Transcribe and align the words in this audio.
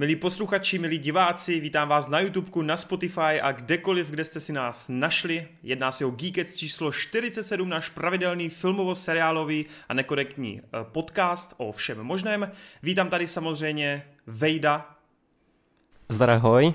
Milí 0.00 0.16
posluchači, 0.16 0.78
milí 0.78 0.98
diváci, 0.98 1.60
vítám 1.60 1.88
vás 1.88 2.08
na 2.08 2.20
YouTubeku, 2.20 2.62
na 2.62 2.76
Spotify 2.76 3.40
a 3.42 3.52
kdekoliv, 3.52 4.10
kde 4.10 4.24
jste 4.24 4.40
si 4.40 4.52
nás 4.52 4.88
našli. 4.88 5.48
Jedná 5.62 5.92
se 5.92 6.04
o 6.04 6.10
Geekets 6.10 6.56
číslo 6.56 6.92
47, 6.92 7.68
náš 7.68 7.88
pravidelný 7.88 8.50
filmovo-seriálový 8.50 9.66
a 9.88 9.94
nekorektní 9.94 10.60
eh, 10.60 10.68
podcast 10.82 11.54
o 11.56 11.72
všem 11.72 11.98
možném. 11.98 12.52
Vítám 12.82 13.08
tady 13.08 13.26
samozřejmě 13.26 14.06
Vejda. 14.26 14.96
Zdrahoj. 16.08 16.74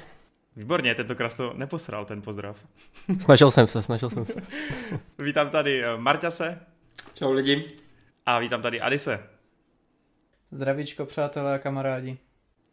Výborně, 0.55 0.95
tentokrát 0.95 1.37
to 1.37 1.53
neposral, 1.53 2.05
ten 2.05 2.21
pozdrav. 2.21 2.57
Snažil 3.19 3.51
jsem 3.51 3.67
se, 3.67 3.81
snažil 3.81 4.09
jsem 4.09 4.25
se. 4.25 4.41
vítám 5.19 5.49
tady 5.49 5.83
eh, 5.83 5.97
Marťase. 5.97 6.59
Čau 7.13 7.31
lidi. 7.31 7.71
A 8.25 8.39
vítám 8.39 8.61
tady 8.61 8.81
Adise. 8.81 9.19
Zdravíčko, 10.51 11.05
přátelé 11.05 11.55
a 11.55 11.59
kamarádi. 11.59 12.17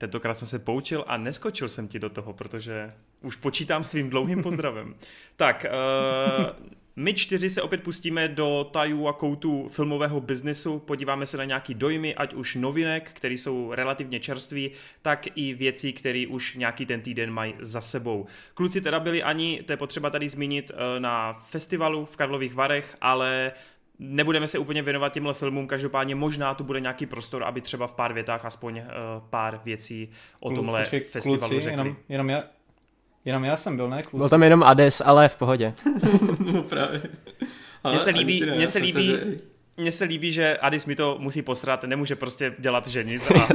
Tentokrát 0.03 0.39
jsem 0.39 0.49
se 0.49 0.59
poučil 0.59 1.05
a 1.07 1.17
neskočil 1.17 1.69
jsem 1.69 1.89
ti 1.89 1.99
do 1.99 2.11
toho, 2.11 2.33
protože 2.33 2.93
už 3.21 3.37
počítám 3.37 3.85
s 3.85 3.89
tvým 3.89 4.11
dlouhým 4.11 4.43
pozdravem. 4.49 4.95
tak, 5.37 5.67
uh, 5.69 6.67
my 6.97 7.15
čtyři 7.15 7.51
se 7.51 7.63
opět 7.63 7.83
pustíme 7.83 8.29
do 8.29 8.71
tajů 8.73 9.09
a 9.09 9.13
koutů 9.13 9.69
filmového 9.69 10.21
biznesu, 10.21 10.79
podíváme 10.79 11.27
se 11.27 11.37
na 11.37 11.45
nějaký 11.45 11.75
dojmy, 11.75 12.15
ať 12.15 12.35
už 12.35 12.55
novinek, 12.55 13.11
které 13.13 13.35
jsou 13.35 13.73
relativně 13.73 14.21
čerství, 14.21 14.71
tak 15.03 15.27
i 15.35 15.55
věcí, 15.55 15.93
které 15.93 16.25
už 16.29 16.55
nějaký 16.55 16.87
ten 16.87 17.01
týden 17.01 17.31
mají 17.31 17.55
za 17.59 17.81
sebou. 17.81 18.27
Kluci 18.55 18.81
teda 18.81 19.01
byli 19.01 19.23
ani, 19.23 19.63
to 19.67 19.73
je 19.73 19.77
potřeba 19.77 20.11
tady 20.11 20.29
zmínit, 20.29 20.71
eh, 20.75 21.01
na 21.01 21.33
festivalu 21.33 22.05
v 22.05 22.17
Karlových 22.17 22.55
Varech, 22.55 22.97
ale 23.01 23.53
nebudeme 24.03 24.49
se 24.49 24.59
úplně 24.59 24.83
věnovat 24.83 25.13
těmhle 25.13 25.35
filmům, 25.35 25.67
každopádně 25.67 26.15
možná 26.15 26.55
tu 26.55 26.65
bude 26.65 26.81
nějaký 26.81 27.07
prostor, 27.07 27.45
aby 27.45 27.61
třeba 27.61 27.87
v 27.87 27.95
pár 27.95 28.13
větách 28.13 28.45
aspoň 28.45 28.79
uh, 28.79 28.85
pár 29.31 29.61
věcí 29.65 30.11
o 30.41 30.51
tomhle 30.51 30.81
Počkej, 30.81 31.01
festivalu 31.01 31.41
kluci, 31.41 31.61
řekli. 31.61 31.71
Jenom, 31.73 31.97
jenom, 32.09 32.31
já, 32.31 32.43
jenom 33.25 33.45
já 33.45 33.57
jsem 33.57 33.77
byl, 33.77 33.89
ne 33.89 34.03
kluci? 34.03 34.17
Byl 34.17 34.29
tam 34.29 34.43
jenom 34.43 34.63
Ades, 34.63 35.03
ale 35.05 35.29
v 35.29 35.37
pohodě. 35.37 35.75
no 36.39 36.63
právě. 36.63 37.03
Mně 37.91 37.99
se 37.99 38.11
líbí, 38.11 38.45
mně 38.57 38.69
se 38.69 38.79
líbí, 38.79 39.19
mně 39.77 39.93
se 39.93 40.05
líbí, 40.05 40.33
že 40.33 40.59
Adis 40.59 40.87
mi 40.87 40.97
to 40.97 41.17
musí 41.21 41.43
posrat, 41.43 41.85
nemůže 41.85 42.17
prostě 42.17 42.55
dělat, 42.59 42.87
že 42.87 43.05
nic. 43.05 43.31
A... 43.31 43.49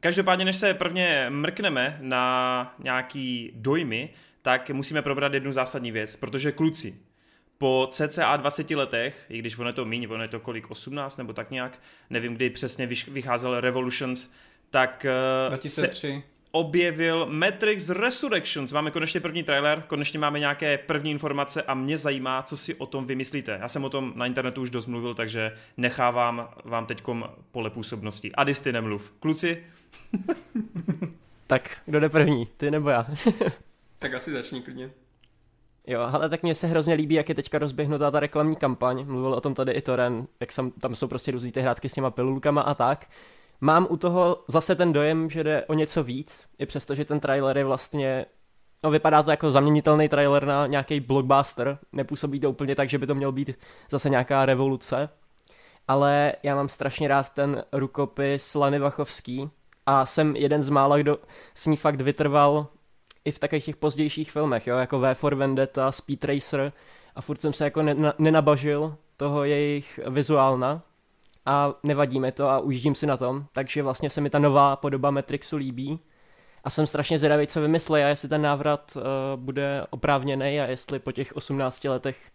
Každopádně, 0.00 0.44
než 0.44 0.56
se 0.56 0.74
prvně 0.74 1.26
mrkneme 1.28 1.98
na 2.00 2.74
nějaký 2.78 3.52
dojmy, 3.54 4.10
tak 4.42 4.70
musíme 4.70 5.02
probrat 5.02 5.34
jednu 5.34 5.52
zásadní 5.52 5.92
věc, 5.92 6.16
protože 6.16 6.52
kluci, 6.52 6.94
po 7.60 7.88
cca 7.90 8.36
20 8.36 8.70
letech, 8.70 9.26
i 9.28 9.38
když 9.38 9.58
ono 9.58 9.68
je 9.68 9.72
to 9.72 9.84
míň, 9.84 10.06
ono 10.10 10.22
je 10.22 10.28
to 10.28 10.40
kolik, 10.40 10.70
18 10.70 11.16
nebo 11.16 11.32
tak 11.32 11.50
nějak, 11.50 11.78
nevím, 12.10 12.34
kdy 12.34 12.50
přesně 12.50 12.86
vycházel 12.86 13.60
Revolutions, 13.60 14.30
tak 14.70 15.06
2003. 15.48 16.08
Eh, 16.08 16.20
se 16.20 16.22
objevil 16.50 17.26
Matrix 17.30 17.88
Resurrections. 17.88 18.72
Máme 18.72 18.90
konečně 18.90 19.20
první 19.20 19.42
trailer, 19.42 19.82
konečně 19.86 20.18
máme 20.18 20.38
nějaké 20.38 20.78
první 20.78 21.10
informace 21.10 21.62
a 21.62 21.74
mě 21.74 21.98
zajímá, 21.98 22.42
co 22.42 22.56
si 22.56 22.74
o 22.74 22.86
tom 22.86 23.06
vymyslíte. 23.06 23.58
Já 23.60 23.68
jsem 23.68 23.84
o 23.84 23.90
tom 23.90 24.12
na 24.16 24.26
internetu 24.26 24.62
už 24.62 24.70
dost 24.70 24.86
mluvil, 24.86 25.14
takže 25.14 25.52
nechávám 25.76 26.48
vám 26.64 26.86
teďkom 26.86 27.30
pole 27.50 27.70
působnosti. 27.70 28.32
Adis, 28.32 28.60
ty 28.60 28.72
nemluv. 28.72 29.12
Kluci? 29.20 29.64
tak, 31.46 31.76
kdo 31.86 32.00
jde 32.00 32.08
první? 32.08 32.48
Ty 32.56 32.70
nebo 32.70 32.90
já? 32.90 33.06
tak 33.98 34.14
asi 34.14 34.32
začni 34.32 34.62
klidně. 34.62 34.90
Jo, 35.90 36.00
ale 36.12 36.28
tak 36.28 36.42
mně 36.42 36.54
se 36.54 36.66
hrozně 36.66 36.94
líbí, 36.94 37.14
jak 37.14 37.28
je 37.28 37.34
teďka 37.34 37.58
rozběhnutá 37.58 38.10
ta 38.10 38.20
reklamní 38.20 38.56
kampaň. 38.56 39.04
Mluvil 39.06 39.34
o 39.34 39.40
tom 39.40 39.54
tady 39.54 39.72
i 39.72 39.82
Toren, 39.82 40.26
jak 40.40 40.50
tam 40.80 40.96
jsou 40.96 41.08
prostě 41.08 41.30
různý 41.30 41.52
ty 41.52 41.60
hrátky 41.60 41.88
s 41.88 41.92
těma 41.92 42.10
pilulkama 42.10 42.62
a 42.62 42.74
tak. 42.74 43.06
Mám 43.60 43.86
u 43.90 43.96
toho 43.96 44.44
zase 44.48 44.74
ten 44.74 44.92
dojem, 44.92 45.30
že 45.30 45.44
jde 45.44 45.64
o 45.64 45.74
něco 45.74 46.04
víc, 46.04 46.44
i 46.58 46.66
přesto, 46.66 46.94
že 46.94 47.04
ten 47.04 47.20
trailer 47.20 47.58
je 47.58 47.64
vlastně 47.64 48.26
No, 48.84 48.90
vypadá 48.90 49.22
to 49.22 49.30
jako 49.30 49.50
zaměnitelný 49.50 50.08
trailer 50.08 50.46
na 50.46 50.66
nějaký 50.66 51.00
blockbuster. 51.00 51.78
Nepůsobí 51.92 52.40
to 52.40 52.50
úplně 52.50 52.76
tak, 52.76 52.88
že 52.88 52.98
by 52.98 53.06
to 53.06 53.14
měl 53.14 53.32
být 53.32 53.58
zase 53.90 54.10
nějaká 54.10 54.46
revoluce. 54.46 55.08
Ale 55.88 56.32
já 56.42 56.54
mám 56.54 56.68
strašně 56.68 57.08
rád 57.08 57.30
ten 57.30 57.64
rukopis 57.72 58.54
Lany 58.54 58.78
Vachovský 58.78 59.50
a 59.86 60.06
jsem 60.06 60.36
jeden 60.36 60.62
z 60.62 60.68
mála, 60.68 60.98
kdo 60.98 61.18
s 61.54 61.66
ní 61.66 61.76
fakt 61.76 62.00
vytrval 62.00 62.66
i 63.24 63.30
v 63.30 63.38
takových 63.38 63.64
těch 63.64 63.76
pozdějších 63.76 64.32
filmech, 64.32 64.66
jo, 64.66 64.76
jako 64.76 65.00
V 65.00 65.14
for 65.14 65.34
Vendetta, 65.34 65.92
Speed 65.92 66.24
Racer 66.24 66.72
a 67.14 67.20
furt 67.20 67.40
jsem 67.40 67.52
se 67.52 67.64
jako 67.64 67.82
nenabažil 68.18 68.96
toho 69.16 69.44
jejich 69.44 70.00
vizuálna 70.08 70.82
a 71.46 71.74
nevadí 71.82 72.20
mi 72.20 72.32
to 72.32 72.48
a 72.48 72.58
ujíždím 72.58 72.94
si 72.94 73.06
na 73.06 73.16
tom, 73.16 73.44
takže 73.52 73.82
vlastně 73.82 74.10
se 74.10 74.20
mi 74.20 74.30
ta 74.30 74.38
nová 74.38 74.76
podoba 74.76 75.10
Matrixu 75.10 75.56
líbí 75.56 75.98
a 76.64 76.70
jsem 76.70 76.86
strašně 76.86 77.18
zvědavý, 77.18 77.46
co 77.46 77.60
vymyslí 77.60 78.00
a 78.00 78.08
jestli 78.08 78.28
ten 78.28 78.42
návrat 78.42 78.96
uh, 78.96 79.02
bude 79.36 79.86
oprávněný 79.90 80.60
a 80.60 80.66
jestli 80.66 80.98
po 80.98 81.12
těch 81.12 81.36
18 81.36 81.84
letech 81.84 82.30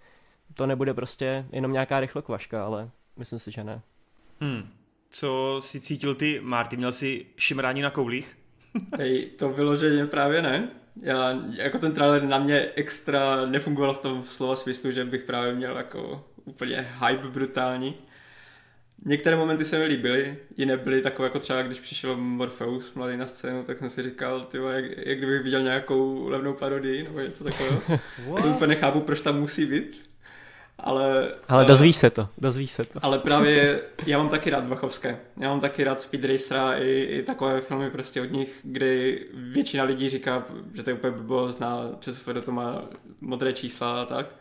to 0.53 0.65
nebude 0.65 0.93
prostě 0.93 1.45
jenom 1.51 1.71
nějaká 1.71 1.99
rychlokvaška, 1.99 2.65
ale 2.65 2.89
myslím 3.17 3.39
si, 3.39 3.51
že 3.51 3.63
ne. 3.63 3.81
Hmm. 4.39 4.69
Co 5.09 5.57
si 5.59 5.81
cítil 5.81 6.15
ty, 6.15 6.39
Marty? 6.43 6.77
Měl 6.77 6.91
jsi 6.91 7.25
šimrání 7.37 7.81
na 7.81 7.89
koulích? 7.89 8.37
Hej, 8.97 9.25
to 9.25 9.49
vyloženě 9.49 10.05
právě 10.05 10.41
ne. 10.41 10.69
Já, 11.01 11.39
jako 11.49 11.79
ten 11.79 11.91
trailer 11.91 12.23
na 12.23 12.39
mě 12.39 12.69
extra 12.75 13.45
nefungoval 13.45 13.93
v 13.93 13.99
tom 13.99 14.23
slova 14.23 14.55
smyslu, 14.55 14.91
že 14.91 15.05
bych 15.05 15.23
právě 15.23 15.53
měl 15.53 15.77
jako 15.77 16.23
úplně 16.45 16.87
hype 17.07 17.27
brutální. 17.27 17.95
Některé 19.05 19.35
momenty 19.35 19.65
se 19.65 19.79
mi 19.79 19.85
líbily, 19.85 20.37
jiné 20.57 20.77
byly 20.77 21.01
takové 21.01 21.25
jako 21.25 21.39
třeba, 21.39 21.61
když 21.61 21.79
přišel 21.79 22.17
Morpheus 22.17 22.93
mladý 22.93 23.17
na 23.17 23.27
scénu, 23.27 23.63
tak 23.63 23.79
jsem 23.79 23.89
si 23.89 24.03
říkal, 24.03 24.43
ty 24.43 24.57
jak, 24.57 24.85
jak 24.97 25.17
kdybych 25.17 25.43
viděl 25.43 25.61
nějakou 25.61 26.27
levnou 26.27 26.53
parodii 26.53 27.03
nebo 27.03 27.19
něco 27.19 27.43
takového. 27.43 27.81
to 28.41 28.47
úplně 28.47 28.67
nechápu, 28.67 29.01
proč 29.01 29.21
tam 29.21 29.39
musí 29.39 29.65
být. 29.65 30.14
Ale, 30.79 31.35
ale 31.47 31.65
dozvíš 31.65 31.97
se 31.97 32.09
to, 32.09 32.29
dozvíš 32.37 32.71
se 32.71 32.85
to. 32.85 32.99
Ale 33.01 33.19
právě 33.19 33.81
já 34.05 34.17
mám 34.17 34.29
taky 34.29 34.49
rád 34.49 34.67
Vachovské. 34.67 35.19
Já 35.37 35.49
mám 35.49 35.59
taky 35.59 35.83
rád 35.83 36.01
Speed 36.01 36.25
Racera 36.25 36.73
i, 36.73 36.89
i 36.89 37.23
takové 37.23 37.61
filmy 37.61 37.89
prostě 37.89 38.21
od 38.21 38.31
nich, 38.31 38.59
kdy 38.63 39.21
většina 39.33 39.83
lidí 39.83 40.09
říká, 40.09 40.45
že 40.73 40.83
to 40.83 40.89
je 40.89 40.93
úplně 40.93 41.13
blbost, 41.13 41.59
na 41.59 41.89
ČSFD 41.99 42.45
to 42.45 42.51
má 42.51 42.81
modré 43.21 43.53
čísla 43.53 44.01
a 44.01 44.05
tak. 44.05 44.35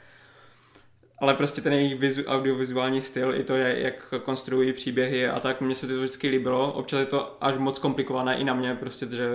Ale 1.18 1.34
prostě 1.34 1.60
ten 1.60 1.72
jejich 1.72 2.00
vizu, 2.00 2.24
audiovizuální 2.24 3.02
styl, 3.02 3.34
i 3.34 3.44
to, 3.44 3.54
je, 3.54 3.80
jak 3.80 4.14
konstruují 4.22 4.72
příběhy 4.72 5.28
a 5.28 5.40
tak, 5.40 5.60
mně 5.60 5.74
se 5.74 5.86
to 5.86 5.96
vždycky 5.96 6.28
líbilo. 6.28 6.72
Občas 6.72 7.00
je 7.00 7.06
to 7.06 7.36
až 7.40 7.58
moc 7.58 7.78
komplikované 7.78 8.36
i 8.36 8.44
na 8.44 8.54
mě, 8.54 8.74
prostě, 8.74 9.06
že 9.10 9.28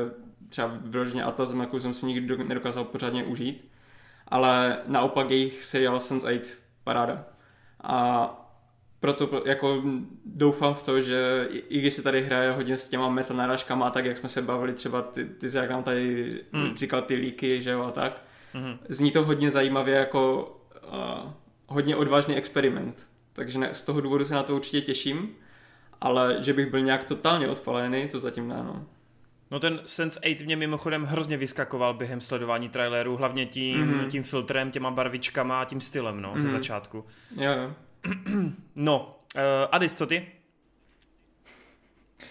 třeba 0.50 0.72
vyloženě 0.82 1.24
Atlas 1.24 1.54
jako 1.60 1.80
jsem 1.80 1.94
si 1.94 2.06
nikdy 2.06 2.44
nedokázal 2.44 2.84
pořádně 2.84 3.24
užít. 3.24 3.72
Ale 4.28 4.78
naopak 4.88 5.30
jejich 5.30 5.64
seriál 5.64 5.98
Sense8 5.98 6.42
paráda. 6.90 7.26
A 7.84 7.96
proto 9.00 9.44
jako 9.46 9.84
doufám 10.26 10.74
v 10.74 10.84
to, 10.84 11.02
že 11.02 11.48
i 11.52 11.80
když 11.80 11.94
se 11.94 12.02
tady 12.02 12.22
hraje 12.22 12.52
hodně 12.52 12.78
s 12.78 12.90
těma 12.90 13.10
metanáražkama 13.10 13.88
a 13.88 13.90
tak, 13.90 14.06
jak 14.06 14.18
jsme 14.18 14.30
se 14.30 14.42
bavili 14.42 14.74
třeba, 14.74 15.02
ty, 15.02 15.26
ty 15.26 15.48
jak 15.54 15.70
nám 15.70 15.84
tady 15.84 16.34
mm. 16.52 16.76
říkal 16.76 17.02
ty 17.02 17.16
líky, 17.16 17.62
že 17.64 17.72
jo, 17.72 17.84
a 17.84 17.92
tak, 17.92 18.22
mm. 18.54 18.78
zní 18.90 19.12
to 19.12 19.24
hodně 19.24 19.52
zajímavě 19.52 19.96
jako 19.96 20.52
uh, 20.88 21.32
hodně 21.68 21.96
odvážný 21.96 22.36
experiment. 22.36 23.08
Takže 23.34 23.60
ne, 23.60 23.70
z 23.74 23.84
toho 23.84 24.02
důvodu 24.02 24.26
se 24.26 24.34
na 24.34 24.44
to 24.44 24.56
určitě 24.56 24.82
těším, 24.82 25.36
ale 26.02 26.38
že 26.40 26.54
bych 26.54 26.72
byl 26.72 26.82
nějak 26.82 27.06
totálně 27.06 27.48
odpalený, 27.48 28.08
to 28.08 28.20
zatím 28.20 28.48
ne, 28.48 28.64
no. 28.64 28.86
No 29.52 29.60
ten 29.60 29.78
Sense8 29.78 30.46
mě 30.46 30.56
mimochodem 30.56 31.04
hrozně 31.04 31.38
vyskakoval 31.38 31.94
během 31.94 32.22
sledování 32.22 32.70
traileru, 32.70 33.18
hlavně 33.18 33.46
tím, 33.46 33.88
mm-hmm. 33.88 34.10
tím 34.10 34.24
filtrem, 34.24 34.72
těma 34.72 34.92
barvičkama 34.92 35.62
a 35.62 35.66
tím 35.66 35.82
stylem, 35.82 36.22
no, 36.22 36.34
mm-hmm. 36.34 36.40
ze 36.40 36.48
mhm. 36.48 36.58
začátku. 36.58 37.06
Jo, 37.36 37.52
jo. 37.52 37.74
no, 38.76 39.20
uh, 39.36 39.42
Adis, 39.72 39.94
co 39.94 40.06
ty? 40.06 40.28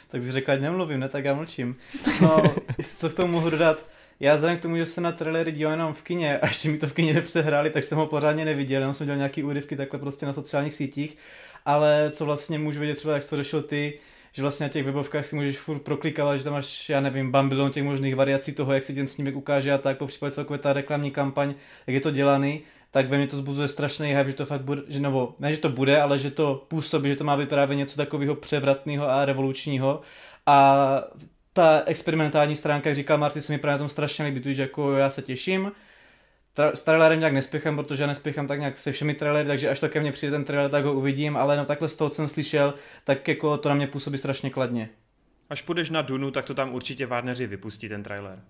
Tak 0.08 0.22
jsi 0.22 0.32
řekla, 0.32 0.56
nemluvím, 0.56 1.00
ne, 1.00 1.08
tak 1.08 1.24
já 1.24 1.34
mlčím. 1.34 1.76
No, 2.20 2.54
co 2.96 3.10
k 3.10 3.14
tomu 3.14 3.32
mohu 3.32 3.50
dodat? 3.50 3.86
Já 4.20 4.34
vzhledem 4.34 4.58
k 4.58 4.62
tomu, 4.62 4.76
že 4.76 4.86
se 4.86 5.00
na 5.00 5.12
trailery 5.12 5.52
díval 5.52 5.72
jenom 5.72 5.94
v 5.94 6.02
kině 6.02 6.38
a 6.38 6.46
ještě 6.46 6.68
mi 6.68 6.78
to 6.78 6.86
v 6.86 6.92
kině 6.92 7.14
nepřehráli, 7.14 7.70
tak 7.70 7.84
jsem 7.84 7.98
ho 7.98 8.06
pořádně 8.06 8.44
neviděl, 8.44 8.80
jenom 8.80 8.94
jsem 8.94 9.06
dělal 9.06 9.16
nějaký 9.16 9.42
úryvky 9.42 9.76
takhle 9.76 9.98
prostě 9.98 10.26
na 10.26 10.32
sociálních 10.32 10.74
sítích, 10.74 11.16
ale 11.64 12.10
co 12.10 12.24
vlastně 12.24 12.58
můžu 12.58 12.78
vědět 12.80 12.94
třeba, 12.94 13.14
jak 13.14 13.24
to 13.24 13.36
řešil 13.36 13.62
ty, 13.62 13.98
že 14.32 14.42
vlastně 14.42 14.64
na 14.64 14.68
těch 14.68 14.84
webovkách 14.84 15.24
si 15.24 15.36
můžeš 15.36 15.58
furt 15.58 15.78
proklikat, 15.78 16.38
že 16.38 16.44
tam 16.44 16.52
máš, 16.52 16.88
já 16.88 17.00
nevím, 17.00 17.32
bambilon 17.32 17.70
těch 17.70 17.84
možných 17.84 18.16
variací 18.16 18.52
toho, 18.52 18.72
jak 18.72 18.84
si 18.84 18.94
ten 18.94 19.06
snímek 19.06 19.36
ukáže 19.36 19.72
a 19.72 19.78
tak, 19.78 19.98
po 19.98 20.06
případě 20.06 20.32
celkově 20.32 20.58
ta 20.58 20.72
reklamní 20.72 21.10
kampaň, 21.10 21.54
jak 21.86 21.94
je 21.94 22.00
to 22.00 22.10
dělaný, 22.10 22.62
tak 22.90 23.08
ve 23.08 23.16
mně 23.16 23.26
to 23.26 23.36
zbuzuje 23.36 23.68
strašný 23.68 24.14
hype, 24.14 24.30
že 24.30 24.36
to 24.36 24.46
fakt 24.46 24.60
bude, 24.60 24.82
že 24.88 25.00
nebo 25.00 25.34
ne, 25.38 25.54
že 25.54 25.60
to 25.60 25.68
bude, 25.68 26.00
ale 26.00 26.18
že 26.18 26.30
to 26.30 26.64
působí, 26.68 27.10
že 27.10 27.16
to 27.16 27.24
má 27.24 27.36
být 27.36 27.48
právě 27.48 27.76
něco 27.76 27.96
takového 27.96 28.34
převratného 28.34 29.10
a 29.10 29.24
revolučního. 29.24 30.00
A 30.46 31.00
ta 31.52 31.82
experimentální 31.86 32.56
stránka, 32.56 32.88
jak 32.88 32.96
říkal 32.96 33.18
Marty, 33.18 33.42
se 33.42 33.52
mi 33.52 33.58
právě 33.58 33.72
na 33.72 33.78
tom 33.78 33.88
strašně 33.88 34.24
líbí, 34.24 34.40
takže 34.40 34.62
jako 34.62 34.92
já 34.92 35.10
se 35.10 35.22
těším 35.22 35.72
s 36.58 36.82
trailerem 36.82 37.18
nějak 37.18 37.32
nespěchám, 37.32 37.76
protože 37.76 38.02
já 38.02 38.06
nespěchám 38.06 38.46
tak 38.46 38.58
nějak 38.58 38.76
se 38.76 38.92
všemi 38.92 39.14
trailery, 39.14 39.48
takže 39.48 39.68
až 39.68 39.80
to 39.80 39.88
ke 39.88 40.00
mně 40.00 40.12
přijde 40.12 40.30
ten 40.30 40.44
trailer, 40.44 40.70
tak 40.70 40.84
ho 40.84 40.92
uvidím, 40.92 41.36
ale 41.36 41.56
no 41.56 41.64
takhle 41.64 41.88
z 41.88 41.94
toho, 41.94 42.10
co 42.10 42.16
jsem 42.16 42.28
slyšel, 42.28 42.74
tak 43.04 43.28
jako 43.28 43.56
to 43.56 43.68
na 43.68 43.74
mě 43.74 43.86
působí 43.86 44.18
strašně 44.18 44.50
kladně. 44.50 44.88
Až 45.50 45.62
půjdeš 45.62 45.90
na 45.90 46.02
Dunu, 46.02 46.30
tak 46.30 46.44
to 46.44 46.54
tam 46.54 46.74
určitě 46.74 47.06
Warneri 47.06 47.46
vypustí 47.46 47.88
ten 47.88 48.02
trailer. 48.02 48.42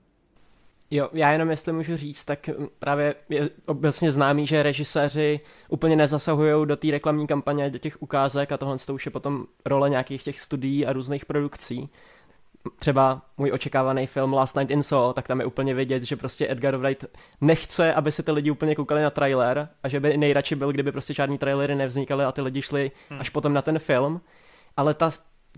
Jo, 0.91 1.09
já 1.13 1.33
jenom 1.33 1.51
jestli 1.51 1.73
můžu 1.73 1.97
říct, 1.97 2.25
tak 2.25 2.51
právě 2.79 3.15
je 3.29 3.51
obecně 3.67 4.11
známý, 4.11 4.47
že 4.47 4.63
režiséři 4.63 5.41
úplně 5.69 5.97
nezasahují 5.97 6.67
do 6.67 6.77
té 6.77 6.91
reklamní 6.91 7.27
kampaně, 7.27 7.71
do 7.71 7.79
těch 7.79 8.03
ukázek 8.03 8.53
a 8.53 8.57
tohle 8.57 8.79
to 8.79 8.95
už 8.95 9.07
je 9.07 9.13
potom 9.13 9.47
role 9.65 9.91
nějakých 9.91 10.25
těch 10.25 10.41
studií 10.41 10.87
a 10.87 10.93
různých 10.93 11.27
produkcí. 11.27 11.89
Třeba 12.79 13.23
můj 13.37 13.53
očekávaný 13.53 14.07
film 14.07 14.33
Last 14.33 14.57
Night 14.57 14.71
in 14.71 14.83
Soho, 14.83 15.13
tak 15.13 15.29
tam 15.29 15.41
je 15.41 15.47
úplně 15.47 15.75
vidět, 15.75 16.03
že 16.03 16.17
prostě 16.17 16.51
Edgar 16.51 16.77
Wright 16.77 17.05
nechce, 17.41 17.95
aby 17.95 18.13
se 18.13 18.23
ty 18.23 18.33
lidi 18.33 18.51
úplně 18.51 18.75
koukali 18.75 19.03
na 19.03 19.11
trailer 19.11 19.69
a 19.83 19.89
že 19.89 20.01
by 20.01 20.17
nejradši 20.17 20.55
byl, 20.55 20.73
kdyby 20.73 20.93
prostě 20.93 21.15
žádný 21.15 21.39
trailery 21.39 21.75
nevznikaly 21.75 22.25
a 22.25 22.33
ty 22.33 22.41
lidi 22.41 22.63
šli 22.63 22.91
hmm. 23.11 23.21
až 23.21 23.31
potom 23.31 23.53
na 23.53 23.63
ten 23.63 23.79
film. 23.79 24.21
Ale 24.77 24.95
ta, 24.95 25.11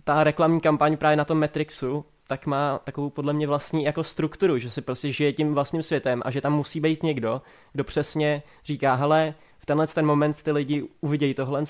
ta 0.04 0.24
reklamní 0.24 0.60
kampaň 0.60 0.96
právě 0.96 1.16
na 1.16 1.24
tom 1.24 1.40
Matrixu 1.40 2.04
tak 2.30 2.46
má 2.46 2.78
takovou 2.78 3.10
podle 3.10 3.32
mě 3.32 3.46
vlastní 3.46 3.84
jako 3.84 4.04
strukturu, 4.04 4.58
že 4.58 4.70
si 4.70 4.82
prostě 4.82 5.12
žije 5.12 5.32
tím 5.32 5.54
vlastním 5.54 5.82
světem 5.82 6.22
a 6.24 6.30
že 6.30 6.40
tam 6.40 6.52
musí 6.52 6.80
být 6.80 7.02
někdo, 7.02 7.42
kdo 7.72 7.84
přesně 7.84 8.42
říká, 8.64 8.94
hele, 8.94 9.34
v 9.58 9.66
tenhle 9.66 9.86
ten 9.86 10.06
moment 10.06 10.42
ty 10.42 10.52
lidi 10.52 10.88
uvidějí 11.00 11.34
tohle 11.34 11.66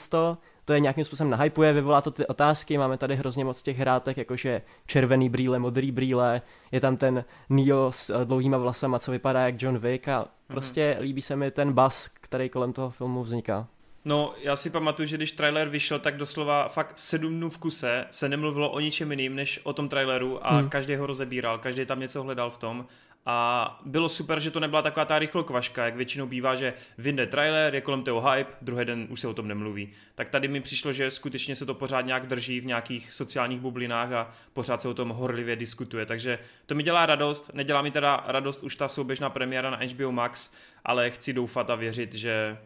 to 0.65 0.73
je 0.73 0.81
nějakým 0.81 1.05
způsobem 1.05 1.31
nahypuje, 1.31 1.73
vyvolá 1.73 2.01
to 2.01 2.11
ty 2.11 2.27
otázky, 2.27 2.79
máme 2.79 2.99
tady 2.99 3.17
hrozně 3.17 3.45
moc 3.45 3.63
těch 3.63 3.79
hrátek, 3.79 4.17
jakože 4.17 4.63
červený 4.87 5.29
brýle, 5.29 5.59
modrý 5.59 5.93
brýle, 5.93 6.43
je 6.73 6.81
tam 6.81 6.97
ten 6.97 7.25
Neo 7.49 7.93
s 7.93 8.11
eh, 8.11 8.25
dlouhýma 8.25 8.59
vlasama, 8.59 8.99
co 8.99 9.11
vypadá 9.11 9.41
jak 9.41 9.63
John 9.63 9.79
Wick 9.79 10.09
a 10.09 10.19
mhm. 10.19 10.29
prostě 10.47 10.97
mm-hmm. 10.99 11.03
líbí 11.03 11.23
se 11.23 11.37
mi 11.37 11.51
ten 11.51 11.73
bas, 11.73 12.09
který 12.15 12.49
kolem 12.49 12.73
toho 12.73 12.91
filmu 12.91 13.23
vzniká. 13.23 13.67
No, 14.05 14.35
já 14.43 14.57
si 14.57 14.71
pamatuju, 14.71 15.07
že 15.07 15.17
když 15.17 15.33
trailer 15.33 15.69
vyšel, 15.69 15.99
tak 15.99 16.17
doslova 16.17 16.69
fakt 16.69 16.99
sedm 16.99 17.35
dnů 17.35 17.51
v 17.51 17.59
kuse 17.59 18.07
se 18.11 18.29
nemluvilo 18.29 18.71
o 18.71 18.81
ničem 18.81 19.11
jiným, 19.11 19.35
než 19.37 19.61
o 19.63 19.73
tom 19.73 19.89
traileru 19.89 20.47
a 20.47 20.57
hmm. 20.57 20.69
každý 20.69 20.97
ho 20.97 21.07
rozebíral, 21.07 21.59
každý 21.59 21.87
tam 21.87 22.01
něco 22.01 22.23
hledal 22.23 22.51
v 22.51 22.59
tom 22.59 22.87
a 23.27 23.81
bylo 23.87 24.09
super, 24.09 24.41
že 24.41 24.51
to 24.51 24.61
nebyla 24.61 24.83
taková 24.83 25.05
ta 25.05 25.19
rychlokvaška, 25.19 25.85
jak 25.85 25.97
většinou 25.97 26.27
bývá, 26.27 26.55
že 26.55 26.75
vyjde 26.99 27.27
trailer, 27.27 27.75
je 27.75 27.81
kolem 27.81 28.03
toho 28.03 28.31
hype, 28.31 28.53
druhý 28.63 28.85
den 28.85 29.07
už 29.11 29.21
se 29.21 29.29
o 29.29 29.35
tom 29.35 29.49
nemluví. 29.49 29.93
Tak 30.15 30.29
tady 30.29 30.49
mi 30.49 30.61
přišlo, 30.61 30.93
že 30.93 31.11
skutečně 31.11 31.57
se 31.57 31.67
to 31.67 31.75
pořád 31.75 32.01
nějak 32.01 32.27
drží 32.27 32.61
v 32.61 32.67
nějakých 32.67 33.13
sociálních 33.13 33.61
bublinách 33.61 34.13
a 34.13 34.31
pořád 34.53 34.83
se 34.83 34.89
o 34.89 34.95
tom 34.95 35.09
horlivě 35.09 35.57
diskutuje. 35.57 36.07
Takže 36.07 36.39
to 36.67 36.75
mi 36.75 36.83
dělá 36.83 37.07
radost, 37.07 37.51
nedělá 37.55 37.83
mi 37.83 37.91
teda 37.91 38.25
radost 38.27 38.63
už 38.63 38.77
ta 38.77 38.89
souběžná 38.89 39.31
premiéra 39.31 39.71
na 39.71 39.81
HBO 39.95 40.13
Max, 40.13 40.51
ale 40.85 41.11
chci 41.11 41.33
doufat 41.33 41.71
a 41.71 41.75
věřit, 41.75 42.15
že 42.15 42.59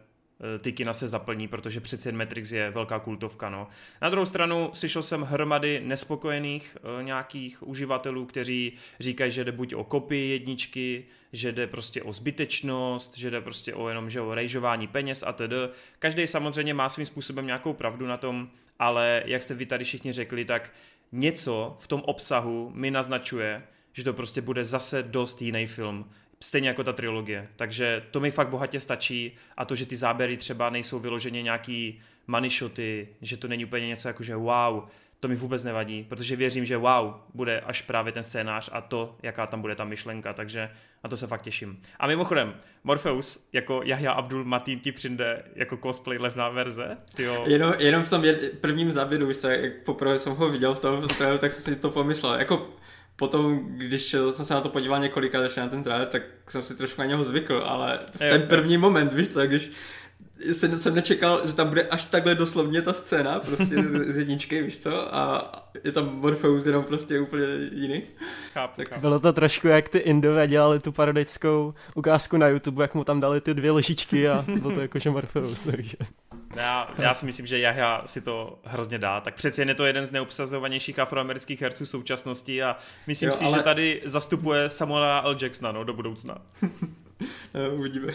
ty 0.61 0.73
kina 0.73 0.93
se 0.93 1.09
zaplní, 1.09 1.49
protože 1.49 1.81
přece 1.81 2.13
Matrix 2.13 2.53
je 2.53 2.71
velká 2.71 2.99
kultovka. 2.99 3.51
No. 3.51 3.69
Na 4.03 4.11
druhou 4.11 4.27
stranu 4.27 4.71
slyšel 4.73 5.03
jsem 5.03 5.23
hromady 5.23 5.81
nespokojených 5.85 6.77
uh, 6.83 7.03
nějakých 7.03 7.69
uživatelů, 7.69 8.27
kteří 8.27 8.73
říkají, 9.01 9.31
že 9.31 9.45
jde 9.45 9.53
buď 9.53 9.75
o 9.75 9.85
kopii 9.85 10.31
jedničky, 10.31 11.05
že 11.33 11.53
jde 11.53 11.67
prostě 11.67 12.03
o 12.03 12.13
zbytečnost, 12.13 13.19
že 13.19 13.31
jde 13.31 13.41
prostě 13.41 13.75
o 13.75 13.89
jenom 13.89 14.11
že 14.11 14.21
o 14.21 14.35
rejžování 14.35 14.87
peněz 14.87 15.25
a 15.27 15.33
tedy. 15.33 15.57
Každý 15.99 16.27
samozřejmě 16.27 16.75
má 16.75 16.89
svým 16.89 17.07
způsobem 17.07 17.47
nějakou 17.47 17.73
pravdu 17.73 18.07
na 18.07 18.17
tom, 18.17 18.51
ale 18.79 19.23
jak 19.27 19.43
jste 19.43 19.55
vy 19.55 19.67
tady 19.67 19.85
všichni 19.85 20.13
řekli, 20.13 20.45
tak 20.45 20.73
něco 21.13 21.77
v 21.81 21.87
tom 21.87 22.01
obsahu 22.01 22.73
mi 22.75 22.91
naznačuje, 22.91 23.63
že 23.93 24.05
to 24.05 24.13
prostě 24.13 24.41
bude 24.41 24.65
zase 24.65 25.03
dost 25.03 25.43
jiný 25.43 25.67
film 25.67 26.11
stejně 26.45 26.69
jako 26.69 26.85
ta 26.85 26.93
trilogie. 26.93 27.49
Takže 27.57 28.03
to 28.11 28.21
mi 28.21 28.31
fakt 28.31 28.49
bohatě 28.49 28.81
stačí 28.81 29.37
a 29.57 29.65
to, 29.65 29.75
že 29.75 29.87
ty 29.87 29.97
záběry 29.97 30.37
třeba 30.37 30.71
nejsou 30.71 30.99
vyloženě 30.99 31.43
nějaký 31.43 32.01
money 32.27 32.51
shoty, 32.51 33.09
že 33.23 33.37
to 33.37 33.49
není 33.49 33.65
úplně 33.65 33.87
něco 33.87 34.09
jako, 34.09 34.23
že 34.23 34.37
wow, 34.37 34.83
to 35.21 35.29
mi 35.29 35.35
vůbec 35.35 35.65
nevadí, 35.65 36.07
protože 36.09 36.37
věřím, 36.37 36.65
že 36.65 36.77
wow, 36.77 37.15
bude 37.35 37.61
až 37.61 37.83
právě 37.83 38.13
ten 38.13 38.23
scénář 38.23 38.71
a 38.73 38.81
to, 38.81 39.17
jaká 39.23 39.47
tam 39.47 39.61
bude 39.61 39.75
ta 39.75 39.85
myšlenka, 39.85 40.33
takže 40.33 40.71
na 41.05 41.11
to 41.11 41.17
se 41.17 41.27
fakt 41.27 41.43
těším. 41.43 41.81
A 41.99 42.07
mimochodem, 42.07 42.55
Morpheus 42.85 43.49
jako 43.53 43.81
Jahja 43.85 44.13
Abdul 44.13 44.45
Matin 44.45 44.81
ti 44.81 44.93
přijde 44.93 45.45
jako 45.55 45.77
cosplay 45.77 46.19
levná 46.19 46.49
verze? 46.49 46.97
Tyjo. 47.15 47.45
Jenom, 47.47 47.75
jenom 47.79 48.03
v 48.03 48.11
tom 48.11 48.25
prvním 48.61 48.93
záběru, 48.93 49.27
víš 49.27 49.37
co, 49.37 49.49
jak 49.49 49.83
poprvé 49.85 50.19
jsem 50.19 50.35
ho 50.35 50.49
viděl 50.49 50.75
v 50.75 50.81
tom 50.81 51.09
traileru, 51.09 51.39
tak 51.39 51.53
jsem 51.53 51.75
si 51.75 51.81
to 51.81 51.91
pomyslel. 51.91 52.35
Jako 52.35 52.75
potom, 53.17 53.61
když 53.77 54.17
jsem 54.31 54.47
se 54.47 54.55
na 54.55 54.61
to 54.61 54.69
podíval 54.69 55.01
několikrát 55.01 55.43
ještě 55.43 55.61
na 55.61 55.69
ten 55.69 55.83
trailer, 55.83 56.09
tak 56.09 56.23
jsem 56.49 56.63
si 56.63 56.77
trošku 56.77 57.01
na 57.01 57.07
něho 57.07 57.25
zvykl, 57.25 57.63
ale 57.65 57.99
v 58.15 58.19
ten 58.19 58.43
první 58.43 58.79
moment, 58.79 59.13
víš 59.13 59.29
co, 59.29 59.47
když 59.47 59.71
jsem, 60.53 60.79
jsem 60.79 60.95
nečekal, 60.95 61.47
že 61.47 61.55
tam 61.55 61.69
bude 61.69 61.83
až 61.83 62.05
takhle 62.05 62.35
doslovně 62.35 62.83
ta 62.83 62.93
scéna, 62.93 63.41
prostě 63.41 63.77
z, 63.77 64.13
z 64.13 64.17
jedničky, 64.17 64.63
víš 64.63 64.79
co, 64.79 65.15
a 65.15 65.53
je 65.85 65.93
tam 65.93 66.17
Morpheus 66.21 66.67
jenom 66.67 66.85
prostě 66.85 67.21
úplně 67.21 67.47
jiný. 67.73 68.03
Chápu, 68.53 68.77
tak... 68.77 68.89
chápu. 68.89 69.01
Bylo 69.01 69.21
to 69.21 69.33
trošku 69.33 69.69
jak 69.69 69.89
ty 69.89 69.99
Indové 69.99 70.47
dělali 70.47 70.81
tu 70.81 70.93
parodickou 70.93 71.75
ukázku 71.95 72.37
na 72.37 72.49
YouTube, 72.49 72.85
jak 72.85 72.95
mu 72.95 73.05
tam 73.05 73.21
dali 73.21 73.41
ty 73.41 73.55
dvě 73.55 73.71
ložičky 73.71 74.29
a 74.29 74.45
bylo 74.59 74.71
to 74.71 74.81
jakože 74.81 75.11
Morpheus, 75.11 75.63
takže... 75.63 75.97
Já, 76.57 76.89
já 76.99 77.15
si 77.15 77.27
myslím, 77.27 77.47
že 77.47 77.59
Jahja 77.59 78.03
si 78.07 78.21
to 78.21 78.59
hrozně 78.65 78.99
dá. 78.99 79.21
Tak 79.21 79.35
přeci 79.35 79.61
jen 79.61 79.69
je 79.69 79.75
to 79.75 79.87
jeden 79.87 80.07
z 80.07 80.13
neobsazovanějších 80.13 80.99
afroamerických 80.99 81.63
herců 81.63 81.87
současnosti 81.87 82.63
a 82.63 82.77
myslím 83.07 83.29
jo, 83.29 83.37
si, 83.37 83.45
ale... 83.45 83.59
že 83.59 83.63
tady 83.63 84.03
zastupuje 84.05 84.71
Samuela 84.71 85.23
L. 85.25 85.37
Jacksona 85.43 85.73
no, 85.73 85.85
do 85.85 85.93
budoucna. 85.93 86.39
no, 87.55 87.71
uvidíme. 87.75 88.13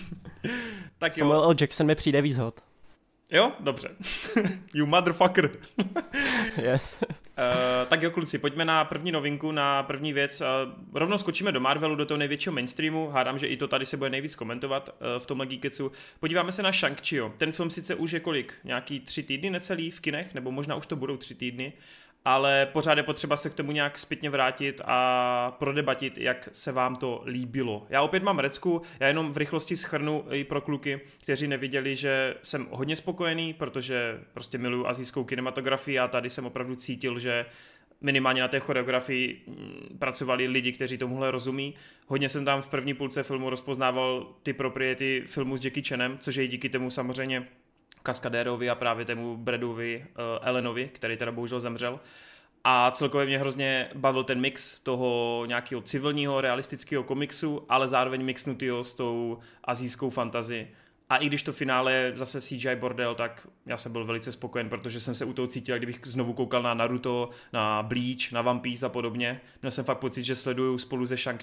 tak 0.98 1.18
jo. 1.18 1.24
Samuel 1.24 1.44
L. 1.44 1.54
Jackson 1.60 1.86
mi 1.86 1.94
přijde 1.94 2.22
víc 2.22 2.38
hod. 2.38 2.60
Jo, 3.30 3.52
dobře. 3.60 3.88
you 4.74 4.86
motherfucker. 4.86 5.50
yes. 6.62 6.96
Uh, 7.38 7.88
tak 7.88 8.02
jo, 8.02 8.10
kluci, 8.10 8.38
pojďme 8.38 8.64
na 8.64 8.84
první 8.84 9.12
novinku, 9.12 9.52
na 9.52 9.82
první 9.82 10.12
věc. 10.12 10.40
Uh, 10.40 10.46
rovnou 10.94 11.18
skočíme 11.18 11.52
do 11.52 11.60
Marvelu, 11.60 11.94
do 11.94 12.06
toho 12.06 12.18
největšího 12.18 12.52
mainstreamu. 12.52 13.10
Hádám, 13.10 13.38
že 13.38 13.46
i 13.46 13.56
to 13.56 13.68
tady 13.68 13.86
se 13.86 13.96
bude 13.96 14.10
nejvíc 14.10 14.34
komentovat 14.34 14.88
uh, 14.88 15.22
v 15.22 15.26
tomhle 15.26 15.46
Geeketsu. 15.46 15.92
Podíváme 16.20 16.52
se 16.52 16.62
na 16.62 16.72
shang 16.72 17.00
Ten 17.36 17.52
film 17.52 17.70
sice 17.70 17.94
už 17.94 18.12
je 18.12 18.20
kolik? 18.20 18.54
Nějaký 18.64 19.00
tři 19.00 19.22
týdny 19.22 19.50
necelý 19.50 19.90
v 19.90 20.00
kinech, 20.00 20.34
nebo 20.34 20.50
možná 20.50 20.74
už 20.74 20.86
to 20.86 20.96
budou 20.96 21.16
tři 21.16 21.34
týdny 21.34 21.72
ale 22.24 22.66
pořád 22.72 22.98
je 22.98 23.02
potřeba 23.02 23.36
se 23.36 23.50
k 23.50 23.54
tomu 23.54 23.72
nějak 23.72 23.98
zpětně 23.98 24.30
vrátit 24.30 24.80
a 24.84 25.56
prodebatit, 25.58 26.18
jak 26.18 26.48
se 26.52 26.72
vám 26.72 26.96
to 26.96 27.22
líbilo. 27.26 27.86
Já 27.90 28.02
opět 28.02 28.22
mám 28.22 28.38
recku, 28.38 28.82
já 29.00 29.06
jenom 29.08 29.32
v 29.32 29.36
rychlosti 29.36 29.76
schrnu 29.76 30.24
i 30.30 30.44
pro 30.44 30.60
kluky, 30.60 31.00
kteří 31.22 31.46
neviděli, 31.46 31.96
že 31.96 32.34
jsem 32.42 32.68
hodně 32.70 32.96
spokojený, 32.96 33.52
protože 33.54 34.20
prostě 34.34 34.58
miluju 34.58 34.86
azijskou 34.86 35.24
kinematografii 35.24 35.98
a 35.98 36.08
tady 36.08 36.30
jsem 36.30 36.46
opravdu 36.46 36.76
cítil, 36.76 37.18
že 37.18 37.46
minimálně 38.00 38.40
na 38.40 38.48
té 38.48 38.60
choreografii 38.60 39.42
mm, 39.46 39.98
pracovali 39.98 40.48
lidi, 40.48 40.72
kteří 40.72 40.98
tomuhle 40.98 41.30
rozumí. 41.30 41.74
Hodně 42.06 42.28
jsem 42.28 42.44
tam 42.44 42.62
v 42.62 42.68
první 42.68 42.94
půlce 42.94 43.22
filmu 43.22 43.50
rozpoznával 43.50 44.34
ty 44.42 44.52
propriety 44.52 45.22
filmu 45.26 45.56
s 45.56 45.64
Jackie 45.64 45.84
Chanem, 45.84 46.18
což 46.20 46.36
je 46.36 46.48
díky 46.48 46.68
tomu 46.68 46.90
samozřejmě 46.90 47.48
Kaskadérovi 48.02 48.70
a 48.70 48.74
právě 48.74 49.04
tému 49.04 49.36
Bradovi 49.36 50.04
uh, 50.06 50.48
Ellenovi, 50.48 50.90
který 50.94 51.16
teda 51.16 51.32
bohužel 51.32 51.60
zemřel. 51.60 52.00
A 52.64 52.90
celkově 52.90 53.26
mě 53.26 53.38
hrozně 53.38 53.90
bavil 53.94 54.24
ten 54.24 54.40
mix 54.40 54.78
toho 54.78 55.44
nějakého 55.46 55.82
civilního, 55.82 56.40
realistického 56.40 57.02
komiksu, 57.02 57.64
ale 57.68 57.88
zároveň 57.88 58.24
mixnutýho 58.24 58.84
s 58.84 58.94
tou 58.94 59.38
azijskou 59.64 60.10
fantazi. 60.10 60.68
A 61.08 61.16
i 61.16 61.26
když 61.26 61.42
to 61.42 61.52
finále 61.52 61.92
je 61.92 62.12
zase 62.14 62.40
CGI 62.40 62.76
bordel, 62.76 63.14
tak 63.14 63.48
já 63.66 63.76
jsem 63.76 63.92
byl 63.92 64.04
velice 64.04 64.32
spokojen, 64.32 64.68
protože 64.68 65.00
jsem 65.00 65.14
se 65.14 65.24
u 65.24 65.32
toho 65.32 65.48
cítil, 65.48 65.76
kdybych 65.76 66.00
znovu 66.04 66.32
koukal 66.32 66.62
na 66.62 66.74
Naruto, 66.74 67.30
na 67.52 67.82
Bleach, 67.82 68.32
na 68.32 68.40
One 68.40 68.60
Piece 68.60 68.86
a 68.86 68.88
podobně. 68.88 69.40
Měl 69.62 69.70
jsem 69.70 69.84
fakt 69.84 69.98
pocit, 69.98 70.24
že 70.24 70.36
sleduju 70.36 70.78
spolu 70.78 71.06
se 71.06 71.16
shang 71.16 71.42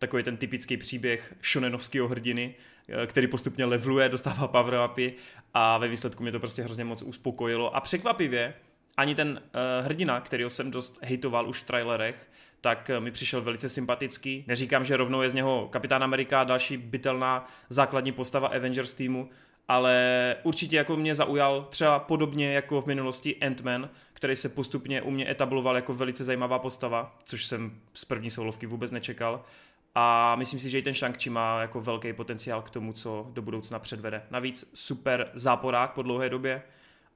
takový 0.00 0.22
ten 0.22 0.36
typický 0.36 0.76
příběh 0.76 1.34
šonenovského 1.40 2.08
hrdiny, 2.08 2.54
eh, 2.88 3.06
který 3.06 3.26
postupně 3.26 3.64
levluje, 3.64 4.08
dostává 4.08 4.48
power 4.48 4.74
upy 4.90 5.14
a 5.54 5.78
ve 5.78 5.88
výsledku 5.88 6.22
mě 6.22 6.32
to 6.32 6.40
prostě 6.40 6.62
hrozně 6.62 6.84
moc 6.84 7.02
uspokojilo. 7.02 7.76
A 7.76 7.80
překvapivě, 7.80 8.54
ani 8.96 9.14
ten 9.14 9.28
uh, 9.30 9.84
hrdina, 9.84 10.20
kterýho 10.20 10.50
jsem 10.50 10.70
dost 10.70 10.98
hejtoval 11.02 11.48
už 11.48 11.58
v 11.58 11.62
trailerech, 11.62 12.28
tak 12.60 12.90
uh, 12.94 13.04
mi 13.04 13.10
přišel 13.10 13.42
velice 13.42 13.68
sympatický. 13.68 14.44
Neříkám, 14.46 14.84
že 14.84 14.96
rovnou 14.96 15.22
je 15.22 15.30
z 15.30 15.34
něho 15.34 15.68
Kapitán 15.72 16.04
Amerika, 16.04 16.44
další 16.44 16.76
bytelná 16.76 17.48
základní 17.68 18.12
postava 18.12 18.48
Avengers 18.48 18.94
týmu, 18.94 19.30
ale 19.68 20.36
určitě 20.42 20.76
jako 20.76 20.96
mě 20.96 21.14
zaujal 21.14 21.66
třeba 21.70 21.98
podobně 21.98 22.52
jako 22.52 22.82
v 22.82 22.86
minulosti 22.86 23.36
Ant-Man, 23.40 23.88
který 24.12 24.36
se 24.36 24.48
postupně 24.48 25.02
u 25.02 25.10
mě 25.10 25.30
etabloval 25.30 25.76
jako 25.76 25.94
velice 25.94 26.24
zajímavá 26.24 26.58
postava, 26.58 27.16
což 27.24 27.44
jsem 27.44 27.80
z 27.94 28.04
první 28.04 28.30
soulovky 28.30 28.66
vůbec 28.66 28.90
nečekal. 28.90 29.44
A 29.94 30.36
myslím 30.36 30.60
si, 30.60 30.70
že 30.70 30.78
i 30.78 30.82
ten 30.82 30.94
shang 30.94 31.26
má 31.26 31.60
jako 31.60 31.80
velký 31.80 32.12
potenciál 32.12 32.62
k 32.62 32.70
tomu, 32.70 32.92
co 32.92 33.26
do 33.32 33.42
budoucna 33.42 33.78
předvede. 33.78 34.22
Navíc 34.30 34.70
super 34.74 35.30
záporák 35.34 35.92
po 35.92 36.02
dlouhé 36.02 36.28
době 36.28 36.62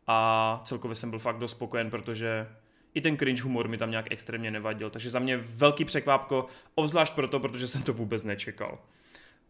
a 0.06 0.60
celkově 0.64 0.94
jsem 0.94 1.10
byl 1.10 1.18
fakt 1.18 1.38
dost 1.38 1.50
spokojen, 1.50 1.90
protože 1.90 2.48
i 2.94 3.00
ten 3.00 3.16
cringe 3.16 3.42
humor 3.42 3.68
mi 3.68 3.78
tam 3.78 3.90
nějak 3.90 4.06
extrémně 4.10 4.50
nevadil. 4.50 4.90
Takže 4.90 5.10
za 5.10 5.18
mě 5.18 5.36
velký 5.36 5.84
překvápko, 5.84 6.46
obzvlášť 6.74 7.14
proto, 7.14 7.40
protože 7.40 7.68
jsem 7.68 7.82
to 7.82 7.92
vůbec 7.92 8.22
nečekal. 8.22 8.78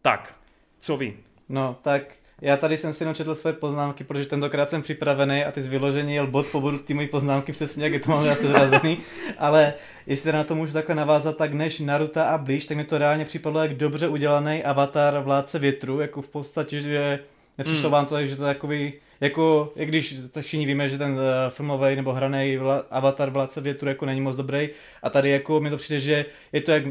Tak, 0.01 0.39
co 0.79 0.97
vy? 0.97 1.17
No, 1.49 1.79
tak 1.81 2.15
Já 2.41 2.57
tady 2.57 2.77
jsem 2.77 2.93
si 2.93 3.03
jenom 3.03 3.15
četl 3.15 3.35
své 3.35 3.53
poznámky, 3.53 4.03
protože 4.03 4.25
tentokrát 4.25 4.69
jsem 4.69 4.81
připravený 4.81 5.43
a 5.43 5.51
ty 5.51 5.61
z 5.61 5.67
vyložení 5.67 6.15
jel 6.15 6.27
bod 6.27 6.45
po 6.47 6.61
bodu 6.61 6.77
ty 6.77 6.93
moje 6.93 7.07
poznámky 7.07 7.51
přesně, 7.51 7.83
jak 7.83 7.93
je 7.93 7.99
to 7.99 8.11
mám 8.11 8.29
asi 8.29 8.47
zrazený. 8.47 8.97
Ale 9.37 9.73
jestli 10.07 10.31
na 10.31 10.43
to 10.43 10.55
můžu 10.55 10.73
takhle 10.73 10.95
navázat, 10.95 11.37
tak 11.37 11.53
než 11.53 11.79
Naruto 11.79 12.21
a 12.21 12.37
blíž, 12.37 12.65
tak 12.65 12.77
mi 12.77 12.83
to 12.83 12.97
reálně 12.97 13.25
připadlo 13.25 13.61
jak 13.61 13.73
dobře 13.73 14.07
udělaný 14.07 14.63
avatar 14.63 15.19
vládce 15.23 15.59
větru, 15.59 15.99
jako 15.99 16.21
v 16.21 16.29
podstatě, 16.29 16.81
že 16.81 17.19
nepřišlo 17.57 17.89
mm. 17.89 17.93
vám 17.93 18.05
to, 18.05 18.27
že 18.27 18.35
to 18.35 18.47
je 18.47 18.53
takový, 18.53 18.93
jako, 19.21 19.73
jak 19.75 19.87
když 19.87 20.15
všichni 20.41 20.65
víme, 20.65 20.89
že 20.89 20.97
ten 20.97 21.11
uh, 21.11 21.19
filmový 21.49 21.95
nebo 21.95 22.13
hraný 22.13 22.57
vla, 22.57 22.83
avatar 22.91 23.29
vládce 23.29 23.61
větru 23.61 23.89
jako 23.89 24.05
není 24.05 24.21
moc 24.21 24.35
dobrý 24.35 24.69
a 25.03 25.09
tady 25.09 25.29
jako 25.29 25.59
mi 25.59 25.69
to 25.69 25.77
přijde, 25.77 25.99
že 25.99 26.25
je 26.51 26.61
to 26.61 26.71
jak 26.71 26.83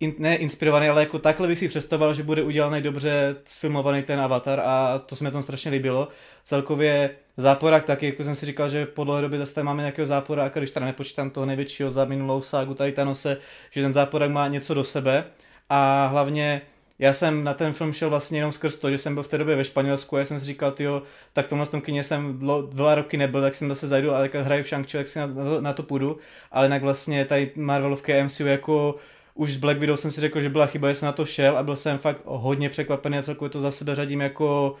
in, 0.00 0.14
ne 0.18 0.36
inspirovaný, 0.36 0.88
ale 0.88 1.02
jako 1.02 1.18
takhle 1.18 1.48
bych 1.48 1.58
si 1.58 1.68
představoval, 1.68 2.14
že 2.14 2.22
bude 2.22 2.42
udělaný 2.42 2.82
dobře 2.82 3.36
sfilmovaný 3.44 4.02
ten 4.02 4.20
avatar 4.20 4.60
a 4.60 4.98
to 4.98 5.16
se 5.16 5.24
mi 5.24 5.30
tom 5.30 5.42
strašně 5.42 5.70
líbilo. 5.70 6.08
Celkově 6.44 7.10
záporák 7.36 7.84
taky, 7.84 8.06
jako 8.06 8.24
jsem 8.24 8.34
si 8.34 8.46
říkal, 8.46 8.68
že 8.68 8.86
po 8.86 9.04
dlouhé 9.04 9.22
době 9.22 9.38
zase 9.38 9.62
máme 9.62 9.82
nějakého 9.82 10.06
záporáka, 10.06 10.60
když 10.60 10.70
teda 10.70 10.86
nepočítám 10.86 11.30
toho 11.30 11.46
největšího 11.46 11.90
za 11.90 12.04
minulou 12.04 12.42
ságu 12.42 12.74
tady 12.74 12.92
Tanose, 12.92 13.36
že 13.70 13.82
ten 13.82 13.92
záporák 13.92 14.30
má 14.30 14.48
něco 14.48 14.74
do 14.74 14.84
sebe 14.84 15.24
a 15.68 16.06
hlavně 16.06 16.62
já 16.98 17.12
jsem 17.12 17.44
na 17.44 17.54
ten 17.54 17.72
film 17.72 17.92
šel 17.92 18.10
vlastně 18.10 18.38
jenom 18.38 18.52
skrz 18.52 18.76
to, 18.76 18.90
že 18.90 18.98
jsem 18.98 19.14
byl 19.14 19.22
v 19.22 19.28
té 19.28 19.38
době 19.38 19.56
ve 19.56 19.64
Španělsku 19.64 20.16
a 20.16 20.18
já 20.18 20.24
jsem 20.24 20.40
si 20.40 20.46
říkal, 20.46 20.72
tyjo, 20.72 21.02
tak 21.32 21.46
v 21.46 21.48
tomhle 21.48 21.66
tom 21.66 21.80
kině 21.80 22.04
jsem 22.04 22.40
dva 22.70 22.94
roky 22.94 23.16
nebyl, 23.16 23.40
tak 23.40 23.54
jsem 23.54 23.68
zase 23.68 23.86
zajdu 23.86 24.14
a 24.14 24.18
tak 24.18 24.34
hraju 24.34 24.62
v 24.62 24.68
shang 24.68 24.92
tak 24.92 25.08
si 25.08 25.18
na, 25.18 25.26
na, 25.26 25.60
na, 25.60 25.72
to 25.72 25.82
půjdu, 25.82 26.18
ale 26.52 26.66
jinak 26.66 26.82
vlastně 26.82 27.24
tady 27.24 27.52
Marvelovky 27.56 28.22
MCU 28.22 28.46
jako 28.46 28.94
už 29.36 29.52
z 29.52 29.56
Black 29.56 29.78
Widow 29.78 29.96
jsem 29.96 30.10
si 30.10 30.20
řekl, 30.20 30.40
že 30.40 30.48
byla 30.48 30.66
chyba, 30.66 30.88
že 30.88 30.94
jsem 30.94 31.06
na 31.06 31.12
to 31.12 31.26
šel 31.26 31.58
a 31.58 31.62
byl 31.62 31.76
jsem 31.76 31.98
fakt 31.98 32.20
hodně 32.24 32.68
překvapený 32.68 33.18
a 33.18 33.22
celkově 33.22 33.50
to 33.50 33.60
za 33.60 33.70
sebe 33.70 33.94
řadím 33.94 34.20
jako 34.20 34.76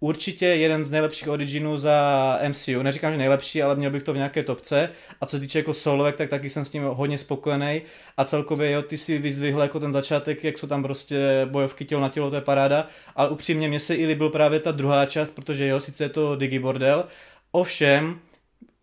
určitě 0.00 0.46
jeden 0.46 0.84
z 0.84 0.90
nejlepších 0.90 1.28
originů 1.28 1.78
za 1.78 2.38
MCU. 2.48 2.82
Neříkám, 2.82 3.12
že 3.12 3.18
nejlepší, 3.18 3.62
ale 3.62 3.76
měl 3.76 3.90
bych 3.90 4.02
to 4.02 4.12
v 4.12 4.16
nějaké 4.16 4.42
topce. 4.42 4.90
A 5.20 5.26
co 5.26 5.40
týče 5.40 5.58
jako 5.58 5.74
solovek, 5.74 6.16
tak 6.16 6.30
taky 6.30 6.50
jsem 6.50 6.64
s 6.64 6.70
tím 6.70 6.82
hodně 6.82 7.18
spokojený. 7.18 7.82
A 8.16 8.24
celkově, 8.24 8.70
jo, 8.70 8.82
ty 8.82 8.98
si 8.98 9.18
vyzdvihl 9.18 9.62
jako 9.62 9.80
ten 9.80 9.92
začátek, 9.92 10.44
jak 10.44 10.58
jsou 10.58 10.66
tam 10.66 10.82
prostě 10.82 11.46
bojovky 11.50 11.84
tělo 11.84 12.00
na 12.00 12.08
tělo, 12.08 12.30
to 12.30 12.36
je 12.36 12.42
paráda. 12.42 12.86
Ale 13.16 13.28
upřímně, 13.28 13.68
mně 13.68 13.80
se 13.80 13.94
i 13.94 14.06
líbil 14.06 14.30
právě 14.30 14.60
ta 14.60 14.72
druhá 14.72 15.06
část, 15.06 15.30
protože 15.30 15.66
jo, 15.66 15.80
sice 15.80 16.04
je 16.04 16.08
to 16.08 16.36
Digibordel, 16.36 17.04
ovšem, 17.52 18.20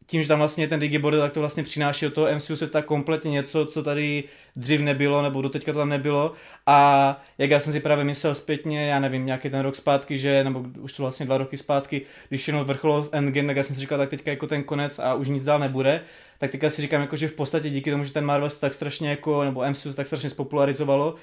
tím, 0.08 0.22
že 0.24 0.28
tam 0.28 0.40
vlastně 0.40 0.68
ten 0.68 0.80
Digiboard, 0.80 1.18
tak 1.18 1.34
to 1.34 1.40
vlastně 1.40 1.64
přináší 1.64 2.06
do 2.06 2.12
toho 2.12 2.36
MCU 2.36 2.56
se 2.56 2.68
tak 2.68 2.86
kompletně 2.86 3.32
něco, 3.32 3.66
co 3.66 3.84
tady 3.84 4.24
dřív 4.56 4.82
nebylo, 4.82 5.22
nebo 5.22 5.42
do 5.42 5.50
teďka 5.50 5.74
to 5.74 5.80
tam 5.80 5.90
nebylo. 5.90 6.32
A 6.66 7.22
jak 7.38 7.50
já 7.50 7.60
jsem 7.60 7.74
si 7.74 7.80
právě 7.80 8.04
myslel 8.04 8.36
zpětně, 8.36 8.88
já 8.88 9.00
nevím, 9.00 9.26
nějaký 9.26 9.50
ten 9.50 9.60
rok 9.60 9.76
zpátky, 9.76 10.18
že, 10.18 10.44
nebo 10.44 10.66
už 10.82 10.94
to 10.94 11.04
vlastně 11.04 11.26
dva 11.26 11.38
roky 11.38 11.58
zpátky, 11.58 12.02
když 12.30 12.48
jenom 12.48 12.66
vrcholo 12.66 13.08
Endgame, 13.12 13.48
tak 13.48 13.58
já 13.58 13.64
jsem 13.64 13.74
si 13.74 13.80
říkal, 13.80 13.98
tak 13.98 14.10
teďka 14.10 14.32
jako 14.32 14.48
ten 14.48 14.64
konec 14.64 15.00
a 15.00 15.14
už 15.14 15.28
nic 15.28 15.44
dál 15.44 15.60
nebude. 15.60 16.02
Tak 16.38 16.52
teďka 16.52 16.70
si 16.70 16.82
říkám, 16.82 17.02
jako, 17.02 17.16
že 17.16 17.28
v 17.28 17.34
podstatě 17.34 17.70
díky 17.70 17.92
tomu, 17.92 18.04
že 18.04 18.14
ten 18.14 18.26
Marvel 18.26 18.50
se 18.50 18.60
tak 18.60 18.74
strašně 18.74 19.10
jako, 19.10 19.44
nebo 19.44 19.64
MCU 19.70 19.90
se 19.90 19.96
tak 19.96 20.08
strašně 20.08 20.30
spopularizovalo 20.30 21.16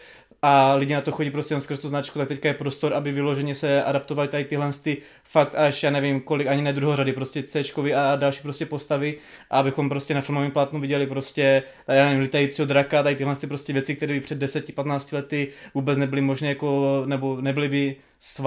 a 0.43 0.75
lidi 0.75 0.95
na 0.95 1.01
to 1.01 1.12
chodí 1.12 1.31
prostě 1.31 1.55
jen 1.55 1.61
skrz 1.61 1.79
tu 1.79 1.89
značku, 1.89 2.19
tak 2.19 2.29
teďka 2.29 2.49
je 2.49 2.55
prostor, 2.55 2.95
aby 2.95 3.12
vyloženě 3.12 3.55
se 3.55 3.85
adaptovali 3.85 4.29
tady 4.29 4.45
tyhle 4.45 4.71
ty 4.83 4.97
fakt 5.25 5.55
až, 5.55 5.83
já 5.83 5.91
nevím, 5.91 6.21
kolik, 6.21 6.47
ani 6.47 6.62
ne 6.62 6.73
druhořady, 6.73 7.12
prostě 7.12 7.43
C 7.43 7.62
a 7.97 8.17
další 8.17 8.43
prostě 8.43 8.67
postavy, 8.67 9.19
abychom 9.51 9.89
prostě 9.89 10.15
na 10.15 10.21
filmovém 10.21 10.51
plátnu 10.51 10.81
viděli 10.81 11.07
prostě, 11.07 11.62
já 11.89 12.05
nevím, 12.05 12.21
litajícího 12.21 12.67
draka, 12.67 13.03
tady 13.03 13.17
tyhle 13.23 13.37
ty 13.37 13.47
prostě 13.47 13.73
věci, 13.73 13.97
které 13.97 14.14
by 14.14 14.21
před 14.21 14.43
10-15 14.43 15.14
lety 15.14 15.49
vůbec 15.75 15.99
nebyly 15.99 16.23
možné 16.23 16.49
jako, 16.49 17.02
nebo 17.07 17.41
nebyly 17.41 17.69
by 17.69 17.97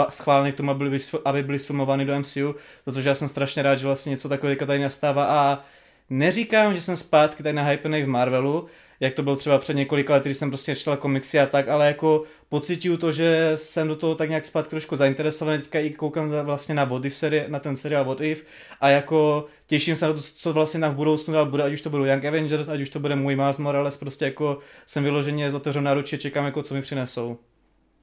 schváleny 0.10 0.52
k 0.52 0.56
tomu, 0.56 0.72
aby 0.72 0.90
byly, 0.90 1.00
aby 1.26 1.44
byly 1.44 1.60
sfilmovány 1.60 2.06
do 2.06 2.20
MCU, 2.20 2.56
protože 2.86 3.10
já 3.10 3.16
jsem 3.16 3.28
strašně 3.28 3.64
rád, 3.64 3.76
že 3.76 3.86
vlastně 3.86 4.10
něco 4.10 4.30
takového 4.30 4.66
tady 4.66 4.80
nastává. 4.80 5.26
A 5.26 5.64
neříkám, 6.10 6.76
že 6.76 6.82
jsem 6.82 6.96
zpátky 6.96 7.44
tady 7.44 7.54
na 7.54 7.64
hypenej 7.64 8.04
v 8.04 8.08
Marvelu, 8.08 8.66
jak 9.00 9.14
to 9.14 9.24
bylo 9.24 9.36
třeba 9.36 9.58
před 9.58 9.74
několika 9.74 10.14
lety, 10.14 10.30
když 10.30 10.38
jsem 10.38 10.50
prostě 10.50 10.76
četl 10.76 10.96
komiksy 10.96 11.40
a 11.40 11.46
tak, 11.46 11.68
ale 11.68 11.88
jako 11.88 12.24
pocituju 12.50 12.98
to, 12.98 13.12
že 13.12 13.52
jsem 13.56 13.88
do 13.88 13.96
toho 13.96 14.16
tak 14.16 14.30
nějak 14.30 14.46
zpátky 14.46 14.70
trošku 14.70 14.96
zainteresovaný, 14.96 15.58
teďka 15.58 15.80
i 15.80 15.90
koukám 15.90 16.30
vlastně 16.30 16.76
na 16.76 16.84
What 16.84 17.06
If 17.06 17.14
seri- 17.14 17.46
na 17.48 17.60
ten 17.60 17.76
seriál 17.76 18.06
What 18.06 18.22
If 18.22 18.46
a 18.82 18.90
jako 18.90 19.46
těším 19.68 19.96
se 19.96 20.08
na 20.08 20.14
to, 20.14 20.22
co 20.22 20.54
vlastně 20.54 20.80
na 20.80 20.88
v 20.90 20.96
budoucnu 20.96 21.34
dál 21.34 21.46
bude, 21.46 21.64
ať 21.64 21.74
už 21.74 21.82
to 21.82 21.90
budou 21.90 22.06
Young 22.06 22.26
Avengers, 22.26 22.68
ať 22.68 22.82
už 22.82 22.90
to 22.90 23.00
bude 23.00 23.16
můj 23.16 23.36
Miles 23.36 23.58
Morales, 23.58 23.98
prostě 23.98 24.26
jako 24.26 24.60
jsem 24.86 25.04
vyloženě 25.04 25.52
z 25.52 25.56
otevřenou 25.56 25.86
náruče, 25.86 26.18
čekám 26.18 26.46
jako 26.46 26.64
co 26.64 26.74
mi 26.74 26.82
přinesou. 26.82 27.38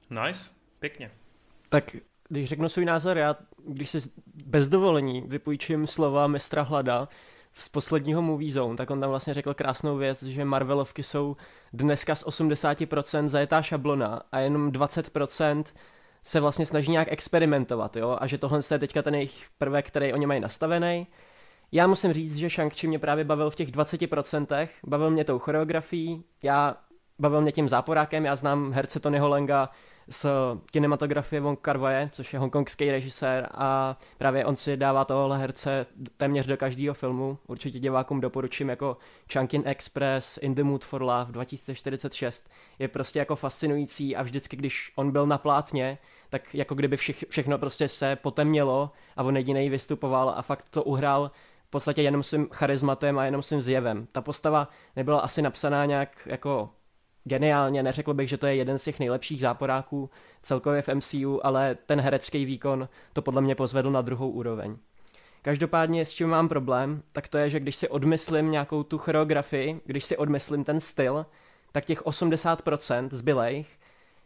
Nice, 0.09 0.49
pěkně. 0.79 1.11
Tak 1.69 1.95
když 2.29 2.49
řeknu 2.49 2.69
svůj 2.69 2.85
názor, 2.85 3.17
já 3.17 3.35
když 3.67 3.89
si 3.89 3.99
bez 4.45 4.69
dovolení 4.69 5.23
vypůjčím 5.27 5.87
slova 5.87 6.27
mistra 6.27 6.61
Hlada, 6.61 7.07
z 7.53 7.69
posledního 7.69 8.21
Movie 8.21 8.51
Zone, 8.51 8.77
tak 8.77 8.91
on 8.91 8.99
tam 8.99 9.09
vlastně 9.09 9.33
řekl 9.33 9.53
krásnou 9.53 9.97
věc, 9.97 10.23
že 10.23 10.45
Marvelovky 10.45 11.03
jsou 11.03 11.37
dneska 11.73 12.15
z 12.15 12.25
80% 12.25 13.27
zajetá 13.27 13.61
šablona 13.61 14.21
a 14.31 14.39
jenom 14.39 14.71
20% 14.71 15.63
se 16.23 16.39
vlastně 16.39 16.65
snaží 16.65 16.91
nějak 16.91 17.07
experimentovat, 17.11 17.95
jo, 17.95 18.17
a 18.19 18.27
že 18.27 18.37
tohle 18.37 18.59
je 18.71 18.79
teďka 18.79 19.01
ten 19.01 19.15
jejich 19.15 19.47
prvek, 19.57 19.87
který 19.87 20.13
oni 20.13 20.25
mají 20.25 20.39
nastavený. 20.39 21.07
Já 21.75 21.87
musím 21.87 22.13
říct, 22.13 22.35
že 22.35 22.47
Shang-Chi 22.47 22.87
mě 22.87 22.99
právě 22.99 23.23
bavil 23.23 23.49
v 23.49 23.55
těch 23.55 23.69
20%, 23.69 24.67
bavil 24.87 25.09
mě 25.09 25.25
tou 25.25 25.39
choreografií, 25.39 26.23
já 26.43 26.77
bavil 27.19 27.41
mě 27.41 27.51
tím 27.51 27.69
záporákem, 27.69 28.25
já 28.25 28.35
znám 28.35 28.71
herce 28.71 28.99
Tonyho 28.99 29.29
Lenga 29.29 29.69
z 30.07 30.25
kinematografie 30.71 31.41
Wong 31.41 31.59
kar 31.59 31.79
což 32.11 32.33
je 32.33 32.39
hongkongský 32.39 32.91
režisér 32.91 33.47
a 33.51 33.97
právě 34.17 34.45
on 34.45 34.55
si 34.55 34.77
dává 34.77 35.05
tohle 35.05 35.37
herce 35.37 35.85
téměř 36.17 36.45
do 36.45 36.57
každého 36.57 36.93
filmu. 36.93 37.37
Určitě 37.47 37.79
divákům 37.79 38.21
doporučím 38.21 38.69
jako 38.69 38.97
Chunkin 39.33 39.63
Express, 39.65 40.37
In 40.37 40.55
the 40.55 40.63
Mood 40.63 40.85
for 40.85 41.01
Love 41.01 41.31
2046. 41.31 42.49
Je 42.79 42.87
prostě 42.87 43.19
jako 43.19 43.35
fascinující 43.35 44.15
a 44.15 44.23
vždycky, 44.23 44.55
když 44.57 44.91
on 44.95 45.11
byl 45.11 45.27
na 45.27 45.37
plátně, 45.37 45.97
tak 46.29 46.55
jako 46.55 46.75
kdyby 46.75 46.97
všechno 47.29 47.57
prostě 47.57 47.87
se 47.87 48.15
potemnělo 48.15 48.91
a 49.15 49.23
on 49.23 49.37
jediný 49.37 49.69
vystupoval 49.69 50.33
a 50.37 50.41
fakt 50.41 50.65
to 50.69 50.83
uhrál 50.83 51.31
podstatě 51.73 52.01
jenom 52.01 52.23
svým 52.23 52.49
charizmatem 52.51 53.19
a 53.19 53.25
jenom 53.25 53.43
svým 53.43 53.61
zjevem. 53.61 54.07
Ta 54.11 54.21
postava 54.21 54.67
nebyla 54.95 55.19
asi 55.19 55.41
napsaná 55.41 55.85
nějak 55.85 56.09
jako 56.25 56.69
geniálně, 57.23 57.83
neřekl 57.83 58.13
bych, 58.13 58.29
že 58.29 58.37
to 58.37 58.47
je 58.47 58.55
jeden 58.55 58.79
z 58.79 58.83
těch 58.83 58.99
nejlepších 58.99 59.41
záporáků 59.41 60.09
celkově 60.43 60.81
v 60.81 60.87
MCU, 60.87 61.45
ale 61.45 61.75
ten 61.85 62.01
herecký 62.01 62.45
výkon 62.45 62.89
to 63.13 63.21
podle 63.21 63.41
mě 63.41 63.55
pozvedl 63.55 63.91
na 63.91 64.01
druhou 64.01 64.29
úroveň. 64.29 64.77
Každopádně 65.41 66.05
s 66.05 66.11
čím 66.11 66.29
mám 66.29 66.49
problém, 66.49 67.03
tak 67.11 67.27
to 67.27 67.37
je, 67.37 67.49
že 67.49 67.59
když 67.59 67.75
si 67.75 67.89
odmyslím 67.89 68.51
nějakou 68.51 68.83
tu 68.83 68.97
choreografii, 68.97 69.81
když 69.85 70.05
si 70.05 70.17
odmyslím 70.17 70.63
ten 70.63 70.79
styl, 70.79 71.25
tak 71.71 71.85
těch 71.85 72.01
80% 72.01 73.09
zbylejch 73.11 73.67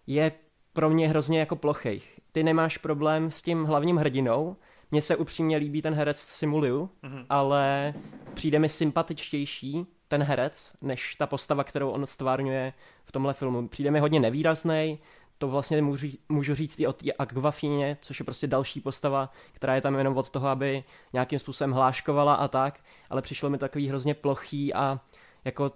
je 0.07 0.31
pro 0.73 0.89
mě 0.89 1.09
hrozně 1.09 1.39
jako 1.39 1.55
plochých. 1.55 2.19
Ty 2.31 2.43
nemáš 2.43 2.77
problém 2.77 3.31
s 3.31 3.41
tím 3.41 3.65
hlavním 3.65 3.97
hrdinou, 3.97 4.55
mně 4.91 5.01
se 5.01 5.15
upřímně 5.15 5.57
líbí 5.57 5.81
ten 5.81 5.93
herec 5.93 6.19
Simuliu, 6.19 6.89
mm-hmm. 7.03 7.25
ale 7.29 7.93
přijde 8.33 8.59
mi 8.59 8.69
sympatičtější 8.69 9.85
ten 10.07 10.23
herec, 10.23 10.73
než 10.81 11.15
ta 11.15 11.27
postava, 11.27 11.63
kterou 11.63 11.89
on 11.89 12.05
stvárňuje 12.05 12.73
v 13.05 13.11
tomhle 13.11 13.33
filmu. 13.33 13.67
Přijde 13.67 13.91
mi 13.91 13.99
hodně 13.99 14.19
nevýrazný, 14.19 14.99
to 15.37 15.47
vlastně 15.47 15.81
můžu, 15.81 16.07
můžu 16.29 16.55
říct 16.55 16.79
i 16.79 16.87
o 16.87 16.93
té 16.93 17.11
Aquafině, 17.11 17.97
což 18.01 18.19
je 18.19 18.23
prostě 18.23 18.47
další 18.47 18.81
postava, 18.81 19.31
která 19.53 19.75
je 19.75 19.81
tam 19.81 19.95
jenom 19.95 20.17
od 20.17 20.29
toho, 20.29 20.47
aby 20.47 20.83
nějakým 21.13 21.39
způsobem 21.39 21.71
hláškovala 21.71 22.35
a 22.35 22.47
tak, 22.47 22.79
ale 23.09 23.21
přišlo 23.21 23.49
mi 23.49 23.57
takový 23.57 23.87
hrozně 23.87 24.13
plochý 24.13 24.73
a 24.73 24.99
jako 25.45 25.71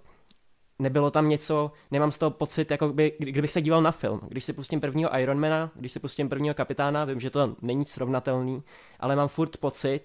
nebylo 0.82 1.10
tam 1.10 1.28
něco, 1.28 1.72
nemám 1.90 2.12
z 2.12 2.18
toho 2.18 2.30
pocit, 2.30 2.70
jako 2.70 2.88
by, 2.88 3.12
kdybych 3.18 3.52
se 3.52 3.62
díval 3.62 3.82
na 3.82 3.92
film. 3.92 4.20
Když 4.28 4.44
si 4.44 4.52
pustím 4.52 4.80
prvního 4.80 5.18
Ironmana, 5.18 5.70
když 5.74 5.92
si 5.92 6.00
pustím 6.00 6.28
prvního 6.28 6.54
kapitána, 6.54 7.04
vím, 7.04 7.20
že 7.20 7.30
to 7.30 7.56
není 7.62 7.86
srovnatelný, 7.86 8.62
ale 9.00 9.16
mám 9.16 9.28
furt 9.28 9.56
pocit, 9.56 10.04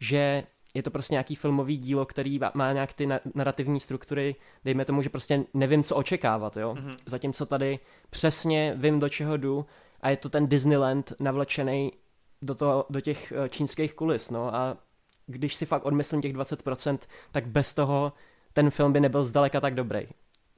že 0.00 0.42
je 0.74 0.82
to 0.82 0.90
prostě 0.90 1.14
nějaký 1.14 1.34
filmový 1.34 1.76
dílo, 1.76 2.06
který 2.06 2.40
má 2.54 2.72
nějak 2.72 2.92
ty 2.92 3.08
narrativní 3.34 3.80
struktury, 3.80 4.36
dejme 4.64 4.84
tomu, 4.84 5.02
že 5.02 5.08
prostě 5.08 5.44
nevím, 5.54 5.82
co 5.82 5.96
očekávat, 5.96 6.56
jo. 6.56 6.74
Mm-hmm. 6.74 6.96
Zatímco 7.06 7.46
tady 7.46 7.78
přesně 8.10 8.74
vím, 8.76 9.00
do 9.00 9.08
čeho 9.08 9.36
jdu 9.36 9.66
a 10.00 10.10
je 10.10 10.16
to 10.16 10.28
ten 10.28 10.46
Disneyland 10.46 11.12
navlečený 11.20 11.92
do, 12.42 12.54
toho, 12.54 12.86
do 12.90 13.00
těch 13.00 13.32
eh, 13.32 13.48
čínských 13.48 13.94
kulis, 13.94 14.30
no 14.30 14.54
a 14.54 14.76
když 15.26 15.54
si 15.54 15.66
fakt 15.66 15.84
odmyslím 15.84 16.22
těch 16.22 16.34
20%, 16.34 16.98
tak 17.32 17.46
bez 17.46 17.74
toho 17.74 18.12
ten 18.58 18.70
film 18.70 18.92
by 18.92 19.00
nebyl 19.00 19.24
zdaleka 19.24 19.60
tak 19.60 19.74
dobrý. 19.74 20.00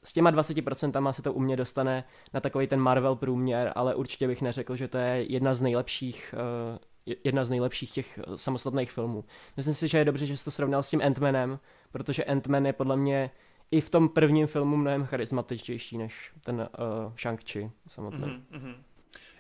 S 0.04 0.12
těma 0.12 0.33
20% 0.33 1.12
se 1.12 1.23
to 1.23 1.33
u 1.33 1.40
mě 1.40 1.57
dostane 1.57 2.04
na 2.35 2.40
takový 2.40 2.66
ten 2.66 2.80
Marvel 2.80 3.16
průměr, 3.16 3.73
ale 3.75 3.95
určitě 3.95 4.26
bych 4.26 4.42
neřekl, 4.42 4.76
že 4.76 4.88
to 4.88 4.99
je 4.99 5.33
jedna 5.33 5.54
z 5.54 5.62
nejlepších 5.62 6.35
uh, 6.73 7.14
jedna 7.25 7.45
z 7.45 7.50
nejlepších 7.50 7.90
těch 7.90 8.19
eh, 8.19 8.38
samostatných 8.38 8.92
filmů. 8.92 9.25
Myslím 9.57 9.75
si, 9.75 9.88
že 9.88 9.99
je 9.99 10.04
dobře, 10.04 10.26
že 10.26 10.37
jsi 10.37 10.45
to 10.45 10.50
srovnal 10.50 10.83
s 10.83 10.90
tím 10.90 11.00
Ant-Manem, 11.00 11.59
protože 11.92 12.23
Ant-Man 12.23 12.66
je 12.66 12.73
podle 12.73 12.97
mě 12.97 13.30
i 13.71 13.80
v 13.80 13.90
tom 13.90 14.09
prvním 14.09 14.47
filmu 14.47 14.76
mnohem 14.76 15.04
charismatičtější 15.04 15.99
než 15.99 16.33
ten 16.45 16.57
uh, 16.57 17.14
Shang-Chi 17.14 17.71
samotný. 17.88 18.45
Mm-hmm, 18.52 18.75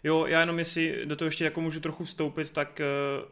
Jo, 0.04 0.26
já 0.26 0.40
jenom 0.40 0.58
jestli 0.58 1.06
do 1.06 1.16
toho 1.16 1.26
ještě 1.26 1.44
jako 1.44 1.60
můžu 1.60 1.80
trochu 1.80 2.04
vstoupit, 2.04 2.50
tak 2.50 2.80
uh, 2.80 3.28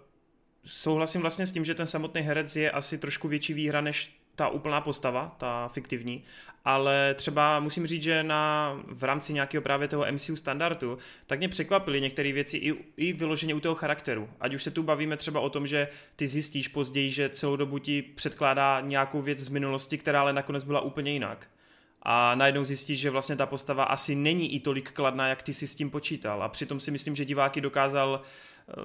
souhlasím 0.65 1.21
vlastně 1.21 1.47
s 1.47 1.53
tím, 1.53 1.65
že 1.65 1.75
ten 1.75 1.87
samotný 1.87 2.21
herec 2.21 2.57
je 2.57 2.71
asi 2.71 2.99
trošku 2.99 3.29
větší 3.29 3.55
výhra 3.55 3.81
než 3.81 4.18
ta 4.39 4.49
úplná 4.49 4.81
postava, 4.81 5.35
ta 5.39 5.69
fiktivní, 5.69 6.25
ale 6.65 7.15
třeba 7.15 7.61
musím 7.61 7.87
říct, 7.87 8.03
že 8.03 8.23
na, 8.23 8.73
v 8.87 9.05
rámci 9.05 9.33
nějakého 9.33 9.63
právě 9.63 9.89
toho 9.89 10.07
MCU 10.13 10.37
standardu, 10.37 10.99
tak 11.27 11.39
mě 11.39 11.49
překvapily 11.49 12.01
některé 12.01 12.33
věci 12.33 12.57
i, 12.57 12.75
i 12.97 13.13
vyloženě 13.13 13.55
u 13.55 13.61
toho 13.61 13.75
charakteru. 13.75 14.29
Ať 14.41 14.55
už 14.55 14.63
se 14.63 14.71
tu 14.71 14.83
bavíme 14.83 15.17
třeba 15.17 15.41
o 15.41 15.51
tom, 15.51 15.67
že 15.67 15.89
ty 16.17 16.27
zjistíš 16.27 16.69
později, 16.69 17.11
že 17.11 17.29
celou 17.29 17.57
dobu 17.57 17.79
ti 17.79 18.03
předkládá 18.03 18.81
nějakou 18.81 19.23
věc 19.23 19.39
z 19.39 19.49
minulosti, 19.49 19.99
která 19.99 20.21
ale 20.21 20.33
nakonec 20.33 20.65
byla 20.65 20.81
úplně 20.81 21.13
jinak. 21.13 21.51
A 22.03 22.35
najednou 22.35 22.65
zjistíš, 22.65 23.01
že 23.01 23.11
vlastně 23.11 23.37
ta 23.37 23.47
postava 23.47 23.85
asi 23.85 24.15
není 24.15 24.55
i 24.55 24.61
tolik 24.61 24.93
kladná, 24.93 25.29
jak 25.29 25.43
ty 25.43 25.55
si 25.55 25.69
s 25.69 25.75
tím 25.75 25.91
počítal. 25.91 26.43
A 26.43 26.49
přitom 26.49 26.81
si 26.81 26.91
myslím, 26.91 27.17
že 27.17 27.25
diváky 27.25 27.61
dokázal 27.61 28.23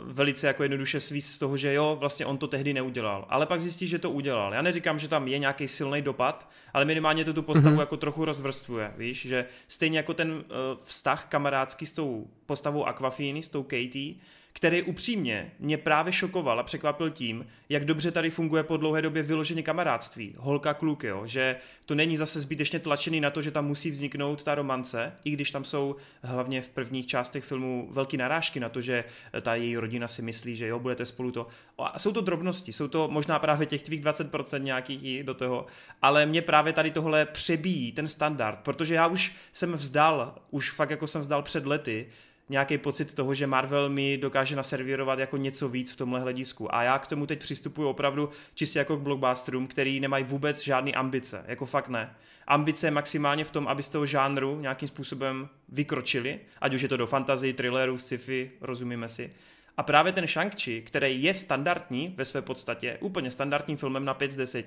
velice 0.03 0.47
jako 0.47 0.63
jednoduše 0.63 0.99
svíz 0.99 1.31
z 1.31 1.37
toho, 1.37 1.57
že 1.57 1.73
jo, 1.73 1.97
vlastně 1.99 2.25
on 2.25 2.37
to 2.37 2.47
tehdy 2.47 2.73
neudělal. 2.73 3.25
Ale 3.29 3.45
pak 3.45 3.61
zjistí, 3.61 3.87
že 3.87 3.99
to 3.99 4.11
udělal. 4.11 4.53
Já 4.53 4.61
neříkám, 4.61 4.99
že 4.99 5.07
tam 5.07 5.27
je 5.27 5.37
nějaký 5.37 5.67
silný 5.67 6.01
dopad, 6.01 6.49
ale 6.73 6.85
minimálně 6.85 7.25
to 7.25 7.33
tu 7.33 7.41
postavu 7.41 7.75
mm-hmm. 7.75 7.79
jako 7.79 7.97
trochu 7.97 8.25
rozvrstvuje, 8.25 8.93
víš, 8.97 9.21
že 9.21 9.45
stejně 9.67 9.97
jako 9.97 10.13
ten 10.13 10.31
uh, 10.31 10.43
vztah 10.83 11.25
kamarádský 11.25 11.85
s 11.85 11.91
tou 11.91 12.27
postavou 12.45 12.85
Aquafiny, 12.85 13.43
s 13.43 13.49
tou 13.49 13.63
Katie, 13.63 14.15
který 14.53 14.83
upřímně 14.83 15.51
mě 15.59 15.77
právě 15.77 16.13
šokoval 16.13 16.59
a 16.59 16.63
překvapil 16.63 17.09
tím, 17.09 17.45
jak 17.69 17.85
dobře 17.85 18.11
tady 18.11 18.29
funguje 18.29 18.63
po 18.63 18.77
dlouhé 18.77 19.01
době 19.01 19.23
vyloženě 19.23 19.63
kamarádství, 19.63 20.35
holka 20.37 20.73
kluk, 20.73 21.03
jo? 21.03 21.21
že 21.25 21.55
to 21.85 21.95
není 21.95 22.17
zase 22.17 22.39
zbytečně 22.39 22.79
tlačený 22.79 23.21
na 23.21 23.29
to, 23.29 23.41
že 23.41 23.51
tam 23.51 23.65
musí 23.65 23.91
vzniknout 23.91 24.43
ta 24.43 24.55
romance, 24.55 25.13
i 25.23 25.31
když 25.31 25.51
tam 25.51 25.63
jsou 25.63 25.95
hlavně 26.23 26.61
v 26.61 26.69
prvních 26.69 27.07
částech 27.07 27.43
filmu 27.43 27.87
velký 27.91 28.17
narážky 28.17 28.59
na 28.59 28.69
to, 28.69 28.81
že 28.81 29.03
ta 29.41 29.55
její 29.55 29.77
rodina 29.77 30.07
si 30.07 30.21
myslí, 30.21 30.55
že 30.55 30.67
jo, 30.67 30.79
budete 30.79 31.05
spolu 31.05 31.31
to. 31.31 31.47
A 31.77 31.99
jsou 31.99 32.11
to 32.11 32.21
drobnosti, 32.21 32.73
jsou 32.73 32.87
to 32.87 33.07
možná 33.07 33.39
právě 33.39 33.67
těch 33.67 33.83
tvých 33.83 34.03
20% 34.03 34.61
nějakých 34.61 35.23
do 35.23 35.33
toho, 35.33 35.65
ale 36.01 36.25
mě 36.25 36.41
právě 36.41 36.73
tady 36.73 36.91
tohle 36.91 37.25
přebíjí 37.25 37.91
ten 37.91 38.07
standard, 38.07 38.59
protože 38.63 38.95
já 38.95 39.07
už 39.07 39.35
jsem 39.51 39.73
vzdal, 39.73 40.35
už 40.51 40.71
fakt 40.71 40.89
jako 40.89 41.07
jsem 41.07 41.21
vzdal 41.21 41.41
před 41.41 41.65
lety, 41.65 42.07
nějaký 42.49 42.77
pocit 42.77 43.13
toho, 43.13 43.33
že 43.33 43.47
Marvel 43.47 43.89
mi 43.89 44.17
dokáže 44.17 44.55
naservírovat 44.55 45.19
jako 45.19 45.37
něco 45.37 45.69
víc 45.69 45.91
v 45.91 45.95
tomhle 45.95 46.19
hledisku. 46.19 46.75
A 46.75 46.83
já 46.83 46.99
k 46.99 47.07
tomu 47.07 47.25
teď 47.25 47.39
přistupuji 47.39 47.87
opravdu 47.87 48.29
čistě 48.55 48.79
jako 48.79 48.97
k 48.97 49.01
blockbusterům, 49.01 49.67
který 49.67 49.99
nemají 49.99 50.23
vůbec 50.23 50.63
žádné 50.63 50.91
ambice. 50.91 51.45
Jako 51.47 51.65
fakt 51.65 51.89
ne. 51.89 52.15
Ambice 52.47 52.91
maximálně 52.91 53.45
v 53.45 53.51
tom, 53.51 53.67
aby 53.67 53.83
z 53.83 53.87
toho 53.87 54.05
žánru 54.05 54.59
nějakým 54.59 54.87
způsobem 54.87 55.49
vykročili, 55.69 56.39
ať 56.61 56.73
už 56.73 56.81
je 56.81 56.89
to 56.89 56.97
do 56.97 57.07
fantasy, 57.07 57.53
thrilleru, 57.53 57.97
sci-fi, 57.97 58.51
rozumíme 58.61 59.07
si. 59.09 59.33
A 59.77 59.83
právě 59.83 60.11
ten 60.11 60.25
Shang-Chi, 60.25 60.83
který 60.83 61.23
je 61.23 61.33
standardní 61.33 62.13
ve 62.17 62.25
své 62.25 62.41
podstatě, 62.41 62.97
úplně 63.01 63.31
standardním 63.31 63.77
filmem 63.77 64.05
na 64.05 64.13
5 64.13 64.31
z 64.31 64.35
10, 64.35 64.65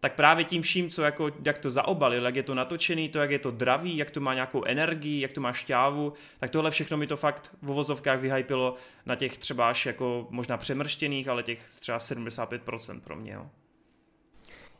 tak 0.00 0.14
právě 0.14 0.44
tím 0.44 0.62
vším, 0.62 0.88
co 0.90 1.02
jako, 1.02 1.30
jak 1.44 1.58
to 1.58 1.70
zaobalil, 1.70 2.24
jak 2.24 2.36
je 2.36 2.42
to 2.42 2.54
natočený, 2.54 3.08
to, 3.08 3.18
jak 3.18 3.30
je 3.30 3.38
to 3.38 3.50
dravý, 3.50 3.96
jak 3.96 4.10
to 4.10 4.20
má 4.20 4.34
nějakou 4.34 4.64
energii, 4.64 5.20
jak 5.20 5.32
to 5.32 5.40
má 5.40 5.52
šťávu, 5.52 6.12
tak 6.38 6.50
tohle 6.50 6.70
všechno 6.70 6.96
mi 6.96 7.06
to 7.06 7.16
fakt 7.16 7.56
v 7.62 7.66
vozovkách 7.66 8.20
vyhypilo 8.20 8.74
na 9.06 9.16
těch 9.16 9.38
třeba 9.38 9.70
až 9.70 9.86
jako 9.86 10.26
možná 10.30 10.56
přemrštěných, 10.56 11.28
ale 11.28 11.42
těch 11.42 11.60
třeba 11.80 11.98
75% 11.98 13.00
pro 13.00 13.16
mě, 13.16 13.32
jo. 13.32 13.46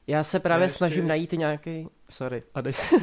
Já 0.06 0.24
se 0.24 0.40
právě 0.40 0.64
ne, 0.66 0.70
snažím 0.70 1.02
jsi... 1.02 1.08
najít 1.08 1.32
nějaký. 1.32 1.88
Sorry, 2.10 2.42
Adis. 2.54 2.94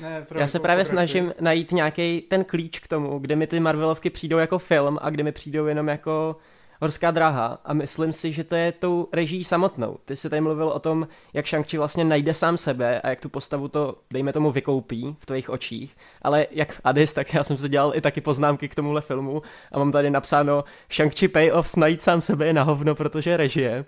ne, 0.00 0.22
pro, 0.22 0.40
Já 0.40 0.46
se 0.46 0.60
právě 0.60 0.84
pokračuji. 0.84 1.10
snažím 1.10 1.34
najít 1.40 1.72
nějaký 1.72 2.20
ten 2.20 2.44
klíč 2.44 2.78
k 2.78 2.88
tomu, 2.88 3.18
kde 3.18 3.36
mi 3.36 3.46
ty 3.46 3.60
Marvelovky 3.60 4.10
přijdou 4.10 4.38
jako 4.38 4.58
film 4.58 4.98
a 5.02 5.10
kde 5.10 5.22
mi 5.22 5.32
přijdou 5.32 5.66
jenom 5.66 5.88
jako 5.88 6.36
horská 6.80 7.10
dráha 7.10 7.58
a 7.64 7.72
myslím 7.72 8.12
si, 8.12 8.32
že 8.32 8.44
to 8.44 8.54
je 8.54 8.72
tou 8.72 9.08
reží 9.12 9.44
samotnou. 9.44 9.98
Ty 10.04 10.16
jsi 10.16 10.30
tady 10.30 10.40
mluvil 10.40 10.68
o 10.68 10.78
tom, 10.78 11.08
jak 11.32 11.46
shang 11.46 11.72
vlastně 11.72 12.04
najde 12.04 12.34
sám 12.34 12.58
sebe 12.58 13.00
a 13.00 13.08
jak 13.08 13.20
tu 13.20 13.28
postavu 13.28 13.68
to, 13.68 13.94
dejme 14.10 14.32
tomu, 14.32 14.50
vykoupí 14.50 15.16
v 15.18 15.26
tvých 15.26 15.50
očích, 15.50 15.96
ale 16.22 16.46
jak 16.50 16.72
v 16.72 16.80
Addis, 16.84 17.12
tak 17.12 17.34
já 17.34 17.44
jsem 17.44 17.58
si 17.58 17.68
dělal 17.68 17.92
i 17.94 18.00
taky 18.00 18.20
poznámky 18.20 18.68
k 18.68 18.74
tomuhle 18.74 19.00
filmu 19.00 19.42
a 19.72 19.78
mám 19.78 19.92
tady 19.92 20.10
napsáno 20.10 20.64
Shang-Chi 20.90 21.28
payoffs 21.28 21.76
najít 21.76 22.02
sám 22.02 22.22
sebe 22.22 22.46
je 22.46 22.52
na 22.52 22.62
hovno, 22.62 22.94
protože 22.94 23.36
režie. 23.36 23.84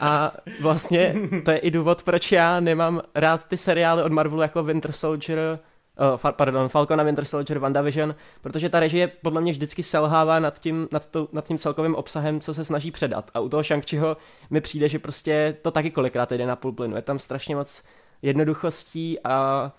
A 0.00 0.32
vlastně 0.60 1.14
to 1.44 1.50
je 1.50 1.58
i 1.58 1.70
důvod, 1.70 2.02
proč 2.02 2.32
já 2.32 2.60
nemám 2.60 3.02
rád 3.14 3.48
ty 3.48 3.56
seriály 3.56 4.02
od 4.02 4.12
Marvelu 4.12 4.42
jako 4.42 4.62
Winter 4.62 4.92
Soldier, 4.92 5.58
uh, 6.00 6.32
pardon, 6.32 6.68
Falcon 6.68 7.00
a 7.00 7.04
Winter 7.04 7.24
Soldier, 7.24 7.58
WandaVision, 7.58 8.14
protože 8.40 8.68
ta 8.68 8.80
režie 8.80 9.06
podle 9.06 9.40
mě 9.40 9.52
vždycky 9.52 9.82
selhává 9.82 10.38
nad 10.38 10.58
tím, 10.58 10.88
nad, 10.92 11.06
to, 11.06 11.28
nad 11.32 11.46
tím 11.46 11.58
celkovým 11.58 11.94
obsahem, 11.94 12.40
co 12.40 12.54
se 12.54 12.64
snaží 12.64 12.90
předat. 12.90 13.30
A 13.34 13.40
u 13.40 13.48
toho 13.48 13.62
shang 13.62 13.84
mi 14.50 14.60
přijde, 14.60 14.88
že 14.88 14.98
prostě 14.98 15.56
to 15.62 15.70
taky 15.70 15.90
kolikrát 15.90 16.32
jde 16.32 16.46
na 16.46 16.56
půl 16.56 16.72
plynu. 16.72 16.96
Je 16.96 17.02
tam 17.02 17.18
strašně 17.18 17.56
moc 17.56 17.82
jednoduchostí 18.22 19.20
a 19.24 19.72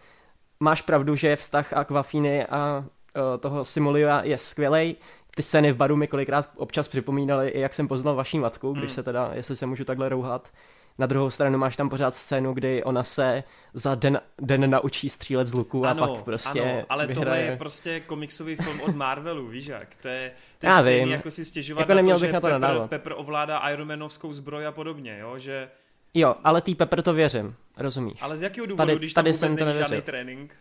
máš 0.60 0.82
pravdu, 0.82 1.16
že 1.16 1.36
vztah 1.36 1.74
Aquafiny 1.74 2.46
a 2.46 2.86
uh, 3.16 3.40
toho 3.40 3.66
Simulia 3.66 4.24
je 4.24 4.38
skvělý. 4.38 4.96
Ty 5.36 5.44
scény 5.44 5.72
v 5.72 5.76
baru 5.76 5.96
mi 5.96 6.08
kolikrát 6.08 6.50
občas 6.56 6.88
připomínaly, 6.88 7.50
i 7.50 7.60
jak 7.60 7.74
jsem 7.74 7.88
poznal 7.88 8.16
vaší 8.16 8.40
matku, 8.40 8.74
když 8.74 8.92
hmm. 8.92 8.96
se 8.96 9.04
teda, 9.04 9.32
jestli 9.34 9.56
se 9.56 9.66
můžu 9.66 9.86
takhle 9.86 10.10
rouhat. 10.10 10.52
Na 10.98 11.06
druhou 11.08 11.30
stranu 11.30 11.58
máš 11.58 11.78
tam 11.78 11.90
pořád 11.90 12.16
scénu, 12.16 12.54
kdy 12.54 12.84
ona 12.84 13.04
se 13.04 13.44
za 13.74 13.96
den, 13.96 14.22
den 14.42 14.70
naučí 14.70 15.10
střílet 15.10 15.48
z 15.48 15.54
luku 15.54 15.86
ano, 15.86 16.04
a 16.04 16.08
pak 16.08 16.24
prostě 16.24 16.62
Ano, 16.62 16.84
ale 16.90 17.08
vyhraje. 17.08 17.26
tohle 17.26 17.42
je 17.42 17.58
prostě 17.58 18.00
komiksový 18.00 18.56
film 18.56 18.82
od 18.82 18.96
Marvelu, 18.96 19.48
víš 19.48 19.66
jak? 19.66 19.96
To 20.02 20.08
je, 20.08 20.32
to 20.60 20.66
je 20.66 20.70
Já 20.72 20.80
stejný, 20.80 21.04
vím. 21.06 21.14
jako 21.14 21.32
si 21.32 21.46
stěžovat 21.46 21.90
jako 21.90 22.02
na 22.02 22.14
to, 22.14 22.26
že 22.26 22.32
na 22.34 22.40
to 22.40 22.48
Pepper, 22.48 22.88
Pepper 22.88 23.14
ovládá 23.18 23.70
Ironmanovskou 23.70 24.34
zbroj 24.34 24.68
a 24.68 24.72
podobně, 24.72 25.18
jo? 25.20 25.38
Že... 25.40 25.70
Jo, 26.14 26.36
ale 26.44 26.62
tý 26.62 26.76
Pepper 26.76 27.02
to 27.02 27.14
věřím, 27.14 27.56
rozumíš? 27.78 28.22
Ale 28.22 28.38
z 28.38 28.42
jakého 28.42 28.66
důvodu, 28.68 28.88
tady, 28.88 28.98
když 29.00 29.14
tam 29.14 29.24
tady 29.24 29.32
vůbec 29.34 29.52
není 29.66 29.74
žádný 29.80 30.02
trénink? 30.02 30.56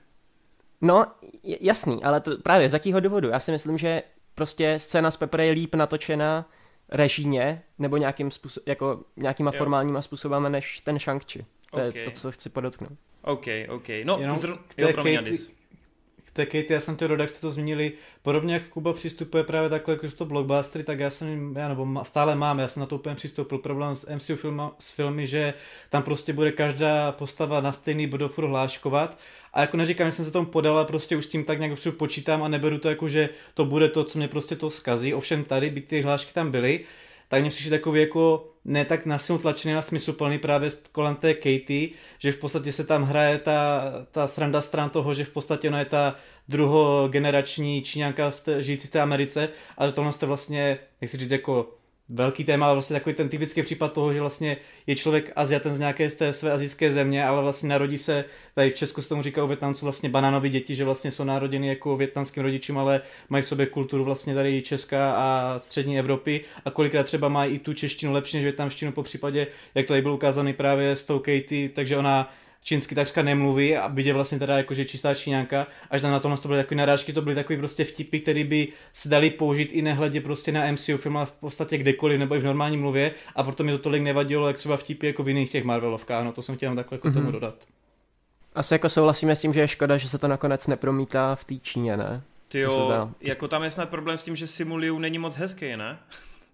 No, 0.81 1.07
jasný, 1.43 2.05
ale 2.05 2.21
to, 2.21 2.37
právě 2.39 2.69
z 2.69 2.73
jakého 2.73 3.01
důvodu? 3.01 3.29
Já 3.29 3.41
si 3.41 3.53
myslím, 3.53 3.79
že 3.79 4.03
prostě 4.35 4.79
scéna 4.79 5.11
s 5.11 5.17
Pepper 5.17 5.41
je 5.41 5.53
líp 5.53 5.75
natočená 5.75 6.47
režíně 6.93 7.63
nebo 7.79 7.97
nějakým 7.97 8.31
způsob, 8.31 8.63
jako 8.67 9.01
nějakýma 9.17 9.51
jo. 9.55 9.59
formálníma 9.59 10.03
způsobama 10.03 10.49
než 10.49 10.81
ten 10.81 10.97
Shang-Chi. 10.97 11.45
To 11.71 11.77
okay. 11.77 11.93
je 11.95 12.05
to, 12.05 12.11
co 12.11 12.33
chci 12.33 12.49
podotknout. 12.49 12.93
OK, 13.23 13.47
OK. 13.69 13.89
No, 14.05 14.19
Jenom 14.19 14.37
zr... 14.37 14.59
jo, 14.77 14.93
promiň, 14.93 15.17
Kate, 15.17 15.31
tak 16.33 16.49
Kate, 16.49 16.75
já 16.75 16.81
jsem 16.81 16.97
to 16.97 17.09
dodat, 17.09 17.23
jak 17.25 17.31
jste 17.31 17.41
to 17.41 17.51
zmínili, 17.51 17.93
podobně 18.23 18.55
jak 18.55 18.69
Kuba 18.69 18.93
přistupuje 18.93 19.45
právě 19.45 19.71
takhle, 19.71 19.95
jako 19.95 20.11
to 20.11 20.25
blockbustery, 20.25 20.85
tak 20.85 20.99
já 20.99 21.11
jsem, 21.11 21.57
já 21.57 21.69
nebo 21.69 22.05
stále 22.05 22.35
mám, 22.35 22.59
já 22.59 22.69
jsem 22.69 22.81
na 22.81 22.87
to 22.87 22.97
úplně 22.97 23.15
přistoupil. 23.15 23.59
Problém 23.59 23.95
s 23.95 24.15
MCU 24.15 24.37
filma, 24.37 24.75
s 24.79 24.91
filmy, 24.91 25.27
že 25.27 25.55
tam 25.91 26.03
prostě 26.03 26.33
bude 26.33 26.53
každá 26.53 27.13
postava 27.13 27.61
na 27.61 27.73
stejný 27.73 28.07
bod 28.07 28.29
furt 28.29 28.47
hláškovat 28.47 29.19
a 29.53 29.61
jako 29.61 29.77
neříkám, 29.77 30.09
že 30.09 30.13
jsem 30.13 30.25
se 30.25 30.31
tomu 30.31 30.47
podal, 30.47 30.77
ale 30.77 30.87
prostě 30.87 31.17
už 31.17 31.27
tím 31.27 31.45
tak 31.45 31.59
nějak 31.59 31.79
počítám 31.97 32.43
a 32.43 32.49
neberu 32.49 32.79
to 32.79 32.89
jako, 32.89 33.09
že 33.09 33.29
to 33.55 33.65
bude 33.65 33.89
to, 33.89 34.05
co 34.05 34.19
mě 34.19 34.29
prostě 34.29 34.57
to 34.57 34.71
skazí. 34.71 35.15
Ovšem 35.15 35.45
tady 35.45 35.71
by 35.71 35.81
ty 35.81 36.01
hlášky 36.01 36.33
tam 36.33 36.51
byly, 36.51 36.81
tak 37.29 37.41
mě 37.41 37.51
přišli 37.51 37.71
takový 37.71 38.01
jako 38.01 38.49
ne 38.65 38.85
tak 38.85 39.07
nasilno 39.07 39.43
tlačený 39.43 39.75
na 39.75 39.83
smysluplný 39.83 40.39
právě 40.39 40.71
kolem 40.93 41.17
té 41.17 41.35
Katie, 41.35 41.89
že 42.19 42.33
v 42.33 42.37
podstatě 42.37 42.73
se 42.73 42.85
tam 42.85 43.05
hraje 43.05 43.39
ta, 43.39 43.83
ta 44.11 44.27
sranda 44.27 44.63
stran 44.63 44.91
toho, 44.91 45.15
že 45.15 45.25
v 45.25 45.31
podstatě 45.31 45.69
ona 45.69 45.79
je 45.79 45.85
ta 45.85 46.17
druhogenerační 46.49 47.83
číňanka 47.83 48.31
v 48.31 48.41
té, 48.41 48.63
žijící 48.63 48.89
v 48.89 48.91
té 48.91 49.01
Americe 49.01 49.49
a 49.79 49.91
tohle 49.91 50.13
je 50.23 50.27
vlastně, 50.29 50.79
jak 51.01 51.11
si 51.11 51.17
říct, 51.17 51.31
jako 51.31 51.82
velký 52.09 52.45
téma, 52.45 52.67
ale 52.67 52.75
vlastně 52.75 52.95
takový 52.95 53.15
ten 53.15 53.29
typický 53.29 53.63
případ 53.63 53.93
toho, 53.93 54.13
že 54.13 54.21
vlastně 54.21 54.57
je 54.87 54.97
člověk 54.97 55.33
Aziatem 55.37 55.75
z 55.75 55.79
nějaké 55.79 56.11
z 56.11 56.15
té 56.15 56.33
své 56.33 56.53
azijské 56.53 56.93
země, 56.93 57.25
ale 57.25 57.43
vlastně 57.43 57.69
narodí 57.69 57.99
se, 57.99 58.25
tady 58.55 58.71
v 58.71 58.75
Česku 58.75 59.03
se 59.03 59.09
tomu 59.09 59.23
říká 59.23 59.45
u 59.45 59.47
Větnamců 59.47 59.87
vlastně 59.87 60.09
banánoví 60.09 60.51
děti, 60.51 60.75
že 60.75 60.85
vlastně 60.85 61.11
jsou 61.11 61.25
naroděny 61.25 61.69
jako 61.69 61.97
větnamským 61.97 62.43
rodičům, 62.43 62.79
ale 62.79 63.01
mají 63.29 63.45
v 63.45 63.47
sobě 63.47 63.67
kulturu 63.67 64.05
vlastně 64.05 64.35
tady 64.35 64.63
Česká 64.63 65.13
a 65.13 65.59
střední 65.59 65.99
Evropy. 65.99 66.41
A 66.65 66.71
kolikrát 66.71 67.07
třeba 67.07 67.29
mají 67.29 67.55
i 67.55 67.59
tu 67.59 67.73
češtinu 67.73 68.13
lepší 68.13 68.37
než 68.37 68.45
větnamštinu, 68.45 68.93
po 68.93 69.03
případě, 69.03 69.47
jak 69.75 69.87
to 69.87 69.93
tady 69.93 70.03
bylo 70.03 70.15
ukázané 70.15 70.53
právě 70.53 70.97
s 70.97 71.05
tou 71.05 71.19
Katie, 71.19 71.69
takže 71.69 71.97
ona 71.97 72.35
čínsky 72.63 72.95
takřka 72.95 73.23
nemluví 73.23 73.77
a 73.77 73.89
byť 73.89 74.07
je 74.07 74.15
vlastně 74.15 74.39
teda 74.39 74.57
jakože 74.57 74.85
čistá 74.85 75.15
číňanka, 75.15 75.67
až 75.91 76.03
na 76.03 76.21
tomhle 76.21 76.39
to 76.39 76.49
byly 76.49 76.61
takové 76.61 76.79
narážky, 76.79 77.13
to 77.13 77.23
byly 77.23 77.35
takové 77.35 77.59
prostě 77.59 77.85
vtipy, 77.85 78.21
které 78.21 78.45
by 78.45 78.69
se 78.93 79.09
dali 79.09 79.31
použít 79.31 79.73
i 79.73 79.83
nehledě 79.83 80.21
prostě 80.21 80.53
na 80.53 80.73
MCU 80.73 80.97
film, 80.97 81.17
ale 81.17 81.27
v 81.27 81.33
podstatě 81.33 81.79
kdekoliv 81.79 82.19
nebo 82.19 82.35
i 82.35 82.39
v 82.39 82.45
normální 82.45 82.77
mluvě 82.77 83.13
a 83.37 83.43
proto 83.43 83.65
mi 83.65 83.73
to 83.73 83.79
tolik 83.79 84.03
nevadilo, 84.03 84.47
jak 84.49 84.57
třeba 84.57 84.77
vtipy 84.77 85.07
jako 85.07 85.23
v 85.23 85.29
jiných 85.29 85.51
těch 85.51 85.65
Marvelovkách, 85.65 86.25
no 86.25 86.33
to 86.33 86.43
jsem 86.43 86.57
chtěl 86.57 86.77
takhle 86.77 86.97
jako 86.97 87.09
mm-hmm. 87.09 87.13
tomu 87.13 87.25
mhm. 87.25 87.33
dodat. 87.33 87.55
Asi 88.55 88.75
jako 88.75 88.89
souhlasíme 88.89 89.37
s 89.37 89.41
tím, 89.41 89.53
že 89.53 89.61
je 89.61 89.69
škoda, 89.69 89.97
že 89.97 90.09
se 90.09 90.19
to 90.19 90.29
nakonec 90.29 90.67
nepromítá 90.67 91.35
v 91.35 91.45
té 91.45 91.55
Číně, 91.55 91.97
ne? 91.97 92.23
Ty 92.49 92.59
jo, 92.59 93.11
jako 93.21 93.49
tam 93.49 93.63
je 93.63 93.71
snad 93.71 93.89
problém 93.89 94.19
s 94.19 94.25
tím, 94.25 94.37
že 94.37 94.47
Simuliu 94.47 94.99
není 94.99 95.19
moc 95.19 95.37
hezký, 95.37 95.77
ne? 95.77 95.99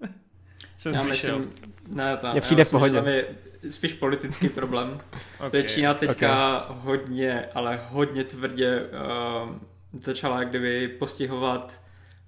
jsem 0.77 0.93
já 0.93 1.01
slyšel. 1.01 1.39
Myslím, 1.39 1.73
ne, 1.89 2.17
tam, 2.17 2.33
Mě 2.33 2.41
přijde 2.41 2.65
v 2.65 2.71
pohodě. 2.71 2.95
Tam 2.95 3.09
je 3.09 3.27
spíš 3.71 3.93
politický 3.93 4.49
problém. 4.55 5.01
okay. 5.47 5.63
Čína 5.63 5.95
teďka 5.95 6.61
okay. 6.65 6.77
hodně, 6.81 7.45
ale 7.55 7.81
hodně 7.91 8.25
tvrdě 8.25 8.83
uh, 8.83 9.55
začala 10.01 10.39
jak 10.39 10.49
kdyby 10.49 10.89
postihovat 10.89 11.81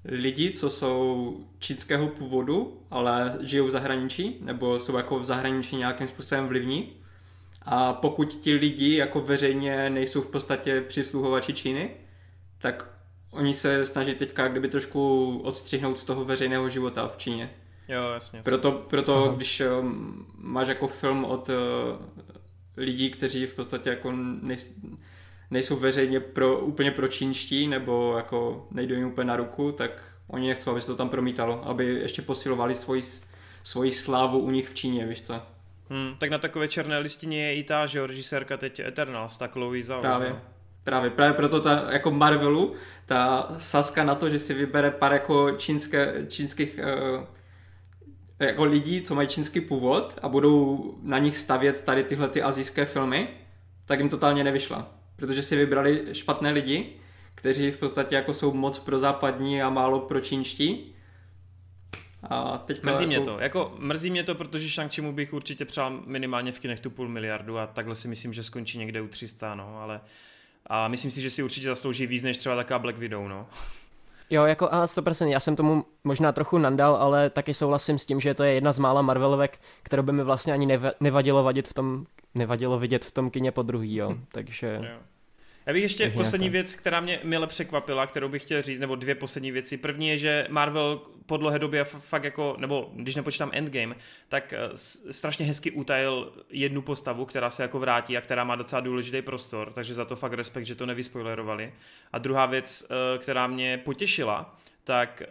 lidi, 0.05 0.53
co 0.53 0.71
jsou 0.71 1.37
čínského 1.59 2.09
původu, 2.09 2.83
ale 2.91 3.39
žijou 3.41 3.67
v 3.67 3.71
zahraničí, 3.71 4.39
nebo 4.41 4.79
jsou 4.79 4.97
jako 4.97 5.19
v 5.19 5.25
zahraničí 5.25 5.77
nějakým 5.77 6.09
způsobem 6.09 6.49
vlivní. 6.49 6.93
A 7.63 7.93
pokud 7.93 8.33
ti 8.41 8.55
lidi 8.55 8.97
jako 8.97 9.21
veřejně 9.21 9.91
nejsou 9.91 10.23
v 10.23 10.27
podstatě 10.27 10.81
přisluhovači 10.81 11.53
Číny, 11.53 11.91
tak 12.59 12.91
oni 13.31 13.55
se 13.55 13.87
snaží 13.87 14.15
teďka 14.15 14.49
kdyby 14.49 14.69
trošku 14.69 15.39
odstřihnout 15.45 15.99
z 15.99 16.05
toho 16.05 16.25
veřejného 16.25 16.69
života 16.69 17.09
v 17.09 17.17
Číně. 17.17 17.51
Jo, 17.91 18.11
jasně. 18.15 18.43
Proto, 18.43 18.73
proto 18.73 19.33
když 19.37 19.63
um, 19.81 20.27
máš 20.39 20.69
jako 20.69 20.89
film 20.89 21.25
od 21.25 21.49
uh, 21.49 21.55
lidí, 22.77 23.11
kteří 23.11 23.47
v 23.47 23.55
podstatě 23.55 23.91
jako 23.91 24.13
nejs, 24.43 24.75
nejsou 25.51 25.77
veřejně 25.77 26.21
pro, 26.21 26.59
úplně 26.59 26.91
pro 26.91 27.09
čínští, 27.09 27.69
nebo 27.69 28.15
jako 28.17 28.67
nejdou 28.71 28.95
jim 28.95 29.07
úplně 29.07 29.25
na 29.25 29.37
ruku, 29.37 29.73
tak 29.73 30.03
oni 30.27 30.49
nechcou, 30.49 30.71
aby 30.71 30.81
se 30.81 30.87
to 30.87 30.97
tam 30.97 31.09
promítalo, 31.09 31.69
aby 31.69 31.85
ještě 31.85 32.23
posilovali 32.23 32.75
svoji, 32.75 33.03
svoji 33.63 33.93
slávu 33.93 34.39
u 34.39 34.51
nich 34.51 34.69
v 34.69 34.75
Číně, 34.75 35.07
víš 35.07 35.23
co? 35.23 35.43
Hmm, 35.91 36.15
tak 36.19 36.31
na 36.31 36.39
takové 36.39 36.69
černé 36.69 36.99
listině 36.99 37.47
je 37.47 37.55
i 37.55 37.65
ta, 37.65 37.87
že 37.87 37.99
jo, 37.99 38.07
režisérka 38.07 38.57
teď 38.57 38.81
Eternals, 38.81 39.39
ta 39.39 39.47
Chloe 39.47 39.83
Zhao. 39.83 40.01
Právě. 40.01 40.37
Právě, 40.85 41.11
právě 41.11 41.35
proto 41.35 41.61
ta, 41.61 41.93
jako 41.93 42.11
Marvelu, 42.11 42.75
ta 43.07 43.49
saska 43.59 44.05
na 44.05 44.15
to, 44.15 44.29
že 44.29 44.39
si 44.39 44.55
vybere 44.55 44.91
pár 44.91 45.13
jako 45.13 45.51
čínské, 45.51 46.27
čínských 46.29 46.79
uh, 46.79 47.25
jako 48.41 48.65
lidí, 48.65 49.03
co 49.03 49.15
mají 49.15 49.29
čínský 49.29 49.61
původ 49.61 50.19
a 50.23 50.29
budou 50.29 50.95
na 51.03 51.19
nich 51.19 51.37
stavět 51.37 51.85
tady 51.85 52.05
tyhle 52.05 52.29
ty 52.29 52.43
azijské 52.43 52.85
filmy, 52.85 53.29
tak 53.85 53.99
jim 53.99 54.09
totálně 54.09 54.45
nevyšla. 54.45 54.95
Protože 55.17 55.43
si 55.43 55.57
vybrali 55.57 56.05
špatné 56.13 56.51
lidi, 56.51 56.93
kteří 57.35 57.71
v 57.71 57.77
podstatě 57.77 58.15
jako 58.15 58.35
jsou 58.35 58.53
moc 58.53 58.79
pro 58.79 58.99
západní 58.99 59.63
a 59.63 59.71
málo 59.71 60.01
pro 60.01 60.21
čínští. 60.21 60.95
A 62.23 62.59
teďka 62.59 62.87
mrzí 62.87 63.05
jako... 63.05 63.09
mě 63.09 63.21
to, 63.21 63.39
jako 63.41 63.75
mrzí 63.79 64.11
mě 64.11 64.25
to, 64.25 64.35
protože 64.35 64.69
shang 64.69 64.99
mu 64.99 65.13
bych 65.13 65.33
určitě 65.33 65.65
přál 65.65 66.03
minimálně 66.07 66.53
v 66.53 66.61
kinech 66.61 66.81
tu 66.81 66.91
půl 66.91 67.09
miliardu 67.09 67.59
a 67.59 67.67
takhle 67.67 67.95
si 67.95 68.09
myslím, 68.09 68.33
že 68.33 68.43
skončí 68.43 68.79
někde 68.79 69.01
u 69.01 69.09
300, 69.09 69.55
no, 69.55 69.79
ale 69.81 70.01
a 70.67 70.89
myslím 70.89 71.11
si, 71.11 71.23
že 71.23 71.31
si 71.31 71.43
určitě 71.43 71.67
zaslouží 71.67 72.07
víc 72.07 72.23
než 72.23 72.37
třeba 72.37 72.57
taká 72.57 72.79
Black 72.79 72.99
Widow, 72.99 73.29
no. 73.29 73.49
Jo, 74.31 74.45
jako 74.45 74.69
a 74.73 74.87
100%, 74.87 75.27
já 75.27 75.41
jsem 75.41 75.57
tomu 75.57 75.85
možná 76.05 76.33
trochu 76.33 76.59
nandal, 76.59 76.97
ale 76.97 77.31
taky 77.31 77.55
souhlasím 77.55 77.99
s 77.99 78.07
tím, 78.07 78.21
že 78.21 78.35
to 78.35 78.43
je 78.45 78.55
jedna 78.55 78.73
z 78.73 78.79
mála 78.79 79.03
Marvelovek, 79.03 79.59
kterou 79.83 80.03
by 80.03 80.13
mi 80.13 80.25
vlastně 80.25 80.53
ani 80.53 80.79
nevadilo 81.01 81.43
vadit 81.43 81.69
v 81.69 81.75
tom, 81.75 82.07
nevadilo 82.35 82.79
vidět 82.79 83.05
v 83.05 83.11
tom 83.11 83.31
kině 83.31 83.53
po 83.53 83.63
druhý, 83.63 83.97
jo, 83.97 84.15
takže... 84.33 84.81
Jo. 84.83 84.99
Já 85.67 85.73
bych 85.73 85.83
ještě 85.83 86.11
poslední 86.11 86.45
nějaké. 86.45 86.53
věc, 86.53 86.75
která 86.75 87.01
mě 87.01 87.21
mile 87.23 87.47
překvapila, 87.47 88.07
kterou 88.07 88.29
bych 88.29 88.43
chtěl 88.43 88.63
říct, 88.63 88.81
nebo 88.81 88.97
dvě 88.97 89.15
poslední 89.15 89.51
věci. 89.51 89.77
První 89.77 90.09
je, 90.09 90.19
že 90.19 90.47
Marvel 90.51 91.01
po 91.27 91.37
dlouhé 91.37 91.59
době 91.59 91.85
fakt 91.85 92.25
jako, 92.25 92.57
nebo 92.59 92.91
když 92.95 93.17
nepočítám 93.17 93.51
Endgame, 93.53 93.95
tak 94.29 94.53
eh, 94.53 94.59
strašně 95.11 95.47
hezky 95.47 95.71
utajil 95.71 96.33
jednu 96.51 96.83
postavu, 96.83 97.25
která 97.25 97.51
se 97.51 97.63
jako 97.63 97.79
vrátí 97.79 98.17
a 98.17 98.21
která 98.21 98.45
má 98.45 98.57
docela 98.57 98.81
důležitý 98.81 99.23
prostor, 99.23 99.73
takže 99.73 99.95
za 99.95 100.05
to 100.05 100.17
fakt 100.17 100.33
respekt, 100.33 100.67
že 100.67 100.75
to 100.75 100.87
nevyspoilerovali. 100.87 101.73
A 102.13 102.19
druhá 102.19 102.47
věc, 102.47 102.87
eh, 102.91 103.19
která 103.19 103.47
mě 103.47 103.79
potěšila, 103.79 104.57
tak 104.85 105.23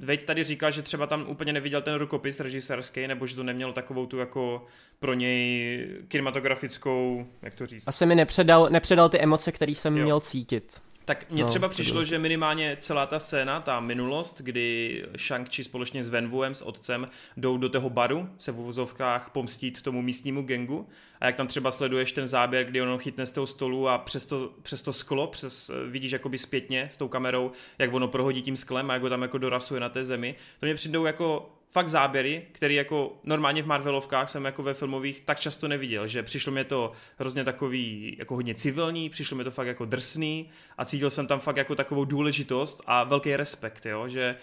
Veď 0.00 0.24
tady 0.24 0.44
říkal, 0.44 0.70
že 0.70 0.82
třeba 0.82 1.06
tam 1.06 1.24
úplně 1.28 1.52
neviděl 1.52 1.82
ten 1.82 1.94
rukopis 1.94 2.40
režisérský, 2.40 3.06
nebo 3.06 3.26
že 3.26 3.36
to 3.36 3.42
nemělo 3.42 3.72
takovou 3.72 4.06
tu 4.06 4.18
jako 4.18 4.66
pro 4.98 5.14
něj 5.14 5.88
kinematografickou, 6.08 7.26
jak 7.42 7.54
to 7.54 7.66
říct? 7.66 7.88
Asi 7.88 8.06
mi 8.06 8.14
nepředal, 8.14 8.68
nepředal 8.70 9.08
ty 9.08 9.20
emoce, 9.20 9.52
které 9.52 9.72
jsem 9.72 9.96
jo. 9.96 10.04
měl 10.04 10.20
cítit. 10.20 10.80
Tak 11.04 11.30
mně 11.30 11.42
no, 11.42 11.48
třeba 11.48 11.68
přišlo, 11.68 12.04
že 12.04 12.18
minimálně 12.18 12.76
celá 12.80 13.06
ta 13.06 13.18
scéna, 13.18 13.60
ta 13.60 13.80
minulost, 13.80 14.40
kdy 14.40 15.04
Shang-Chi 15.12 15.62
společně 15.62 16.04
s 16.04 16.08
Venvuem, 16.08 16.54
s 16.54 16.62
otcem, 16.62 17.08
jdou 17.36 17.56
do 17.56 17.68
toho 17.68 17.90
baru, 17.90 18.28
se 18.38 18.52
v 18.52 18.60
uvozovkách 18.60 19.30
pomstít 19.30 19.82
tomu 19.82 20.02
místnímu 20.02 20.42
gengu 20.42 20.88
a 21.20 21.26
jak 21.26 21.36
tam 21.36 21.46
třeba 21.46 21.70
sleduješ 21.70 22.12
ten 22.12 22.26
záběr, 22.26 22.64
kdy 22.64 22.82
ono 22.82 22.98
chytne 22.98 23.26
z 23.26 23.30
toho 23.30 23.46
stolu 23.46 23.88
a 23.88 23.98
přes 23.98 24.26
to, 24.26 24.52
přes 24.62 24.82
to 24.82 24.92
sklo, 24.92 25.26
přes, 25.26 25.70
vidíš 25.88 26.12
jakoby 26.12 26.38
zpětně 26.38 26.88
s 26.90 26.96
tou 26.96 27.08
kamerou, 27.08 27.52
jak 27.78 27.92
ono 27.92 28.08
prohodí 28.08 28.42
tím 28.42 28.56
sklem 28.56 28.90
a 28.90 28.94
jak 28.94 29.02
ho 29.02 29.08
tam 29.08 29.22
jako 29.22 29.38
dorasuje 29.38 29.80
na 29.80 29.88
té 29.88 30.04
zemi. 30.04 30.34
To 30.60 30.66
mě 30.66 30.74
přijdou 30.74 31.04
jako 31.04 31.50
fakt 31.74 31.88
záběry, 31.88 32.42
který 32.52 32.74
jako 32.74 33.12
normálně 33.24 33.62
v 33.62 33.66
Marvelovkách 33.66 34.28
jsem 34.28 34.44
jako 34.44 34.62
ve 34.62 34.74
filmových 34.74 35.20
tak 35.20 35.40
často 35.40 35.68
neviděl, 35.68 36.06
že 36.06 36.22
přišlo 36.22 36.52
mi 36.52 36.64
to 36.64 36.92
hrozně 37.18 37.44
takový 37.44 38.16
jako 38.18 38.34
hodně 38.34 38.54
civilní, 38.54 39.10
přišlo 39.10 39.36
mi 39.36 39.44
to 39.44 39.50
fakt 39.50 39.66
jako 39.66 39.84
drsný 39.84 40.50
a 40.78 40.84
cítil 40.84 41.10
jsem 41.10 41.26
tam 41.26 41.40
fakt 41.40 41.56
jako 41.56 41.74
takovou 41.74 42.04
důležitost 42.04 42.82
a 42.86 43.04
velký 43.04 43.36
respekt, 43.36 43.86
jo, 43.86 44.08
že 44.08 44.36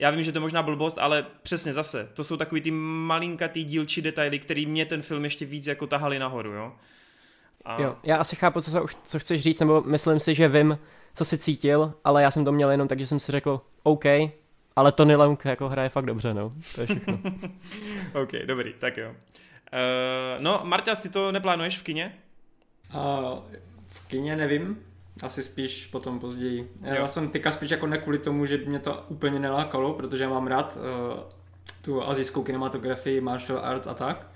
já 0.00 0.10
vím, 0.10 0.22
že 0.22 0.32
to 0.32 0.38
je 0.38 0.40
možná 0.40 0.62
blbost, 0.62 0.98
ale 0.98 1.26
přesně 1.42 1.72
zase, 1.72 2.08
to 2.14 2.24
jsou 2.24 2.36
takový 2.36 2.60
ty 2.60 2.70
malinkatý 2.70 3.64
dílčí 3.64 4.02
detaily, 4.02 4.38
který 4.38 4.66
mě 4.66 4.86
ten 4.86 5.02
film 5.02 5.24
ještě 5.24 5.46
víc 5.46 5.66
jako 5.66 5.86
tahali 5.86 6.18
nahoru, 6.18 6.52
jo. 6.52 6.72
A... 7.64 7.82
Jo, 7.82 7.96
já 8.02 8.16
asi 8.16 8.36
chápu, 8.36 8.60
co, 8.60 8.86
co 9.04 9.18
chceš 9.18 9.42
říct, 9.42 9.60
nebo 9.60 9.80
myslím 9.80 10.20
si, 10.20 10.34
že 10.34 10.48
vím, 10.48 10.78
co 11.14 11.24
si 11.24 11.38
cítil, 11.38 11.94
ale 12.04 12.22
já 12.22 12.30
jsem 12.30 12.44
to 12.44 12.52
měl 12.52 12.70
jenom 12.70 12.88
tak, 12.88 12.98
že 12.98 13.06
jsem 13.06 13.20
si 13.20 13.32
řekl, 13.32 13.60
OK, 13.82 14.04
ale 14.78 14.92
Tony 14.92 15.16
Leung 15.16 15.44
jako 15.44 15.68
hraje 15.68 15.88
fakt 15.88 16.06
dobře, 16.06 16.34
no. 16.34 16.52
To 16.74 16.80
je 16.80 16.86
všechno. 16.86 17.18
OK, 18.22 18.32
dobrý, 18.46 18.74
tak 18.78 18.96
jo. 18.96 19.10
Uh, 19.10 20.42
no, 20.42 20.60
Marťas, 20.64 21.00
ty 21.00 21.08
to 21.08 21.32
neplánuješ 21.32 21.78
v 21.78 21.82
kině? 21.82 22.14
Uh, 22.94 23.38
v 23.88 24.08
kině 24.08 24.36
nevím, 24.36 24.78
asi 25.22 25.42
spíš 25.42 25.86
potom 25.86 26.18
později. 26.20 26.72
Jo. 26.82 26.94
Já 26.94 27.08
jsem 27.08 27.28
teďka 27.28 27.50
spíš 27.52 27.70
jako 27.70 27.86
ne 27.86 27.98
kvůli 27.98 28.18
tomu, 28.18 28.46
že 28.46 28.58
mě 28.58 28.78
to 28.78 29.04
úplně 29.08 29.38
nelákalo, 29.38 29.94
protože 29.94 30.24
já 30.24 30.30
mám 30.30 30.46
rád 30.46 30.76
uh, 30.76 31.20
tu 31.82 32.08
azijskou 32.08 32.42
kinematografii, 32.42 33.20
martial 33.20 33.58
arts 33.58 33.86
a 33.86 33.94
tak, 33.94 34.30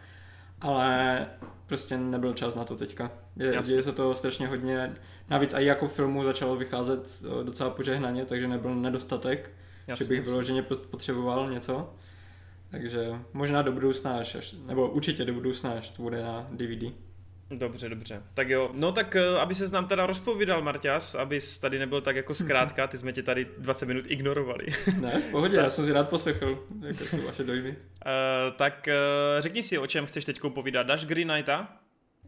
ale 0.60 1.26
prostě 1.66 1.98
nebyl 1.98 2.34
čas 2.34 2.54
na 2.54 2.64
to 2.64 2.76
teďka. 2.76 3.10
Je, 3.36 3.58
děje 3.62 3.82
se 3.82 3.92
to 3.92 4.14
strašně 4.14 4.46
hodně. 4.46 4.94
Navíc 5.28 5.54
i 5.54 5.64
jako 5.64 5.88
filmu 5.88 6.24
začalo 6.24 6.56
vycházet 6.56 7.22
docela 7.42 7.70
požehnaně, 7.70 8.24
takže 8.24 8.48
nebyl 8.48 8.74
nedostatek. 8.74 9.50
Jasně, 9.86 10.06
že 10.06 10.08
bych 10.08 10.24
vyloženě 10.24 10.62
potřeboval 10.62 11.50
něco. 11.50 11.94
Takže 12.70 13.08
možná 13.32 13.62
do 13.62 13.72
budoucna, 13.72 14.18
až, 14.18 14.54
nebo 14.66 14.88
určitě 14.88 15.24
do 15.24 15.34
budoucna, 15.34 15.70
až 15.70 15.90
to 15.90 16.02
bude 16.02 16.22
na 16.22 16.46
DVD. 16.50 16.92
Dobře, 17.50 17.88
dobře. 17.88 18.22
Tak 18.34 18.48
jo, 18.48 18.70
no 18.72 18.92
tak 18.92 19.16
eh, 19.16 19.38
aby 19.40 19.54
se 19.54 19.72
nám 19.72 19.86
teda 19.86 20.06
rozpovídal, 20.06 20.62
Marťas, 20.62 21.14
abys 21.14 21.58
tady 21.58 21.78
nebyl 21.78 22.00
tak 22.00 22.16
jako 22.16 22.34
zkrátka, 22.34 22.86
ty 22.86 22.98
jsme 22.98 23.12
tě 23.12 23.22
tady 23.22 23.46
20 23.58 23.86
minut 23.86 24.04
ignorovali. 24.08 24.66
Ne, 25.00 25.20
v 25.20 25.30
pohodě, 25.30 25.56
já 25.56 25.70
jsem 25.70 25.86
si 25.86 25.92
rád 25.92 26.08
poslechl, 26.08 26.66
jako 26.80 27.04
jsou 27.04 27.22
vaše 27.22 27.44
dojmy. 27.44 27.70
Uh, 27.70 27.76
tak 28.56 28.88
uh, 28.88 29.42
řekni 29.42 29.62
si, 29.62 29.78
o 29.78 29.86
čem 29.86 30.06
chceš 30.06 30.24
teď 30.24 30.40
povídat. 30.48 30.86
Dáš 30.86 31.04
Green 31.04 31.28
Knighta? 31.28 31.76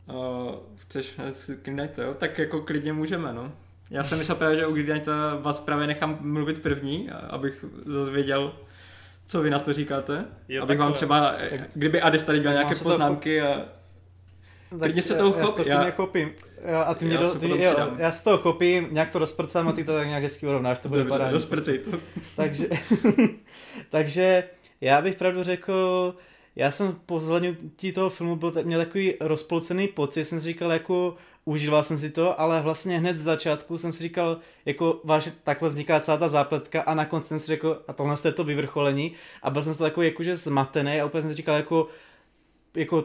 Uh, 0.09 0.55
chceš 0.77 1.15
Green 1.63 1.79
Knighta, 1.79 2.03
jo? 2.03 2.15
Tak 2.15 2.39
jako 2.39 2.61
klidně 2.61 2.93
můžeme, 2.93 3.33
no. 3.33 3.53
Já 3.91 4.05
jsem 4.05 4.19
myslel 4.19 4.37
právě, 4.37 4.57
že 4.57 4.67
u 4.67 4.75
Greenlighta 4.75 5.39
vás 5.41 5.61
právě 5.61 5.87
nechám 5.87 6.19
mluvit 6.21 6.63
první, 6.63 7.11
abych 7.11 7.65
zase 7.87 8.11
věděl, 8.11 8.53
co 9.27 9.43
vy 9.43 9.51
na 9.51 9.59
to 9.59 9.73
říkáte. 9.73 10.25
Je 10.49 10.61
abych 10.61 10.69
takové. 10.69 10.85
vám 10.85 10.93
třeba, 10.93 11.35
kdyby 11.75 12.01
Adis 12.01 12.25
tady 12.25 12.41
dělal 12.41 12.55
nějaké 12.55 12.75
poznámky 12.75 13.43
a... 13.43 13.63
Tak 14.81 15.03
se 15.03 15.15
toho 15.15 15.33
chop. 15.33 15.59
Já, 15.67 15.85
já... 15.85 15.91
chopím. 15.91 16.33
Já, 16.65 16.83
a 16.83 16.95
ty 16.95 17.05
mě 17.05 17.19
do, 17.19 17.35
ty, 17.35 17.49
jo, 17.49 17.91
já 17.99 18.13
se 18.13 18.25
toho 18.25 18.39
chopím, 18.39 18.89
nějak 18.91 19.11
to 19.11 19.19
rozprcám 19.19 19.69
a 19.69 19.73
ty 19.73 19.85
to 19.85 19.95
tak 19.95 20.07
nějak 20.07 20.23
hezky 20.23 20.47
urovnáš, 20.47 20.79
to 20.79 20.89
bude 20.89 21.05
parádní. 21.05 21.33
Rozprcej 21.33 21.79
to. 21.79 21.91
takže, 22.37 22.69
takže 23.89 24.45
já 24.81 25.03
bych 25.03 25.17
pravdu 25.17 25.43
řekl, 25.43 26.15
já 26.57 26.71
jsem 26.71 27.01
po 27.07 27.21
zhlednutí 27.21 27.93
toho 27.93 28.11
filmu 28.11 28.37
byl, 28.37 28.53
měl 28.63 28.81
takový 28.81 29.15
rozpolcený 29.21 29.89
pocit, 29.89 30.25
jsem 30.25 30.41
si 30.41 30.45
říkal 30.45 30.73
jako, 30.73 31.17
užíval 31.45 31.83
jsem 31.83 31.99
si 31.99 32.11
to, 32.11 32.41
ale 32.41 32.63
vlastně 32.63 32.99
hned 32.99 33.17
z 33.17 33.23
začátku 33.23 33.79
jsem 33.79 33.93
si 33.93 34.03
říkal, 34.03 34.39
jako 34.65 35.01
váš, 35.05 35.29
takhle 35.45 35.69
vzniká 35.69 36.01
celá 36.01 36.17
ta 36.17 36.29
zápletka 36.29 36.83
a 36.83 36.95
na 36.95 37.05
konci 37.05 37.29
jsem 37.29 37.41
si 37.41 37.47
řekl, 37.47 37.83
a 37.89 37.93
tohle 37.93 38.17
je 38.25 38.33
to 38.33 38.45
vyvrcholení. 38.45 39.13
A 39.43 39.51
byl 39.51 39.63
jsem 39.63 39.75
to 39.75 39.85
takový 39.85 40.07
jakože 40.07 40.37
zmatený 40.37 41.01
a 41.01 41.07
úplně 41.07 41.23
jsem 41.23 41.31
si 41.31 41.37
říkal 41.37 41.57
jako, 41.57 41.89
jako 42.75 43.05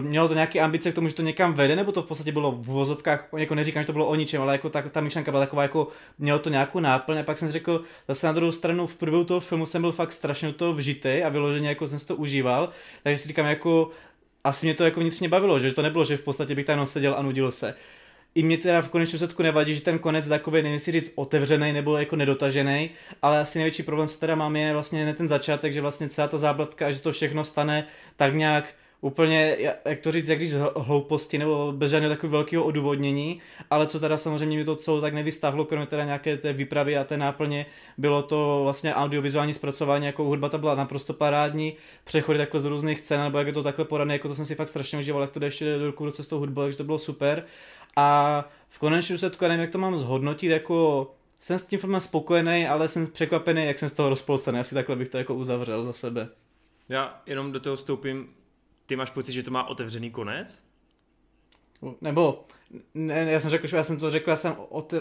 mělo 0.00 0.28
to 0.28 0.34
nějaké 0.34 0.60
ambice 0.60 0.92
k 0.92 0.94
tomu, 0.94 1.08
že 1.08 1.14
to 1.14 1.22
někam 1.22 1.54
vede, 1.54 1.76
nebo 1.76 1.92
to 1.92 2.02
v 2.02 2.06
podstatě 2.06 2.32
bylo 2.32 2.52
v 2.52 2.66
vozovkách, 2.66 3.28
jako 3.36 3.54
neříkám, 3.54 3.82
že 3.82 3.86
to 3.86 3.92
bylo 3.92 4.06
o 4.06 4.14
ničem, 4.14 4.42
ale 4.42 4.52
jako 4.52 4.70
ta, 4.70 4.82
ta 4.82 5.00
myšlenka 5.00 5.30
byla 5.30 5.42
taková, 5.42 5.62
jako 5.62 5.88
mělo 6.18 6.38
to 6.38 6.50
nějakou 6.50 6.80
náplň. 6.80 7.18
A 7.18 7.22
pak 7.22 7.38
jsem 7.38 7.48
si 7.48 7.52
řekl, 7.52 7.82
zase 8.08 8.26
na 8.26 8.32
druhou 8.32 8.52
stranu 8.52 8.86
v 8.86 8.96
průběhu 8.96 9.24
toho 9.24 9.40
filmu 9.40 9.66
jsem 9.66 9.82
byl 9.82 9.92
fakt 9.92 10.12
strašně 10.12 10.52
to 10.52 10.74
vžitý 10.74 11.22
a 11.22 11.28
vyloženě 11.28 11.68
jako 11.68 11.88
jsem 11.88 11.98
si 11.98 12.06
to 12.06 12.16
užíval, 12.16 12.68
takže 13.02 13.22
si 13.22 13.28
říkám 13.28 13.46
jako 13.46 13.90
asi 14.44 14.66
mě 14.66 14.74
to 14.74 14.84
jako 14.84 15.00
vnitřně 15.00 15.28
bavilo, 15.28 15.58
že 15.58 15.72
to 15.72 15.82
nebylo, 15.82 16.04
že 16.04 16.16
v 16.16 16.22
podstatě 16.22 16.54
bych 16.54 16.64
tam 16.66 16.86
seděl 16.86 17.14
a 17.18 17.22
nudil 17.22 17.52
se. 17.52 17.74
I 18.34 18.42
mě 18.42 18.58
teda 18.58 18.82
v 18.82 18.88
konečném 18.88 19.18
setku 19.18 19.42
nevadí, 19.42 19.74
že 19.74 19.80
ten 19.80 19.98
konec 19.98 20.28
takový, 20.28 20.62
nevím 20.62 20.80
si 20.80 20.92
říct, 20.92 21.12
otevřený 21.14 21.72
nebo 21.72 21.98
jako 21.98 22.16
nedotažený, 22.16 22.90
ale 23.22 23.40
asi 23.40 23.58
největší 23.58 23.82
problém, 23.82 24.08
co 24.08 24.18
teda 24.18 24.34
mám, 24.34 24.56
je 24.56 24.72
vlastně 24.72 25.04
ne 25.04 25.14
ten 25.14 25.28
začátek, 25.28 25.72
že 25.72 25.80
vlastně 25.80 26.08
celá 26.08 26.28
ta 26.28 26.38
záblatka 26.38 26.92
že 26.92 27.00
to 27.00 27.12
všechno 27.12 27.44
stane 27.44 27.86
tak 28.16 28.34
nějak 28.34 28.74
úplně, 29.00 29.56
jak 29.84 29.98
to 29.98 30.12
říct, 30.12 30.28
jak 30.28 30.38
když 30.38 30.50
z 30.50 30.58
hlouposti 30.76 31.38
nebo 31.38 31.72
bez 31.76 31.90
žádného 31.90 32.14
takového 32.14 32.32
velkého 32.32 32.64
odůvodnění, 32.64 33.40
ale 33.70 33.86
co 33.86 34.00
teda 34.00 34.16
samozřejmě 34.16 34.56
mi 34.56 34.64
to 34.64 34.76
celou 34.76 35.00
tak 35.00 35.14
nevystáhlo, 35.14 35.64
kromě 35.64 35.86
teda 35.86 36.04
nějaké 36.04 36.36
té 36.36 36.52
výpravy 36.52 36.96
a 36.96 37.04
té 37.04 37.16
náplně, 37.16 37.66
bylo 37.98 38.22
to 38.22 38.60
vlastně 38.62 38.94
audiovizuální 38.94 39.54
zpracování, 39.54 40.06
jako 40.06 40.24
hudba 40.24 40.48
ta 40.48 40.58
byla 40.58 40.74
naprosto 40.74 41.14
parádní, 41.14 41.74
přechody 42.04 42.38
takhle 42.38 42.60
z 42.60 42.64
různých 42.64 43.00
scén, 43.00 43.20
nebo 43.20 43.38
jak 43.38 43.46
je 43.46 43.52
to 43.52 43.62
takhle 43.62 43.84
poradné, 43.84 44.14
jako 44.14 44.28
to 44.28 44.34
jsem 44.34 44.44
si 44.44 44.54
fakt 44.54 44.68
strašně 44.68 44.98
užíval, 44.98 45.22
jak 45.22 45.30
to 45.30 45.38
jde 45.38 45.46
ještě 45.46 45.78
do 45.78 45.86
ruku 45.86 46.04
ruce 46.04 46.24
s 46.24 46.28
tou 46.28 46.38
hudbou, 46.38 46.62
takže 46.62 46.78
to 46.78 46.84
bylo 46.84 46.98
super. 46.98 47.44
A 47.96 48.48
v 48.68 48.78
konečném 48.78 49.14
důsledku, 49.14 49.44
nevím, 49.44 49.60
jak 49.60 49.70
to 49.70 49.78
mám 49.78 49.98
zhodnotit, 49.98 50.48
jako 50.48 51.10
jsem 51.40 51.58
s 51.58 51.66
tím 51.66 51.78
filmem 51.78 52.00
spokojený, 52.00 52.66
ale 52.66 52.88
jsem 52.88 53.06
překvapený, 53.06 53.66
jak 53.66 53.78
jsem 53.78 53.88
z 53.88 53.92
toho 53.92 54.08
rozpolcený. 54.08 54.60
Asi 54.60 54.74
takhle 54.74 54.96
bych 54.96 55.08
to 55.08 55.18
jako 55.18 55.34
uzavřel 55.34 55.82
za 55.82 55.92
sebe. 55.92 56.28
Já 56.88 57.22
jenom 57.26 57.52
do 57.52 57.60
toho 57.60 57.76
vstoupím. 57.76 58.28
Ty 58.90 58.96
máš 58.96 59.10
pocit, 59.10 59.32
že 59.32 59.42
to 59.42 59.50
má 59.50 59.68
otevřený 59.68 60.10
konec? 60.10 60.62
Nebo, 62.00 62.44
ne, 62.94 63.26
já 63.30 63.40
jsem 63.40 63.50
řekl, 63.50 63.66
že 63.66 63.76
já 63.76 63.82
jsem 63.82 63.96
to 63.96 64.10
řekl, 64.10 64.30
já 64.30 64.36
jsem 64.36 64.56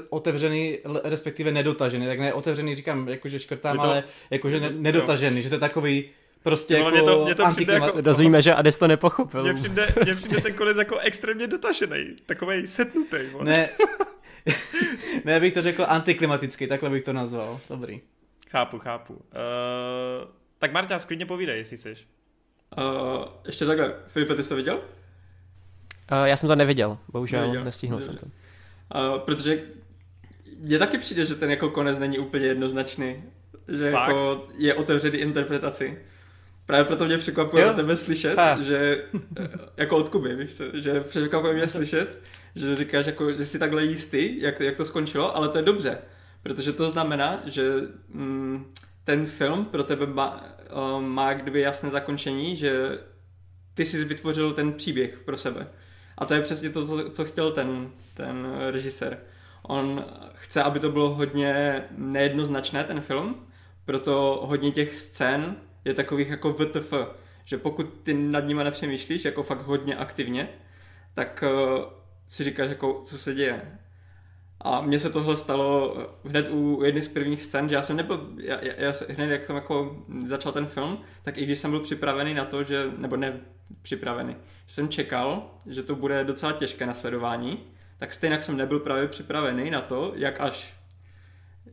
otevřený, 0.10 0.78
respektive 1.04 1.52
nedotažený, 1.52 2.08
tak 2.08 2.20
ne 2.20 2.34
otevřený 2.34 2.76
říkám, 2.76 3.10
jakože 3.10 3.40
škrtám, 3.40 3.78
to, 3.78 3.84
ale 3.84 4.04
jakože 4.30 4.60
ne, 4.60 4.70
nedotažený, 4.72 5.38
jo. 5.38 5.44
že 5.44 5.50
to 5.50 5.56
je 5.56 5.60
takový 5.60 6.10
prostě 6.44 6.74
no, 6.74 6.80
jako 6.80 6.92
mě 6.92 7.02
to, 7.02 7.26
mě 7.26 7.36
to 7.36 7.46
přijde 7.52 7.74
jako, 7.74 8.02
Dozvíme, 8.02 8.42
že 8.42 8.54
Ades 8.54 8.78
to 8.78 8.88
nepochopil. 8.88 9.44
Mně 9.44 9.54
přijde, 9.54 9.88
mně 10.04 10.16
přijde 10.16 10.42
ten 10.42 10.54
konec 10.54 10.78
jako 10.78 10.98
extrémně 10.98 11.48
dotažený, 11.48 12.16
takový 12.26 12.68
setnutý. 12.68 13.18
Ne, 13.44 13.70
ne, 15.26 15.40
bych 15.40 15.54
to 15.54 15.62
řekl 15.62 15.86
antiklimatický, 15.88 16.68
takhle 16.68 16.90
bych 16.90 17.04
to 17.04 17.14
nazval. 17.14 17.60
Dobrý. 17.70 18.02
Chápu, 18.50 18.80
chápu. 18.80 19.14
Uh, 19.14 19.20
tak 20.60 20.72
Marta, 20.74 21.00
sklidně 21.00 21.26
povídej, 21.26 21.58
jestli 21.58 21.78
chceš. 21.78 22.08
Uh, 22.78 23.26
ještě 23.46 23.66
takhle, 23.66 23.94
Filipe, 24.06 24.36
ty 24.36 24.44
jsi 24.44 24.50
to 24.50 24.56
viděl? 24.56 24.76
Uh, 24.76 26.24
já 26.24 26.38
jsem 26.38 26.50
to 26.50 26.56
neviděl, 26.56 26.98
bohužel, 27.12 27.42
neviděl. 27.42 27.64
nestihnul 27.64 28.02
jsem 28.02 28.16
to. 28.16 28.26
Uh, 28.26 29.20
protože 29.20 29.64
mně 30.60 30.80
taky 30.80 30.98
přijde, 30.98 31.26
že 31.26 31.36
ten 31.36 31.50
jako 31.50 31.70
konec 31.70 32.00
není 32.00 32.20
úplně 32.20 32.46
jednoznačný. 32.46 33.24
Že 33.78 33.92
Fakt? 33.92 34.10
jako 34.10 34.48
je 34.58 34.74
otevřený 34.74 35.18
interpretaci. 35.18 36.00
Právě 36.66 36.86
proto 36.86 37.06
mě 37.06 37.18
překvapuje 37.18 37.66
jo. 37.66 37.74
tebe 37.74 37.98
slyšet, 37.98 38.38
ha. 38.38 38.62
že 38.62 39.06
jako 39.78 39.98
od 39.98 40.10
Kuby, 40.10 40.36
víš 40.36 40.56
co, 40.56 40.64
že 40.74 41.02
překvapuje 41.02 41.54
mě 41.54 41.68
slyšet, 41.68 42.22
že 42.56 42.76
říkáš, 42.76 43.06
jako, 43.06 43.32
že 43.32 43.46
jsi 43.46 43.60
takhle 43.60 43.86
jistý, 43.86 44.42
jak, 44.42 44.60
jak 44.60 44.78
to 44.78 44.86
skončilo, 44.86 45.36
ale 45.36 45.50
to 45.50 45.58
je 45.58 45.64
dobře, 45.64 45.98
protože 46.44 46.74
to 46.74 46.90
znamená, 46.90 47.42
že 47.46 47.72
mm, 48.10 48.66
ten 49.04 49.26
film 49.26 49.66
pro 49.66 49.84
tebe 49.84 50.06
má, 50.08 50.44
uh, 50.74 51.02
má 51.02 51.34
kdyby 51.34 51.62
jasné 51.62 51.90
zakončení, 51.90 52.56
že 52.56 53.00
ty 53.74 53.86
jsi 53.86 54.06
vytvořil 54.06 54.54
ten 54.54 54.74
příběh 54.74 55.20
pro 55.26 55.38
sebe. 55.38 55.68
A 56.18 56.26
to 56.26 56.34
je 56.34 56.42
přesně 56.42 56.70
to, 56.70 57.10
co, 57.10 57.26
chtěl 57.26 57.52
ten, 57.52 57.92
ten 58.14 58.48
režisér. 58.72 59.18
On 59.62 60.06
chce, 60.34 60.64
aby 60.64 60.80
to 60.80 60.92
bylo 60.92 61.10
hodně 61.10 61.84
nejednoznačné, 61.98 62.84
ten 62.84 63.02
film, 63.02 63.48
proto 63.86 64.40
hodně 64.44 64.72
těch 64.72 64.96
scén 64.96 65.56
je 65.86 65.94
takových 65.94 66.30
jako 66.30 66.54
VTF, 66.54 66.94
že 67.46 67.58
pokud 67.58 67.94
ty 68.04 68.14
nad 68.14 68.40
nimi 68.40 68.64
nepřemýšlíš 68.64 69.26
jako 69.26 69.44
fakt 69.44 69.62
hodně 69.62 69.96
aktivně, 69.96 70.50
tak 71.14 71.44
uh, 71.48 71.84
si 72.30 72.44
říkáš 72.44 72.70
jako, 72.70 73.02
co 73.06 73.18
se 73.18 73.34
děje. 73.34 73.80
A 74.62 74.82
mně 74.82 75.00
se 75.00 75.10
tohle 75.10 75.38
stalo 75.38 75.98
hned 76.26 76.50
u 76.50 76.84
jedné 76.84 77.04
z 77.04 77.08
prvních 77.08 77.44
scén, 77.44 77.70
že 77.70 77.76
já 77.76 77.84
jsem 77.84 77.98
nebyl, 77.98 78.30
já, 78.38 78.64
já, 78.64 78.74
já 78.78 78.94
hned 79.10 79.32
jak 79.32 79.46
jsem 79.46 79.56
jako 79.56 80.04
začal 80.26 80.52
ten 80.52 80.66
film, 80.66 81.00
tak 81.24 81.38
i 81.38 81.46
když 81.46 81.60
jsem 81.60 81.72
byl 81.72 81.80
připravený 81.80 82.34
na 82.34 82.46
to, 82.46 82.64
že, 82.64 82.92
nebo 82.98 83.18
ne 83.18 83.40
připravený, 83.82 84.36
že 84.68 84.74
jsem 84.74 84.90
čekal, 84.90 85.52
že 85.66 85.84
to 85.84 85.96
bude 85.96 86.24
docela 86.24 86.52
těžké 86.52 86.86
na 86.86 86.94
sledování, 86.94 87.60
tak 87.98 88.14
stejně 88.14 88.42
jsem 88.42 88.58
nebyl 88.58 88.80
právě 88.80 89.08
připravený 89.08 89.70
na 89.70 89.82
to, 89.82 90.12
jak 90.16 90.42
až 90.42 90.80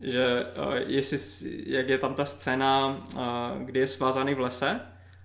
že 0.01 0.47
uh, 0.67 0.75
jestli, 0.87 1.19
jak 1.67 1.89
je 1.89 1.99
tam 1.99 2.15
ta 2.15 2.25
scéna, 2.25 3.05
uh, 3.15 3.63
kdy 3.65 3.81
je 3.81 3.87
svázaný 3.87 4.35
v 4.35 4.41
lese 4.41 4.81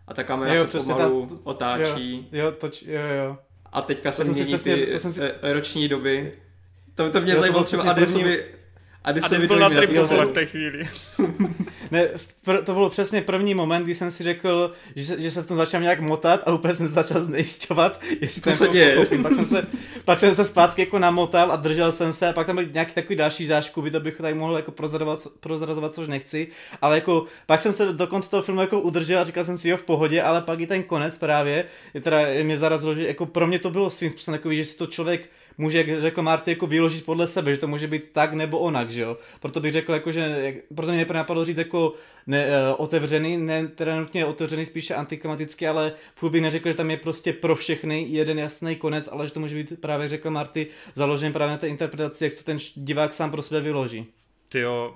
a 0.08 0.13
ta 0.13 0.24
kamera 0.24 0.54
jo, 0.54 0.67
se 0.67 0.80
pomalu 0.80 1.26
ta, 1.26 1.36
otáčí. 1.43 2.30
Jo, 2.32 2.45
jo, 2.45 2.52
toč, 2.52 2.84
jo, 2.84 3.02
jo. 3.02 3.38
A 3.65 3.82
teďka 3.82 4.12
se 4.12 4.24
mění 4.24 4.45
přesně, 4.45 4.76
ty 4.76 5.00
to 5.00 5.10
si... 5.10 5.21
roční 5.41 5.88
doby. 5.88 6.34
To, 7.05 7.11
to 7.11 7.21
mě 7.21 7.35
zajímalo 7.35 7.63
třeba 7.63 7.83
Adesovi, 7.83 8.43
a 9.03 9.11
když 9.11 9.25
jsem 9.25 9.47
byl 9.47 9.59
na 9.59 9.69
tripu 9.69 10.05
v 10.05 10.31
té 10.31 10.45
chvíli. 10.45 10.89
ne, 11.91 12.09
pr- 12.45 12.63
to 12.63 12.73
bylo 12.73 12.89
přesně 12.89 13.21
první 13.21 13.53
moment, 13.53 13.83
kdy 13.83 13.95
jsem 13.95 14.11
si 14.11 14.23
řekl, 14.23 14.73
že 14.95 15.05
se, 15.05 15.21
že 15.21 15.31
se 15.31 15.41
v 15.41 15.47
tom 15.47 15.57
začal 15.57 15.81
nějak 15.81 15.99
motat 15.99 16.41
a 16.45 16.51
úplně 16.51 16.75
jsem 16.75 16.87
se 16.87 16.93
začal 16.93 17.21
znejisťovat, 17.21 18.01
jestli 18.21 18.41
to 18.41 18.51
se 18.51 18.67
děje. 18.67 19.05
Pak 19.21 19.35
jsem 19.35 19.45
se, 19.45 19.67
pak 20.05 20.19
jsem 20.19 20.35
se 20.35 20.45
zpátky 20.45 20.81
jako 20.81 20.99
namotal 20.99 21.51
a 21.51 21.55
držel 21.55 21.91
jsem 21.91 22.13
se 22.13 22.29
a 22.29 22.33
pak 22.33 22.47
tam 22.47 22.55
byl 22.55 22.65
nějaký 22.65 22.93
takový 22.93 23.15
další 23.15 23.45
záškuby, 23.45 23.91
to 23.91 23.99
bych 23.99 24.17
tady 24.17 24.33
mohl 24.33 24.55
jako 24.55 24.71
prozrazovat, 24.71 25.27
prozrazovat, 25.39 25.93
což 25.93 26.07
nechci, 26.07 26.47
ale 26.81 26.95
jako 26.95 27.25
pak 27.45 27.61
jsem 27.61 27.73
se 27.73 27.85
do 27.85 28.07
konce 28.07 28.29
toho 28.29 28.43
filmu 28.43 28.61
jako 28.61 28.79
udržel 28.79 29.21
a 29.21 29.23
říkal 29.23 29.43
jsem 29.43 29.57
si 29.57 29.69
jo 29.69 29.77
v 29.77 29.83
pohodě, 29.83 30.21
ale 30.21 30.41
pak 30.41 30.59
i 30.59 30.67
ten 30.67 30.83
konec 30.83 31.17
právě, 31.17 31.65
je 31.93 32.01
teda 32.01 32.17
mě 32.43 32.57
zarazilo, 32.57 32.95
že 32.95 33.07
jako 33.07 33.25
pro 33.25 33.47
mě 33.47 33.59
to 33.59 33.69
bylo 33.69 33.89
svým 33.89 34.11
způsobem 34.11 34.39
takový, 34.39 34.57
že 34.57 34.65
si 34.65 34.77
to 34.77 34.87
člověk 34.87 35.29
může, 35.57 35.77
jak 35.77 36.01
řekl 36.01 36.21
Marty, 36.21 36.51
jako 36.51 36.67
vyložit 36.67 37.05
podle 37.05 37.27
sebe, 37.27 37.51
že 37.51 37.59
to 37.59 37.67
může 37.67 37.87
být 37.87 38.11
tak 38.11 38.33
nebo 38.33 38.59
onak, 38.59 38.91
že 38.91 39.01
jo. 39.01 39.17
Proto 39.39 39.59
bych 39.59 39.73
řekl, 39.73 39.93
jako, 39.93 40.11
že, 40.11 40.53
proto 40.75 40.91
mě 40.91 40.97
nejprve 40.97 41.17
napadlo 41.17 41.45
říct 41.45 41.57
jako 41.57 41.93
ne, 42.27 42.45
uh, 42.45 42.53
otevřený, 42.77 43.37
ne 43.37 43.67
teda 43.67 43.99
nutně 43.99 44.25
otevřený, 44.25 44.65
spíše 44.65 44.95
antiklimatický, 44.95 45.67
ale 45.67 45.93
furt 46.15 46.29
bych 46.29 46.41
neřekl, 46.41 46.67
že 46.67 46.77
tam 46.77 46.91
je 46.91 46.97
prostě 46.97 47.33
pro 47.33 47.55
všechny 47.55 48.05
jeden 48.09 48.39
jasný 48.39 48.75
konec, 48.75 49.09
ale 49.11 49.27
že 49.27 49.33
to 49.33 49.39
může 49.39 49.55
být 49.55 49.81
právě, 49.81 50.09
řekl 50.09 50.29
Marty, 50.29 50.67
založen 50.95 51.33
právě 51.33 51.51
na 51.51 51.57
té 51.57 51.67
interpretaci, 51.67 52.23
jak 52.23 52.33
to 52.33 52.43
ten 52.43 52.57
divák 52.75 53.13
sám 53.13 53.31
pro 53.31 53.41
sebe 53.41 53.61
vyloží. 53.61 54.05
Ty 54.49 54.59
jo, 54.59 54.95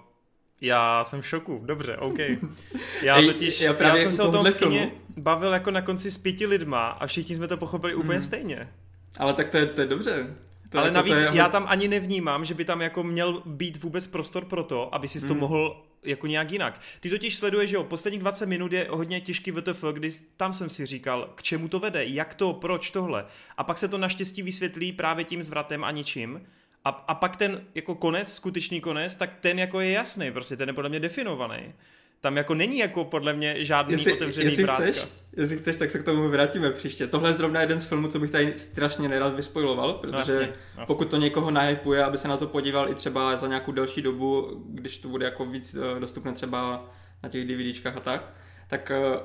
já 0.61 1.03
jsem 1.03 1.21
v 1.21 1.27
šoku, 1.27 1.61
dobře, 1.65 1.97
OK. 1.97 2.17
Já 3.01 3.21
totiž, 3.21 3.61
já, 3.61 3.83
já 3.83 3.97
jsem 3.97 4.11
se 4.11 4.23
o 4.23 4.31
tom 4.31 4.45
v 4.45 4.59
kině 4.59 4.91
bavil 5.17 5.53
jako 5.53 5.71
na 5.71 5.81
konci 5.81 6.11
s 6.11 6.17
pěti 6.17 6.45
lidma 6.45 6.87
a 6.87 7.07
všichni 7.07 7.35
jsme 7.35 7.47
to 7.47 7.57
pochopili 7.57 7.93
hmm. 7.93 8.01
úplně 8.01 8.21
stejně. 8.21 8.69
Ale 9.17 9.33
tak 9.33 9.49
to 9.49 9.57
je, 9.57 9.65
to 9.65 9.81
je 9.81 9.87
dobře. 9.87 10.27
To 10.69 10.77
Ale 10.77 10.87
jako 10.87 10.95
navíc 10.95 11.15
je... 11.15 11.29
já 11.33 11.49
tam 11.49 11.65
ani 11.67 11.87
nevnímám, 11.87 12.45
že 12.45 12.53
by 12.53 12.65
tam 12.65 12.81
jako 12.81 13.03
měl 13.03 13.41
být 13.45 13.83
vůbec 13.83 14.07
prostor 14.07 14.45
pro 14.45 14.63
to, 14.63 14.95
aby 14.95 15.07
si 15.07 15.21
to 15.21 15.33
hmm. 15.33 15.39
mohl 15.39 15.83
jako 16.03 16.27
nějak 16.27 16.51
jinak. 16.51 16.81
Ty 16.99 17.09
totiž 17.09 17.35
sleduješ, 17.35 17.69
že 17.69 17.75
jo, 17.75 17.83
posledních 17.83 18.21
20 18.21 18.45
minut 18.45 18.73
je 18.73 18.87
hodně 18.89 19.21
těžký 19.21 19.51
VTF, 19.51 19.83
kdy 19.93 20.11
tam 20.37 20.53
jsem 20.53 20.69
si 20.69 20.85
říkal, 20.85 21.29
k 21.35 21.43
čemu 21.43 21.67
to 21.67 21.79
vede, 21.79 22.05
jak 22.05 22.35
to, 22.35 22.53
proč 22.53 22.91
tohle. 22.91 23.25
A 23.57 23.63
pak 23.63 23.77
se 23.77 23.87
to 23.87 23.97
naštěstí 23.97 24.41
vysvětlí 24.41 24.91
právě 24.91 25.25
tím 25.25 25.43
zvratem 25.43 25.83
a 25.83 25.91
ničím. 25.91 26.41
A, 26.85 26.89
a 26.89 27.15
pak 27.15 27.37
ten 27.37 27.63
jako 27.75 27.95
konec, 27.95 28.33
skutečný 28.33 28.81
konec, 28.81 29.15
tak 29.15 29.29
ten 29.39 29.59
jako 29.59 29.79
je 29.79 29.91
jasný, 29.91 30.31
prostě 30.31 30.57
ten 30.57 30.69
je 30.69 30.73
podle 30.73 30.89
mě 30.89 30.99
definovaný 30.99 31.73
tam 32.21 32.37
jako 32.37 32.53
není 32.53 32.77
jako 32.77 33.05
podle 33.05 33.33
mě 33.33 33.65
žádný 33.65 33.93
jestli, 33.93 34.13
otevřený 34.13 34.45
jestli 34.45 34.63
vrátka. 34.63 34.83
Chceš, 34.83 35.07
jestli 35.37 35.57
chceš, 35.57 35.75
tak 35.75 35.89
se 35.89 35.99
k 35.99 36.03
tomu 36.03 36.29
vrátíme 36.29 36.71
příště. 36.71 37.07
Tohle 37.07 37.29
je 37.29 37.33
zrovna 37.33 37.61
jeden 37.61 37.79
z 37.79 37.83
filmů, 37.83 38.07
co 38.07 38.19
bych 38.19 38.31
tady 38.31 38.53
strašně 38.57 39.09
nerad 39.09 39.35
vyspojiloval, 39.35 39.93
protože 39.93 40.17
jasně, 40.17 40.35
jasně. 40.35 40.85
pokud 40.87 41.09
to 41.09 41.17
někoho 41.17 41.51
nahypuje, 41.51 42.03
aby 42.03 42.17
se 42.17 42.27
na 42.27 42.37
to 42.37 42.47
podíval 42.47 42.89
i 42.89 42.95
třeba 42.95 43.35
za 43.37 43.47
nějakou 43.47 43.71
delší 43.71 44.01
dobu, 44.01 44.61
když 44.67 44.97
to 44.97 45.07
bude 45.07 45.25
jako 45.25 45.45
víc 45.45 45.75
eh, 45.75 45.99
dostupné 45.99 46.33
třeba 46.33 46.89
na 47.23 47.29
těch 47.29 47.47
DVDčkách 47.47 47.97
a 47.97 47.99
tak, 47.99 48.33
tak 48.67 48.91
eh, 48.91 49.19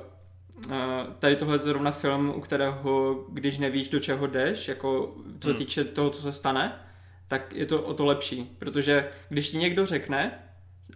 eh, 0.71 0.75
tady 1.19 1.35
tohle 1.35 1.55
je 1.55 1.59
zrovna 1.59 1.91
film, 1.91 2.33
u 2.35 2.41
kterého, 2.41 3.25
když 3.29 3.57
nevíš, 3.57 3.89
do 3.89 3.99
čeho 3.99 4.27
jdeš, 4.27 4.67
jako 4.67 5.15
co 5.39 5.49
hmm. 5.49 5.57
týče 5.57 5.83
toho, 5.83 6.09
co 6.09 6.21
se 6.21 6.33
stane, 6.33 6.75
tak 7.27 7.53
je 7.53 7.65
to 7.65 7.81
o 7.81 7.93
to 7.93 8.05
lepší, 8.05 8.55
protože 8.59 9.09
když 9.29 9.49
ti 9.49 9.57
někdo 9.57 9.85
řekne, 9.85 10.39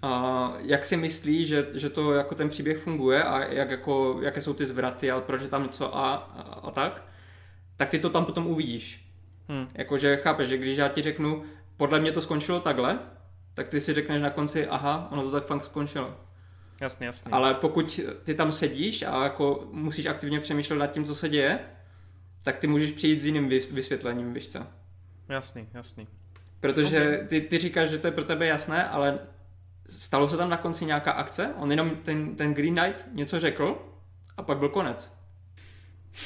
a 0.01 0.53
jak 0.60 0.86
si 0.86 0.97
myslí, 0.97 1.45
že, 1.45 1.67
že 1.73 1.89
to 1.89 2.13
jako 2.13 2.36
ten 2.36 2.49
příběh 2.49 2.77
funguje 2.77 3.23
a 3.23 3.53
jak 3.53 3.71
jako, 3.71 4.19
jaké 4.21 4.41
jsou 4.41 4.53
ty 4.53 4.65
zvraty 4.65 5.12
a 5.12 5.21
proč 5.21 5.41
je 5.41 5.47
tam 5.47 5.63
něco 5.63 5.97
a, 5.97 6.13
a, 6.13 6.41
a 6.41 6.71
tak, 6.71 7.03
tak 7.77 7.89
ty 7.89 7.99
to 7.99 8.10
tam 8.10 8.25
potom 8.25 8.47
uvidíš. 8.47 9.12
Hmm. 9.47 9.67
Jakože 9.73 10.17
chápeš, 10.17 10.49
že 10.49 10.58
když 10.58 10.77
já 10.77 10.88
ti 10.88 11.01
řeknu, 11.01 11.43
podle 11.77 11.99
mě 11.99 12.12
to 12.12 12.21
skončilo 12.21 12.60
takhle, 12.60 12.99
tak 13.53 13.67
ty 13.67 13.81
si 13.81 13.93
řekneš 13.93 14.21
na 14.21 14.29
konci, 14.29 14.67
aha, 14.67 15.08
ono 15.12 15.23
to 15.23 15.31
tak 15.31 15.45
fakt 15.45 15.65
skončilo. 15.65 16.17
Jasně, 16.81 17.05
jasně. 17.05 17.31
Ale 17.31 17.53
pokud 17.53 17.99
ty 18.23 18.34
tam 18.34 18.51
sedíš 18.51 19.03
a 19.03 19.23
jako 19.23 19.67
musíš 19.71 20.05
aktivně 20.05 20.39
přemýšlet 20.39 20.75
nad 20.75 20.88
tím, 20.88 21.03
co 21.05 21.15
se 21.15 21.29
děje, 21.29 21.60
tak 22.43 22.58
ty 22.58 22.67
můžeš 22.67 22.91
přijít 22.91 23.21
s 23.21 23.25
jiným 23.25 23.49
vysvětlením, 23.49 24.34
víš 24.34 24.47
co? 24.47 24.60
Jasný, 25.29 25.67
jasný. 25.73 26.08
Protože 26.60 26.97
okay. 26.97 27.27
ty, 27.27 27.41
ty 27.41 27.58
říkáš, 27.58 27.89
že 27.89 27.97
to 27.97 28.08
je 28.08 28.12
pro 28.12 28.23
tebe 28.23 28.45
jasné, 28.45 28.89
ale 28.89 29.19
stalo 29.89 30.29
se 30.29 30.37
tam 30.37 30.49
na 30.49 30.57
konci 30.57 30.85
nějaká 30.85 31.11
akce, 31.11 31.53
on 31.57 31.71
jenom 31.71 31.89
ten, 31.89 32.35
ten 32.35 32.53
Green 32.53 32.75
Knight 32.75 33.07
něco 33.11 33.39
řekl 33.39 33.95
a 34.37 34.43
pak 34.43 34.57
byl 34.57 34.69
konec. 34.69 35.11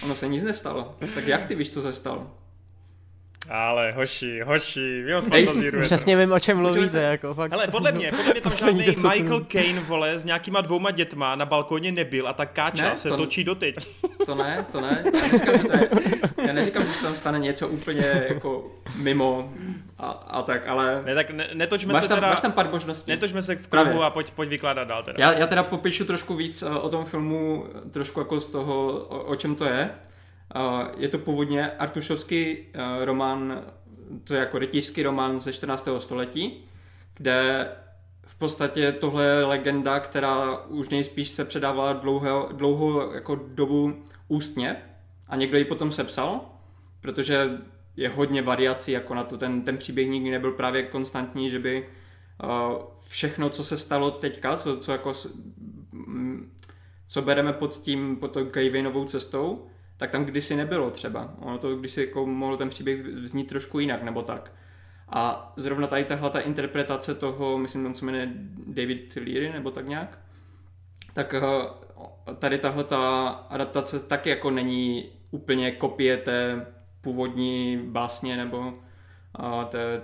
Ono 0.03 0.15
se 0.15 0.27
nic 0.27 0.43
nestalo. 0.43 0.95
Tak 1.15 1.27
jak 1.27 1.45
ty 1.45 1.55
víš, 1.55 1.73
co 1.73 1.81
se 1.81 1.93
stalo? 1.93 2.37
Ale 3.49 3.91
hoši, 3.91 4.41
hoši, 4.41 5.03
vy 5.03 5.13
ho 5.13 5.21
fantazírujete. 5.21 5.85
Přesně 5.85 6.17
vím, 6.17 6.31
o 6.31 6.39
čem 6.39 6.57
mluvíte, 6.57 7.01
jako 7.01 7.33
fakt. 7.33 7.51
Hele, 7.51 7.67
podle 7.67 7.91
mě, 7.91 8.12
podle 8.12 8.31
mě 8.31 8.41
tam 8.41 8.53
žádný 8.53 8.85
Michael 8.88 9.45
Caine, 9.47 9.79
vole, 9.79 10.19
s 10.19 10.25
nějakýma 10.25 10.62
dvouma 10.62 10.91
dětma 10.91 11.35
na 11.35 11.45
balkóně 11.45 11.91
nebyl 11.91 12.27
a 12.27 12.33
ta 12.33 12.45
káča 12.45 12.89
ne, 12.89 12.95
se 12.95 13.09
to... 13.09 13.17
točí 13.17 13.43
doteď. 13.43 13.75
to 14.25 14.35
ne, 14.35 14.65
to 14.71 14.81
ne. 14.81 15.03
Já 15.03 15.13
neříkám, 15.13 15.57
že, 15.57 15.63
to 15.67 15.77
je, 15.77 15.89
já 16.47 16.53
neříkám, 16.53 16.85
že 16.85 16.93
se 16.93 17.03
tam 17.03 17.15
stane 17.15 17.39
něco 17.39 17.67
úplně 17.67 18.25
jako 18.29 18.71
mimo 18.95 19.53
a, 19.97 20.09
a 20.09 20.41
tak, 20.41 20.67
ale... 20.67 21.03
Ne, 21.05 21.15
tak 21.15 21.29
ne, 21.29 21.49
netočme 21.53 21.93
máš 21.93 22.01
se 22.03 22.09
tam, 22.09 22.17
teda... 22.17 22.29
Máš 22.29 22.41
tam 22.41 22.51
pár 22.51 22.69
možností. 22.71 23.12
Netočme 23.12 23.41
se 23.41 23.55
v 23.55 23.67
kruhu 23.67 23.85
Právě. 23.85 24.05
a 24.05 24.09
pojď, 24.09 24.31
pojď 24.31 24.49
vykládat 24.49 24.88
dál 24.88 25.03
teda. 25.03 25.17
Já, 25.19 25.33
já 25.33 25.47
teda 25.47 25.63
popíšu 25.63 26.05
trošku 26.05 26.35
víc 26.35 26.62
eh, 26.62 26.69
o 26.69 26.89
tom 26.89 27.05
filmu, 27.05 27.65
trošku 27.91 28.19
jako 28.19 28.39
z 28.39 28.47
toho, 28.47 28.88
o, 29.09 29.23
o 29.23 29.35
čem 29.35 29.55
to 29.55 29.65
je. 29.65 29.89
Eh, 30.55 30.91
Je 30.97 31.07
to 31.07 31.19
původně 31.19 31.71
artušovský 31.71 32.57
eh, 32.57 33.05
román, 33.05 33.62
to 34.23 34.33
je 34.33 34.39
jako 34.39 34.59
rytířský 34.59 35.03
román 35.03 35.39
ze 35.39 35.53
14. 35.53 35.88
století, 35.97 36.65
kde 37.13 37.67
v 38.25 38.35
podstatě 38.35 38.91
tohle 38.91 39.25
je 39.25 39.45
legenda, 39.45 39.99
která 39.99 40.57
už 40.57 40.89
nejspíš 40.89 41.29
se 41.29 41.45
předávala 41.45 41.93
dlouhou, 41.93 42.47
dlouhou 42.51 43.13
jako 43.13 43.35
dobu 43.35 44.03
ústně 44.27 44.75
a 45.27 45.35
někdo 45.35 45.57
ji 45.57 45.65
potom 45.65 45.91
sepsal, 45.91 46.41
protože 47.01 47.49
je 47.95 48.09
hodně 48.09 48.41
variací 48.41 48.91
jako 48.91 49.13
na 49.13 49.23
to, 49.23 49.38
ten, 49.38 49.62
ten 49.62 49.77
příběh 49.77 50.09
nikdy 50.09 50.31
nebyl 50.31 50.51
právě 50.51 50.83
konstantní, 50.83 51.49
že 51.49 51.59
by 51.59 51.88
uh, 52.43 52.49
všechno, 53.07 53.49
co 53.49 53.63
se 53.63 53.77
stalo 53.77 54.12
teďka, 54.12 54.57
co, 54.57 54.77
co 54.77 54.91
jako 54.91 55.13
co 57.07 57.21
bereme 57.21 57.53
pod 57.53 57.77
tím, 57.81 58.15
pod 58.15 58.27
to 58.27 58.43
Gavinovou 58.43 59.05
cestou, 59.05 59.67
tak 59.99 60.12
tam 60.12 60.25
kdysi 60.25 60.55
nebylo 60.55 60.91
třeba. 60.91 61.33
Ono 61.39 61.57
to 61.57 61.75
kdysi 61.75 62.01
jako 62.01 62.25
mohl 62.25 62.57
ten 62.57 62.69
příběh 62.69 63.05
znít 63.05 63.47
trošku 63.47 63.79
jinak, 63.79 64.03
nebo 64.03 64.21
tak. 64.21 64.51
A 65.09 65.53
zrovna 65.55 65.88
tady 65.88 66.03
tahle 66.05 66.29
ta 66.29 66.39
interpretace 66.39 67.15
toho, 67.15 67.57
myslím, 67.57 67.85
on 67.85 67.95
se 67.95 68.05
jmenuje 68.05 68.29
David 68.67 69.15
Leary, 69.15 69.51
nebo 69.53 69.71
tak 69.71 69.88
nějak, 69.88 70.19
tak 71.13 71.33
eh, 71.33 71.41
tady 72.39 72.57
tahle 72.57 72.83
ta 72.83 73.27
adaptace 73.27 73.99
taky 73.99 74.29
jako 74.29 74.51
není 74.51 75.09
úplně 75.31 75.71
kopie 75.71 76.17
té 76.17 76.65
původní 77.01 77.79
básně 77.83 78.38
nebo 78.38 78.73
a, 79.35 79.65
té, 79.65 80.01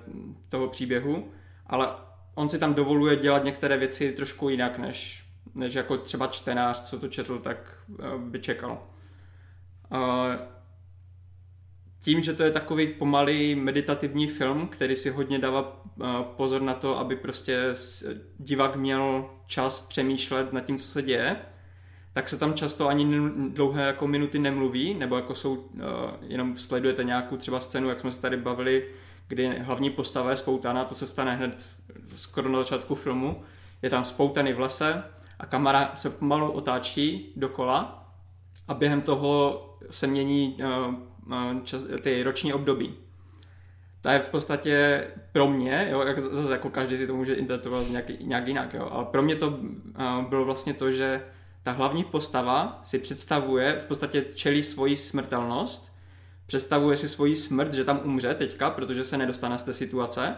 toho 0.49 0.67
příběhu, 0.67 1.31
ale 1.67 1.87
on 2.35 2.49
si 2.49 2.59
tam 2.59 2.73
dovoluje 2.73 3.15
dělat 3.15 3.43
některé 3.43 3.77
věci 3.77 4.11
trošku 4.11 4.49
jinak, 4.49 4.77
než, 4.77 5.25
než 5.55 5.73
jako 5.73 5.97
třeba 5.97 6.27
čtenář, 6.27 6.81
co 6.81 6.99
to 6.99 7.07
četl, 7.07 7.39
tak 7.39 7.77
eh, 7.99 8.17
by 8.17 8.39
čekal. 8.39 8.94
Tím, 11.99 12.23
že 12.23 12.33
to 12.33 12.43
je 12.43 12.51
takový 12.51 12.87
pomalý 12.87 13.55
meditativní 13.55 14.27
film, 14.27 14.67
který 14.67 14.95
si 14.95 15.09
hodně 15.09 15.39
dává 15.39 15.83
pozor 16.23 16.61
na 16.61 16.73
to, 16.73 16.97
aby 16.97 17.15
prostě 17.15 17.73
divák 18.37 18.75
měl 18.75 19.29
čas 19.47 19.79
přemýšlet 19.79 20.53
nad 20.53 20.61
tím, 20.61 20.77
co 20.77 20.87
se 20.87 21.01
děje, 21.01 21.35
tak 22.13 22.29
se 22.29 22.37
tam 22.37 22.53
často 22.53 22.87
ani 22.87 23.05
dlouhé 23.49 23.83
jako 23.87 24.07
minuty 24.07 24.39
nemluví, 24.39 24.93
nebo 24.93 25.15
jako 25.15 25.35
jsou, 25.35 25.69
jenom 26.21 26.57
sledujete 26.57 27.03
nějakou 27.03 27.37
třeba 27.37 27.59
scénu, 27.59 27.89
jak 27.89 27.99
jsme 27.99 28.11
se 28.11 28.21
tady 28.21 28.37
bavili, 28.37 28.87
kdy 29.27 29.59
hlavní 29.59 29.89
postava 29.89 30.29
je 30.29 30.37
spoutaná, 30.37 30.85
to 30.85 30.95
se 30.95 31.07
stane 31.07 31.35
hned 31.35 31.75
skoro 32.15 32.49
na 32.49 32.59
začátku 32.59 32.95
filmu, 32.95 33.43
je 33.81 33.89
tam 33.89 34.05
spoutaný 34.05 34.53
v 34.53 34.59
lese 34.59 35.03
a 35.39 35.45
kamera 35.45 35.91
se 35.93 36.09
pomalu 36.09 36.51
otáčí 36.51 37.33
dokola 37.35 38.07
a 38.67 38.73
během 38.73 39.01
toho 39.01 39.61
se 39.89 40.07
mění 40.07 40.57
uh, 40.59 40.93
uh, 41.27 41.61
čas, 41.63 41.81
ty 42.01 42.23
roční 42.23 42.53
období. 42.53 42.93
To 44.01 44.09
je 44.09 44.19
v 44.19 44.29
podstatě 44.29 45.07
pro 45.31 45.47
mě, 45.47 45.87
jo, 45.91 46.01
jak, 46.01 46.19
zase 46.19 46.51
jako 46.51 46.69
každý 46.69 46.97
si 46.97 47.07
to 47.07 47.15
může 47.15 47.33
interpretovat 47.33 47.89
nějak, 47.89 48.19
nějak 48.19 48.47
jinak, 48.47 48.73
jo, 48.73 48.89
ale 48.91 49.05
pro 49.05 49.21
mě 49.21 49.35
to 49.35 49.47
uh, 49.47 50.25
bylo 50.29 50.45
vlastně 50.45 50.73
to, 50.73 50.91
že 50.91 51.23
ta 51.63 51.71
hlavní 51.71 52.03
postava 52.03 52.79
si 52.83 52.99
představuje, 52.99 53.73
v 53.73 53.85
podstatě 53.85 54.25
čelí 54.35 54.63
svoji 54.63 54.95
smrtelnost, 54.95 55.91
představuje 56.45 56.97
si 56.97 57.09
svoji 57.09 57.35
smrt, 57.35 57.73
že 57.73 57.83
tam 57.83 58.01
umře 58.03 58.33
teďka, 58.33 58.69
protože 58.69 59.03
se 59.03 59.17
nedostane 59.17 59.59
z 59.59 59.63
té 59.63 59.73
situace 59.73 60.35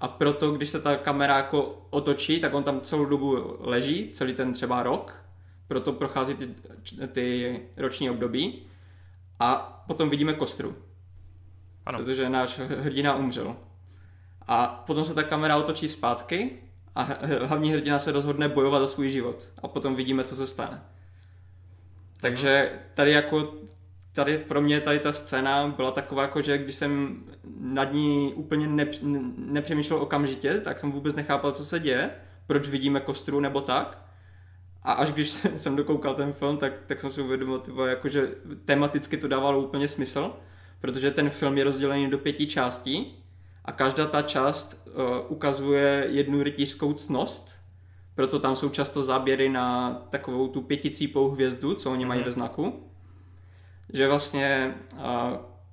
a 0.00 0.08
proto, 0.08 0.50
když 0.50 0.68
se 0.68 0.80
ta 0.80 0.96
kamera 0.96 1.36
jako 1.36 1.86
otočí, 1.90 2.40
tak 2.40 2.54
on 2.54 2.62
tam 2.62 2.80
celou 2.80 3.04
dobu 3.04 3.56
leží, 3.60 4.10
celý 4.12 4.34
ten 4.34 4.52
třeba 4.52 4.82
rok, 4.82 5.25
proto 5.68 5.92
prochází 5.92 6.34
ty, 6.34 6.48
ty 7.12 7.60
roční 7.76 8.10
období 8.10 8.62
a 9.40 9.56
potom 9.86 10.10
vidíme 10.10 10.32
kostru, 10.32 10.76
Ano. 11.86 11.98
protože 11.98 12.28
náš 12.30 12.58
hrdina 12.58 13.16
umřel. 13.16 13.56
A 14.48 14.66
potom 14.86 15.04
se 15.04 15.14
ta 15.14 15.22
kamera 15.22 15.56
otočí 15.56 15.88
zpátky 15.88 16.50
a 16.94 17.02
hlavní 17.44 17.72
hrdina 17.72 17.98
se 17.98 18.12
rozhodne 18.12 18.48
bojovat 18.48 18.80
za 18.80 18.86
svůj 18.86 19.08
život. 19.10 19.48
A 19.62 19.68
potom 19.68 19.96
vidíme, 19.96 20.24
co 20.24 20.36
se 20.36 20.46
stane. 20.46 20.82
Takže 22.20 22.72
tady 22.94 23.12
jako 23.12 23.54
tady 24.12 24.38
pro 24.38 24.60
mě 24.60 24.80
tady 24.80 24.98
ta 24.98 25.12
scéna 25.12 25.68
byla 25.68 25.90
taková, 25.90 26.22
jako, 26.22 26.42
že 26.42 26.58
když 26.58 26.74
jsem 26.76 27.24
nad 27.60 27.92
ní 27.92 28.32
úplně 28.34 28.66
nepř- 28.66 29.32
nepřemýšlel 29.36 30.02
okamžitě, 30.02 30.60
tak 30.60 30.80
jsem 30.80 30.92
vůbec 30.92 31.14
nechápal, 31.14 31.52
co 31.52 31.64
se 31.64 31.78
děje, 31.80 32.10
proč 32.46 32.68
vidíme 32.68 33.00
kostru 33.00 33.40
nebo 33.40 33.60
tak. 33.60 34.05
A 34.86 34.92
až 34.92 35.12
když 35.12 35.28
jsem 35.56 35.76
dokoukal 35.76 36.14
ten 36.14 36.32
film, 36.32 36.56
tak, 36.56 36.72
tak 36.86 37.00
jsem 37.00 37.12
si 37.12 37.22
uvědomil, 37.22 37.58
tyvo, 37.58 37.86
jako, 37.86 38.08
že 38.08 38.28
tematicky 38.64 39.16
to 39.16 39.28
dávalo 39.28 39.62
úplně 39.62 39.88
smysl, 39.88 40.32
protože 40.80 41.10
ten 41.10 41.30
film 41.30 41.58
je 41.58 41.64
rozdělený 41.64 42.10
do 42.10 42.18
pěti 42.18 42.46
částí 42.46 43.24
a 43.64 43.72
každá 43.72 44.06
ta 44.06 44.22
část 44.22 44.86
uh, 44.86 44.92
ukazuje 45.28 46.06
jednu 46.10 46.42
rytířskou 46.42 46.92
cnost, 46.92 47.58
proto 48.14 48.38
tam 48.38 48.56
jsou 48.56 48.68
často 48.68 49.02
záběry 49.02 49.48
na 49.48 49.94
takovou 50.10 50.48
tu 50.48 50.62
pěticípou 50.62 51.30
hvězdu, 51.30 51.74
co 51.74 51.90
oni 51.90 52.04
mají 52.04 52.22
ve 52.22 52.30
znaku. 52.30 52.90
Že 53.92 54.08
vlastně 54.08 54.74
uh, 54.92 55.00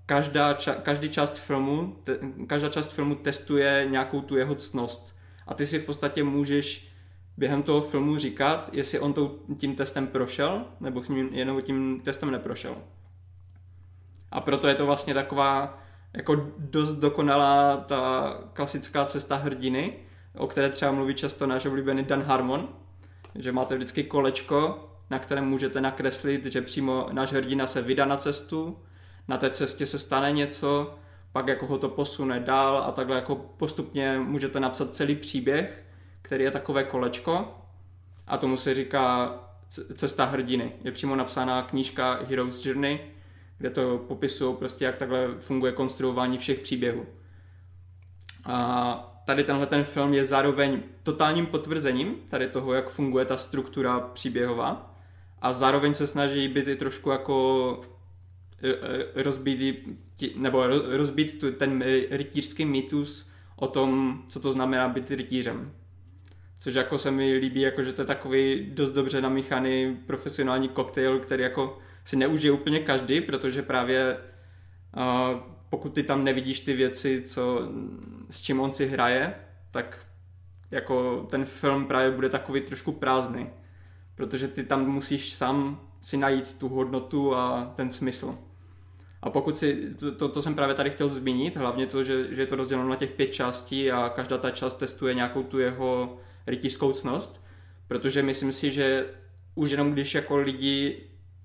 každá, 0.06 0.54
ča- 0.54 0.82
každý 0.82 1.10
část 1.10 1.38
filmu, 1.38 1.96
te- 2.04 2.20
každá 2.48 2.70
část 2.70 2.92
filmu 2.94 3.16
testuje 3.16 3.88
nějakou 3.90 4.22
tu 4.22 4.38
jeho 4.38 4.56
ctnost. 4.56 5.16
A 5.48 5.54
ty 5.54 5.66
si 5.66 5.80
v 5.80 5.86
podstatě 5.86 6.24
můžeš 6.24 6.93
během 7.38 7.64
toho 7.64 7.82
filmu 7.82 8.18
říkat, 8.18 8.70
jestli 8.74 9.00
on 9.00 9.14
tou, 9.14 9.40
tím 9.58 9.76
testem 9.76 10.08
prošel, 10.08 10.66
nebo 10.80 11.04
s 11.04 11.10
ním 11.10 11.30
jenom 11.32 11.62
tím 11.62 12.02
testem 12.04 12.32
neprošel. 12.32 12.76
A 14.32 14.42
proto 14.42 14.68
je 14.68 14.76
to 14.76 14.86
vlastně 14.86 15.14
taková 15.14 15.80
jako 16.14 16.52
dost 16.58 16.94
dokonalá 16.94 17.78
ta 17.78 18.34
klasická 18.54 19.06
cesta 19.06 19.36
hrdiny, 19.36 19.94
o 20.38 20.48
které 20.48 20.70
třeba 20.70 20.92
mluví 20.92 21.14
často 21.14 21.48
náš 21.48 21.66
oblíbený 21.66 22.04
Dan 22.04 22.24
Harmon, 22.24 22.70
že 23.36 23.52
máte 23.52 23.76
vždycky 23.76 24.04
kolečko, 24.04 24.90
na 25.10 25.20
kterém 25.20 25.46
můžete 25.46 25.82
nakreslit, 25.82 26.46
že 26.46 26.62
přímo 26.62 27.08
náš 27.12 27.32
hrdina 27.32 27.68
se 27.68 27.82
vydá 27.82 28.06
na 28.06 28.18
cestu, 28.18 28.78
na 29.28 29.38
té 29.38 29.50
cestě 29.50 29.86
se 29.86 30.00
stane 30.00 30.32
něco, 30.32 30.96
pak 31.32 31.48
jako 31.48 31.66
ho 31.66 31.78
to 31.78 31.90
posune 31.90 32.40
dál 32.40 32.78
a 32.78 32.92
takhle 32.92 33.16
jako 33.16 33.36
postupně 33.36 34.20
můžete 34.20 34.60
napsat 34.60 34.94
celý 34.94 35.16
příběh, 35.16 35.83
který 36.34 36.44
je 36.44 36.52
takové 36.52 36.84
kolečko 36.84 37.58
a 38.28 38.38
tomu 38.38 38.58
se 38.58 38.76
říká 38.76 39.36
cesta 39.96 40.26
hrdiny. 40.26 40.72
Je 40.84 40.92
přímo 40.92 41.16
napsána 41.16 41.62
knížka 41.62 42.20
Hero's 42.30 42.66
Journey, 42.66 43.00
kde 43.58 43.70
to 43.70 43.98
popisují 43.98 44.56
prostě, 44.56 44.86
jak 44.86 44.96
takhle 44.96 45.28
funguje 45.40 45.72
konstruování 45.72 46.38
všech 46.38 46.60
příběhů. 46.60 47.06
A 48.46 49.24
tady 49.26 49.44
tenhle 49.44 49.66
ten 49.66 49.84
film 49.84 50.14
je 50.14 50.26
zároveň 50.26 50.84
totálním 51.04 51.46
potvrzením 51.46 52.16
tady 52.30 52.48
toho, 52.48 52.74
jak 52.74 52.90
funguje 52.90 53.26
ta 53.26 53.38
struktura 53.38 54.00
příběhová 54.00 54.96
a 55.42 55.54
zároveň 55.54 55.94
se 55.94 56.08
snaží 56.08 56.48
být 56.48 56.68
i 56.68 56.76
trošku 56.76 57.10
jako 57.10 57.82
eh, 58.64 58.74
eh, 59.16 59.24
rozbít, 59.24 59.88
nebo 60.36 60.58
ro- 60.58 60.98
rozbít 60.98 61.44
ten 61.58 61.84
rytířský 62.10 62.66
mýtus 62.66 63.30
o 63.56 63.68
tom, 63.68 64.24
co 64.28 64.40
to 64.40 64.52
znamená 64.52 64.90
být 64.90 65.12
rytířem. 65.12 65.72
Což 66.64 66.74
jako 66.74 67.00
se 67.00 67.12
mi 67.12 67.34
líbí, 67.34 67.62
jako 67.62 67.84
že 67.84 67.94
to 67.94 68.02
je 68.02 68.06
takový 68.06 68.70
dost 68.74 68.92
dobře 68.92 69.22
namíchaný 69.22 69.98
profesionální 70.06 70.70
koktejl, 70.70 71.20
který 71.20 71.44
jako 71.44 71.80
si 72.06 72.16
neužije 72.16 72.52
úplně 72.52 72.80
každý, 72.80 73.22
protože 73.22 73.62
právě 73.62 74.18
uh, 74.98 75.40
pokud 75.70 75.94
ty 75.94 76.04
tam 76.04 76.24
nevidíš 76.24 76.60
ty 76.60 76.74
věci, 76.74 77.24
co, 77.26 77.70
s 78.30 78.42
čím 78.42 78.60
on 78.60 78.74
si 78.74 78.86
hraje, 78.86 79.36
tak 79.72 80.06
jako 80.72 81.28
ten 81.30 81.46
film 81.46 81.86
právě 81.86 82.12
bude 82.12 82.30
takový 82.30 82.62
trošku 82.62 82.92
prázdný. 82.92 83.50
Protože 84.16 84.48
ty 84.48 84.64
tam 84.64 84.86
musíš 84.86 85.34
sám 85.34 85.88
si 86.02 86.18
najít 86.18 86.58
tu 86.58 86.70
hodnotu 86.70 87.36
a 87.36 87.74
ten 87.76 87.92
smysl. 87.92 88.38
A 89.22 89.30
pokud 89.30 89.58
si, 89.58 89.94
to, 90.00 90.12
to, 90.12 90.30
to 90.30 90.42
jsem 90.42 90.56
právě 90.56 90.76
tady 90.76 90.90
chtěl 90.90 91.10
zmínit, 91.10 91.56
hlavně 91.56 91.88
to, 91.88 92.04
že, 92.04 92.36
že 92.36 92.42
je 92.42 92.48
to 92.48 92.56
rozděleno 92.56 92.90
na 92.90 92.96
těch 92.96 93.12
pět 93.12 93.34
částí 93.34 93.92
a 93.92 94.10
každá 94.10 94.38
ta 94.38 94.52
část 94.52 94.74
testuje 94.74 95.14
nějakou 95.14 95.44
tu 95.44 95.60
jeho 95.60 96.20
rytířskou 96.48 96.92
ctnost, 96.94 97.46
protože 97.88 98.24
myslím 98.24 98.52
si, 98.52 98.72
že 98.72 99.06
už 99.56 99.72
jenom 99.72 99.92
když 99.92 100.16
jako 100.16 100.38
lidi 100.38 101.04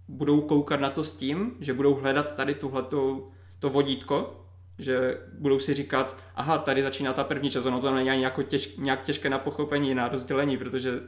budou 0.09 0.41
koukat 0.41 0.81
na 0.81 0.91
to 0.91 1.05
s 1.05 1.17
tím, 1.17 1.57
že 1.61 1.75
budou 1.75 1.95
hledat 1.95 2.35
tady 2.37 2.55
tuhleto 2.55 3.29
to 3.59 3.71
vodítko, 3.71 4.45
že 4.79 5.19
budou 5.39 5.59
si 5.59 5.75
říkat, 5.75 6.17
aha, 6.35 6.59
tady 6.59 6.83
začíná 6.83 7.13
ta 7.13 7.25
první 7.25 7.51
část, 7.51 7.67
ono 7.67 7.81
to 7.81 7.95
není 7.95 8.11
ani 8.11 8.25
jako 8.25 8.43
těž, 8.43 8.77
nějak 8.77 9.03
těžké 9.05 9.31
na 9.31 9.39
pochopení, 9.39 9.95
na 9.95 10.09
rozdělení, 10.09 10.57
protože 10.57 11.01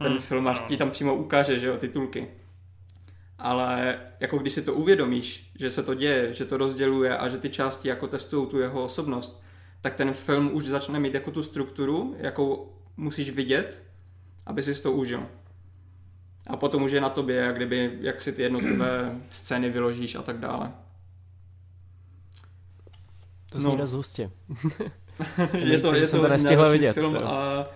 ten 0.00 0.12
Hmm, 0.12 0.18
filmař 0.18 0.58
ano. 0.58 0.68
ti 0.68 0.76
tam 0.76 0.90
přímo 0.90 1.14
ukáže, 1.14 1.58
že 1.58 1.66
jo, 1.66 1.76
titulky. 1.78 2.28
ale 3.38 4.00
jako 4.20 4.38
když 4.38 4.52
si 4.52 4.62
to 4.62 4.74
uvědomíš, 4.74 5.52
že 5.58 5.70
se 5.70 5.82
to 5.82 5.94
děje, 5.94 6.32
že 6.32 6.44
to 6.44 6.56
rozděluje 6.56 7.18
a 7.18 7.28
že 7.28 7.38
ty 7.38 7.50
části 7.50 7.88
jako 7.88 8.06
testují 8.06 8.46
tu 8.46 8.58
jeho 8.58 8.84
osobnost, 8.84 9.42
tak 9.80 9.94
ten 9.94 10.12
film 10.12 10.50
už 10.54 10.64
začne 10.64 11.00
mít 11.00 11.14
jako 11.14 11.30
tu 11.30 11.42
strukturu, 11.42 12.14
jakou 12.18 12.72
musíš 12.98 13.30
vidět, 13.30 13.82
aby 14.46 14.62
si 14.62 14.82
to 14.82 14.92
užil. 14.92 15.26
A 16.46 16.56
potom 16.56 16.82
už 16.82 16.92
je 16.92 17.00
na 17.00 17.08
tobě, 17.08 17.36
jak, 17.36 17.56
kdyby, 17.56 17.98
jak 18.00 18.20
si 18.20 18.32
ty 18.32 18.42
jednotlivé 18.42 19.20
scény 19.30 19.70
vyložíš 19.70 20.14
a 20.14 20.22
tak 20.22 20.38
dále. 20.38 20.72
To 23.50 23.60
zní 23.60 23.70
no. 23.70 23.76
dost 23.76 23.92
hustě. 23.92 24.30
je 25.52 25.78
to, 25.78 25.94
je 25.94 26.06
to, 26.06 26.20
to 26.20 26.28
nestihl 26.28 26.70
vidět. 26.70 26.92
Film 26.92 27.16
a... 27.16 27.66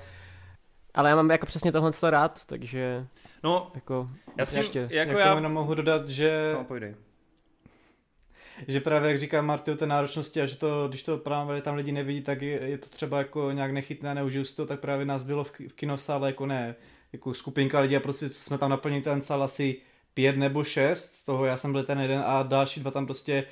Ale 0.94 1.10
já 1.10 1.16
mám 1.16 1.30
jako 1.30 1.46
přesně 1.46 1.72
tohle 1.72 1.90
rád, 2.02 2.46
takže... 2.46 3.06
No, 3.42 3.70
jako, 3.74 4.10
já 4.38 4.46
si 4.46 4.56
ještě, 4.58 4.78
jako, 4.78 4.94
jako 4.94 5.18
já... 5.18 5.34
jenom 5.34 5.52
mohu 5.52 5.74
dodat, 5.74 6.08
že... 6.08 6.52
No, 6.54 6.64
pojdej. 6.64 6.94
Že 8.68 8.80
právě, 8.80 9.08
jak 9.08 9.18
říká 9.18 9.42
Marty 9.42 9.70
o 9.70 9.76
té 9.76 9.86
náročnosti 9.86 10.40
a 10.40 10.46
že 10.46 10.56
to, 10.56 10.88
když 10.88 11.02
to 11.02 11.18
právě 11.18 11.62
tam 11.62 11.74
lidi 11.74 11.92
nevidí, 11.92 12.20
tak 12.20 12.42
je, 12.42 12.60
je 12.62 12.78
to 12.78 12.88
třeba 12.88 13.18
jako 13.18 13.52
nějak 13.52 13.70
nechytné, 13.72 14.14
neužiju 14.14 14.44
si 14.44 14.56
to, 14.56 14.66
tak 14.66 14.80
právě 14.80 15.06
nás 15.06 15.24
bylo 15.24 15.44
v, 15.44 15.50
v 15.50 15.72
kinosále 15.72 16.28
jako 16.28 16.46
ne, 16.46 16.74
jako 17.12 17.34
skupinka 17.34 17.80
lidí 17.80 17.96
a 17.96 18.00
prostě 18.00 18.28
jsme 18.28 18.58
tam 18.58 18.70
naplnili 18.70 19.02
ten 19.02 19.22
sál 19.22 19.42
asi 19.42 19.76
pět 20.14 20.36
nebo 20.36 20.64
šest, 20.64 21.12
z 21.12 21.24
toho 21.24 21.44
já 21.44 21.56
jsem 21.56 21.72
byl 21.72 21.84
ten 21.84 22.00
jeden 22.00 22.22
a 22.26 22.42
další 22.42 22.80
dva 22.80 22.90
tam 22.90 23.06
prostě 23.06 23.44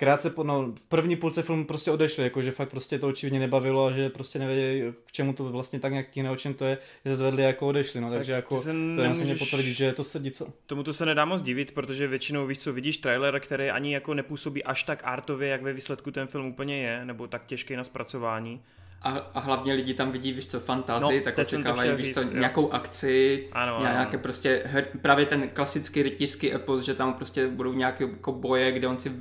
krátce 0.00 0.30
po, 0.30 0.44
no, 0.44 0.72
v 0.74 0.80
první 0.80 1.16
půlce 1.16 1.42
filmu 1.42 1.64
prostě 1.64 1.90
odešli, 1.90 2.24
jakože 2.24 2.50
fakt 2.50 2.70
prostě 2.70 2.98
to 2.98 3.08
očividně 3.08 3.40
nebavilo 3.40 3.86
a 3.86 3.92
že 3.92 4.08
prostě 4.08 4.38
nevěděli, 4.38 4.92
k 5.06 5.12
čemu 5.12 5.32
to 5.32 5.44
vlastně 5.44 5.80
tak 5.80 5.92
nějak 5.92 6.10
tíhne, 6.10 6.30
o 6.30 6.36
čem 6.36 6.54
to 6.54 6.64
je, 6.64 6.78
že 7.04 7.10
se 7.10 7.16
zvedli 7.16 7.42
jako 7.42 7.66
odešli, 7.66 8.00
no, 8.00 8.10
takže 8.10 8.32
tak 8.32 8.36
jako 8.36 8.62
to 8.62 8.72
nemůžeš... 8.72 9.24
mě 9.24 9.34
potvrdit, 9.34 9.74
že 9.74 9.92
to 9.92 10.04
sedí 10.04 10.30
co. 10.30 10.46
Tomu 10.66 10.82
to 10.82 10.92
se 10.92 11.06
nedá 11.06 11.24
moc 11.24 11.42
divit, 11.42 11.72
protože 11.72 12.06
většinou 12.06 12.46
víš 12.46 12.58
co, 12.58 12.72
vidíš 12.72 12.98
trailer, 12.98 13.40
který 13.40 13.70
ani 13.70 13.94
jako 13.94 14.14
nepůsobí 14.14 14.64
až 14.64 14.82
tak 14.82 15.02
artově, 15.04 15.48
jak 15.48 15.62
ve 15.62 15.72
výsledku 15.72 16.10
ten 16.10 16.26
film 16.26 16.46
úplně 16.46 16.82
je, 16.82 17.04
nebo 17.04 17.26
tak 17.26 17.46
těžký 17.46 17.76
na 17.76 17.84
zpracování. 17.84 18.60
A, 19.02 19.10
a 19.10 19.40
hlavně 19.40 19.72
lidi 19.72 19.94
tam 19.94 20.12
vidí, 20.12 20.32
víš 20.32 20.46
co, 20.46 20.60
fantazii, 20.60 21.18
no, 21.18 21.24
tak 21.24 21.38
očekávají, 21.38 21.90
víš 21.96 22.14
co, 22.14 22.22
nějakou 22.22 22.72
akci, 22.72 23.48
ano, 23.52 23.76
ano. 23.76 23.90
nějaké 23.92 24.18
prostě, 24.18 24.62
her, 24.66 24.88
právě 25.02 25.26
ten 25.26 25.48
klasický 25.48 26.02
rytířský 26.02 26.54
epos, 26.54 26.82
že 26.82 26.94
tam 26.94 27.14
prostě 27.14 27.48
budou 27.48 27.72
nějaké 27.72 28.04
jako 28.04 28.32
boje, 28.32 28.72
kde 28.72 28.88
on 28.88 28.98
si 28.98 29.12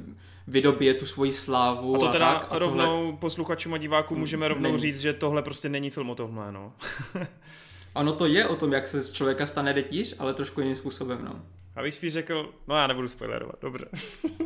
vydobije 0.49 0.93
tu 0.93 1.05
svoji 1.05 1.33
slávu. 1.33 1.95
A 1.95 1.99
to 1.99 2.11
teda 2.11 2.27
a 2.27 2.39
tak, 2.39 2.47
a 2.49 2.59
rovnou 2.59 3.01
tohle... 3.01 3.17
posluchačům 3.17 3.73
a 3.73 3.77
divákům 3.77 4.19
můžeme 4.19 4.47
rovnou 4.47 4.69
není. 4.69 4.81
říct, 4.81 4.99
že 4.99 5.13
tohle 5.13 5.41
prostě 5.41 5.69
není 5.69 5.89
film 5.89 6.09
o 6.09 6.15
tomhle, 6.15 6.51
no. 6.51 6.73
ano, 7.95 8.13
to 8.13 8.25
je 8.25 8.47
o 8.47 8.55
tom, 8.55 8.73
jak 8.73 8.87
se 8.87 9.03
z 9.03 9.11
člověka 9.11 9.47
stane 9.47 9.73
rytíř, 9.73 10.15
ale 10.19 10.33
trošku 10.33 10.61
jiným 10.61 10.75
způsobem, 10.75 11.19
no. 11.25 11.41
Abych 11.75 11.95
spíš 11.95 12.13
řekl, 12.13 12.49
no 12.67 12.75
já 12.75 12.87
nebudu 12.87 13.07
spoilerovat, 13.07 13.55
dobře. 13.61 13.85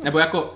Nebo 0.02 0.18
jako, 0.18 0.54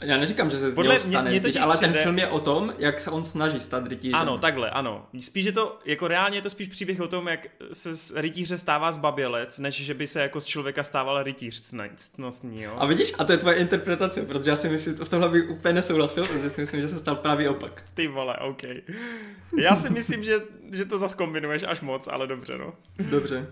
já 0.00 0.16
neříkám, 0.16 0.50
že 0.50 0.58
se 0.58 0.70
z 0.70 0.74
Podle 0.74 0.94
něho 0.94 1.00
stane 1.10 1.30
mě, 1.30 1.40
mě 1.40 1.60
ale 1.60 1.76
přijde... 1.76 1.92
ten 1.92 2.02
film 2.02 2.18
je 2.18 2.28
o 2.28 2.40
tom, 2.40 2.74
jak 2.78 3.00
se 3.00 3.10
on 3.10 3.24
snaží 3.24 3.60
stát 3.60 3.86
rytířem. 3.86 4.20
Ano, 4.20 4.38
takhle, 4.38 4.70
ano. 4.70 5.06
Spíš 5.20 5.46
je 5.46 5.52
to, 5.52 5.78
jako 5.84 6.08
reálně 6.08 6.38
je 6.38 6.42
to 6.42 6.50
spíš 6.50 6.68
příběh 6.68 7.00
o 7.00 7.08
tom, 7.08 7.28
jak 7.28 7.46
se 7.72 7.96
z 7.96 8.12
rytíře 8.16 8.58
stává 8.58 8.92
zbabělec, 8.92 9.58
než 9.58 9.74
že 9.74 9.94
by 9.94 10.06
se 10.06 10.20
jako 10.20 10.40
z 10.40 10.44
člověka 10.44 10.84
stával 10.84 11.22
rytíř 11.22 11.72
ctnostní, 11.96 12.62
jo. 12.62 12.74
A 12.78 12.86
vidíš, 12.86 13.12
a 13.18 13.24
to 13.24 13.32
je 13.32 13.38
tvoje 13.38 13.56
interpretace, 13.56 14.22
protože 14.22 14.50
já 14.50 14.56
si 14.56 14.68
myslím, 14.68 14.94
v 14.94 15.08
tomhle 15.08 15.28
bych 15.28 15.50
úplně 15.50 15.74
nesouhlasil, 15.74 16.26
protože 16.26 16.50
si 16.50 16.60
myslím, 16.60 16.80
že 16.80 16.88
se 16.88 16.98
stal 16.98 17.16
právě 17.16 17.48
opak. 17.48 17.82
Ty 17.94 18.06
vole, 18.06 18.36
OK. 18.36 18.62
Já 19.58 19.76
si 19.76 19.90
myslím, 19.90 20.22
že, 20.22 20.34
že 20.72 20.84
to 20.84 20.98
zase 20.98 21.16
kombinuješ 21.16 21.64
až 21.68 21.80
moc, 21.80 22.08
ale 22.08 22.26
dobře, 22.26 22.58
no. 22.58 22.72
Dobře. 22.98 23.46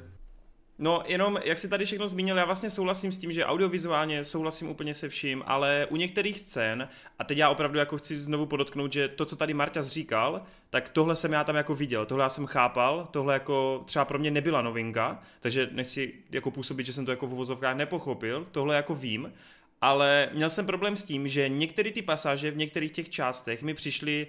No, 0.79 1.03
jenom, 1.07 1.39
jak 1.45 1.59
si 1.59 1.68
tady 1.68 1.85
všechno 1.85 2.09
zmínil, 2.09 2.37
já 2.37 2.45
vlastně 2.45 2.70
souhlasím 2.70 3.12
s 3.12 3.18
tím, 3.18 3.33
že 3.33 3.45
audiovizuálně 3.45 4.25
souhlasím 4.25 4.68
úplně 4.68 4.95
se 4.95 5.09
vším, 5.09 5.43
ale 5.47 5.87
u 5.91 5.97
některých 5.97 6.39
scén, 6.39 6.89
a 7.18 7.25
teď 7.25 7.39
já 7.39 7.49
opravdu 7.49 7.79
jako 7.79 7.99
chci 7.99 8.20
znovu 8.20 8.47
podotknout, 8.47 8.93
že 8.93 9.09
to, 9.09 9.27
co 9.27 9.37
tady 9.37 9.55
Marta 9.55 9.83
říkal, 9.83 10.43
tak 10.70 10.89
tohle 10.89 11.16
jsem 11.16 11.33
já 11.33 11.45
tam 11.45 11.57
jako 11.57 11.75
viděl, 11.75 12.07
tohle 12.07 12.25
já 12.25 12.29
jsem 12.29 12.47
chápal, 12.47 13.09
tohle 13.11 13.35
jako 13.35 13.83
třeba 13.87 14.05
pro 14.05 14.18
mě 14.18 14.31
nebyla 14.31 14.62
novinka, 14.62 15.23
takže 15.41 15.68
nechci 15.73 16.14
jako 16.31 16.51
působit, 16.51 16.87
že 16.87 16.93
jsem 16.93 17.05
to 17.05 17.11
jako 17.11 17.27
v 17.27 17.33
uvozovkách 17.33 17.77
nepochopil, 17.77 18.47
tohle 18.51 18.77
jako 18.77 18.95
vím, 18.95 19.33
ale 19.81 20.29
měl 20.33 20.51
jsem 20.51 20.66
problém 20.66 20.97
s 20.97 21.05
tím, 21.05 21.29
že 21.29 21.49
některé 21.49 21.91
ty 21.91 22.03
pasáže 22.03 22.51
v 22.51 22.57
některých 22.57 22.93
těch 22.93 23.11
částech 23.11 23.62
mi 23.62 23.75
přišly 23.75 24.27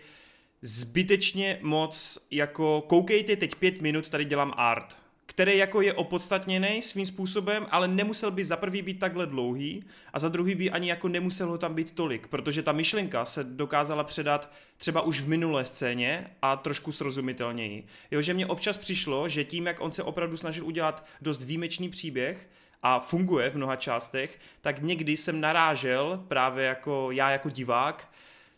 zbytečně 0.61 1.59
moc 1.61 2.19
jako 2.31 2.81
koukejte 2.87 3.35
teď 3.35 3.55
pět 3.55 3.81
minut, 3.81 4.09
tady 4.09 4.25
dělám 4.25 4.53
art 4.57 5.02
který 5.25 5.57
jako 5.57 5.81
je 5.81 5.93
opodstatněný 5.93 6.81
svým 6.81 7.05
způsobem, 7.05 7.67
ale 7.71 7.87
nemusel 7.87 8.31
by 8.31 8.45
za 8.45 8.57
prvý 8.57 8.81
být 8.81 8.99
takhle 8.99 9.25
dlouhý 9.25 9.83
a 10.13 10.19
za 10.19 10.29
druhý 10.29 10.55
by 10.55 10.71
ani 10.71 10.89
jako 10.89 11.07
nemusel 11.07 11.49
ho 11.49 11.57
tam 11.57 11.75
být 11.75 11.91
tolik, 11.91 12.27
protože 12.27 12.63
ta 12.63 12.71
myšlenka 12.71 13.25
se 13.25 13.43
dokázala 13.43 14.03
předat 14.03 14.51
třeba 14.77 15.01
už 15.01 15.21
v 15.21 15.27
minulé 15.27 15.65
scéně 15.65 16.27
a 16.41 16.55
trošku 16.55 16.91
srozumitelněji. 16.91 17.85
Jo, 18.11 18.21
že 18.21 18.33
mě 18.33 18.45
občas 18.45 18.77
přišlo, 18.77 19.29
že 19.29 19.43
tím, 19.43 19.65
jak 19.65 19.81
on 19.81 19.91
se 19.91 20.03
opravdu 20.03 20.37
snažil 20.37 20.65
udělat 20.65 21.05
dost 21.21 21.43
výjimečný 21.43 21.89
příběh, 21.89 22.49
a 22.85 22.99
funguje 22.99 23.49
v 23.49 23.55
mnoha 23.55 23.75
částech, 23.75 24.39
tak 24.61 24.81
někdy 24.81 25.17
jsem 25.17 25.41
narážel 25.41 26.23
právě 26.27 26.65
jako 26.65 27.11
já 27.11 27.29
jako 27.29 27.49
divák 27.49 28.09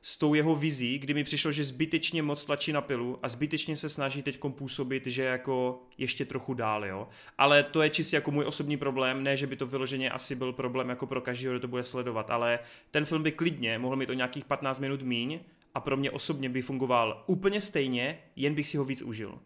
s 0.07 0.17
tou 0.17 0.33
jeho 0.33 0.55
vizí, 0.55 0.99
kdy 0.99 1.13
mi 1.13 1.23
přišlo, 1.23 1.51
že 1.51 1.63
zbytečně 1.63 2.21
moc 2.23 2.45
tlačí 2.45 2.71
na 2.71 2.81
pilu 2.81 3.19
a 3.23 3.29
zbytečně 3.29 3.77
se 3.77 3.89
snaží 3.89 4.21
teď 4.21 4.39
působit, 4.49 5.07
že 5.07 5.23
jako 5.23 5.81
ještě 5.97 6.25
trochu 6.25 6.53
dál, 6.53 6.85
jo. 6.85 7.07
Ale 7.37 7.63
to 7.63 7.81
je 7.81 7.89
čistě 7.89 8.17
jako 8.17 8.31
můj 8.31 8.45
osobní 8.45 8.77
problém, 8.77 9.23
ne, 9.23 9.37
že 9.37 9.47
by 9.47 9.55
to 9.55 9.67
vyloženě 9.67 10.09
asi 10.09 10.35
byl 10.35 10.53
problém 10.53 10.89
jako 10.89 11.07
pro 11.07 11.21
každého, 11.21 11.53
kdo 11.53 11.59
to 11.59 11.67
bude 11.67 11.83
sledovat, 11.83 12.29
ale 12.29 12.59
ten 12.91 13.05
film 13.05 13.23
by 13.23 13.31
klidně 13.31 13.79
mohl 13.79 13.95
mít 13.95 14.09
o 14.09 14.13
nějakých 14.13 14.45
15 14.45 14.79
minut 14.79 15.01
míň 15.01 15.39
a 15.75 15.79
pro 15.79 15.97
mě 15.97 16.11
osobně 16.11 16.49
by 16.49 16.61
fungoval 16.61 17.23
úplně 17.27 17.61
stejně, 17.61 18.19
jen 18.35 18.55
bych 18.55 18.67
si 18.67 18.77
ho 18.77 18.85
víc 18.85 19.01
užil. 19.01 19.39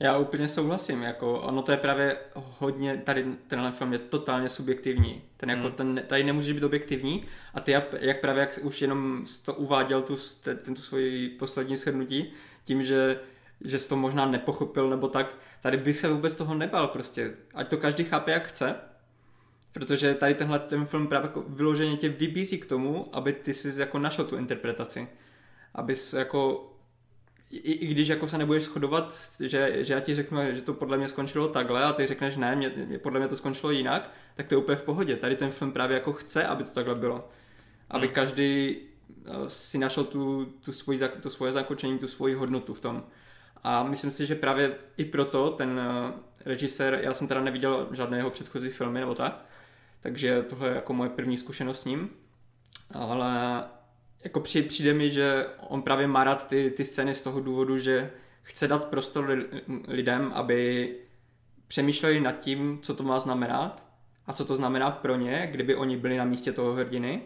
Já 0.00 0.18
úplně 0.18 0.48
souhlasím, 0.48 1.02
jako 1.02 1.40
ono 1.40 1.62
to 1.62 1.72
je 1.72 1.78
právě 1.78 2.16
hodně, 2.34 3.02
tady 3.04 3.24
tenhle 3.46 3.72
film 3.72 3.92
je 3.92 3.98
totálně 3.98 4.48
subjektivní, 4.48 5.22
ten 5.36 5.50
jako 5.50 5.62
hmm. 5.62 5.72
ten, 5.72 6.02
tady 6.06 6.24
nemůže 6.24 6.54
být 6.54 6.62
objektivní 6.62 7.24
a 7.54 7.60
ty 7.60 7.72
jak 8.00 8.20
právě 8.20 8.40
jak 8.40 8.58
už 8.62 8.82
jenom 8.82 9.24
to 9.44 9.54
uváděl 9.54 10.02
tu, 10.02 10.16
ten, 10.40 10.58
tu 10.74 10.74
svoji 10.74 11.28
poslední 11.28 11.76
shrnutí, 11.76 12.32
tím, 12.64 12.82
že 12.82 13.20
že 13.60 13.78
jsi 13.78 13.88
to 13.88 13.96
možná 13.96 14.26
nepochopil 14.26 14.90
nebo 14.90 15.08
tak, 15.08 15.34
tady 15.60 15.76
bych 15.76 15.98
se 15.98 16.08
vůbec 16.08 16.34
toho 16.34 16.54
nebal 16.54 16.88
prostě, 16.88 17.34
ať 17.54 17.68
to 17.68 17.76
každý 17.76 18.04
chápe 18.04 18.32
jak 18.32 18.46
chce, 18.46 18.74
protože 19.72 20.14
tady 20.14 20.34
tenhle 20.34 20.58
ten 20.58 20.86
film 20.86 21.06
právě 21.06 21.26
jako 21.26 21.44
vyloženě 21.48 21.96
tě 21.96 22.08
vybízí 22.08 22.58
k 22.58 22.66
tomu, 22.66 23.08
aby 23.12 23.32
ty 23.32 23.54
si 23.54 23.80
jako 23.80 23.98
našel 23.98 24.24
tu 24.24 24.36
interpretaci, 24.36 25.08
abys 25.74 26.12
jako 26.12 26.70
i, 27.50 27.72
i 27.72 27.86
když 27.86 28.08
jako 28.08 28.28
se 28.28 28.38
nebudeš 28.38 28.64
shodovat, 28.64 29.18
že, 29.40 29.84
že 29.84 29.94
já 29.94 30.00
ti 30.00 30.14
řeknu, 30.14 30.38
že 30.52 30.62
to 30.62 30.74
podle 30.74 30.98
mě 30.98 31.08
skončilo 31.08 31.48
takhle 31.48 31.84
a 31.84 31.92
ty 31.92 32.06
řekneš 32.06 32.36
ne, 32.36 32.56
mě, 32.56 32.70
podle 32.98 33.20
mě 33.20 33.28
to 33.28 33.36
skončilo 33.36 33.72
jinak, 33.72 34.10
tak 34.34 34.46
to 34.46 34.54
je 34.54 34.58
úplně 34.58 34.76
v 34.76 34.82
pohodě. 34.82 35.16
Tady 35.16 35.36
ten 35.36 35.50
film 35.50 35.72
právě 35.72 35.94
jako 35.94 36.12
chce, 36.12 36.46
aby 36.46 36.64
to 36.64 36.70
takhle 36.70 36.94
bylo. 36.94 37.28
Aby 37.90 38.06
hmm. 38.06 38.14
každý 38.14 38.76
eh, 39.26 39.30
si 39.46 39.78
našel 39.78 40.04
tu, 40.04 40.44
tu, 40.44 40.72
svoji, 40.72 41.00
tu 41.20 41.30
svoje 41.30 41.52
zakočení, 41.52 41.98
tu 41.98 42.08
svoji 42.08 42.34
hodnotu 42.34 42.74
v 42.74 42.80
tom. 42.80 43.04
A 43.64 43.82
myslím 43.82 44.10
si, 44.10 44.26
že 44.26 44.34
právě 44.34 44.76
i 44.96 45.04
proto 45.04 45.50
ten 45.50 45.80
eh, 45.80 46.12
režisér, 46.44 47.00
já 47.02 47.14
jsem 47.14 47.28
teda 47.28 47.40
neviděl 47.40 47.88
žádné 47.92 48.16
jeho 48.16 48.30
předchozí 48.30 48.68
filmy 48.68 49.00
nebo 49.00 49.14
tak, 49.14 49.44
takže 50.00 50.42
tohle 50.42 50.68
je 50.68 50.74
jako 50.74 50.92
moje 50.92 51.10
první 51.10 51.38
zkušenost 51.38 51.80
s 51.80 51.84
ním, 51.84 52.10
ale 52.90 53.64
jako 54.24 54.40
při, 54.40 54.62
přijde 54.62 54.94
mi, 54.94 55.10
že 55.10 55.46
on 55.68 55.82
právě 55.82 56.06
má 56.06 56.24
rád 56.24 56.48
ty, 56.48 56.70
ty 56.70 56.84
scény 56.84 57.14
z 57.14 57.22
toho 57.22 57.40
důvodu, 57.40 57.78
že 57.78 58.10
chce 58.42 58.68
dát 58.68 58.84
prostor 58.84 59.44
lidem, 59.88 60.32
aby 60.34 60.94
přemýšleli 61.68 62.20
nad 62.20 62.38
tím, 62.38 62.78
co 62.82 62.94
to 62.94 63.02
má 63.02 63.18
znamenat 63.18 63.86
a 64.26 64.32
co 64.32 64.44
to 64.44 64.56
znamená 64.56 64.90
pro 64.90 65.16
ně, 65.16 65.48
kdyby 65.50 65.74
oni 65.74 65.96
byli 65.96 66.16
na 66.16 66.24
místě 66.24 66.52
toho 66.52 66.72
hrdiny. 66.72 67.22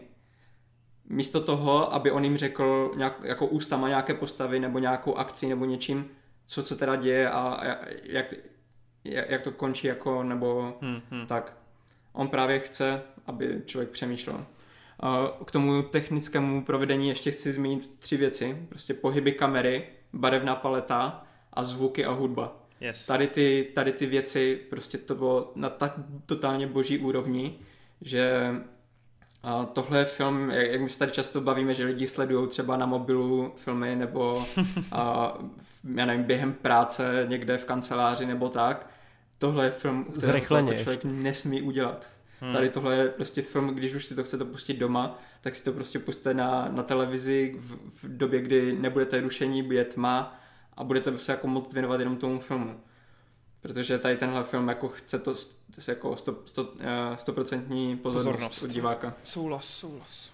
Místo 1.05 1.43
toho, 1.43 1.93
aby 1.93 2.11
on 2.11 2.23
jim 2.23 2.37
řekl 2.37 2.91
nějak, 2.95 3.19
jako 3.23 3.47
ústama 3.47 3.87
nějaké 3.87 4.13
postavy 4.13 4.59
nebo 4.59 4.79
nějakou 4.79 5.15
akci 5.15 5.49
nebo 5.49 5.65
něčím, 5.65 6.09
co 6.45 6.63
se 6.63 6.75
teda 6.75 6.95
děje 6.95 7.29
a 7.29 7.59
jak, 8.03 8.33
jak, 9.03 9.29
jak 9.29 9.41
to 9.41 9.51
končí 9.51 9.87
jako 9.87 10.23
nebo 10.23 10.77
hmm, 10.81 11.01
hmm. 11.09 11.27
tak. 11.27 11.57
On 12.13 12.27
právě 12.27 12.59
chce, 12.59 13.01
aby 13.25 13.61
člověk 13.65 13.89
přemýšlel. 13.89 14.45
K 15.45 15.51
tomu 15.51 15.83
technickému 15.83 16.63
provedení 16.63 17.09
ještě 17.09 17.31
chci 17.31 17.53
zmínit 17.53 17.91
tři 17.99 18.17
věci. 18.17 18.57
Prostě 18.69 18.93
pohyby 18.93 19.31
kamery, 19.31 19.87
barevná 20.13 20.55
paleta 20.55 21.23
a 21.53 21.63
zvuky 21.63 22.05
a 22.05 22.11
hudba. 22.11 22.55
Yes. 22.81 23.05
Tady, 23.05 23.27
ty, 23.27 23.67
tady 23.75 23.91
ty 23.91 24.05
věci, 24.05 24.59
prostě 24.69 24.97
to 24.97 25.15
bylo 25.15 25.51
na 25.55 25.69
tak 25.69 25.93
totálně 26.25 26.67
boží 26.67 26.97
úrovni, 26.97 27.59
že 28.01 28.55
a 29.43 29.65
tohle 29.65 29.99
je 29.99 30.05
film, 30.05 30.49
jak, 30.49 30.71
jak 30.71 30.81
my 30.81 30.89
se 30.89 30.99
tady 30.99 31.11
často 31.11 31.41
bavíme, 31.41 31.73
že 31.73 31.85
lidi 31.85 32.07
sledují 32.07 32.47
třeba 32.47 32.77
na 32.77 32.85
mobilu 32.85 33.53
filmy 33.55 33.95
nebo 33.95 34.45
a, 34.91 35.33
já 35.95 36.05
nevím, 36.05 36.23
během 36.23 36.53
práce 36.53 37.25
někde 37.29 37.57
v 37.57 37.65
kanceláři 37.65 38.25
nebo 38.25 38.49
tak, 38.49 38.89
tohle 39.37 39.65
je 39.65 39.71
film, 39.71 40.05
který 40.17 40.41
člověk 40.77 41.03
nesmí 41.03 41.61
udělat. 41.61 42.11
Hmm. 42.43 42.53
Tady 42.53 42.69
tohle 42.69 42.95
je 42.95 43.09
prostě 43.09 43.41
film, 43.41 43.67
když 43.67 43.93
už 43.93 44.05
si 44.05 44.15
to 44.15 44.23
chcete 44.23 44.45
pustit 44.45 44.73
doma, 44.73 45.19
tak 45.41 45.55
si 45.55 45.63
to 45.63 45.73
prostě 45.73 45.99
puste 45.99 46.33
na, 46.33 46.67
na 46.71 46.83
televizi 46.83 47.55
v, 47.57 48.03
v 48.03 48.17
době, 48.17 48.41
kdy 48.41 48.73
nebudete 48.73 49.21
rušení, 49.21 49.63
bude 49.63 49.85
tma 49.85 50.39
a 50.77 50.83
budete 50.83 51.19
se 51.19 51.31
jako 51.31 51.47
moc 51.47 51.73
věnovat 51.73 51.99
jenom 51.99 52.17
tomu 52.17 52.39
filmu. 52.39 52.79
Protože 53.61 53.97
tady 53.97 54.17
tenhle 54.17 54.43
film 54.43 54.67
jako 54.67 54.87
chce 54.87 55.19
to 55.19 55.33
jako 55.87 56.11
100%, 56.11 56.35
100, 56.45 56.73
100 57.15 57.33
pozornost, 57.33 58.01
pozornost 58.01 58.63
od 58.63 58.69
diváka. 58.69 59.13
Souhlas, 59.23 59.65
souhlas. 59.65 60.31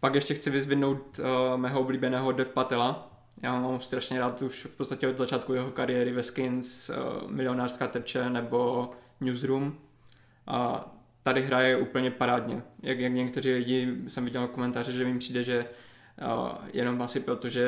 Pak 0.00 0.14
ještě 0.14 0.34
chci 0.34 0.50
vyzvinout 0.50 1.18
uh, 1.18 1.56
mého 1.56 1.80
oblíbeného 1.80 2.32
Dev 2.32 2.50
Patela. 2.50 3.12
Já 3.42 3.60
mám 3.60 3.80
strašně 3.80 4.20
rád 4.20 4.42
už 4.42 4.64
v 4.64 4.76
podstatě 4.76 5.08
od 5.08 5.18
začátku 5.18 5.54
jeho 5.54 5.70
kariéry 5.70 6.12
ve 6.12 6.22
Skins, 6.22 6.88
uh, 6.90 7.30
Milionářská 7.30 7.88
terče 7.88 8.30
nebo 8.30 8.90
Newsroom. 9.20 9.78
A 10.46 10.90
tady 11.22 11.42
hraje 11.42 11.76
úplně 11.76 12.10
parádně. 12.10 12.62
Jak, 12.82 12.98
jak 12.98 13.12
někteří 13.12 13.52
lidi, 13.52 13.94
jsem 14.08 14.24
viděl 14.24 14.46
komentáře, 14.48 14.92
že 14.92 15.04
mi 15.04 15.18
přijde, 15.18 15.42
že 15.42 15.64
uh, 16.22 16.52
jenom 16.72 17.02
asi 17.02 17.20
proto, 17.20 17.48
že 17.48 17.62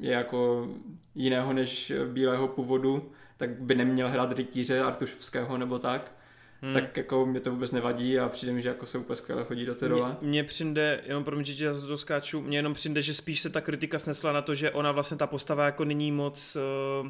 je 0.00 0.12
jako 0.12 0.68
jiného 1.14 1.52
než 1.52 1.92
bílého 2.12 2.48
původu, 2.48 3.12
tak 3.36 3.50
by 3.50 3.74
neměl 3.74 4.08
hrát 4.08 4.32
rytíře 4.32 4.80
Artušovského 4.80 5.58
nebo 5.58 5.78
tak. 5.78 6.12
Hmm. 6.60 6.74
Tak 6.74 6.96
jako 6.96 7.26
mě 7.26 7.40
to 7.40 7.50
vůbec 7.50 7.72
nevadí 7.72 8.18
a 8.18 8.28
přijde 8.28 8.52
mi, 8.52 8.62
že 8.62 8.68
jako 8.68 8.86
se 8.86 8.98
úplně 8.98 9.16
skvěle 9.16 9.44
chodí 9.44 9.66
do 9.66 9.74
té 9.74 9.88
role. 9.88 10.16
Mně 10.20 10.44
přijde, 10.44 11.00
jenom 11.06 11.24
pro 11.24 11.36
mě, 11.36 11.44
že 11.44 11.74
to 11.74 11.98
skáču, 11.98 12.40
mně 12.40 12.58
jenom 12.58 12.74
přijde, 12.74 13.02
že 13.02 13.14
spíš 13.14 13.40
se 13.40 13.50
ta 13.50 13.60
kritika 13.60 13.98
snesla 13.98 14.32
na 14.32 14.42
to, 14.42 14.54
že 14.54 14.70
ona 14.70 14.92
vlastně 14.92 15.16
ta 15.16 15.26
postava 15.26 15.64
jako 15.64 15.84
není 15.84 16.12
moc... 16.12 16.56
Uh, 17.02 17.08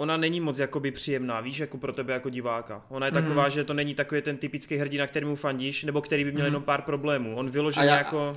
ona 0.00 0.16
není 0.16 0.40
moc 0.40 0.58
jakoby 0.58 0.90
příjemná, 0.90 1.40
víš, 1.40 1.58
jako 1.58 1.78
pro 1.78 1.92
tebe 1.92 2.12
jako 2.12 2.30
diváka. 2.30 2.82
Ona 2.88 3.06
je 3.06 3.12
taková, 3.12 3.44
mm. 3.44 3.50
že 3.50 3.64
to 3.64 3.74
není 3.74 3.94
takový 3.94 4.22
ten 4.22 4.36
typický 4.36 4.76
hrdina, 4.76 5.06
kterému 5.06 5.36
fandíš, 5.36 5.84
nebo 5.84 6.00
který 6.00 6.24
by 6.24 6.32
měl 6.32 6.42
mm. 6.42 6.46
jenom 6.46 6.62
pár 6.62 6.82
problémů. 6.82 7.36
On 7.36 7.50
vyloženě 7.50 7.88
jako... 7.88 8.36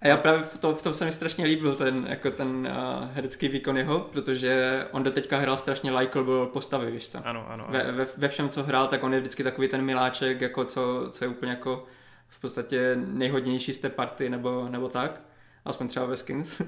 A 0.00 0.08
já 0.08 0.16
právě 0.16 0.42
v, 0.42 0.58
to, 0.58 0.74
v 0.74 0.82
tom 0.82 0.94
se 0.94 1.04
mi 1.04 1.12
strašně 1.12 1.44
líbil 1.44 1.74
ten, 1.74 2.06
jako 2.08 2.30
ten 2.30 2.48
uh, 2.48 3.08
herecký 3.12 3.48
výkon 3.48 3.78
jeho, 3.78 4.00
protože 4.00 4.84
on 4.90 5.02
do 5.02 5.10
teďka 5.10 5.38
hrál 5.38 5.56
strašně 5.56 5.92
likeable 5.92 6.46
postavy, 6.46 6.90
víš 6.90 7.08
co? 7.08 7.18
Ano, 7.24 7.46
ano. 7.48 7.68
ano. 7.68 7.78
Ve, 7.78 7.92
ve, 7.92 8.06
ve, 8.16 8.28
všem, 8.28 8.48
co 8.48 8.62
hrál, 8.62 8.88
tak 8.88 9.02
on 9.02 9.14
je 9.14 9.20
vždycky 9.20 9.42
takový 9.44 9.68
ten 9.68 9.82
miláček, 9.82 10.40
jako 10.40 10.64
co, 10.64 11.08
co 11.10 11.24
je 11.24 11.28
úplně 11.28 11.50
jako 11.50 11.86
v 12.28 12.40
podstatě 12.40 12.96
nejhodnější 12.96 13.72
z 13.72 13.78
té 13.78 13.88
party, 13.88 14.30
nebo, 14.30 14.68
nebo 14.68 14.88
tak. 14.88 15.20
Aspoň 15.64 15.88
třeba 15.88 16.06
ve 16.06 16.16
Skins. 16.16 16.62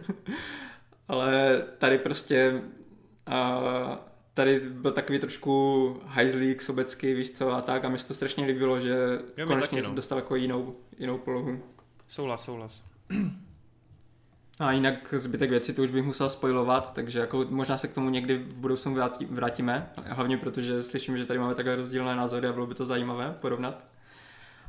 Ale 1.09 1.63
tady 1.79 1.99
prostě 1.99 2.63
uh, 3.29 3.97
tady 4.35 4.61
byl 4.61 4.93
takový 4.93 5.19
trošku 5.19 6.01
hajzlík 6.07 6.63
sobecký, 6.63 7.15
víš 7.15 7.31
co, 7.31 7.53
a 7.53 7.63
tak. 7.63 7.85
A 7.85 7.89
mi 7.89 7.99
se 7.99 8.09
to 8.09 8.15
strašně 8.15 8.47
líbilo, 8.47 8.81
že 8.81 9.19
jo, 9.37 9.47
konečně 9.47 9.79
taky, 9.79 9.89
no. 9.89 9.95
dostal 9.95 10.19
jako 10.19 10.37
jinou, 10.37 10.77
jinou 10.99 11.19
polohu. 11.19 11.63
Souhlas, 12.09 12.45
souhlas. 12.45 12.85
A 14.61 14.73
jinak 14.73 15.15
zbytek 15.17 15.51
věcí 15.51 15.75
to 15.75 15.83
už 15.83 15.91
bych 15.91 16.05
musel 16.05 16.31
spojovat, 16.31 16.95
takže 16.95 17.19
jako 17.19 17.47
možná 17.51 17.79
se 17.79 17.89
k 17.89 17.93
tomu 17.93 18.11
někdy 18.11 18.39
v 18.39 18.55
budoucnu 18.55 18.95
vrátí, 18.95 19.25
vrátíme, 19.25 19.91
hlavně 19.97 20.39
protože 20.39 20.83
slyším, 20.83 21.19
že 21.19 21.27
tady 21.27 21.39
máme 21.39 21.55
takhle 21.55 21.77
rozdílné 21.77 22.17
názory 22.17 22.49
a 22.49 22.53
bylo 22.53 22.67
by 22.67 22.75
to 22.75 22.85
zajímavé 22.85 23.37
porovnat. 23.41 23.85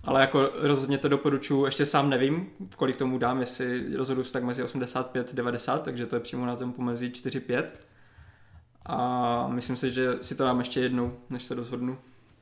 Ale 0.03 0.21
jako 0.21 0.51
rozhodně 0.53 0.97
to 0.97 1.07
doporučuji, 1.07 1.65
ještě 1.65 1.85
sám 1.85 2.09
nevím, 2.09 2.49
kolik 2.75 2.95
tomu 2.95 3.17
dám, 3.17 3.39
jestli 3.39 3.95
rozhodu 3.95 4.23
se 4.23 4.33
tak 4.33 4.43
mezi 4.43 4.63
85-90, 4.63 5.79
takže 5.79 6.05
to 6.05 6.15
je 6.15 6.19
přímo 6.19 6.45
na 6.45 6.55
tom 6.55 6.73
pomezí 6.73 7.09
4-5. 7.09 7.63
A 8.85 9.47
myslím 9.47 9.75
si, 9.75 9.91
že 9.91 10.13
si 10.21 10.35
to 10.35 10.43
dám 10.43 10.59
ještě 10.59 10.79
jednou, 10.79 11.17
než 11.29 11.43
se 11.43 11.55
rozhodnu. 11.55 11.97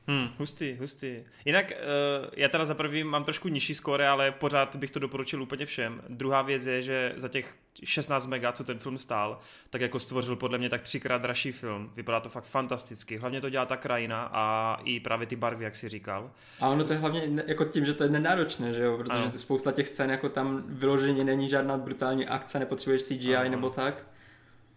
Hmm, 0.06 0.28
hustý, 0.38 0.76
hustý. 0.80 1.16
Jinak 1.44 1.70
uh, 1.70 2.28
já 2.36 2.48
teda 2.48 2.64
za 2.64 2.74
prvý 2.74 3.04
mám 3.04 3.24
trošku 3.24 3.48
nižší 3.48 3.74
skóre, 3.74 4.08
ale 4.08 4.30
pořád 4.30 4.76
bych 4.76 4.90
to 4.90 4.98
doporučil 4.98 5.42
úplně 5.42 5.66
všem. 5.66 6.02
Druhá 6.08 6.42
věc 6.42 6.66
je, 6.66 6.82
že 6.82 7.12
za 7.16 7.28
těch 7.28 7.54
16 7.84 8.26
mega, 8.26 8.52
co 8.52 8.64
ten 8.64 8.78
film 8.78 8.98
stál, 8.98 9.38
tak 9.70 9.80
jako 9.80 9.98
stvořil 9.98 10.36
podle 10.36 10.58
mě 10.58 10.68
tak 10.68 10.82
třikrát 10.82 11.22
dražší 11.22 11.52
film. 11.52 11.90
Vypadá 11.96 12.20
to 12.20 12.28
fakt 12.28 12.44
fantasticky. 12.44 13.16
Hlavně 13.16 13.40
to 13.40 13.50
dělá 13.50 13.66
ta 13.66 13.76
krajina 13.76 14.30
a 14.32 14.76
i 14.84 15.00
právě 15.00 15.26
ty 15.26 15.36
barvy, 15.36 15.64
jak 15.64 15.76
si 15.76 15.88
říkal. 15.88 16.30
A 16.60 16.68
ono 16.68 16.84
to 16.84 16.92
je 16.92 16.98
hlavně 16.98 17.44
jako 17.46 17.64
tím, 17.64 17.84
že 17.84 17.94
to 17.94 18.04
je 18.04 18.10
nenáročné, 18.10 18.72
že 18.72 18.82
jo? 18.82 18.96
Protože 18.96 19.18
ano. 19.18 19.32
spousta 19.36 19.72
těch 19.72 19.88
scén, 19.88 20.10
jako 20.10 20.28
tam 20.28 20.62
vyloženě 20.66 21.24
není 21.24 21.48
žádná 21.48 21.78
brutální 21.78 22.26
akce, 22.26 22.58
nepotřebuješ 22.58 23.02
CGI 23.02 23.36
ano. 23.36 23.50
nebo 23.50 23.70
tak. 23.70 24.13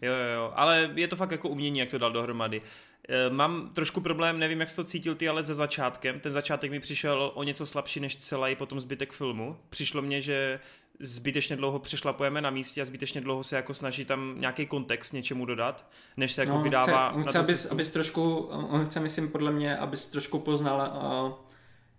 Jo, 0.02 0.14
jo, 0.14 0.34
jo, 0.36 0.52
ale 0.56 0.92
je 0.96 1.08
to 1.08 1.16
fakt 1.16 1.32
jako 1.32 1.50
umění, 1.50 1.80
jak 1.80 1.90
to 1.90 1.98
dal 1.98 2.12
dohromady. 2.12 2.62
Eh, 3.10 3.30
mám 3.30 3.70
trošku 3.70 4.02
problém, 4.02 4.40
nevím, 4.40 4.60
jak 4.60 4.70
jsi 4.70 4.76
to 4.76 4.84
cítil 4.84 5.16
ty, 5.16 5.30
ale 5.30 5.44
ze 5.44 5.54
začátkem. 5.54 6.20
Ten 6.20 6.32
začátek 6.32 6.72
mi 6.72 6.80
přišel 6.80 7.32
o 7.36 7.44
něco 7.44 7.66
slabší 7.66 8.00
než 8.00 8.16
celý 8.16 8.56
potom 8.56 8.80
zbytek 8.80 9.14
filmu. 9.14 9.58
Přišlo 9.70 10.02
mně, 10.02 10.22
že 10.22 10.60
zbytečně 11.00 11.56
dlouho 11.56 11.80
přešlapujeme 11.80 12.42
na 12.42 12.50
místě 12.50 12.82
a 12.82 12.86
zbytečně 12.86 13.22
dlouho 13.22 13.44
se 13.44 13.56
jako 13.56 13.74
snaží 13.74 14.06
tam 14.06 14.36
nějaký 14.38 14.66
kontext 14.66 15.14
něčemu 15.14 15.46
dodat, 15.46 15.90
než 16.18 16.34
se 16.34 16.42
jako 16.42 16.54
no, 16.54 16.64
vydává 16.64 17.10
chce, 17.10 17.18
on 17.18 17.24
chce, 17.24 17.40
abys, 17.40 17.66
abys 17.66 17.90
trošku, 17.90 18.38
on 18.50 18.86
chce, 18.86 19.00
myslím, 19.00 19.30
podle 19.30 19.52
mě, 19.52 19.78
abys 19.78 20.08
trošku 20.08 20.40
poznal, 20.40 20.94
uh, 21.28 21.34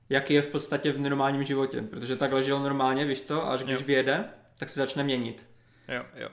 jaký 0.08 0.34
je 0.34 0.42
v 0.42 0.48
podstatě 0.48 0.92
v 0.92 0.98
normálním 0.98 1.44
životě, 1.44 1.82
protože 1.82 2.16
takhle 2.16 2.42
žil 2.42 2.60
normálně, 2.60 3.04
víš 3.04 3.22
co, 3.22 3.46
a 3.46 3.52
až 3.52 3.62
když 3.62 3.80
jo. 3.80 3.86
vyjede, 3.86 4.24
tak 4.58 4.68
se 4.68 4.80
začne 4.80 5.04
měnit. 5.04 5.46
Jo, 5.88 6.04
jo. 6.14 6.28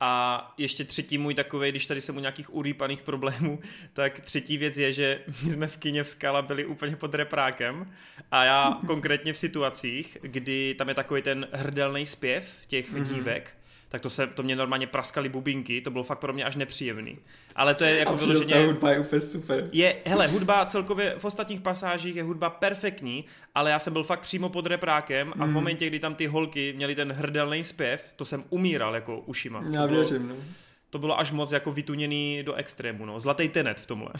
A 0.00 0.54
ještě 0.58 0.84
třetí 0.84 1.18
můj 1.18 1.34
takový, 1.34 1.70
když 1.70 1.86
tady 1.86 2.00
jsem 2.00 2.16
u 2.16 2.20
nějakých 2.20 2.54
urýpaných 2.54 3.02
problémů, 3.02 3.58
tak 3.92 4.20
třetí 4.20 4.58
věc 4.58 4.78
je, 4.78 4.92
že 4.92 5.20
my 5.44 5.50
jsme 5.50 5.66
v 5.66 5.76
kině 5.76 6.04
v 6.04 6.10
Skala 6.10 6.42
byli 6.42 6.66
úplně 6.66 6.96
pod 6.96 7.14
reprákem 7.14 7.92
a 8.30 8.44
já 8.44 8.80
konkrétně 8.86 9.32
v 9.32 9.38
situacích, 9.38 10.18
kdy 10.22 10.74
tam 10.78 10.88
je 10.88 10.94
takový 10.94 11.22
ten 11.22 11.48
hrdelný 11.52 12.06
zpěv 12.06 12.58
těch 12.66 12.92
mm-hmm. 12.92 13.14
dívek, 13.14 13.56
tak 13.94 14.02
to, 14.02 14.10
se, 14.10 14.26
to 14.26 14.42
mě 14.42 14.56
normálně 14.56 14.86
praskaly 14.86 15.28
bubinky, 15.28 15.80
to 15.80 15.90
bylo 15.90 16.04
fakt 16.04 16.18
pro 16.18 16.32
mě 16.32 16.44
až 16.44 16.56
nepříjemný. 16.56 17.18
Ale 17.56 17.74
to 17.74 17.84
je 17.84 17.98
jako 17.98 18.16
vyloženě... 18.16 18.54
Ta 18.54 18.66
hudba 18.66 18.90
je 18.90 19.00
úplně 19.00 19.20
super. 19.20 19.68
Je, 19.72 19.96
hele, 20.06 20.26
hudba 20.26 20.64
celkově 20.64 21.14
v 21.18 21.24
ostatních 21.24 21.60
pasážích 21.60 22.16
je 22.16 22.22
hudba 22.22 22.50
perfektní, 22.50 23.24
ale 23.54 23.70
já 23.70 23.78
jsem 23.78 23.92
byl 23.92 24.04
fakt 24.04 24.20
přímo 24.20 24.48
pod 24.48 24.66
reprákem 24.66 25.32
a 25.38 25.44
v 25.44 25.48
mm. 25.48 25.54
momentě, 25.54 25.86
kdy 25.86 25.98
tam 25.98 26.14
ty 26.14 26.26
holky 26.26 26.72
měly 26.76 26.94
ten 26.94 27.12
hrdelný 27.12 27.64
zpěv, 27.64 28.12
to 28.16 28.24
jsem 28.24 28.44
umíral 28.50 28.94
jako 28.94 29.20
ušima. 29.20 29.64
Já 29.70 29.86
to 29.86 29.94
věřím, 29.94 30.28
no. 30.28 30.34
To 30.90 30.98
bylo 30.98 31.18
až 31.18 31.32
moc 31.32 31.52
jako 31.52 31.72
vytuněný 31.72 32.42
do 32.42 32.54
extrému, 32.54 33.06
no. 33.06 33.20
Zlatý 33.20 33.48
tenet 33.48 33.80
v 33.80 33.86
tomhle. 33.86 34.10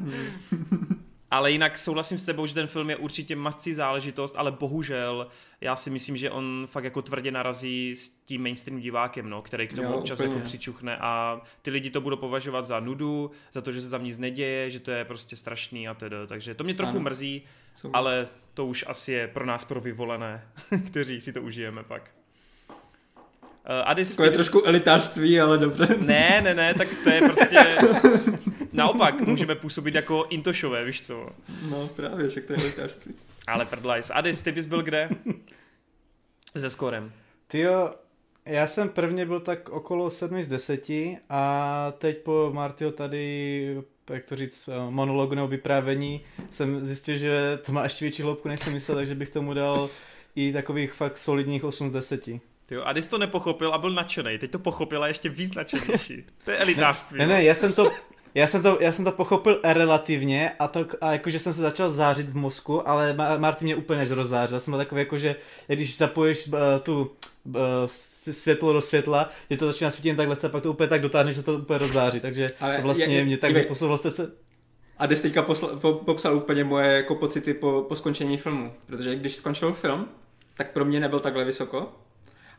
mm. 0.00 0.97
Ale 1.30 1.50
jinak 1.50 1.78
souhlasím 1.78 2.18
s 2.18 2.24
tebou, 2.24 2.46
že 2.46 2.54
ten 2.54 2.66
film 2.66 2.90
je 2.90 2.96
určitě 2.96 3.36
mascí 3.36 3.74
záležitost, 3.74 4.34
ale 4.38 4.52
bohužel 4.52 5.26
já 5.60 5.76
si 5.76 5.90
myslím, 5.90 6.16
že 6.16 6.30
on 6.30 6.66
fakt 6.70 6.84
jako 6.84 7.02
tvrdě 7.02 7.30
narazí 7.30 7.96
s 7.96 8.08
tím 8.08 8.42
mainstream 8.42 8.80
divákem, 8.80 9.30
no, 9.30 9.42
který 9.42 9.68
k 9.68 9.74
tomu 9.74 9.88
jo, 9.88 9.98
občas 9.98 10.20
úplně. 10.20 10.34
jako 10.34 10.44
přičuchne 10.44 10.96
a 11.00 11.40
ty 11.62 11.70
lidi 11.70 11.90
to 11.90 12.00
budou 12.00 12.16
považovat 12.16 12.64
za 12.64 12.80
nudu, 12.80 13.30
za 13.52 13.60
to, 13.60 13.72
že 13.72 13.80
se 13.80 13.90
tam 13.90 14.04
nic 14.04 14.18
neděje, 14.18 14.70
že 14.70 14.80
to 14.80 14.90
je 14.90 15.04
prostě 15.04 15.36
strašný 15.36 15.88
a 15.88 15.94
tedy. 15.94 16.16
Takže 16.26 16.54
to 16.54 16.64
mě 16.64 16.74
trochu 16.74 16.90
ano. 16.90 17.00
mrzí, 17.00 17.42
Souhlas. 17.74 17.98
ale 17.98 18.28
to 18.54 18.66
už 18.66 18.84
asi 18.88 19.12
je 19.12 19.28
pro 19.28 19.46
nás 19.46 19.64
pro 19.64 19.80
vyvolené, 19.80 20.48
kteří 20.86 21.20
si 21.20 21.32
to 21.32 21.42
užijeme 21.42 21.82
pak. 21.82 22.10
Uh, 22.70 23.74
Adis, 23.84 24.10
Takové 24.10 24.30
ty... 24.30 24.36
trošku 24.36 24.62
elitářství, 24.64 25.40
ale 25.40 25.58
dobře. 25.58 25.96
Ne, 26.00 26.40
ne, 26.44 26.54
ne, 26.54 26.74
tak 26.74 26.88
to 27.04 27.10
je 27.10 27.20
prostě... 27.20 27.78
Naopak, 28.78 29.20
můžeme 29.20 29.54
působit 29.54 29.94
jako 29.94 30.26
intošové, 30.30 30.84
víš 30.84 31.06
co? 31.06 31.28
No 31.70 31.88
právě, 31.88 32.30
že 32.30 32.40
to 32.40 32.52
je 32.52 32.58
elitářství. 32.58 33.14
ale 33.46 33.66
prdlajs. 33.66 34.10
Adis, 34.14 34.40
ty 34.40 34.52
bys 34.52 34.66
byl 34.66 34.82
kde? 34.82 35.08
Se 36.56 36.70
skorem. 36.70 37.12
Ty 37.46 37.60
jo, 37.60 37.94
já 38.44 38.66
jsem 38.66 38.88
prvně 38.88 39.26
byl 39.26 39.40
tak 39.40 39.68
okolo 39.68 40.10
7 40.10 40.42
z 40.42 40.48
10 40.48 40.86
a 41.28 41.92
teď 41.98 42.18
po 42.18 42.50
Martio 42.52 42.90
tady 42.90 43.82
jak 44.10 44.24
to 44.24 44.36
říct, 44.36 44.68
eh, 44.68 44.90
monologu 44.90 45.34
nebo 45.34 45.48
vyprávění 45.48 46.24
jsem 46.50 46.84
zjistil, 46.84 47.16
že 47.18 47.58
to 47.66 47.72
má 47.72 47.82
ještě 47.82 48.04
větší 48.04 48.22
hloubku, 48.22 48.48
než 48.48 48.60
jsem 48.60 48.72
myslel, 48.72 48.96
takže 48.96 49.14
bych 49.14 49.30
tomu 49.30 49.54
dal 49.54 49.90
i 50.36 50.52
takových 50.52 50.92
fakt 50.92 51.18
solidních 51.18 51.64
8 51.64 51.90
z 51.90 51.92
10. 51.92 52.40
Jo, 52.70 52.82
a 52.84 52.92
když 52.92 53.06
to 53.06 53.18
nepochopil 53.18 53.74
a 53.74 53.78
byl 53.78 53.90
nadšený, 53.90 54.38
teď 54.38 54.50
to 54.50 54.58
pochopil 54.58 55.02
a 55.02 55.08
ještě 55.08 55.28
víc 55.28 55.54
nadšenější. 55.54 56.24
To 56.44 56.50
je 56.50 56.56
elitářství. 56.56 57.18
Ne, 57.18 57.26
ne, 57.26 57.44
já 57.44 57.54
jsem 57.54 57.72
to, 57.72 57.90
já 58.38 58.46
jsem 58.46 58.62
to, 58.62 58.78
já 58.80 58.92
jsem 58.92 59.04
to 59.04 59.12
pochopil 59.12 59.60
relativně 59.64 60.50
a, 60.58 60.68
to, 60.68 60.86
a 61.00 61.12
jakože 61.12 61.38
jsem 61.38 61.52
se 61.52 61.62
začal 61.62 61.90
zářit 61.90 62.28
v 62.28 62.36
mozku, 62.36 62.88
ale 62.88 63.16
Martin 63.38 63.66
mě 63.66 63.76
úplně 63.76 64.02
až 64.02 64.10
rozzářil. 64.10 64.56
Já 64.56 64.60
jsem 64.60 64.72
byl 64.72 64.78
takový 64.78 65.00
jako, 65.00 65.18
že 65.18 65.36
když 65.66 65.96
zapojíš 65.96 66.46
uh, 66.46 66.54
tu 66.82 67.10
uh, 67.44 67.54
světlo 67.86 68.72
do 68.72 68.80
světla, 68.80 69.30
že 69.50 69.56
to 69.56 69.66
začíná 69.66 69.90
svítit 69.90 70.16
takhle 70.16 70.36
a 70.44 70.48
pak 70.48 70.62
to 70.62 70.70
úplně 70.70 70.88
tak 70.88 71.00
dotáhne, 71.00 71.32
že 71.32 71.42
to 71.42 71.54
úplně 71.54 71.78
rozzáří. 71.78 72.20
Takže 72.20 72.50
ale 72.60 72.76
to 72.76 72.82
vlastně 72.82 73.04
je, 73.04 73.18
je, 73.18 73.24
mě 73.24 73.36
tak 73.36 73.68
posouval 73.68 73.96
jste 73.96 74.10
se... 74.10 74.32
A 74.98 75.06
Des 75.06 75.20
teďka 75.20 75.42
posla, 75.42 75.68
po, 75.76 75.92
popsal 75.92 76.36
úplně 76.36 76.64
moje 76.64 76.92
jako 76.96 77.14
pocity 77.14 77.54
po, 77.54 77.84
po 77.88 77.96
skončení 77.96 78.38
filmu. 78.38 78.72
Protože 78.86 79.16
když 79.16 79.34
skončil 79.36 79.72
film, 79.72 80.08
tak 80.56 80.72
pro 80.72 80.84
mě 80.84 81.00
nebyl 81.00 81.20
takhle 81.20 81.44
vysoko, 81.44 81.92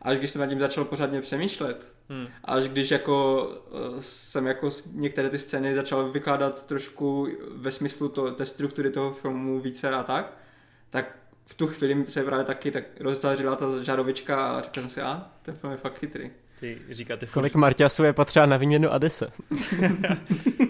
až 0.01 0.17
když 0.17 0.29
jsem 0.29 0.41
nad 0.41 0.47
tím 0.47 0.59
začal 0.59 0.85
pořádně 0.85 1.21
přemýšlet, 1.21 1.95
hmm. 2.09 2.27
až 2.43 2.67
když 2.67 2.91
jako 2.91 3.47
eh, 3.67 4.01
jsem 4.01 4.47
jako 4.47 4.69
některé 4.93 5.29
ty 5.29 5.39
scény 5.39 5.75
začal 5.75 6.11
vykládat 6.11 6.65
trošku 6.65 7.27
ve 7.55 7.71
smyslu 7.71 8.09
to, 8.09 8.31
té 8.31 8.45
struktury 8.45 8.89
toho 8.89 9.13
filmu 9.13 9.59
více 9.59 9.89
a 9.89 10.03
tak, 10.03 10.37
tak 10.89 11.15
v 11.45 11.53
tu 11.53 11.67
chvíli 11.67 12.05
se 12.07 12.23
právě 12.23 12.45
taky 12.45 12.71
tak 12.71 12.83
rozzářila 12.99 13.55
ta 13.55 13.83
žárovička 13.83 14.47
a 14.47 14.61
říkal 14.61 14.83
jsem 14.83 14.89
si, 14.89 15.01
a 15.01 15.31
ten 15.41 15.55
film 15.55 15.71
je 15.71 15.77
fakt 15.77 15.99
chytrý. 15.99 16.31
Ty 16.59 16.81
říkáte 16.89 17.25
furt... 17.25 17.33
Kolik 17.33 17.55
Marťasů 17.55 18.03
je 18.03 18.13
potřeba 18.13 18.45
na 18.45 18.57
výměnu 18.57 18.93
Adise? 18.93 19.27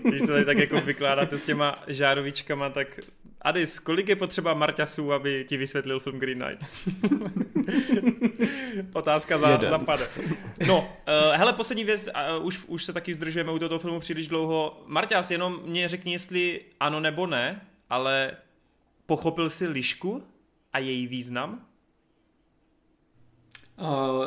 Když 0.03 0.21
to 0.21 0.27
tady 0.27 0.45
tak 0.45 0.57
jako 0.57 0.81
vykládáte 0.81 1.37
s 1.37 1.43
těma 1.43 1.83
žárovičkama, 1.87 2.69
tak 2.69 2.99
Adis, 3.41 3.79
kolik 3.79 4.09
je 4.09 4.15
potřeba 4.15 4.53
Marťasů, 4.53 5.13
aby 5.13 5.45
ti 5.49 5.57
vysvětlil 5.57 5.99
film 5.99 6.19
Green 6.19 6.43
Knight? 6.43 6.65
Otázka 8.93 9.37
za, 9.37 9.57
zapade. 9.69 10.09
No, 10.67 10.79
uh, 10.79 10.85
hele, 11.35 11.53
poslední 11.53 11.83
věc, 11.83 12.09
uh, 12.37 12.45
už, 12.45 12.59
už 12.67 12.85
se 12.85 12.93
taky 12.93 13.13
zdržujeme 13.13 13.51
u 13.51 13.59
tohoto 13.59 13.79
filmu 13.79 13.99
příliš 13.99 14.27
dlouho. 14.27 14.83
Marťas, 14.85 15.31
jenom 15.31 15.59
mě 15.65 15.87
řekni, 15.87 16.11
jestli 16.11 16.61
ano 16.79 16.99
nebo 16.99 17.27
ne, 17.27 17.61
ale 17.89 18.31
pochopil 19.05 19.49
jsi 19.49 19.67
lišku 19.67 20.23
a 20.73 20.79
její 20.79 21.07
význam? 21.07 21.65
Uh, 23.81 24.25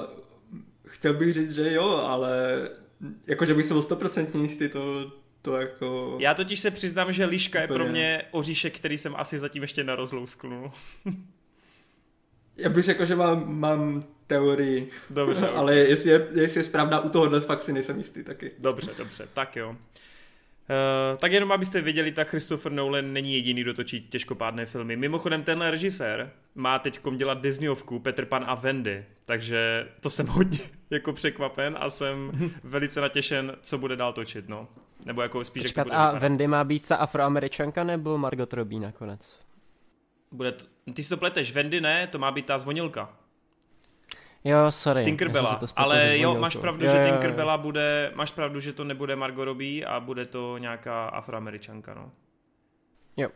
chtěl 0.86 1.14
bych 1.14 1.32
říct, 1.32 1.54
že 1.54 1.72
jo, 1.72 1.88
ale 1.88 2.30
jakože 3.26 3.54
bych 3.54 3.66
se 3.66 3.74
byl 3.74 3.82
stoprocentně 3.82 4.42
jistý, 4.42 4.68
to, 4.68 5.12
to 5.42 5.56
jako... 5.56 6.16
Já 6.20 6.34
totiž 6.34 6.60
se 6.60 6.70
přiznám, 6.70 7.12
že 7.12 7.24
liška 7.24 7.60
je 7.60 7.68
pro 7.68 7.86
mě 7.86 8.22
oříšek, 8.30 8.76
který 8.76 8.98
jsem 8.98 9.16
asi 9.16 9.38
zatím 9.38 9.62
ještě 9.62 9.84
nerozlousknul. 9.84 10.72
Já 12.56 12.68
bych 12.68 12.84
řekl, 12.84 13.04
že 13.04 13.16
mám, 13.16 13.58
mám 13.58 14.04
teorii. 14.26 14.90
Dobře. 15.10 15.48
ale 15.54 15.76
jestli 15.76 16.10
je, 16.10 16.28
jestli 16.32 16.60
je 16.60 16.64
správná 16.64 17.00
u 17.00 17.08
tohohle, 17.08 17.40
fakt 17.40 17.62
si 17.62 17.72
nejsem 17.72 17.98
jistý 17.98 18.24
taky. 18.24 18.50
Dobře, 18.58 18.90
dobře, 18.98 19.28
tak 19.34 19.56
jo. 19.56 19.70
Uh, 19.70 21.18
tak 21.18 21.32
jenom 21.32 21.52
abyste 21.52 21.80
věděli, 21.80 22.12
tak 22.12 22.28
Christopher 22.28 22.72
Nolan 22.72 23.12
není 23.12 23.34
jediný, 23.34 23.60
kdo 23.60 23.74
točí 23.74 24.00
těžkopádné 24.00 24.66
filmy. 24.66 24.96
Mimochodem 24.96 25.42
tenhle 25.42 25.70
režisér 25.70 26.30
má 26.54 26.78
teď 26.78 27.00
dělat 27.16 27.42
Disneyovku 27.42 27.98
Petr 27.98 28.24
Pan 28.24 28.44
a 28.46 28.54
Wendy, 28.54 29.04
takže 29.24 29.88
to 30.00 30.10
jsem 30.10 30.26
hodně 30.26 30.58
jako 30.90 31.12
překvapen 31.12 31.76
a 31.80 31.90
jsem 31.90 32.32
velice 32.64 33.00
natěšen, 33.00 33.56
co 33.62 33.78
bude 33.78 33.96
dál 33.96 34.12
točit, 34.12 34.48
no. 34.48 34.68
Nebo 35.04 35.22
jako 35.22 35.44
spíš, 35.44 35.62
Počkat, 35.62 35.80
jak 35.80 35.84
to 35.86 35.90
bude 35.90 35.96
a 35.96 36.06
vypadat. 36.06 36.22
Wendy 36.22 36.46
má 36.46 36.64
být 36.64 36.88
ta 36.88 36.96
afroameričanka 36.96 37.84
nebo 37.84 38.18
Margot 38.18 38.52
Robbie 38.52 38.80
nakonec? 38.80 39.38
Bude 40.32 40.52
to, 40.52 40.64
ty 40.94 41.02
si 41.02 41.08
to 41.08 41.16
pleteš, 41.16 41.52
Wendy 41.52 41.80
ne, 41.80 42.06
to 42.06 42.18
má 42.18 42.30
být 42.30 42.46
ta 42.46 42.58
zvonilka. 42.58 43.08
Jo, 44.44 44.70
sorry. 44.70 45.04
Tinkerbella, 45.04 45.60
ale 45.76 46.18
jo, 46.18 46.38
máš 46.38 46.56
pravdu, 46.56 46.84
jo, 46.84 46.90
že 46.90 47.04
Tinkerbella 47.04 47.58
bude, 47.58 48.12
máš 48.14 48.30
pravdu, 48.30 48.60
že 48.60 48.72
to 48.72 48.84
nebude 48.84 49.16
Margot 49.16 49.44
Robbie 49.44 49.84
a 49.86 50.00
bude 50.00 50.26
to 50.26 50.58
nějaká 50.58 51.06
afroameričanka, 51.06 51.94
no. 51.94 52.10
Jo. 53.16 53.28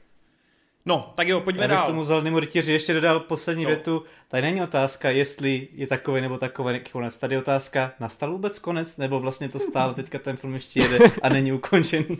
No, 0.87 1.13
tak 1.15 1.29
jo, 1.29 1.41
pojďme 1.41 1.63
Já 1.63 1.67
dál. 1.67 1.79
Já 1.79 1.87
tomu 1.87 2.05
zelenýmu 2.05 2.41
rytíři 2.41 2.73
ještě 2.73 2.95
dodal 2.95 3.21
poslední 3.21 3.65
no. 3.65 3.69
větu. 3.71 4.03
Tady 4.29 4.43
není 4.43 4.63
otázka, 4.63 5.11
jestli 5.11 5.69
je 5.73 5.87
takový 5.87 6.21
nebo 6.21 6.39
takový 6.39 6.81
konec. 6.93 7.19
Tady 7.19 7.35
je 7.35 7.39
otázka, 7.39 7.93
nastal 8.01 8.33
vůbec 8.33 8.59
konec, 8.59 8.97
nebo 8.97 9.21
vlastně 9.21 9.49
to 9.49 9.59
stále 9.59 9.95
teďka 9.95 10.19
ten 10.19 10.37
film 10.37 10.55
ještě 10.55 10.81
jede 10.81 10.99
a 11.23 11.29
není 11.29 11.53
ukončený. 11.53 12.19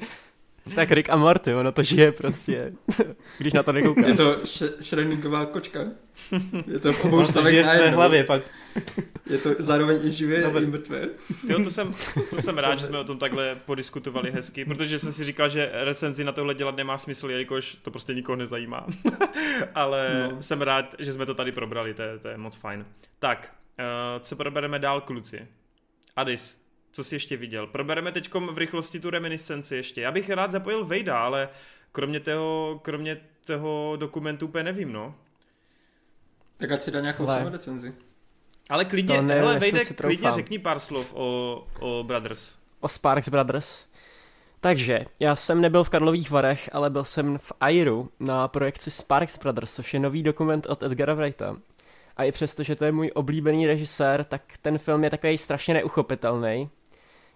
Tak 0.75 0.91
Rick 0.91 1.11
a 1.11 1.17
Morty, 1.17 1.55
ono 1.55 1.73
to 1.73 1.83
žije 1.83 2.13
prostě, 2.13 2.73
když 3.39 3.53
na 3.53 3.63
to 3.63 3.73
nekoukáš. 3.73 4.07
Je 4.07 4.15
to 4.15 4.37
Schrödingová 4.81 5.47
kočka. 5.47 5.81
Je 6.67 6.79
to 6.79 6.93
v 6.93 7.05
obou 7.05 7.25
stavech 7.25 7.67
na 7.67 7.91
hlavě 7.91 8.25
pak. 8.25 8.43
Je 9.31 9.39
to 9.39 9.51
zároveň 9.59 10.07
i 10.07 10.11
živé 10.11 10.45
a 10.45 10.59
i 10.59 10.67
mrtvé. 10.67 11.09
Jo, 11.49 11.65
to 11.65 11.71
jsem, 11.71 11.95
to 12.31 12.43
jsem 12.43 12.59
rád, 12.59 12.79
že 12.79 12.87
jsme 12.87 12.99
o 12.99 13.05
tom 13.05 13.19
takhle 13.19 13.57
podiskutovali 13.65 14.31
hezky, 14.31 14.65
protože 14.65 14.99
jsem 14.99 15.13
si 15.13 15.25
říkal, 15.25 15.49
že 15.49 15.71
recenzi 15.73 16.25
na 16.25 16.33
tohle 16.33 16.55
dělat 16.55 16.77
nemá 16.77 16.99
smysl, 16.99 17.31
jelikož 17.31 17.77
to 17.83 17.91
prostě 17.91 18.15
nikoho 18.15 18.37
nezajímá. 18.37 18.87
Ale 19.75 20.29
no. 20.33 20.43
jsem 20.43 20.63
rád, 20.63 20.95
že 20.99 21.13
jsme 21.13 21.27
to 21.27 21.35
tady 21.35 21.53
probrali, 21.53 21.95
to 21.95 22.03
je, 22.03 22.19
to 22.19 22.29
je 22.29 22.37
moc 22.37 22.57
fajn. 22.57 22.87
Tak, 23.19 23.55
uh, 23.79 24.23
co 24.23 24.37
probereme 24.37 24.79
dál, 24.79 25.01
kluci? 25.01 25.47
Adis, 26.17 26.66
co 26.97 27.05
jsi 27.05 27.15
ještě 27.15 27.37
viděl? 27.37 27.67
Probereme 27.67 28.13
teď 28.13 28.35
v 28.35 28.59
rychlosti 28.59 29.01
tu 29.01 29.11
reminiscenci 29.11 29.77
ještě. 29.77 30.01
Já 30.01 30.13
bych 30.13 30.31
rád 30.31 30.53
zapojil 30.53 30.85
Vejda, 30.85 31.19
ale 31.19 31.49
kromě 31.93 32.21
toho, 32.21 32.81
kromě 32.83 33.21
toho 33.47 33.97
dokumentu 33.97 34.47
úplně 34.47 34.65
nevím, 34.65 34.93
no. 34.93 35.15
Tak 36.57 36.73
ať 36.73 36.83
si 36.83 36.91
dá 36.91 37.01
nějakou 37.01 37.29
ale... 37.29 37.51
recenzi. 37.51 37.95
Ale 38.69 38.85
klidně, 38.85 39.23
ne, 39.23 39.35
hele, 39.35 39.59
Vejde, 39.59 39.85
klidně 39.85 40.31
řekni 40.33 40.59
pár 40.59 40.79
slov 40.79 41.15
o, 41.15 41.67
o 41.81 42.05
Brothers. 42.07 42.57
O 42.81 42.89
Sparks 42.89 43.29
Brothers. 43.29 43.87
Takže, 44.61 45.07
já 45.21 45.37
jsem 45.37 45.61
nebyl 45.61 45.85
v 45.85 45.91
Karlových 45.91 46.31
Varech, 46.31 46.71
ale 46.73 46.91
byl 46.91 47.05
jsem 47.05 47.39
v 47.39 47.53
Airu 47.61 48.11
na 48.21 48.49
projekci 48.49 48.91
Sparks 48.91 49.39
Brothers, 49.39 49.75
což 49.75 49.95
je 49.95 50.01
nový 50.01 50.23
dokument 50.23 50.67
od 50.67 50.83
Edgara 50.83 51.15
Wrighta. 51.15 51.57
A 52.17 52.25
i 52.25 52.33
přesto, 52.33 52.63
že 52.63 52.77
to 52.77 52.85
je 52.85 52.93
můj 52.93 53.11
oblíbený 53.15 53.67
režisér, 53.67 54.25
tak 54.25 54.43
ten 54.63 54.79
film 54.79 55.05
je 55.05 55.11
takový 55.11 55.39
strašně 55.39 55.75
neuchopitelný. 55.75 56.71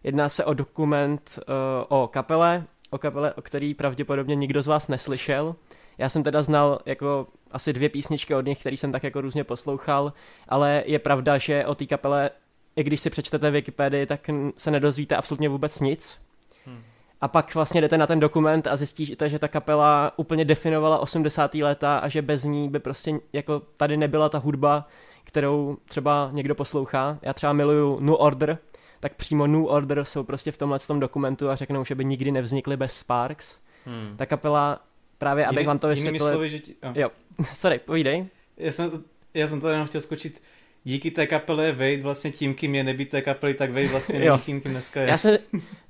Jedná 0.05 0.29
se 0.29 0.45
o 0.45 0.55
dokument 0.55 1.39
uh, 1.39 1.45
o 1.89 2.09
kapele, 2.09 2.65
o 2.91 2.99
kapele, 2.99 3.35
o 3.35 3.43
který 3.43 3.75
pravděpodobně 3.75 4.35
nikdo 4.35 4.63
z 4.63 4.67
vás 4.67 4.89
neslyšel. 4.89 5.55
Já 5.99 6.09
jsem 6.09 6.23
teda 6.23 6.43
znal 6.43 6.81
jako 6.87 7.27
asi 7.51 7.73
dvě 7.73 7.89
písničky 7.89 8.35
od 8.35 8.47
nich, 8.47 8.61
které 8.61 8.77
jsem 8.77 8.93
tak 8.93 9.05
jako 9.05 9.21
různě 9.21 9.45
poslouchal, 9.45 10.13
ale 10.49 10.83
je 10.87 10.99
pravda, 10.99 11.39
že 11.39 11.67
o 11.67 11.75
té 11.75 11.87
kapele, 11.87 12.31
i 12.77 12.83
když 12.83 13.01
si 13.01 13.11
přečtete 13.11 13.51
Wikipedii, 13.51 14.07
tak 14.07 14.31
se 14.57 14.71
nedozvíte 14.71 15.17
absolutně 15.17 15.49
vůbec 15.49 15.81
nic. 15.81 16.19
Hmm. 16.67 16.83
A 17.21 17.29
pak 17.29 17.55
vlastně 17.55 17.81
jdete 17.81 17.99
na 17.99 18.07
ten 18.07 18.21
dokument 18.21 18.67
a 18.67 18.77
zjistíte, 18.77 19.29
že 19.29 19.39
ta 19.39 19.49
kapela 19.49 20.13
úplně 20.17 20.45
definovala 20.45 20.99
80. 20.99 21.55
léta 21.55 21.99
a 21.99 22.09
že 22.09 22.23
bez 22.23 22.45
ní 22.45 22.69
by 22.69 22.79
prostě 22.79 23.21
jako 23.33 23.63
tady 23.77 23.97
nebyla 23.97 24.29
ta 24.29 24.39
hudba, 24.39 24.87
kterou 25.25 25.77
třeba 25.85 26.31
někdo 26.33 26.55
poslouchá. 26.55 27.19
Já 27.23 27.33
třeba 27.33 27.53
miluju 27.53 28.01
New 28.01 28.15
Order, 28.19 28.59
tak 29.01 29.15
přímo 29.15 29.47
New 29.47 29.65
Order 29.65 30.05
jsou 30.05 30.23
prostě 30.23 30.53
v 30.53 30.57
tomhle 30.57 30.79
tom 30.79 31.01
dokumentu 31.01 31.51
a 31.51 31.57
řeknou, 31.57 31.85
že 31.85 31.95
by 31.95 32.05
nikdy 32.05 32.31
nevznikly 32.31 32.77
bez 32.77 32.99
Sparks. 32.99 33.59
Hmm. 33.87 34.17
Ta 34.17 34.27
kapela, 34.27 34.81
právě 35.19 35.47
abych 35.47 35.67
vám 35.67 35.79
to 35.79 35.89
vysvětlil... 35.89 36.31
Slovy, 36.31 36.51
že 36.51 36.59
ti... 36.59 36.75
oh. 36.83 36.93
Jo, 36.95 37.11
sorry, 37.53 37.79
povídej. 37.79 38.27
Já 38.57 38.73
jsem, 38.73 39.05
já 39.35 39.49
jsem 39.49 39.61
to 39.61 39.69
jenom 39.69 39.87
chtěl 39.87 40.01
skočit 40.01 40.43
díky 40.85 41.11
té 41.11 41.27
kapele 41.27 41.73
Wade 41.73 42.03
vlastně 42.03 42.33
tím, 42.33 42.55
kým 42.55 42.75
je 42.75 42.85
nebýt 42.85 43.11
té 43.11 43.23
kapely, 43.23 43.55
tak 43.55 43.71
Wade 43.71 43.89
vlastně 43.89 44.19
není 44.19 44.39
tím, 44.39 44.61
kým 44.61 44.73
dneska 44.73 45.01
je. 45.01 45.09
Já 45.09 45.19
se, 45.19 45.39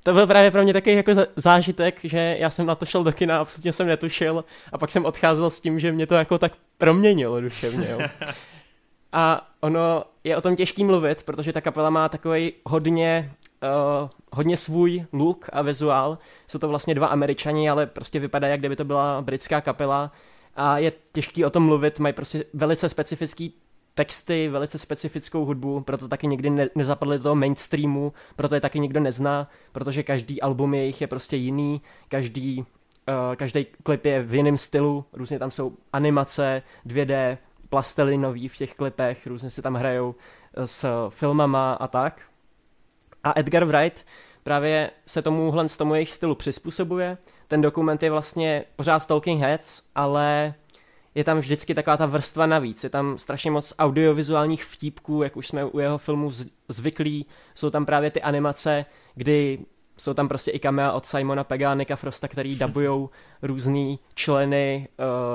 to 0.03 0.13
byl 0.13 0.27
právě 0.27 0.51
pro 0.51 0.63
mě 0.63 0.73
takový 0.73 0.95
jako 0.95 1.11
zážitek, 1.35 1.99
že 2.03 2.35
já 2.39 2.49
jsem 2.49 2.65
na 2.65 2.75
to 2.75 2.85
šel 2.85 3.03
do 3.03 3.11
kina, 3.11 3.39
absolutně 3.39 3.73
jsem 3.73 3.87
netušil 3.87 4.45
a 4.71 4.77
pak 4.77 4.91
jsem 4.91 5.05
odcházel 5.05 5.49
s 5.49 5.59
tím, 5.59 5.79
že 5.79 5.91
mě 5.91 6.07
to 6.07 6.15
jako 6.15 6.37
tak 6.37 6.53
proměnilo 6.77 7.41
duševně. 7.41 7.87
Jo. 7.89 7.99
A 9.13 9.47
ono 9.59 10.03
je 10.23 10.37
o 10.37 10.41
tom 10.41 10.55
těžký 10.55 10.83
mluvit, 10.83 11.23
protože 11.23 11.53
ta 11.53 11.61
kapela 11.61 11.89
má 11.89 12.09
takový 12.09 12.53
hodně, 12.65 13.31
uh, 14.03 14.09
hodně 14.31 14.57
svůj 14.57 15.05
look 15.13 15.49
a 15.53 15.61
vizuál. 15.61 16.17
Jsou 16.47 16.59
to 16.59 16.67
vlastně 16.67 16.95
dva 16.95 17.07
američani, 17.07 17.69
ale 17.69 17.85
prostě 17.85 18.19
vypadá, 18.19 18.47
jak 18.47 18.59
kdyby 18.59 18.75
to 18.75 18.85
byla 18.85 19.21
britská 19.21 19.61
kapela. 19.61 20.11
A 20.55 20.77
je 20.77 20.93
těžký 21.11 21.45
o 21.45 21.49
tom 21.49 21.63
mluvit, 21.63 21.99
mají 21.99 22.13
prostě 22.13 22.45
velice 22.53 22.89
specifický 22.89 23.53
texty, 23.95 24.49
velice 24.49 24.79
specifickou 24.79 25.45
hudbu, 25.45 25.81
proto 25.81 26.07
taky 26.07 26.27
nikdy 26.27 26.49
ne- 26.49 26.69
nezapadly 26.75 27.17
do 27.17 27.23
toho 27.23 27.35
mainstreamu, 27.35 28.13
proto 28.35 28.55
je 28.55 28.61
taky 28.61 28.79
nikdo 28.79 28.99
nezná, 28.99 29.49
protože 29.71 30.03
každý 30.03 30.41
album 30.41 30.73
jejich 30.73 31.01
je 31.01 31.07
prostě 31.07 31.37
jiný, 31.37 31.81
každý, 32.09 32.59
uh, 32.59 32.65
každý 33.35 33.65
klip 33.83 34.05
je 34.05 34.23
v 34.23 34.35
jiném 34.35 34.57
stylu, 34.57 35.05
různě 35.13 35.39
tam 35.39 35.51
jsou 35.51 35.73
animace, 35.93 36.61
2D, 36.87 37.37
plastelinoví 37.71 38.47
v 38.47 38.57
těch 38.57 38.75
klipech, 38.75 39.27
různě 39.27 39.49
si 39.49 39.61
tam 39.61 39.75
hrajou 39.75 40.15
eh, 40.53 40.67
s 40.67 41.09
filmama 41.09 41.73
a 41.73 41.87
tak. 41.87 42.21
A 43.23 43.39
Edgar 43.39 43.65
Wright 43.65 44.05
právě 44.43 44.91
se 45.05 45.21
tomuhle 45.21 45.69
z 45.69 45.77
tomu 45.77 45.95
jejich 45.95 46.11
stylu 46.11 46.35
přizpůsobuje. 46.35 47.17
Ten 47.47 47.61
dokument 47.61 48.03
je 48.03 48.11
vlastně 48.11 48.63
pořád 48.75 49.07
Talking 49.07 49.41
Heads, 49.41 49.81
ale 49.95 50.53
je 51.15 51.23
tam 51.23 51.39
vždycky 51.39 51.75
taková 51.75 51.97
ta 51.97 52.05
vrstva 52.05 52.45
navíc. 52.45 52.83
Je 52.83 52.89
tam 52.89 53.17
strašně 53.17 53.51
moc 53.51 53.73
audiovizuálních 53.79 54.65
vtípků, 54.65 55.23
jak 55.23 55.37
už 55.37 55.47
jsme 55.47 55.65
u 55.65 55.79
jeho 55.79 55.97
filmů 55.97 56.31
zvyklí. 56.67 57.25
Jsou 57.55 57.69
tam 57.69 57.85
právě 57.85 58.11
ty 58.11 58.21
animace, 58.21 58.85
kdy 59.15 59.59
jsou 59.97 60.13
tam 60.13 60.27
prostě 60.27 60.51
i 60.51 60.59
kamera 60.59 60.91
od 60.91 61.05
Simona 61.05 61.43
Pega 61.43 61.71
a 61.71 61.75
Nika 61.75 61.95
Frosta, 61.95 62.27
který 62.27 62.55
dabujou 62.55 63.09
různý 63.41 63.99
členy 64.15 64.87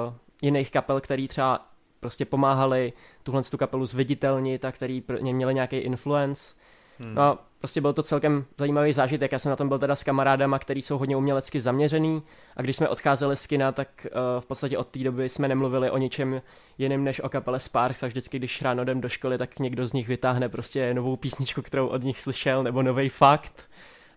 uh, 0.06 0.14
jiných 0.42 0.70
kapel, 0.70 1.00
který 1.00 1.28
třeba 1.28 1.66
prostě 2.00 2.24
pomáhali 2.24 2.92
tuhle 3.22 3.42
tu 3.42 3.58
kapelu 3.58 3.86
zviditelnit 3.86 4.64
a 4.64 4.72
který 4.72 5.00
pro 5.00 5.18
ně 5.18 5.34
měli 5.34 5.54
nějaký 5.54 5.76
influence. 5.76 6.54
Hmm. 6.98 7.14
No 7.14 7.22
a 7.22 7.38
prostě 7.58 7.80
byl 7.80 7.92
to 7.92 8.02
celkem 8.02 8.44
zajímavý 8.58 8.92
zážitek. 8.92 9.32
Já 9.32 9.38
jsem 9.38 9.50
na 9.50 9.56
tom 9.56 9.68
byl 9.68 9.78
teda 9.78 9.96
s 9.96 10.04
kamarádama, 10.04 10.58
který 10.58 10.82
jsou 10.82 10.98
hodně 10.98 11.16
umělecky 11.16 11.60
zaměřený 11.60 12.22
a 12.56 12.62
když 12.62 12.76
jsme 12.76 12.88
odcházeli 12.88 13.36
z 13.36 13.46
kina, 13.46 13.72
tak 13.72 14.06
uh, 14.06 14.40
v 14.40 14.46
podstatě 14.46 14.78
od 14.78 14.86
té 14.86 14.98
doby 14.98 15.28
jsme 15.28 15.48
nemluvili 15.48 15.90
o 15.90 15.98
ničem 15.98 16.42
jiném 16.78 17.04
než 17.04 17.20
o 17.20 17.28
kapele 17.28 17.60
Sparks 17.60 18.02
a 18.02 18.06
vždycky, 18.06 18.38
když 18.38 18.62
ráno 18.62 18.82
jdem 18.82 19.00
do 19.00 19.08
školy, 19.08 19.38
tak 19.38 19.58
někdo 19.58 19.86
z 19.86 19.92
nich 19.92 20.08
vytáhne 20.08 20.48
prostě 20.48 20.94
novou 20.94 21.16
písničku, 21.16 21.62
kterou 21.62 21.86
od 21.86 22.02
nich 22.02 22.20
slyšel, 22.20 22.62
nebo 22.62 22.82
nový 22.82 23.08
fakt 23.08 23.70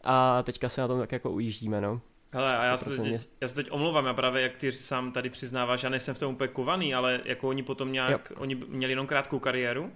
a 0.03 0.43
teďka 0.43 0.69
se 0.69 0.81
na 0.81 0.87
tom 0.87 0.99
tak 0.99 1.11
jako 1.11 1.31
ujíždíme, 1.31 1.81
no. 1.81 2.01
Hele, 2.31 2.57
a 2.57 2.65
já 2.65 2.77
se, 2.77 2.97
teď, 2.97 3.29
já 3.41 3.47
se 3.47 3.55
teď 3.55 3.71
omlouvám, 3.71 4.05
já 4.05 4.13
právě, 4.13 4.41
jak 4.41 4.57
ty 4.57 4.71
sám 4.71 5.11
tady 5.11 5.29
přiznáváš, 5.29 5.83
já 5.83 5.89
nejsem 5.89 6.15
v 6.15 6.19
tom 6.19 6.33
úplně 6.33 6.47
kovaný, 6.47 6.95
ale 6.95 7.19
jako 7.25 7.49
oni 7.49 7.63
potom 7.63 7.91
nějak, 7.91 8.29
jo. 8.29 8.35
oni 8.39 8.55
měli 8.55 8.91
jenom 8.91 9.07
krátkou 9.07 9.39
kariéru? 9.39 9.91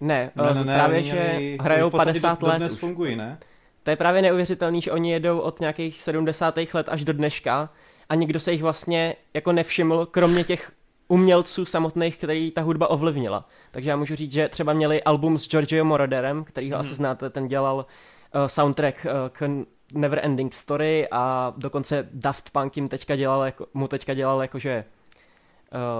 Ne, 0.00 0.30
ne, 0.36 0.54
ne, 0.54 0.64
ne 0.64 0.74
právě, 0.74 1.02
že 1.02 1.12
měli, 1.12 1.58
hrajou 1.60 1.90
50 1.90 2.40
do, 2.40 2.46
let. 2.46 2.56
Dnes 2.56 2.78
fungují, 2.78 3.16
ne? 3.16 3.38
To 3.82 3.90
je 3.90 3.96
právě 3.96 4.22
neuvěřitelný, 4.22 4.82
že 4.82 4.92
oni 4.92 5.12
jedou 5.12 5.38
od 5.38 5.60
nějakých 5.60 6.02
70. 6.02 6.58
let 6.74 6.88
až 6.88 7.04
do 7.04 7.12
dneška 7.12 7.70
a 8.08 8.14
nikdo 8.14 8.40
se 8.40 8.52
jich 8.52 8.62
vlastně 8.62 9.16
jako 9.34 9.52
nevšiml, 9.52 10.06
kromě 10.06 10.44
těch 10.44 10.72
umělců 11.08 11.64
samotných, 11.64 12.16
který 12.16 12.50
ta 12.50 12.62
hudba 12.62 12.90
ovlivnila. 12.90 13.48
Takže 13.70 13.90
já 13.90 13.96
můžu 13.96 14.16
říct, 14.16 14.32
že 14.32 14.48
třeba 14.48 14.72
měli 14.72 15.02
album 15.02 15.38
s 15.38 15.48
Giorgio 15.48 15.84
Moroderem, 15.84 16.44
který 16.44 16.70
ho 16.70 16.76
hmm. 16.76 16.80
asi 16.80 16.94
znáte, 16.94 17.30
ten 17.30 17.48
dělal 17.48 17.76
uh, 17.76 18.46
soundtrack 18.46 19.06
uh, 19.06 19.10
k 19.32 19.64
Never 19.94 20.20
Ending 20.24 20.54
Story 20.54 21.08
a 21.10 21.54
dokonce 21.56 22.08
Daft 22.12 22.50
Punk 22.50 22.76
jim 22.76 22.88
teďka 22.88 23.16
dělal, 23.16 23.42
jako, 23.42 23.66
mu 23.74 23.88
teďka 23.88 24.14
dělal 24.14 24.42
jakože 24.42 24.84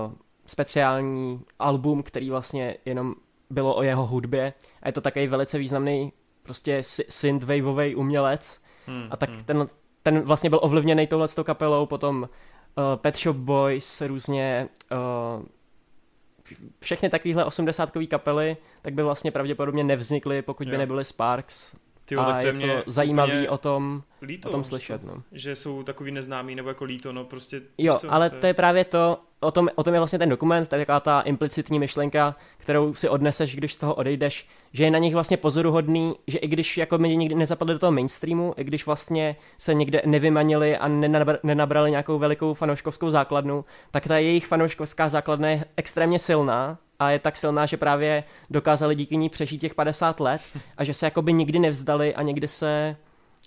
uh, 0.06 0.12
speciální 0.46 1.40
album, 1.58 2.02
který 2.02 2.30
vlastně 2.30 2.76
jenom 2.84 3.14
bylo 3.50 3.76
o 3.76 3.82
jeho 3.82 4.06
hudbě 4.06 4.52
a 4.82 4.88
je 4.88 4.92
to 4.92 5.00
takový 5.00 5.26
velice 5.26 5.58
významný 5.58 6.12
prostě 6.42 6.82
synthwaveový 7.08 7.94
umělec 7.94 8.60
hmm, 8.86 9.08
a 9.10 9.16
tak 9.16 9.30
hmm. 9.30 9.44
ten, 9.44 9.66
ten 10.02 10.20
vlastně 10.20 10.50
byl 10.50 10.60
ovlivněný 10.62 11.06
touhletou 11.06 11.44
kapelou, 11.44 11.86
potom 11.86 12.22
uh, 12.22 12.84
Pet 12.96 13.16
Shop 13.16 13.36
Boys, 13.36 14.00
různě 14.00 14.68
uh, 14.92 15.44
všechny 16.80 17.10
takovéhle 17.10 17.44
osmdesátkový 17.44 18.06
kapely, 18.06 18.56
tak 18.82 18.94
by 18.94 19.02
vlastně 19.02 19.30
pravděpodobně 19.30 19.84
nevznikly, 19.84 20.42
pokud 20.42 20.66
jo. 20.66 20.70
by 20.70 20.78
nebyly 20.78 21.04
Sparks. 21.04 21.76
Tyjo, 22.04 22.20
a 22.20 22.24
tak 22.24 22.40
to 22.40 22.46
je, 22.46 22.66
je 22.66 22.82
to 22.82 22.90
zajímavý 22.90 23.48
o 23.48 23.58
tom, 23.58 24.02
líto, 24.22 24.48
o 24.48 24.52
tom 24.52 24.64
slyšet. 24.64 25.04
No. 25.04 25.22
Že 25.32 25.56
jsou 25.56 25.82
takový 25.82 26.10
neznámí 26.10 26.54
nebo 26.54 26.68
jako 26.68 26.84
líto, 26.84 27.12
no 27.12 27.24
prostě... 27.24 27.62
Jo, 27.78 27.98
jsou, 27.98 28.08
ale 28.10 28.30
to 28.30 28.36
je... 28.36 28.40
to 28.40 28.46
je 28.46 28.54
právě 28.54 28.84
to, 28.84 29.18
o 29.40 29.50
tom, 29.50 29.68
o 29.74 29.82
tom 29.82 29.94
je 29.94 30.00
vlastně 30.00 30.18
ten 30.18 30.28
dokument, 30.28 30.62
je 30.72 30.78
taková 30.78 31.00
ta 31.00 31.20
implicitní 31.20 31.78
myšlenka, 31.78 32.36
kterou 32.58 32.94
si 32.94 33.08
odneseš, 33.08 33.56
když 33.56 33.74
z 33.74 33.76
toho 33.76 33.94
odejdeš, 33.94 34.48
že 34.72 34.84
je 34.84 34.90
na 34.90 34.98
nich 34.98 35.14
vlastně 35.14 35.36
pozoruhodný, 35.36 36.14
že 36.26 36.38
i 36.38 36.48
když 36.48 36.78
jako 36.78 36.98
mi 36.98 37.16
nikdy 37.16 37.34
nezapadli 37.34 37.74
do 37.74 37.78
toho 37.78 37.92
mainstreamu, 37.92 38.54
i 38.56 38.64
když 38.64 38.86
vlastně 38.86 39.36
se 39.58 39.74
někde 39.74 40.02
nevymanili 40.06 40.76
a 40.76 40.88
nenabrali 41.42 41.90
nějakou 41.90 42.18
velikou 42.18 42.54
fanouškovskou 42.54 43.10
základnu, 43.10 43.64
tak 43.90 44.06
ta 44.06 44.18
jejich 44.18 44.46
fanouškovská 44.46 45.08
základna 45.08 45.48
je 45.48 45.64
extrémně 45.76 46.18
silná 46.18 46.78
a 46.98 47.10
je 47.10 47.18
tak 47.18 47.36
silná, 47.36 47.66
že 47.66 47.76
právě 47.76 48.24
dokázali 48.50 48.94
díky 48.94 49.16
ní 49.16 49.28
přežít 49.28 49.60
těch 49.60 49.74
50 49.74 50.20
let 50.20 50.40
a 50.76 50.84
že 50.84 50.94
se 50.94 51.06
jakoby 51.06 51.32
nikdy 51.32 51.58
nevzdali 51.58 52.14
a 52.14 52.22
někdy 52.22 52.48
se, 52.48 52.96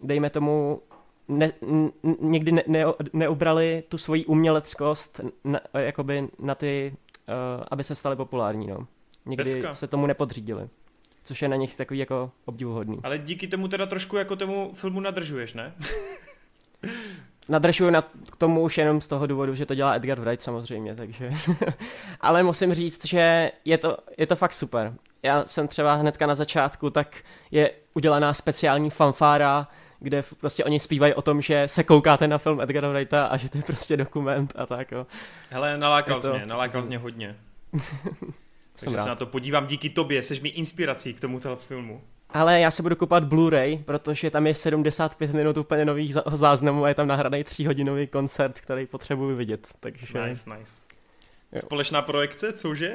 dejme 0.04 0.30
tomu, 0.30 0.82
ne, 1.28 1.52
n, 1.62 1.92
někdy 2.20 2.52
ne, 2.52 2.64
ne, 2.68 2.86
neubrali 3.14 3.84
tu 3.90 3.98
svoji 3.98 4.26
uměleckost 4.26 5.22
na, 5.44 5.60
jakoby 5.74 6.28
na 6.40 6.56
ty, 6.56 6.94
uh, 7.28 7.64
aby 7.72 7.84
se 7.84 7.96
stali 7.96 8.16
populární, 8.16 8.68
no. 8.68 8.88
Někdy 9.26 9.52
Pecka. 9.52 9.76
se 9.76 9.88
tomu 9.88 10.08
nepodřídili. 10.08 10.70
Což 11.24 11.42
je 11.42 11.48
na 11.48 11.56
nich 11.56 11.78
takový 11.78 12.00
jako 12.00 12.32
obdivuhodný. 12.46 13.00
Ale 13.04 13.18
díky 13.18 13.48
tomu 13.48 13.68
teda 13.68 13.86
trošku 13.86 14.18
jako 14.18 14.36
tomu 14.36 14.72
filmu 14.74 15.00
nadržuješ, 15.00 15.54
ne? 15.54 15.74
Nadržuju 17.50 17.90
na 17.90 18.02
k 18.02 18.36
tomu 18.38 18.62
už 18.62 18.78
jenom 18.78 19.02
z 19.02 19.08
toho 19.08 19.28
důvodu, 19.28 19.56
že 19.56 19.66
to 19.66 19.76
dělá 19.76 19.96
Edgar 19.96 20.20
Wright 20.20 20.42
samozřejmě, 20.42 20.96
takže... 20.96 21.32
Ale 22.22 22.44
musím 22.44 22.74
říct, 22.74 23.06
že 23.06 23.52
je 23.66 23.78
to, 23.78 23.98
je 24.18 24.28
to 24.28 24.36
fakt 24.36 24.54
super. 24.54 24.94
Já 25.24 25.46
jsem 25.46 25.68
třeba 25.68 25.94
hnedka 25.94 26.28
na 26.28 26.36
začátku, 26.36 26.90
tak 26.90 27.16
je 27.52 27.72
udělaná 27.94 28.34
speciální 28.34 28.90
fanfára, 28.90 29.68
kde 30.00 30.24
prostě 30.40 30.64
oni 30.64 30.80
zpívají 30.80 31.14
o 31.14 31.22
tom, 31.22 31.42
že 31.42 31.68
se 31.68 31.84
koukáte 31.84 32.28
na 32.28 32.38
film 32.38 32.62
Edgara 32.62 32.90
Wrighta 32.90 33.26
a 33.26 33.38
že 33.38 33.50
to 33.50 33.58
je 33.58 33.64
prostě 33.64 33.98
dokument 33.98 34.54
a 34.56 34.66
tak 34.66 34.92
jo. 34.92 35.08
Hele, 35.50 35.78
nalákal 35.78 36.22
to... 36.22 36.34
mě, 36.34 36.46
nalákal 36.46 36.82
mě 36.82 36.98
hodně. 36.98 37.36
Takže 38.80 38.98
se 38.98 39.10
na 39.10 39.16
to 39.16 39.26
podívám 39.26 39.68
díky 39.68 39.90
tobě, 39.90 40.24
seš 40.24 40.42
mi 40.42 40.50
inspirací 40.50 41.14
k 41.14 41.20
tomuto 41.20 41.56
filmu. 41.56 42.02
Ale 42.30 42.60
já 42.60 42.72
se 42.72 42.84
budu 42.84 42.96
kupat 42.96 43.24
Blu-ray, 43.24 43.84
protože 43.84 44.32
tam 44.32 44.48
je 44.48 44.56
75 44.56 45.34
minut 45.34 45.58
úplně 45.58 45.86
nových 45.86 46.14
záznamů 46.34 46.84
a 46.84 46.90
je 46.90 46.96
tam 46.96 47.08
nahraný 47.08 47.44
tříhodinový 47.44 48.08
koncert, 48.08 48.60
který 48.60 48.86
potřebuji 48.86 49.36
vidět. 49.36 49.68
Takže... 49.80 50.28
Nice, 50.28 50.50
nice. 50.50 50.72
Jo. 51.52 51.60
Společná 51.60 52.02
projekce, 52.02 52.54
cože? 52.54 52.94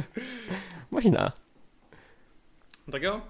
Možná. 0.90 1.32
Tak 2.90 3.02
jo. 3.02 3.14
Uh, 3.14 3.22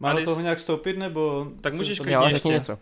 Má 0.00 0.12
do 0.12 0.24
toho 0.24 0.40
nějak 0.40 0.60
stoupit, 0.60 0.98
nebo... 0.98 1.52
Tak 1.60 1.74
můžeš 1.74 2.00
klidně 2.00 2.26
ještě. 2.28 2.48
něco. 2.48 2.78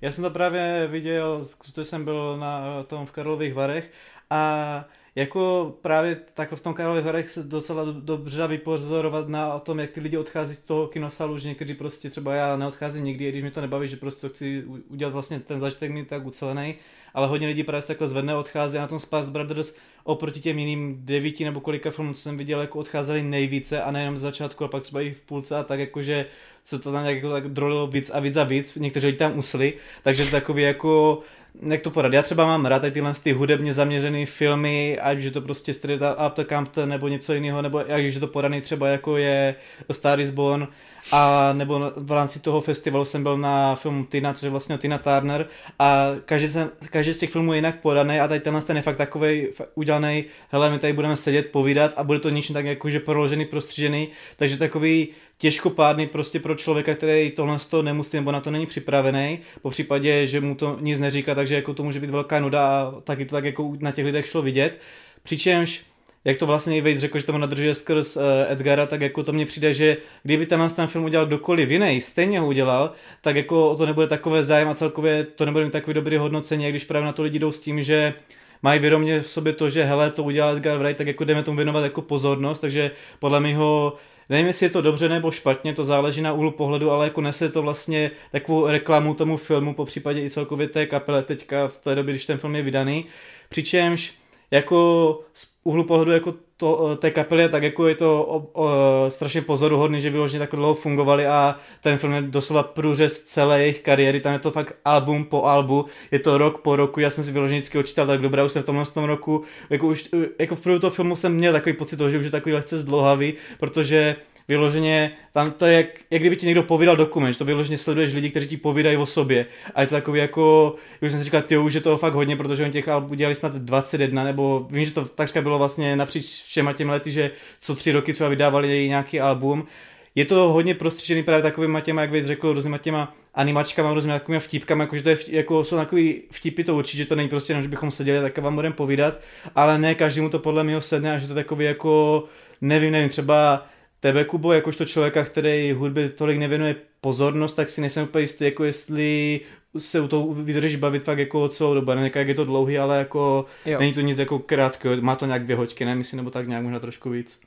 Já 0.00 0.12
jsem 0.12 0.24
to 0.24 0.30
právě 0.30 0.86
viděl, 0.86 1.44
protože 1.58 1.84
jsem 1.84 2.04
byl 2.04 2.36
na 2.36 2.82
tom 2.82 3.06
v 3.06 3.12
Karlových 3.12 3.54
Varech 3.54 3.92
a 4.30 4.84
jako 5.16 5.74
právě 5.82 6.16
tak 6.34 6.52
v 6.52 6.60
tom 6.60 6.74
Karlových 6.74 7.04
Varech 7.04 7.30
se 7.30 7.42
docela 7.42 7.84
dobře 7.92 8.38
dá 8.38 8.46
vypozorovat 8.46 9.28
na 9.28 9.58
tom, 9.58 9.78
jak 9.78 9.90
ty 9.90 10.00
lidi 10.00 10.16
odchází 10.16 10.54
z 10.54 10.58
toho 10.58 10.86
kinosalu, 10.86 11.38
že 11.38 11.48
někteří 11.48 11.74
prostě 11.74 12.10
třeba 12.10 12.34
já 12.34 12.56
neodcházím 12.56 13.04
nikdy, 13.04 13.28
když 13.28 13.42
mi 13.42 13.50
to 13.50 13.60
nebaví, 13.60 13.88
že 13.88 13.96
prostě 13.96 14.28
chci 14.28 14.64
udělat 14.88 15.12
vlastně 15.12 15.40
ten 15.40 15.60
zažitek 15.60 15.90
mi 15.90 16.04
tak 16.04 16.26
ucelený, 16.26 16.74
ale 17.14 17.26
hodně 17.26 17.46
lidí 17.46 17.62
právě 17.62 17.82
takhle 17.82 18.08
zvedne 18.08 18.36
odchází 18.36 18.78
a 18.78 18.80
na 18.80 18.86
tom 18.86 18.98
Sparks 18.98 19.28
Brothers 19.28 19.74
oproti 20.04 20.40
těm 20.40 20.58
jiným 20.58 20.98
devíti 21.04 21.44
nebo 21.44 21.60
kolika 21.60 21.90
filmů, 21.90 22.14
co 22.14 22.20
jsem 22.20 22.36
viděl, 22.36 22.60
jako 22.60 22.78
odcházeli 22.78 23.22
nejvíce 23.22 23.82
a 23.82 23.90
nejenom 23.90 24.18
z 24.18 24.20
začátku, 24.20 24.64
a 24.64 24.68
pak 24.68 24.82
třeba 24.82 25.00
i 25.00 25.12
v 25.12 25.22
půlce 25.22 25.56
a 25.56 25.62
tak 25.62 25.80
jakože 25.80 26.26
se 26.64 26.78
to 26.78 26.92
tam 26.92 27.02
nějak 27.02 27.16
jako 27.16 27.30
tak 27.30 27.48
drolilo 27.48 27.86
víc 27.86 28.10
a 28.10 28.20
víc 28.20 28.36
a 28.36 28.44
víc, 28.44 28.74
někteří 28.74 29.06
lidi 29.06 29.18
tam 29.18 29.38
usli, 29.38 29.74
takže 30.02 30.30
takový 30.30 30.62
jako 30.62 31.22
jak 31.62 31.80
to 31.80 31.90
poradit. 31.90 32.16
Já 32.16 32.22
třeba 32.22 32.46
mám 32.46 32.66
rád 32.66 32.82
tyhle 32.92 33.12
ty 33.22 33.32
hudebně 33.32 33.72
zaměřené 33.72 34.26
filmy, 34.26 34.98
ať 35.02 35.18
je 35.18 35.30
to 35.30 35.40
prostě 35.40 35.74
Street 35.74 36.00
Up 36.26 36.36
the 36.36 36.44
Compton 36.44 36.88
nebo 36.88 37.08
něco 37.08 37.32
jiného, 37.32 37.62
nebo 37.62 37.80
jak 37.86 38.04
je 38.04 38.20
to 38.20 38.26
podaný 38.26 38.60
třeba 38.60 38.88
jako 38.88 39.16
je 39.16 39.54
Star 39.92 40.20
is 40.20 40.30
Born, 40.30 40.68
a 41.12 41.52
nebo 41.52 41.92
v 41.96 42.12
rámci 42.12 42.40
toho 42.40 42.60
festivalu 42.60 43.04
jsem 43.04 43.22
byl 43.22 43.38
na 43.38 43.74
filmu 43.74 44.04
Tina, 44.04 44.32
což 44.32 44.42
je 44.42 44.50
vlastně 44.50 44.78
Tina 44.78 44.98
Turner 44.98 45.46
a 45.78 46.06
každý, 46.24 46.48
jsem, 46.48 46.70
každý 46.90 47.12
z 47.12 47.18
těch 47.18 47.30
filmů 47.30 47.52
je 47.52 47.58
jinak 47.58 47.80
podaný 47.80 48.20
a 48.20 48.28
tady 48.28 48.40
tenhle 48.40 48.62
ten 48.62 48.76
je 48.76 48.82
fakt 48.82 48.96
takový 48.96 49.48
udělaný, 49.74 50.24
hele, 50.50 50.70
my 50.70 50.78
tady 50.78 50.92
budeme 50.92 51.16
sedět, 51.16 51.52
povídat 51.52 51.92
a 51.96 52.04
bude 52.04 52.18
to 52.18 52.30
něčím 52.30 52.54
tak 52.54 52.66
jakože 52.66 53.00
proložený, 53.00 53.44
prostřížený, 53.44 54.08
takže 54.36 54.56
takový 54.56 55.08
těžkopádný 55.38 56.06
prostě 56.06 56.40
pro 56.40 56.54
člověka, 56.54 56.94
který 56.94 57.30
tohle 57.30 57.58
toho 57.70 57.82
nemusí 57.82 58.16
nebo 58.16 58.32
na 58.32 58.40
to 58.40 58.50
není 58.50 58.66
připravený, 58.66 59.38
po 59.62 59.70
případě, 59.70 60.26
že 60.26 60.40
mu 60.40 60.54
to 60.54 60.78
nic 60.80 61.00
neříká, 61.00 61.34
takže 61.34 61.54
jako 61.54 61.74
to 61.74 61.82
může 61.82 62.00
být 62.00 62.10
velká 62.10 62.40
nuda 62.40 62.66
a 62.66 63.00
taky 63.00 63.24
to 63.24 63.34
tak 63.34 63.44
jako 63.44 63.76
na 63.80 63.90
těch 63.90 64.04
lidech 64.04 64.26
šlo 64.26 64.42
vidět. 64.42 64.80
Přičemž 65.22 65.84
jak 66.26 66.36
to 66.36 66.46
vlastně 66.46 66.82
Wade 66.82 67.00
řekl, 67.00 67.18
že 67.18 67.26
tomu 67.26 67.38
nadržuje 67.38 67.74
skrz 67.74 68.16
uh, 68.16 68.22
Edgara, 68.48 68.86
tak 68.86 69.00
jako 69.00 69.22
to 69.22 69.32
mně 69.32 69.46
přijde, 69.46 69.74
že 69.74 69.96
kdyby 70.22 70.46
ten 70.46 70.68
ten 70.76 70.86
film 70.86 71.04
udělal 71.04 71.26
kdokoliv 71.26 71.70
jiný, 71.70 72.00
stejně 72.00 72.40
ho 72.40 72.46
udělal, 72.46 72.92
tak 73.20 73.36
jako 73.36 73.70
o 73.70 73.76
to 73.76 73.86
nebude 73.86 74.06
takové 74.06 74.42
zájem 74.42 74.68
a 74.68 74.74
celkově 74.74 75.24
to 75.24 75.44
nebude 75.46 75.64
mít 75.64 75.70
takový 75.70 75.94
dobrý 75.94 76.16
hodnocení, 76.16 76.70
když 76.70 76.84
právě 76.84 77.06
na 77.06 77.12
to 77.12 77.22
lidi 77.22 77.38
jdou 77.38 77.52
s 77.52 77.60
tím, 77.60 77.82
že 77.82 78.14
mají 78.62 78.80
vědomě 78.80 79.20
v 79.20 79.30
sobě 79.30 79.52
to, 79.52 79.70
že 79.70 79.84
hele, 79.84 80.10
to 80.10 80.22
udělal 80.22 80.56
Edgar 80.56 80.78
Wright, 80.78 80.98
tak 80.98 81.06
jako 81.06 81.24
jdeme 81.24 81.42
tomu 81.42 81.56
věnovat 81.56 81.82
jako 81.82 82.02
pozornost, 82.02 82.60
takže 82.60 82.90
podle 83.18 83.40
mého 83.40 83.96
nevím, 84.28 84.46
jestli 84.46 84.66
je 84.66 84.70
to 84.70 84.82
dobře 84.82 85.08
nebo 85.08 85.30
špatně, 85.30 85.74
to 85.74 85.84
záleží 85.84 86.22
na 86.22 86.32
úhlu 86.32 86.50
pohledu, 86.50 86.90
ale 86.90 87.06
jako 87.06 87.20
nese 87.20 87.48
to 87.48 87.62
vlastně 87.62 88.10
takovou 88.32 88.66
reklamu 88.66 89.14
tomu 89.14 89.36
filmu, 89.36 89.74
po 89.74 89.84
případě 89.84 90.20
i 90.20 90.30
celkově 90.30 90.68
té 90.68 90.86
kapele 90.86 91.22
teďka 91.22 91.68
v 91.68 91.78
té 91.78 91.94
době, 91.94 92.14
když 92.14 92.26
ten 92.26 92.38
film 92.38 92.56
je 92.56 92.62
vydaný. 92.62 93.06
Přičemž 93.48 94.14
jako 94.50 95.20
úhlu 95.66 95.84
pohledu 95.84 96.12
jako 96.12 96.34
to, 96.56 96.90
eh, 96.92 96.96
té 96.96 97.10
kapely, 97.10 97.48
tak 97.48 97.62
jako 97.62 97.88
je 97.88 97.94
to 97.94 98.22
o, 98.22 98.50
o, 98.52 98.70
strašně 99.08 99.42
pozoruhodný, 99.42 100.00
že 100.00 100.10
vyloženě 100.10 100.38
tak 100.38 100.50
dlouho 100.50 100.74
fungovali 100.74 101.26
a 101.26 101.56
ten 101.80 101.98
film 101.98 102.12
je 102.12 102.22
doslova 102.22 102.62
průřez 102.62 103.20
celé 103.20 103.60
jejich 103.60 103.80
kariéry, 103.80 104.20
tam 104.20 104.32
je 104.32 104.38
to 104.38 104.50
fakt 104.50 104.76
album 104.84 105.24
po 105.24 105.44
albu, 105.44 105.86
je 106.10 106.18
to 106.18 106.38
rok 106.38 106.58
po 106.58 106.76
roku, 106.76 107.00
já 107.00 107.10
jsem 107.10 107.24
si 107.24 107.32
vyloženě 107.32 107.58
vždycky 107.58 107.78
očítal, 107.78 108.06
tak 108.06 108.20
dobré, 108.20 108.44
už 108.44 108.52
jsme 108.52 108.62
v 108.62 108.66
tomhle 108.66 108.84
tom 108.84 109.04
roku, 109.04 109.42
jako, 109.70 109.86
už, 109.86 110.08
jako 110.38 110.54
v 110.54 110.60
průběhu 110.60 110.80
toho 110.80 110.90
filmu 110.90 111.16
jsem 111.16 111.34
měl 111.34 111.52
takový 111.52 111.72
pocit 111.76 111.96
toho, 111.96 112.10
že 112.10 112.18
už 112.18 112.24
je 112.24 112.30
takový 112.30 112.54
lehce 112.54 112.78
zdlouhavý, 112.78 113.34
protože 113.58 114.16
vyloženě, 114.48 115.10
tam 115.32 115.50
to 115.50 115.66
je 115.66 115.76
jak, 115.76 115.86
jak 116.10 116.22
kdyby 116.22 116.36
ti 116.36 116.46
někdo 116.46 116.62
povídal 116.62 116.96
dokument, 116.96 117.32
že 117.32 117.38
to 117.38 117.44
vyloženě 117.44 117.78
sleduješ 117.78 118.12
lidi, 118.12 118.30
kteří 118.30 118.46
ti 118.46 118.56
povídají 118.56 118.96
o 118.96 119.06
sobě. 119.06 119.46
A 119.74 119.80
je 119.80 119.86
to 119.86 119.94
takový 119.94 120.20
jako, 120.20 120.74
už 121.02 121.10
jsem 121.10 121.18
si 121.18 121.24
říkal, 121.24 121.42
ty 121.42 121.56
už 121.56 121.74
je 121.74 121.80
toho 121.80 121.96
fakt 121.96 122.14
hodně, 122.14 122.36
protože 122.36 122.62
oni 122.62 122.72
těch 122.72 122.88
albů 122.88 123.14
dělali 123.14 123.34
snad 123.34 123.54
21, 123.54 124.24
nebo 124.24 124.66
vím, 124.70 124.84
že 124.84 124.90
to 124.90 125.04
takřka 125.04 125.42
bylo 125.42 125.58
vlastně 125.58 125.96
napříč 125.96 126.42
všema 126.42 126.72
těmi 126.72 126.90
lety, 126.90 127.10
že 127.10 127.30
co 127.60 127.74
tři 127.74 127.92
roky 127.92 128.12
třeba 128.12 128.28
vydávali 128.28 128.88
nějaký 128.88 129.20
album. 129.20 129.66
Je 130.14 130.24
to 130.24 130.48
hodně 130.48 130.74
prostřižený 130.74 131.22
právě 131.22 131.42
takovým 131.42 131.80
těma, 131.82 132.00
jak 132.00 132.10
vy 132.10 132.26
řekl, 132.26 132.52
různýma 132.52 132.78
těma 132.78 133.14
animačkama, 133.34 133.94
různými 133.94 134.18
takovými 134.18 134.40
vtipkami, 134.40 134.82
jakože 134.82 135.02
to 135.02 135.08
je, 135.08 135.16
jako 135.28 135.64
jsou 135.64 135.76
takový 135.76 136.22
vtipy, 136.30 136.64
to 136.64 136.76
určitě 136.76 137.06
to 137.06 137.16
není 137.16 137.28
prostě 137.28 137.52
jenom, 137.52 137.62
že 137.62 137.68
bychom 137.68 137.90
seděli, 137.90 138.20
tak 138.20 138.38
vám 138.38 138.54
budeme 138.54 138.74
povídat, 138.74 139.20
ale 139.54 139.78
ne 139.78 139.94
každému 139.94 140.28
to 140.28 140.38
podle 140.38 140.64
mě 140.64 140.80
sedne 140.80 141.14
a 141.14 141.18
že 141.18 141.28
to 141.28 141.34
takový 141.34 141.64
jako, 141.64 142.24
nevím, 142.60 142.92
nevím, 142.92 143.08
třeba 143.08 143.66
tebe, 144.00 144.24
Kubo, 144.24 144.52
jakožto 144.52 144.84
člověka, 144.84 145.24
který 145.24 145.72
hudbě 145.72 146.08
tolik 146.08 146.38
nevěnuje 146.38 146.76
pozornost, 147.00 147.52
tak 147.52 147.68
si 147.68 147.80
nejsem 147.80 148.04
úplně 148.04 148.22
jistý, 148.22 148.44
jako 148.44 148.64
jestli 148.64 149.40
se 149.78 150.00
u 150.00 150.08
toho 150.08 150.34
vydržíš 150.34 150.76
bavit 150.76 151.04
fakt 151.04 151.18
jako 151.18 151.48
celou 151.48 151.74
dobu, 151.74 151.94
ne 151.94 152.10
jak 152.14 152.28
je 152.28 152.34
to 152.34 152.44
dlouhý, 152.44 152.78
ale 152.78 152.98
jako 152.98 153.44
jo. 153.66 153.78
není 153.78 153.92
to 153.92 154.00
nic 154.00 154.18
jako 154.18 154.38
krátkého, 154.38 154.96
má 155.00 155.16
to 155.16 155.26
nějak 155.26 155.44
dvě 155.44 155.56
hoďky, 155.56 155.84
ne, 155.84 155.94
myslím, 155.94 156.16
nebo 156.16 156.30
tak 156.30 156.48
nějak 156.48 156.62
možná 156.62 156.78
trošku 156.78 157.10
víc. 157.10 157.40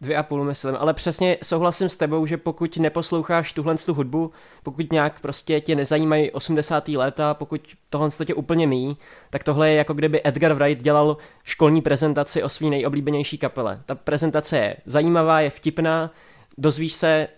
Dvě 0.00 0.16
a 0.16 0.22
půl 0.22 0.44
myslím, 0.44 0.76
ale 0.78 0.94
přesně 0.94 1.36
souhlasím 1.42 1.88
s 1.88 1.96
tebou, 1.96 2.26
že 2.26 2.36
pokud 2.36 2.76
neposloucháš 2.76 3.52
tuhle 3.52 3.76
tu 3.76 3.94
hudbu, 3.94 4.32
pokud 4.62 4.92
nějak 4.92 5.20
prostě 5.20 5.60
tě 5.60 5.74
nezajímají 5.74 6.30
80. 6.30 6.88
léta, 6.88 7.34
pokud 7.34 7.60
tohle 7.90 8.10
tě 8.24 8.34
úplně 8.34 8.66
míjí, 8.66 8.96
tak 9.30 9.44
tohle 9.44 9.70
je 9.70 9.76
jako 9.76 9.94
kdyby 9.94 10.20
Edgar 10.24 10.52
Wright 10.52 10.82
dělal 10.82 11.16
školní 11.44 11.82
prezentaci 11.82 12.42
o 12.42 12.48
svý 12.48 12.70
nejoblíbenější 12.70 13.38
kapele. 13.38 13.80
Ta 13.86 13.94
prezentace 13.94 14.58
je 14.58 14.76
zajímavá, 14.86 15.40
je 15.40 15.50
vtipná, 15.50 16.10
dozvíš 16.58 16.94
se 16.94 17.28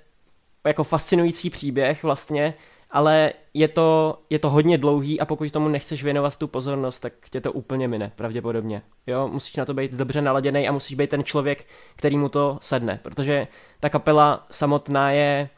jako 0.67 0.85
fascinující 0.85 1.51
příběh 1.51 2.03
vlastně 2.03 2.55
ale 2.91 3.33
je 3.55 3.69
to, 3.69 4.19
je 4.31 4.39
to 4.39 4.51
hodně 4.51 4.79
dlouhý 4.79 5.21
a 5.21 5.25
pokud 5.25 5.53
tomu 5.53 5.69
nechceš 5.69 6.05
věnovat 6.05 6.37
tu 6.37 6.49
pozornost, 6.49 6.99
tak 6.99 7.13
tě 7.31 7.41
to 7.41 7.53
úplně 7.53 7.89
mine, 7.89 8.13
pravděpodobně. 8.17 8.83
Jo, 9.07 9.29
musíš 9.29 9.57
na 9.57 9.65
to 9.65 9.75
být 9.75 9.93
dobře 9.93 10.23
naladěný 10.23 10.69
a 10.69 10.73
musíš 10.73 10.97
být 10.97 11.11
ten 11.11 11.25
člověk, 11.25 11.67
který 11.97 12.17
mu 12.17 12.29
to 12.29 12.59
sedne, 12.61 13.01
protože 13.03 13.47
ta 13.81 13.89
kapela 13.89 14.47
samotná 14.51 15.11
je 15.11 15.49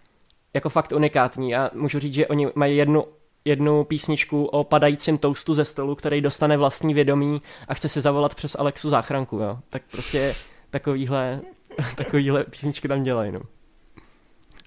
jako 0.55 0.69
fakt 0.69 0.93
unikátní 0.93 1.57
a 1.57 1.71
můžu 1.75 1.99
říct, 1.99 2.15
že 2.15 2.27
oni 2.27 2.49
mají 2.55 2.77
jednu 2.77 3.05
jednu 3.45 3.85
písničku 3.85 4.45
o 4.45 4.65
padajícím 4.65 5.19
toustu 5.19 5.55
ze 5.55 5.65
stolu, 5.65 5.95
který 5.95 6.21
dostane 6.21 6.57
vlastní 6.57 6.95
vědomí 6.95 7.43
a 7.69 7.75
chce 7.75 7.89
si 7.89 8.01
zavolat 8.01 8.35
přes 8.35 8.57
Alexu 8.59 8.91
záchranku, 8.91 9.37
jo. 9.37 9.59
Tak 9.71 9.83
prostě 9.91 10.35
takovýhle, 10.71 11.41
takovýhle 11.97 12.45
písničky 12.45 12.89
tam 12.89 13.03
dělají, 13.03 13.33
no. 13.33 13.41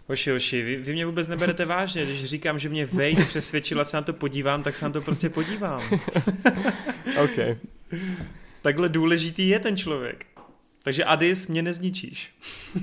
Hoši, 0.08 0.32
hoši, 0.32 0.62
vy, 0.62 0.76
vy 0.76 0.94
mě 0.94 1.06
vůbec 1.06 1.28
neberete 1.28 1.66
vážně, 1.66 2.06
když 2.06 2.26
říkám, 2.26 2.60
že 2.60 2.70
mě 2.70 2.86
Wade 2.86 3.26
přesvědčila, 3.28 3.86
se 3.86 3.98
na 3.98 4.02
to 4.02 4.14
podívám, 4.14 4.64
tak 4.64 4.76
se 4.76 4.86
na 4.86 4.92
to 4.92 5.02
prostě 5.02 5.30
podívám. 5.30 5.82
OK. 7.24 7.58
Takhle 8.62 8.90
důležitý 8.90 9.50
je 9.50 9.60
ten 9.60 9.78
člověk. 9.78 10.26
Takže 10.84 11.04
Adis 11.04 11.48
mě 11.48 11.62
nezničíš. 11.62 12.36
Uh, 12.76 12.82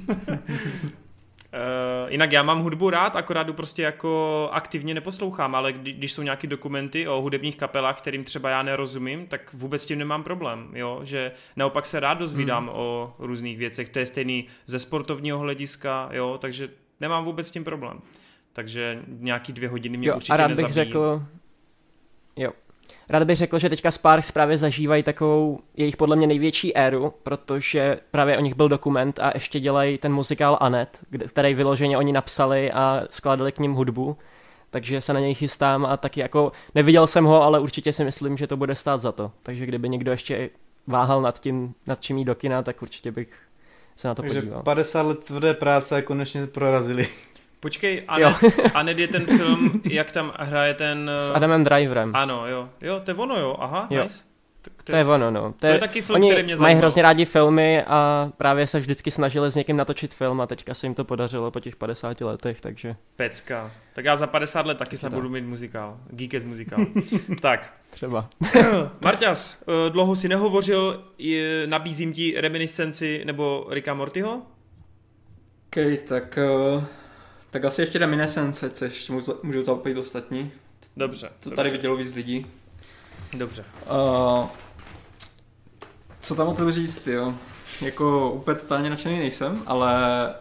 jinak 2.08 2.32
já 2.32 2.42
mám 2.42 2.62
hudbu 2.62 2.90
rád, 2.90 3.16
akorát 3.16 3.42
jdu 3.42 3.52
prostě 3.52 3.82
jako 3.82 4.48
aktivně 4.52 4.94
neposlouchám, 4.94 5.54
ale 5.54 5.72
kdy, 5.72 5.92
když 5.92 6.12
jsou 6.12 6.22
nějaké 6.22 6.46
dokumenty 6.46 7.08
o 7.08 7.20
hudebních 7.20 7.56
kapelách, 7.56 7.98
kterým 7.98 8.24
třeba 8.24 8.50
já 8.50 8.62
nerozumím, 8.62 9.26
tak 9.26 9.52
vůbec 9.52 9.82
s 9.82 9.86
tím 9.86 9.98
nemám 9.98 10.22
problém, 10.22 10.70
jo, 10.74 11.00
že 11.04 11.32
naopak 11.56 11.86
se 11.86 12.00
rád 12.00 12.14
dozvídám 12.14 12.66
hmm. 12.66 12.74
o 12.76 13.14
různých 13.18 13.58
věcech, 13.58 13.88
to 13.88 13.98
je 13.98 14.06
stejný 14.06 14.46
ze 14.66 14.78
sportovního 14.78 15.38
hlediska, 15.38 16.08
jo, 16.12 16.38
takže 16.40 16.68
nemám 17.00 17.24
vůbec 17.24 17.48
s 17.48 17.50
tím 17.50 17.64
problém. 17.64 18.00
Takže 18.52 19.02
nějaký 19.06 19.52
dvě 19.52 19.68
hodiny 19.68 19.96
mě 19.96 20.08
jo, 20.08 20.16
určitě 20.16 20.32
a 20.32 20.36
rád 20.36 20.48
nezabijí. 20.48 20.68
bych 20.68 20.74
řekl, 20.74 21.22
jo, 22.36 22.50
rád 23.08 23.24
bych 23.24 23.36
řekl, 23.36 23.58
že 23.58 23.68
teďka 23.68 23.90
Sparks 23.90 24.30
právě 24.30 24.58
zažívají 24.58 25.02
takovou 25.02 25.60
jejich 25.76 25.96
podle 25.96 26.16
mě 26.16 26.26
největší 26.26 26.76
éru, 26.76 27.14
protože 27.22 28.00
právě 28.10 28.38
o 28.38 28.40
nich 28.40 28.54
byl 28.54 28.68
dokument 28.68 29.18
a 29.18 29.30
ještě 29.34 29.60
dělají 29.60 29.98
ten 29.98 30.12
muzikál 30.12 30.58
Anet, 30.60 30.98
který 31.28 31.54
vyloženě 31.54 31.98
oni 31.98 32.12
napsali 32.12 32.72
a 32.72 33.02
skládali 33.10 33.52
k 33.52 33.58
ním 33.58 33.72
hudbu, 33.72 34.16
takže 34.70 35.00
se 35.00 35.12
na 35.12 35.20
něj 35.20 35.34
chystám 35.34 35.86
a 35.86 35.96
taky 35.96 36.20
jako 36.20 36.52
neviděl 36.74 37.06
jsem 37.06 37.24
ho, 37.24 37.42
ale 37.42 37.60
určitě 37.60 37.92
si 37.92 38.04
myslím, 38.04 38.36
že 38.36 38.46
to 38.46 38.56
bude 38.56 38.74
stát 38.74 39.00
za 39.00 39.12
to. 39.12 39.32
Takže 39.42 39.66
kdyby 39.66 39.88
někdo 39.88 40.10
ještě 40.10 40.50
váhal 40.86 41.22
nad 41.22 41.40
tím, 41.40 41.74
nad 41.86 42.00
čím 42.00 42.18
jít 42.18 42.24
do 42.24 42.34
kina, 42.34 42.62
tak 42.62 42.82
určitě 42.82 43.12
bych 43.12 43.38
se 44.00 44.08
na 44.08 44.14
to 44.14 44.22
Takže 44.22 44.40
podíval. 44.40 44.62
50 44.62 45.02
let 45.02 45.24
tvrdé 45.24 45.54
práce 45.54 46.02
konečně 46.02 46.46
prorazili. 46.46 47.08
Počkej, 47.60 48.04
Anet, 48.08 48.36
Anet 48.74 48.98
je 48.98 49.08
ten 49.08 49.26
film, 49.26 49.82
jak 49.84 50.10
tam 50.10 50.32
hraje 50.38 50.74
ten... 50.74 51.10
S 51.16 51.30
Adamem 51.30 51.64
Driverem. 51.64 52.16
Ano, 52.16 52.46
jo. 52.46 52.68
Jo, 52.80 53.00
to 53.04 53.10
je 53.10 53.14
ono, 53.14 53.36
jo. 53.36 53.56
Aha, 53.58 53.86
jo. 53.90 54.02
nice. 54.02 54.29
To, 54.84 54.92
to, 54.92 54.96
je 54.96 55.04
ono, 55.04 55.30
no. 55.30 55.52
To, 55.52 55.58
to 55.58 55.66
je, 55.66 55.72
je 55.72 55.78
taky 55.78 56.02
film, 56.02 56.14
oni 56.14 56.30
který 56.30 56.42
mě 56.44 56.56
mají 56.56 56.76
hrozně 56.76 57.02
rádi 57.02 57.24
filmy 57.24 57.84
a 57.86 58.30
právě 58.36 58.66
se 58.66 58.80
vždycky 58.80 59.10
snažili 59.10 59.52
s 59.52 59.54
někým 59.54 59.76
natočit 59.76 60.14
film 60.14 60.40
a 60.40 60.46
teďka 60.46 60.74
se 60.74 60.86
jim 60.86 60.94
to 60.94 61.04
podařilo 61.04 61.50
po 61.50 61.60
těch 61.60 61.76
50 61.76 62.20
letech, 62.20 62.60
takže... 62.60 62.96
Pecka. 63.16 63.72
Tak 63.92 64.04
já 64.04 64.16
za 64.16 64.26
50 64.26 64.66
let 64.66 64.78
taky 64.78 64.96
snad 64.96 65.14
budu 65.14 65.28
mít 65.28 65.44
muzikál. 65.44 66.00
Geekes 66.10 66.44
muzikál. 66.44 66.86
tak. 67.40 67.72
Třeba. 67.90 68.28
Marťas, 69.00 69.62
eh, 69.62 69.90
dlouho 69.90 70.16
si 70.16 70.28
nehovořil, 70.28 71.04
nabízím 71.66 72.12
ti 72.12 72.34
reminiscenci 72.40 73.22
nebo 73.24 73.66
Ricka 73.70 73.94
Mortyho? 73.94 74.42
OK, 75.70 76.00
tak, 76.08 76.38
uh, 76.74 76.84
tak 77.50 77.64
asi 77.64 77.82
ještě 77.82 77.98
reminiscence, 77.98 78.70
což 78.70 79.10
můžu, 79.42 79.64
zapojit 79.64 79.98
ostatní. 79.98 80.52
Dobře. 80.96 81.26
To 81.26 81.50
dobře. 81.50 81.56
tady 81.56 81.70
vidělo 81.70 81.96
víc 81.96 82.14
lidí. 82.14 82.46
Dobře. 83.36 83.64
Uh, 83.90 84.46
co 86.20 86.34
tam 86.34 86.48
o 86.48 86.54
tom 86.54 86.70
říct, 86.70 87.06
jo? 87.06 87.34
Jako 87.82 88.32
úplně 88.32 88.58
totálně 88.58 88.90
nadšený 88.90 89.18
nejsem, 89.18 89.62
ale 89.66 89.94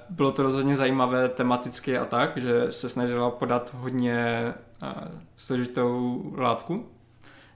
bylo 0.09 0.31
to 0.31 0.43
rozhodně 0.43 0.77
zajímavé 0.77 1.29
tematicky 1.29 1.97
a 1.97 2.05
tak, 2.05 2.37
že 2.37 2.71
se 2.71 2.89
snažila 2.89 3.31
podat 3.31 3.75
hodně 3.77 4.53
uh, 4.83 4.89
složitou 5.37 6.23
látku. 6.37 6.89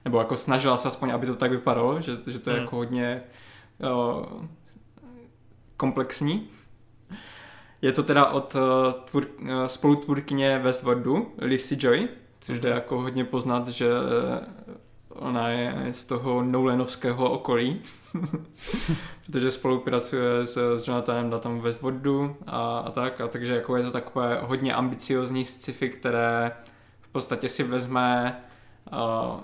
Nebo 0.04 0.18
jako 0.18 0.36
snažila 0.36 0.76
se 0.76 0.88
aspoň, 0.88 1.10
aby 1.10 1.26
to 1.26 1.34
tak 1.34 1.50
vypadalo, 1.50 2.00
že, 2.00 2.12
že 2.26 2.38
to 2.38 2.50
je 2.50 2.56
hmm. 2.56 2.64
jako 2.64 2.76
hodně 2.76 3.22
uh, 3.78 4.26
komplexní. 5.76 6.48
Je 7.82 7.92
to 7.92 8.02
teda 8.02 8.26
od 8.26 8.54
uh, 8.54 8.60
tvůr, 8.92 9.26
uh, 9.40 9.64
spolutvůrkyně 9.66 10.58
Westworldu, 10.58 11.32
Lizzie 11.38 11.78
Joy, 11.82 12.08
což 12.40 12.58
jde 12.58 12.68
jako 12.68 13.00
hodně 13.00 13.24
poznat, 13.24 13.68
že 13.68 13.88
ona 15.14 15.48
je 15.48 15.88
z 15.92 16.04
toho 16.04 16.42
Nolanovského 16.42 17.30
okolí, 17.30 17.82
protože 19.26 19.50
spolupracuje 19.50 20.46
s, 20.46 20.76
s 20.76 20.88
Jonathanem 20.88 21.30
Datem 21.30 21.60
Westworldu 21.60 22.36
a, 22.46 22.78
a 22.78 22.90
tak, 22.90 23.20
a 23.20 23.28
takže 23.28 23.54
jako 23.54 23.76
je 23.76 23.82
to 23.82 23.90
takové 23.90 24.38
hodně 24.42 24.74
ambiciozní 24.74 25.44
sci-fi, 25.44 25.88
které 25.88 26.52
v 27.00 27.08
podstatě 27.08 27.48
si 27.48 27.62
vezme 27.62 28.40
uh, 28.92 29.40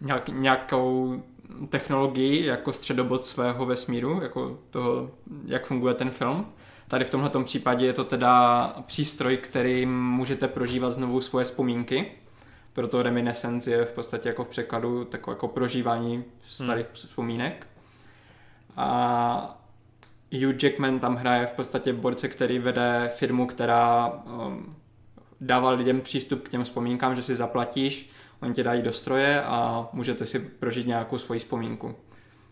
nějak, 0.00 0.28
nějakou 0.28 1.22
technologii 1.68 2.46
jako 2.46 2.72
středobod 2.72 3.24
svého 3.24 3.66
vesmíru, 3.66 4.20
jako 4.22 4.58
toho, 4.70 5.10
jak 5.44 5.66
funguje 5.66 5.94
ten 5.94 6.10
film. 6.10 6.46
Tady 6.88 7.04
v 7.04 7.10
tomhle 7.10 7.30
případě 7.44 7.86
je 7.86 7.92
to 7.92 8.04
teda 8.04 8.66
přístroj, 8.86 9.36
kterým 9.36 10.08
můžete 10.10 10.48
prožívat 10.48 10.90
znovu 10.90 11.20
svoje 11.20 11.44
vzpomínky 11.44 12.12
proto 12.76 13.02
reminiscence 13.02 13.70
je 13.70 13.84
v 13.84 13.92
podstatě 13.92 14.28
jako 14.28 14.44
v 14.44 14.48
překladu 14.48 15.04
takové 15.04 15.34
jako 15.34 15.48
prožívání 15.48 16.24
starých 16.44 16.86
hmm. 16.86 16.94
vzpomínek. 16.94 17.66
A 18.76 19.60
Hugh 20.32 20.62
Jackman 20.62 20.98
tam 20.98 21.16
hraje 21.16 21.46
v 21.46 21.50
podstatě 21.50 21.92
borce, 21.92 22.28
který 22.28 22.58
vede 22.58 23.08
firmu, 23.08 23.46
která 23.46 24.06
um, 24.06 24.76
dává 25.40 25.70
lidem 25.70 26.00
přístup 26.00 26.42
k 26.42 26.48
těm 26.48 26.64
vzpomínkám, 26.64 27.16
že 27.16 27.22
si 27.22 27.36
zaplatíš, 27.36 28.10
oni 28.42 28.54
tě 28.54 28.62
dají 28.62 28.82
do 28.82 28.92
stroje 28.92 29.42
a 29.42 29.88
můžete 29.92 30.24
si 30.24 30.38
prožít 30.38 30.86
nějakou 30.86 31.18
svoji 31.18 31.40
vzpomínku. 31.40 31.94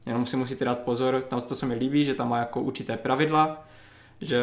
Jenom 0.06 0.26
si 0.26 0.36
musíte 0.36 0.64
dát 0.64 0.78
pozor, 0.78 1.24
tam 1.28 1.40
to 1.40 1.54
se 1.54 1.66
mi 1.66 1.74
líbí, 1.74 2.04
že 2.04 2.14
tam 2.14 2.28
má 2.28 2.38
jako 2.38 2.60
určité 2.60 2.96
pravidla, 2.96 3.66
že 4.20 4.40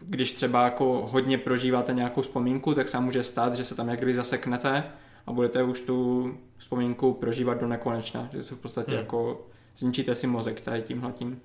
když 0.00 0.32
třeba 0.32 0.64
jako 0.64 1.08
hodně 1.10 1.38
prožíváte 1.38 1.94
nějakou 1.94 2.22
vzpomínku, 2.22 2.74
tak 2.74 2.88
se 2.88 3.00
může 3.00 3.22
stát, 3.22 3.56
že 3.56 3.64
se 3.64 3.74
tam 3.74 3.88
jak 3.88 3.98
kdyby 3.98 4.14
zaseknete 4.14 4.84
a 5.26 5.32
budete 5.32 5.62
už 5.62 5.80
tu 5.80 6.30
vzpomínku 6.56 7.12
prožívat 7.12 7.60
do 7.60 7.68
nekonečna, 7.68 8.28
že 8.32 8.42
se 8.42 8.54
v 8.54 8.58
podstatě 8.58 8.90
hmm. 8.90 9.00
jako 9.00 9.46
zničíte 9.76 10.14
si 10.14 10.26
mozek 10.26 10.60
tady 10.60 10.82
tímhletím. 10.82 11.40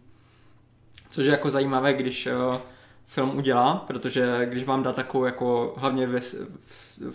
Což 1.10 1.26
je 1.26 1.32
jako 1.32 1.50
zajímavé, 1.50 1.94
když 1.94 2.28
uh, 2.28 2.58
film 3.06 3.38
udělá, 3.38 3.76
protože 3.88 4.46
když 4.46 4.64
vám 4.64 4.84
dá 4.84 4.94
takovou 4.94 5.26
jako 5.26 5.74
hlavně 5.78 6.08
ve, 6.08 6.20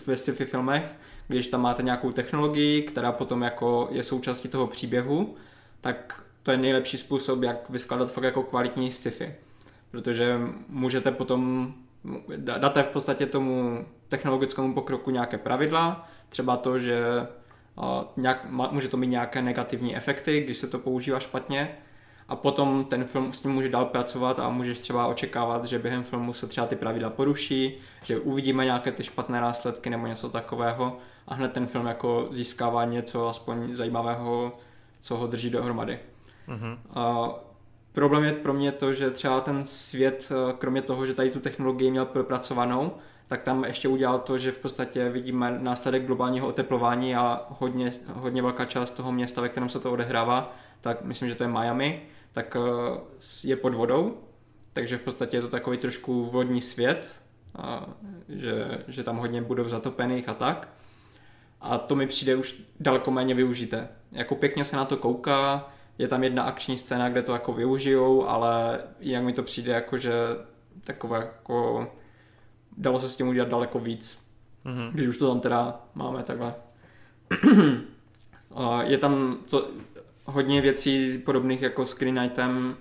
ve 0.05 0.17
sci-fi 0.17 0.45
filmech, 0.45 0.95
když 1.27 1.47
tam 1.47 1.61
máte 1.61 1.83
nějakou 1.83 2.11
technologii, 2.11 2.81
která 2.81 3.11
potom 3.11 3.41
jako 3.41 3.87
je 3.91 4.03
součástí 4.03 4.47
toho 4.47 4.67
příběhu, 4.67 5.35
tak 5.81 6.23
to 6.43 6.51
je 6.51 6.57
nejlepší 6.57 6.97
způsob, 6.97 7.43
jak 7.43 7.69
vyskladat 7.69 8.11
fakt 8.11 8.23
jako 8.23 8.43
kvalitní 8.43 8.91
sci-fi 8.91 9.35
protože 9.91 10.39
můžete 10.69 11.11
potom 11.11 11.73
dáte 12.37 12.83
v 12.83 12.89
podstatě 12.89 13.25
tomu 13.25 13.85
technologickému 14.07 14.73
pokroku 14.73 15.11
nějaké 15.11 15.37
pravidla, 15.37 16.09
třeba 16.29 16.57
to, 16.57 16.79
že 16.79 17.27
nějak, 18.17 18.45
může 18.71 18.87
to 18.87 18.97
mít 18.97 19.07
nějaké 19.07 19.41
negativní 19.41 19.95
efekty, 19.95 20.41
když 20.41 20.57
se 20.57 20.67
to 20.67 20.79
používá 20.79 21.19
špatně 21.19 21.77
a 22.29 22.35
potom 22.35 22.85
ten 22.85 23.05
film 23.05 23.33
s 23.33 23.43
ním 23.43 23.53
může 23.53 23.69
dál 23.69 23.85
pracovat 23.85 24.39
a 24.39 24.49
můžeš 24.49 24.79
třeba 24.79 25.07
očekávat, 25.07 25.65
že 25.65 25.79
během 25.79 26.03
filmu 26.03 26.33
se 26.33 26.47
třeba 26.47 26.67
ty 26.67 26.75
pravidla 26.75 27.09
poruší, 27.09 27.77
že 28.03 28.19
uvidíme 28.19 28.65
nějaké 28.65 28.91
ty 28.91 29.03
špatné 29.03 29.41
následky 29.41 29.89
nebo 29.89 30.07
něco 30.07 30.29
takového 30.29 30.97
a 31.27 31.35
hned 31.35 31.53
ten 31.53 31.67
film 31.67 31.85
jako 31.85 32.27
získává 32.31 32.85
něco 32.85 33.29
aspoň 33.29 33.75
zajímavého, 33.75 34.57
co 35.01 35.17
ho 35.17 35.27
drží 35.27 35.49
dohromady. 35.49 35.99
Mm-hmm. 36.47 36.77
A 36.93 37.29
problém 37.97 38.23
je 38.23 38.33
pro 38.33 38.53
mě 38.53 38.71
to, 38.71 38.93
že 38.93 39.11
třeba 39.11 39.41
ten 39.41 39.67
svět, 39.67 40.31
kromě 40.57 40.81
toho, 40.81 41.05
že 41.05 41.13
tady 41.13 41.29
tu 41.31 41.39
technologii 41.39 41.91
měl 41.91 42.05
propracovanou, 42.05 42.91
tak 43.27 43.41
tam 43.41 43.63
ještě 43.63 43.87
udělal 43.87 44.19
to, 44.19 44.37
že 44.37 44.51
v 44.51 44.57
podstatě 44.57 45.09
vidíme 45.09 45.57
následek 45.59 46.05
globálního 46.05 46.47
oteplování 46.47 47.15
a 47.15 47.45
hodně, 47.49 47.93
hodně 48.13 48.41
velká 48.41 48.65
část 48.65 48.91
toho 48.91 49.11
města, 49.11 49.41
ve 49.41 49.49
kterém 49.49 49.69
se 49.69 49.79
to 49.79 49.91
odehrává, 49.91 50.55
tak 50.81 51.01
myslím, 51.01 51.29
že 51.29 51.35
to 51.35 51.43
je 51.43 51.47
Miami, 51.47 52.01
tak 52.31 52.57
eh, 52.59 52.99
je 53.43 53.55
pod 53.55 53.73
vodou, 53.73 54.17
takže 54.73 54.97
v 54.97 55.01
podstatě 55.01 55.37
je 55.37 55.41
to 55.41 55.47
takový 55.47 55.77
trošku 55.77 56.25
vodní 56.25 56.61
svět, 56.61 57.21
a 57.55 57.87
že, 58.29 58.83
že 58.87 59.03
tam 59.03 59.17
hodně 59.17 59.41
budou 59.41 59.69
zatopených 59.69 60.29
a 60.29 60.33
tak. 60.33 60.69
A 61.61 61.77
to 61.77 61.95
mi 61.95 62.07
přijde 62.07 62.35
už 62.35 62.61
daleko 62.79 63.11
méně 63.11 63.33
využité. 63.33 63.87
Jako 64.11 64.35
pěkně 64.35 64.65
se 64.65 64.75
na 64.75 64.85
to 64.85 64.97
kouká, 64.97 65.71
je 65.97 66.07
tam 66.07 66.23
jedna 66.23 66.43
akční 66.43 66.77
scéna, 66.77 67.09
kde 67.09 67.21
to 67.21 67.33
jako 67.33 67.53
využijou, 67.53 68.27
ale 68.27 68.79
jak 68.99 69.23
mi 69.23 69.33
to 69.33 69.43
přijde 69.43 69.71
jako, 69.71 69.97
že 69.97 70.13
takové 70.83 71.17
jako 71.17 71.87
dalo 72.77 72.99
se 72.99 73.09
s 73.09 73.15
tím 73.15 73.27
udělat 73.27 73.49
daleko 73.49 73.79
víc. 73.79 74.19
Mm-hmm. 74.65 74.91
Když 74.91 75.07
už 75.07 75.17
to 75.17 75.27
tam 75.27 75.39
teda 75.39 75.81
máme 75.95 76.23
takhle. 76.23 76.53
je 78.83 78.97
tam 78.97 79.37
to, 79.49 79.69
hodně 80.25 80.61
věcí 80.61 81.17
podobných 81.17 81.61
jako 81.61 81.85
Screen 81.85 82.23
Item, 82.25 82.77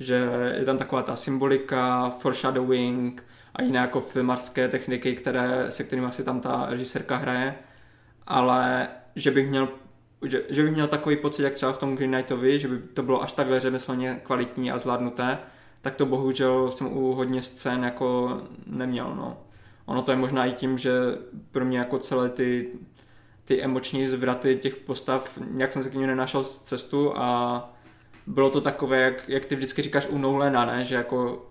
že 0.00 0.28
je 0.58 0.64
tam 0.64 0.78
taková 0.78 1.02
ta 1.02 1.16
symbolika, 1.16 2.10
foreshadowing 2.10 3.24
a 3.54 3.62
jiné 3.62 3.78
jako 3.78 4.00
filmarské 4.00 4.68
techniky, 4.68 5.14
které, 5.14 5.70
se 5.70 5.84
kterými 5.84 6.06
asi 6.06 6.24
tam 6.24 6.40
ta 6.40 6.66
režisérka 6.68 7.16
hraje, 7.16 7.54
ale 8.26 8.88
že 9.16 9.30
bych 9.30 9.48
měl 9.48 9.68
že, 10.26 10.42
že 10.48 10.62
bych 10.62 10.72
měl 10.72 10.88
takový 10.88 11.16
pocit, 11.16 11.42
jak 11.42 11.52
třeba 11.52 11.72
v 11.72 11.78
tom 11.78 11.96
Green 11.96 12.10
Knightovi, 12.10 12.58
že 12.58 12.68
by 12.68 12.78
to 12.78 13.02
bylo 13.02 13.22
až 13.22 13.32
takhle 13.32 13.60
řemeslně 13.60 14.20
kvalitní 14.22 14.72
a 14.72 14.78
zvládnuté, 14.78 15.38
tak 15.82 15.94
to 15.94 16.06
bohužel 16.06 16.70
jsem 16.70 16.96
u 16.96 17.12
hodně 17.12 17.42
scén 17.42 17.84
jako 17.84 18.40
neměl, 18.66 19.14
no. 19.16 19.38
Ono 19.86 20.02
to 20.02 20.10
je 20.10 20.16
možná 20.16 20.46
i 20.46 20.52
tím, 20.52 20.78
že 20.78 20.92
pro 21.50 21.64
mě 21.64 21.78
jako 21.78 21.98
celé 21.98 22.28
ty, 22.28 22.68
ty 23.44 23.62
emoční 23.62 24.08
zvraty 24.08 24.56
těch 24.56 24.76
postav, 24.76 25.38
nějak 25.50 25.72
jsem 25.72 25.82
se 25.82 25.90
k 25.90 25.94
ním 25.94 26.06
nenašel 26.06 26.44
cestu 26.44 27.12
a 27.16 27.74
bylo 28.26 28.50
to 28.50 28.60
takové, 28.60 29.00
jak, 29.00 29.28
jak 29.28 29.44
ty 29.44 29.56
vždycky 29.56 29.82
říkáš 29.82 30.08
u 30.08 30.18
Nolana, 30.18 30.64
ne? 30.64 30.84
že 30.84 30.94
jako 30.94 31.46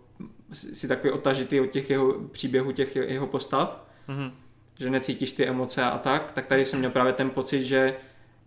si 0.51 0.87
takový 0.87 1.11
otažitý 1.11 1.59
od 1.59 1.69
těch 1.69 1.89
jeho 1.89 2.13
příběhů, 2.13 2.71
těch 2.71 2.95
jeho 2.95 3.27
postav, 3.27 3.87
mm-hmm. 4.09 4.31
že 4.79 4.89
necítíš 4.89 5.31
ty 5.31 5.45
emoce 5.45 5.83
a 5.83 5.97
tak, 5.97 6.31
tak 6.31 6.45
tady 6.45 6.65
jsem 6.65 6.79
měl 6.79 6.91
právě 6.91 7.13
ten 7.13 7.29
pocit, 7.29 7.63
že 7.63 7.95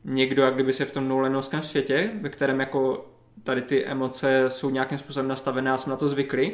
někdo, 0.05 0.43
jak 0.43 0.55
kdyby 0.55 0.73
se 0.73 0.85
v 0.85 0.93
tom 0.93 1.09
Nolanovském 1.09 1.63
světě, 1.63 2.11
ve 2.21 2.29
kterém 2.29 2.61
jako 2.61 3.07
tady 3.43 3.63
ty 3.63 3.85
emoce 3.85 4.45
jsou 4.49 4.71
nějakým 4.71 4.99
způsobem 4.99 5.29
nastavené 5.29 5.73
a 5.73 5.77
jsem 5.77 5.91
na 5.91 5.97
to 5.97 6.09
zvyklý, 6.09 6.53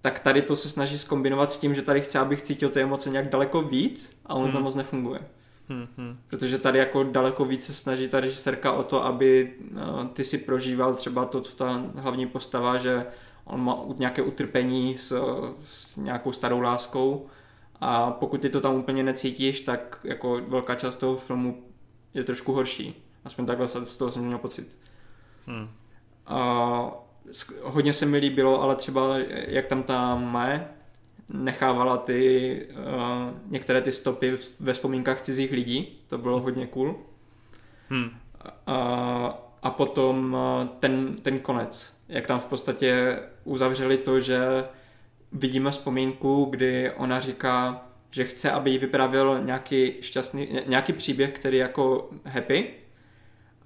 tak 0.00 0.20
tady 0.20 0.42
to 0.42 0.56
se 0.56 0.68
snaží 0.68 0.98
skombinovat 0.98 1.52
s 1.52 1.58
tím, 1.58 1.74
že 1.74 1.82
tady 1.82 2.00
chce, 2.00 2.18
abych 2.18 2.42
cítil 2.42 2.68
ty 2.68 2.80
emoce 2.80 3.10
nějak 3.10 3.28
daleko 3.28 3.62
víc 3.62 4.16
a 4.26 4.34
ono 4.34 4.44
hmm. 4.44 4.52
to 4.52 4.60
moc 4.60 4.74
nefunguje. 4.74 5.20
Hmm, 5.68 5.86
hmm. 5.96 6.18
Protože 6.28 6.58
tady 6.58 6.78
jako 6.78 7.04
daleko 7.04 7.44
víc 7.44 7.66
se 7.66 7.74
snaží 7.74 8.08
ta 8.08 8.20
režisérka 8.20 8.72
o 8.72 8.82
to, 8.82 9.04
aby 9.04 9.52
uh, 9.72 10.06
ty 10.06 10.24
si 10.24 10.38
prožíval 10.38 10.94
třeba 10.94 11.24
to, 11.24 11.40
co 11.40 11.56
ta 11.56 11.84
hlavní 11.94 12.26
postava, 12.26 12.78
že 12.78 13.06
on 13.44 13.64
má 13.64 13.78
nějaké 13.98 14.22
utrpení 14.22 14.96
s, 14.96 15.22
s 15.64 15.96
nějakou 15.96 16.32
starou 16.32 16.60
láskou 16.60 17.26
a 17.80 18.10
pokud 18.10 18.40
ty 18.40 18.48
to 18.48 18.60
tam 18.60 18.74
úplně 18.74 19.02
necítíš, 19.02 19.60
tak 19.60 20.00
jako 20.04 20.40
velká 20.48 20.74
část 20.74 20.96
toho 20.96 21.16
filmu 21.16 21.69
je 22.14 22.24
trošku 22.24 22.52
horší. 22.52 23.02
Aspoň 23.24 23.46
takhle 23.46 23.68
z 23.68 23.96
toho 23.96 24.12
jsem 24.12 24.24
měl 24.24 24.38
pocit. 24.38 24.78
Hmm. 25.46 25.68
A 26.26 26.92
hodně 27.62 27.92
se 27.92 28.06
mi 28.06 28.18
líbilo, 28.18 28.62
ale 28.62 28.76
třeba 28.76 29.18
jak 29.46 29.66
tam 29.66 29.82
ta 29.82 30.16
Mae 30.16 30.68
nechávala 31.28 31.96
ty 31.96 32.66
uh, 32.70 33.38
některé 33.46 33.82
ty 33.82 33.92
stopy 33.92 34.36
ve 34.60 34.72
vzpomínkách 34.72 35.20
cizích 35.20 35.52
lidí, 35.52 35.98
to 36.08 36.18
bylo 36.18 36.40
hodně 36.40 36.66
cool. 36.66 36.96
Hmm. 37.88 38.10
A, 38.66 39.38
a 39.62 39.70
potom 39.70 40.34
uh, 40.34 40.68
ten, 40.68 41.16
ten 41.22 41.38
konec, 41.38 41.96
jak 42.08 42.26
tam 42.26 42.40
v 42.40 42.44
podstatě 42.44 43.18
uzavřeli 43.44 43.98
to, 43.98 44.20
že 44.20 44.64
vidíme 45.32 45.70
vzpomínku, 45.70 46.44
kdy 46.44 46.90
ona 46.90 47.20
říká, 47.20 47.86
že 48.10 48.24
chce, 48.24 48.50
aby 48.50 48.70
jí 48.70 48.78
vyprávěl 48.78 49.40
nějaký 49.44 49.92
šťastný, 50.00 50.48
nějaký 50.66 50.92
příběh, 50.92 51.30
který 51.30 51.58
jako 51.58 52.10
happy, 52.24 52.70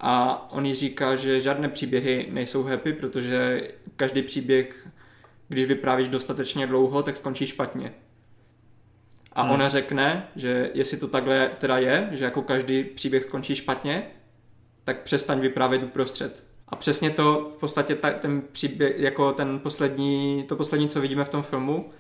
a 0.00 0.46
on 0.52 0.66
jí 0.66 0.74
říká, 0.74 1.16
že 1.16 1.40
žádné 1.40 1.68
příběhy 1.68 2.26
nejsou 2.30 2.62
happy, 2.62 2.92
protože 2.92 3.68
každý 3.96 4.22
příběh, 4.22 4.88
když 5.48 5.66
vyprávíš 5.66 6.08
dostatečně 6.08 6.66
dlouho, 6.66 7.02
tak 7.02 7.16
skončí 7.16 7.46
špatně. 7.46 7.92
A 9.32 9.42
hmm. 9.42 9.50
ona 9.50 9.68
řekne, 9.68 10.28
že 10.36 10.70
jestli 10.74 10.96
to 10.96 11.08
takhle 11.08 11.50
teda 11.58 11.78
je, 11.78 12.08
že 12.12 12.24
jako 12.24 12.42
každý 12.42 12.84
příběh 12.84 13.24
skončí 13.24 13.54
špatně, 13.54 14.06
tak 14.84 15.02
přestaň 15.02 15.40
vyprávět 15.40 15.82
uprostřed. 15.82 16.44
A 16.68 16.76
přesně 16.76 17.10
to 17.10 17.50
v 17.54 17.56
podstatě 17.56 17.94
ta, 17.94 18.10
ten 18.10 18.42
příběh, 18.52 18.94
jako 18.98 19.32
ten 19.32 19.58
poslední, 19.58 20.44
to 20.48 20.56
poslední, 20.56 20.88
co 20.88 21.00
vidíme 21.00 21.24
v 21.24 21.28
tom 21.28 21.42
filmu, 21.42 21.90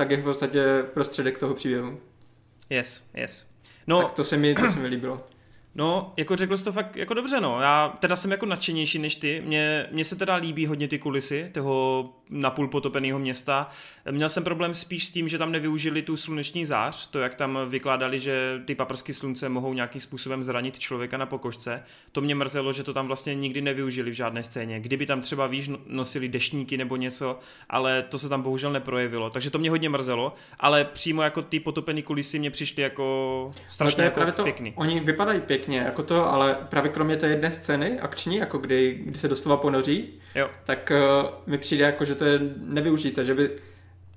tak 0.00 0.10
je 0.10 0.16
v 0.16 0.24
podstatě 0.24 0.64
prostředek 0.94 1.38
toho 1.38 1.54
příběhu. 1.54 2.00
Yes, 2.70 3.04
yes. 3.14 3.46
No, 3.86 4.02
tak 4.02 4.12
to 4.12 4.24
se 4.24 4.36
mi, 4.36 4.54
to 4.54 4.68
se 4.68 4.78
mi 4.78 4.88
líbilo. 4.88 5.20
No, 5.74 6.12
jako 6.16 6.36
řekl 6.36 6.56
jsi 6.56 6.64
to 6.64 6.72
fakt 6.72 6.96
jako 6.96 7.14
dobře, 7.14 7.40
no. 7.40 7.60
Já 7.60 7.96
teda 7.98 8.16
jsem 8.16 8.30
jako 8.30 8.46
nadšenější 8.46 8.98
než 8.98 9.14
ty. 9.14 9.42
Mně, 9.46 9.86
mně 9.90 10.04
se 10.04 10.16
teda 10.16 10.34
líbí 10.34 10.66
hodně 10.66 10.88
ty 10.88 10.98
kulisy 10.98 11.50
toho 11.52 12.08
napůl 12.30 12.68
potopeného 12.68 13.18
města. 13.18 13.70
Měl 14.10 14.28
jsem 14.28 14.44
problém 14.44 14.74
spíš 14.74 15.06
s 15.06 15.10
tím, 15.10 15.28
že 15.28 15.38
tam 15.38 15.52
nevyužili 15.52 16.02
tu 16.02 16.16
sluneční 16.16 16.66
zář, 16.66 17.10
to 17.10 17.18
jak 17.18 17.34
tam 17.34 17.58
vykládali, 17.68 18.20
že 18.20 18.62
ty 18.64 18.74
paprsky 18.74 19.14
slunce 19.14 19.48
mohou 19.48 19.72
nějakým 19.72 20.00
způsobem 20.00 20.42
zranit 20.42 20.78
člověka 20.78 21.16
na 21.16 21.26
pokožce. 21.26 21.82
To 22.12 22.20
mě 22.20 22.34
mrzelo, 22.34 22.72
že 22.72 22.82
to 22.82 22.94
tam 22.94 23.06
vlastně 23.06 23.34
nikdy 23.34 23.60
nevyužili 23.60 24.10
v 24.10 24.14
žádné 24.14 24.44
scéně. 24.44 24.80
Kdyby 24.80 25.06
tam 25.06 25.20
třeba 25.20 25.46
víš 25.46 25.68
no, 25.68 25.78
nosili 25.86 26.28
deštníky 26.28 26.76
nebo 26.76 26.96
něco, 26.96 27.38
ale 27.68 28.02
to 28.02 28.18
se 28.18 28.28
tam 28.28 28.42
bohužel 28.42 28.72
neprojevilo. 28.72 29.30
Takže 29.30 29.50
to 29.50 29.58
mě 29.58 29.70
hodně 29.70 29.88
mrzelo, 29.88 30.34
ale 30.60 30.84
přímo 30.84 31.22
jako 31.22 31.42
ty 31.42 31.60
potopené 31.60 32.02
kulisy 32.02 32.38
mě 32.38 32.50
přišly 32.50 32.82
jako 32.82 33.50
strašně 33.68 34.04
jako 34.04 34.32
to, 34.32 34.42
pěkný. 34.42 34.72
Oni 34.76 35.00
vypadají 35.00 35.40
pěkně, 35.40 35.59
jako 35.68 36.02
to, 36.02 36.32
ale 36.32 36.56
právě 36.68 36.90
kromě 36.90 37.16
té 37.16 37.28
jedné 37.28 37.52
scény 37.52 38.00
akční, 38.00 38.36
jako 38.36 38.58
kdy, 38.58 38.98
kdy 39.04 39.18
se 39.18 39.28
doslova 39.28 39.56
ponoří, 39.56 40.08
jo. 40.34 40.50
tak 40.64 40.92
uh, 40.92 41.30
mi 41.46 41.58
přijde 41.58 41.84
jako, 41.84 42.04
že 42.04 42.14
to 42.14 42.24
je 42.24 42.40
nevyužité, 42.56 43.24
že 43.24 43.34
by 43.34 43.50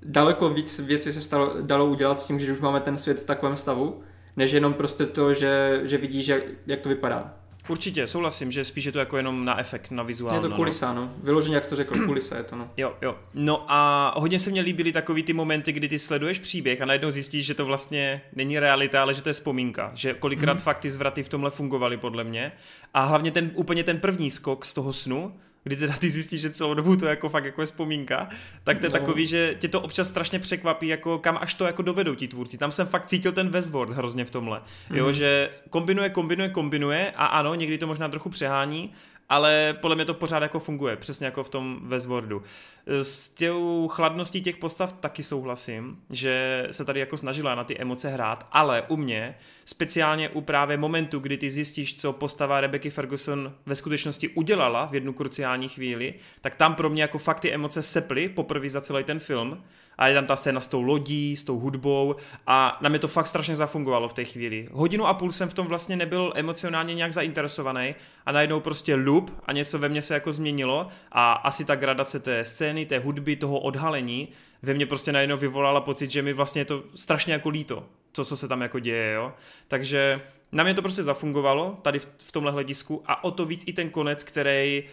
daleko 0.02 0.48
víc 0.48 0.78
věcí 0.78 1.12
se 1.12 1.20
stalo, 1.20 1.54
dalo 1.60 1.86
udělat 1.86 2.20
s 2.20 2.26
tím, 2.26 2.40
že 2.40 2.52
už 2.52 2.60
máme 2.60 2.80
ten 2.80 2.98
svět 2.98 3.20
v 3.20 3.26
takovém 3.26 3.56
stavu, 3.56 4.02
než 4.36 4.52
jenom 4.52 4.74
prostě 4.74 5.06
to, 5.06 5.34
že, 5.34 5.80
že 5.84 5.98
vidíš, 5.98 6.28
jak, 6.28 6.42
jak 6.66 6.80
to 6.80 6.88
vypadá. 6.88 7.34
Určitě, 7.68 8.06
souhlasím, 8.06 8.52
že 8.52 8.64
spíš 8.64 8.84
je 8.84 8.92
to 8.92 8.98
jako 8.98 9.16
jenom 9.16 9.44
na 9.44 9.60
efekt, 9.60 9.90
na 9.90 10.02
vizuál. 10.02 10.34
Je 10.34 10.40
to 10.40 10.48
no, 10.48 10.56
kulisa, 10.56 10.94
no. 10.94 11.12
Vyloženě, 11.22 11.54
jak 11.54 11.66
to 11.66 11.76
řekl, 11.76 12.06
kulisa 12.06 12.36
je 12.36 12.42
to, 12.42 12.56
no. 12.56 12.70
Jo, 12.76 12.94
jo. 13.02 13.18
No 13.34 13.64
a 13.68 14.12
hodně 14.16 14.38
se 14.38 14.50
mě 14.50 14.60
líbily 14.60 14.92
takový 14.92 15.22
ty 15.22 15.32
momenty, 15.32 15.72
kdy 15.72 15.88
ty 15.88 15.98
sleduješ 15.98 16.38
příběh 16.38 16.80
a 16.80 16.84
najednou 16.84 17.10
zjistíš, 17.10 17.46
že 17.46 17.54
to 17.54 17.64
vlastně 17.66 18.22
není 18.32 18.58
realita, 18.58 19.02
ale 19.02 19.14
že 19.14 19.22
to 19.22 19.28
je 19.28 19.32
vzpomínka. 19.32 19.92
Že 19.94 20.14
kolikrát 20.14 20.54
mm. 20.54 20.60
fakt 20.60 20.78
ty 20.78 20.90
zvraty 20.90 21.22
v 21.22 21.28
tomhle 21.28 21.50
fungovaly 21.50 21.96
podle 21.96 22.24
mě. 22.24 22.52
A 22.94 23.04
hlavně 23.04 23.30
ten 23.30 23.50
úplně 23.54 23.84
ten 23.84 23.98
první 23.98 24.30
skok 24.30 24.64
z 24.64 24.74
toho 24.74 24.92
snu, 24.92 25.34
kdy 25.64 25.76
teda 25.76 25.94
ty 25.96 26.10
zjistíš, 26.10 26.40
že 26.40 26.50
celou 26.50 26.74
dobu 26.74 26.96
to 26.96 27.06
jako 27.06 27.28
fakt 27.28 27.44
jako 27.44 27.62
je 27.62 27.66
vzpomínka, 27.66 28.28
tak 28.64 28.78
to 28.78 28.86
je 28.86 28.90
no. 28.90 28.98
takový, 28.98 29.26
že 29.26 29.54
tě 29.58 29.68
to 29.68 29.80
občas 29.80 30.08
strašně 30.08 30.38
překvapí, 30.38 30.88
jako 30.88 31.18
kam 31.18 31.38
až 31.40 31.54
to 31.54 31.64
jako 31.64 31.82
dovedou 31.82 32.14
ti 32.14 32.28
tvůrci. 32.28 32.58
Tam 32.58 32.72
jsem 32.72 32.86
fakt 32.86 33.06
cítil 33.06 33.32
ten 33.32 33.48
Westworld 33.48 33.96
hrozně 33.96 34.24
v 34.24 34.30
tomhle. 34.30 34.62
Mm. 34.90 34.96
Jo, 34.96 35.04
mhm. 35.04 35.14
že 35.14 35.50
kombinuje, 35.70 36.10
kombinuje, 36.10 36.48
kombinuje 36.48 37.12
a 37.16 37.26
ano, 37.26 37.54
někdy 37.54 37.78
to 37.78 37.86
možná 37.86 38.08
trochu 38.08 38.30
přehání, 38.30 38.92
ale 39.28 39.76
podle 39.80 39.96
mě 39.96 40.04
to 40.04 40.14
pořád 40.14 40.42
jako 40.42 40.60
funguje, 40.60 40.96
přesně 40.96 41.26
jako 41.26 41.44
v 41.44 41.48
tom 41.48 41.80
Westworldu. 41.82 42.42
S 42.86 43.28
těou 43.28 43.88
chladností 43.88 44.42
těch 44.42 44.56
postav 44.56 44.92
taky 44.92 45.22
souhlasím, 45.22 45.98
že 46.10 46.66
se 46.70 46.84
tady 46.84 47.00
jako 47.00 47.16
snažila 47.16 47.54
na 47.54 47.64
ty 47.64 47.78
emoce 47.78 48.08
hrát, 48.08 48.46
ale 48.52 48.82
u 48.88 48.96
mě, 48.96 49.34
speciálně 49.64 50.28
u 50.28 50.40
právě 50.40 50.76
momentu, 50.76 51.18
kdy 51.18 51.36
ty 51.38 51.50
zjistíš, 51.50 52.00
co 52.00 52.12
postava 52.12 52.60
Rebecca 52.60 52.90
Ferguson 52.90 53.52
ve 53.66 53.74
skutečnosti 53.74 54.28
udělala 54.28 54.86
v 54.86 54.94
jednu 54.94 55.12
kruciální 55.12 55.68
chvíli, 55.68 56.14
tak 56.40 56.56
tam 56.56 56.74
pro 56.74 56.90
mě 56.90 57.02
jako 57.02 57.18
fakt 57.18 57.40
ty 57.40 57.52
emoce 57.52 57.82
seply 57.82 58.28
poprvé 58.28 58.68
za 58.68 58.80
celý 58.80 59.04
ten 59.04 59.20
film 59.20 59.62
a 59.98 60.08
je 60.08 60.14
tam 60.14 60.26
ta 60.26 60.36
scéna 60.36 60.60
s 60.60 60.66
tou 60.66 60.82
lodí, 60.82 61.36
s 61.36 61.44
tou 61.44 61.58
hudbou 61.58 62.16
a 62.46 62.78
na 62.80 62.88
mě 62.88 62.98
to 62.98 63.08
fakt 63.08 63.26
strašně 63.26 63.56
zafungovalo 63.56 64.08
v 64.08 64.12
té 64.12 64.24
chvíli. 64.24 64.68
Hodinu 64.72 65.06
a 65.06 65.14
půl 65.14 65.32
jsem 65.32 65.48
v 65.48 65.54
tom 65.54 65.66
vlastně 65.66 65.96
nebyl 65.96 66.32
emocionálně 66.36 66.94
nějak 66.94 67.12
zainteresovaný 67.12 67.94
a 68.26 68.32
najednou 68.32 68.60
prostě 68.60 68.94
loop 68.94 69.30
a 69.46 69.52
něco 69.52 69.78
ve 69.78 69.88
mně 69.88 70.02
se 70.02 70.14
jako 70.14 70.32
změnilo 70.32 70.88
a 71.12 71.32
asi 71.32 71.64
ta 71.64 71.76
gradace 71.76 72.20
té 72.20 72.44
scény, 72.44 72.86
té 72.86 72.98
hudby, 72.98 73.36
toho 73.36 73.58
odhalení 73.58 74.28
ve 74.62 74.74
mně 74.74 74.86
prostě 74.86 75.12
najednou 75.12 75.36
vyvolala 75.36 75.80
pocit, 75.80 76.10
že 76.10 76.22
mi 76.22 76.32
vlastně 76.32 76.60
je 76.60 76.64
to 76.64 76.82
strašně 76.94 77.32
jako 77.32 77.48
líto, 77.48 77.84
to, 78.12 78.24
co 78.24 78.36
se 78.36 78.48
tam 78.48 78.60
jako 78.60 78.78
děje, 78.78 79.12
jo. 79.12 79.32
Takže 79.68 80.20
na 80.52 80.64
mě 80.64 80.74
to 80.74 80.82
prostě 80.82 81.02
zafungovalo 81.02 81.78
tady 81.82 81.98
v, 81.98 82.08
v 82.18 82.32
tomhle 82.32 82.52
hledisku 82.52 83.02
a 83.06 83.24
o 83.24 83.30
to 83.30 83.44
víc 83.44 83.64
i 83.66 83.72
ten 83.72 83.90
konec, 83.90 84.24
který 84.24 84.84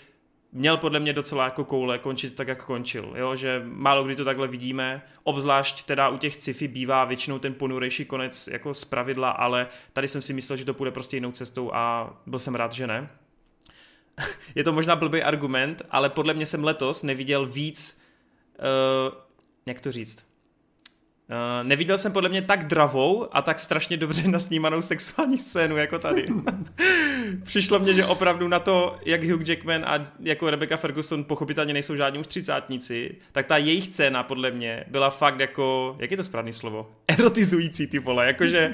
měl 0.52 0.78
podle 0.78 1.00
mě 1.00 1.14
docela 1.14 1.46
jako 1.46 1.66
koule 1.66 1.98
končit 1.98 2.36
tak, 2.36 2.48
jak 2.48 2.66
končil, 2.66 3.14
jo? 3.16 3.36
že 3.36 3.62
málo 3.66 4.04
kdy 4.04 4.16
to 4.16 4.26
takhle 4.26 4.48
vidíme, 4.48 5.02
obzvlášť 5.24 5.84
teda 5.84 6.10
u 6.10 6.18
těch 6.18 6.36
sci-fi 6.36 6.68
bývá 6.68 7.06
většinou 7.06 7.40
ten 7.40 7.54
ponurejší 7.54 8.06
konec 8.06 8.48
jako 8.48 8.74
z 8.74 8.86
pravidla, 8.86 9.30
ale 9.30 9.68
tady 9.94 10.08
jsem 10.08 10.22
si 10.22 10.34
myslel, 10.34 10.58
že 10.58 10.66
to 10.66 10.74
půjde 10.74 10.92
prostě 10.92 11.18
jinou 11.18 11.32
cestou 11.32 11.74
a 11.74 12.14
byl 12.26 12.40
jsem 12.40 12.56
rád, 12.56 12.74
že 12.74 12.88
ne. 12.88 13.10
Je 14.56 14.64
to 14.64 14.74
možná 14.74 14.96
blbý 14.96 15.24
argument, 15.24 15.82
ale 15.92 16.10
podle 16.10 16.34
mě 16.34 16.46
jsem 16.46 16.64
letos 16.64 17.04
neviděl 17.04 17.46
víc, 17.46 18.02
uh, 18.60 19.18
jak 19.66 19.82
to 19.82 19.92
říct, 19.92 20.31
Uh, 21.32 21.68
neviděl 21.68 21.98
jsem 21.98 22.12
podle 22.12 22.30
mě 22.30 22.42
tak 22.42 22.68
dravou 22.68 23.28
a 23.32 23.42
tak 23.42 23.60
strašně 23.60 23.98
dobře 23.98 24.28
nasnímanou 24.28 24.82
sexuální 24.82 25.38
scénu 25.38 25.78
jako 25.78 26.00
tady. 26.00 26.28
Přišlo 27.44 27.80
mně, 27.80 27.94
že 27.94 28.06
opravdu 28.06 28.48
na 28.48 28.60
to, 28.60 28.98
jak 29.06 29.24
Hugh 29.24 29.48
Jackman 29.48 29.86
a 29.86 30.06
jako 30.20 30.50
Rebecca 30.50 30.78
Ferguson 30.78 31.24
pochopitelně 31.24 31.74
nejsou 31.74 31.96
žádní 31.96 32.20
už 32.20 32.28
třicátníci, 32.28 33.16
tak 33.32 33.46
ta 33.46 33.58
jejich 33.58 33.86
scéna 33.86 34.24
podle 34.24 34.52
mě 34.52 34.84
byla 34.88 35.10
fakt 35.10 35.40
jako, 35.40 35.96
jak 36.00 36.12
je 36.12 36.18
to 36.18 36.24
správný 36.24 36.54
slovo? 36.54 36.90
Erotizující 37.08 37.88
ty 37.88 38.00
vole, 38.00 38.28
jakože 38.28 38.74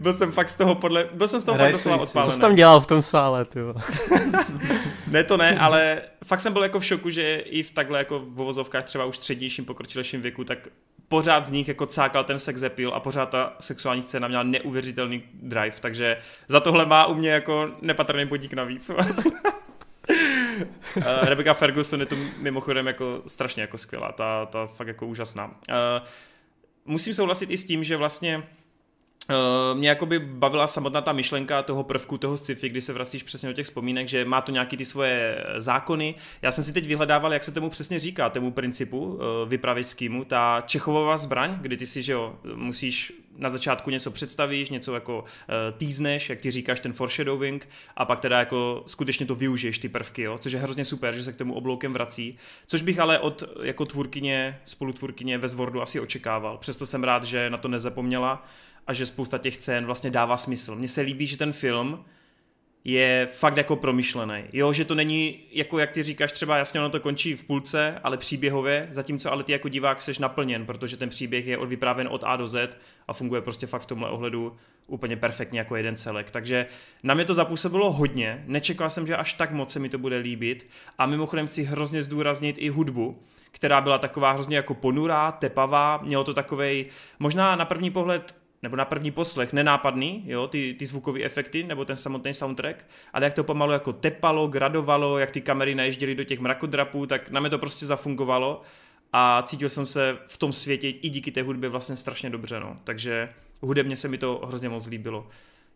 byl 0.00 0.12
jsem 0.12 0.32
fakt 0.32 0.48
z 0.48 0.54
toho 0.54 0.74
podle, 0.74 1.08
byl 1.12 1.28
jsem 1.28 1.40
z 1.40 1.44
toho 1.44 1.58
fakt 1.58 1.72
docela 1.72 1.96
odpálený. 1.96 2.32
Co 2.32 2.34
jsi 2.34 2.40
tam 2.40 2.54
dělal 2.54 2.80
v 2.80 2.86
tom 2.86 3.02
sále, 3.02 3.44
ty 3.44 3.60
Ne, 5.06 5.24
to 5.24 5.36
ne, 5.36 5.58
ale 5.58 6.02
fakt 6.24 6.40
jsem 6.40 6.52
byl 6.52 6.62
jako 6.62 6.80
v 6.80 6.84
šoku, 6.84 7.10
že 7.10 7.36
i 7.36 7.62
v 7.62 7.70
takhle 7.70 7.98
jako 7.98 8.18
v 8.18 8.34
vozovkách 8.34 8.84
třeba 8.84 9.04
už 9.04 9.16
střednějším 9.16 9.64
pokročilejším 9.64 10.22
věku, 10.22 10.44
tak 10.44 10.58
pořád 11.08 11.44
z 11.44 11.50
nich 11.50 11.68
jako 11.68 11.86
cákal 11.86 12.24
ten 12.24 12.38
sex 12.38 12.62
appeal 12.62 12.94
a 12.94 13.00
pořád 13.00 13.26
ta 13.26 13.56
sexuální 13.60 14.02
scéna 14.02 14.28
měla 14.28 14.42
neuvěřitelný 14.42 15.22
drive, 15.32 15.76
takže 15.80 16.16
za 16.48 16.60
tohle 16.60 16.86
má 16.86 17.06
u 17.06 17.14
mě 17.14 17.30
jako 17.30 17.70
nepatrný 17.82 18.26
bodík 18.26 18.52
navíc. 18.52 18.90
Eh, 20.96 21.28
Rebecca 21.28 21.54
Ferguson 21.54 22.00
je 22.00 22.06
tu 22.06 22.16
mimochodem 22.38 22.86
jako 22.86 23.22
strašně 23.26 23.60
jako 23.60 23.78
skvělá, 23.78 24.12
ta, 24.12 24.46
ta 24.46 24.66
fakt 24.66 24.88
jako 24.88 25.06
úžasná. 25.06 25.46
Uh, 25.46 25.54
musím 26.84 27.14
souhlasit 27.14 27.50
i 27.50 27.58
s 27.58 27.64
tím, 27.64 27.84
že 27.84 27.96
vlastně 27.96 28.42
Uh, 29.30 29.78
mě 29.78 29.88
jakoby 29.88 30.18
bavila 30.18 30.66
samotná 30.66 31.00
ta 31.00 31.12
myšlenka 31.12 31.62
toho 31.62 31.84
prvku, 31.84 32.18
toho 32.18 32.36
sci-fi, 32.36 32.68
kdy 32.68 32.80
se 32.80 32.92
vracíš 32.92 33.22
přesně 33.22 33.48
do 33.48 33.52
těch 33.52 33.66
vzpomínek, 33.66 34.08
že 34.08 34.24
má 34.24 34.40
to 34.40 34.52
nějaký 34.52 34.76
ty 34.76 34.84
svoje 34.84 35.44
zákony. 35.56 36.14
Já 36.42 36.52
jsem 36.52 36.64
si 36.64 36.72
teď 36.72 36.86
vyhledával, 36.86 37.32
jak 37.32 37.44
se 37.44 37.52
tomu 37.52 37.70
přesně 37.70 37.98
říká, 37.98 38.30
tomu 38.30 38.50
principu 38.50 38.98
uh, 38.98 39.20
vypravěčskému, 39.48 40.24
ta 40.24 40.62
Čechovová 40.66 41.16
zbraň, 41.16 41.58
kdy 41.60 41.76
ty 41.76 41.86
si, 41.86 42.02
že 42.02 42.12
jo, 42.12 42.38
musíš 42.54 43.12
na 43.38 43.48
začátku 43.48 43.90
něco 43.90 44.10
představíš, 44.10 44.70
něco 44.70 44.94
jako 44.94 45.18
uh, 45.18 45.24
týzneš, 45.76 46.30
jak 46.30 46.40
ty 46.40 46.50
říkáš, 46.50 46.80
ten 46.80 46.92
foreshadowing, 46.92 47.68
a 47.96 48.04
pak 48.04 48.20
teda 48.20 48.38
jako 48.38 48.84
skutečně 48.86 49.26
to 49.26 49.34
využiješ, 49.34 49.78
ty 49.78 49.88
prvky, 49.88 50.22
jo, 50.22 50.38
což 50.38 50.52
je 50.52 50.58
hrozně 50.58 50.84
super, 50.84 51.14
že 51.14 51.24
se 51.24 51.32
k 51.32 51.36
tomu 51.36 51.54
obloukem 51.54 51.92
vrací, 51.92 52.38
což 52.66 52.82
bych 52.82 52.98
ale 52.98 53.18
od 53.18 53.42
jako 53.62 53.84
tvůrkyně, 53.84 54.60
spolutvůrkyně 54.64 55.38
ve 55.38 55.48
Zvordu 55.48 55.82
asi 55.82 56.00
očekával. 56.00 56.58
Přesto 56.58 56.86
jsem 56.86 57.04
rád, 57.04 57.24
že 57.24 57.50
na 57.50 57.58
to 57.58 57.68
nezapomněla 57.68 58.46
a 58.86 58.92
že 58.92 59.06
spousta 59.06 59.38
těch 59.38 59.56
scén 59.56 59.86
vlastně 59.86 60.10
dává 60.10 60.36
smysl. 60.36 60.76
Mně 60.76 60.88
se 60.88 61.00
líbí, 61.00 61.26
že 61.26 61.36
ten 61.36 61.52
film 61.52 62.04
je 62.88 63.28
fakt 63.32 63.56
jako 63.56 63.76
promyšlený. 63.76 64.44
Jo, 64.52 64.72
že 64.72 64.84
to 64.84 64.94
není, 64.94 65.40
jako 65.52 65.78
jak 65.78 65.90
ty 65.90 66.02
říkáš, 66.02 66.32
třeba 66.32 66.56
jasně 66.56 66.80
ono 66.80 66.90
to 66.90 67.00
končí 67.00 67.34
v 67.34 67.44
půlce, 67.44 68.00
ale 68.02 68.16
příběhově, 68.16 68.88
zatímco 68.90 69.32
ale 69.32 69.44
ty 69.44 69.52
jako 69.52 69.68
divák 69.68 70.00
seš 70.00 70.18
naplněn, 70.18 70.66
protože 70.66 70.96
ten 70.96 71.08
příběh 71.08 71.46
je 71.46 71.66
vyprávěn 71.66 72.08
od 72.10 72.24
A 72.24 72.36
do 72.36 72.48
Z 72.48 72.78
a 73.08 73.12
funguje 73.12 73.40
prostě 73.40 73.66
fakt 73.66 73.82
v 73.82 73.86
tomhle 73.86 74.10
ohledu 74.10 74.56
úplně 74.86 75.16
perfektně 75.16 75.58
jako 75.58 75.76
jeden 75.76 75.96
celek. 75.96 76.30
Takže 76.30 76.66
na 77.02 77.14
mě 77.14 77.24
to 77.24 77.34
zapůsobilo 77.34 77.92
hodně, 77.92 78.44
nečekal 78.46 78.90
jsem, 78.90 79.06
že 79.06 79.16
až 79.16 79.34
tak 79.34 79.50
moc 79.50 79.72
se 79.72 79.78
mi 79.78 79.88
to 79.88 79.98
bude 79.98 80.16
líbit 80.16 80.70
a 80.98 81.06
mimochodem 81.06 81.46
chci 81.46 81.62
hrozně 81.62 82.02
zdůraznit 82.02 82.56
i 82.58 82.68
hudbu, 82.68 83.22
která 83.50 83.80
byla 83.80 83.98
taková 83.98 84.32
hrozně 84.32 84.56
jako 84.56 84.74
ponurá, 84.74 85.32
tepavá, 85.32 85.98
mělo 86.02 86.24
to 86.24 86.34
takovej, 86.34 86.86
možná 87.18 87.56
na 87.56 87.64
první 87.64 87.90
pohled 87.90 88.34
nebo 88.62 88.76
na 88.76 88.84
první 88.84 89.10
poslech 89.10 89.52
nenápadný, 89.52 90.24
jo, 90.26 90.46
ty, 90.46 90.76
ty 90.78 90.86
zvukové 90.86 91.22
efekty, 91.22 91.62
nebo 91.62 91.84
ten 91.84 91.96
samotný 91.96 92.34
soundtrack, 92.34 92.84
ale 93.12 93.24
jak 93.24 93.34
to 93.34 93.44
pomalu 93.44 93.72
jako 93.72 93.92
tepalo, 93.92 94.48
gradovalo, 94.48 95.18
jak 95.18 95.30
ty 95.30 95.40
kamery 95.40 95.74
naježděly 95.74 96.14
do 96.14 96.24
těch 96.24 96.40
mrakodrapů, 96.40 97.06
tak 97.06 97.30
na 97.30 97.40
mě 97.40 97.50
to 97.50 97.58
prostě 97.58 97.86
zafungovalo 97.86 98.62
a 99.12 99.42
cítil 99.42 99.68
jsem 99.68 99.86
se 99.86 100.18
v 100.26 100.38
tom 100.38 100.52
světě 100.52 100.88
i 100.88 101.08
díky 101.08 101.30
té 101.30 101.42
hudbě 101.42 101.68
vlastně 101.68 101.96
strašně 101.96 102.30
dobře, 102.30 102.60
no. 102.60 102.76
Takže 102.84 103.28
hudebně 103.60 103.96
se 103.96 104.08
mi 104.08 104.18
to 104.18 104.42
hrozně 104.46 104.68
moc 104.68 104.86
líbilo. 104.86 105.28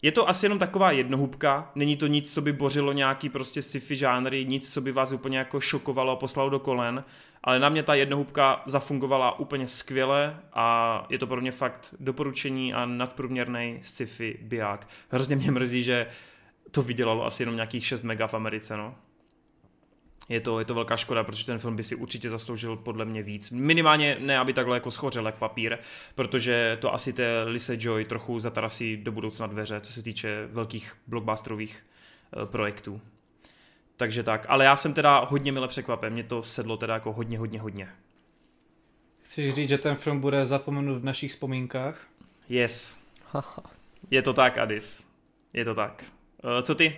Je 0.03 0.13
to 0.13 0.29
asi 0.29 0.47
jenom 0.47 0.59
taková 0.59 0.91
jednohubka, 0.91 1.71
není 1.75 1.97
to 1.97 2.07
nic, 2.07 2.35
co 2.35 2.41
by 2.41 2.53
bořilo 2.53 2.93
nějaký 2.93 3.29
prostě 3.29 3.63
sci-fi 3.63 3.97
žánry, 3.97 4.45
nic, 4.45 4.73
co 4.73 4.81
by 4.81 4.93
vás 4.93 5.13
úplně 5.13 5.39
jako 5.39 5.61
šokovalo 5.61 6.13
a 6.13 6.17
poslalo 6.17 6.51
do 6.51 6.59
kolen, 6.59 7.05
ale 7.45 7.59
na 7.59 7.69
mě 7.69 7.83
ta 7.83 7.95
jednohubka 7.95 8.63
zafungovala 8.67 9.39
úplně 9.39 9.69
skvěle 9.69 10.41
a 10.53 11.07
je 11.11 11.19
to 11.19 11.27
pro 11.27 11.41
mě 11.41 11.53
fakt 11.53 11.95
doporučení 12.01 12.75
a 12.75 12.87
nadprůměrný 12.87 13.81
sci-fi 13.83 14.39
biják. 14.43 14.89
Hrozně 15.09 15.37
mě 15.37 15.51
mrzí, 15.51 15.83
že 15.83 16.07
to 16.71 16.83
vydělalo 16.83 17.27
asi 17.27 17.43
jenom 17.43 17.55
nějakých 17.55 17.87
6 17.87 18.03
mega 18.03 18.27
v 18.27 18.35
Americe, 18.35 18.77
no. 18.77 18.95
Je 20.29 20.41
to, 20.41 20.59
je 20.59 20.65
to 20.65 20.75
velká 20.75 20.97
škoda, 20.97 21.25
protože 21.25 21.47
ten 21.47 21.59
film 21.59 21.77
by 21.77 21.83
si 21.83 21.95
určitě 21.95 22.31
zasloužil 22.31 22.77
podle 22.77 23.05
mě 23.05 23.23
víc. 23.23 23.51
Minimálně 23.51 24.17
ne, 24.21 24.39
aby 24.39 24.53
takhle 24.53 24.77
jako 24.77 24.91
schořel 24.91 25.27
jak 25.27 25.35
papír, 25.35 25.79
protože 26.15 26.79
to 26.81 26.95
asi 26.95 27.13
té 27.13 27.43
Lise 27.43 27.77
Joy 27.79 28.05
trochu 28.05 28.39
zatarasí 28.39 28.97
do 28.97 29.13
budoucna 29.13 29.47
dveře, 29.47 29.81
co 29.81 29.93
se 29.93 30.03
týče 30.03 30.49
velkých 30.53 30.97
blockbusterových 31.07 31.87
uh, 32.37 32.45
projektů. 32.45 33.01
Takže 34.01 34.23
tak, 34.23 34.47
ale 34.49 34.65
já 34.65 34.77
jsem 34.77 34.95
teda 34.95 35.27
hodně 35.29 35.53
mile 35.53 35.69
překvapen, 35.69 36.13
mě 36.13 36.25
to 36.25 36.43
sedlo 36.43 36.77
teda 36.77 36.95
jako 36.95 37.13
hodně, 37.13 37.39
hodně, 37.39 37.61
hodně. 37.61 37.89
Chceš 39.23 39.55
říct, 39.55 39.69
že 39.69 39.79
ten 39.79 39.95
film 39.95 40.21
bude 40.21 40.47
zapomenut 40.47 41.03
v 41.03 41.05
našich 41.05 41.31
vzpomínkách? 41.31 42.07
Yes. 42.49 42.97
Je 44.11 44.23
to 44.23 44.33
tak, 44.33 44.59
Adis. 44.59 45.05
Je 45.53 45.65
to 45.65 45.75
tak. 45.75 46.05
Uh, 46.45 46.63
co 46.63 46.75
ty? 46.75 46.97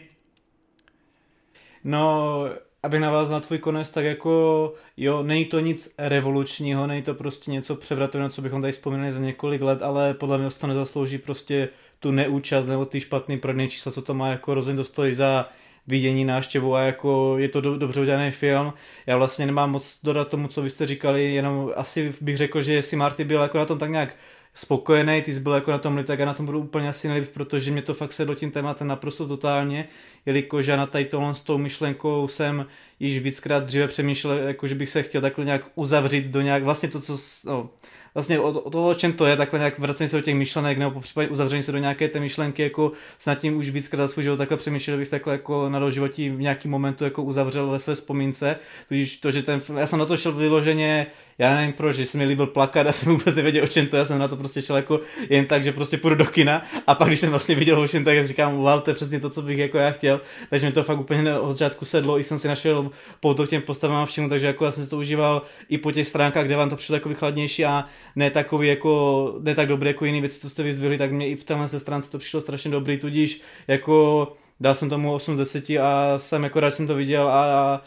No, 1.84 2.44
aby 2.82 2.98
navázal 2.98 3.34
na 3.36 3.40
tvůj 3.40 3.58
konec, 3.58 3.90
tak 3.90 4.04
jako 4.04 4.74
jo, 4.96 5.22
není 5.22 5.44
to 5.44 5.60
nic 5.60 5.94
revolučního, 5.98 6.86
není 6.86 7.02
to 7.02 7.14
prostě 7.14 7.50
něco 7.50 7.76
převratného, 7.76 8.28
co 8.28 8.42
bychom 8.42 8.60
tady 8.60 8.72
vzpomínali 8.72 9.12
za 9.12 9.20
několik 9.20 9.62
let, 9.62 9.82
ale 9.82 10.14
podle 10.14 10.38
mě 10.38 10.50
to 10.50 10.66
nezaslouží 10.66 11.18
prostě 11.18 11.68
tu 11.98 12.10
neúčast 12.10 12.66
nebo 12.66 12.84
ty 12.84 13.00
špatný 13.00 13.38
prodejní 13.38 13.70
čísla, 13.70 13.92
co 13.92 14.02
to 14.02 14.14
má, 14.14 14.28
jako 14.28 14.54
rozhodně 14.54 14.76
to 14.76 14.84
stojí 14.84 15.14
za 15.14 15.48
vidění 15.86 16.24
návštěvu 16.24 16.74
a 16.74 16.80
jako 16.82 17.34
je 17.38 17.48
to 17.48 17.60
do, 17.60 17.78
dobře 17.78 18.00
udělaný 18.00 18.30
film. 18.30 18.72
Já 19.06 19.16
vlastně 19.16 19.46
nemám 19.46 19.70
moc 19.70 19.98
dodat 20.02 20.28
tomu, 20.28 20.48
co 20.48 20.62
vy 20.62 20.70
jste 20.70 20.86
říkali, 20.86 21.34
jenom 21.34 21.72
asi 21.76 22.14
bych 22.20 22.36
řekl, 22.36 22.60
že 22.60 22.82
si 22.82 22.96
Marty 22.96 23.24
byl 23.24 23.40
jako 23.40 23.58
na 23.58 23.64
tom 23.64 23.78
tak 23.78 23.90
nějak 23.90 24.16
spokojený, 24.54 25.22
ty 25.22 25.34
jsi 25.34 25.40
byl 25.40 25.52
jako 25.52 25.70
na 25.70 25.78
tom 25.78 26.04
tak 26.04 26.18
já 26.18 26.26
na 26.26 26.34
tom 26.34 26.46
budu 26.46 26.58
úplně 26.58 26.88
asi 26.88 27.08
nejlíp, 27.08 27.28
protože 27.34 27.70
mě 27.70 27.82
to 27.82 27.94
fakt 27.94 28.12
sedlo 28.12 28.34
tím 28.34 28.50
tématem 28.50 28.88
naprosto 28.88 29.28
totálně, 29.28 29.88
jelikož 30.26 30.66
já 30.66 30.76
na 30.76 30.86
tady 30.86 31.04
tohle 31.04 31.34
s 31.34 31.40
tou 31.40 31.58
myšlenkou 31.58 32.28
jsem 32.28 32.66
již 33.00 33.18
víckrát 33.18 33.64
dříve 33.64 33.88
přemýšlel, 33.88 34.38
jako 34.38 34.66
že 34.66 34.74
bych 34.74 34.88
se 34.88 35.02
chtěl 35.02 35.20
takhle 35.20 35.44
nějak 35.44 35.62
uzavřít 35.74 36.26
do 36.26 36.40
nějak, 36.40 36.62
vlastně 36.62 36.88
to, 36.88 37.00
co, 37.00 37.16
no, 37.46 37.70
vlastně 38.14 38.40
o, 38.40 38.48
o 38.48 38.70
toho, 38.70 38.88
o 38.88 38.94
čem 38.94 39.12
to 39.12 39.26
je, 39.26 39.36
takhle 39.36 39.58
nějak 39.58 39.78
vracení 39.78 40.08
se 40.08 40.16
do 40.16 40.22
těch 40.22 40.34
myšlenek, 40.34 40.78
nebo 40.78 41.00
případě 41.00 41.28
uzavření 41.28 41.62
se 41.62 41.72
do 41.72 41.78
nějaké 41.78 42.08
té 42.08 42.20
myšlenky, 42.20 42.62
jako 42.62 42.92
snad 43.18 43.34
tím 43.34 43.56
už 43.56 43.70
víckrát 43.70 44.10
svůj 44.10 44.22
život 44.22 44.36
takhle 44.36 44.56
přemýšlel, 44.56 44.98
bych 44.98 45.08
takhle 45.08 45.32
jako 45.32 45.68
na 45.68 45.90
životí 45.90 46.30
v 46.30 46.40
nějaký 46.40 46.68
momentu 46.68 47.04
jako 47.04 47.22
uzavřel 47.22 47.70
ve 47.70 47.78
své 47.78 47.94
vzpomínce, 47.94 48.56
tudíž 48.88 49.16
to, 49.16 49.30
že 49.30 49.42
ten, 49.42 49.60
já 49.76 49.86
jsem 49.86 49.98
na 49.98 50.06
to 50.06 50.16
šel 50.16 50.32
vyloženě 50.32 51.06
já 51.38 51.54
nevím 51.54 51.72
proč, 51.72 51.96
že 51.96 52.06
se 52.06 52.18
mi 52.18 52.24
líbil 52.24 52.46
plakat 52.46 52.86
a 52.86 52.92
jsem 52.92 53.12
vůbec 53.12 53.34
nevěděl, 53.34 53.64
o 53.64 53.66
čem 53.66 53.86
to, 53.86 53.96
já 53.96 54.04
jsem 54.04 54.18
na 54.18 54.28
to 54.28 54.36
prostě 54.36 54.62
šel 54.62 54.76
jako 54.76 55.00
jen 55.30 55.46
tak, 55.46 55.64
že 55.64 55.72
prostě 55.72 55.96
půjdu 55.96 56.16
do 56.16 56.26
kina. 56.26 56.62
A 56.86 56.94
pak 56.94 57.08
když 57.08 57.20
jsem 57.20 57.30
vlastně 57.30 57.54
viděl 57.54 57.80
o 57.80 57.88
čem, 57.88 58.04
tak 58.04 58.26
říkám, 58.26 58.56
wow, 58.56 58.80
to 58.80 58.90
je 58.90 58.94
přesně 58.94 59.20
to, 59.20 59.30
co 59.30 59.42
bych 59.42 59.58
jako 59.58 59.78
já 59.78 59.90
chtěl, 59.90 60.11
takže 60.50 60.66
mi 60.66 60.72
to 60.72 60.82
fakt 60.82 61.00
úplně 61.00 61.38
od 61.38 61.52
začátku 61.52 61.84
sedlo, 61.84 62.18
i 62.18 62.24
jsem 62.24 62.38
si 62.38 62.48
našel 62.48 62.90
pouto 63.20 63.46
těm 63.46 63.62
postavám 63.62 64.02
a 64.02 64.06
všemu, 64.06 64.28
takže 64.28 64.46
jako 64.46 64.64
já 64.64 64.70
jsem 64.70 64.84
si 64.84 64.90
to 64.90 64.98
užíval 64.98 65.42
i 65.68 65.78
po 65.78 65.92
těch 65.92 66.08
stránkách, 66.08 66.44
kde 66.44 66.56
vám 66.56 66.70
to 66.70 66.76
přišlo 66.76 66.96
jako 66.96 67.08
vychladnější 67.08 67.64
a 67.64 67.86
ne 68.16 68.30
takový 68.30 68.68
jako, 68.68 69.34
ne 69.40 69.54
tak 69.54 69.68
dobrý 69.68 69.88
jako 69.88 70.04
jiný 70.04 70.20
věci, 70.20 70.40
co 70.40 70.50
jste 70.50 70.62
vyzvihli, 70.62 70.98
tak 70.98 71.12
mě 71.12 71.28
i 71.28 71.36
v 71.36 71.44
téhle 71.44 71.68
stránce 71.68 72.10
to 72.10 72.18
přišlo 72.18 72.40
strašně 72.40 72.70
dobrý, 72.70 72.98
tudíž 72.98 73.40
jako 73.68 74.28
dal 74.60 74.74
jsem 74.74 74.88
tomu 74.88 75.14
8 75.14 75.36
z 75.36 75.38
10 75.38 75.70
a 75.70 76.18
jsem 76.18 76.44
jako 76.44 76.60
rád 76.60 76.70
jsem 76.70 76.86
to 76.86 76.94
viděl 76.94 77.28
a, 77.28 77.44
a 77.44 77.82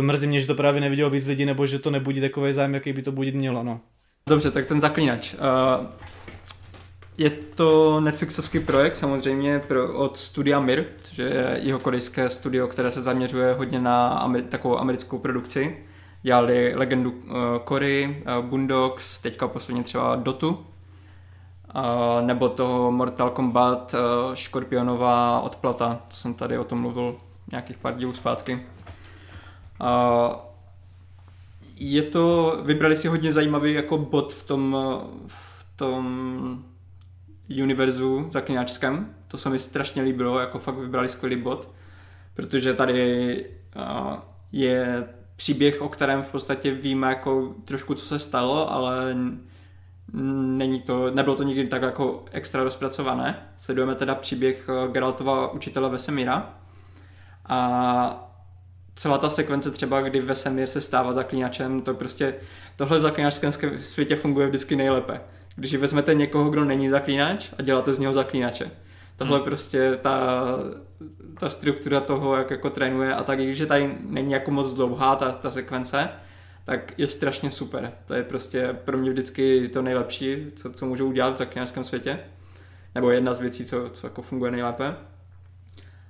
mrzí 0.00 0.26
mě, 0.26 0.40
že 0.40 0.46
to 0.46 0.54
právě 0.54 0.80
neviděl 0.80 1.10
víc 1.10 1.26
lidí, 1.26 1.44
nebo 1.44 1.66
že 1.66 1.78
to 1.78 1.90
nebudí 1.90 2.20
takový 2.20 2.52
zájem, 2.52 2.74
jaký 2.74 2.92
by 2.92 3.02
to 3.02 3.12
budit 3.12 3.34
mělo, 3.34 3.62
no. 3.62 3.80
Dobře, 4.28 4.50
tak 4.50 4.66
ten 4.66 4.80
zaklínač. 4.80 5.34
Uh, 5.34 5.86
je 7.18 7.30
to 7.30 8.00
Netflixovský 8.00 8.60
projekt 8.60 8.96
samozřejmě 8.96 9.58
pro, 9.58 9.94
od 9.98 10.16
studia 10.16 10.60
Mir, 10.60 10.84
což 11.02 11.18
je 11.18 11.60
jeho 11.62 11.78
korejské 11.78 12.28
studio, 12.28 12.68
které 12.68 12.90
se 12.90 13.02
zaměřuje 13.02 13.52
hodně 13.52 13.80
na 13.80 14.26
amer- 14.28 14.44
takovou 14.48 14.78
americkou 14.78 15.18
produkci. 15.18 15.78
Dělali 16.22 16.74
legendu 16.74 17.10
uh, 17.10 17.34
Cory, 17.68 18.24
uh, 18.38 18.44
Boondocks, 18.44 19.18
teďka 19.18 19.48
posledně 19.48 19.82
třeba 19.82 20.16
Dotu, 20.16 20.48
uh, 20.48 20.60
nebo 22.20 22.48
toho 22.48 22.92
Mortal 22.92 23.30
Kombat, 23.30 23.94
uh, 23.94 24.34
Škorpionová 24.34 25.40
odplata, 25.40 26.00
to 26.08 26.16
jsem 26.16 26.34
tady 26.34 26.58
o 26.58 26.64
tom 26.64 26.80
mluvil 26.80 27.16
nějakých 27.50 27.78
pár 27.78 27.94
dílů 27.96 28.12
zpátky. 28.12 28.62
Uh, 29.80 30.36
je 31.76 32.02
to, 32.02 32.56
vybrali 32.64 32.96
si 32.96 33.08
hodně 33.08 33.32
zajímavý 33.32 33.72
jako 33.72 33.98
bod 33.98 34.32
v 34.32 34.46
tom, 34.46 34.76
v 35.26 35.66
tom 35.76 36.64
univerzu 37.48 38.26
zaklínačském. 38.30 39.14
To 39.28 39.38
se 39.38 39.50
mi 39.50 39.58
strašně 39.58 40.02
líbilo, 40.02 40.38
jako 40.38 40.58
fakt 40.58 40.78
vybrali 40.78 41.08
skvělý 41.08 41.36
bod, 41.36 41.70
protože 42.34 42.74
tady 42.74 43.44
uh, 43.76 44.16
je 44.52 45.08
příběh, 45.36 45.82
o 45.82 45.88
kterém 45.88 46.22
v 46.22 46.30
podstatě 46.30 46.72
víme 46.72 47.08
jako 47.08 47.54
trošku, 47.64 47.94
co 47.94 48.04
se 48.04 48.18
stalo, 48.18 48.72
ale 48.72 49.16
není 50.12 50.80
to, 50.80 51.10
nebylo 51.10 51.36
to 51.36 51.42
nikdy 51.42 51.66
tak 51.66 51.82
jako 51.82 52.24
extra 52.32 52.62
rozpracované. 52.62 53.48
Sledujeme 53.56 53.94
teda 53.94 54.14
příběh 54.14 54.68
Geraltova 54.92 55.52
učitele 55.52 55.88
Vesemíra 55.88 56.54
a 57.46 58.30
celá 58.94 59.18
ta 59.18 59.30
sekvence 59.30 59.70
třeba, 59.70 60.00
kdy 60.00 60.20
Vesemír 60.20 60.66
se 60.66 60.80
stává 60.80 61.12
zaklínačem, 61.12 61.82
to 61.82 61.94
prostě 61.94 62.34
tohle 62.76 62.98
v 62.98 63.00
zaklínačském 63.00 63.52
světě 63.78 64.16
funguje 64.16 64.46
vždycky 64.46 64.76
nejlépe. 64.76 65.20
Když 65.56 65.74
vezmete 65.74 66.14
někoho, 66.14 66.50
kdo 66.50 66.64
není 66.64 66.88
zaklínač 66.88 67.50
a 67.58 67.62
děláte 67.62 67.94
z 67.94 67.98
něho 67.98 68.14
zaklínače. 68.14 68.70
Tohle 69.16 69.36
hmm. 69.36 69.44
prostě 69.44 69.98
ta, 70.02 70.44
ta 71.40 71.48
struktura 71.48 72.00
toho, 72.00 72.36
jak 72.36 72.50
jako 72.50 72.70
trénuje 72.70 73.14
a 73.14 73.22
tak, 73.22 73.38
když 73.38 73.62
tady 73.68 73.94
není 74.08 74.32
jako 74.32 74.50
moc 74.50 74.72
dlouhá 74.72 75.16
ta, 75.16 75.32
ta 75.32 75.50
sekvence, 75.50 76.08
tak 76.64 76.98
je 76.98 77.06
strašně 77.06 77.50
super. 77.50 77.92
To 78.06 78.14
je 78.14 78.22
prostě 78.22 78.76
pro 78.84 78.98
mě 78.98 79.10
vždycky 79.10 79.68
to 79.68 79.82
nejlepší, 79.82 80.52
co, 80.56 80.72
co 80.72 80.86
můžu 80.86 81.06
udělat 81.06 81.34
v 81.34 81.38
zaklínačském 81.38 81.84
světě. 81.84 82.18
Nebo 82.94 83.10
jedna 83.10 83.34
z 83.34 83.40
věcí, 83.40 83.64
co, 83.64 83.90
co 83.90 84.06
jako 84.06 84.22
funguje 84.22 84.50
nejlépe. 84.50 84.96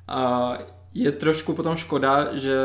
A 0.09 0.52
je 0.94 1.12
trošku 1.12 1.52
potom 1.52 1.77
škoda, 1.77 2.36
že 2.36 2.56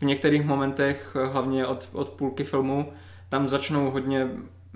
v 0.00 0.02
některých 0.02 0.44
momentech, 0.44 1.16
hlavně 1.24 1.66
od, 1.66 1.88
od 1.92 2.08
půlky 2.08 2.44
filmu, 2.44 2.92
tam 3.28 3.48
začnou 3.48 3.90
hodně 3.90 4.28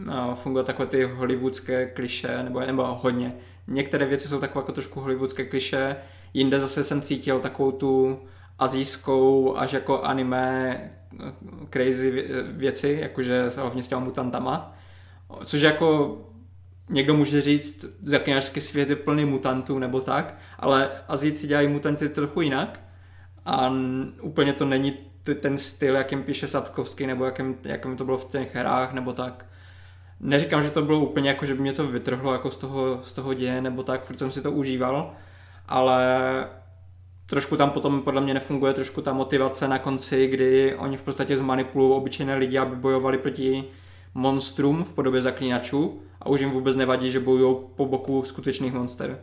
uh, 0.07 0.35
fungovat 0.35 0.67
takové 0.67 0.87
ty 0.87 1.05
hollywoodské 1.05 1.87
kliše, 1.87 2.43
nebo, 2.43 2.61
nebo 2.61 2.83
hodně. 2.85 3.35
Některé 3.67 4.07
věci 4.07 4.29
jsou 4.29 4.41
takové 4.41 4.63
jako 4.63 4.73
trošku 4.73 5.01
hollywoodské 5.01 5.45
kliše, 5.45 5.97
jinde 6.35 6.61
zase 6.61 6.85
jsem 6.85 7.03
cítil 7.03 7.41
takovou 7.41 7.73
tu 7.73 8.21
azijskou 8.59 9.57
až 9.57 9.73
jako 9.73 10.03
anime 10.03 10.81
crazy 11.71 12.29
věci, 12.53 12.99
jakože 13.01 13.51
hlavně 13.57 13.83
s 13.83 13.89
těma 13.89 14.01
mutantama. 14.01 14.77
Což 15.45 15.61
jako 15.61 16.19
někdo 16.89 17.15
může 17.15 17.41
říct, 17.41 17.85
zaklínačský 18.03 18.61
svět 18.61 18.91
je 18.91 18.97
plný 18.97 19.25
mutantů 19.25 19.79
nebo 19.79 20.01
tak, 20.01 20.39
ale 20.59 20.91
Azíci 21.09 21.47
dělají 21.47 21.69
mutanty 21.69 22.09
trochu 22.09 22.41
jinak 22.41 22.81
a 23.45 23.73
úplně 24.21 24.53
to 24.53 24.65
není 24.65 24.95
ten 25.41 25.59
styl, 25.59 25.97
jakým 25.97 26.23
píše 26.23 26.47
Sapkovský 26.47 27.07
nebo 27.07 27.25
jakým, 27.25 27.57
jakým 27.65 27.97
to 27.97 28.05
bylo 28.05 28.19
v 28.19 28.25
těch 28.25 28.55
hrách 28.55 28.93
nebo 28.93 29.13
tak. 29.13 29.47
Neříkám, 30.21 30.63
že 30.63 30.71
to 30.71 30.83
bylo 30.83 31.01
úplně 31.01 31.29
jako, 31.29 31.47
že 31.47 31.55
by 31.55 31.61
mě 31.61 31.73
to 31.73 31.87
vytrhlo 31.87 32.33
jako 32.33 32.51
z 32.51 32.57
toho, 32.57 33.03
z 33.03 33.13
toho 33.13 33.35
děje 33.35 33.61
nebo 33.61 33.83
tak, 33.83 34.07
protože 34.07 34.19
jsem 34.19 34.33
si 34.33 34.43
to 34.43 34.53
užíval, 34.53 35.13
ale 35.69 36.07
trošku 37.27 37.57
tam 37.57 37.71
potom 37.71 38.03
podle 38.03 38.21
mě 38.21 38.35
nefunguje 38.35 38.73
trošku 38.73 39.03
ta 39.03 39.13
motivace 39.13 39.69
na 39.69 39.79
konci, 39.79 40.27
kdy 40.27 40.75
oni 40.75 40.97
v 40.97 41.03
podstatě 41.03 41.37
zmanipulují 41.37 41.93
obyčejné 41.93 42.35
lidi, 42.35 42.59
aby 42.59 42.77
bojovali 42.77 43.19
proti 43.19 43.65
monstrum 44.15 44.85
v 44.85 44.93
podobě 44.93 45.21
zaklínačů 45.21 46.03
a 46.21 46.29
už 46.29 46.41
jim 46.41 46.51
vůbec 46.51 46.77
nevadí, 46.77 47.11
že 47.11 47.21
bojují 47.21 47.57
po 47.77 47.87
boku 47.87 48.23
skutečných 48.23 48.73
monster. 48.73 49.19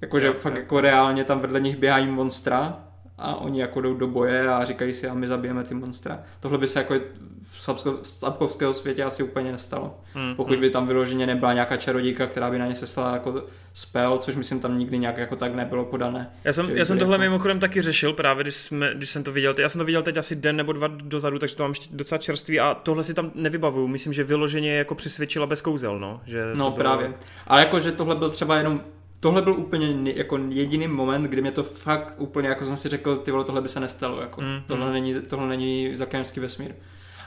Jakože 0.00 0.32
fakt 0.32 0.56
jako 0.56 0.80
reálně 0.80 1.24
tam 1.24 1.40
vedle 1.40 1.60
nich 1.60 1.76
běhají 1.76 2.06
monstra 2.06 2.87
a 3.18 3.36
oni 3.36 3.60
jako 3.60 3.80
jdou 3.80 3.94
do 3.94 4.06
boje 4.06 4.48
a 4.48 4.64
říkají 4.64 4.94
si 4.94 5.08
a 5.08 5.14
my 5.14 5.26
zabijeme 5.26 5.64
ty 5.64 5.74
monstra. 5.74 6.20
Tohle 6.40 6.58
by 6.58 6.66
se 6.66 6.78
jako 6.78 6.94
v 7.42 7.80
Sapkovského 8.02 8.72
světě 8.72 9.04
asi 9.04 9.22
úplně 9.22 9.52
nestalo. 9.52 10.00
Hmm, 10.14 10.34
Pokud 10.36 10.52
hmm. 10.52 10.60
by 10.60 10.70
tam 10.70 10.86
vyloženě 10.86 11.26
nebyla 11.26 11.52
nějaká 11.52 11.76
čarodíka, 11.76 12.26
která 12.26 12.50
by 12.50 12.58
na 12.58 12.66
ně 12.66 12.74
seslala 12.74 13.12
jako 13.12 13.42
spell, 13.72 14.18
což 14.18 14.36
myslím 14.36 14.60
tam 14.60 14.78
nikdy 14.78 14.98
nějak 14.98 15.16
jako 15.16 15.36
tak 15.36 15.54
nebylo 15.54 15.84
podané. 15.84 16.30
Já 16.44 16.52
jsem, 16.52 16.70
já 16.70 16.84
jsem 16.84 16.98
tohle 16.98 17.14
jako... 17.14 17.22
mimochodem 17.22 17.60
taky 17.60 17.82
řešil 17.82 18.12
právě, 18.12 18.44
když, 18.44 18.54
jsme, 18.54 18.94
když 18.94 19.10
jsem 19.10 19.24
to 19.24 19.32
viděl. 19.32 19.54
Já 19.58 19.68
jsem 19.68 19.78
to 19.78 19.84
viděl 19.84 20.02
teď 20.02 20.16
asi 20.16 20.36
den 20.36 20.56
nebo 20.56 20.72
dva 20.72 20.88
dozadu, 20.88 21.38
takže 21.38 21.56
to 21.56 21.62
mám 21.62 21.74
docela 21.90 22.18
čerstvý 22.18 22.60
a 22.60 22.74
tohle 22.74 23.04
si 23.04 23.14
tam 23.14 23.30
nevybavuju. 23.34 23.88
Myslím, 23.88 24.12
že 24.12 24.24
vyloženě 24.24 24.74
jako 24.74 24.94
přisvědčila 24.94 25.46
bez 25.46 25.62
kouzel, 25.62 25.98
no. 25.98 26.20
Že 26.26 26.44
no 26.54 26.54
bylo... 26.54 26.70
právě. 26.70 27.14
Ale 27.46 27.60
jako, 27.60 27.80
že 27.80 27.92
tohle 27.92 28.16
byl 28.16 28.30
třeba 28.30 28.56
jenom 28.56 28.80
tohle 29.20 29.42
byl 29.42 29.52
úplně 29.52 30.12
jako 30.12 30.38
jediný 30.48 30.88
moment, 30.88 31.22
kdy 31.22 31.42
mě 31.42 31.52
to 31.52 31.62
fakt 31.62 32.14
úplně, 32.16 32.48
jako 32.48 32.64
jsem 32.64 32.76
si 32.76 32.88
řekl, 32.88 33.16
ty 33.16 33.30
vole, 33.30 33.44
tohle 33.44 33.62
by 33.62 33.68
se 33.68 33.80
nestalo, 33.80 34.20
jako, 34.20 34.40
mm, 34.40 34.60
tohle, 34.66 34.86
mm. 34.86 34.92
Není, 34.92 35.14
tohle 35.14 35.48
není 35.48 35.96
zaklínačský 35.96 36.40
vesmír. 36.40 36.74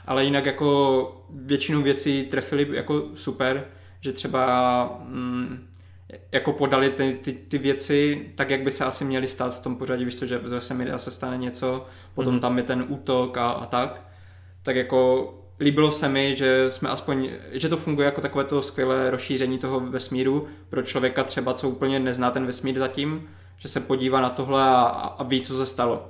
Ale 0.06 0.24
jinak 0.24 0.46
jako 0.46 1.24
většinu 1.30 1.82
věcí 1.82 2.24
trefili 2.24 2.68
jako 2.72 3.02
super, 3.14 3.66
že 4.00 4.12
třeba 4.12 5.02
mm, 5.04 5.68
jako 6.32 6.52
podali 6.52 6.90
ty, 6.90 7.18
ty, 7.22 7.32
ty, 7.32 7.58
věci 7.58 8.32
tak, 8.34 8.50
jak 8.50 8.62
by 8.62 8.70
se 8.70 8.84
asi 8.84 9.04
měly 9.04 9.28
stát 9.28 9.54
v 9.54 9.62
tom 9.62 9.76
pořadí, 9.76 10.04
víš 10.04 10.14
co, 10.14 10.26
že 10.26 10.40
z 10.42 10.52
vesmíra 10.52 10.98
se 10.98 11.10
stane 11.10 11.38
něco, 11.38 11.86
potom 12.14 12.34
mm. 12.34 12.40
tam 12.40 12.58
je 12.58 12.64
ten 12.64 12.84
útok 12.88 13.36
a, 13.36 13.50
a 13.50 13.66
tak, 13.66 14.08
tak 14.62 14.76
jako 14.76 15.34
líbilo 15.62 15.92
se 15.92 16.08
mi, 16.08 16.36
že 16.36 16.70
jsme 16.70 16.88
aspoň, 16.88 17.30
že 17.52 17.68
to 17.68 17.76
funguje 17.76 18.04
jako 18.04 18.20
takové 18.20 18.44
to 18.44 18.62
skvělé 18.62 19.10
rozšíření 19.10 19.58
toho 19.58 19.80
vesmíru 19.80 20.48
pro 20.70 20.82
člověka 20.82 21.24
třeba, 21.24 21.54
co 21.54 21.68
úplně 21.68 22.00
nezná 22.00 22.30
ten 22.30 22.46
vesmír 22.46 22.78
zatím, 22.78 23.28
že 23.58 23.68
se 23.68 23.80
podívá 23.80 24.20
na 24.20 24.30
tohle 24.30 24.62
a, 24.62 24.82
a 25.18 25.22
ví, 25.22 25.40
co 25.40 25.54
se 25.54 25.66
stalo. 25.66 26.08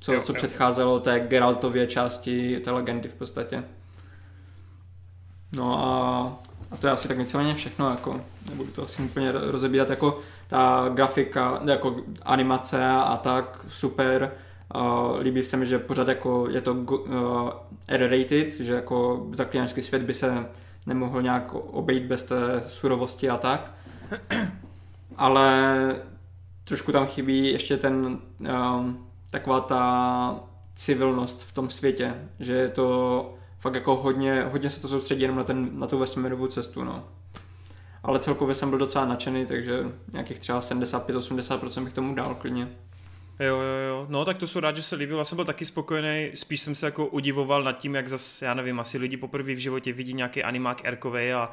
Co, 0.00 0.12
jo, 0.12 0.20
co 0.22 0.32
jo. 0.32 0.36
předcházelo 0.36 1.00
té 1.00 1.20
Geraltově 1.20 1.86
části 1.86 2.60
té 2.60 2.70
legendy 2.70 3.08
v 3.08 3.14
podstatě. 3.14 3.64
No 5.52 5.84
a, 5.84 6.38
a 6.70 6.76
to 6.76 6.86
je 6.86 6.92
asi 6.92 7.08
tak 7.08 7.18
víceméně 7.18 7.54
všechno, 7.54 7.90
jako 7.90 8.20
nebudu 8.48 8.70
to 8.70 8.82
asi 8.82 9.02
úplně 9.02 9.32
rozebírat, 9.32 9.90
jako 9.90 10.20
ta 10.48 10.90
grafika, 10.94 11.60
jako 11.64 11.96
animace 12.22 12.86
a 12.86 13.16
tak, 13.16 13.64
super, 13.68 14.32
Uh, 14.74 15.20
líbí 15.20 15.42
se 15.42 15.56
mi, 15.56 15.66
že 15.66 15.78
pořád 15.78 16.08
jako 16.08 16.48
je 16.50 16.60
to 16.60 16.72
uh, 16.74 17.50
R-rated, 17.88 18.60
že 18.60 18.74
jako 18.74 19.26
zaklínačský 19.32 19.82
svět 19.82 20.02
by 20.02 20.14
se 20.14 20.46
nemohl 20.86 21.22
nějak 21.22 21.54
obejít 21.54 22.02
bez 22.02 22.22
té 22.22 22.62
surovosti 22.68 23.30
a 23.30 23.36
tak. 23.36 23.74
Ale 25.16 25.96
trošku 26.64 26.92
tam 26.92 27.06
chybí 27.06 27.52
ještě 27.52 27.76
ten 27.76 28.18
um, 28.38 29.06
taková 29.30 29.60
ta 29.60 30.40
civilnost 30.76 31.42
v 31.42 31.52
tom 31.52 31.70
světě, 31.70 32.14
že 32.40 32.52
je 32.52 32.68
to 32.68 33.34
fakt 33.58 33.74
jako 33.74 33.96
hodně, 33.96 34.42
hodně 34.42 34.70
se 34.70 34.80
to 34.80 34.88
soustředí 34.88 35.22
jenom 35.22 35.36
na, 35.36 35.44
ten, 35.44 35.68
na 35.72 35.86
tu 35.86 35.98
vesmírovou 35.98 36.46
cestu, 36.46 36.84
no. 36.84 37.04
Ale 38.02 38.18
celkově 38.18 38.54
jsem 38.54 38.70
byl 38.70 38.78
docela 38.78 39.04
nadšený, 39.04 39.46
takže 39.46 39.84
nějakých 40.12 40.38
třeba 40.38 40.60
75-80% 40.60 41.84
bych 41.84 41.92
tomu 41.92 42.14
dal 42.14 42.34
klidně. 42.34 42.68
Jo, 43.40 43.56
jo, 43.60 43.88
jo. 43.88 44.06
No, 44.08 44.24
tak 44.24 44.36
to 44.36 44.46
jsou 44.46 44.60
rád, 44.60 44.76
že 44.76 44.82
se 44.82 44.96
líbil. 44.96 45.18
Já 45.18 45.24
jsem 45.24 45.36
byl 45.36 45.44
taky 45.44 45.64
spokojený. 45.64 46.30
Spíš 46.34 46.60
jsem 46.60 46.74
se 46.74 46.86
jako 46.86 47.06
udivoval 47.06 47.62
nad 47.62 47.72
tím, 47.72 47.94
jak 47.94 48.08
zase, 48.08 48.44
já 48.44 48.54
nevím, 48.54 48.80
asi 48.80 48.98
lidi 48.98 49.16
poprvé 49.16 49.54
v 49.54 49.58
životě 49.58 49.92
vidí 49.92 50.14
nějaký 50.14 50.42
animák 50.42 50.84
erkovej 50.84 51.32
a 51.34 51.50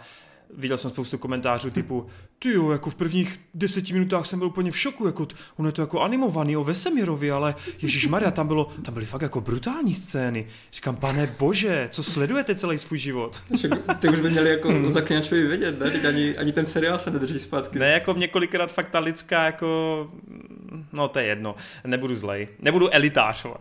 viděl 0.53 0.77
jsem 0.77 0.91
spoustu 0.91 1.17
komentářů 1.17 1.71
typu, 1.71 2.07
ty 2.39 2.51
jo, 2.53 2.71
jako 2.71 2.89
v 2.89 2.95
prvních 2.95 3.39
deseti 3.53 3.93
minutách 3.93 4.25
jsem 4.25 4.39
byl 4.39 4.47
úplně 4.47 4.71
v 4.71 4.77
šoku, 4.77 5.05
jako 5.05 5.25
t- 5.25 5.35
ono 5.57 5.69
je 5.69 5.73
to 5.73 5.81
jako 5.81 6.01
animovaný 6.01 6.57
o 6.57 6.63
Vesemirovi, 6.63 7.31
ale 7.31 7.55
Ježíš 7.81 8.07
Maria, 8.07 8.31
tam 8.31 8.47
bylo, 8.47 8.71
tam 8.85 8.93
byly 8.93 9.05
fakt 9.05 9.21
jako 9.21 9.41
brutální 9.41 9.95
scény. 9.95 10.47
Říkám, 10.73 10.95
pane 10.95 11.35
bože, 11.39 11.87
co 11.91 12.03
sledujete 12.03 12.55
celý 12.55 12.77
svůj 12.77 12.97
život? 12.99 13.41
Ty 13.99 14.09
už 14.09 14.19
by 14.19 14.29
měli 14.29 14.49
jako 14.49 14.69
o 14.87 14.91
zaklinačovi 14.91 15.47
vědět, 15.47 15.79
ne? 15.79 15.91
Teď 15.91 16.05
ani, 16.05 16.37
ani 16.37 16.51
ten 16.53 16.65
seriál 16.65 16.99
se 16.99 17.11
nedrží 17.11 17.39
zpátky. 17.39 17.79
Ne, 17.79 17.91
jako 17.91 18.13
několikrát 18.13 18.71
fakt 18.71 18.89
ta 18.89 18.99
lidská 18.99 19.43
jako, 19.45 20.11
no 20.93 21.07
to 21.07 21.19
je 21.19 21.25
jedno, 21.25 21.55
nebudu 21.85 22.15
zlej, 22.15 22.47
nebudu 22.59 22.93
elitář. 22.93 23.45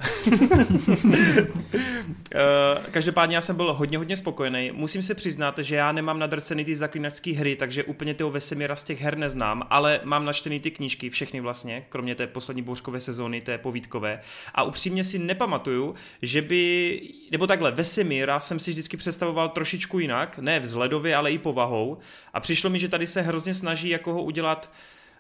Eh, 2.35 2.91
každopádně 2.91 3.37
já 3.37 3.41
jsem 3.41 3.57
byl 3.57 3.73
hodně, 3.73 3.99
hodně 3.99 4.17
spokojený. 4.17 4.71
Musím 4.75 5.03
se 5.03 5.15
přiznat, 5.15 5.59
že 5.59 5.77
já 5.77 5.93
nemám 5.93 6.19
nadrcený 6.19 6.65
ty 6.65 6.77
zaklinačské 6.77 7.33
hry, 7.33 7.57
takže 7.57 7.85
úplně 7.85 8.15
toho 8.15 8.31
Vesemira 8.31 8.77
z 8.77 8.85
těch 8.85 9.01
her 9.01 9.19
neznám, 9.19 9.63
ale 9.71 10.01
mám 10.05 10.25
načtený 10.25 10.61
ty 10.61 10.71
knížky, 10.71 11.11
všechny 11.11 11.41
vlastně, 11.41 11.87
kromě 11.89 12.15
té 12.15 12.27
poslední 12.27 12.63
bouřkové 12.63 13.01
sezóny, 13.01 13.41
té 13.41 13.59
povídkové. 13.59 14.21
A 14.55 14.63
upřímně 14.63 15.05
si 15.05 15.19
nepamatuju, 15.19 15.95
že 16.23 16.43
by, 16.43 17.01
nebo 17.31 17.47
takhle, 17.47 17.71
Vesemira 17.71 18.41
jsem 18.41 18.61
si 18.61 18.71
vždycky 18.71 18.97
představoval 18.97 19.49
trošičku 19.49 19.99
jinak, 19.99 20.39
ne 20.39 20.61
vzhledově, 20.61 21.17
ale 21.17 21.33
i 21.33 21.39
povahou. 21.39 21.99
A 22.33 22.41
přišlo 22.41 22.71
mi, 22.71 22.79
že 22.79 22.89
tady 22.89 23.07
se 23.07 23.23
hrozně 23.23 23.55
snaží 23.55 23.89
jako 23.89 24.13
ho 24.13 24.23
udělat 24.23 24.71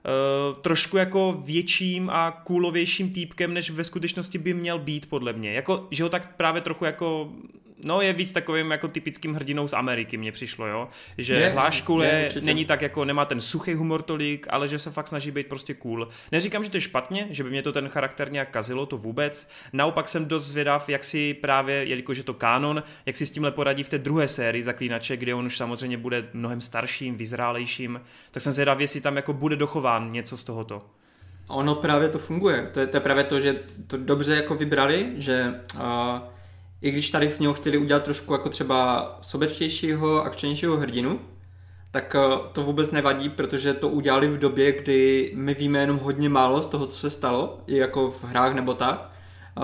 Uh, 0.07 0.57
trošku 0.62 0.97
jako 0.97 1.43
větším 1.45 2.11
a 2.11 2.31
kůlovějším 2.31 3.11
týpkem, 3.11 3.55
než 3.55 3.70
ve 3.70 3.85
skutečnosti 3.85 4.39
by 4.39 4.55
měl 4.55 4.78
být, 4.78 5.07
podle 5.07 5.33
mě. 5.33 5.53
Jako, 5.53 5.89
že 5.91 6.03
ho 6.03 6.09
tak 6.09 6.37
právě 6.37 6.61
trochu 6.61 6.85
jako 6.85 7.33
no 7.85 8.01
je 8.01 8.12
víc 8.12 8.32
takovým 8.32 8.70
jako 8.70 8.89
typickým 8.89 9.35
hrdinou 9.35 9.69
z 9.69 9.73
Ameriky, 9.73 10.16
mně 10.16 10.32
přišlo, 10.32 10.66
jo. 10.66 10.89
Že 11.19 11.35
Je, 11.35 11.48
hláškule 11.48 12.07
je, 12.07 12.27
určitě. 12.27 12.47
není 12.47 12.65
tak 12.65 12.82
jako, 12.82 13.05
nemá 13.05 13.24
ten 13.24 13.40
suchý 13.40 13.74
humor 13.74 14.03
tolik, 14.03 14.47
ale 14.51 14.69
že 14.69 14.78
se 14.78 14.90
fakt 14.90 15.09
snaží 15.09 15.31
být 15.31 15.47
prostě 15.47 15.74
cool. 15.74 16.09
Neříkám, 16.32 16.65
že 16.65 16.70
to 16.70 16.77
je 16.77 16.81
špatně, 16.81 17.27
že 17.31 17.44
by 17.44 17.51
mě 17.51 17.62
to 17.62 17.73
ten 17.73 17.89
charakter 17.89 18.32
nějak 18.32 18.51
kazilo, 18.51 18.86
to 18.86 18.98
vůbec. 18.98 19.48
Naopak 19.73 20.09
jsem 20.09 20.27
dost 20.27 20.47
zvědav, 20.47 20.89
jak 20.89 21.05
si 21.05 21.35
právě, 21.35 21.85
jelikož 21.85 22.19
je 22.19 22.24
to 22.24 22.35
kánon, 22.35 22.82
jak 23.07 23.16
si 23.16 23.27
s 23.27 23.31
tímhle 23.31 23.51
poradí 23.51 23.82
v 23.82 23.89
té 23.89 23.98
druhé 23.98 24.28
sérii 24.28 24.62
Zaklínače, 24.62 25.16
kde 25.16 25.35
on 25.35 25.47
už 25.47 25.57
samozřejmě 25.57 25.97
bude 25.98 26.24
mnohem 26.32 26.61
starším, 26.61 27.16
vyzrálejším, 27.16 28.01
tak 28.31 28.43
jsem 28.43 28.53
zvědav, 28.53 28.81
jestli 28.81 29.01
tam 29.01 29.16
jako 29.16 29.32
bude 29.32 29.57
dochován 29.57 30.12
něco 30.12 30.36
z 30.36 30.44
tohoto. 30.44 30.82
Ono 31.48 31.74
právě 31.74 32.09
to 32.09 32.19
funguje. 32.19 32.70
To 32.74 32.81
je, 32.81 32.86
to 32.86 32.97
je 32.97 33.01
právě 33.01 33.24
to, 33.24 33.40
že 33.40 33.61
to 33.86 33.97
dobře 33.97 34.35
jako 34.36 34.55
vybrali, 34.55 35.12
že 35.16 35.55
uh, 35.74 35.82
i 36.82 36.90
když 36.90 37.11
tady 37.11 37.31
z 37.31 37.39
něho 37.39 37.55
chtěli 37.55 37.78
udělat 37.78 38.03
trošku 38.05 38.32
jako 38.32 38.48
třeba 38.48 39.19
sobečtějšího, 39.20 40.24
akčnějšího 40.24 40.77
hrdinu, 40.77 41.20
tak 41.90 42.16
uh, 42.28 42.47
to 42.53 42.62
vůbec 42.62 42.90
nevadí, 42.90 43.28
protože 43.28 43.74
to 43.74 43.89
udělali 43.89 44.28
v 44.28 44.39
době, 44.39 44.73
kdy 44.73 45.32
my 45.35 45.55
víme 45.55 45.78
jenom 45.78 45.98
hodně 45.98 46.28
málo 46.28 46.62
z 46.62 46.66
toho, 46.66 46.86
co 46.86 46.97
se 46.97 47.11
stalo, 47.11 47.59
i 47.66 47.77
jako 47.77 48.11
v 48.11 48.24
hrách 48.24 48.55
nebo 48.55 48.74
tak. 48.74 49.11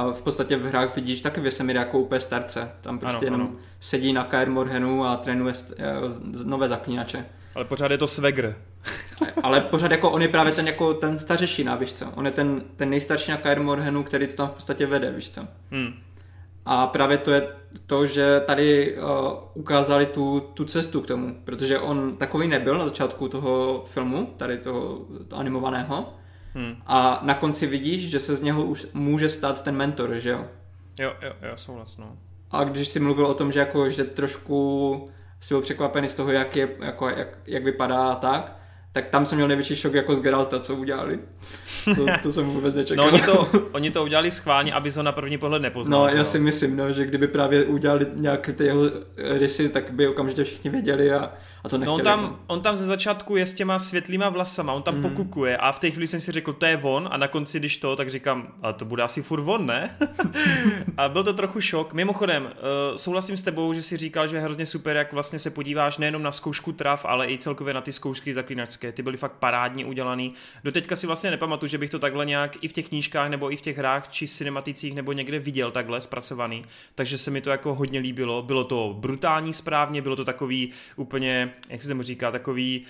Uh, 0.05 0.12
v 0.12 0.22
podstatě 0.22 0.56
v 0.56 0.66
hrách 0.66 0.97
vidíš 0.97 1.20
taky 1.20 1.40
Vesemir 1.40 1.76
jako 1.76 1.98
úplně 1.98 2.20
starce. 2.20 2.70
Tam 2.80 2.98
prostě 2.98 3.26
Ano, 3.26 3.26
jenom 3.26 3.40
ano. 3.40 3.51
sedí 3.80 4.12
na 4.12 4.24
Kaer 4.24 4.51
Morhenu 4.51 5.05
a 5.05 5.16
trénuje 5.16 5.55
eh, 5.78 5.84
nové 6.44 6.68
zaklínače. 6.68 7.26
Ale 7.55 7.64
pořád 7.64 7.90
je 7.90 7.98
to 7.98 8.06
Svegr. 8.06 8.56
Ale 9.43 9.60
pořád 9.60 9.90
jako 9.90 10.10
on 10.10 10.22
je 10.22 10.28
právě 10.28 10.52
ten 10.52 10.66
jako 10.66 10.94
ten 10.94 11.18
stařešina, 11.18 11.74
víš 11.76 11.93
co? 11.93 12.06
On 12.14 12.26
je 12.26 12.32
ten, 12.32 12.62
ten 12.76 12.90
nejstarší 12.90 13.30
na 13.30 13.36
Kaer 13.36 13.60
Morhenu, 13.60 14.02
který 14.02 14.26
to 14.26 14.36
tam 14.36 14.48
v 14.48 14.52
podstatě 14.52 14.86
vede, 14.86 15.10
víš 15.12 15.30
co? 15.30 15.40
Hmm. 15.70 15.94
A 16.66 16.86
právě 16.86 17.18
to 17.18 17.30
je 17.30 17.48
to, 17.86 18.06
že 18.06 18.40
tady 18.47 18.97
uh, 18.97 19.05
ukázali 19.55 20.06
tu, 20.06 20.40
tu 20.55 20.64
cestu 20.64 21.01
k 21.01 21.06
tomu, 21.06 21.34
protože 21.44 21.78
on 21.78 22.16
takový 22.16 22.48
nebyl 22.48 22.78
na 22.78 22.84
začátku 22.84 23.28
toho 23.28 23.84
filmu, 23.86 24.34
tady 24.36 24.59
toho, 24.59 24.98
toho 25.28 25.40
animovaného, 25.40 26.14
Hmm. 26.55 26.76
a 26.86 27.20
na 27.22 27.34
konci 27.34 27.66
vidíš, 27.66 28.10
že 28.10 28.20
se 28.20 28.36
z 28.36 28.43
něho 28.43 28.64
už 28.64 28.86
může 28.94 29.28
stát 29.30 29.64
ten 29.64 29.76
mentor, 29.76 30.18
že 30.18 30.30
jo? 30.30 30.47
Jo, 30.98 31.12
jo, 31.22 31.32
jo, 31.43 31.56
souhlas, 31.56 31.98
no. 31.98 32.16
A 32.51 32.64
když 32.64 32.89
si 32.89 33.01
mluvil 33.01 33.26
o 33.26 33.34
tom, 33.34 33.52
že 33.52 33.60
jako, 33.60 33.90
že 33.90 34.05
trošku 34.05 35.10
si 35.40 35.55
byl 35.55 35.60
překvapený 35.60 36.09
z 36.09 36.14
toho, 36.14 36.32
jak, 36.32 36.56
je, 36.56 36.68
jako, 36.80 37.09
jak, 37.09 37.28
jak 37.47 37.64
vypadá 37.64 38.12
a 38.12 38.14
tak, 38.14 38.61
tak 38.93 39.09
tam 39.09 39.27
jsem 39.27 39.36
měl 39.36 39.48
největší 39.48 39.77
šok 39.77 39.94
jako 39.94 40.14
z 40.14 40.20
Geralta, 40.20 40.59
co 40.59 40.74
udělali. 40.74 41.19
To, 41.85 42.06
to 42.23 42.32
jsem 42.32 42.47
vůbec 42.47 42.74
nečekal. 42.74 43.06
No 43.06 43.12
oni 43.12 43.23
to, 43.23 43.48
oni 43.73 43.90
to 43.90 44.05
udělali 44.05 44.31
schválně, 44.31 44.73
aby 44.73 44.90
ho 44.90 45.02
na 45.02 45.12
první 45.12 45.39
pohled 45.39 45.62
nepoznal. 45.62 46.02
No, 46.02 46.10
že 46.10 46.16
já 46.16 46.24
si 46.24 46.39
myslím, 46.39 46.77
no, 46.77 46.93
že 46.93 47.06
kdyby 47.06 47.28
právě 47.28 47.64
udělali 47.64 48.06
nějaké 48.14 48.52
ty 48.52 48.64
jeho 48.64 48.82
rysy, 49.16 49.69
tak 49.69 49.90
by 49.90 50.09
okamžitě 50.09 50.44
všichni 50.44 50.70
věděli 50.70 51.12
a, 51.12 51.32
a 51.64 51.68
to 51.68 51.78
No 51.78 51.80
nechtěli. 51.80 51.98
on 51.98 52.05
tam, 52.05 52.39
on 52.47 52.60
tam 52.60 52.76
ze 52.76 52.84
začátku 52.84 53.36
je 53.36 53.47
s 53.47 53.55
těma 53.55 53.78
světlýma 53.78 54.28
vlasama, 54.28 54.72
on 54.72 54.82
tam 54.82 54.97
mm. 54.97 55.02
pokukuje 55.02 55.56
a 55.56 55.72
v 55.72 55.80
té 55.80 55.90
chvíli 55.90 56.06
jsem 56.06 56.20
si 56.20 56.32
řekl, 56.32 56.52
to 56.52 56.66
je 56.66 56.76
on 56.82 57.09
a 57.12 57.16
na 57.16 57.28
konci, 57.28 57.59
když 57.59 57.76
to, 57.76 57.97
tak 57.97 58.10
říkám, 58.10 58.48
ale 58.62 58.72
to 58.72 58.84
bude 58.84 59.02
asi 59.02 59.22
furt 59.22 59.43
on, 59.48 59.66
ne? 59.66 59.97
a 60.97 61.09
byl 61.09 61.24
to 61.24 61.32
trochu 61.32 61.60
šok. 61.60 61.93
Mimochodem, 61.93 62.44
uh, 62.44 62.97
souhlasím 62.97 63.36
s 63.36 63.43
tebou, 63.43 63.72
že 63.72 63.82
si 63.82 63.97
říkal, 63.97 64.26
že 64.28 64.36
je 64.36 64.40
hrozně 64.40 64.66
super, 64.66 64.97
jak 64.97 65.12
vlastně 65.12 65.39
se 65.39 65.51
podíváš 65.51 65.98
nejenom 65.98 66.22
na 66.22 66.32
zkoušku 66.32 66.72
trav, 66.72 67.05
ale 67.05 67.26
i 67.30 67.39
celkově 67.39 67.74
na 67.74 67.80
ty 67.80 67.93
zkoušky 67.93 68.34
zaklínačské. 68.34 68.93
Ty 68.93 69.02
byly 69.02 69.16
fakt 69.16 69.32
parádně 69.32 69.84
udělaný. 69.84 70.34
Doteďka 70.64 70.97
si 70.97 71.06
vlastně 71.06 71.30
nepamatuju, 71.30 71.68
že 71.68 71.78
bych 71.78 71.90
to 71.90 71.98
takhle 71.98 72.26
nějak 72.26 72.64
i 72.64 72.68
v 72.68 72.72
těch 72.72 72.89
knížkách 72.89 73.30
nebo 73.30 73.52
i 73.52 73.56
v 73.56 73.60
těch 73.60 73.78
hrách 73.78 74.09
či 74.09 74.28
cinematicích 74.28 74.94
nebo 74.94 75.12
někde 75.12 75.39
viděl 75.39 75.70
takhle 75.70 76.01
zpracovaný. 76.01 76.64
Takže 76.94 77.18
se 77.18 77.30
mi 77.30 77.40
to 77.40 77.51
jako 77.51 77.74
hodně 77.74 78.01
líbilo. 78.01 78.43
Bylo 78.43 78.64
to 78.64 78.97
brutální 78.98 79.52
správně, 79.52 80.02
bylo 80.02 80.16
to 80.16 80.24
takový 80.24 80.70
úplně, 80.97 81.52
jak 81.69 81.83
se 81.83 81.89
tomu 81.89 82.03
říká, 82.03 82.31
takový 82.31 82.85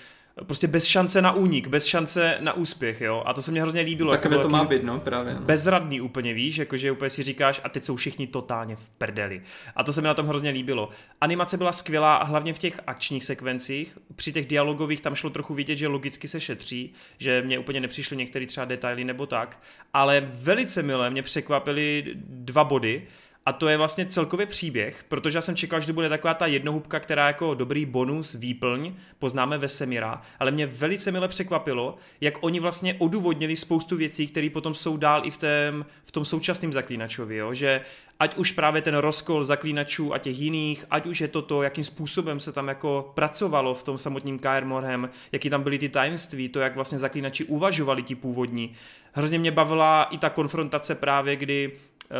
prostě 0.45 0.67
bez 0.67 0.85
šance 0.85 1.21
na 1.21 1.31
únik, 1.31 1.67
bez 1.67 1.85
šance 1.85 2.37
na 2.39 2.53
úspěch, 2.53 3.01
jo. 3.01 3.23
A 3.25 3.33
to 3.33 3.41
se 3.41 3.51
mě 3.51 3.61
hrozně 3.61 3.81
líbilo. 3.81 4.11
Takové 4.11 4.35
jako 4.35 4.43
to 4.43 4.49
má 4.49 4.63
být, 4.63 4.83
no, 4.83 4.99
právě. 4.99 5.33
No. 5.33 5.41
bezradný 5.41 6.01
úplně, 6.01 6.33
víš, 6.33 6.57
jakože 6.57 6.91
úplně 6.91 7.09
si 7.09 7.23
říkáš 7.23 7.61
a 7.63 7.69
teď 7.69 7.83
jsou 7.83 7.95
všichni 7.95 8.27
totálně 8.27 8.75
v 8.75 8.89
prdeli. 8.89 9.41
A 9.75 9.83
to 9.83 9.93
se 9.93 10.01
mi 10.01 10.07
na 10.07 10.13
tom 10.13 10.27
hrozně 10.27 10.49
líbilo. 10.49 10.89
Animace 11.21 11.57
byla 11.57 11.71
skvělá 11.71 12.15
a 12.15 12.23
hlavně 12.23 12.53
v 12.53 12.57
těch 12.57 12.79
akčních 12.87 13.23
sekvencích. 13.23 13.97
Při 14.15 14.31
těch 14.31 14.47
dialogových 14.47 15.01
tam 15.01 15.15
šlo 15.15 15.29
trochu 15.29 15.53
vidět, 15.53 15.75
že 15.75 15.87
logicky 15.87 16.27
se 16.27 16.39
šetří, 16.39 16.93
že 17.17 17.41
mě 17.41 17.59
úplně 17.59 17.79
nepřišly 17.79 18.17
některé 18.17 18.45
třeba 18.45 18.65
detaily 18.65 19.03
nebo 19.03 19.25
tak, 19.25 19.59
ale 19.93 20.23
velice 20.33 20.83
milé 20.83 21.09
mě 21.09 21.23
překvapily 21.23 22.03
dva 22.15 22.63
body. 22.63 23.07
A 23.45 23.53
to 23.53 23.67
je 23.67 23.77
vlastně 23.77 24.05
celkově 24.05 24.45
příběh, 24.45 25.05
protože 25.07 25.37
já 25.37 25.41
jsem 25.41 25.55
čekal, 25.55 25.81
že 25.81 25.87
to 25.87 25.93
bude 25.93 26.09
taková 26.09 26.33
ta 26.33 26.45
jednohubka, 26.45 26.99
která 26.99 27.27
jako 27.27 27.53
dobrý 27.53 27.85
bonus, 27.85 28.33
výplň, 28.33 28.93
poznáme 29.19 29.57
Vesemira, 29.57 30.21
ale 30.39 30.51
mě 30.51 30.65
velice 30.65 31.11
mile 31.11 31.27
překvapilo, 31.27 31.95
jak 32.21 32.33
oni 32.41 32.59
vlastně 32.59 32.95
odůvodnili 32.99 33.55
spoustu 33.55 33.97
věcí, 33.97 34.27
které 34.27 34.49
potom 34.49 34.73
jsou 34.73 34.97
dál 34.97 35.25
i 35.25 35.31
v, 35.31 35.37
tém, 35.37 35.85
v 36.03 36.11
tom 36.11 36.25
současném 36.25 36.73
zaklínačovi, 36.73 37.35
jo? 37.35 37.53
že 37.53 37.81
ať 38.19 38.37
už 38.37 38.51
právě 38.51 38.81
ten 38.81 38.95
rozkol 38.95 39.43
zaklínačů 39.43 40.13
a 40.13 40.17
těch 40.17 40.39
jiných, 40.39 40.85
ať 40.89 41.05
už 41.05 41.21
je 41.21 41.27
to 41.27 41.41
to, 41.41 41.63
jakým 41.63 41.83
způsobem 41.83 42.39
se 42.39 42.51
tam 42.51 42.67
jako 42.67 43.11
pracovalo 43.15 43.75
v 43.75 43.83
tom 43.83 43.97
samotným 43.97 44.39
Kaer 44.39 44.65
Morhem, 44.65 45.09
jaký 45.31 45.49
tam 45.49 45.63
byly 45.63 45.79
ty 45.79 45.89
tajemství, 45.89 46.49
to, 46.49 46.59
jak 46.59 46.75
vlastně 46.75 46.97
zaklínači 46.97 47.45
uvažovali 47.45 48.03
ti 48.03 48.15
původní. 48.15 48.73
Hrozně 49.11 49.39
mě 49.39 49.51
bavila 49.51 50.03
i 50.03 50.17
ta 50.17 50.29
konfrontace 50.29 50.95
právě, 50.95 51.35
kdy 51.35 51.71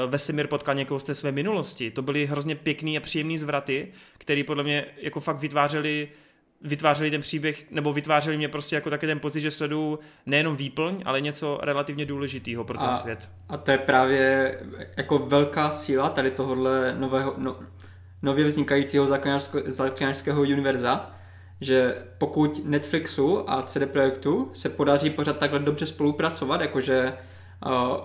Vesemir 0.08 0.48
potkal 0.48 0.76
někoho 0.76 1.00
z 1.00 1.04
té 1.04 1.16
své 1.16 1.32
minulosti. 1.32 1.92
To 1.92 2.02
byly 2.02 2.26
hrozně 2.26 2.56
pěkný 2.56 2.98
a 2.98 3.02
příjemný 3.02 3.38
zvraty, 3.38 3.88
který 4.18 4.44
podle 4.44 4.64
mě 4.64 4.86
jako 4.98 5.20
fakt 5.20 5.40
vytvářeli 5.40 6.10
vytvářeli 6.64 7.12
ten 7.12 7.22
příběh, 7.22 7.72
nebo 7.72 7.94
vytvářeli 7.94 8.38
mě 8.38 8.50
prostě 8.50 8.76
jako 8.76 8.90
taky 8.90 9.08
ten 9.08 9.20
pocit, 9.20 9.42
že 9.42 9.52
sleduju 9.52 10.00
nejenom 10.26 10.56
výplň, 10.56 11.02
ale 11.06 11.22
něco 11.22 11.60
relativně 11.62 12.06
důležitého 12.06 12.64
pro 12.64 12.78
ten 12.78 12.88
A- 12.88 12.94
svět. 12.94 13.30
A 13.50 13.58
to 13.58 13.72
je 13.72 13.78
právě 13.78 14.60
jako 14.98 15.20
velká 15.20 15.72
síla 15.72 16.10
tady 16.10 16.32
tohohle 16.32 16.96
nového, 17.00 17.34
no, 17.38 17.60
nově 18.22 18.46
vznikajícího 18.46 19.08
zaklinačského 19.68 20.42
univerza, 20.42 21.12
že 21.62 21.96
pokud 22.18 22.66
Netflixu 22.66 23.52
a 23.52 23.62
CD 23.62 23.86
Projektu 23.92 24.50
se 24.54 24.70
podaří 24.70 25.10
pořád 25.10 25.38
takhle 25.38 25.60
dobře 25.60 25.86
spolupracovat, 25.86 26.62
jakože 26.62 27.14
uh, 27.66 27.98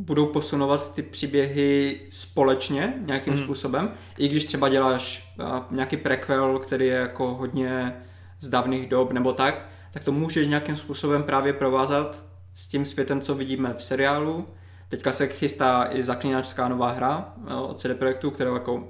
budou 0.00 0.26
posunovat 0.26 0.94
ty 0.94 1.02
příběhy 1.02 2.00
společně 2.10 2.94
nějakým 3.06 3.32
mm. 3.32 3.38
způsobem, 3.38 3.90
i 4.18 4.28
když 4.28 4.44
třeba 4.44 4.68
děláš 4.68 5.34
uh, 5.38 5.46
nějaký 5.70 5.96
prequel, 5.96 6.58
který 6.58 6.86
je 6.86 6.94
jako 6.94 7.34
hodně 7.34 7.96
z 8.40 8.50
dávných 8.50 8.88
dob 8.88 9.12
nebo 9.12 9.32
tak, 9.32 9.68
tak 9.92 10.04
to 10.04 10.12
můžeš 10.12 10.46
nějakým 10.46 10.76
způsobem 10.76 11.22
právě 11.22 11.52
provázat 11.52 12.24
s 12.54 12.66
tím 12.66 12.86
světem, 12.86 13.20
co 13.20 13.34
vidíme 13.34 13.74
v 13.74 13.82
seriálu. 13.82 14.46
Teďka 14.88 15.12
se 15.12 15.26
chystá 15.26 15.88
i 15.92 16.02
zaklínačská 16.02 16.68
nová 16.68 16.90
hra 16.90 17.34
eh, 17.46 17.54
od 17.54 17.80
CD 17.80 17.98
Projektu, 17.98 18.30
kterou 18.30 18.54
jako 18.54 18.88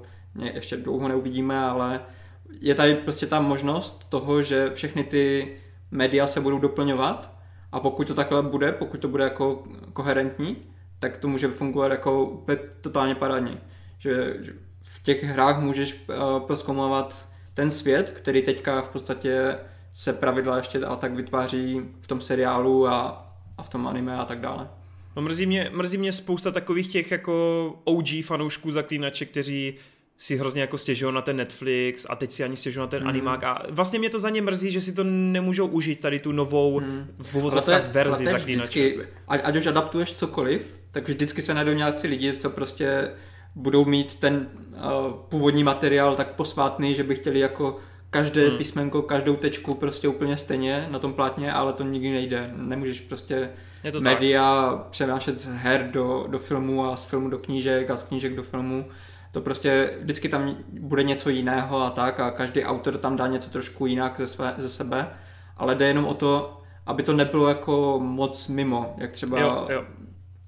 ještě 0.53 0.77
dlouho 0.77 1.07
neuvidíme, 1.07 1.59
ale 1.59 1.99
je 2.61 2.75
tady 2.75 2.95
prostě 2.95 3.27
ta 3.27 3.39
možnost 3.39 4.09
toho, 4.09 4.41
že 4.41 4.69
všechny 4.73 5.03
ty 5.03 5.55
média 5.91 6.27
se 6.27 6.41
budou 6.41 6.59
doplňovat 6.59 7.33
a 7.71 7.79
pokud 7.79 8.07
to 8.07 8.13
takhle 8.13 8.43
bude, 8.43 8.71
pokud 8.71 8.99
to 8.99 9.07
bude 9.07 9.23
jako 9.23 9.63
koherentní, 9.93 10.57
tak 11.01 11.17
to 11.17 11.27
může 11.27 11.47
fungovat 11.47 11.91
jako 11.91 12.23
úplně 12.23 12.57
totálně 12.81 13.15
parádně. 13.15 13.57
Že, 13.97 14.35
že 14.39 14.53
v 14.83 15.03
těch 15.03 15.23
hrách 15.23 15.59
můžeš 15.59 16.05
uh, 16.07 16.39
proskoumovat 16.39 17.29
ten 17.53 17.71
svět, 17.71 18.11
který 18.11 18.41
teďka 18.41 18.81
v 18.81 18.89
podstatě 18.89 19.55
se 19.93 20.13
pravidla 20.13 20.57
ještě 20.57 20.79
a 20.79 20.95
tak 20.95 21.13
vytváří 21.13 21.81
v 22.01 22.07
tom 22.07 22.21
seriálu 22.21 22.87
a, 22.87 23.27
a 23.57 23.63
v 23.63 23.69
tom 23.69 23.87
anime 23.87 24.15
a 24.15 24.25
tak 24.25 24.39
dále. 24.39 24.69
No 25.15 25.21
mrzí 25.21 25.45
mě, 25.45 25.71
mrzí 25.73 25.97
mě 25.97 26.11
spousta 26.11 26.51
takových 26.51 26.91
těch 26.91 27.11
jako 27.11 27.65
OG 27.83 28.07
fanoušků 28.25 28.71
zaklínače, 28.71 29.25
kteří 29.25 29.73
si 30.17 30.35
hrozně 30.35 30.61
jako 30.61 30.77
stěžují 30.77 31.13
na 31.13 31.21
ten 31.21 31.37
Netflix 31.37 32.05
a 32.09 32.15
teď 32.15 32.31
si 32.31 32.43
ani 32.43 32.57
stěžují 32.57 32.81
na 32.81 32.87
ten 32.87 33.03
mm. 33.03 33.09
animák 33.09 33.43
a 33.43 33.65
vlastně 33.69 33.99
mě 33.99 34.09
to 34.09 34.19
za 34.19 34.29
ně 34.29 34.41
mrzí, 34.41 34.71
že 34.71 34.81
si 34.81 34.93
to 34.93 35.03
nemůžou 35.03 35.67
užít 35.67 36.01
tady 36.01 36.19
tu 36.19 36.31
novou 36.31 36.79
mm. 36.79 37.07
v 37.19 37.35
uvozovkách 37.35 37.91
verzi 37.91 38.25
zaklínače. 38.25 38.45
Vždycky, 38.45 38.99
ať, 39.27 39.41
ať 39.43 39.55
už 39.55 39.65
adaptuješ 39.65 40.13
cokoliv, 40.13 40.80
tak 40.91 41.09
vždycky 41.09 41.41
se 41.41 41.53
najdou 41.53 41.73
nějaký 41.73 42.07
lidi, 42.07 42.37
co 42.37 42.49
prostě 42.49 43.11
budou 43.55 43.85
mít 43.85 44.15
ten 44.15 44.47
uh, 44.71 45.13
původní 45.13 45.63
materiál 45.63 46.15
tak 46.15 46.35
posvátný, 46.35 46.95
že 46.95 47.03
by 47.03 47.15
chtěli 47.15 47.39
jako 47.39 47.75
každé 48.09 48.47
hmm. 48.47 48.57
písmenko, 48.57 49.01
každou 49.01 49.35
tečku 49.35 49.73
prostě 49.73 50.07
úplně 50.07 50.37
stejně 50.37 50.87
na 50.91 50.99
tom 50.99 51.13
plátně, 51.13 51.53
ale 51.53 51.73
to 51.73 51.83
nikdy 51.83 52.11
nejde. 52.11 52.51
Nemůžeš 52.55 52.99
prostě 52.99 53.49
je 53.83 53.91
to 53.91 54.01
média 54.01 54.71
tak. 54.71 54.87
přenášet 54.87 55.39
z 55.39 55.45
her 55.45 55.89
do, 55.91 56.25
do 56.27 56.39
filmu 56.39 56.85
a 56.85 56.95
z 56.95 57.05
filmu 57.05 57.29
do 57.29 57.37
knížek 57.37 57.89
a 57.89 57.97
z 57.97 58.03
knížek 58.03 58.35
do 58.35 58.43
filmu. 58.43 58.85
To 59.31 59.41
prostě 59.41 59.93
vždycky 60.01 60.29
tam 60.29 60.55
bude 60.79 61.03
něco 61.03 61.29
jiného 61.29 61.81
a 61.81 61.89
tak 61.89 62.19
a 62.19 62.31
každý 62.31 62.63
autor 62.63 62.97
tam 62.97 63.15
dá 63.15 63.27
něco 63.27 63.49
trošku 63.49 63.85
jinak 63.85 64.15
ze, 64.17 64.27
své, 64.27 64.55
ze 64.57 64.69
sebe, 64.69 65.07
ale 65.57 65.75
jde 65.75 65.87
jenom 65.87 66.05
o 66.05 66.13
to, 66.13 66.61
aby 66.85 67.03
to 67.03 67.13
nebylo 67.13 67.47
jako 67.47 67.99
moc 68.03 68.47
mimo, 68.47 68.95
jak 68.97 69.11
třeba 69.11 69.39
jo, 69.39 69.67
jo. 69.69 69.83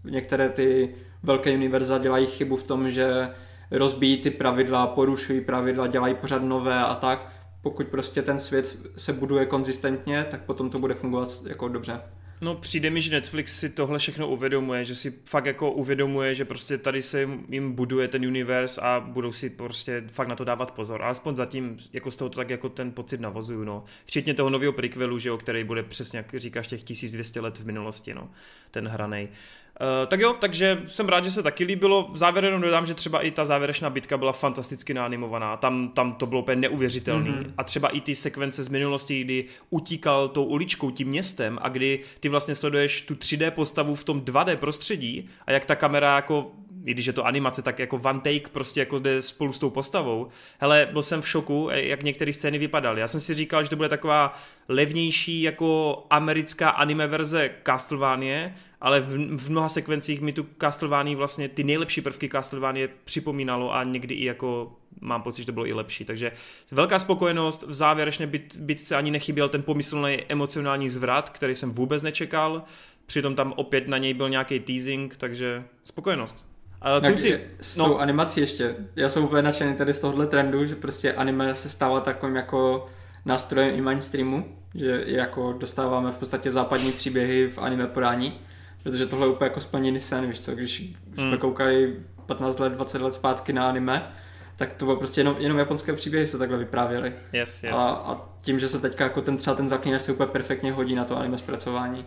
Některé 0.03 0.49
ty 0.49 0.95
velké 1.23 1.53
univerza 1.53 1.97
dělají 1.97 2.25
chybu 2.25 2.55
v 2.55 2.63
tom, 2.63 2.91
že 2.91 3.29
rozbíjí 3.71 4.17
ty 4.17 4.29
pravidla, 4.29 4.87
porušují 4.87 5.41
pravidla, 5.41 5.87
dělají 5.87 6.15
pořád 6.15 6.43
nové 6.43 6.79
a 6.79 6.95
tak. 6.95 7.33
Pokud 7.61 7.87
prostě 7.87 8.21
ten 8.21 8.39
svět 8.39 8.77
se 8.97 9.13
buduje 9.13 9.45
konzistentně, 9.45 10.25
tak 10.31 10.41
potom 10.41 10.69
to 10.69 10.79
bude 10.79 10.93
fungovat 10.93 11.29
jako 11.47 11.67
dobře. 11.67 12.01
No 12.41 12.55
přijde 12.55 12.89
mi, 12.89 13.01
že 13.01 13.11
Netflix 13.11 13.59
si 13.59 13.69
tohle 13.69 13.99
všechno 13.99 14.29
uvědomuje, 14.29 14.85
že 14.85 14.95
si 14.95 15.13
fakt 15.25 15.45
jako 15.45 15.71
uvědomuje, 15.71 16.35
že 16.35 16.45
prostě 16.45 16.77
tady 16.77 17.01
se 17.01 17.29
jim 17.49 17.73
buduje 17.73 18.07
ten 18.07 18.25
univerz 18.25 18.77
a 18.77 18.99
budou 18.99 19.31
si 19.31 19.49
prostě 19.49 20.03
fakt 20.11 20.27
na 20.27 20.35
to 20.35 20.43
dávat 20.43 20.71
pozor. 20.71 21.01
Alespoň 21.01 21.35
zatím 21.35 21.77
jako 21.93 22.11
z 22.11 22.15
toho 22.15 22.29
to 22.29 22.35
tak 22.35 22.49
jako 22.49 22.69
ten 22.69 22.91
pocit 22.91 23.21
navozuju, 23.21 23.63
no. 23.63 23.83
Včetně 24.05 24.33
toho 24.33 24.49
nového 24.49 24.73
prequelu, 24.73 25.19
že 25.19 25.29
jo, 25.29 25.37
který 25.37 25.63
bude 25.63 25.83
přesně, 25.83 26.17
jak 26.17 26.35
říkáš, 26.35 26.67
těch 26.67 26.83
1200 26.83 27.41
let 27.41 27.57
v 27.57 27.65
minulosti, 27.65 28.13
no. 28.13 28.29
Ten 28.71 28.87
hranej. 28.87 29.23
Uh, 29.23 29.62
tak 30.07 30.19
jo, 30.19 30.35
takže 30.39 30.81
jsem 30.85 31.09
rád, 31.09 31.23
že 31.23 31.31
se 31.31 31.43
taky 31.43 31.63
líbilo. 31.63 32.09
V 32.13 32.17
závěru 32.17 32.47
jenom 32.47 32.61
dodám, 32.61 32.85
že 32.85 32.93
třeba 32.93 33.21
i 33.21 33.31
ta 33.31 33.45
závěrečná 33.45 33.89
bitka 33.89 34.17
byla 34.17 34.31
fantasticky 34.31 34.93
naanimovaná. 34.93 35.57
Tam, 35.57 35.89
tam 35.89 36.13
to 36.13 36.25
bylo 36.25 36.41
úplně 36.41 36.55
neuvěřitelný. 36.55 37.29
Mm-hmm. 37.29 37.53
A 37.57 37.63
třeba 37.63 37.89
i 37.89 38.01
ty 38.01 38.15
sekvence 38.15 38.63
z 38.63 38.69
minulosti, 38.69 39.23
kdy 39.23 39.45
utíkal 39.69 40.27
tou 40.27 40.43
uličkou, 40.43 40.91
tím 40.91 41.07
městem 41.07 41.59
a 41.61 41.69
kdy 41.69 41.99
ty 42.19 42.29
vlastně 42.29 42.55
sleduješ 42.55 43.01
tu 43.01 43.13
3D 43.13 43.51
postavu 43.51 43.95
v 43.95 44.03
tom 44.03 44.21
2D 44.21 44.55
prostředí 44.57 45.29
a 45.47 45.51
jak 45.51 45.65
ta 45.65 45.75
kamera 45.75 46.15
jako 46.15 46.51
i 46.85 46.93
když 46.93 47.05
je 47.05 47.13
to 47.13 47.25
animace, 47.25 47.61
tak 47.61 47.79
jako 47.79 48.01
one 48.03 48.19
take 48.19 48.49
prostě 48.51 48.79
jako 48.79 48.99
jde 48.99 49.21
spolu 49.21 49.53
s 49.53 49.59
tou 49.59 49.69
postavou. 49.69 50.29
Hele, 50.59 50.87
byl 50.91 51.01
jsem 51.01 51.21
v 51.21 51.29
šoku, 51.29 51.69
jak 51.71 52.03
některé 52.03 52.33
scény 52.33 52.57
vypadaly. 52.57 53.01
Já 53.01 53.07
jsem 53.07 53.19
si 53.19 53.33
říkal, 53.33 53.63
že 53.63 53.69
to 53.69 53.75
bude 53.75 53.89
taková 53.89 54.39
levnější 54.67 55.41
jako 55.41 56.03
americká 56.09 56.69
anime 56.69 57.07
verze 57.07 57.51
Castlevania, 57.65 58.51
ale 58.81 59.01
v, 59.01 59.37
v 59.37 59.49
mnoha 59.49 59.69
sekvencích 59.69 60.21
mi 60.21 60.33
tu 60.33 60.45
Castlevania 60.61 61.17
vlastně 61.17 61.49
ty 61.49 61.63
nejlepší 61.63 62.01
prvky 62.01 62.29
Castlevania 62.29 62.87
připomínalo 63.03 63.73
a 63.73 63.83
někdy 63.83 64.15
i 64.15 64.25
jako 64.25 64.71
mám 65.01 65.21
pocit, 65.21 65.41
že 65.41 65.45
to 65.45 65.51
bylo 65.51 65.67
i 65.67 65.73
lepší. 65.73 66.05
Takže 66.05 66.31
velká 66.71 66.99
spokojenost, 66.99 67.63
v 67.67 67.73
závěrečné 67.73 68.27
byt, 68.27 68.57
bytce 68.57 68.95
ani 68.95 69.11
nechyběl 69.11 69.49
ten 69.49 69.63
pomyslný 69.63 70.17
emocionální 70.29 70.89
zvrat, 70.89 71.29
který 71.29 71.55
jsem 71.55 71.71
vůbec 71.71 72.03
nečekal. 72.03 72.63
Přitom 73.05 73.35
tam 73.35 73.53
opět 73.55 73.87
na 73.87 73.97
něj 73.97 74.13
byl 74.13 74.29
nějaký 74.29 74.59
teasing, 74.59 75.15
takže 75.17 75.63
spokojenost. 75.83 76.52
Uh, 77.01 77.07
kluci, 77.07 77.41
s 77.61 77.77
no. 77.77 77.85
tou 77.85 77.97
animací 77.97 78.41
ještě, 78.41 78.75
já 78.95 79.09
jsem 79.09 79.23
úplně 79.23 79.41
nadšený 79.41 79.75
tady 79.75 79.93
z 79.93 79.99
tohohle 79.99 80.27
trendu, 80.27 80.65
že 80.65 80.75
prostě 80.75 81.13
anime 81.13 81.55
se 81.55 81.69
stává 81.69 81.99
takovým 81.99 82.35
jako 82.35 82.85
nástrojem 83.25 83.75
i 83.75 83.81
mainstreamu, 83.81 84.57
že 84.75 85.03
jako 85.05 85.53
dostáváme 85.53 86.11
v 86.11 86.17
podstatě 86.17 86.51
západní 86.51 86.91
příběhy 86.91 87.47
v 87.47 87.57
anime 87.57 87.87
podání 87.87 88.39
Protože 88.83 89.05
tohle 89.05 89.27
je 89.27 89.31
úplně 89.31 89.45
jako 89.45 89.59
splněný 89.59 90.01
sen, 90.01 90.27
víš 90.27 90.41
co, 90.41 90.55
když, 90.55 90.79
když 90.79 91.19
hmm. 91.19 91.27
jsme 91.27 91.37
koukali 91.37 91.95
15 92.25 92.59
let, 92.59 92.73
20 92.73 93.01
let 93.01 93.13
zpátky 93.13 93.53
na 93.53 93.69
anime, 93.69 94.11
tak 94.55 94.73
to 94.73 94.85
bylo 94.85 94.97
prostě 94.97 95.21
jenom, 95.21 95.35
jenom 95.39 95.57
japonské 95.57 95.93
příběhy 95.93 96.27
se 96.27 96.37
takhle 96.37 96.57
vyprávěly. 96.57 97.13
Yes, 97.33 97.63
yes. 97.63 97.75
A, 97.77 97.89
a 97.89 98.21
tím, 98.41 98.59
že 98.59 98.69
se 98.69 98.79
teďka 98.79 99.03
jako 99.03 99.21
ten 99.21 99.37
třeba 99.37 99.55
ten 99.55 99.69
zaklínač 99.69 100.01
se 100.01 100.11
úplně 100.11 100.27
perfektně 100.27 100.71
hodí 100.71 100.95
na 100.95 101.05
to 101.05 101.17
anime 101.17 101.37
zpracování. 101.37 102.05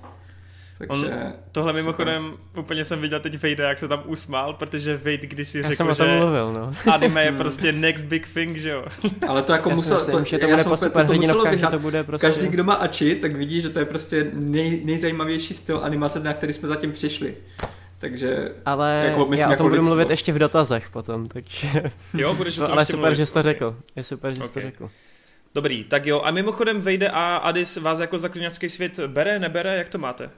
Takže... 0.79 1.07
On, 1.07 1.33
tohle 1.53 1.73
mimochodem 1.73 2.31
super. 2.31 2.61
úplně 2.61 2.85
jsem 2.85 3.01
viděl 3.01 3.21
teď 3.21 3.39
Vejda, 3.39 3.69
jak 3.69 3.79
se 3.79 3.89
tam 3.89 4.03
usmál, 4.07 4.53
protože 4.53 4.97
Vejt 4.97 5.23
kdysi 5.23 5.63
řekl, 5.63 5.75
jsem 5.75 5.95
že 5.95 6.19
mluvil, 6.19 6.53
no. 6.53 6.73
anime 6.93 7.25
je 7.25 7.33
prostě 7.37 7.73
next 7.73 8.05
big 8.05 8.29
thing, 8.35 8.57
že 8.57 8.71
jo. 8.71 8.85
Ale 9.29 9.43
to 9.43 9.53
jako 9.53 9.71
musel, 9.71 9.97
myslím, 9.97 10.25
to, 10.25 10.25
že 10.25 10.39
to 10.39 10.47
bude 10.47 10.65
po 10.65 10.77
super 10.77 11.07
to, 11.07 11.13
to 11.13 11.19
muselo 11.19 11.45
vyhrát. 11.45 11.71
To 11.71 11.79
bude 11.79 12.05
prostě... 12.05 12.27
Každý, 12.27 12.49
kdo 12.49 12.65
má 12.65 12.75
Ači, 12.75 13.15
tak 13.15 13.37
vidí, 13.37 13.61
že 13.61 13.71
to 13.71 13.79
je 13.79 13.85
prostě 13.85 14.31
nej, 14.33 14.81
nejzajímavější 14.85 15.55
styl 15.55 15.81
animace, 15.83 16.21
na 16.21 16.33
který 16.33 16.53
jsme 16.53 16.69
zatím 16.69 16.93
přišli. 16.93 17.37
Takže, 17.99 18.53
ale 18.65 19.03
jako, 19.07 19.27
myslím, 19.27 19.39
já 19.39 19.49
o 19.49 19.51
jako 19.51 19.63
tom 19.63 19.67
jako 19.67 19.77
budu 19.77 19.89
mluvit 19.89 20.11
ještě 20.11 20.33
v 20.33 20.39
dotazech 20.39 20.91
potom, 20.91 21.29
takže... 21.29 21.69
Jo, 22.15 22.35
budeš 22.35 22.59
o 22.59 22.67
tom 22.67 22.73
Ale 22.73 22.87
super, 22.87 23.01
mluvit. 23.01 23.17
že 23.17 23.27
jsi 23.27 23.33
to 23.33 23.43
řekl. 23.43 23.77
Je 23.97 24.05
super, 24.05 24.31
že 24.31 24.37
jsi 24.37 24.43
okay. 24.43 24.63
to 24.63 24.69
řekl. 24.69 24.91
Dobrý, 25.55 25.85
tak 25.85 26.07
jo. 26.07 26.21
A 26.21 26.31
mimochodem 26.31 26.81
Vejde 26.81 27.09
a 27.09 27.37
Adis 27.37 27.77
vás 27.77 28.01
jako 28.01 28.19
zaklínačský 28.19 28.69
svět 28.69 29.01
bere, 29.07 29.39
nebere? 29.39 29.77
Jak 29.77 29.89
to 29.89 29.99
máte? 29.99 30.31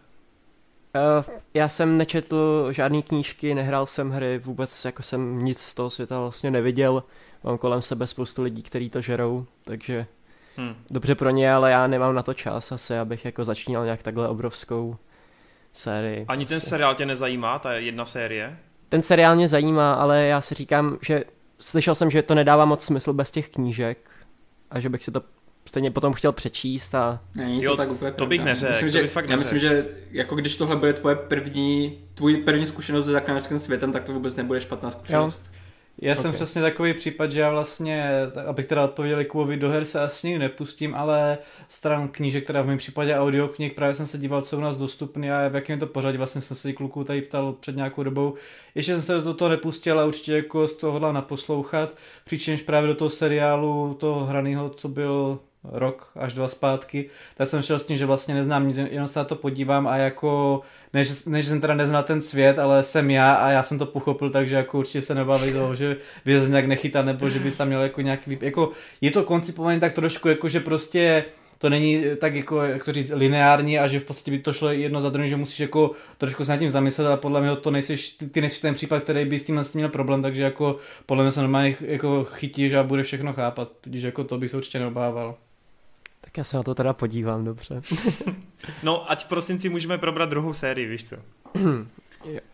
Uh, 1.19 1.25
já 1.55 1.69
jsem 1.69 1.99
nečetl 1.99 2.69
žádné 2.73 3.03
knížky, 3.03 3.55
nehrál 3.55 3.87
jsem 3.87 4.11
hry, 4.11 4.39
vůbec 4.39 4.85
jako 4.85 5.03
jsem 5.03 5.45
nic 5.45 5.61
z 5.61 5.75
toho 5.75 5.91
světa 5.91 6.21
vlastně 6.21 6.51
neviděl. 6.51 7.03
Mám 7.45 7.59
kolem 7.59 7.83
sebe 7.83 8.07
spoustu 8.07 8.43
lidí, 8.43 8.63
kteří 8.63 8.91
to 8.91 9.01
žerou, 9.01 9.47
takže 9.65 10.07
hmm. 10.57 10.75
dobře 10.91 11.15
pro 11.15 11.31
ně, 11.31 11.53
ale 11.53 11.71
já 11.71 11.87
nemám 11.87 12.15
na 12.15 12.23
to 12.23 12.35
čas 12.35 12.73
asi, 12.73 12.99
abych 12.99 13.25
jako 13.25 13.45
začínal 13.45 13.85
nějak 13.85 14.03
takhle 14.03 14.29
obrovskou 14.29 14.97
sérii. 15.73 16.25
Ani 16.29 16.47
ten 16.47 16.61
seriál 16.61 16.95
tě 16.95 17.07
nezajímá, 17.07 17.59
ta 17.59 17.73
jedna 17.73 18.05
série? 18.05 18.59
Ten 18.89 19.03
seriál 19.03 19.37
mě 19.37 19.49
zajímá, 19.49 19.95
ale 19.95 20.27
já 20.27 20.41
si 20.41 20.55
říkám, 20.55 20.99
že 21.03 21.25
slyšel 21.61 21.95
jsem, 21.95 22.11
že 22.11 22.23
to 22.23 22.35
nedává 22.35 22.65
moc 22.65 22.85
smysl 22.85 23.13
bez 23.13 23.31
těch 23.31 23.49
knížek 23.49 24.11
a 24.71 24.81
že 24.81 24.89
bych 24.89 25.05
si 25.05 25.11
to 25.11 25.23
stejně 25.69 25.91
potom 25.91 26.13
chtěl 26.13 26.33
přečíst 26.33 26.95
a... 26.95 27.21
Není 27.35 27.63
jo, 27.63 27.71
to 27.71 27.77
tak 27.77 27.91
úplně 27.91 28.13
To 28.13 28.27
bych 28.27 28.45
neřekl, 28.45 28.73
myslím, 28.73 28.91
že, 28.91 29.03
bych 29.03 29.13
fakt 29.13 29.29
Já 29.29 29.37
myslím, 29.37 29.59
že 29.59 29.87
jako 30.11 30.37
když 30.37 30.57
tohle 30.57 30.77
bude 30.77 30.93
tvoje 30.93 31.17
první, 31.17 31.99
tvůj 32.15 32.37
první 32.37 32.67
zkušenost 32.67 33.07
se 33.07 33.13
zaklinačským 33.13 33.59
světem, 33.59 33.93
tak 33.93 34.05
to 34.05 34.13
vůbec 34.13 34.37
nebude 34.37 34.61
špatná 34.61 34.91
zkušenost. 34.91 35.43
Jo. 35.47 35.59
Já 36.01 36.13
okay. 36.13 36.23
jsem 36.23 36.33
přesně 36.33 36.63
takový 36.63 36.95
případ, 36.95 37.33
že 37.33 37.41
já 37.41 37.51
vlastně, 37.51 38.11
abych 38.47 38.67
teda 38.67 38.85
odpověděl 38.85 39.25
Kubovi, 39.25 39.57
do 39.57 39.71
her 39.71 39.85
se 39.85 40.01
asi 40.01 40.39
nepustím, 40.39 40.95
ale 40.95 41.39
stran 41.69 42.09
knížek, 42.09 42.47
teda 42.47 42.63
v 42.63 42.67
mém 42.67 42.79
případě 42.79 43.17
audioknih, 43.17 43.73
právě 43.73 43.95
jsem 43.95 44.07
se 44.07 44.19
díval, 44.19 44.43
co 44.43 44.57
u 44.57 44.61
nás 44.61 44.77
dostupný 44.77 45.31
a 45.31 45.49
v 45.49 45.55
jakém 45.55 45.75
je 45.75 45.81
to 45.81 45.87
pořadí, 45.87 46.19
vlastně 46.19 46.41
jsem 46.41 46.57
se 46.57 46.73
kluků 46.73 47.05
tady 47.05 47.23
ptal 47.23 47.53
před 47.53 47.77
nějakou 47.77 48.03
dobou. 48.03 48.35
Ještě 48.75 48.93
jsem 48.93 49.03
se 49.03 49.21
do 49.21 49.35
toho 49.35 49.49
nepustil, 49.49 49.95
ale 49.95 50.09
určitě 50.09 50.33
jako 50.33 50.69
z 50.69 50.75
toho 50.75 50.93
hodlám 50.93 51.15
naposlouchat, 51.15 51.97
přičemž 52.25 52.63
právě 52.63 52.89
do 52.89 52.95
toho 52.95 53.11
seriálu, 53.11 53.97
toho 54.01 54.25
hraného, 54.25 54.71
co 54.71 54.89
byl 54.89 55.39
rok 55.65 56.11
až 56.17 56.35
dva 56.35 56.49
zpátky, 56.49 57.11
tak 57.37 57.49
jsem 57.49 57.63
šel 57.63 57.79
s 57.79 57.85
tím, 57.85 57.97
že 57.97 58.07
vlastně 58.07 58.35
neznám 58.35 58.69
nic, 58.69 58.77
jenom 58.77 59.09
se 59.09 59.19
na 59.19 59.25
to 59.25 59.37
podívám 59.37 59.87
a 59.87 59.97
jako, 59.97 60.61
než, 60.93 61.25
než 61.25 61.47
jsem 61.47 61.61
teda 61.61 61.75
neznal 61.75 62.03
ten 62.03 62.23
svět, 62.23 62.59
ale 62.59 62.83
jsem 62.83 63.11
já 63.11 63.35
a 63.35 63.51
já 63.51 63.63
jsem 63.63 63.79
to 63.79 63.87
pochopil, 63.87 64.31
takže 64.31 64.57
jako 64.57 64.79
určitě 64.79 65.03
se 65.03 65.15
nebaví 65.15 65.53
toho, 65.53 65.75
že 65.75 65.97
by 66.25 66.41
se 66.41 66.49
nějak 66.49 66.67
nechytal, 66.67 67.05
nebo 67.05 67.29
že 67.29 67.39
by 67.39 67.53
tam 67.53 67.69
měl 67.69 67.83
jako 67.83 68.01
nějaký, 68.01 68.39
jako 68.41 68.71
je 69.01 69.11
to 69.11 69.23
koncipované 69.23 69.81
tak 69.81 69.93
trošku 69.93 70.29
jako, 70.29 70.49
že 70.49 70.61
prostě 70.61 71.25
to 71.59 71.71
není 71.71 72.05
tak 72.21 72.35
jako, 72.35 72.63
jak 72.63 72.85
to 72.85 72.93
říct, 72.93 73.13
lineární 73.15 73.79
a 73.79 73.87
že 73.87 74.01
v 74.01 74.05
podstatě 74.05 74.31
by 74.31 74.39
to 74.39 74.53
šlo 74.53 74.73
jedno 74.73 75.01
za 75.01 75.11
druhým, 75.11 75.29
že 75.29 75.37
musíš 75.37 75.61
jako 75.61 75.91
trošku 76.19 76.45
se 76.45 76.53
nad 76.53 76.59
tím 76.59 76.71
zamyslet 76.71 77.07
a 77.07 77.17
podle 77.17 77.41
mě 77.41 77.57
to 77.57 77.71
nejsiš, 77.71 78.11
ty, 78.11 78.27
ty 78.27 78.41
nejsi 78.41 78.63
ten 78.63 78.75
případ, 78.75 79.03
který 79.03 79.25
by 79.25 79.39
s 79.39 79.45
tím 79.45 79.61
měl 79.75 79.89
problém, 79.89 80.23
takže 80.23 80.43
jako 80.43 80.77
podle 81.07 81.25
mě 81.25 81.33
se 81.33 81.41
normálně 81.41 81.77
jako 81.81 82.25
chytíš 82.25 82.75
a 82.75 82.83
bude 82.83 83.03
všechno 83.03 83.33
chápat, 83.33 83.73
tudíž 83.81 84.03
jako 84.03 84.25
to 84.25 84.39
bych 84.39 84.51
se 84.51 84.57
určitě 84.57 84.79
neobával. 84.79 85.37
Já 86.39 86.45
se 86.45 86.57
na 86.57 86.63
to 86.63 86.75
teda 86.75 86.93
podívám, 86.93 87.45
dobře. 87.45 87.83
no, 88.83 89.11
ať 89.11 89.25
v 89.25 89.29
prosinci 89.29 89.69
můžeme 89.69 89.99
probrat 89.99 90.31
druhou 90.31 90.53
sérii, 90.53 90.87
víš 90.87 91.09
co? 91.09 91.17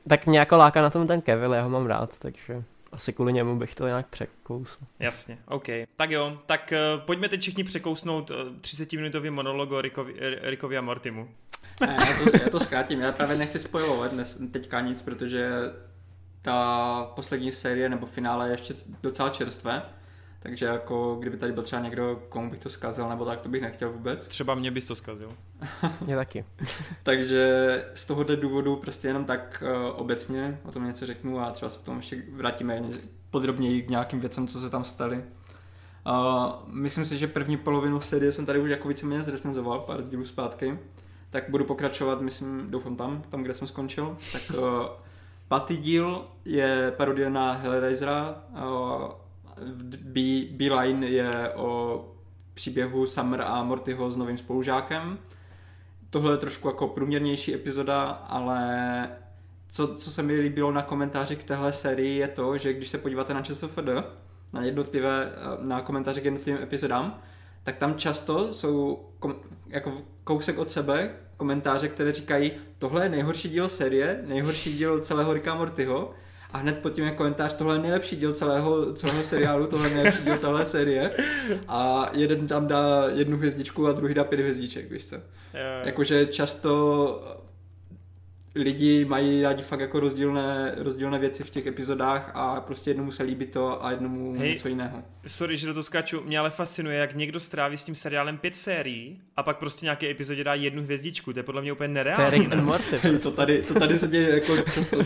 tak 0.09 0.27
mě 0.27 0.39
jako 0.39 0.57
láká 0.57 0.83
na 0.83 0.91
tom 0.91 1.07
ten 1.07 1.21
Kevin, 1.21 1.53
já 1.53 1.63
ho 1.63 1.71
mám 1.71 1.87
rád, 1.87 2.19
takže 2.19 2.63
asi 2.93 3.13
kvůli 3.13 3.33
němu 3.33 3.59
bych 3.59 3.75
to 3.75 3.87
nějak 3.87 4.07
překousl. 4.07 4.79
Jasně, 4.99 5.39
OK. 5.49 5.65
Tak 5.97 6.11
jo, 6.11 6.39
tak 6.47 6.73
uh, 6.73 7.01
pojďme 7.05 7.29
teď 7.29 7.41
všichni 7.41 7.65
překousnout 7.65 8.31
uh, 8.31 8.37
eh, 8.37 8.61
30-minutový 8.61 9.31
monolog 9.31 9.73
o 9.73 9.81
Rickovi, 9.81 10.15
Rickovi 10.43 10.79
a 10.79 10.81
Mortimu. 10.81 11.29
Ne, 11.81 11.97
já, 12.09 12.25
to, 12.25 12.37
já 12.45 12.51
to 12.51 12.61
zkrátím, 12.61 13.01
já 13.01 13.13
právě 13.13 13.37
nechci 13.37 13.59
spojovat 13.59 14.13
dnes, 14.13 14.43
teďka 14.53 14.81
nic, 14.81 15.03
protože 15.03 15.51
ta 16.43 17.13
poslední 17.15 17.53
série 17.53 17.89
nebo 17.89 18.07
finále 18.07 18.49
je 18.49 18.53
ještě 18.53 18.75
docela 19.03 19.31
čerstvé 19.31 19.83
Takže 20.45 20.67
jako 20.67 21.17
kdyby 21.21 21.37
tady 21.37 21.53
byl 21.53 21.63
třeba 21.63 21.83
někdo, 21.83 22.23
komu 22.29 22.51
bych 22.51 22.59
to 22.59 22.69
zkazil, 22.69 23.09
nebo 23.09 23.25
tak, 23.25 23.41
to 23.41 23.49
bych 23.49 23.63
nechtěl 23.63 23.93
vůbec. 23.93 24.27
Třeba 24.29 24.55
mě 24.55 24.71
bys 24.71 24.85
to 24.85 24.95
zkazil. 24.95 25.33
Mě 26.01 26.17
taky. 26.17 26.45
Takže 27.03 27.85
z 27.95 28.07
tohohle 28.07 28.37
důvodu 28.37 28.77
prostě 28.77 29.09
jenom 29.09 29.25
tak 29.25 29.63
uh, 29.67 30.01
obecně 30.01 30.61
o 30.65 30.73
tom 30.73 30.87
něco 30.87 31.07
řeknu 31.07 31.41
a 31.41 31.51
třeba 31.51 31.71
se 31.71 31.79
k 31.79 31.83
tomu 31.83 31.99
ještě 31.99 32.23
vrátíme 32.33 32.83
podrobněji 33.31 33.83
k 33.83 33.91
nějakým 33.91 34.21
věcem, 34.21 34.47
co 34.47 34.61
se 34.61 34.71
tam 34.71 34.85
staly. 34.85 35.17
Uh, 35.17 36.53
myslím 36.67 37.05
si, 37.05 37.19
že 37.19 37.27
první 37.27 37.57
polovinu 37.57 38.01
série 38.01 38.33
jsem 38.33 38.47
tady 38.47 38.59
už 38.59 38.71
jako 38.71 38.89
víceméně 38.89 39.23
zrecenzoval 39.23 39.81
pár 39.81 40.03
dílů 40.03 40.25
zpátky, 40.25 40.79
tak 41.31 41.45
budu 41.49 41.65
pokračovat, 41.65 42.21
myslím, 42.21 42.71
doufám 42.71 42.97
tam, 42.97 43.23
tam, 43.29 43.43
kde 43.43 43.55
jsem 43.55 43.69
skončil. 43.69 44.17
Tak 44.33 44.43
uh, 44.59 44.65
pátý 45.49 45.77
díl 45.77 46.27
je 46.45 46.93
parodie 46.97 47.31
na 47.31 47.53
Hellraisera, 47.53 48.43
uh, 48.53 49.24
B-Line 50.03 51.07
je 51.07 51.53
o 51.55 52.01
příběhu 52.55 53.07
Summer 53.07 53.43
a 53.43 53.63
Mortyho 53.63 54.11
s 54.11 54.17
novým 54.17 54.39
spolužákem. 54.39 55.19
Tohle 56.11 56.33
je 56.33 56.37
trošku 56.37 56.69
jako 56.69 56.89
průměrnější 56.89 57.55
epizoda, 57.55 58.03
ale 58.11 59.09
co, 59.71 59.95
co 59.95 60.11
se 60.11 60.23
mi 60.23 60.41
líbilo 60.41 60.73
na 60.73 60.83
komentáři 60.83 61.37
k 61.37 61.45
téhle 61.45 61.73
sérii 61.73 62.19
je 62.19 62.29
to, 62.29 62.59
že 62.59 62.73
když 62.73 62.89
se 62.89 62.99
podíváte 62.99 63.35
na 63.35 63.43
ČSFD, 63.43 63.89
na 64.53 64.63
jednotlivé, 64.63 65.33
na 65.61 65.81
komentáře 65.81 66.21
k 66.21 66.25
jednotlivým 66.25 66.63
epizodám, 66.63 67.23
tak 67.63 67.77
tam 67.77 67.95
často 67.95 68.53
jsou 68.53 69.09
kom, 69.19 69.35
jako 69.69 69.93
kousek 70.25 70.59
od 70.59 70.71
sebe 70.71 71.11
komentáře, 71.37 71.89
které 71.89 72.13
říkají, 72.13 72.53
tohle 72.79 73.05
je 73.05 73.09
nejhorší 73.09 73.49
díl 73.49 73.69
série, 73.69 74.23
nejhorší 74.27 74.77
díl 74.77 75.01
celého 75.01 75.33
Ricka 75.33 75.55
Mortyho 75.55 76.15
a 76.55 76.59
hned 76.59 76.79
pod 76.79 76.91
tím 76.91 77.05
je 77.05 77.11
komentář, 77.11 77.55
tohle 77.55 77.75
je 77.75 77.83
nejlepší 77.83 78.17
díl 78.17 78.33
celého, 78.33 78.93
celého 78.93 79.23
seriálu, 79.23 79.67
tohle 79.67 79.89
je 79.89 79.95
nejlepší 79.95 80.25
díl 80.25 80.39
téhle 80.39 80.65
série 80.65 81.11
a 81.69 82.11
jeden 82.13 82.47
tam 82.47 82.67
dá 82.67 83.05
jednu 83.15 83.37
hvězdičku 83.37 83.87
a 83.87 83.93
druhý 83.93 84.15
dá 84.15 84.25
pět 84.25 84.41
hvězdiček, 84.41 84.91
víš 84.91 85.07
co. 85.07 85.17
Jakože 85.85 86.27
často 86.27 87.25
lidi 88.55 89.05
mají 89.05 89.43
rádi 89.43 89.63
fakt 89.63 89.81
jako 89.81 90.01
rozdílné, 90.01 90.75
rozdílné 90.77 91.19
věci 91.19 91.45
v 91.45 91.51
těch 91.51 91.67
epizodách 91.67 92.31
a 92.35 92.61
prostě 92.61 92.91
jednomu 92.91 93.11
se 93.11 93.23
líbí 93.23 93.47
to 93.47 93.85
a 93.85 93.91
jednomu 93.91 94.39
Hej, 94.39 94.53
něco 94.53 94.69
jiného. 94.69 95.03
Sorry, 95.27 95.57
že 95.57 95.67
do 95.67 95.75
toho 95.75 95.83
skáču, 95.83 96.23
mě 96.25 96.39
ale 96.39 96.51
fascinuje, 96.51 96.97
jak 96.97 97.15
někdo 97.15 97.41
stráví 97.41 97.77
s 97.77 97.83
tím 97.83 97.95
seriálem 97.95 98.39
pět 98.39 98.57
sérií 98.57 99.21
a 99.37 99.43
pak 99.43 99.59
prostě 99.59 99.87
nějaké 99.87 100.11
epizodě 100.11 100.45
dá 100.45 100.55
jednu 100.55 100.83
hvězdičku, 100.83 101.33
to 101.33 101.39
je 101.39 101.43
podle 101.43 101.63
mě 101.63 101.73
úplně 101.73 101.89
nereálné. 101.89 102.31
To 102.31 102.35
je 102.35 102.41
Rick 102.41 102.53
and 102.53 102.65
Morty. 102.65 102.99
Hej, 103.03 103.19
to, 103.23 103.31
tady, 103.31 103.63
to 103.63 103.75
tady 103.75 103.99
se 103.99 104.09
děje 104.09 104.35
jako 104.35 104.57
často, 104.57 104.97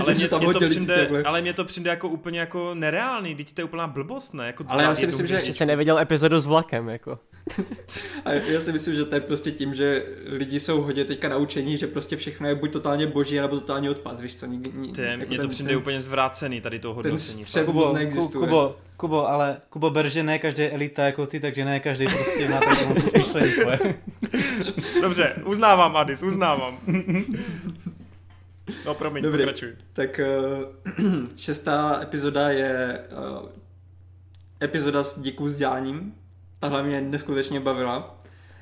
ale, 0.00 0.14
mě, 0.14 0.28
tam 0.28 0.40
mě 0.40 0.52
to 0.52 0.60
přijde, 0.60 1.22
ale 1.24 1.42
mě 1.42 1.52
to 1.52 1.64
přijde 1.64 1.90
jako 1.90 2.08
úplně 2.08 2.40
jako 2.40 2.74
nereálný, 2.74 3.34
teď 3.34 3.52
to 3.52 3.60
je 3.60 3.64
úplná 3.64 3.86
blbost, 3.86 4.34
ne? 4.34 4.46
Jako 4.46 4.64
ale 4.68 4.82
já 4.82 4.94
si 4.94 5.06
myslím, 5.06 5.26
že... 5.26 5.34
Ještě 5.34 5.52
se 5.52 5.66
neviděl 5.66 5.98
epizodu 5.98 6.40
s 6.40 6.46
vlakem, 6.46 6.88
jako. 6.88 7.18
a 8.24 8.32
já 8.32 8.60
si 8.60 8.72
myslím, 8.72 8.94
že 8.94 9.04
to 9.04 9.14
je 9.14 9.20
prostě 9.20 9.52
tím, 9.52 9.74
že 9.74 10.06
lidi 10.26 10.60
jsou 10.60 10.82
hodně 10.82 11.04
teďka 11.04 11.28
naučení, 11.28 11.76
že 11.76 11.86
prostě 11.86 12.16
všechno 12.16 12.48
je 12.48 12.54
buď 12.54 12.72
totálně 12.72 13.06
boží, 13.06 13.36
nebo 13.36 13.60
totálně 13.60 13.90
odpad, 13.90 14.20
víš 14.20 14.36
co? 14.36 14.46
Nik, 14.46 14.96
Tě, 14.96 15.02
jako 15.02 15.28
mě 15.28 15.38
to 15.38 15.48
přijde 15.48 15.68
ten, 15.68 15.78
úplně 15.78 16.00
zvrácený 16.00 16.60
tady 16.60 16.78
toho 16.78 16.94
hodnocení. 16.94 17.44
Ten 17.52 17.94
neexistuje. 17.94 18.46
Kubo, 18.46 18.76
Kubo, 18.96 19.28
ale 19.28 19.56
Kubo 19.70 19.90
ber, 19.90 20.08
že 20.08 20.22
ne 20.22 20.38
každý 20.38 20.62
je 20.62 20.70
elita 20.70 21.04
jako 21.04 21.26
ty, 21.26 21.40
takže 21.40 21.64
ne 21.64 21.80
každý 21.80 22.04
prostě 22.04 22.48
má 22.48 22.60
takovou 22.60 23.00
smýšlení 23.00 23.52
Dobře, 25.02 25.36
uznávám 25.44 25.96
Adis, 25.96 26.22
uznávám. 26.22 26.78
No 28.86 28.94
promiň, 28.94 29.22
Dobrý. 29.22 29.42
pokračuj. 29.42 29.72
Tak 29.92 30.20
uh, 30.98 31.28
šestá 31.36 32.02
epizoda 32.02 32.50
je 32.50 33.00
uh, 33.42 33.48
epizoda 34.62 35.04
s 35.04 35.20
díků 35.20 35.48
s 35.48 35.56
děláním. 35.56 36.14
Tahle 36.58 36.82
mě 36.82 37.00
neskutečně 37.00 37.60
bavila. 37.60 38.16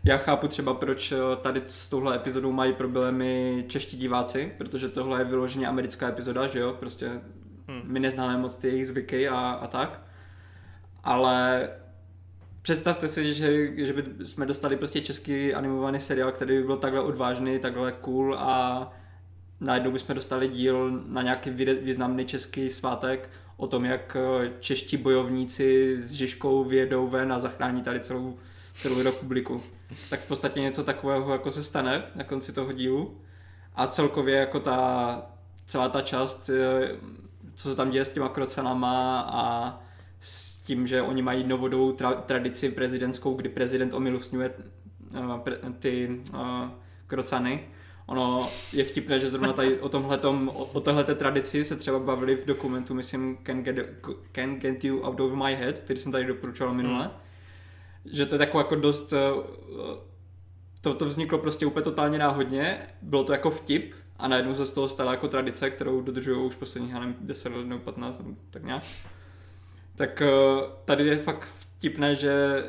Já 0.07 0.17
chápu 0.17 0.49
třeba, 0.49 0.75
proč 0.75 1.13
eh, 1.13 1.17
tady 1.43 1.63
s 1.67 1.89
touhle 1.89 2.17
epizodou 2.17 2.53
mají 2.53 2.73
problémy 2.73 3.65
čeští 3.69 3.97
diváci, 3.97 4.53
protože 4.59 4.89
tohle 4.89 5.21
je 5.21 5.25
vyloženě 5.25 5.67
americká 5.67 6.09
epizoda, 6.09 6.47
že 6.47 6.59
jo, 6.59 6.77
prostě 6.81 7.09
hmm. 7.69 7.83
my 7.85 8.01
neznáme 8.01 8.37
moc 8.39 8.57
ty 8.57 8.69
jejich 8.69 8.87
zvyky 8.87 9.29
a, 9.29 9.37
a 9.37 9.67
tak. 9.67 10.01
Ale 11.05 11.69
představte 12.63 13.09
si, 13.09 13.35
že, 13.35 13.77
že 13.87 13.93
by 13.93 14.27
jsme 14.27 14.47
dostali 14.47 14.77
prostě 14.77 15.01
český 15.01 15.55
animovaný 15.55 16.01
seriál, 16.01 16.33
který 16.33 16.57
by 16.57 16.63
byl 16.63 16.77
takhle 16.77 17.01
odvážný, 17.01 17.59
takhle 17.59 17.93
cool 17.93 18.35
a 18.39 18.93
najednou 19.61 19.91
bychom 19.91 20.15
dostali 20.15 20.49
díl 20.49 21.03
na 21.07 21.23
nějaký 21.23 21.51
významný 21.81 22.27
český 22.27 22.71
svátek 22.71 23.31
o 23.57 23.67
tom, 23.67 23.85
jak 23.85 24.17
eh, 24.17 24.51
čeští 24.61 24.97
bojovníci 24.97 25.97
s 26.01 26.13
Žižkou 26.13 26.65
vědou 26.65 27.07
ven 27.07 27.33
a 27.33 27.39
zachrání 27.39 27.83
tady 27.83 28.01
celou, 28.01 28.39
celou 28.75 29.03
republiku 29.03 29.63
tak 30.11 30.21
v 30.21 30.29
podstatě 30.29 30.61
něco 30.61 30.85
takového 30.85 31.33
jako 31.33 31.51
se 31.51 31.63
stane 31.63 32.03
na 32.15 32.25
konci 32.25 32.53
toho 32.53 32.73
dílu. 32.73 33.21
A 33.75 33.87
celkově 33.87 34.37
jako 34.37 34.61
ta 34.61 35.23
celá 35.67 35.89
ta 35.89 36.01
část, 36.01 36.51
eh, 36.51 36.97
co 37.55 37.71
se 37.71 37.77
tam 37.77 37.91
děje 37.91 38.05
s 38.05 38.13
těma 38.13 38.29
krocenama 38.29 39.21
a 39.21 39.79
s 40.25 40.63
tím, 40.63 40.87
že 40.87 41.03
oni 41.03 41.23
mají 41.23 41.45
novodou 41.45 41.93
tra- 41.93 42.21
tradici 42.21 42.71
prezidentskou, 42.71 43.35
kdy 43.35 43.49
prezident 43.49 43.95
omilostňuje 43.95 44.51
uh, 44.51 45.39
pre- 45.39 45.59
ty 45.79 46.09
uh, 46.33 46.41
krocany. 47.07 47.69
Ono 48.07 48.49
je 48.73 48.85
vtipné, 48.85 49.19
že 49.19 49.31
zrovna 49.31 49.53
tady 49.53 49.81
o 49.81 49.89
tomhletom, 49.89 50.49
o, 50.49 50.65
o 50.65 50.81
téhleté 50.81 51.15
tradici 51.15 51.65
se 51.65 51.77
třeba 51.77 51.99
bavili 51.99 52.37
v 52.37 52.47
dokumentu, 52.47 52.95
myslím, 52.95 53.39
Can 53.47 53.63
Get, 53.63 53.77
Can 54.33 54.55
Get 54.61 54.85
You 54.85 55.01
Out 55.01 55.21
of 55.21 55.33
My 55.33 55.55
Head, 55.55 55.79
který 55.79 55.99
jsem 55.99 56.13
tady 56.13 56.25
doporučoval 56.25 56.75
minule. 56.75 57.03
Hmm 57.05 57.25
že 58.05 58.27
to 58.27 58.35
je 58.35 58.39
takový 58.39 58.61
jako 58.61 58.75
dost, 58.75 59.13
eh, 59.13 59.19
to, 60.81 60.95
to 60.95 61.07
vzniklo 61.07 61.39
prostě 61.39 61.67
úplně 61.67 61.85
totálně 61.85 62.19
náhodně, 62.19 62.87
bylo 63.03 63.25
to 63.25 63.33
jako 63.33 63.51
vtip 63.51 63.95
a 64.17 64.29
najednou 64.29 64.55
se 64.55 64.67
z 64.67 64.73
toho 64.73 64.89
stala 64.89 65.11
jako 65.11 65.29
tradice, 65.29 65.71
kterou 65.71 66.01
dodržují 66.01 66.47
už 66.47 66.55
posledních, 66.57 66.93
já 66.93 67.01
nevím, 67.01 67.17
10 67.21 67.53
let 67.53 67.67
nebo 67.67 67.81
15, 67.81 68.19
nebo 68.19 68.37
tak 68.51 68.65
nějak. 68.65 68.83
Tak 69.97 70.23
eh, 70.23 70.29
tady 70.85 71.07
je 71.07 71.19
fakt 71.19 71.45
vtipné, 71.45 72.15
že 72.15 72.65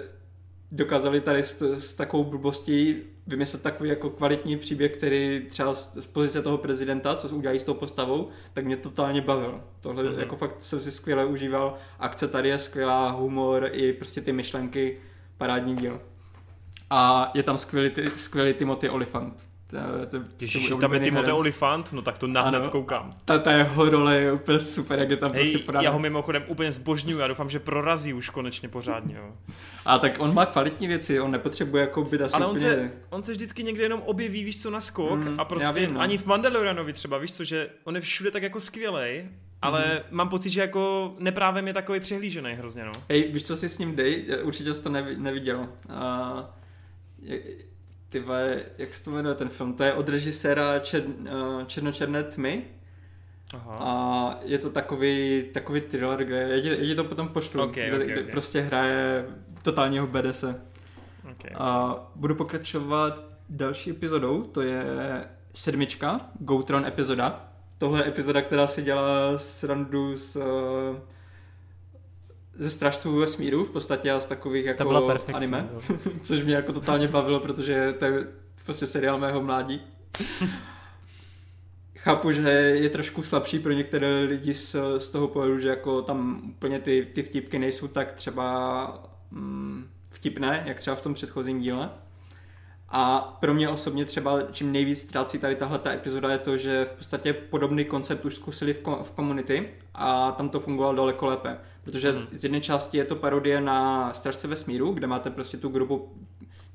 dokázali 0.72 1.22
tady 1.22 1.44
s, 1.44 1.62
s 1.62 1.94
takovou 1.94 2.24
blbostí 2.24 2.96
vymyslet 3.28 3.62
takový 3.62 3.90
jako 3.90 4.10
kvalitní 4.10 4.58
příběh, 4.58 4.92
který 4.98 5.46
třeba 5.50 5.74
z, 5.74 5.98
z 5.98 6.06
pozice 6.06 6.42
toho 6.42 6.58
prezidenta, 6.58 7.16
co 7.16 7.36
udělají 7.36 7.60
s 7.60 7.64
tou 7.64 7.74
postavou, 7.74 8.30
tak 8.54 8.66
mě 8.66 8.78
totálně 8.78 9.22
bavil. 9.22 9.62
Tohle 9.82 10.04
mm-hmm. 10.04 10.20
jako 10.20 10.36
fakt 10.36 10.62
jsem 10.62 10.82
si 10.82 10.92
skvěle 10.92 11.26
užíval. 11.26 11.78
Akce 12.00 12.28
tady 12.28 12.50
je 12.50 12.60
skvělá, 12.60 13.12
humor 13.12 13.70
i 13.72 13.94
prostě 13.94 14.22
ty 14.22 14.32
myšlenky 14.32 14.98
parádní 15.38 15.76
díl. 15.76 16.02
A 16.90 17.32
je 17.34 17.44
tam 17.44 17.58
skvělý, 17.58 17.92
skvělý 18.16 18.54
Timothy 18.54 18.90
Olyphant. 18.90 19.45
To, 19.68 19.78
to, 20.10 20.26
Ježiš, 20.40 20.74
tam 20.82 20.94
je 20.94 21.00
Timothy 21.00 21.32
Olyphant, 21.32 21.94
no 21.94 22.02
tak 22.02 22.18
to 22.18 22.28
nahned 22.28 22.60
ano, 22.60 22.70
koukám. 22.70 23.18
Ta, 23.26 23.40
ta 23.40 23.52
jeho 23.52 23.90
role 23.90 24.16
je 24.16 24.32
úplně 24.32 24.60
super, 24.60 25.00
jak 25.00 25.10
je 25.10 25.18
tam 25.18 25.32
Hej, 25.32 25.42
prostě 25.42 25.66
podává. 25.66 25.84
Já 25.84 25.90
ho 25.90 26.00
mimochodem 26.00 26.44
úplně 26.48 26.72
zbožňuju, 26.72 27.20
já 27.20 27.28
doufám, 27.28 27.50
že 27.50 27.60
prorazí 27.60 28.14
už 28.14 28.30
konečně 28.30 28.70
pořádně. 28.70 29.16
Jo. 29.16 29.34
A 29.86 30.00
tak 30.00 30.16
on 30.20 30.34
má 30.34 30.46
kvalitní 30.46 30.88
věci, 30.88 31.20
on 31.20 31.32
nepotřebuje 31.32 31.82
jako 31.82 32.04
být 32.04 32.22
asi 32.22 32.36
Ale 32.36 32.46
on 32.46 32.60
se, 32.60 32.92
on 33.10 33.24
se 33.24 33.32
vždycky 33.32 33.64
někde 33.64 33.84
jenom 33.84 34.02
objeví, 34.02 34.44
víš 34.44 34.62
co, 34.62 34.70
na 34.70 34.82
skok 34.82 35.20
mm, 35.20 35.40
a 35.40 35.46
prostě 35.46 35.80
vím, 35.80 35.94
no. 35.94 36.02
ani 36.02 36.18
v 36.18 36.26
Mandalorianovi 36.26 36.94
třeba, 36.94 37.18
víš 37.18 37.34
co, 37.34 37.44
že 37.44 37.70
on 37.84 37.96
je 37.96 38.02
všude 38.02 38.32
tak 38.32 38.44
jako 38.44 38.60
skvělej, 38.60 39.30
ale 39.62 39.86
mm. 39.96 40.18
mám 40.18 40.30
pocit, 40.30 40.50
že 40.50 40.62
jako 40.62 41.14
neprávem 41.20 41.68
je 41.68 41.74
takový 41.74 42.00
přehlížený 42.00 42.54
hrozně, 42.54 42.86
no. 42.86 42.92
Hej, 43.10 43.32
víš, 43.32 43.44
co 43.44 43.56
si 43.56 43.70
s 43.70 43.78
ním 43.78 43.96
dej? 43.96 44.26
Určitě 44.44 44.74
jsi 44.74 44.84
to 44.84 44.90
neviděl. 45.18 45.60
Uh, 45.60 46.44
je, 47.22 47.40
ty 48.16 48.22
vole, 48.22 48.60
jak 48.78 48.94
se 48.94 49.04
to 49.04 49.12
jmenuje 49.12 49.36
ten 49.36 49.50
film? 49.50 49.74
To 49.74 49.84
je 49.84 49.94
od 49.94 50.10
režiséra 50.10 50.80
čer, 50.80 51.04
uh, 51.06 51.64
Černočerné 51.66 52.24
tmy. 52.24 52.64
Aha. 53.54 53.78
A 53.80 54.40
je 54.44 54.58
to 54.58 54.70
takový, 54.70 55.44
takový 55.54 55.82
thriller, 55.82 56.24
kde 56.24 56.60
já 56.64 56.86
ti 56.86 56.96
to 56.96 57.04
potom 57.04 57.28
pošlu, 57.28 57.64
okay, 57.64 57.88
kde, 57.88 57.98
okay, 57.98 58.08
kde 58.08 58.22
okay. 58.22 58.32
prostě 58.32 58.62
hraje 58.62 59.26
totálního 59.64 60.08
BDS. 60.08 60.44
Okay. 61.32 61.52
A 61.56 61.96
budu 62.16 62.36
pokračovat 62.36 63.24
další 63.50 63.90
epizodou, 63.90 64.44
to 64.44 64.62
je 64.62 64.84
sedmička, 65.54 66.30
Goutron 66.40 66.86
epizoda. 66.86 67.50
Tohle 67.78 68.00
je 68.00 68.08
epizoda, 68.08 68.42
která 68.42 68.68
si 68.68 68.84
dělá 68.84 69.38
srandu 69.38 70.18
s 70.18 70.36
uh, 70.36 70.44
ze 72.58 72.72
stražců 72.72 73.16
vesmíru 73.16 73.64
v 73.64 73.70
podstatě 73.70 74.12
a 74.12 74.20
z 74.20 74.26
takových 74.26 74.66
jako 74.66 75.20
anime, 75.34 75.70
no. 75.74 75.98
což 76.22 76.44
mě 76.44 76.56
jako 76.56 76.74
totálně 76.74 77.08
bavilo, 77.08 77.40
protože 77.40 77.94
to 78.00 78.06
je 78.06 78.28
prostě 78.66 78.86
seriál 78.86 79.20
mého 79.20 79.44
mládí. 79.44 79.82
Chápu, 81.98 82.32
že 82.32 82.50
je 82.50 82.90
trošku 82.90 83.24
slabší 83.24 83.60
pro 83.60 83.72
některé 83.72 84.20
lidi 84.20 84.54
z, 84.54 84.76
z 84.98 85.10
toho 85.10 85.28
pohledu, 85.28 85.58
že 85.58 85.70
jako 85.70 86.02
tam 86.02 86.42
úplně 86.50 86.80
ty, 86.80 87.08
ty 87.14 87.24
vtipky 87.24 87.60
nejsou 87.60 87.88
tak 87.88 88.14
třeba 88.14 89.10
mm, 89.32 89.90
vtipné, 90.10 90.64
jak 90.66 90.80
třeba 90.80 90.96
v 90.96 91.02
tom 91.02 91.14
předchozím 91.14 91.60
díle. 91.60 91.90
A 92.90 93.20
pro 93.40 93.54
mě 93.54 93.70
osobně 93.70 94.06
třeba, 94.06 94.42
čím 94.52 94.72
nejvíc 94.72 95.02
ztrácí 95.02 95.40
tady 95.40 95.56
tahle 95.56 95.80
ta 95.80 95.94
epizoda, 95.94 96.32
je 96.32 96.38
to, 96.38 96.58
že 96.58 96.86
v 96.86 96.92
podstatě 96.92 97.34
podobný 97.34 97.86
koncept 97.86 98.26
už 98.26 98.36
zkusili 98.36 98.74
v, 98.74 98.82
v 99.04 99.12
Community 99.16 99.70
a 99.94 100.32
tam 100.32 100.50
to 100.50 100.60
fungovalo 100.60 100.96
daleko 100.96 101.26
lépe. 101.26 101.58
Protože 101.86 102.12
Mhm. 102.12 102.28
z 102.32 102.44
jedné 102.44 102.62
části 102.62 102.98
je 102.98 103.06
to 103.06 103.16
parodie 103.16 103.62
na 103.62 104.14
Stražce 104.14 104.48
vesmíru, 104.48 104.92
kde 104.92 105.08
máte 105.08 105.30
prostě 105.30 105.58
tu 105.58 105.70
grupu 105.70 106.10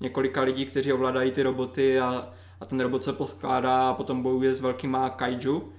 několika 0.01 0.43
lidí, 0.43 0.66
kteří 0.66 0.93
ovládají 0.93 1.31
ty 1.31 1.43
roboty 1.43 2.01
a, 2.01 2.28
a 2.61 2.65
ten 2.65 2.81
robot 2.81 3.05
se 3.05 3.12
poskládá 3.12 3.89
a 3.89 3.95
potom 3.95 4.23
bojuje 4.23 4.55
s 4.55 4.61
velkýma 4.61 5.11
kaiju. 5.11 5.73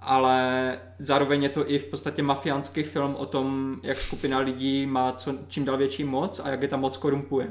Ale 0.00 0.78
zároveň 0.98 1.42
je 1.42 1.48
to 1.48 1.70
i 1.70 1.78
v 1.78 1.84
podstatě 1.84 2.22
mafiánský 2.22 2.82
film 2.82 3.14
o 3.14 3.26
tom, 3.26 3.76
jak 3.82 3.96
skupina 3.98 4.38
lidí 4.38 4.86
má 4.86 5.12
co, 5.12 5.34
čím 5.48 5.64
dál 5.64 5.76
větší 5.76 6.04
moc 6.04 6.40
a 6.44 6.48
jak 6.48 6.62
je 6.62 6.68
ta 6.68 6.76
moc 6.76 6.96
korumpuje. 6.96 7.48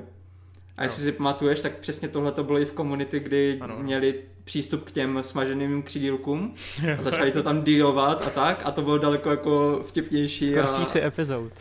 A 0.77 0.83
jestli 0.83 1.03
si 1.03 1.11
pamatuješ, 1.11 1.61
tak 1.61 1.77
přesně 1.79 2.07
tohle 2.07 2.31
to 2.31 2.43
bylo 2.43 2.59
i 2.59 2.65
v 2.65 2.73
komunity, 2.73 3.19
kdy 3.19 3.57
Ano. 3.61 3.75
měli 3.79 4.23
přístup 4.47 4.83
k 4.83 4.91
těm 4.91 5.23
smaženým 5.23 5.83
křídílkům 5.83 6.53
a 6.99 7.01
začali 7.01 7.31
to 7.31 7.43
tam 7.43 7.61
dealovat 7.61 8.27
a 8.27 8.29
tak 8.29 8.61
a 8.65 8.71
to 8.71 8.81
bylo 8.81 8.97
daleko 8.97 9.29
jako 9.29 9.83
vtipnější. 9.87 10.47
Skoro 10.47 10.63
a, 10.63 10.85
si 10.85 11.01
epizod. 11.01 11.53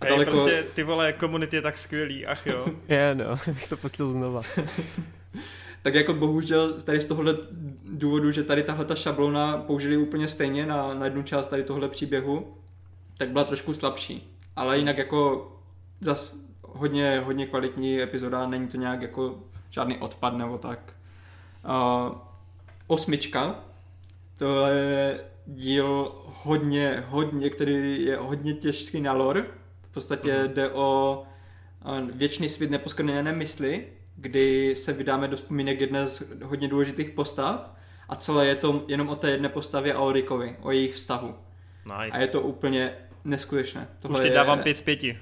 a 0.00 0.04
Hej, 0.04 0.10
daleko, 0.10 0.30
prostě 0.30 0.66
ty 0.74 0.82
vole, 0.82 1.12
komunity 1.12 1.56
je 1.56 1.62
tak 1.62 1.78
skvělý, 1.78 2.26
ach 2.26 2.46
jo. 2.46 2.66
Je, 2.88 3.14
no, 3.14 3.24
bych 3.46 3.68
to 3.68 3.76
pustil 3.76 4.12
znova. 4.12 4.42
tak 5.82 5.94
jako 5.94 6.14
bohužel 6.14 6.72
tady 6.72 7.00
z 7.00 7.06
tohohle 7.06 7.36
důvodu, 7.92 8.30
že 8.30 8.42
tady 8.42 8.62
tahle 8.62 8.84
ta 8.84 8.94
šablona 8.94 9.56
použili 9.56 9.96
úplně 9.96 10.28
stejně 10.28 10.66
na, 10.66 10.94
na 10.94 11.04
jednu 11.04 11.22
část 11.22 11.46
tady 11.46 11.62
tohle 11.62 11.88
příběhu, 11.88 12.56
tak 13.18 13.28
byla 13.28 13.44
trošku 13.44 13.74
slabší. 13.74 14.36
Ale 14.56 14.78
jinak 14.78 14.98
jako 14.98 15.52
zas 16.00 16.36
hodně, 16.62 17.20
hodně 17.20 17.46
kvalitní 17.46 18.02
epizoda, 18.02 18.46
není 18.46 18.68
to 18.68 18.76
nějak 18.76 19.02
jako 19.02 19.38
žádný 19.70 19.98
odpad 19.98 20.36
nebo 20.36 20.58
tak. 20.58 20.97
Uh, 21.68 22.16
osmička, 22.86 23.64
to 24.38 24.66
je 24.66 25.20
díl 25.46 26.12
hodně, 26.24 27.04
hodně, 27.08 27.50
který 27.50 28.04
je 28.04 28.16
hodně 28.16 28.54
těžký 28.54 29.00
na 29.00 29.12
lore. 29.12 29.44
V 29.82 29.92
podstatě 29.94 30.38
Mhm. 30.38 30.52
jde 30.52 30.70
o 30.70 31.22
věčný 32.12 32.48
svět 32.48 32.70
neposkrněné 32.70 33.32
mysli, 33.32 33.86
kdy 34.16 34.76
se 34.76 34.92
vydáme 34.92 35.28
do 35.28 35.36
vzpomínek 35.36 35.80
jedné 35.80 36.06
z 36.06 36.22
hodně 36.42 36.68
důležitých 36.68 37.10
postav 37.10 37.74
a 38.08 38.16
celé 38.16 38.46
je 38.46 38.54
to 38.54 38.84
jenom 38.88 39.08
o 39.08 39.16
té 39.16 39.30
jedné 39.30 39.48
postavě 39.48 39.94
a 39.94 40.00
o 40.00 40.12
Rickovi, 40.12 40.56
o 40.60 40.70
jejich 40.70 40.94
vztahu. 40.94 41.34
Nice. 41.84 42.18
A 42.18 42.18
je 42.18 42.26
to 42.26 42.40
úplně 42.40 42.94
neskutečné. 43.24 43.88
Už 44.08 44.20
ti 44.20 44.30
dávám 44.30 44.62
pět 44.62 44.78
z 44.78 44.82
pěti. 44.82 45.18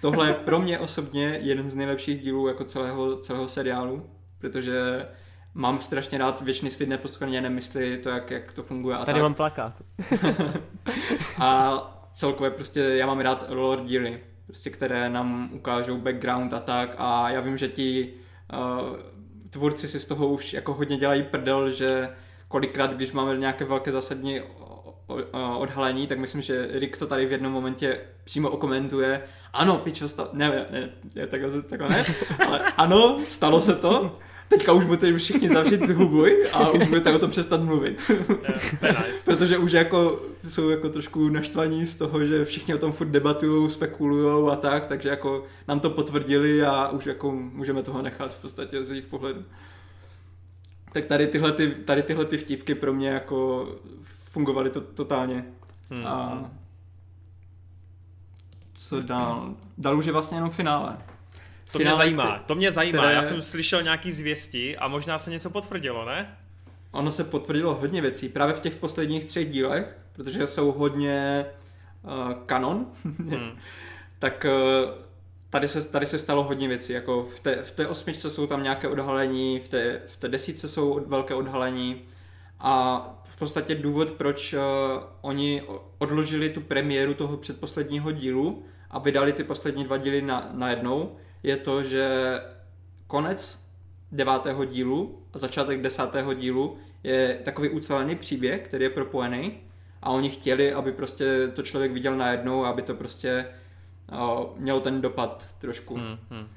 Tohle 0.00 0.28
je 0.28 0.34
pro 0.34 0.58
mě 0.58 0.78
osobně 0.78 1.38
jeden 1.42 1.70
z 1.70 1.74
nejlepších 1.74 2.22
dílů 2.22 2.48
jako 2.48 2.64
celého, 2.64 3.16
celého 3.16 3.48
seriálu, 3.48 4.10
protože 4.38 5.06
mám 5.56 5.80
strašně 5.80 6.18
rád 6.18 6.40
věčný 6.40 6.70
svět 6.70 6.88
neposkrněné 6.88 7.50
mysli, 7.50 7.98
to 7.98 8.08
jak, 8.08 8.30
jak 8.30 8.52
to 8.52 8.62
funguje 8.62 8.96
a 8.96 9.04
Tady 9.04 9.16
tak. 9.16 9.22
mám 9.22 9.34
plakát. 9.34 9.82
A 11.38 11.80
celkově 12.12 12.50
prostě 12.50 12.80
já 12.80 13.06
mám 13.06 13.20
rád 13.20 13.44
lore 13.48 13.82
díly, 13.84 14.20
prostě, 14.46 14.70
které 14.70 15.08
nám 15.08 15.50
ukážou 15.52 15.96
background 15.96 16.54
a 16.54 16.60
tak 16.60 16.94
a 16.98 17.30
já 17.30 17.40
vím, 17.40 17.56
že 17.56 17.68
ti 17.68 18.14
uh, 18.52 18.96
tvůrci 19.50 19.88
si 19.88 20.00
z 20.00 20.06
toho 20.06 20.28
už 20.28 20.52
jako 20.52 20.74
hodně 20.74 20.96
dělají 20.96 21.22
prdel, 21.22 21.70
že 21.70 22.08
kolikrát, 22.48 22.90
když 22.94 23.12
máme 23.12 23.36
nějaké 23.36 23.64
velké 23.64 23.92
zásadní 23.92 24.40
o- 24.40 25.58
odhalení, 25.58 26.06
tak 26.06 26.18
myslím, 26.18 26.42
že 26.42 26.68
Rick 26.72 26.98
to 26.98 27.06
tady 27.06 27.26
v 27.26 27.32
jednom 27.32 27.52
momentě 27.52 28.00
přímo 28.24 28.50
okomentuje. 28.50 29.22
Ano, 29.52 29.78
pičo, 29.78 30.08
sta- 30.08 30.28
ne, 30.32 30.48
ne, 30.48 30.66
ne, 30.70 30.88
ne 31.14 31.26
takhle, 31.26 31.62
takhle 31.62 31.88
ne, 31.88 32.04
ale 32.48 32.60
ano, 32.76 33.20
stalo 33.28 33.60
se 33.60 33.74
to. 33.74 34.18
Teďka 34.48 34.72
už 34.72 34.84
budete 34.84 35.18
všichni 35.18 35.48
zavřít 35.48 35.90
hubu 35.90 36.24
a 36.52 36.70
už 36.70 36.88
budete 36.88 37.14
o 37.14 37.18
tom 37.18 37.30
přestat 37.30 37.62
mluvit. 37.62 38.10
Yeah, 38.82 39.06
nice. 39.06 39.24
Protože 39.24 39.58
už 39.58 39.72
jako 39.72 40.22
jsou 40.48 40.70
jako 40.70 40.88
trošku 40.88 41.28
naštvaní 41.28 41.86
z 41.86 41.94
toho, 41.94 42.24
že 42.24 42.44
všichni 42.44 42.74
o 42.74 42.78
tom 42.78 42.92
furt 42.92 43.08
debatují, 43.08 43.70
spekulují 43.70 44.52
a 44.52 44.56
tak, 44.56 44.86
takže 44.86 45.08
jako 45.08 45.44
nám 45.68 45.80
to 45.80 45.90
potvrdili 45.90 46.62
a 46.62 46.88
už 46.88 47.06
jako 47.06 47.32
můžeme 47.32 47.82
toho 47.82 48.02
nechat 48.02 48.34
v 48.34 48.40
podstatě 48.40 48.84
z 48.84 48.90
jejich 48.90 49.06
pohledu. 49.06 49.44
Tak 50.92 51.06
tady 51.06 51.26
tyhle, 51.26 51.52
ty, 51.52 51.70
tady 51.70 52.02
tyhle 52.02 52.24
ty 52.24 52.36
vtipky 52.36 52.74
pro 52.74 52.92
mě 52.92 53.08
jako 53.08 53.68
fungovaly 54.02 54.70
to, 54.70 54.80
totálně. 54.80 55.44
Hmm. 55.90 56.06
A 56.06 56.50
co 58.74 59.00
dál? 59.00 59.54
Dál 59.78 59.98
už 59.98 60.06
je 60.06 60.12
vlastně 60.12 60.36
jenom 60.36 60.50
finále. 60.50 60.98
To 61.72 61.78
mě 61.78 61.94
zajímá, 61.94 62.38
to 62.46 62.54
mě 62.54 62.72
zajímá. 62.72 62.98
které- 62.98 63.14
Já 63.14 63.24
jsem 63.24 63.42
slyšel 63.42 63.82
nějaký 63.82 64.12
zvěsti 64.12 64.76
a 64.76 64.88
možná 64.88 65.18
se 65.18 65.30
něco 65.30 65.50
potvrdilo, 65.50 66.04
ne? 66.04 66.36
Ono 66.90 67.12
se 67.12 67.24
potvrdilo 67.24 67.74
hodně 67.74 68.00
věcí, 68.00 68.28
právě 68.28 68.54
v 68.54 68.60
těch 68.60 68.76
posledních 68.76 69.24
třech 69.24 69.50
dílech, 69.50 69.96
protože 70.12 70.46
jsou 70.46 70.72
hodně 70.72 71.46
uh, 72.02 72.32
kanon, 72.46 72.86
Hmm. 73.04 73.50
tak 74.18 74.46
uh, 74.84 74.90
tady 75.50 75.68
se, 75.68 75.88
tady 75.88 76.06
se 76.06 76.18
stalo 76.18 76.42
hodně 76.44 76.68
věcí. 76.68 76.92
Jako 76.92 77.22
v, 77.24 77.40
té, 77.40 77.62
v 77.62 77.70
té 77.70 77.86
osmičce 77.86 78.30
jsou 78.30 78.46
tam 78.46 78.62
nějaké 78.62 78.88
odhalení, 78.88 79.60
v 79.60 79.68
té, 79.68 80.00
v 80.06 80.16
té 80.16 80.28
desítce 80.28 80.68
jsou 80.68 81.04
velké 81.06 81.34
odhalení 81.34 82.02
a 82.60 83.00
v 83.24 83.36
podstatě 83.38 83.74
důvod, 83.74 84.10
proč 84.10 84.52
uh, 84.52 84.60
oni 85.20 85.62
odložili 85.98 86.48
tu 86.50 86.60
premiéru 86.60 87.14
toho 87.14 87.36
předposledního 87.36 88.12
dílu 88.12 88.64
a 88.90 88.98
vydali 88.98 89.32
ty 89.32 89.44
poslední 89.44 89.84
dva 89.84 89.96
díly 89.96 90.22
na, 90.22 90.50
najednou, 90.52 91.16
je 91.42 91.56
to, 91.56 91.84
že 91.84 92.08
konec 93.06 93.66
devátého 94.12 94.64
dílu 94.64 95.22
a 95.32 95.38
začátek 95.38 95.82
desátého 95.82 96.34
dílu 96.34 96.78
je 97.02 97.40
takový 97.44 97.68
ucelený 97.68 98.16
příběh, 98.16 98.60
který 98.60 98.84
je 98.84 98.90
propojený 98.90 99.52
a 100.02 100.10
oni 100.10 100.30
chtěli, 100.30 100.72
aby 100.72 100.92
prostě 100.92 101.48
to 101.54 101.62
člověk 101.62 101.92
viděl 101.92 102.16
najednou, 102.16 102.64
aby 102.64 102.82
to 102.82 102.94
prostě 102.94 103.46
o, 104.18 104.54
mělo 104.56 104.80
ten 104.80 105.00
dopad 105.00 105.46
trošku. 105.58 105.94
Hmm. 105.94 106.18
Hmm. 106.30 106.48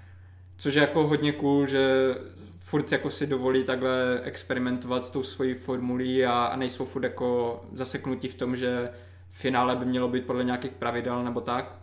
Což 0.57 0.73
je 0.73 0.81
jako 0.81 1.07
hodně 1.07 1.31
cool, 1.31 1.67
že 1.67 2.15
furt 2.57 2.91
jako 2.91 3.09
si 3.09 3.27
dovolí 3.27 3.63
takhle 3.63 4.21
experimentovat 4.23 5.03
s 5.03 5.09
tou 5.09 5.23
svojí 5.23 5.53
formulí 5.53 6.25
a, 6.25 6.45
a 6.45 6.55
nejsou 6.55 6.85
furt 6.85 7.03
jako 7.03 7.61
zaseknutí 7.73 8.27
v 8.27 8.35
tom, 8.35 8.55
že 8.55 8.89
finále 9.31 9.75
by 9.75 9.85
mělo 9.85 10.07
být 10.07 10.25
podle 10.25 10.43
nějakých 10.43 10.71
pravidel 10.71 11.23
nebo 11.23 11.41
tak. 11.41 11.78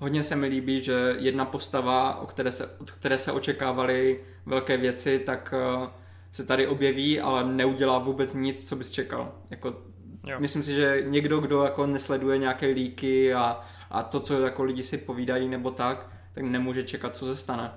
Hodně 0.00 0.24
se 0.24 0.36
mi 0.36 0.46
líbí, 0.46 0.82
že 0.82 1.16
jedna 1.18 1.44
postava, 1.44 2.20
o 2.20 2.26
které 2.26 2.52
se, 2.52 2.66
od 2.66 2.90
které 2.90 3.18
se 3.18 3.32
očekávaly 3.32 4.20
velké 4.46 4.76
věci, 4.76 5.18
tak 5.18 5.54
eh, 5.56 5.88
se 6.32 6.44
tady 6.44 6.66
objeví, 6.66 7.20
ale 7.20 7.44
neudělá 7.44 7.98
vůbec 7.98 8.34
nic, 8.34 8.68
co 8.68 8.76
bys 8.76 8.90
čekal. 8.90 9.32
Jako, 9.50 9.76
Jo. 10.26 10.36
myslím 10.40 10.62
si, 10.62 10.74
že 10.74 11.02
někdo, 11.06 11.38
kdo 11.38 11.62
jako 11.62 11.86
nesleduje 11.86 12.38
nějaké 12.38 12.66
líky 12.66 13.34
a, 13.34 13.60
a 13.90 14.02
to, 14.02 14.20
co 14.20 14.40
jako 14.40 14.62
lidi 14.62 14.82
si 14.82 14.98
povídají 14.98 15.48
nebo 15.48 15.70
tak, 15.70 16.10
tak 16.34 16.44
nemůže 16.44 16.82
čekat, 16.82 17.16
co 17.16 17.26
se 17.26 17.36
stane. 17.36 17.72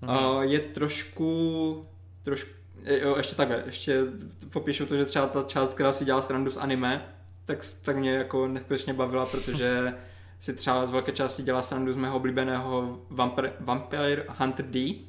Mhm. 0.00 0.16
Uh, 0.16 0.42
je 0.42 0.58
trošku, 0.58 1.86
trošku, 2.22 2.50
jo, 2.84 3.16
ještě 3.16 3.36
takhle, 3.36 3.62
ještě 3.66 4.00
popíšu 4.50 4.86
to, 4.86 4.96
že 4.96 5.04
třeba 5.04 5.26
ta 5.26 5.42
část, 5.42 5.74
která 5.74 5.92
si 5.92 6.04
dělá 6.04 6.22
srandu 6.22 6.50
z 6.50 6.56
anime, 6.56 7.04
tak, 7.44 7.58
tak 7.82 7.96
mě 7.96 8.10
jako 8.10 8.48
neskutečně 8.48 8.94
bavila, 8.94 9.26
protože 9.26 9.94
si 10.40 10.54
třeba 10.54 10.86
z 10.86 10.90
velké 10.90 11.12
části 11.12 11.42
dělá 11.42 11.62
srandu 11.62 11.92
z 11.92 11.96
mého 11.96 12.16
oblíbeného 12.16 12.98
Vampire, 13.10 13.52
Vampire 13.60 14.24
Hunter 14.38 14.64
D, 14.66 15.04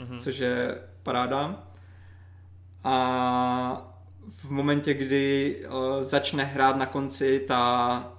Mhm. 0.00 0.18
což 0.18 0.38
je 0.38 0.78
paráda. 1.02 1.62
A 2.84 3.90
v 4.28 4.50
momentě, 4.50 4.94
kdy 4.94 5.56
uh, 5.66 6.02
začne 6.02 6.44
hrát 6.44 6.76
na 6.76 6.86
konci 6.86 7.44
ta 7.48 8.12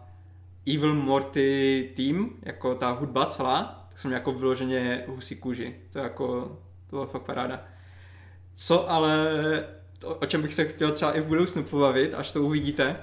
Evil 0.75 0.95
Morty 0.95 1.89
team, 1.95 2.29
jako 2.41 2.75
ta 2.75 2.91
hudba 2.91 3.25
celá, 3.25 3.85
tak 3.89 3.99
jsem 3.99 4.11
jako 4.11 4.31
vyloženě 4.31 5.03
husí 5.07 5.35
kůži. 5.35 5.75
To 5.91 5.99
jako, 5.99 6.41
to 6.89 6.95
bylo 6.95 7.05
fakt 7.07 7.21
paráda. 7.21 7.63
Co 8.55 8.89
ale, 8.91 9.27
to, 9.99 10.15
o 10.15 10.25
čem 10.25 10.41
bych 10.41 10.53
se 10.53 10.65
chtěl 10.65 10.91
třeba 10.91 11.11
i 11.11 11.21
v 11.21 11.25
budoucnu 11.27 11.63
pobavit, 11.63 12.13
až 12.13 12.31
to 12.31 12.43
uvidíte, 12.43 12.95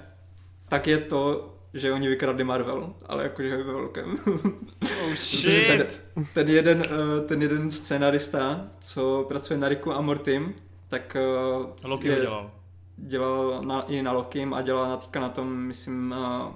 tak 0.69 0.87
je 0.87 0.99
to, 0.99 1.55
že 1.75 1.93
oni 1.93 2.09
vykradli 2.09 2.45
Marvel, 2.45 2.95
ale 3.07 3.23
jakože 3.23 3.57
ve 3.57 3.63
velkém. 3.63 4.17
Oh 4.25 4.41
Ten, 5.07 5.17
shit! 5.17 6.03
ten, 6.35 6.49
jeden, 6.49 6.83
eh, 6.87 7.27
ten 7.29 7.43
jeden 7.43 7.71
scenarista, 7.71 8.67
co 8.81 9.25
pracuje 9.29 9.59
na 9.59 9.69
Ricku 9.69 9.93
a 9.93 10.01
Mortim, 10.01 10.55
tak 10.89 11.17
eh, 11.17 11.89
Loki 11.89 12.09
je- 12.09 12.15
ho 12.15 12.21
dělal. 12.21 12.51
dělal 12.97 13.63
na, 13.67 13.83
i 13.83 14.03
na 14.03 14.13
Lokim 14.13 14.55
a 14.55 14.63
dělal 14.63 14.89
na, 14.89 14.97
teďka 14.97 15.21
na 15.21 15.29
tom, 15.29 15.53
myslím, 15.57 16.15
uh, 16.19 16.53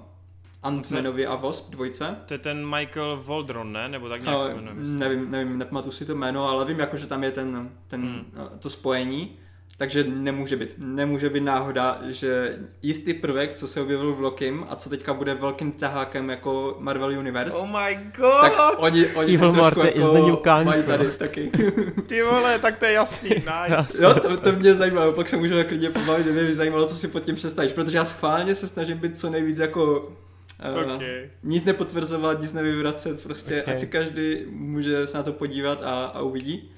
Ant-Manovi 0.63 1.27
a 1.27 1.35
Wasp 1.35 1.69
dvojce. 1.71 2.15
To 2.25 2.33
je 2.33 2.37
ten 2.37 2.69
Michael 2.75 3.21
Voldron, 3.25 3.71
ne? 3.71 3.89
Nebo 3.89 4.09
tak 4.09 4.21
nějak 4.23 4.41
se 4.41 4.45
Ale 4.45 4.55
jmenuje. 4.55 4.73
myslím. 4.75 4.99
nevím, 4.99 5.31
nevím, 5.31 5.57
nepamatuji 5.57 5.91
si 5.91 6.05
to 6.05 6.15
jméno, 6.15 6.49
ale 6.49 6.65
vím 6.65 6.79
jako, 6.79 6.97
že 6.97 7.07
tam 7.07 7.23
je 7.23 7.31
ten, 7.31 7.69
ten, 7.87 8.01
Hmm. 8.01 8.25
eh, 8.55 8.59
to 8.59 8.69
spojení. 8.69 9.35
Takže 9.79 10.03
nemůže 10.03 10.55
být. 10.55 10.69
Nemůže 10.77 11.29
být 11.29 11.43
náhoda, 11.43 12.01
že 12.07 12.57
jistý 12.81 13.13
prvek, 13.13 13.55
co 13.55 13.67
se 13.67 13.81
objevil 13.81 14.13
v 14.13 14.21
Lokim 14.21 14.65
a 14.69 14.75
co 14.75 14.89
teďka 14.89 15.13
bude 15.13 15.33
velkým 15.33 15.71
tahákem 15.71 16.29
jako 16.29 16.75
Marvel 16.79 17.11
Universe, 17.19 17.57
Oh 17.57 17.67
my 17.67 17.99
god! 18.17 18.41
tak 18.41 18.53
oni, 18.77 19.07
oni 19.07 19.33
Evil 19.33 19.51
trošku 19.51 19.79
Morty 19.79 19.87
is 19.87 20.03
the 20.05 20.19
new 20.19 20.35
Kang, 20.35 20.65
mají 20.65 20.83
tady 20.83 21.11
taky. 21.11 21.51
Ty 22.07 22.21
vole, 22.23 22.59
tak 22.59 22.77
to 22.77 22.85
je 22.85 22.91
jasný, 23.01 23.29
nice. 23.29 24.03
Jo, 24.03 24.13
to, 24.13 24.37
to 24.37 24.51
mě 24.51 24.73
zajímalo, 24.73 25.13
pak 25.13 25.29
se 25.29 25.37
můžeme 25.37 25.63
klidně 25.63 25.89
pobavit, 25.89 26.23
kdyby 26.25 26.43
mě 26.43 26.53
zajímalo, 26.53 26.87
co 26.87 26.95
si 26.95 27.07
pod 27.07 27.23
tím 27.23 27.35
představíš, 27.35 27.73
protože 27.73 27.97
já 27.97 28.05
schválně 28.05 28.55
se 28.55 28.67
snažím 28.67 28.97
být 28.97 29.17
co 29.19 29.29
nejvíc 29.29 29.59
jako 29.59 29.99
uh, 29.99 30.93
Okay. 30.95 31.29
nic 31.43 31.65
nepotvrzovat, 31.65 32.41
nic 32.41 32.53
nevyvracet, 32.53 33.23
prostě 33.23 33.61
Okay. 33.61 33.73
ať 33.73 33.79
si 33.79 33.87
každý 33.87 34.37
může 34.49 35.07
se 35.07 35.17
na 35.17 35.23
to 35.23 35.33
podívat 35.33 35.81
a, 35.81 36.05
a 36.05 36.21
uvidí. 36.21 36.71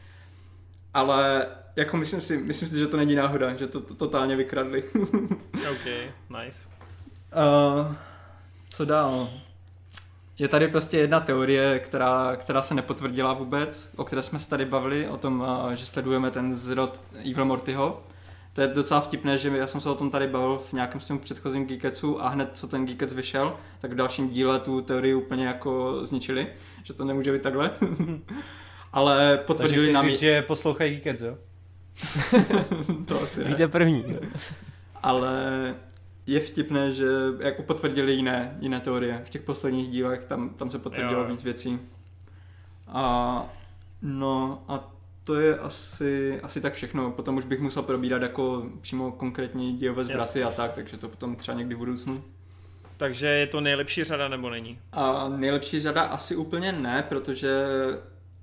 Ale 0.93 1.47
jako 1.75 1.97
myslím 1.97 2.21
si, 2.21 2.37
myslím 2.37 2.69
si, 2.69 2.79
že 2.79 2.87
to 2.87 2.97
není 2.97 3.15
náhoda, 3.15 3.55
že 3.55 3.67
to, 3.67 3.81
to 3.81 3.93
totálně 3.93 4.35
vykradli. 4.35 4.83
OK, 5.71 5.85
nice. 6.43 6.69
Uh, 7.35 7.95
co 8.69 8.85
dál? 8.85 9.29
Je 10.39 10.47
tady 10.47 10.67
prostě 10.67 10.97
jedna 10.97 11.19
teorie, 11.19 11.79
která, 11.79 12.35
která 12.35 12.61
se 12.61 12.75
nepotvrdila 12.75 13.33
vůbec, 13.33 13.91
o 13.95 14.03
které 14.03 14.21
jsme 14.21 14.39
se 14.39 14.49
tady 14.49 14.65
bavili, 14.65 15.07
o 15.09 15.17
tom, 15.17 15.39
uh, 15.65 15.71
že 15.71 15.85
sledujeme 15.85 16.31
ten 16.31 16.55
zrod 16.55 17.01
Evil 17.31 17.45
Mortyho. 17.45 18.03
To 18.53 18.61
je 18.61 18.67
docela 18.67 19.01
vtipné, 19.01 19.37
že 19.37 19.57
já 19.57 19.67
jsem 19.67 19.81
se 19.81 19.89
o 19.89 19.95
tom 19.95 20.09
tady 20.09 20.27
bavil 20.27 20.57
v 20.57 20.73
nějakém 20.73 21.01
svém 21.01 21.19
předchozím 21.19 21.65
Geeketsu 21.65 22.23
a 22.23 22.29
hned 22.29 22.49
co 22.53 22.67
ten 22.67 22.85
Geekets 22.85 23.13
vyšel, 23.13 23.57
tak 23.81 23.91
v 23.91 23.95
dalším 23.95 24.29
díle 24.29 24.59
tu 24.59 24.81
teorii 24.81 25.13
úplně 25.13 25.47
jako 25.47 25.99
zničili, 26.05 26.47
že 26.83 26.93
to 26.93 27.05
nemůže 27.05 27.31
být 27.31 27.41
takhle. 27.41 27.71
Ale 28.93 29.29
Takže 29.31 29.47
potvrdili 29.47 29.83
chci 29.83 29.93
nám 29.93 30.09
říct, 30.09 30.19
že 30.19 30.41
poslouchají 30.41 30.91
Geekets, 30.91 31.21
jo? 31.21 31.37
to 33.05 33.21
asi 33.21 33.43
ne. 33.43 33.49
Víte 33.49 33.67
první. 33.67 34.05
ale 35.03 35.75
je 36.27 36.39
vtipné, 36.39 36.91
že 36.91 37.07
jako 37.39 37.63
potvrdili 37.63 38.13
jiné, 38.13 38.57
jiné 38.59 38.79
teorie. 38.79 39.21
V 39.23 39.29
těch 39.29 39.41
posledních 39.41 39.89
dílech 39.89 40.25
tam, 40.25 40.49
tam 40.49 40.69
se 40.71 40.79
potvrdilo 40.79 41.21
Jo. 41.21 41.27
víc 41.29 41.43
věcí. 41.43 41.79
A 42.87 43.45
no 44.01 44.63
a 44.67 44.91
to 45.23 45.35
je 45.35 45.57
asi, 45.57 46.39
asi 46.43 46.61
tak 46.61 46.73
všechno. 46.73 47.11
Potom 47.11 47.37
už 47.37 47.45
bych 47.45 47.59
musel 47.59 47.83
probírat 47.83 48.21
jako 48.21 48.65
přímo 48.81 49.11
konkrétní 49.11 49.77
dějové 49.77 50.03
zvraty 50.03 50.43
a 50.43 50.49
tak, 50.51 50.73
takže 50.73 50.97
to 50.97 51.09
potom 51.09 51.35
třeba 51.35 51.57
někdy 51.57 51.75
v 51.75 51.77
budoucnu. 51.77 52.23
Takže 52.97 53.27
je 53.27 53.47
to 53.47 53.61
nejlepší 53.61 54.03
řada 54.03 54.27
nebo 54.27 54.49
není? 54.49 54.79
A 54.91 55.29
nejlepší 55.29 55.79
řada 55.79 56.01
asi 56.01 56.35
úplně 56.35 56.71
ne, 56.71 57.05
protože 57.09 57.65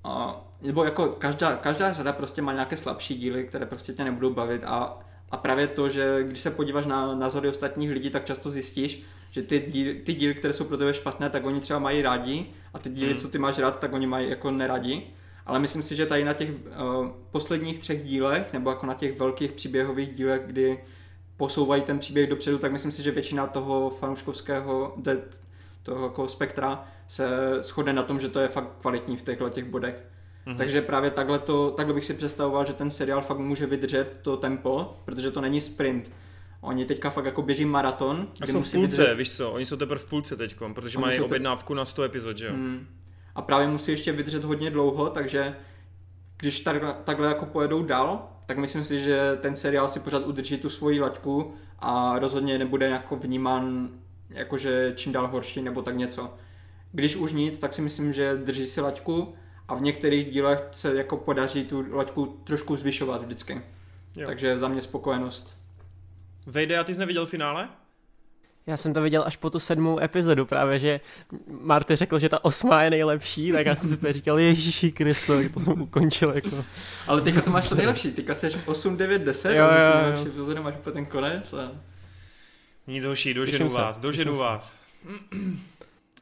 a, 0.05 0.41
nebo 0.63 0.85
jako 0.85 1.07
každá, 1.07 1.57
každá 1.57 1.93
řada 1.93 2.13
prostě 2.13 2.43
má 2.43 2.53
nějaké 2.53 2.77
slabší 2.77 3.15
díly, 3.15 3.45
které 3.45 3.67
prostě 3.67 3.93
tě 3.93 4.05
nebudou 4.05 4.35
bavit 4.35 4.65
a, 4.65 4.99
a 5.31 5.37
právě 5.37 5.67
to, 5.67 5.89
že 5.89 6.19
když 6.23 6.41
se 6.41 6.51
podíváš 6.51 6.87
na 6.87 7.15
názory 7.15 7.49
ostatních 7.49 7.91
lidí, 7.91 8.11
tak 8.11 8.25
často 8.25 8.51
zjistíš, 8.51 9.03
že 9.31 9.43
ty 9.43 9.65
díly, 9.69 9.95
ty 9.95 10.15
díly, 10.15 10.35
které 10.35 10.55
jsou 10.55 10.65
pro 10.65 10.77
tebe 10.77 10.95
špatné, 10.95 11.31
tak 11.31 11.45
oni 11.45 11.61
třeba 11.61 11.79
mají 11.79 12.03
rádi 12.03 12.47
a 12.75 12.79
ty 12.79 12.91
díly, 12.91 13.11
Hmm. 13.11 13.19
co 13.19 13.29
ty 13.29 13.39
máš 13.39 13.59
rád, 13.59 13.79
tak 13.79 13.93
oni 13.93 14.07
mají 14.07 14.31
jako 14.31 14.51
neradi. 14.51 15.03
Ale 15.47 15.59
myslím 15.59 15.83
si, 15.83 15.97
že 15.97 16.07
tady 16.07 16.25
na 16.25 16.33
těch 16.33 16.51
uh, 16.51 17.09
posledních 17.31 17.79
třech 17.79 18.05
dílech, 18.05 18.53
nebo 18.53 18.71
jako 18.71 18.87
na 18.87 18.95
těch 18.95 19.19
velkých 19.19 19.53
příběhových 19.53 20.15
dílech, 20.15 20.43
kdy 20.47 20.85
posouvají 21.37 21.83
ten 21.83 21.99
příběh 21.99 22.31
dopředu, 22.31 22.59
tak 22.59 22.73
myslím 22.73 22.93
si, 22.93 23.03
že 23.03 23.11
většina 23.11 23.47
toho 23.47 23.91
fanouškovského 23.91 24.97
toho 25.83 26.07
jako 26.07 26.29
spektra 26.29 26.89
se 27.07 27.29
shodne 27.63 27.93
na 27.93 28.03
tom, 28.03 28.21
že 28.21 28.29
to 28.29 28.41
je 28.41 28.49
fakt 28.49 28.69
kvalitní 28.81 29.17
v 29.17 29.23
těchto 29.23 29.51
těch 29.51 29.65
bodech. 29.65 29.95
Mhm. 30.47 30.55
Mm-hmm. 30.55 30.59
Takže 30.59 30.83
právě 30.83 31.11
takhle, 31.11 31.39
to, 31.39 31.71
takhle 31.71 31.95
bych 31.95 32.05
si 32.05 32.15
představoval, 32.15 32.65
že 32.67 32.73
ten 32.73 32.91
seriál 32.91 33.23
fakt 33.23 33.39
může 33.39 33.67
vydržet 33.67 34.17
to 34.23 34.37
tempo, 34.37 34.97
protože 35.05 35.31
to 35.31 35.41
není 35.41 35.61
sprint. 35.61 36.13
Oni 36.61 36.85
teďka 36.85 37.11
fakt 37.11 37.25
jako 37.25 37.43
běží 37.43 37.65
maraton, 37.65 38.29
A 38.41 38.47
jsou 38.47 38.63
v 38.63 38.73
půlce, 38.73 38.97
vydržet, 39.03 39.15
víš 39.15 39.37
co, 39.37 39.51
oni 39.53 39.67
jsou 39.67 39.77
teprve 39.77 39.99
v 39.99 40.05
půlce 40.05 40.37
teďkom, 40.37 40.75
protože 40.75 40.99
Oni 40.99 41.03
mají 41.07 41.19
te- 41.19 41.25
objednávku 41.25 41.75
na 41.75 41.85
100 41.85 42.03
epizod, 42.03 42.37
že 42.39 42.47
jo? 42.47 42.53
mm, 42.53 42.87
a 43.35 43.43
právě 43.43 43.69
musí 43.69 43.91
ještě 43.91 44.13
vydržet 44.13 44.45
hodně 44.45 44.71
dlouho, 44.71 45.09
takže 45.11 45.57
když 46.39 46.61
takhle, 46.61 46.95
takhle 47.05 47.29
jako 47.29 47.47
pojedou 47.47 47.83
dál, 47.83 48.29
tak 48.47 48.59
myslím 48.59 48.85
si, 48.85 48.99
že 49.03 49.39
ten 49.41 49.55
seriál 49.55 49.89
si 49.89 50.01
pořád 50.01 50.27
udrží 50.27 50.59
tu 50.59 50.69
svoji 50.69 51.01
laťku 51.01 51.55
a 51.79 52.19
rozhodně 52.19 52.59
nebude 52.59 52.89
jako 52.89 53.17
vnímán 53.17 53.89
jakože 54.31 54.93
čím 54.97 55.13
dál 55.13 55.29
horší 55.29 55.63
nebo 55.63 55.83
tak 55.83 55.97
něco. 55.97 56.35
Když 56.93 57.17
už 57.17 57.33
nic, 57.33 57.59
tak 57.59 57.75
si 57.75 57.83
myslím, 57.83 58.13
že 58.13 58.37
drží 58.37 58.67
si 58.67 58.81
laťku 58.81 59.35
a 59.69 59.75
v 59.75 59.83
některých 59.83 60.31
dílech 60.31 60.61
se 60.73 60.95
jako 60.95 61.17
podaří 61.17 61.65
tu 61.65 61.85
laťku 61.97 62.41
trošku 62.45 62.77
zvyšovat 62.77 63.25
vždycky. 63.25 63.63
Jo. 64.17 64.27
Takže 64.27 64.59
za 64.59 64.69
mě 64.69 64.83
spokojenost. 64.83 65.57
Vejde, 66.47 66.79
a 66.79 66.85
ty 66.85 66.95
jsi 66.95 67.01
neviděl 67.01 67.27
finále? 67.27 67.69
Já 68.67 68.77
jsem 68.77 68.95
to 68.95 69.03
viděl 69.03 69.23
až 69.27 69.37
po 69.37 69.51
tu 69.51 69.59
sedmou 69.59 70.01
epizodu, 70.01 70.47
právě 70.47 70.79
že 70.79 71.01
Marty 71.61 71.97
řekl, 71.97 72.19
že 72.19 72.29
ta 72.29 72.45
osmá 72.45 72.83
je 72.83 72.91
nejlepší, 72.91 73.53
tak 73.53 73.67
já 73.67 73.75
jsem 73.75 73.89
si 73.89 74.13
říkal, 74.13 74.39
Ježíši 74.39 74.93
Kristo, 74.93 75.37
tak 75.37 75.53
to 75.53 75.61
jsem 75.61 75.83
ukončil 75.83 76.33
jako. 76.35 76.65
Ale 77.07 77.21
teďka 77.21 77.41
to 77.41 77.51
máš 77.51 77.69
to 77.69 77.75
nejlepší, 77.75 78.13
teďka 78.13 78.35
jsi 78.35 78.49
8, 78.67 78.97
9, 78.97 79.23
10 79.23 79.55
Jo, 79.55 79.65
a 79.65 79.69
ty 79.69 79.75
jo, 79.75 79.87
jo. 79.87 80.03
nejlepší 80.03 80.29
epizody 80.29 80.61
máš 80.61 80.75
úplně 80.75 80.95
ten 80.95 81.07
konec. 81.07 81.53
A... 81.53 81.73
Nic 82.87 83.05
horší, 83.05 83.35
doženu 83.35 83.59
Těším 83.59 83.71
se, 83.71 83.79
vás, 83.79 84.01
doženu 84.01 84.33
těším 84.33 84.61
se. 84.61 84.79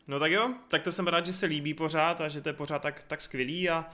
No 0.08 0.18
tak 0.18 0.32
jo, 0.32 0.54
tak 0.68 0.82
to 0.82 0.92
jsem 0.92 1.06
rád, 1.06 1.26
že 1.26 1.32
se 1.32 1.46
líbí 1.46 1.74
pořád 1.74 2.20
a 2.20 2.28
že 2.28 2.40
to 2.40 2.48
je 2.48 2.52
pořád 2.52 2.82
tak, 2.82 3.02
tak 3.02 3.20
skvělý 3.20 3.70
a, 3.70 3.86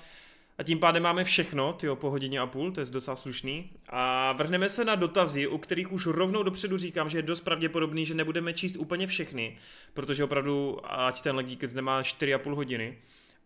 a 0.59 0.63
tím 0.63 0.79
pádem 0.79 1.03
máme 1.03 1.25
všechno, 1.25 1.73
ty 1.73 1.87
po 1.95 2.11
hodině 2.11 2.41
a 2.41 2.47
půl, 2.47 2.73
to 2.73 2.81
je 2.81 2.87
docela 2.87 3.17
slušný. 3.17 3.71
A 3.89 4.33
vrhneme 4.33 4.69
se 4.69 4.85
na 4.85 4.95
dotazy, 4.95 5.47
u 5.47 5.59
kterých 5.59 5.93
už 5.93 6.07
rovnou 6.07 6.43
dopředu 6.43 6.79
říkám, 6.79 7.09
že 7.09 7.19
je 7.19 7.23
dost 7.23 7.41
pravděpodobný, 7.41 8.07
že 8.07 8.15
nebudeme 8.15 8.53
číst 8.53 8.77
úplně 8.77 9.07
všechny, 9.07 9.59
protože 9.95 10.25
opravdu, 10.25 10.79
ať 10.85 11.21
ten 11.21 11.37
Legíkec 11.37 11.75
nemá 11.75 12.03
4,5 12.03 12.55
hodiny, 12.55 12.99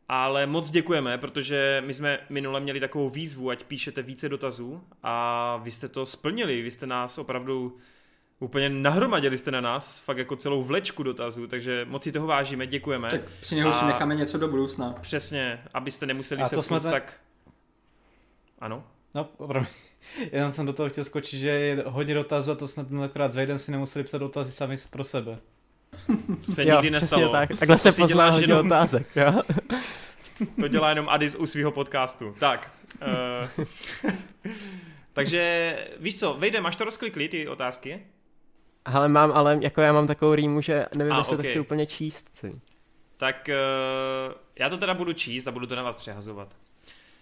ale 0.08 0.46
moc 0.46 0.70
děkujeme, 0.70 1.18
protože 1.18 1.82
my 1.86 1.94
jsme 1.94 2.18
minule 2.28 2.60
měli 2.60 2.80
takovou 2.80 3.10
výzvu, 3.10 3.50
ať 3.50 3.64
píšete 3.64 4.02
více 4.02 4.28
dotazů 4.28 4.84
a 5.02 5.56
vy 5.62 5.70
jste 5.70 5.88
to 5.88 6.06
splnili, 6.06 6.62
vy 6.62 6.70
jste 6.70 6.86
nás 6.86 7.18
opravdu 7.18 7.76
úplně 8.40 8.68
nahromadili 8.68 9.38
jste 9.38 9.50
na 9.50 9.60
nás, 9.60 9.98
fakt 9.98 10.18
jako 10.18 10.36
celou 10.36 10.64
vlečku 10.64 11.02
dotazů, 11.02 11.46
takže 11.46 11.86
moc 11.88 12.02
si 12.02 12.12
toho 12.12 12.26
vážíme, 12.26 12.66
děkujeme. 12.66 13.08
Tak 13.10 13.20
při 13.40 13.54
něho 13.54 13.72
si 13.72 13.80
A- 13.84 13.86
necháme 13.86 14.14
něco 14.14 14.38
do 14.38 14.48
budoucna. 14.48 14.94
Přesně, 15.00 15.62
abyste 15.74 16.06
nemuseli 16.06 16.42
A 16.42 16.44
se 16.44 16.56
to 16.56 16.62
jsme 16.62 16.80
ten- 16.80 16.90
tak... 16.90 17.14
Ano? 18.58 18.84
No, 19.14 19.28
opravdu. 19.36 19.68
Jenom 20.32 20.52
jsem 20.52 20.66
do 20.66 20.72
toho 20.72 20.88
chtěl 20.88 21.04
skočit, 21.04 21.40
že 21.40 21.48
je 21.48 21.82
hodně 21.86 22.14
dotazů 22.14 22.50
a 22.52 22.54
to 22.54 22.68
jsme 22.68 22.84
tentokrát 22.84 23.32
s 23.32 23.36
Vejdem 23.36 23.58
si 23.58 23.70
nemuseli 23.72 24.04
psat 24.04 24.18
dotazy 24.18 24.52
sami 24.52 24.76
pro 24.90 25.04
sebe. 25.04 25.38
To 26.46 26.52
se 26.52 26.64
jo, 26.64 26.70
nikdy 26.76 26.90
nestalo. 26.90 27.28
Tak. 27.32 27.48
Takhle 27.58 27.76
To 27.76 27.82
se 27.82 27.92
si 27.92 28.00
pozná 28.00 28.30
hodně 28.30 28.44
jenom- 28.52 28.66
otázek, 28.66 29.06
jo? 29.16 29.42
To 30.60 30.68
dělá 30.68 30.88
jenom 30.88 31.08
Adis 31.08 31.34
u 31.34 31.46
svého 31.46 31.70
podcastu. 31.72 32.34
Tak. 32.40 32.70
Uh, 33.56 33.64
takže 35.12 35.76
víš 36.00 36.18
co, 36.18 36.34
Vejde, 36.34 36.60
máš 36.60 36.76
to 36.76 36.84
rozklikli, 36.84 37.28
ty 37.28 37.48
otázky? 37.48 38.00
Ale 38.84 39.08
mám, 39.08 39.32
ale 39.34 39.58
jako 39.62 39.80
já 39.80 39.92
mám 39.92 40.06
takovou 40.06 40.34
rýmu, 40.34 40.60
že 40.60 40.86
nevím, 40.96 41.12
A, 41.12 41.18
jestli 41.18 41.36
ok. 41.36 41.42
to 41.42 41.48
chci 41.48 41.60
úplně 41.60 41.86
číst. 41.86 42.30
Si. 42.34 42.60
Tak 43.16 43.48
uh, 44.28 44.34
já 44.58 44.68
to 44.70 44.76
teda 44.78 44.94
budu 44.94 45.12
číst 45.12 45.46
a 45.46 45.50
budu 45.52 45.66
to 45.66 45.76
na 45.76 45.82
vás 45.82 45.94
přehazovat. 45.94 46.56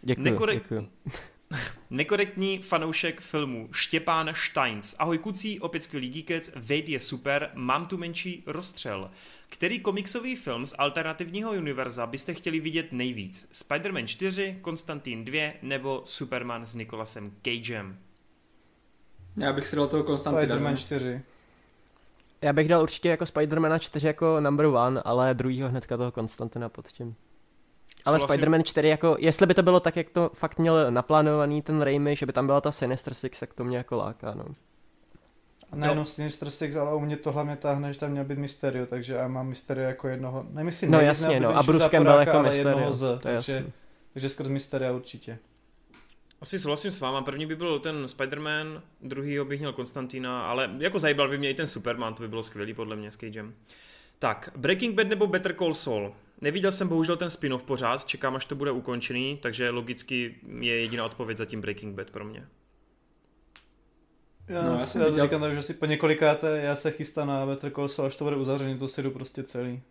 Děkuji, 0.03 0.23
Nekorek- 0.23 0.55
děkuji. 0.55 0.89
Nekorektní 1.91 2.59
fanoušek 2.59 3.21
filmu 3.21 3.69
Štěpán 3.73 4.31
Steins. 4.35 4.95
Ahoj 4.99 5.19
kucí, 5.19 5.61
opět 5.61 5.85
skvělý 5.85 6.09
díkec, 6.09 6.53
Vejt 6.57 6.89
je 6.89 7.01
super, 7.01 7.51
mám 7.55 7.87
tu 7.87 7.97
menší 7.97 8.43
rozstřel. 8.47 9.11
Který 9.49 9.81
komiksový 9.81 10.37
film 10.37 10.67
z 10.67 10.75
alternativního 10.79 11.51
univerza 11.51 12.07
byste 12.07 12.35
chtěli 12.35 12.61
vidět 12.61 12.93
nejvíc? 12.93 13.49
Spider-Man 13.53 14.07
4, 14.07 14.59
Konstantin 14.63 15.25
2 15.25 15.53
nebo 15.63 16.03
Superman 16.05 16.67
s 16.67 16.75
Nicolasem 16.75 17.33
Cagem? 17.43 17.99
Já 19.37 19.53
bych 19.53 19.67
si 19.67 19.77
dal 19.77 19.89
toho 19.89 20.05
Konstantina. 20.05 20.57
Spider-Man 20.57 20.77
4. 20.77 21.23
Já 22.43 22.53
bych 22.53 22.69
dal 22.69 22.83
určitě 22.83 23.09
jako 23.09 23.27
Spidermana 23.27 23.79
4 23.79 24.07
jako 24.07 24.41
number 24.41 24.67
one, 24.67 25.03
ale 25.05 25.35
druhýho 25.35 25.69
hnedka 25.69 25.97
toho 25.97 26.13
Konstantina 26.13 26.69
pod 26.69 26.89
tím. 26.89 27.15
Ale 28.05 28.19
Souhlasím. 28.19 28.45
Spider-Man 28.45 28.63
4 28.63 28.89
jako, 28.89 29.17
jestli 29.19 29.47
by 29.47 29.55
to 29.55 29.63
bylo 29.63 29.81
tak, 29.81 29.97
jak 29.97 30.11
to 30.11 30.31
fakt 30.35 30.59
měl 30.59 30.91
naplánovaný 30.91 31.63
ten 31.63 31.83
Raimi, 31.83 32.17
že 32.17 32.27
by 32.27 32.33
tam 32.33 32.47
byla 32.47 32.61
ta 32.61 32.73
Sinister 32.73 33.15
Six, 33.15 33.41
tak 33.41 33.55
to 33.55 33.65
mě 33.65 33.77
jako 33.77 33.97
láká, 33.97 34.35
no. 34.35 34.45
A 35.73 35.77
nejenom 35.77 36.05
Sinister 36.05 36.51
Six, 36.51 36.77
ale 36.77 36.95
u 36.95 37.01
mě 37.01 37.17
to 37.17 37.33
hlavně 37.33 37.57
táhne, 37.57 37.93
že 37.93 37.99
tam 37.99 38.11
měl 38.11 38.25
být 38.25 38.39
Mysterio, 38.39 38.87
takže 38.87 39.15
já 39.15 39.29
mám 39.29 39.47
Mysterio 39.47 39.89
jako 39.89 40.09
jednoho, 40.09 40.47
nevím 40.51 40.73
No 40.83 40.99
nejvíc 40.99 41.07
jasně, 41.07 41.41
no, 41.41 41.57
a 41.57 41.63
Bruce 41.63 41.89
Campbell 41.89 42.21
jako 42.21 42.43
Mysterio, 42.43 42.69
jednoho 42.69 42.93
z, 42.93 43.01
to 43.01 43.29
je 43.29 43.35
takže, 43.35 43.53
jasný. 43.53 43.73
takže 44.13 44.29
skrz 44.29 44.49
Mysteria 44.49 44.93
určitě. 44.93 45.39
Asi 46.43 46.59
souhlasím 46.59 46.91
s 46.91 47.01
váma, 47.01 47.23
první 47.23 47.47
by 47.47 47.57
byl 47.57 47.79
ten 47.81 48.05
Spider-Man, 48.07 48.81
druhý 49.03 49.39
bych 49.45 49.59
měl 49.61 49.73
Konstantina, 49.73 50.47
ale 50.47 50.71
jako 50.79 50.99
zajímal 50.99 51.29
by 51.29 51.39
mě 51.39 51.51
i 51.51 51.55
ten 51.55 51.67
Superman, 51.67 52.15
to 52.15 52.23
by 52.23 52.29
bylo 52.29 52.43
skvělý 52.43 52.75
podle 52.75 52.97
mě 52.97 53.13
s 53.13 53.17
Cagem. 53.17 53.55
Tak, 54.19 54.51
Breaking 54.57 54.95
Bad 54.95 55.07
nebo 55.09 55.27
Better 55.27 55.55
Call 55.55 55.75
Saul? 55.75 56.15
Neviděl 56.41 56.73
jsem 56.73 56.89
bohužel 56.89 57.17
ten 57.17 57.31
spin-off 57.31 57.63
pořád, 57.63 58.05
čekám, 58.05 58.37
až 58.37 58.45
to 58.45 58.55
bude 58.55 58.71
ukončený, 58.71 59.39
takže 59.43 59.71
logicky 59.71 60.35
je 60.61 60.81
jediná 60.81 61.05
odpověď 61.05 61.39
zatím 61.39 61.61
Breaking 61.61 61.97
Bad 61.97 62.11
pro 62.11 62.25
mě. 62.25 62.47
Já, 64.49 64.63
No, 64.63 64.73
já 64.75 64.81
já 64.81 64.87
jsem 64.87 65.01
já 65.03 65.09
viděl- 65.09 65.25
říkám 65.25 65.41
tak, 65.41 65.55
že 65.55 65.63
si 65.63 65.75
po 65.75 65.87
několikáté, 65.87 66.59
já 66.61 66.77
se 66.77 66.91
chystám 66.91 67.29
na 67.29 67.47
Better 67.47 67.71
Call 67.73 67.89
Saul, 67.89 68.07
až 68.07 68.17
to 68.17 68.25
bude 68.25 68.37
uzavřený, 68.37 68.79
to 68.79 68.89
si 68.89 69.03
jdu 69.03 69.11
prostě 69.11 69.43
celý. 69.43 69.83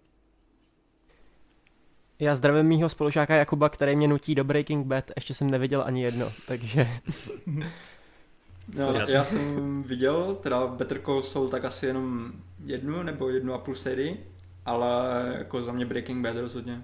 Já 2.21 2.35
zdravím 2.35 2.65
mýho 2.65 2.89
spolužáka 2.89 3.35
Jakuba, 3.35 3.69
který 3.69 3.95
mě 3.95 4.07
nutí 4.07 4.35
do 4.35 4.43
Breaking 4.43 4.87
Bad, 4.87 5.11
ještě 5.15 5.33
jsem 5.33 5.51
neviděl 5.51 5.83
ani 5.85 6.03
jedno, 6.03 6.31
takže 6.47 6.87
No, 8.77 8.93
já 9.07 9.23
jsem 9.23 9.83
viděl, 9.83 10.35
teda 10.35 10.67
Better 10.67 11.01
Call 11.01 11.21
Saul 11.21 11.49
tak 11.49 11.65
asi 11.65 11.85
jenom 11.85 12.31
jednu 12.65 13.03
nebo 13.03 13.29
jednu 13.29 13.53
a 13.53 13.57
půl 13.57 13.75
sérii, 13.75 14.31
ale 14.65 14.89
jako 15.37 15.61
za 15.61 15.71
mě 15.71 15.85
Breaking 15.85 16.23
Bad 16.27 16.35
rozhodně. 16.35 16.83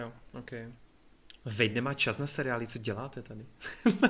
Jo, 0.00 0.12
ok. 0.38 0.50
Vejde 1.44 1.74
nemá 1.74 1.94
čas 1.94 2.18
na 2.18 2.26
seriály, 2.26 2.66
co 2.66 2.78
děláte 2.78 3.22
tady? 3.22 3.46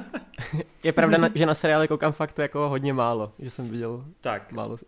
je 0.82 0.92
pravda, 0.92 1.28
že 1.34 1.46
na 1.46 1.54
seriály 1.54 1.88
koukám 1.88 2.12
fakt 2.12 2.38
jako 2.38 2.68
hodně 2.68 2.92
málo, 2.92 3.32
že 3.38 3.50
jsem 3.50 3.68
viděl 3.68 4.04
Tak, 4.20 4.52
málo. 4.52 4.72
uh, 4.72 4.78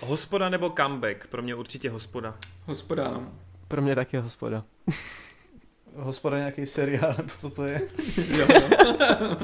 hospoda 0.00 0.48
nebo 0.48 0.70
comeback? 0.70 1.26
Pro 1.26 1.42
mě 1.42 1.54
určitě 1.54 1.90
hospoda. 1.90 2.36
Hospoda, 2.66 3.10
no. 3.10 3.32
Pro 3.68 3.82
mě 3.82 3.94
taky 3.94 4.16
hospoda. 4.16 4.64
Hospoda 5.94 6.38
nějaký 6.38 6.66
seriál, 6.66 7.14
nebo 7.16 7.28
co 7.28 7.50
to 7.50 7.64
je? 7.64 7.80
Jo, 8.38 8.46
no. 9.20 9.36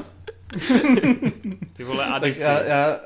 Ty 1.73 1.83
vole 1.83 2.05
tak 2.05 2.13
Adisy. 2.13 2.41
já, 2.41 2.63
já, 2.63 2.99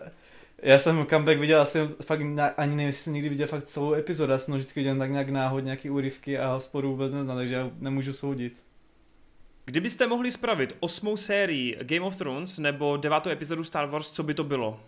já 0.61 0.79
jsem 0.79 1.05
comeback 1.09 1.39
viděl 1.39 1.61
asi 1.61 1.79
fakt, 2.01 2.21
na, 2.21 2.47
ani 2.47 2.75
nevím, 2.75 2.87
jestli 2.87 3.03
jsem 3.03 3.13
nikdy 3.13 3.29
viděl 3.29 3.47
fakt 3.47 3.63
celou 3.63 3.93
epizodu, 3.93 4.31
já 4.31 4.39
jsem 4.39 4.51
to 4.51 4.57
vždycky 4.57 4.79
viděl 4.79 4.97
tak 4.97 5.11
nějak 5.11 5.29
náhodně, 5.29 5.65
nějaký 5.65 5.89
úryvky 5.89 6.39
a 6.39 6.53
hospodu 6.53 6.89
vůbec 6.89 7.11
neznám, 7.11 7.37
takže 7.37 7.55
já 7.55 7.71
nemůžu 7.79 8.13
soudit. 8.13 8.63
Kdybyste 9.65 10.07
mohli 10.07 10.31
spravit 10.31 10.75
osmou 10.79 11.17
sérii 11.17 11.77
Game 11.83 12.01
of 12.05 12.15
Thrones 12.15 12.57
nebo 12.57 12.97
devátou 12.97 13.29
epizodu 13.29 13.63
Star 13.63 13.89
Wars, 13.89 14.11
co 14.11 14.23
by 14.23 14.33
to 14.33 14.43
bylo? 14.43 14.79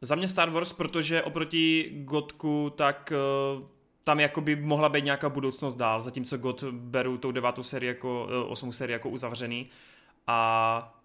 Za 0.00 0.14
mě 0.14 0.28
Star 0.28 0.50
Wars, 0.50 0.72
protože 0.72 1.22
oproti 1.22 1.90
Gotku, 1.94 2.72
tak 2.76 3.12
uh, 3.56 3.62
tam 4.06 4.20
jakoby 4.20 4.56
mohla 4.56 4.88
být 4.88 5.04
nějaká 5.04 5.28
budoucnost 5.28 5.76
dál, 5.76 6.02
zatímco 6.02 6.36
God 6.36 6.64
beru 6.64 7.18
tou 7.18 7.32
devátou 7.32 7.62
sérii 7.62 7.88
jako, 7.88 8.24
uh, 8.24 8.52
osmou 8.52 8.72
sérii 8.72 8.92
jako 8.92 9.08
uzavřený 9.08 9.68
a 10.26 11.00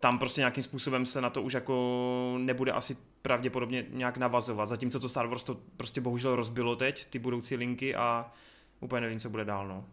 tam 0.00 0.18
prostě 0.18 0.40
nějakým 0.40 0.62
způsobem 0.62 1.06
se 1.06 1.20
na 1.20 1.30
to 1.30 1.42
už 1.42 1.52
jako 1.52 2.34
nebude 2.38 2.72
asi 2.72 2.96
pravděpodobně 3.22 3.86
nějak 3.90 4.16
navazovat, 4.16 4.68
zatímco 4.68 5.00
to 5.00 5.08
Star 5.08 5.26
Wars 5.26 5.42
to 5.42 5.56
prostě 5.76 6.00
bohužel 6.00 6.36
rozbilo 6.36 6.76
teď, 6.76 7.06
ty 7.10 7.18
budoucí 7.18 7.56
linky 7.56 7.94
a 7.94 8.32
úplně 8.80 9.00
nevím, 9.00 9.20
co 9.20 9.30
bude 9.30 9.44
dál, 9.44 9.68
no. 9.68 9.84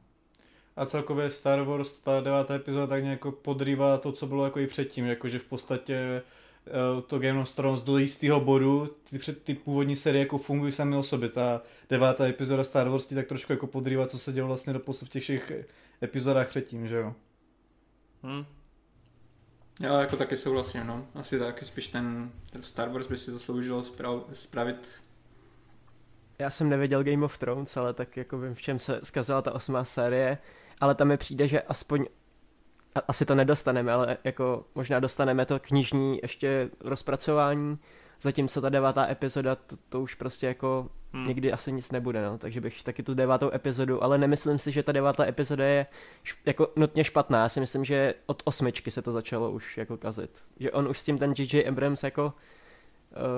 A 0.76 0.86
celkově 0.86 1.32
Star 1.32 1.62
Wars, 1.62 2.00
ta 2.00 2.22
devátá 2.22 2.54
epizoda 2.56 2.88
tak 2.88 3.04
nějak 3.04 3.18
jako 3.18 3.32
podrývá 3.32 3.98
to, 3.98 4.12
co 4.12 4.28
bylo 4.28 4.46
jako 4.46 4.60
i 4.60 4.68
předtím, 4.68 5.06
jakože 5.06 5.40
v 5.40 5.46
podstatě 5.46 6.22
to 7.08 7.20
Game 7.20 7.40
of 7.40 7.56
Thrones 7.56 7.82
do 7.82 7.98
jistého 7.98 8.40
bodu, 8.40 8.96
ty, 9.10 9.20
před, 9.20 9.44
ty 9.44 9.56
původní 9.56 9.96
série 9.96 10.20
jako 10.20 10.38
fungují 10.38 10.72
sami 10.72 10.96
o 10.96 11.04
sobě, 11.04 11.30
ta 11.30 11.62
devátá 11.90 12.28
epizoda 12.28 12.64
Star 12.64 12.90
Wars 12.90 13.06
ti 13.06 13.16
tak 13.16 13.28
trošku 13.28 13.52
jako 13.52 13.68
podrývá, 13.68 14.08
co 14.08 14.20
se 14.20 14.32
dělo 14.32 14.48
vlastně 14.48 14.74
do 14.74 14.80
posud 14.80 15.08
v 15.08 15.12
těch 15.12 15.24
všech 15.24 15.52
epizodách 16.04 16.48
předtím, 16.48 16.88
že 16.88 16.96
jo. 16.96 17.16
Hm? 18.24 18.46
Já 19.80 20.02
jako 20.02 20.18
taky 20.18 20.38
souhlasím, 20.38 20.88
no. 20.88 21.08
Asi 21.16 21.40
taky 21.40 21.66
spíš 21.66 21.88
ten, 21.88 22.32
ten 22.52 22.62
Star 22.62 22.90
Wars 22.90 23.08
by 23.08 23.18
si 23.18 23.32
zasloužil 23.32 23.84
sprav, 23.84 24.24
spravit. 24.34 25.04
Já 26.40 26.50
jsem 26.50 26.70
neviděl 26.70 27.04
Game 27.04 27.26
of 27.26 27.38
Thrones, 27.38 27.78
ale 27.78 27.94
tak 27.94 28.18
jako 28.18 28.40
vím, 28.40 28.56
v 28.56 28.62
čem 28.62 28.80
se 28.80 29.00
zkazila 29.04 29.42
ta 29.42 29.56
osmá 29.56 29.86
série, 29.86 30.38
ale 30.80 30.96
tam 30.96 31.08
mi 31.08 31.18
přijde, 31.18 31.48
že 31.48 31.62
aspoň 31.62 32.06
asi 33.08 33.26
to 33.26 33.36
nedostaneme, 33.36 33.92
ale 33.92 34.18
jako 34.24 34.66
možná 34.76 35.00
dostaneme 35.00 35.46
to 35.46 35.60
knižní 35.60 36.20
ještě 36.22 36.70
rozpracování, 36.80 37.78
zatímco 38.22 38.62
ta 38.62 38.70
devátá 38.70 39.10
epizoda, 39.10 39.56
to, 39.56 39.76
to 39.90 40.02
už 40.02 40.16
prostě 40.16 40.48
jako 40.48 40.90
Hm. 41.14 41.18
hmm. 41.18 41.28
nikdy 41.28 41.52
asi 41.52 41.72
nic 41.72 41.92
nebude, 41.92 42.26
no, 42.26 42.38
takže 42.38 42.62
bych 42.62 42.84
taky 42.84 43.04
tu 43.04 43.14
devátou 43.14 43.52
epizodu, 43.54 44.04
ale 44.04 44.18
nemyslím 44.18 44.60
si, 44.60 44.72
že 44.72 44.84
ta 44.84 44.92
devátá 44.92 45.26
epizoda 45.28 45.66
je 45.66 45.86
š- 46.24 46.38
jako 46.46 46.68
nutně 46.76 47.04
špatná, 47.04 47.40
já 47.42 47.50
si 47.50 47.60
myslím, 47.60 47.86
že 47.86 48.14
od 48.26 48.42
osmičky 48.46 48.92
se 48.92 49.02
to 49.02 49.12
začalo 49.12 49.52
už 49.52 49.78
jako 49.78 49.98
kazit, 49.98 50.44
že 50.60 50.72
on 50.72 50.88
už 50.88 51.00
s 51.00 51.04
tím 51.04 51.18
ten 51.18 51.34
J.J. 51.38 51.68
Abrams 51.68 52.04
jako 52.04 52.34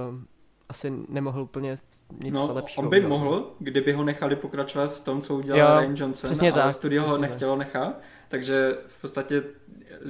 um, 0.09 0.27
asi 0.69 0.93
nemohl 1.09 1.41
úplně 1.41 1.75
nic 2.23 2.33
no, 2.33 2.53
lepšího 2.53 2.83
on 2.83 2.89
by 2.89 2.97
udělat. 2.97 3.09
mohl, 3.09 3.51
kdyby 3.59 3.93
ho 3.93 4.03
nechali 4.03 4.35
pokračovat 4.35 4.93
v 4.93 4.99
tom, 4.99 5.21
co 5.21 5.35
udělal 5.35 5.59
Jo, 5.73 5.79
Ryan 5.79 5.95
Johnson, 5.97 6.27
přesně 6.27 6.51
ale 6.51 6.61
tak, 6.61 6.73
studio 6.73 7.03
ho 7.03 7.17
nechtělo 7.17 7.55
nechat, 7.55 7.99
takže 8.31 8.77
v 8.87 9.01
podstatě 9.01 9.43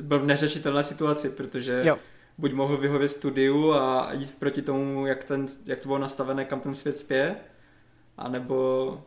byl 0.01 0.19
v 0.19 0.25
neřešitelné 0.25 0.83
situaci, 0.83 1.29
protože 1.29 1.81
Jo. 1.85 1.97
buď 2.37 2.53
mohl 2.53 2.77
vyhovět 2.77 3.11
studiu 3.11 3.73
a 3.73 4.13
jít 4.13 4.35
proti 4.39 4.61
tomu, 4.61 5.07
jak, 5.07 5.23
ten, 5.23 5.45
jak 5.65 5.79
to 5.79 5.87
bylo 5.87 5.97
nastavené, 5.99 6.45
kam 6.45 6.59
ten 6.59 6.75
svět 6.75 6.97
spěje, 6.97 7.35
anebo 8.17 9.01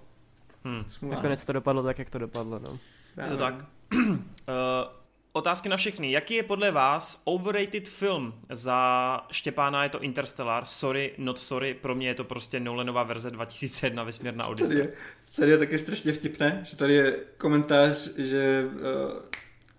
Hm. 0.65 0.85
smůla. 0.89 1.17
Nakonec 1.17 1.45
to 1.45 1.53
dopadlo 1.53 1.83
tak, 1.83 1.99
jak 1.99 2.11
to 2.11 2.19
dopadlo, 2.19 2.59
no. 2.59 2.79
Je 3.25 3.31
to 3.31 3.37
tak. 3.37 3.55
uh, 3.95 4.17
otázky 5.33 5.69
na 5.69 5.77
všechny. 5.77 6.11
Jaký 6.13 6.35
je 6.35 6.43
podle 6.43 6.71
vás 6.71 7.23
overrated 7.25 7.89
film? 7.89 8.35
Za 8.51 9.21
Štěpána 9.33 9.83
je 9.83 9.89
to 9.89 10.01
Interstellar. 10.03 10.65
Sorry, 10.65 11.15
not 11.19 11.41
sorry. 11.41 11.75
Pro 11.75 11.95
mě 11.95 12.09
je 12.09 12.15
to 12.15 12.25
prostě 12.25 12.61
Nolanová 12.61 13.03
verze 13.03 13.31
2001 13.31 14.03
Vesmírná 14.03 14.47
Odyssey. 14.47 14.89
Tady 15.37 15.51
je 15.51 15.59
taky 15.59 15.79
strašně 15.79 16.13
vtipné, 16.13 16.61
že 16.65 16.77
tady 16.77 16.95
je 16.95 17.17
komentář, 17.39 18.17
že 18.17 18.65
uh, 18.75 18.81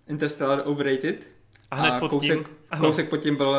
Interstellar 0.08 0.62
overrated. 0.64 1.30
A 1.70 1.76
hned 1.76 2.00
pod 2.00 2.10
kousek, 2.10 2.38
tím... 2.38 2.46
Ano. 2.70 2.86
kousek 2.86 3.08
pod 3.08 3.16
tím 3.16 3.36
byl 3.36 3.56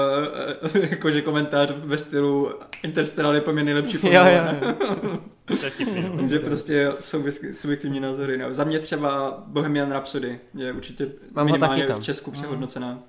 uh, 0.75 0.83
jakože 0.89 1.21
komentář 1.21 1.71
ve 1.71 1.97
stylu 1.97 2.51
Interstellar 2.83 3.35
je 3.35 3.41
pro 3.41 3.53
mě 3.53 3.63
nejlepší 3.63 3.97
film. 3.97 4.13
Jo, 4.13 4.25
jo, 4.25 4.43
jo. 4.61 5.19
To 5.45 5.65
je 5.65 5.69
vtipný, 5.71 6.01
no. 6.01 6.27
že 6.29 6.39
prostě 6.39 6.91
jsou 6.99 7.25
subjektivní 7.53 7.99
názory. 7.99 8.37
No. 8.37 8.53
Za 8.53 8.63
mě 8.63 8.79
třeba 8.79 9.43
Bohemian 9.47 9.89
Rhapsody 9.89 10.39
je 10.53 10.73
určitě 10.73 11.11
Mám 11.31 11.45
minimálně 11.45 11.81
taky 11.83 11.93
tam. 11.93 12.01
v 12.01 12.05
Česku 12.05 12.31
přehodnocená. 12.31 13.03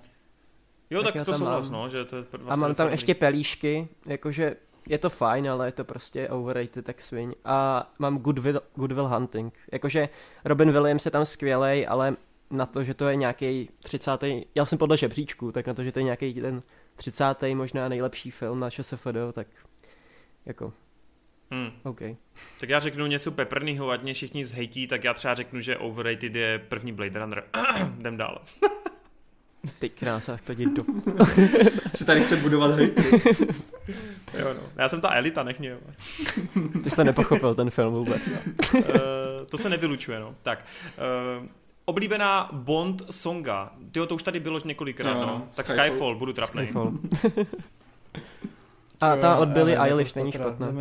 Jo, 0.90 1.02
Tak 1.02 1.15
tak 1.15 1.24
to 1.24 1.31
tam 1.31 1.39
souhlas, 1.39 1.70
no, 1.70 1.89
že 1.89 2.05
to 2.05 2.16
je 2.16 2.23
vlastně 2.32 2.52
A 2.52 2.56
mám 2.56 2.70
docela 2.70 2.86
tam 2.86 2.93
ještě 2.93 3.15
pelíšky, 3.15 3.89
jakože 4.06 4.56
je 4.89 4.98
to 4.98 5.10
fajn, 5.10 5.51
ale 5.51 5.69
je 5.69 5.73
to 5.73 5.85
prostě 5.85 6.28
overrated 6.28 6.85
tak 6.85 7.02
sviň. 7.02 7.35
A 7.44 7.90
mám 7.98 8.19
Goodwill, 8.19 8.60
Goodwill 8.74 9.09
Hunting. 9.09 9.55
Jakože 9.73 10.09
Robin 10.44 10.73
Williams 10.73 11.05
je 11.05 11.10
tam 11.10 11.27
skvělej, 11.27 11.86
ale 11.89 12.16
na 12.51 12.66
to, 12.66 12.85
že 12.85 12.94
to 12.94 13.09
je 13.09 13.16
nějaký 13.16 13.70
30. 13.82 14.10
Já 14.55 14.66
jsem 14.66 14.78
podle 14.78 14.97
žebříčku, 14.97 15.52
tak 15.52 15.66
na 15.66 15.74
to, 15.74 15.85
že 15.85 15.93
to 15.93 15.98
je 15.98 16.02
nějaký 16.02 16.35
ten 16.35 16.62
30. 16.97 17.24
možná 17.55 17.89
nejlepší 17.89 18.31
film 18.31 18.60
na 18.60 18.70
ČSFD, 18.70 19.06
tak 19.32 19.47
jako 20.47 20.73
Hmm. 21.51 21.70
OK. 21.82 22.01
Tak 22.60 22.69
já 22.69 22.81
řeknu 22.81 23.06
něco 23.06 23.31
peprnýho, 23.31 23.90
ať 23.90 24.02
mě 24.02 24.15
všichni 24.15 24.44
zhejtí, 24.44 24.86
tak 24.86 25.05
já 25.05 25.15
třeba 25.15 25.35
řeknu, 25.35 25.60
že 25.60 25.77
overrated 25.77 26.35
je 26.35 26.59
první 26.59 26.93
Blade 26.93 27.19
Runner. 27.19 27.44
Jdem 27.98 28.16
dál. 28.16 28.43
Ty 29.78 29.89
krása, 29.89 30.32
tak 30.32 30.40
to 30.40 30.53
jdi 30.53 30.66
do... 30.66 30.85
Se 31.95 32.05
tady 32.05 32.23
chce 32.23 32.36
budovat 32.36 32.70
hejty. 32.70 33.23
Jo, 34.39 34.55
no. 34.55 34.61
Já 34.77 34.89
jsem 34.89 35.01
ta 35.01 35.15
elita, 35.15 35.43
nech 35.43 35.59
mě. 35.59 35.69
jo. 35.69 35.78
Ty 36.82 36.90
jsi 36.90 36.97
to 36.97 37.05
nepochopil, 37.05 37.55
ten 37.55 37.70
film 37.70 37.95
vůbec. 37.95 38.23
uh, 38.74 38.82
to 39.51 39.59
se 39.59 39.69
nevylučuje, 39.69 40.20
no. 40.20 40.35
Tak. 40.43 40.65
Uh, 41.40 41.47
oblíbená 41.85 42.49
Bond 42.53 43.03
songa. 43.11 43.73
Tyjo, 43.93 44.07
to 44.07 44.15
už 44.15 44.23
tady 44.23 44.40
bylo 44.40 44.61
několikrát, 44.65 45.15
no. 45.15 45.27
no. 45.27 45.49
Tak 45.55 45.66
Skyfall. 45.66 45.89
Skyfall, 45.89 46.15
budu 46.15 46.32
trapnej. 46.32 46.66
Skyfall. 46.66 46.93
A 49.01 49.16
ta 49.16 49.36
od 49.36 49.49
nevím, 49.49 49.81
Eilish 49.81 50.15
není 50.15 50.32
špatná. 50.32 50.73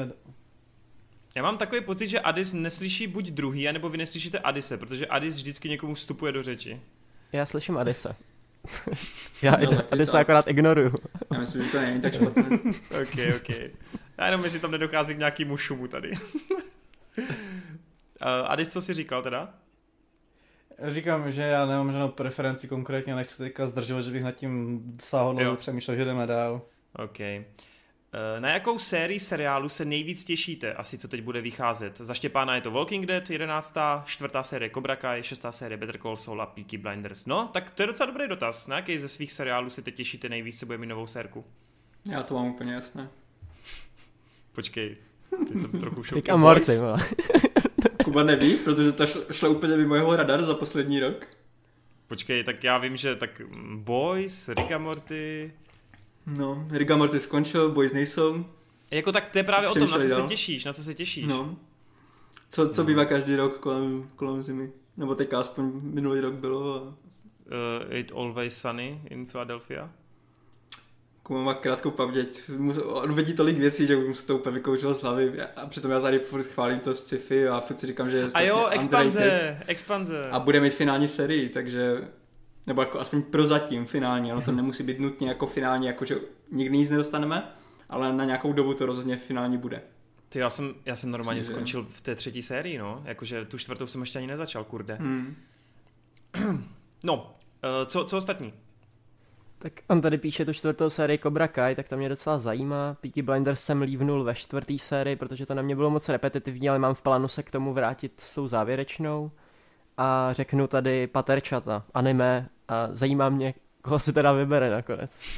Já 1.36 1.44
mám 1.44 1.58
takový 1.58 1.82
pocit, 1.82 2.08
že 2.08 2.20
Adis 2.20 2.54
neslyší 2.54 3.08
buď 3.08 3.32
druhý, 3.32 3.70
anebo 3.70 3.90
vy 3.90 3.98
neslyšíte 3.98 4.40
Adise, 4.40 4.78
protože 4.78 5.08
Adis 5.08 5.36
vždycky 5.36 5.70
někomu 5.70 5.94
vstupuje 5.94 6.32
do 6.32 6.44
řeči. 6.44 6.82
Já 7.32 7.46
slyším 7.46 7.78
Adise. 7.78 8.16
Já 9.42 9.52
taky 9.52 9.76
Adise 9.92 10.12
tak. 10.12 10.22
akorát 10.22 10.48
ignoruju. 10.48 10.94
Já 11.34 11.40
myslím, 11.40 11.64
že 11.64 11.70
to 11.70 11.78
není 11.82 12.02
tak 12.02 12.14
špatné. 12.22 12.44
Ok, 13.02 13.36
ok. 13.36 13.50
Já 14.18 14.26
jenom 14.26 14.44
jestli 14.44 14.60
tam 14.60 14.72
nedochází 14.72 15.16
k 15.16 15.18
nějakému 15.18 15.58
šumu 15.58 15.88
tady. 15.88 16.12
uh, 17.18 17.28
Adis, 18.46 18.70
co 18.70 18.82
jsi 18.82 18.94
říkal 18.94 19.22
teda? 19.22 19.54
Říkám, 20.84 21.32
že 21.32 21.42
já 21.42 21.66
nemám 21.66 21.92
žádnou 21.92 22.10
preferenci 22.10 22.68
konkrétně, 22.68 23.16
nechci 23.16 23.38
teďka 23.38 23.68
zdržovat, 23.68 24.02
že 24.02 24.12
bych 24.12 24.24
nad 24.24 24.32
tím 24.32 24.82
sáhodl, 25.02 25.56
přemýšlel, 25.56 25.98
že 25.98 26.06
jdeme 26.06 26.28
dál. 26.28 26.62
OK. 26.96 27.18
Eh, 28.14 28.40
Na 28.40 28.50
jakou 28.50 28.80
sérii 28.80 29.20
seriálu 29.20 29.70
se 29.70 29.86
nejvíc 29.86 30.24
těšíte, 30.24 30.74
asi 30.74 30.98
co 30.98 31.08
teď 31.08 31.22
bude 31.22 31.42
vycházet? 31.42 31.98
Za 31.98 32.14
Štěpána 32.14 32.56
je 32.56 32.62
to 32.62 32.72
Walking 32.72 33.06
Dead, 33.06 33.30
11. 33.30 33.78
čtvrtá 34.06 34.44
série 34.44 34.70
Cobra 34.70 34.96
Kai, 34.96 35.24
šestá 35.24 35.52
série 35.52 35.78
Better 35.78 35.98
Call 35.98 36.18
Saul 36.18 36.42
a 36.42 36.46
Peaky 36.46 36.78
Blinders. 36.78 37.26
No, 37.26 37.50
tak 37.54 37.72
to 37.72 37.84
je 37.84 37.88
docela 37.88 38.08
dobrý 38.12 38.28
dotaz. 38.28 38.68
Na 38.68 38.76
jaký 38.76 39.00
ze 39.00 39.08
svých 39.08 39.32
seriálů 39.32 39.70
se 39.70 39.82
teď 39.82 39.96
těšíte 39.96 40.30
nejvíc, 40.30 40.60
co 40.60 40.66
bude 40.66 40.78
mít 40.78 40.88
novou 40.88 41.08
sérku? 41.08 41.46
Já 42.12 42.24
to 42.24 42.34
mám 42.34 42.46
úplně 42.48 42.74
jasné. 42.74 43.10
Počkej, 44.54 44.98
teď 45.48 45.60
jsem 45.60 45.72
trochu 45.80 46.04
šok. 46.04 46.16
Rick 46.16 46.30
a 46.30 46.36
Morty. 46.36 46.72
Kuba 48.04 48.24
neví, 48.24 48.56
protože 48.56 48.92
to 48.92 49.06
šlo, 49.06 49.22
šlo 49.32 49.50
úplně 49.50 49.78
mimo 49.78 49.96
jeho 49.96 50.16
radar 50.16 50.42
za 50.46 50.54
poslední 50.54 51.00
rok. 51.00 51.28
Počkej, 52.08 52.44
tak 52.44 52.64
já 52.64 52.78
vím, 52.78 52.98
že 52.98 53.16
tak 53.16 53.42
Boys, 53.76 54.50
Rick 54.50 54.72
a 54.72 54.78
Morty, 54.78 55.54
No, 56.28 56.66
Riga 56.72 56.96
Morty 56.96 57.20
skončil, 57.20 57.72
Boys 57.72 57.94
nejsou. 57.94 58.46
Jako 58.92 59.12
tak 59.12 59.28
to 59.28 59.38
je 59.38 59.44
právě 59.44 59.70
o 59.70 59.74
tom, 59.74 59.82
na 59.82 59.88
co 59.88 60.00
Přemýšlej 60.00 60.24
se 60.24 60.28
těšíš, 60.28 60.66
na 60.66 60.74
co 60.74 60.84
se 60.84 60.94
těšíš. 60.94 61.26
No. 61.26 61.56
Co, 62.50 62.70
co 62.70 62.84
bývá 62.84 63.06
každý 63.06 63.36
rok 63.36 63.60
kolem, 63.60 64.10
kolem 64.16 64.42
zimy? 64.42 64.72
Nebo 64.98 65.16
teďka 65.16 65.40
aspoň 65.40 65.72
minulý 65.84 66.20
rok 66.20 66.34
bylo. 66.34 66.76
A... 66.76 66.82
Uh, 66.82 66.94
it 67.96 68.12
Always 68.16 68.58
Sunny 68.58 69.02
in 69.10 69.26
Philadelphia. 69.26 69.90
Kuba 71.24 71.42
má 71.42 71.54
krátkou 71.54 71.92
paměť. 71.92 72.42
On 72.84 73.14
vidí 73.14 73.34
tolik 73.34 73.58
věcí, 73.58 73.88
že 73.88 73.96
mu 73.96 74.14
se 74.14 74.28
to 74.28 74.36
úplně 74.38 74.56
vykoučilo 74.56 74.96
z 74.96 75.02
hlavy. 75.02 75.42
A 75.42 75.68
přitom 75.68 75.92
já 75.92 76.00
tady 76.00 76.20
furt 76.20 76.44
chválím 76.44 76.80
to 76.80 76.96
sci-fi 76.96 77.48
a 77.48 77.60
furt 77.60 77.80
si 77.80 77.88
říkám, 77.88 78.10
že 78.10 78.18
je 78.18 78.28
A 78.34 78.42
jo, 78.42 78.56
underrated. 78.56 78.76
expanze, 78.76 79.60
expanze. 79.68 80.30
A 80.32 80.40
bude 80.40 80.60
mít 80.60 80.74
finální 80.74 81.08
sérii, 81.08 81.50
takže... 81.50 82.08
Nebo 82.68 82.82
jako 82.82 83.00
aspoň 83.00 83.22
prozatím 83.22 83.86
finální. 83.86 84.32
Ono 84.32 84.42
to 84.42 84.52
nemusí 84.52 84.84
být 84.84 85.00
nutně 85.00 85.28
jako 85.28 85.48
finální, 85.48 85.88
jako 85.88 86.06
že 86.06 86.16
nikdy 86.52 86.78
nic 86.78 86.90
nedostaneme, 86.90 87.44
ale 87.90 88.14
na 88.14 88.26
nějakou 88.26 88.54
dobu 88.54 88.74
to 88.74 88.86
rozhodně 88.86 89.18
finální 89.18 89.58
bude. 89.58 89.82
Ty, 90.30 90.40
já 90.40 90.50
jsem, 90.50 90.74
já 90.86 90.96
jsem 90.96 91.12
normálně 91.12 91.40
Takže- 91.40 91.52
skončil 91.52 91.86
v 91.90 92.02
té 92.02 92.16
třetí 92.16 92.42
sérii, 92.42 92.78
no. 92.78 93.02
Jakože 93.06 93.46
tu 93.46 93.58
čtvrtou 93.58 93.88
jsem 93.88 94.02
ještě 94.02 94.18
ani 94.20 94.28
nezačal, 94.28 94.64
kurde. 94.64 94.96
Hmm. 94.96 95.36
No, 97.04 97.16
uh, 97.16 97.88
co, 97.88 98.06
co 98.06 98.18
ostatní? 98.18 98.54
Tak 99.60 99.74
on 99.88 100.02
tady 100.02 100.18
píše 100.18 100.46
tu 100.46 100.54
čtvrtou 100.54 100.90
sérii 100.90 101.20
Cobra 101.20 101.48
Kai, 101.48 101.76
tak 101.76 101.90
to 101.90 101.98
mě 101.98 102.10
docela 102.10 102.38
zajímá. 102.40 102.98
Peaky 103.02 103.22
Blinders 103.22 103.64
jsem 103.64 103.82
lívnul 103.82 104.24
ve 104.24 104.36
čtvrtý 104.36 104.80
sérii, 104.80 105.16
protože 105.16 105.46
to 105.46 105.54
na 105.54 105.62
mě 105.62 105.76
bylo 105.76 105.90
moc 105.90 106.10
repetitivní, 106.10 106.70
ale 106.70 106.80
mám 106.80 106.94
v 106.94 107.02
plánu 107.02 107.28
se 107.28 107.44
k 107.44 107.52
tomu 107.52 107.74
vrátit 107.74 108.14
s 108.18 108.36
tou 108.36 108.48
závěrečnou. 108.48 109.32
A 109.98 110.34
řeknu 110.34 110.68
tady 110.68 111.08
Paterčata, 111.08 111.86
anime, 111.94 112.50
a 112.68 112.88
zajímá 112.92 113.30
mě, 113.30 113.54
koho 113.82 114.00
si 114.00 114.14
teda 114.14 114.32
vybere 114.34 114.70
nakonec. 114.70 115.20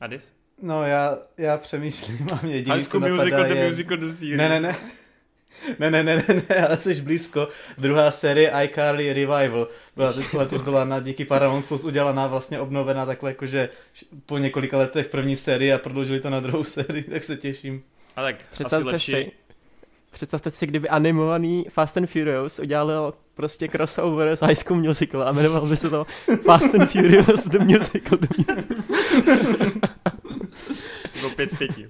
Adis? 0.00 0.32
No 0.62 0.84
já, 0.84 1.18
já 1.38 1.58
přemýšlím, 1.58 2.26
mám 2.30 2.40
jediný, 2.50 2.70
High 2.70 2.82
co 2.82 2.88
School 2.88 3.00
Musical, 3.10 3.44
The 3.44 3.54
je... 3.54 3.66
Musical, 3.68 3.96
The 3.96 4.06
Series. 4.06 4.36
Ne, 4.36 4.48
ne, 4.48 4.60
ne. 4.60 4.76
Ne, 5.78 5.90
ne, 5.90 6.02
ne, 6.02 6.16
ne, 6.28 6.42
ne, 6.48 6.66
ale 6.66 6.80
jsi 6.80 7.00
blízko. 7.02 7.48
Druhá 7.78 8.10
série 8.10 8.52
iCarly 8.64 9.12
Revival. 9.12 9.68
Byla 9.96 10.12
teď 10.12 10.34
letos 10.34 10.60
byla 10.60 10.84
na 10.84 11.00
díky 11.00 11.24
Paramount 11.24 11.66
Plus 11.66 11.84
udělaná, 11.84 12.26
vlastně 12.26 12.60
obnovená 12.60 13.06
takhle 13.06 13.30
jakože 13.30 13.68
po 14.26 14.38
několika 14.38 14.78
letech 14.78 15.08
první 15.08 15.36
série 15.36 15.74
a 15.74 15.78
prodloužili 15.78 16.20
to 16.20 16.30
na 16.30 16.40
druhou 16.40 16.64
sérii, 16.74 17.02
tak 17.02 17.22
se 17.22 17.36
těším. 17.36 17.82
A 18.16 18.22
tak, 18.22 18.36
asi 18.36 18.46
Představte 18.52 18.88
lepší. 18.88 19.12
si, 19.12 19.32
představte 20.12 20.50
si, 20.50 20.66
kdyby 20.66 20.88
animovaný 20.88 21.66
Fast 21.70 21.96
and 21.96 22.06
Furious 22.06 22.58
udělal 22.58 23.14
prostě 23.34 23.68
crossover 23.68 24.28
s 24.28 24.40
High 24.40 24.54
School 24.54 24.80
Musical 24.80 25.22
a 25.28 25.32
jmenoval 25.32 25.66
by 25.66 25.76
se 25.76 25.90
to 25.90 26.04
Fast 26.44 26.74
and 26.74 26.86
Furious 26.86 27.46
The 27.48 27.58
Musical. 27.58 28.18
The 28.18 28.28
musical. 28.38 29.90
Pět 31.36 31.50
z 31.50 31.54
pěti. 31.58 31.88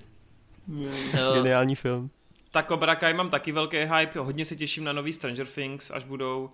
Eh, 1.12 1.35
Geniální 1.35 1.74
film. 1.74 2.11
Tak 2.51 2.69
Cobra 2.69 2.94
Kai 2.94 3.15
mám 3.15 3.31
taky 3.31 3.53
velký 3.53 3.77
hype, 3.77 4.19
hodně 4.20 4.44
se 4.44 4.57
těším 4.57 4.85
na 4.85 4.93
nový 4.93 5.12
Stranger 5.12 5.47
Things, 5.47 5.90
až 5.90 6.05
budou. 6.05 6.51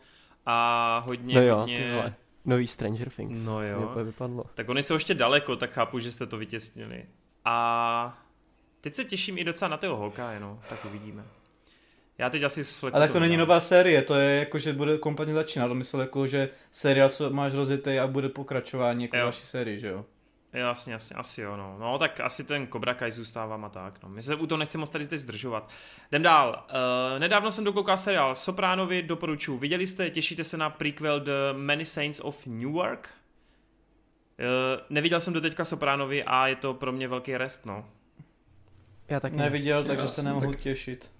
A 0.46 1.04
hodně, 1.08 1.34
No 1.34 1.42
jo, 1.42 1.56
hodně... 1.56 2.14
Nový 2.44 2.66
Stranger 2.66 3.10
Things. 3.10 3.40
No 3.44 3.62
jo. 3.62 3.92
Mě 3.94 4.04
vypadlo. 4.04 4.44
Tak 4.54 4.68
oni 4.68 4.82
jsou 4.82 4.94
ještě 4.94 5.14
daleko, 5.14 5.56
tak 5.56 5.70
chápu, 5.70 5.98
že 5.98 6.12
jste 6.12 6.26
to 6.26 6.38
vytěsnili. 6.38 7.04
A 7.44 8.18
teď 8.80 8.94
se 8.94 9.04
těším 9.04 9.38
i 9.38 9.44
docela 9.44 9.68
na 9.68 9.76
toho 9.76 9.96
Hawkeye, 9.96 10.40
no, 10.40 10.60
tak 10.68 10.84
uvidíme. 10.84 11.24
Já 12.18 12.30
teď 12.30 12.42
asi 12.42 12.64
s 12.64 12.84
Ale 12.92 13.08
to 13.08 13.20
není 13.20 13.36
nová 13.36 13.60
série, 13.60 14.02
to 14.02 14.14
je 14.14 14.38
jako, 14.38 14.58
že 14.58 14.72
bude 14.72 14.98
kompletně 14.98 15.34
začínat. 15.34 15.72
Myslel 15.72 16.02
jako, 16.02 16.26
že 16.26 16.48
seriál, 16.70 17.08
co 17.08 17.30
máš 17.30 17.54
rozjetý 17.54 17.98
a 17.98 18.06
bude 18.06 18.28
pokračování 18.28 19.04
jako 19.04 19.16
další 19.16 19.42
série, 19.42 19.78
že 19.78 19.88
jo? 19.88 20.04
Jasně, 20.52 20.92
jasně, 20.92 21.16
asi 21.16 21.40
jo, 21.40 21.56
no. 21.56 21.76
No, 21.78 21.98
tak 21.98 22.20
asi 22.20 22.44
ten 22.44 22.68
Cobra 22.72 22.94
Kai 22.94 23.12
zůstávám 23.12 23.64
a 23.64 23.68
tak, 23.68 24.02
no. 24.02 24.08
My 24.08 24.22
se 24.22 24.34
u 24.34 24.46
toho 24.46 24.58
nechci 24.58 24.78
moc 24.78 24.90
tady 24.90 25.06
teď 25.06 25.20
zdržovat. 25.20 25.70
Jdem 26.10 26.22
dál. 26.22 26.66
Uh, 26.68 27.18
nedávno 27.18 27.50
jsem 27.50 27.64
dokoukal 27.64 27.96
seriál 27.96 28.34
Sopránovi, 28.34 29.02
doporučuji. 29.02 29.58
Viděli 29.58 29.86
jste, 29.86 30.10
těšíte 30.10 30.44
se 30.44 30.56
na 30.56 30.70
prequel 30.70 31.20
The 31.20 31.32
Many 31.52 31.84
Saints 31.84 32.20
of 32.24 32.46
Newark? 32.46 33.08
Uh, 34.38 34.80
neviděl 34.90 35.20
jsem 35.20 35.32
do 35.32 35.40
teďka 35.40 35.64
Sopránovi 35.64 36.24
a 36.24 36.46
je 36.46 36.56
to 36.56 36.74
pro 36.74 36.92
mě 36.92 37.08
velký 37.08 37.36
rest, 37.36 37.66
no. 37.66 37.88
Já 39.08 39.20
taky. 39.20 39.36
Neviděl, 39.36 39.78
Já 39.80 39.84
takže 39.86 40.08
se 40.08 40.14
jsem 40.14 40.24
nemohu 40.24 40.50
tak- 40.50 40.60
těšit. 40.60 41.10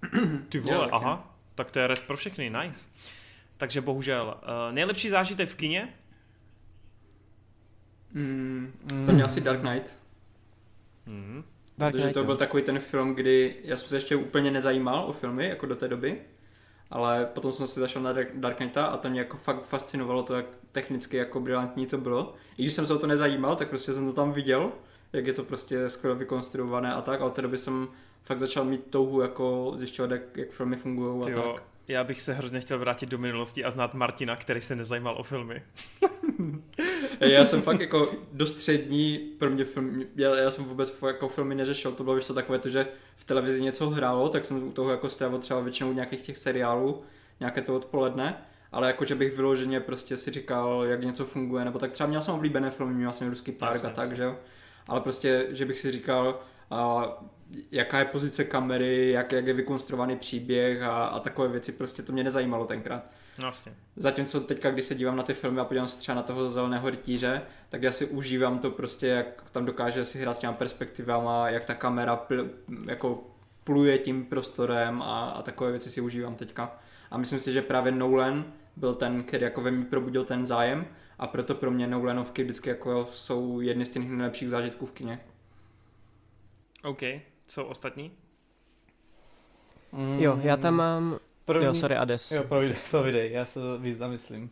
Ty 0.49 0.59
vole, 0.59 0.77
taky. 0.79 0.91
aha. 0.91 1.35
Tak 1.55 1.71
to 1.71 1.79
je 1.79 1.87
rest 1.87 2.07
pro 2.07 2.17
všechny, 2.17 2.49
nice. 2.49 2.87
Takže 3.57 3.81
bohužel. 3.81 4.37
Uh, 4.43 4.73
nejlepší 4.75 5.09
zážitek 5.09 5.49
v 5.49 5.55
kině? 5.55 5.93
Mm, 8.13 8.73
za 9.03 9.11
mě 9.11 9.23
asi 9.23 9.41
Dark 9.41 9.59
Knight. 9.61 9.97
Hmm. 11.07 11.43
Dark 11.77 11.91
protože 11.91 12.03
Knight, 12.03 12.13
to 12.13 12.19
jo. 12.19 12.25
byl 12.25 12.37
takový 12.37 12.63
ten 12.63 12.79
film, 12.79 13.15
kdy 13.15 13.55
já 13.63 13.75
jsem 13.75 13.87
se 13.87 13.95
ještě 13.95 14.15
úplně 14.15 14.51
nezajímal 14.51 15.03
o 15.05 15.13
filmy, 15.13 15.47
jako 15.49 15.65
do 15.65 15.75
té 15.75 15.87
doby, 15.87 16.21
ale 16.89 17.25
potom 17.25 17.51
jsem 17.51 17.67
si 17.67 17.79
zašel 17.79 18.01
na 18.01 18.13
Dark- 18.13 18.39
Dark 18.39 18.57
Knighta 18.57 18.85
a 18.85 18.97
to 18.97 19.09
mě 19.09 19.19
jako 19.19 19.37
fakt 19.37 19.61
fascinovalo 19.65 20.23
to, 20.23 20.35
jak 20.35 20.45
technicky 20.71 21.17
jako 21.17 21.39
brilantní 21.39 21.85
to 21.87 21.97
bylo. 21.97 22.33
I 22.57 22.63
když 22.63 22.73
jsem 22.73 22.85
se 22.87 22.93
o 22.93 22.97
to 22.99 23.07
nezajímal, 23.07 23.55
tak 23.55 23.69
prostě 23.69 23.93
jsem 23.93 24.05
to 24.05 24.13
tam 24.13 24.31
viděl, 24.33 24.71
jak 25.13 25.27
je 25.27 25.33
to 25.33 25.43
prostě 25.43 25.89
skvěle 25.89 26.15
vykonstruované 26.15 26.93
a 26.93 27.01
tak 27.01 27.21
a 27.21 27.25
od 27.25 27.33
té 27.33 27.41
doby 27.41 27.57
jsem 27.57 27.87
fakt 28.23 28.39
začal 28.39 28.65
mít 28.65 28.85
touhu 28.89 29.21
jako 29.21 29.73
zjišťovat, 29.75 30.11
jak, 30.11 30.37
jak 30.37 30.49
filmy 30.49 30.75
fungují 30.75 31.21
a 31.21 31.25
Tyjo, 31.25 31.53
tak. 31.53 31.63
já 31.87 32.03
bych 32.03 32.21
se 32.21 32.33
hrozně 32.33 32.59
chtěl 32.59 32.79
vrátit 32.79 33.09
do 33.09 33.17
minulosti 33.17 33.65
a 33.65 33.71
znát 33.71 33.93
Martina, 33.93 34.35
který 34.35 34.61
se 34.61 34.75
nezajímal 34.75 35.15
o 35.17 35.23
filmy. 35.23 35.63
Já 37.19 37.45
jsem 37.45 37.61
fakt 37.61 37.79
jako 37.79 38.11
do 38.33 38.47
střední, 38.47 39.17
pro 39.17 39.49
mě 39.49 39.65
film, 39.65 40.03
já, 40.15 40.35
já 40.35 40.51
jsem 40.51 40.65
vůbec 40.65 40.95
jako 41.07 41.27
filmy 41.27 41.55
neřešil, 41.55 41.91
to 41.91 42.03
bylo 42.03 42.15
víš 42.15 42.25
co 42.25 42.33
takové 42.33 42.59
to, 42.59 42.69
že 42.69 42.87
v 43.15 43.25
televizi 43.25 43.61
něco 43.61 43.89
hrálo, 43.89 44.29
tak 44.29 44.45
jsem 44.45 44.67
u 44.67 44.71
toho 44.71 44.91
jako 44.91 45.09
strávil 45.09 45.39
třeba 45.39 45.59
většinou 45.59 45.93
nějakých 45.93 46.21
těch 46.21 46.37
seriálů, 46.37 47.01
nějaké 47.39 47.61
to 47.61 47.75
odpoledne, 47.75 48.37
ale 48.71 48.87
jako 48.87 49.05
že 49.05 49.15
bych 49.15 49.35
vyloženě 49.35 49.79
prostě 49.79 50.17
si 50.17 50.31
říkal, 50.31 50.83
jak 50.85 51.03
něco 51.03 51.25
funguje, 51.25 51.65
nebo 51.65 51.79
tak 51.79 51.91
třeba 51.91 52.09
měl 52.09 52.21
jsem 52.21 52.33
oblíbené 52.33 52.69
filmy, 52.69 52.93
měl 52.93 53.13
jsem 53.13 53.29
Ruský 53.29 53.51
park 53.51 53.85
a 53.85 53.89
tak, 53.89 54.15
že 54.15 54.23
jo, 54.23 54.37
ale 54.87 55.01
prostě, 55.01 55.47
že 55.49 55.65
bych 55.65 55.79
si 55.79 55.91
říkal, 55.91 56.39
a, 56.71 57.07
jaká 57.71 57.99
je 57.99 58.05
pozice 58.05 58.43
kamery, 58.43 59.11
jak, 59.11 59.31
jak 59.31 59.47
je 59.47 59.53
vykonstruovaný 59.53 60.15
příběh 60.15 60.81
a, 60.81 61.05
a 61.05 61.19
takové 61.19 61.47
věci, 61.47 61.71
prostě 61.71 62.03
to 62.03 62.11
mě 62.11 62.23
nezajímalo 62.23 62.65
tenkrát. 62.65 63.03
Vlastně. 63.37 63.73
Zatímco 63.95 64.41
teďka, 64.41 64.71
když 64.71 64.85
se 64.85 64.95
dívám 64.95 65.15
na 65.15 65.23
ty 65.23 65.33
filmy 65.33 65.59
a 65.59 65.65
podívám 65.65 65.87
se 65.87 65.97
třeba 65.97 66.15
na 66.15 66.21
toho 66.21 66.49
zeleného 66.49 66.89
rytíře, 66.89 67.41
tak 67.69 67.83
já 67.83 67.91
si 67.91 68.05
užívám 68.05 68.59
to 68.59 68.71
prostě, 68.71 69.07
jak 69.07 69.43
tam 69.51 69.65
dokáže 69.65 70.05
si 70.05 70.21
hrát 70.21 70.37
s 70.37 70.39
těma 70.39 70.53
perspektivama, 70.53 71.49
jak 71.49 71.65
ta 71.65 71.73
kamera 71.73 72.15
pl, 72.15 72.49
jako 72.85 73.23
pluje 73.63 73.97
tím 73.97 74.25
prostorem 74.25 75.01
a, 75.01 75.29
a 75.29 75.41
takové 75.41 75.71
věci 75.71 75.89
si 75.89 76.01
užívám 76.01 76.35
teďka. 76.35 76.77
A 77.11 77.17
myslím 77.17 77.39
si, 77.39 77.53
že 77.53 77.61
právě 77.61 77.91
Nolan 77.91 78.45
byl 78.75 78.95
ten, 78.95 79.23
který 79.23 79.43
jako 79.43 79.61
ve 79.61 79.71
mně 79.71 79.85
probudil 79.85 80.25
ten 80.25 80.45
zájem 80.45 80.85
a 81.19 81.27
proto 81.27 81.55
pro 81.55 81.71
mě 81.71 81.87
Nolanovky 81.87 82.43
vždycky 82.43 82.69
jako 82.69 83.05
jsou 83.05 83.59
jedny 83.59 83.85
z 83.85 83.91
těch 83.91 84.09
nejlepších 84.09 84.49
zážitků 84.49 84.85
v 84.85 84.91
kině. 84.91 85.19
OK. 86.83 87.01
Co 87.47 87.65
ostatní? 87.65 88.11
Mm, 89.91 90.19
Jo, 90.19 90.39
já 90.43 90.57
tam 90.57 90.73
mám... 90.73 91.19
První... 91.45 91.65
Jo, 91.65 91.73
sorry, 91.73 91.95
Ades. 91.95 92.31
Jo, 92.31 92.43
povídej, 92.43 92.77
povídej, 92.91 93.31
já 93.31 93.45
se 93.45 93.59
víc 93.77 93.97
zamyslím. 93.97 94.49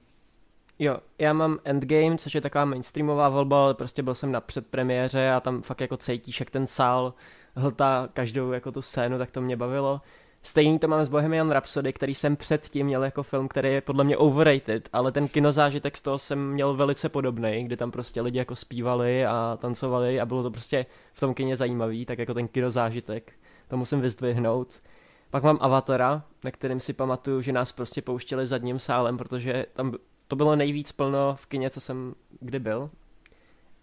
Jo, 0.79 0.97
já 1.19 1.33
mám 1.33 1.59
Endgame, 1.63 2.17
což 2.17 2.35
je 2.35 2.41
taková 2.41 2.65
mainstreamová 2.65 3.29
volba, 3.29 3.63
ale 3.63 3.73
prostě 3.73 4.03
byl 4.03 4.15
jsem 4.15 4.31
na 4.31 4.41
předpremiéře 4.41 5.31
a 5.31 5.39
tam 5.39 5.61
fakt 5.61 5.81
jako 5.81 5.97
cítíš, 5.97 6.39
jak 6.39 6.49
ten 6.49 6.67
sál 6.67 7.13
hltá 7.55 8.09
každou 8.13 8.51
jako 8.51 8.71
tu 8.71 8.81
scénu, 8.81 9.17
tak 9.17 9.31
to 9.31 9.41
mě 9.41 9.57
bavilo. 9.57 10.01
Stejný 10.47 10.79
to 10.79 10.87
mám 10.87 11.05
s 11.05 11.09
Bohemian 11.09 11.51
Rhapsody, 11.51 11.93
který 11.93 12.15
jsem 12.15 12.35
předtím 12.35 12.85
měl 12.85 13.03
jako 13.03 13.23
film, 13.23 13.47
který 13.47 13.73
je 13.73 13.81
podle 13.81 14.03
mě 14.03 14.17
overrated, 14.17 14.89
ale 14.93 15.11
ten 15.11 15.27
kinozážitek 15.27 15.97
z 15.97 16.01
toho 16.01 16.17
jsem 16.17 16.51
měl 16.51 16.73
velice 16.73 17.09
podobný, 17.09 17.63
kdy 17.63 17.77
tam 17.77 17.91
prostě 17.91 18.21
lidi 18.21 18.37
jako 18.37 18.55
zpívali 18.55 19.25
a 19.25 19.57
tancovali 19.61 20.19
a 20.19 20.25
bylo 20.25 20.43
to 20.43 20.51
prostě 20.51 20.85
v 21.13 21.19
tom 21.19 21.33
kině 21.33 21.57
zajímavý, 21.57 22.05
tak 22.05 22.19
jako 22.19 22.33
ten 22.33 22.47
kinozážitek, 22.47 23.33
to 23.67 23.77
musím 23.77 24.01
vyzdvihnout. 24.01 24.81
Pak 25.29 25.43
mám 25.43 25.57
Avatara, 25.61 26.23
na 26.43 26.51
kterým 26.51 26.79
si 26.79 26.93
pamatuju, 26.93 27.41
že 27.41 27.51
nás 27.51 27.71
prostě 27.71 28.01
pouštěli 28.01 28.47
zadním 28.47 28.79
sálem, 28.79 29.17
protože 29.17 29.65
tam 29.73 29.93
to 30.27 30.35
bylo 30.35 30.55
nejvíc 30.55 30.91
plno 30.91 31.35
v 31.35 31.45
kině, 31.45 31.69
co 31.69 31.81
jsem 31.81 32.15
kdy 32.39 32.59
byl. 32.59 32.89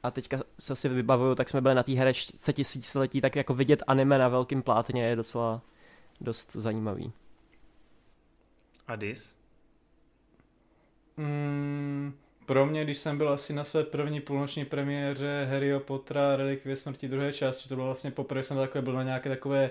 A 0.02 0.10
teďka, 0.10 0.40
co 0.58 0.76
si 0.76 0.88
vybavuju, 0.88 1.34
tak 1.34 1.48
jsme 1.48 1.60
byli 1.60 1.74
na 1.74 1.82
té 1.82 1.92
herečce 1.92 2.52
tisíciletí, 2.52 3.20
tak 3.20 3.36
jako 3.36 3.54
vidět 3.54 3.82
anime 3.86 4.18
na 4.18 4.28
velkém 4.28 4.62
plátně 4.62 5.06
je 5.06 5.16
docela 5.16 5.60
dost 6.20 6.52
zajímavý. 6.52 7.12
Adis? 8.86 9.34
Mm, 11.16 12.14
pro 12.46 12.66
mě, 12.66 12.84
když 12.84 12.98
jsem 12.98 13.18
byl 13.18 13.28
asi 13.28 13.52
na 13.52 13.64
své 13.64 13.84
první 13.84 14.20
půlnoční 14.20 14.64
premiéře 14.64 15.46
Harryho 15.50 15.80
Pottera 15.80 16.36
Relikvie 16.36 16.76
smrti 16.76 17.08
druhé 17.08 17.32
části, 17.32 17.68
to 17.68 17.74
bylo 17.74 17.86
vlastně 17.86 18.10
poprvé 18.10 18.42
jsem 18.42 18.56
takové 18.56 18.82
byl 18.82 18.92
na 18.92 19.02
nějaké 19.02 19.28
takové 19.28 19.70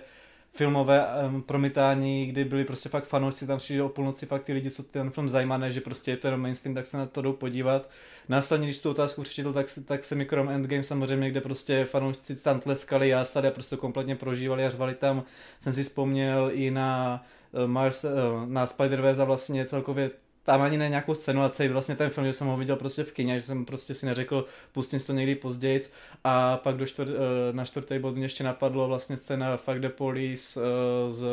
filmové 0.56 1.08
um, 1.28 1.42
promítání, 1.42 2.26
kdy 2.26 2.46
byli 2.46 2.66
prostě 2.66 2.90
fakt 2.90 3.06
fanoušci, 3.06 3.48
tam 3.48 3.58
přišli 3.58 3.82
o 3.82 3.90
půlnoci 3.90 4.26
fakt 4.26 4.44
ty 4.44 4.54
lidi, 4.54 4.72
co 4.72 4.84
ten 4.84 5.10
film 5.10 5.30
zajímá, 5.30 5.58
ne, 5.58 5.72
že 5.72 5.82
prostě 5.82 6.12
je 6.12 6.18
to 6.18 6.28
jenom 6.28 6.42
mainstream, 6.42 6.76
tak 6.76 6.88
se 6.88 6.98
na 6.98 7.06
to 7.06 7.22
jdou 7.22 7.34
podívat. 7.34 7.90
Následně, 8.30 8.68
když 8.68 8.80
tu 8.80 8.90
otázku 8.90 9.22
přečetl, 9.22 9.54
tak, 9.54 9.68
tak 9.86 10.04
se 10.04 10.16
Mikrom 10.16 10.50
Endgame 10.50 10.84
samozřejmě, 10.84 11.30
kde 11.30 11.42
prostě 11.42 11.86
fanoušci 11.86 12.36
tam 12.36 12.60
tleskali 12.60 13.10
jásady 13.10 13.48
a 13.48 13.52
prostě 13.52 13.78
kompletně 13.78 14.16
prožívali 14.16 14.66
a 14.66 14.70
řvali 14.70 14.96
tam. 14.96 15.24
Jsem 15.60 15.74
si 15.74 15.84
vzpomněl 15.84 16.52
i 16.54 16.72
na 16.72 17.24
uh, 17.52 17.68
Mars, 17.68 18.04
uh, 18.04 18.10
na 18.46 18.66
Spider-Verse 18.66 19.22
a 19.22 19.26
vlastně 19.26 19.66
celkově 19.66 20.12
tam 20.44 20.62
ani 20.62 20.78
ne 20.78 20.90
nějakou 20.90 21.16
scénu 21.16 21.44
a 21.44 21.50
celý 21.50 21.70
vlastně 21.70 21.96
ten 21.96 22.10
film, 22.10 22.28
že 22.28 22.34
jsem 22.34 22.48
ho 22.48 22.58
viděl 22.58 22.76
prostě 22.76 23.04
v 23.04 23.12
kině, 23.12 23.40
že 23.40 23.46
jsem 23.46 23.66
prostě 23.66 23.94
si 23.94 24.06
neřekl, 24.06 24.46
pustím 24.72 25.00
si 25.00 25.08
to 25.08 25.14
někdy 25.14 25.36
později 25.36 25.82
a 26.24 26.58
pak 26.58 26.76
do 26.76 26.86
čtvrt, 26.86 27.08
eh, 27.10 27.54
na 27.54 27.66
čtvrtý 27.66 28.00
bod 28.00 28.16
mě 28.16 28.26
ještě 28.26 28.44
napadlo 28.44 28.88
vlastně 28.88 29.18
scéna 29.18 29.58
Fuck 29.58 29.80
the 29.80 29.90
Police 29.90 30.60
eh, 30.62 31.12
z 31.12 31.26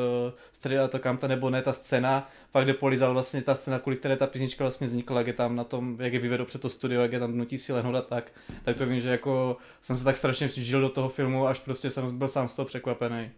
Straight 0.53 0.85
Outta 0.85 0.99
Compton, 0.99 1.31
nebo 1.31 1.51
ne 1.51 1.63
ta 1.63 1.73
scéna 1.73 2.31
Fuck 2.53 2.65
the 2.65 2.75
Police, 2.75 3.05
ale 3.05 3.13
vlastně 3.13 3.43
ta 3.43 3.55
scéna, 3.55 3.79
kvůli 3.79 3.97
které 3.97 4.17
ta 4.17 4.27
písnička 4.27 4.65
vlastně 4.65 4.87
vznikla, 4.87 5.19
jak 5.19 5.27
je 5.27 5.33
tam 5.33 5.57
na 5.57 5.65
tom, 5.65 5.97
jak 6.01 6.13
je 6.13 6.19
vyvedou 6.19 6.45
před 6.45 6.61
to 6.61 6.69
studio, 6.69 7.03
jak 7.03 7.13
je 7.13 7.21
tam 7.21 7.37
nutí 7.37 7.59
si 7.59 7.73
lehnout 7.73 7.97
a 7.97 8.03
tak, 8.03 8.33
tak 8.65 8.77
to 8.77 8.87
vím, 8.87 9.01
že 9.01 9.09
jako 9.09 9.57
jsem 9.83 9.97
se 9.97 10.05
tak 10.05 10.17
strašně 10.17 10.49
žil 10.49 10.81
do 10.81 10.89
toho 10.89 11.09
filmu, 11.09 11.47
až 11.47 11.59
prostě 11.59 11.91
jsem 11.91 12.19
byl 12.19 12.29
sám 12.29 12.49
z 12.49 12.55
toho 12.55 12.67
překvapený. 12.67 13.31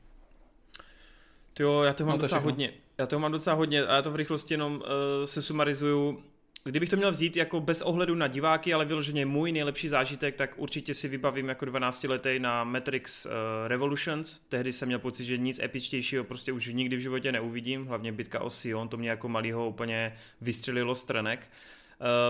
Jo, 1.58 1.82
já 1.82 1.92
to 1.92 2.04
mám 2.04 2.12
no, 2.12 2.18
to 2.18 2.22
docela 2.22 2.40
hodně. 2.40 2.72
Já 2.98 3.06
to 3.06 3.18
mám 3.18 3.32
docela 3.32 3.56
hodně 3.56 3.82
a 3.82 3.94
já 3.94 4.02
to 4.02 4.10
v 4.10 4.16
rychlosti 4.16 4.54
jenom 4.54 4.74
uh, 4.74 4.80
se 5.24 5.42
sumarizuju. 5.42 6.22
Kdybych 6.64 6.88
to 6.88 6.96
měl 6.96 7.10
vzít 7.10 7.36
jako 7.36 7.60
bez 7.60 7.82
ohledu 7.82 8.14
na 8.14 8.28
diváky, 8.28 8.74
ale 8.74 8.84
vyloženě 8.84 9.26
můj 9.26 9.52
nejlepší 9.52 9.88
zážitek, 9.88 10.36
tak 10.36 10.54
určitě 10.56 10.94
si 10.94 11.08
vybavím 11.08 11.48
jako 11.48 11.64
12 11.64 12.04
letý 12.04 12.38
na 12.38 12.64
Matrix 12.64 13.26
uh, 13.26 13.32
Revolutions. 13.66 14.40
Tehdy 14.48 14.72
jsem 14.72 14.88
měl 14.88 14.98
pocit, 14.98 15.24
že 15.24 15.36
nic 15.36 15.58
epičtějšího 15.58 16.24
prostě 16.24 16.52
už 16.52 16.66
nikdy 16.66 16.96
v 16.96 17.00
životě 17.00 17.32
neuvidím, 17.32 17.86
hlavně 17.86 18.12
bitka 18.12 18.40
o 18.40 18.50
Sion, 18.50 18.88
to 18.88 18.96
mě 18.96 19.10
jako 19.10 19.28
malýho 19.28 19.68
úplně 19.68 20.16
vystřelilo 20.40 20.94
Uh, 20.94 21.38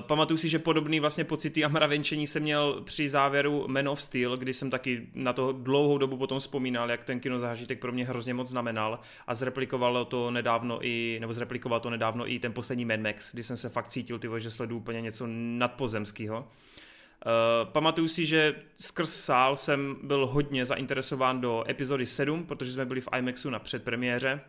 pamatuju 0.00 0.38
si, 0.38 0.48
že 0.48 0.58
podobný 0.58 1.00
vlastně 1.00 1.24
pocity 1.24 1.64
a 1.64 1.68
mravenčení 1.68 2.26
jsem 2.26 2.42
měl 2.42 2.80
při 2.84 3.08
závěru 3.08 3.64
Men 3.68 3.88
of 3.88 4.00
Steel, 4.00 4.36
kdy 4.36 4.54
jsem 4.54 4.70
taky 4.70 5.06
na 5.14 5.32
to 5.32 5.52
dlouhou 5.52 5.98
dobu 5.98 6.16
potom 6.16 6.38
vzpomínal, 6.38 6.90
jak 6.90 7.04
ten 7.04 7.20
kinozážitek 7.20 7.80
pro 7.80 7.92
mě 7.92 8.06
hrozně 8.06 8.34
moc 8.34 8.48
znamenal 8.48 9.00
a 9.26 9.34
zreplikovalo 9.34 10.04
to 10.04 10.30
nedávno 10.30 10.78
i, 10.82 11.18
nebo 11.20 11.32
zreplikoval 11.32 11.80
to 11.80 11.90
nedávno 11.90 12.30
i 12.30 12.38
ten 12.38 12.52
poslední 12.52 12.84
Mad 12.84 13.00
Max, 13.00 13.32
kdy 13.32 13.42
jsem 13.42 13.56
se 13.56 13.68
fakt 13.68 13.88
cítil, 13.88 14.18
tyvo, 14.18 14.38
že 14.38 14.50
sleduju 14.50 14.80
úplně 14.80 15.00
něco 15.00 15.26
nadpozemského. 15.28 16.38
Uh, 16.38 17.70
pamatuju 17.72 18.08
si, 18.08 18.26
že 18.26 18.54
skrz 18.74 19.14
sál 19.14 19.56
jsem 19.56 19.96
byl 20.02 20.26
hodně 20.26 20.64
zainteresován 20.64 21.40
do 21.40 21.64
epizody 21.68 22.06
7, 22.06 22.46
protože 22.46 22.72
jsme 22.72 22.84
byli 22.84 23.00
v 23.00 23.08
IMAXu 23.18 23.50
na 23.50 23.58
předpremiéře 23.58 24.40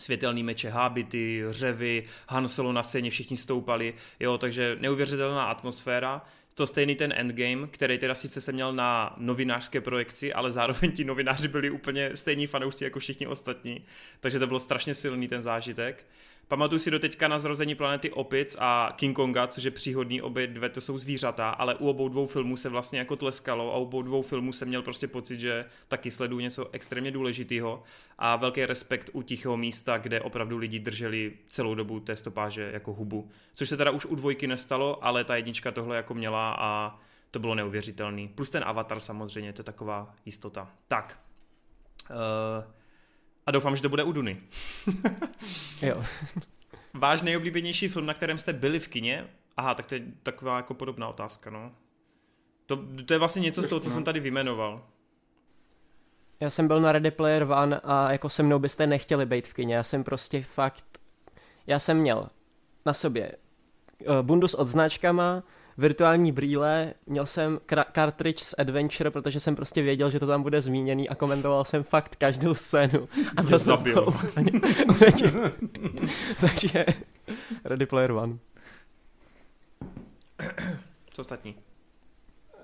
světelný 0.00 0.42
meče, 0.42 0.70
hábity, 0.70 1.44
řevy, 1.50 2.04
Han 2.28 2.48
Solo 2.48 2.72
na 2.72 2.82
scéně, 2.82 3.10
všichni 3.10 3.36
stoupali, 3.36 3.94
jo, 4.20 4.38
takže 4.38 4.76
neuvěřitelná 4.80 5.44
atmosféra. 5.44 6.22
To 6.54 6.66
stejný 6.66 6.94
ten 6.94 7.12
Endgame, 7.16 7.66
který 7.66 7.98
teda 7.98 8.14
sice 8.14 8.40
se 8.40 8.52
měl 8.52 8.72
na 8.72 9.14
novinářské 9.16 9.80
projekci, 9.80 10.32
ale 10.32 10.52
zároveň 10.52 10.92
ti 10.92 11.04
novináři 11.04 11.48
byli 11.48 11.70
úplně 11.70 12.16
stejní 12.16 12.46
fanoušci 12.46 12.84
jako 12.84 12.98
všichni 12.98 13.26
ostatní, 13.26 13.84
takže 14.20 14.38
to 14.38 14.46
bylo 14.46 14.60
strašně 14.60 14.94
silný 14.94 15.28
ten 15.28 15.42
zážitek. 15.42 16.06
Pamatuju 16.48 16.78
si 16.78 16.90
do 16.90 16.98
teďka 16.98 17.28
na 17.28 17.38
zrození 17.38 17.74
planety 17.74 18.10
Opic 18.10 18.56
a 18.60 18.92
King 18.96 19.16
Konga, 19.16 19.46
což 19.46 19.64
je 19.64 19.70
příhodný, 19.70 20.22
obě 20.22 20.46
dvě 20.46 20.68
to 20.68 20.80
jsou 20.80 20.98
zvířata, 20.98 21.50
ale 21.50 21.74
u 21.74 21.88
obou 21.88 22.08
dvou 22.08 22.26
filmů 22.26 22.56
se 22.56 22.68
vlastně 22.68 22.98
jako 22.98 23.16
tleskalo 23.16 23.74
a 23.74 23.76
u 23.76 23.82
obou 23.82 24.02
dvou 24.02 24.22
filmů 24.22 24.52
jsem 24.52 24.68
měl 24.68 24.82
prostě 24.82 25.08
pocit, 25.08 25.40
že 25.40 25.64
taky 25.88 26.10
sleduju 26.10 26.40
něco 26.40 26.68
extrémně 26.72 27.10
důležitého 27.10 27.82
a 28.18 28.36
velký 28.36 28.66
respekt 28.66 29.10
u 29.12 29.22
tichého 29.22 29.56
místa, 29.56 29.98
kde 29.98 30.20
opravdu 30.20 30.56
lidi 30.56 30.78
drželi 30.78 31.32
celou 31.48 31.74
dobu 31.74 32.00
té 32.00 32.16
stopáže 32.16 32.70
jako 32.72 32.92
hubu. 32.92 33.30
Což 33.54 33.68
se 33.68 33.76
teda 33.76 33.90
už 33.90 34.06
u 34.06 34.14
dvojky 34.14 34.46
nestalo, 34.46 35.04
ale 35.04 35.24
ta 35.24 35.36
jednička 35.36 35.72
tohle 35.72 35.96
jako 35.96 36.14
měla 36.14 36.56
a 36.58 37.00
to 37.30 37.38
bylo 37.38 37.54
neuvěřitelný. 37.54 38.28
Plus 38.28 38.50
ten 38.50 38.64
avatar 38.66 39.00
samozřejmě, 39.00 39.52
to 39.52 39.60
je 39.60 39.64
taková 39.64 40.14
jistota. 40.24 40.70
Tak. 40.88 41.18
Uh, 42.10 42.75
a 43.46 43.50
doufám, 43.50 43.76
že 43.76 43.82
to 43.82 43.88
bude 43.88 44.02
u 44.02 44.12
Duny. 44.12 44.40
jo. 45.82 46.04
Váš 46.94 47.22
nejoblíbenější 47.22 47.88
film, 47.88 48.06
na 48.06 48.14
kterém 48.14 48.38
jste 48.38 48.52
byli 48.52 48.80
v 48.80 48.88
kině? 48.88 49.26
Aha, 49.56 49.74
tak 49.74 49.86
to 49.86 49.94
je 49.94 50.02
taková 50.22 50.56
jako 50.56 50.74
podobná 50.74 51.08
otázka, 51.08 51.50
no. 51.50 51.72
To, 52.66 52.78
to 53.06 53.14
je 53.14 53.18
vlastně 53.18 53.40
něco 53.40 53.62
z 53.62 53.66
toho, 53.66 53.80
co 53.80 53.90
jsem 53.90 54.04
tady 54.04 54.20
vymenoval. 54.20 54.86
Já 56.40 56.50
jsem 56.50 56.68
byl 56.68 56.80
na 56.80 56.92
Ready 56.92 57.10
Player 57.10 57.42
One 57.42 57.80
a 57.84 58.12
jako 58.12 58.28
se 58.28 58.42
mnou 58.42 58.58
byste 58.58 58.86
nechtěli 58.86 59.26
být 59.26 59.46
v 59.46 59.54
kině. 59.54 59.74
Já 59.74 59.82
jsem 59.82 60.04
prostě 60.04 60.42
fakt... 60.42 60.84
Já 61.66 61.78
jsem 61.78 61.98
měl 61.98 62.28
na 62.86 62.94
sobě 62.94 63.32
uh, 64.08 64.22
bundu 64.22 64.48
s 64.48 64.54
odznačkama, 64.54 65.42
virtuální 65.78 66.32
brýle, 66.32 66.94
měl 67.06 67.26
jsem 67.26 67.60
cartridge 67.94 68.40
z 68.40 68.54
Adventure, 68.58 69.10
protože 69.10 69.40
jsem 69.40 69.56
prostě 69.56 69.82
věděl, 69.82 70.10
že 70.10 70.20
to 70.20 70.26
tam 70.26 70.42
bude 70.42 70.62
zmíněný 70.62 71.08
a 71.08 71.14
komentoval 71.14 71.64
jsem 71.64 71.82
fakt 71.82 72.16
každou 72.16 72.54
scénu. 72.54 73.08
A 73.36 73.42
to 73.42 73.58
jsem 73.58 73.76
zabil. 73.76 74.06
Takže 76.40 76.86
Ready 77.64 77.86
Player 77.86 78.10
One. 78.12 78.38
Co 81.10 81.22
ostatní? 81.22 81.56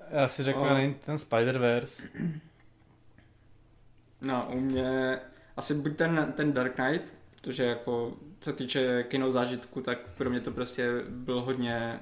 Já 0.09 0.27
si 0.27 0.43
řeknu, 0.43 0.61
oh. 0.61 0.93
ten 1.05 1.15
Spider-Verse. 1.15 2.09
No, 4.21 4.47
u 4.53 4.59
mě 4.59 5.19
asi 5.57 5.73
buď 5.73 5.95
ten, 5.95 6.33
ten 6.37 6.53
Dark 6.53 6.75
Knight, 6.75 7.13
protože 7.41 7.63
jako 7.63 8.13
co 8.39 8.53
týče 8.53 9.03
kino 9.03 9.31
zážitku, 9.31 9.81
tak 9.81 9.97
pro 10.17 10.29
mě 10.29 10.39
to 10.39 10.51
prostě 10.51 10.91
byl 11.09 11.41
hodně 11.41 11.99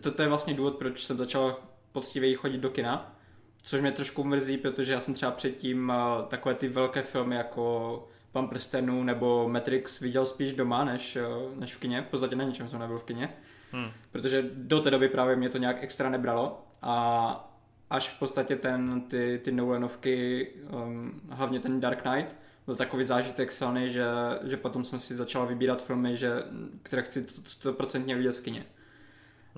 to, 0.00 0.10
to 0.10 0.22
je 0.22 0.28
vlastně 0.28 0.54
důvod, 0.54 0.76
proč 0.76 1.04
jsem 1.04 1.18
začal 1.18 1.56
poctivěji 1.92 2.34
chodit 2.34 2.58
do 2.58 2.70
kina, 2.70 3.16
což 3.62 3.80
mě 3.80 3.92
trošku 3.92 4.24
mrzí, 4.24 4.58
protože 4.58 4.92
já 4.92 5.00
jsem 5.00 5.14
třeba 5.14 5.32
předtím 5.32 5.88
uh, 5.88 6.24
takové 6.28 6.54
ty 6.54 6.68
velké 6.68 7.02
filmy 7.02 7.36
jako 7.36 8.08
Pan 8.32 8.48
prstenů 8.48 9.04
nebo 9.04 9.48
Matrix 9.48 10.00
viděl 10.00 10.26
spíš 10.26 10.52
doma 10.52 10.84
než, 10.84 11.16
uh, 11.16 11.58
než 11.58 11.74
v 11.74 11.78
kině, 11.78 12.02
v 12.02 12.06
podstatě 12.06 12.36
na 12.36 12.44
ničem 12.44 12.68
jsem 12.68 12.78
nebyl 12.78 12.98
v 12.98 13.04
kině, 13.04 13.34
hmm. 13.72 13.90
protože 14.12 14.50
do 14.54 14.80
té 14.80 14.90
doby 14.90 15.08
právě 15.08 15.36
mě 15.36 15.48
to 15.48 15.58
nějak 15.58 15.82
extra 15.82 16.10
nebralo 16.10 16.66
a 16.82 17.44
až 17.90 18.08
v 18.08 18.18
podstatě 18.18 18.56
ten, 18.56 19.00
ty, 19.00 19.40
ty 19.44 19.52
Nolanovky, 19.52 20.48
um, 20.70 21.20
hlavně 21.30 21.60
ten 21.60 21.80
Dark 21.80 22.02
Knight, 22.02 22.36
byl 22.66 22.76
takový 22.76 23.04
zážitek 23.04 23.52
silný, 23.52 23.92
že, 23.92 24.04
že 24.44 24.56
potom 24.56 24.84
jsem 24.84 25.00
si 25.00 25.16
začal 25.16 25.46
vybírat 25.46 25.84
filmy, 25.84 26.16
že, 26.16 26.30
které 26.82 27.02
chci 27.02 27.22
100% 27.22 28.16
vidět 28.16 28.36
v 28.36 28.40
kině. 28.40 28.66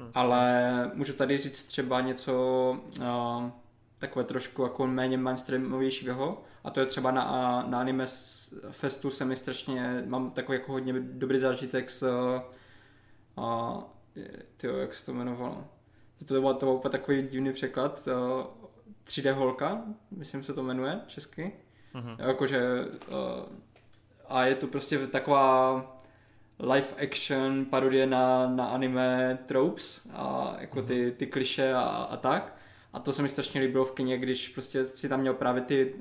Hmm. 0.00 0.10
Ale 0.14 0.90
můžu 0.94 1.12
tady 1.12 1.38
říct 1.38 1.64
třeba 1.64 2.00
něco 2.00 2.76
uh, 3.00 3.50
takové 3.98 4.24
trošku 4.24 4.62
jako 4.62 4.86
méně 4.86 5.18
mainstreamovějšího 5.18 6.42
a 6.64 6.70
to 6.70 6.80
je 6.80 6.86
třeba 6.86 7.10
na, 7.10 7.64
na 7.68 7.80
anime 7.80 8.06
festu 8.70 9.10
se 9.10 9.24
mi 9.24 9.36
strašně, 9.36 10.04
mám 10.06 10.30
takový 10.30 10.58
jako 10.58 10.72
hodně 10.72 10.92
dobrý 11.00 11.38
zážitek 11.38 11.90
s 11.90 12.02
uh, 13.36 13.82
tyjo, 14.56 14.76
jak 14.76 14.94
se 14.94 15.06
to 15.06 15.12
jmenovalo? 15.12 15.64
To 16.28 16.40
byl, 16.40 16.54
to 16.54 16.66
byl 16.66 16.74
úplně 16.74 16.92
takový 16.92 17.22
divný 17.22 17.52
překlad. 17.52 18.08
Uh, 18.08 18.44
3D 19.06 19.32
holka, 19.32 19.82
myslím 20.10 20.42
se 20.42 20.54
to 20.54 20.62
jmenuje 20.62 21.00
česky. 21.06 21.52
Uh-huh. 21.94 22.16
Jakože 22.18 22.84
uh, 22.84 23.16
a 24.28 24.44
je 24.44 24.54
to 24.54 24.66
prostě 24.66 25.06
taková 25.06 25.99
live 26.60 26.94
action 27.02 27.64
parodie 27.64 28.06
na, 28.06 28.48
na 28.48 28.66
anime 28.66 29.38
tropes 29.46 30.08
a 30.12 30.56
jako 30.58 30.82
ty, 30.82 31.02
mhm. 31.06 31.12
ty 31.12 31.26
kliše 31.26 31.72
a, 31.72 31.80
a 31.82 32.16
tak. 32.16 32.56
A 32.92 32.98
to 32.98 33.12
se 33.12 33.22
mi 33.22 33.28
strašně 33.28 33.60
líbilo 33.60 33.84
v 33.84 33.92
kině, 33.92 34.18
když 34.18 34.48
prostě 34.48 34.86
si 34.86 35.08
tam 35.08 35.20
měl 35.20 35.34
právě 35.34 35.62
ty, 35.62 35.94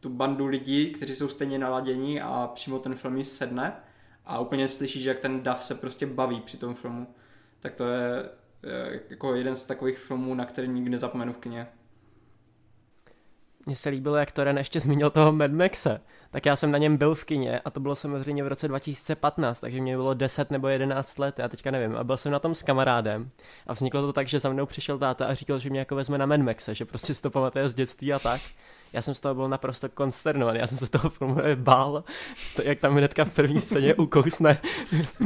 tu 0.00 0.08
bandu 0.08 0.46
lidí, 0.46 0.92
kteří 0.92 1.16
jsou 1.16 1.28
stejně 1.28 1.58
naladění 1.58 2.20
a 2.20 2.50
přímo 2.54 2.78
ten 2.78 2.94
film 2.94 3.24
sedne 3.24 3.72
a 4.24 4.40
úplně 4.40 4.68
slyšíš, 4.68 5.04
jak 5.04 5.18
ten 5.18 5.42
dav 5.42 5.64
se 5.64 5.74
prostě 5.74 6.06
baví 6.06 6.40
při 6.40 6.56
tom 6.56 6.74
filmu. 6.74 7.06
Tak 7.60 7.74
to 7.74 7.88
je, 7.88 8.28
je 8.62 9.02
jako 9.10 9.34
jeden 9.34 9.56
z 9.56 9.64
takových 9.64 9.98
filmů, 9.98 10.34
na 10.34 10.44
který 10.44 10.68
nikdy 10.68 10.90
nezapomenu 10.90 11.32
v 11.32 11.38
kině. 11.38 11.66
Mně 13.66 13.76
se 13.76 13.88
líbilo, 13.88 14.16
jak 14.16 14.32
Toren 14.32 14.58
ještě 14.58 14.80
zmínil 14.80 15.10
toho 15.10 15.32
Mad 15.32 15.50
Maxe 15.50 16.00
tak 16.36 16.46
já 16.46 16.56
jsem 16.56 16.70
na 16.70 16.78
něm 16.78 16.96
byl 16.96 17.14
v 17.14 17.24
kině 17.24 17.60
a 17.60 17.70
to 17.70 17.80
bylo 17.80 17.94
samozřejmě 17.94 18.44
v 18.44 18.48
roce 18.48 18.68
2015, 18.68 19.60
takže 19.60 19.80
mě 19.80 19.96
bylo 19.96 20.14
10 20.14 20.50
nebo 20.50 20.68
11 20.68 21.18
let, 21.18 21.38
já 21.38 21.48
teďka 21.48 21.70
nevím. 21.70 21.96
A 21.96 22.04
byl 22.04 22.16
jsem 22.16 22.32
na 22.32 22.38
tom 22.38 22.54
s 22.54 22.62
kamarádem 22.62 23.28
a 23.66 23.72
vzniklo 23.72 24.02
to 24.02 24.12
tak, 24.12 24.26
že 24.26 24.40
za 24.40 24.48
mnou 24.48 24.66
přišel 24.66 24.98
táta 24.98 25.26
a 25.26 25.34
říkal, 25.34 25.58
že 25.58 25.70
mě 25.70 25.78
jako 25.78 25.94
vezme 25.94 26.18
na 26.18 26.26
Mad 26.26 26.40
Maxe, 26.40 26.74
že 26.74 26.84
prostě 26.84 27.14
si 27.14 27.22
to 27.22 27.30
pamatuje 27.30 27.68
z 27.68 27.74
dětství 27.74 28.12
a 28.12 28.18
tak. 28.18 28.40
Já 28.92 29.02
jsem 29.02 29.14
z 29.14 29.20
toho 29.20 29.34
byl 29.34 29.48
naprosto 29.48 29.88
konsternovaný, 29.88 30.58
já 30.58 30.66
jsem 30.66 30.78
se 30.78 30.90
toho 30.90 31.10
filmu 31.10 31.36
bál, 31.54 32.04
to, 32.56 32.62
jak 32.62 32.80
tam 32.80 32.96
hnedka 32.96 33.24
v 33.24 33.30
první 33.30 33.62
scéně 33.62 33.94
ukousne 33.94 34.58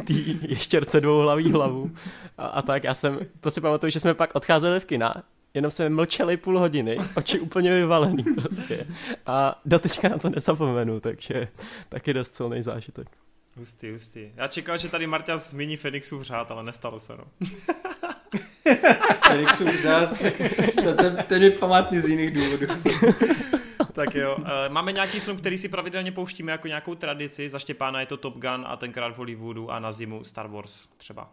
tý 0.06 0.38
ještěrce 0.48 1.00
dvouhlavý 1.00 1.52
hlavu 1.52 1.90
a, 2.38 2.46
a, 2.46 2.62
tak. 2.62 2.84
Já 2.84 2.94
jsem, 2.94 3.18
to 3.40 3.50
si 3.50 3.60
pamatuju, 3.60 3.90
že 3.90 4.00
jsme 4.00 4.14
pak 4.14 4.34
odcházeli 4.34 4.80
v 4.80 4.84
kina 4.84 5.22
jenom 5.54 5.70
jsme 5.70 5.88
mlčeli 5.88 6.36
půl 6.36 6.58
hodiny, 6.58 6.96
oči 7.16 7.40
úplně 7.40 7.74
vyvalený 7.74 8.24
prostě. 8.24 8.86
A 9.26 9.60
doteďka 9.64 10.08
na 10.08 10.18
to 10.18 10.28
nezapomenu, 10.28 11.00
takže 11.00 11.48
taky 11.88 12.12
dost 12.12 12.34
silný 12.34 12.62
zážitek. 12.62 13.08
Hustý, 13.56 13.90
hustý. 13.90 14.30
Já 14.36 14.48
čekal, 14.48 14.76
že 14.76 14.88
tady 14.88 15.06
Marta 15.06 15.38
zmíní 15.38 15.76
Fenixův 15.76 16.22
řád, 16.22 16.50
ale 16.50 16.62
nestalo 16.62 17.00
se, 17.00 17.16
no. 17.16 17.24
Fenixův 19.28 19.82
řád, 19.82 20.18
ten, 20.96 21.24
ten 21.26 21.42
je 21.42 21.50
památný 21.50 22.00
z 22.00 22.08
jiných 22.08 22.30
důvodů. 22.30 22.66
tak 23.92 24.14
jo, 24.14 24.36
eh, 24.44 24.68
máme 24.68 24.92
nějaký 24.92 25.20
film, 25.20 25.36
který 25.36 25.58
si 25.58 25.68
pravidelně 25.68 26.12
pouštíme 26.12 26.52
jako 26.52 26.68
nějakou 26.68 26.94
tradici. 26.94 27.48
Za 27.48 27.58
Štěpána 27.58 28.00
je 28.00 28.06
to 28.06 28.16
Top 28.16 28.34
Gun 28.34 28.64
a 28.66 28.76
tenkrát 28.76 29.12
v 29.12 29.16
Hollywoodu 29.16 29.70
a 29.70 29.78
na 29.78 29.92
zimu 29.92 30.24
Star 30.24 30.48
Wars 30.48 30.88
třeba. 30.96 31.30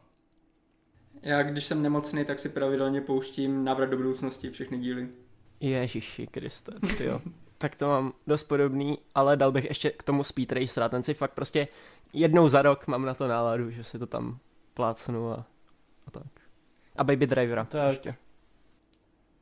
Já 1.28 1.44
když 1.44 1.66
jsem 1.66 1.82
nemocný, 1.82 2.26
tak 2.26 2.40
si 2.40 2.50
pravidelně 2.50 3.02
pouštím 3.02 3.64
Návrat 3.64 3.86
do 3.86 3.98
budoucnosti, 3.98 4.50
všechny 4.50 4.78
díly. 4.78 5.08
Ježiši 5.60 6.28
Kriste, 6.28 6.72
jo. 7.04 7.22
tak 7.58 7.76
to 7.76 7.88
mám 7.88 8.14
dost 8.28 8.44
podobný, 8.44 8.98
ale 9.16 9.38
dal 9.38 9.52
bych 9.52 9.66
ještě 9.66 9.90
k 9.90 10.04
tomu 10.04 10.24
Speed 10.24 10.52
Racer, 10.52 10.90
ten 10.90 11.04
si 11.04 11.14
fakt 11.14 11.34
prostě 11.34 11.68
jednou 12.14 12.50
za 12.50 12.62
rok 12.62 12.88
mám 12.88 13.06
na 13.06 13.14
to 13.14 13.28
náladu, 13.28 13.72
že 13.72 13.84
si 13.84 14.00
to 14.00 14.06
tam 14.06 14.40
plácnu 14.74 15.32
a, 15.32 15.46
a 16.08 16.12
tak. 16.12 16.32
A 16.96 17.04
Baby 17.04 17.28
Drivera 17.28 17.66
tak. 17.66 17.90
ještě. 17.90 18.16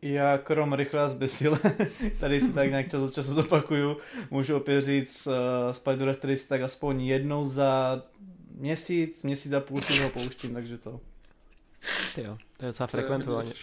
Já 0.02 0.38
krom 0.38 0.74
rychle 0.74 1.02
a 1.02 1.10
zbesile, 1.10 1.60
tady 2.20 2.41
si 2.41 2.53
tak 2.53 2.70
nějak 2.70 2.91
čas 2.91 3.02
od 3.02 3.14
času 3.14 3.34
zopakuju, 3.34 3.98
můžu 4.32 4.56
opět 4.56 4.82
říct 4.82 5.28
uh, 5.28 5.34
Spider 5.72 6.16
který 6.16 6.38
si 6.38 6.48
tak 6.48 6.62
aspoň 6.62 7.02
jednou 7.02 7.45
za 7.45 8.02
měsíc, 8.52 9.24
měsíc 9.24 9.53
a 9.53 9.60
půl 9.60 9.82
si 9.82 9.99
ho 9.99 10.10
pouštím, 10.10 10.53
takže 10.53 10.78
to. 10.78 10.99
Ty 12.16 12.24
jo, 12.24 12.38
to 12.57 12.66
je 12.66 12.70
docela 12.70 12.88
frekventovaně. 12.88 13.53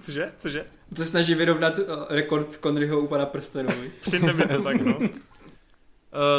Cože? 0.00 0.32
Cože? 0.38 0.66
To 0.96 0.96
se 0.96 1.04
snaží 1.04 1.34
vyrovnat 1.34 1.78
uh, 1.78 1.84
rekord 2.08 2.58
Conryho 2.62 3.00
u 3.00 3.06
pana 3.06 3.26
prstenovi. 3.26 3.90
Přijde 4.00 4.32
mi 4.32 4.46
to 4.46 4.62
tak, 4.62 4.80
no. 4.80 4.98
Uh, 4.98 5.08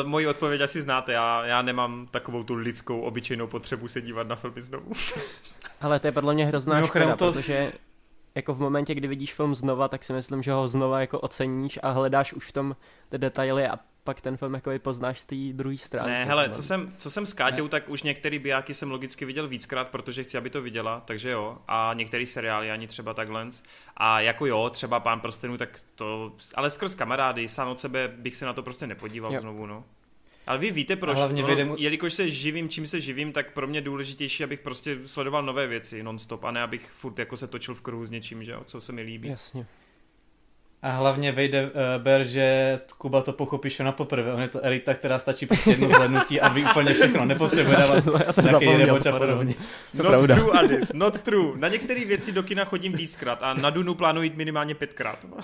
moji 0.04 0.28
odpověď 0.28 0.62
asi 0.62 0.82
znáte, 0.82 1.14
já, 1.14 1.46
já 1.46 1.62
nemám 1.62 2.08
takovou 2.12 2.44
tu 2.44 2.54
lidskou, 2.54 3.02
obyčejnou 3.02 3.48
potřebu 3.48 3.88
se 3.88 4.02
dívat 4.02 4.28
na 4.28 4.36
filmy 4.36 4.62
znovu. 4.62 4.92
Ale 5.82 6.00
to 6.00 6.08
je 6.08 6.12
podle 6.12 6.34
mě 6.34 6.46
hrozná 6.46 6.76
Mimo 6.76 6.88
škoda, 6.88 7.16
to... 7.16 7.32
protože 7.32 7.72
jako 8.36 8.54
v 8.54 8.60
momentě, 8.60 8.96
kdy 8.96 9.08
vidíš 9.08 9.34
film 9.34 9.56
znova, 9.56 9.88
tak 9.88 10.04
si 10.04 10.14
myslím, 10.14 10.44
že 10.44 10.52
ho 10.52 10.68
znova 10.68 11.02
jako 11.02 11.20
oceníš 11.20 11.80
a 11.84 11.92
hledáš 11.92 12.34
už 12.34 12.48
v 12.48 12.52
tom 12.52 12.76
ty 13.10 13.18
detaily 13.18 13.68
a 13.68 13.80
pak 14.04 14.22
ten 14.22 14.38
film 14.38 14.54
jako 14.54 14.72
poznáš 14.80 15.20
z 15.20 15.26
té 15.26 15.36
druhé 15.54 15.78
strany. 15.78 16.12
Ne, 16.12 16.26
hele, 16.26 16.50
co 16.50 16.64
jsem, 16.64 16.94
co 16.98 17.12
jsem 17.12 17.26
s 17.26 17.34
Káťou, 17.34 17.64
ne. 17.64 17.70
tak 17.70 17.90
už 17.90 18.04
některý 18.04 18.40
bijáky 18.40 18.74
jsem 18.74 18.92
logicky 18.92 19.26
viděl 19.26 19.48
víckrát, 19.48 19.90
protože 19.90 20.24
chci, 20.24 20.38
aby 20.38 20.50
to 20.50 20.62
viděla, 20.62 21.02
takže 21.06 21.30
jo. 21.30 21.58
A 21.68 21.92
některý 21.94 22.26
seriály 22.26 22.72
ani 22.72 22.88
třeba 22.88 23.14
takhle. 23.14 23.48
A 23.98 24.20
jako 24.22 24.46
jo, 24.46 24.70
třeba 24.70 25.00
Pán 25.00 25.20
prstenů, 25.20 25.58
tak 25.58 25.80
to, 25.96 26.32
ale 26.56 26.70
skrz 26.70 26.96
kamarády, 26.96 27.48
sám 27.48 27.68
od 27.68 27.80
sebe 27.80 28.08
bych 28.08 28.36
se 28.36 28.46
na 28.46 28.54
to 28.54 28.64
prostě 28.64 28.88
nepodíval 28.88 29.34
jo. 29.34 29.40
znovu, 29.40 29.66
no. 29.66 29.84
Ale 30.48 30.58
vy 30.58 30.72
víte 30.72 30.96
proč, 30.96 31.18
hlavně 31.18 31.44
no, 31.44 31.66
mu... 31.66 31.76
jelikož 31.78 32.14
se 32.14 32.30
živím, 32.30 32.70
čím 32.70 32.88
se 32.88 33.02
živím, 33.02 33.32
tak 33.32 33.54
pro 33.54 33.68
mě 33.68 33.82
důležitější, 33.82 34.44
abych 34.44 34.60
prostě 34.60 34.98
sledoval 35.06 35.44
nové 35.44 35.68
věci 35.68 36.04
nonstop 36.04 36.44
a 36.44 36.52
ne 36.52 36.62
abych 36.62 36.92
furt 36.96 37.20
jako 37.20 37.38
se 37.38 37.48
točil 37.48 37.76
v 37.76 37.82
kruhu 37.82 38.06
s 38.06 38.10
něčím, 38.10 38.44
že 38.44 38.52
jo, 38.52 38.62
co 38.66 38.82
se 38.82 38.92
mi 38.92 39.02
líbí. 39.02 39.30
Jasně. 39.30 39.66
A 40.84 40.92
hlavně 40.92 41.32
vejde 41.32 41.64
uh, 41.64 41.72
ber, 41.98 42.24
že 42.24 42.80
Kuba 42.98 43.22
to 43.22 43.34
pochopíš 43.34 43.80
na 43.80 43.92
poprvé. 43.92 44.34
On 44.34 44.42
je 44.42 44.48
to 44.48 44.66
elita, 44.66 44.94
která 44.94 45.20
stačí 45.20 45.46
prostě 45.46 45.70
jedno 45.70 45.90
zhlednutí 45.90 46.42
a 46.42 46.50
ví 46.50 46.64
úplně 46.64 46.94
všechno. 46.94 47.26
Nepotřebuje 47.26 47.78
dávat 47.78 48.38
nějaký 48.44 48.78
reboč 48.78 49.06
a 49.06 49.18
podobně. 49.18 49.56
Not 49.94 50.08
pravda. 50.08 50.36
true, 50.36 50.60
Adis, 50.60 50.94
not 50.94 51.20
true. 51.20 51.60
Na 51.60 51.68
některé 51.68 52.06
věci 52.06 52.32
do 52.32 52.44
kina 52.44 52.66
chodím 52.66 52.94
víckrát 52.94 53.44
a 53.44 53.54
na 53.54 53.70
Dunu 53.70 53.94
plánuji 53.94 54.22
jít 54.22 54.38
minimálně 54.38 54.76
pětkrát. 54.76 55.26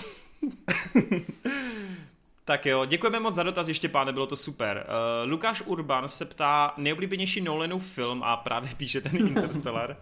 tak 2.48 2.66
jo, 2.66 2.86
děkujeme 2.86 3.20
moc 3.20 3.36
za 3.36 3.44
dotaz 3.44 3.68
ještě, 3.68 3.90
páne, 3.90 4.14
bylo 4.14 4.28
to 4.28 4.36
super. 4.36 4.86
Uh, 4.88 5.32
Lukáš 5.32 5.62
Urban 5.66 6.10
se 6.10 6.26
ptá 6.26 6.74
nejoblíbenější 6.78 7.42
Nolanův 7.42 7.88
film 7.94 8.24
a 8.24 8.38
právě 8.38 8.70
píše 8.78 9.02
ten 9.02 9.16
Interstellar. 9.16 9.98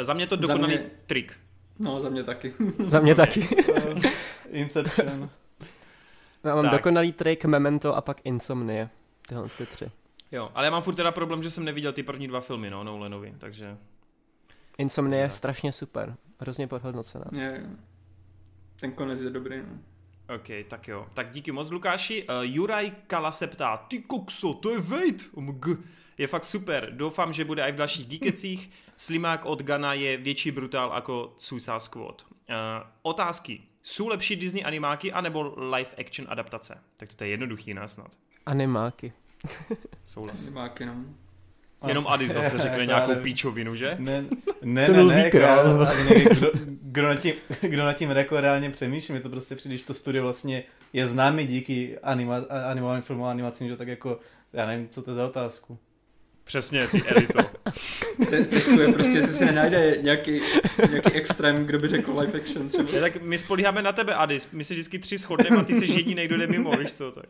Za 0.00 0.14
mě 0.14 0.26
to 0.26 0.36
dokonalý 0.36 0.78
mě... 0.78 0.90
trik. 1.06 1.36
No, 1.78 2.00
za 2.00 2.08
mě 2.08 2.24
taky. 2.24 2.54
za 2.88 3.00
mě 3.00 3.14
taky. 3.14 3.48
Inception. 4.50 5.30
Já 6.44 6.54
mám 6.54 6.64
tak. 6.64 6.72
dokonalý 6.72 7.12
trik, 7.12 7.44
Memento 7.44 7.96
a 7.96 8.00
pak 8.00 8.20
Insomnie. 8.24 8.90
Tyhle 9.28 9.48
ty 9.58 9.66
tři. 9.66 9.90
Jo, 10.32 10.50
ale 10.54 10.66
já 10.66 10.70
mám 10.70 10.82
furt 10.82 10.94
teda 10.94 11.12
problém, 11.12 11.42
že 11.42 11.50
jsem 11.50 11.64
neviděl 11.64 11.92
ty 11.92 12.02
první 12.02 12.28
dva 12.28 12.40
filmy, 12.40 12.70
no, 12.70 12.84
Nolanovi, 12.84 13.34
takže... 13.38 13.76
Insomnie 14.78 15.22
je 15.22 15.30
strašně 15.30 15.72
super. 15.72 16.16
Hrozně 16.40 16.66
podhodnocená. 16.66 17.24
Je, 17.32 17.66
ten 18.80 18.92
konec 18.92 19.20
je 19.20 19.30
dobrý, 19.30 19.58
no. 19.58 19.78
OK, 20.36 20.48
tak 20.68 20.88
jo. 20.88 21.06
Tak 21.14 21.30
díky 21.30 21.52
moc, 21.52 21.70
Lukáši. 21.70 22.24
Uh, 22.28 22.34
Juraj 22.42 22.92
Kala 23.06 23.32
se 23.32 23.46
ptá, 23.46 23.76
ty 23.76 23.98
kokso, 23.98 24.54
to 24.54 24.70
je 24.70 24.80
Wade. 24.80 25.24
OMG. 25.34 25.66
Je 26.18 26.26
fakt 26.26 26.44
super. 26.44 26.92
Doufám, 26.92 27.32
že 27.32 27.44
bude 27.44 27.62
i 27.62 27.72
v 27.72 27.76
dalších 27.76 28.06
díkecích. 28.06 28.70
Slimák 28.96 29.44
od 29.44 29.62
Gana 29.62 29.94
je 29.94 30.16
větší 30.16 30.50
brutál 30.50 30.92
jako 30.94 31.34
Suicide 31.36 31.80
Squad. 31.80 32.26
Uh, 32.30 32.36
otázky. 33.02 33.62
Jsou 33.82 34.08
lepší 34.08 34.36
Disney 34.36 34.64
animáky 34.64 35.12
anebo 35.12 35.54
live 35.56 35.90
action 35.98 36.26
adaptace? 36.30 36.82
Tak 36.96 37.14
to 37.14 37.24
je 37.24 37.30
jednoduchý 37.30 37.74
nás 37.74 37.92
snad. 37.92 38.10
Animáky. 38.46 39.12
Souhlas. 40.04 40.46
Animáky, 40.46 40.86
no. 40.86 41.04
Jenom 41.88 42.06
Adi 42.08 42.28
zase 42.28 42.58
řekne 42.58 42.86
nějakou 42.92 43.14
píčovinu, 43.14 43.74
že? 43.74 43.96
Ne, 43.98 44.24
ne, 44.62 44.88
ne, 44.88 45.04
ne 45.04 45.24
jako 45.24 45.36
já, 45.36 45.62
kdo, 46.28 46.50
kdo, 46.82 47.08
nad 47.08 47.14
tím, 47.14 47.34
kdo 47.60 47.84
nad 47.84 47.92
tím 47.92 48.10
jako 48.10 48.40
reálně 48.40 48.70
přemýšlí, 48.70 49.14
mi 49.14 49.20
to 49.20 49.28
prostě 49.28 49.56
přijde, 49.56 49.84
to 49.86 49.94
studio 49.94 50.22
vlastně 50.22 50.62
je 50.92 51.06
známý 51.06 51.46
díky 51.46 51.98
anima, 52.02 52.36
animovaným 52.70 53.02
filmům 53.02 53.26
a 53.26 53.30
animacím, 53.30 53.68
že 53.68 53.76
tak 53.76 53.88
jako, 53.88 54.18
já 54.52 54.66
nevím, 54.66 54.88
co 54.88 55.02
to 55.02 55.10
je 55.10 55.14
za 55.14 55.26
otázku. 55.26 55.78
Přesně, 56.44 56.88
ty 56.88 57.02
elito. 57.02 57.38
Testuje 58.50 58.92
prostě, 58.92 59.18
jestli 59.18 59.32
se 59.32 59.44
nenajde 59.44 59.98
nějaký, 60.02 60.40
nějaký 60.90 61.12
extrém, 61.12 61.64
kdo 61.66 61.78
by 61.78 61.88
řekl 61.88 62.18
live 62.20 62.40
action 62.40 62.68
třeba. 62.68 62.90
Ja, 62.92 63.00
tak 63.00 63.22
my 63.22 63.38
spolíháme 63.38 63.82
na 63.82 63.92
tebe, 63.92 64.14
Adis. 64.14 64.48
My 64.52 64.64
si 64.64 64.74
vždycky 64.74 64.98
tři 64.98 65.18
shodneme 65.18 65.56
a 65.56 65.64
ty 65.64 65.74
jsi 65.74 65.92
jediný, 65.92 66.26
kdo 66.26 66.36
jde 66.36 66.46
mimo, 66.46 66.70
víš 66.70 66.92
co, 66.92 67.10
tak. 67.10 67.28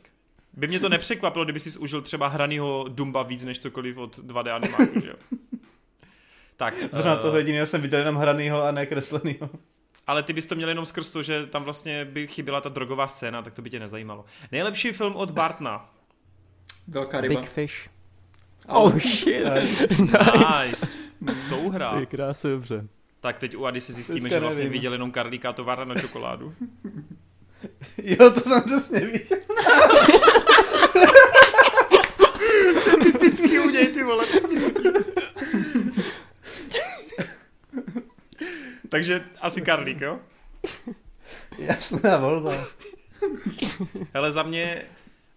By 0.57 0.69
mě 0.69 0.81
to 0.81 0.89
nepřekvapilo, 0.89 1.45
kdyby 1.45 1.61
si 1.61 1.79
užil 1.79 2.03
třeba 2.03 2.29
hranýho 2.29 2.85
Dumba 2.89 3.23
víc 3.23 3.45
než 3.45 3.59
cokoliv 3.59 3.99
od 3.99 4.19
2D 4.19 4.55
animáku, 4.55 5.01
že 5.01 5.09
jo? 5.09 5.17
Tak. 6.57 6.75
Zrovna 6.93 7.15
uh, 7.15 7.23
toho 7.23 7.37
jediného 7.37 7.67
jsem 7.67 7.83
viděl 7.83 7.99
jenom 7.99 8.17
hranýho 8.17 8.65
a 8.65 8.71
ne 8.71 8.87
kreslenýho. 8.87 9.51
Ale 10.07 10.23
ty 10.23 10.33
bys 10.33 10.47
to 10.47 10.55
měl 10.55 10.69
jenom 10.69 10.87
skrz 10.87 11.11
to, 11.11 11.23
že 11.23 11.47
tam 11.47 11.65
vlastně 11.65 12.05
by 12.05 12.27
chyběla 12.27 12.61
ta 12.61 12.69
drogová 12.69 13.09
scéna, 13.09 13.43
tak 13.43 13.55
to 13.55 13.63
by 13.63 13.71
tě 13.71 13.81
nezajímalo. 13.81 14.25
Nejlepší 14.53 14.93
film 14.93 15.17
od 15.17 15.31
Bartna. 15.31 15.91
Velká 16.89 17.21
ryba. 17.21 17.41
Big 17.41 17.51
Fish. 17.51 17.91
Oh, 18.69 18.99
shit. 18.99 19.45
nice. 19.91 21.11
Souhra. 21.35 22.01
Ty 22.01 22.07
krásně 22.07 22.51
dobře. 22.51 22.89
Tak 23.21 23.39
teď 23.39 23.57
u 23.57 23.67
Ady 23.67 23.81
se 23.81 23.93
zjistíme, 23.93 24.31
že 24.31 24.41
vlastně 24.41 24.69
viděl 24.69 24.93
jenom 24.93 25.11
Karlíka 25.11 25.53
továrna 25.53 25.85
na 25.85 25.95
čokoládu. 25.95 26.55
jo, 28.03 28.31
to 28.31 28.41
jsem 28.41 28.63
přesně 28.63 29.01
viděl. 29.01 29.39
typický 33.03 33.59
u 33.59 33.71
něj, 33.71 33.89
ty 33.89 34.03
vole, 34.03 34.27
typický. 34.27 34.89
Takže 38.89 39.25
asi 39.41 39.63
Karlík, 39.63 40.01
jo? 40.01 40.21
Jasná 41.59 42.17
volba. 42.17 42.53
Hele, 44.15 44.33
za 44.33 44.43
mě, 44.43 44.85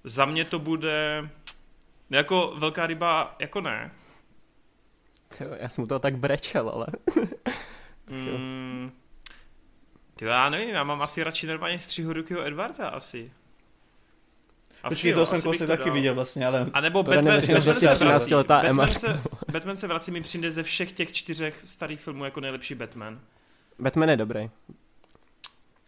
za 0.03 0.25
mě 0.25 0.45
to 0.45 0.59
bude 0.59 1.29
jako 2.09 2.53
velká 2.57 2.87
ryba, 2.87 3.35
jako 3.39 3.61
ne. 3.61 3.91
Já 5.59 5.69
jsem 5.69 5.81
mu 5.81 5.87
to 5.87 5.99
tak 5.99 6.17
brečel, 6.17 6.69
ale... 6.69 6.87
mm, 8.09 8.91
tyjo, 10.17 10.31
já 10.31 10.49
nevím, 10.49 10.69
já 10.69 10.83
mám 10.83 11.01
asi 11.01 11.23
radši 11.23 11.47
normálně 11.47 11.79
střihorukyho 11.79 12.47
Edvarda 12.47 12.89
asi. 12.89 13.31
Asi 14.83 14.95
Počkej, 14.95 15.13
to 15.13 15.25
jsem 15.25 15.41
kousek 15.41 15.67
taky 15.67 15.83
dal. 15.83 15.93
viděl 15.93 16.15
vlastně, 16.15 16.47
ale... 16.47 16.65
A 16.73 16.81
nebo 16.81 17.03
Batman, 17.03 17.41
se 17.41 17.95
vrací, 17.95 18.33
Batman, 18.47 18.89
se, 18.89 19.21
Batman 19.51 19.77
se 19.77 19.87
vrací 19.87 20.11
mi 20.11 20.21
přijde 20.21 20.51
ze 20.51 20.63
všech 20.63 20.91
těch 20.91 21.11
čtyřech 21.11 21.61
starých 21.63 22.01
filmů 22.01 22.25
jako 22.25 22.39
nejlepší 22.39 22.75
Batman. 22.75 23.19
Batman 23.79 24.09
je 24.09 24.17
dobrý. 24.17 24.49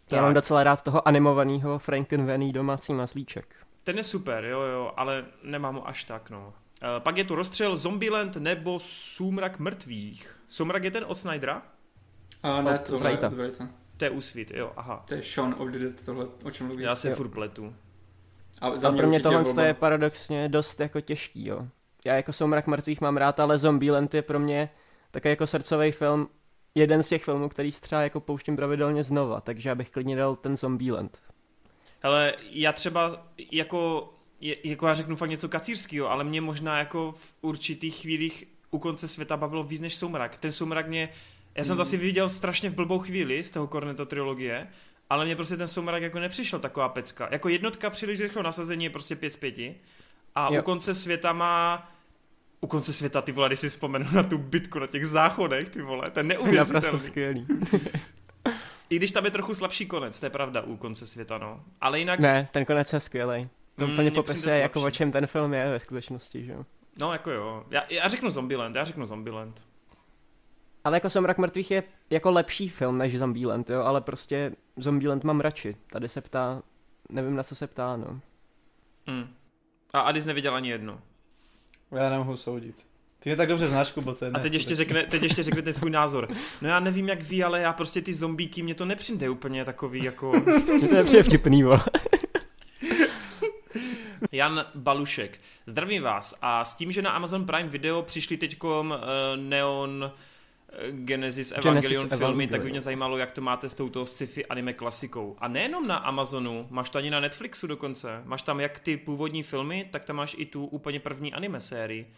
Tak. 0.08 0.18
Já 0.18 0.22
mám 0.22 0.34
docela 0.34 0.64
rád 0.64 0.82
toho 0.82 1.08
animovaného 1.08 1.80
Frankenweenie 1.80 2.54
domácí 2.54 2.94
maslíček. 2.94 3.56
Ten 3.84 3.98
je 3.98 4.04
super, 4.04 4.46
jo, 4.46 4.62
jo, 4.62 4.92
ale 4.96 5.26
nemám 5.44 5.76
ho 5.76 5.88
až 5.88 6.04
tak, 6.04 6.30
no. 6.30 6.48
Uh, 6.48 6.54
pak 7.00 7.18
je 7.18 7.24
tu 7.24 7.36
rozstřel 7.36 7.78
Zombieland 7.78 8.36
nebo 8.36 8.80
Sumrak 8.80 9.60
mrtvých. 9.60 10.36
Sumrak 10.48 10.84
je 10.84 10.92
ten 10.92 11.06
od 11.08 11.16
Snydera? 11.16 11.62
A 12.44 12.62
ne, 12.62 12.80
to 12.80 13.08
je 13.08 13.52
To 14.00 14.06
je 14.06 14.12
Úsvit, 14.12 14.52
jo, 14.52 14.72
aha. 14.76 15.04
To 15.08 15.14
je 15.14 15.22
Shaun 15.22 15.56
of 15.58 15.70
the 15.70 15.80
Dead, 15.80 16.06
tohle, 16.06 16.28
o 16.44 16.52
čem 16.52 16.68
mluví. 16.68 16.84
Já 16.84 16.96
se 16.96 17.10
jo. 17.10 17.16
furt 17.16 17.30
pletu. 17.30 17.76
A, 18.62 18.78
za 18.78 18.92
mě 18.92 19.00
a 19.00 19.02
pro 19.02 19.10
mě 19.10 19.20
tohle 19.20 19.42
oba... 19.42 19.64
je 19.64 19.74
paradoxně 19.74 20.50
dost 20.50 20.80
jako 20.80 21.02
těžký, 21.02 21.46
jo. 21.46 21.68
Já 22.06 22.16
jako 22.16 22.34
Soumrak 22.34 22.68
mrtvých 22.68 23.02
mám 23.02 23.18
rád, 23.18 23.40
ale 23.40 23.58
Zombieland 23.58 24.14
je 24.14 24.22
pro 24.22 24.40
mě 24.40 24.70
takový 25.12 25.30
jako 25.30 25.48
srdcový 25.48 25.92
film 25.92 26.28
jeden 26.76 27.04
z 27.04 27.10
těch 27.10 27.24
filmů, 27.24 27.50
který 27.50 27.72
si 27.72 27.82
třeba 27.82 28.02
jako 28.02 28.20
pouštím 28.20 28.56
pravidelně 28.56 29.04
znova, 29.04 29.42
takže 29.42 29.70
já 29.70 29.76
bych 29.76 29.90
klidně 29.90 30.16
dal 30.16 30.36
ten 30.36 30.58
Zombieland. 30.58 31.18
Ale 32.04 32.34
já 32.52 32.74
třeba 32.74 33.28
jako, 33.52 34.14
jako 34.42 34.88
já 34.88 34.94
řeknu 34.94 35.16
fakt 35.16 35.30
něco 35.30 35.50
kacířského, 35.50 36.12
ale 36.12 36.24
mě 36.24 36.42
možná 36.42 36.80
jako 36.80 37.12
v 37.12 37.34
určitých 37.42 37.96
chvílích 37.96 38.44
u 38.72 38.80
konce 38.80 39.08
světa 39.08 39.38
bavilo 39.38 39.64
víc 39.64 39.82
než 39.82 39.96
soumrak. 39.96 40.40
Ten 40.40 40.52
soumrak 40.52 40.88
mě, 40.88 41.10
já 41.56 41.64
jsem 41.64 41.76
to 41.76 41.82
asi 41.82 41.98
viděl 41.98 42.30
strašně 42.30 42.70
v 42.70 42.74
blbou 42.74 43.00
chvíli 43.00 43.44
z 43.44 43.50
toho 43.50 43.68
Cornetto 43.68 44.06
trilogie, 44.06 44.68
ale 45.10 45.26
mě 45.26 45.36
prostě 45.36 45.58
ten 45.58 45.68
soumrak 45.68 46.02
jako 46.02 46.20
nepřišel 46.20 46.60
taková 46.60 46.90
pecka. 46.90 47.28
Jako 47.32 47.50
jednotka 47.50 47.90
příliš 47.90 48.20
rychlo 48.20 48.44
nasazení 48.44 48.84
je 48.84 48.90
prostě 48.90 49.16
5 49.16 49.34
z 49.34 49.38
5 49.38 49.56
a 50.36 50.54
jo. 50.54 50.62
u 50.62 50.64
konce 50.64 50.94
světa 50.94 51.34
má 51.34 51.90
u 52.62 52.68
konce 52.68 52.94
světa, 52.94 53.22
ty 53.22 53.32
vole, 53.32 53.50
když 53.50 53.60
si 53.60 53.70
vzpomenu 53.70 54.06
na 54.12 54.24
tu 54.24 54.38
bitku 54.38 54.80
na 54.80 54.88
těch 54.88 55.08
záchodech, 55.08 55.70
ty 55.70 55.82
vole, 55.82 56.12
to 56.12 56.20
je 56.20 56.24
neuvěřitelný. 56.24 56.74
Naprosto 56.74 57.08
skvělý. 57.08 57.48
I 58.90 58.96
když 58.96 59.12
tam 59.12 59.26
je 59.26 59.32
trochu 59.32 59.54
slabší 59.54 59.86
konec, 59.86 60.20
to 60.20 60.26
je 60.26 60.30
pravda 60.30 60.62
u 60.62 60.78
konce 60.78 61.08
světa, 61.08 61.38
no. 61.38 61.64
Ale 61.82 62.00
jinak... 62.00 62.20
Ne, 62.20 62.48
ten 62.52 62.66
konec 62.66 62.94
je 62.94 63.00
skvělý. 63.00 63.50
To 63.76 63.88
mm, 63.88 63.94
úplně 63.94 64.12
popisuje, 64.12 64.60
jako 64.60 64.82
o 64.82 64.92
čem 64.92 65.12
ten 65.12 65.28
film 65.28 65.54
je 65.54 65.70
ve 65.70 65.80
skutečnosti, 65.80 66.46
že 66.46 66.52
jo. 66.52 66.66
No, 67.00 67.14
jako 67.14 67.32
jo. 67.32 67.64
Já, 67.70 67.84
já 67.90 68.08
řeknu 68.08 68.30
Zombieland, 68.30 68.76
já 68.76 68.84
řeknu 68.84 69.06
Zombieland. 69.06 69.62
Ale 70.90 70.96
jako 70.96 71.10
Somrak 71.10 71.38
mrtvých 71.38 71.72
je 71.72 71.84
jako 72.10 72.32
lepší 72.32 72.70
film 72.70 72.98
než 72.98 73.18
Zombieland, 73.18 73.70
jo, 73.70 73.82
ale 73.82 74.02
prostě 74.02 74.52
Zombieland 74.78 75.24
mám 75.24 75.40
radši. 75.40 75.76
Tady 75.92 76.10
se 76.10 76.22
ptá, 76.22 76.62
nevím 77.10 77.36
na 77.36 77.44
co 77.44 77.56
se 77.56 77.68
ptá, 77.68 77.98
no. 77.98 78.20
Mm. 79.08 79.28
A 79.94 80.00
Adis 80.00 80.26
neviděl 80.26 80.56
ani 80.56 80.70
jednu. 80.70 81.00
Já 81.92 82.10
nemohu 82.10 82.38
soudit. 82.38 82.86
Ty 83.20 83.30
je 83.30 83.36
tak 83.36 83.50
dobře 83.50 83.68
znáš, 83.68 83.92
Kubo, 83.92 84.14
to 84.14 84.26
je 84.26 84.32
A 84.32 84.40
teď 84.40 84.54
ještě, 84.54 84.76
řekne, 84.76 85.04
teď 85.04 85.24
ještě 85.24 85.44
řekne 85.44 85.62
ten 85.62 85.74
svůj 85.74 85.90
názor. 85.90 86.28
No 86.62 86.70
já 86.70 86.80
nevím 86.80 87.10
jak 87.10 87.22
ví, 87.22 87.44
ale 87.44 87.62
já 87.62 87.74
prostě 87.74 88.02
ty 88.02 88.14
zombíky, 88.14 88.64
mě 88.64 88.76
to 88.76 88.86
nepřijde 88.86 89.30
úplně 89.30 89.66
takový 89.66 90.04
jako... 90.04 90.32
mě 90.78 90.88
to 90.88 90.96
nepřijde 90.96 91.24
vtipný, 91.24 91.64
vole. 91.64 91.80
Jan 94.32 94.66
Balušek. 94.76 95.40
Zdravím 95.66 96.04
vás 96.04 96.36
a 96.42 96.66
s 96.66 96.76
tím, 96.76 96.92
že 96.92 97.02
na 97.02 97.12
Amazon 97.12 97.46
Prime 97.46 97.70
Video 97.70 98.02
přišli 98.02 98.38
teďkom 98.38 98.92
uh, 98.92 98.98
Neon 99.36 100.12
Genesis 100.92 101.52
Evangelion 101.52 101.82
Genesis 101.82 102.20
filmy, 102.20 102.24
Evangelion. 102.26 102.50
tak 102.50 102.62
by 102.62 102.70
mě 102.70 102.82
zajímalo, 102.82 103.18
jak 103.18 103.32
to 103.32 103.42
máte 103.42 103.70
s 103.70 103.74
touto 103.74 104.06
sci-fi 104.06 104.46
anime 104.46 104.74
klasikou. 104.74 105.36
A 105.40 105.48
nejenom 105.48 105.88
na 105.88 105.96
Amazonu, 105.96 106.68
máš 106.70 106.90
to 106.90 106.98
ani 106.98 107.10
na 107.10 107.20
Netflixu 107.20 107.68
dokonce. 107.68 108.22
Máš 108.26 108.42
tam 108.42 108.60
jak 108.60 108.80
ty 108.80 108.98
původní 108.98 109.44
filmy, 109.44 109.90
tak 109.92 110.04
tam 110.04 110.16
máš 110.16 110.36
i 110.40 110.46
tu 110.46 110.66
úplně 110.66 111.00
první 111.00 111.34
anime 111.34 111.60
sérii. 111.60 112.14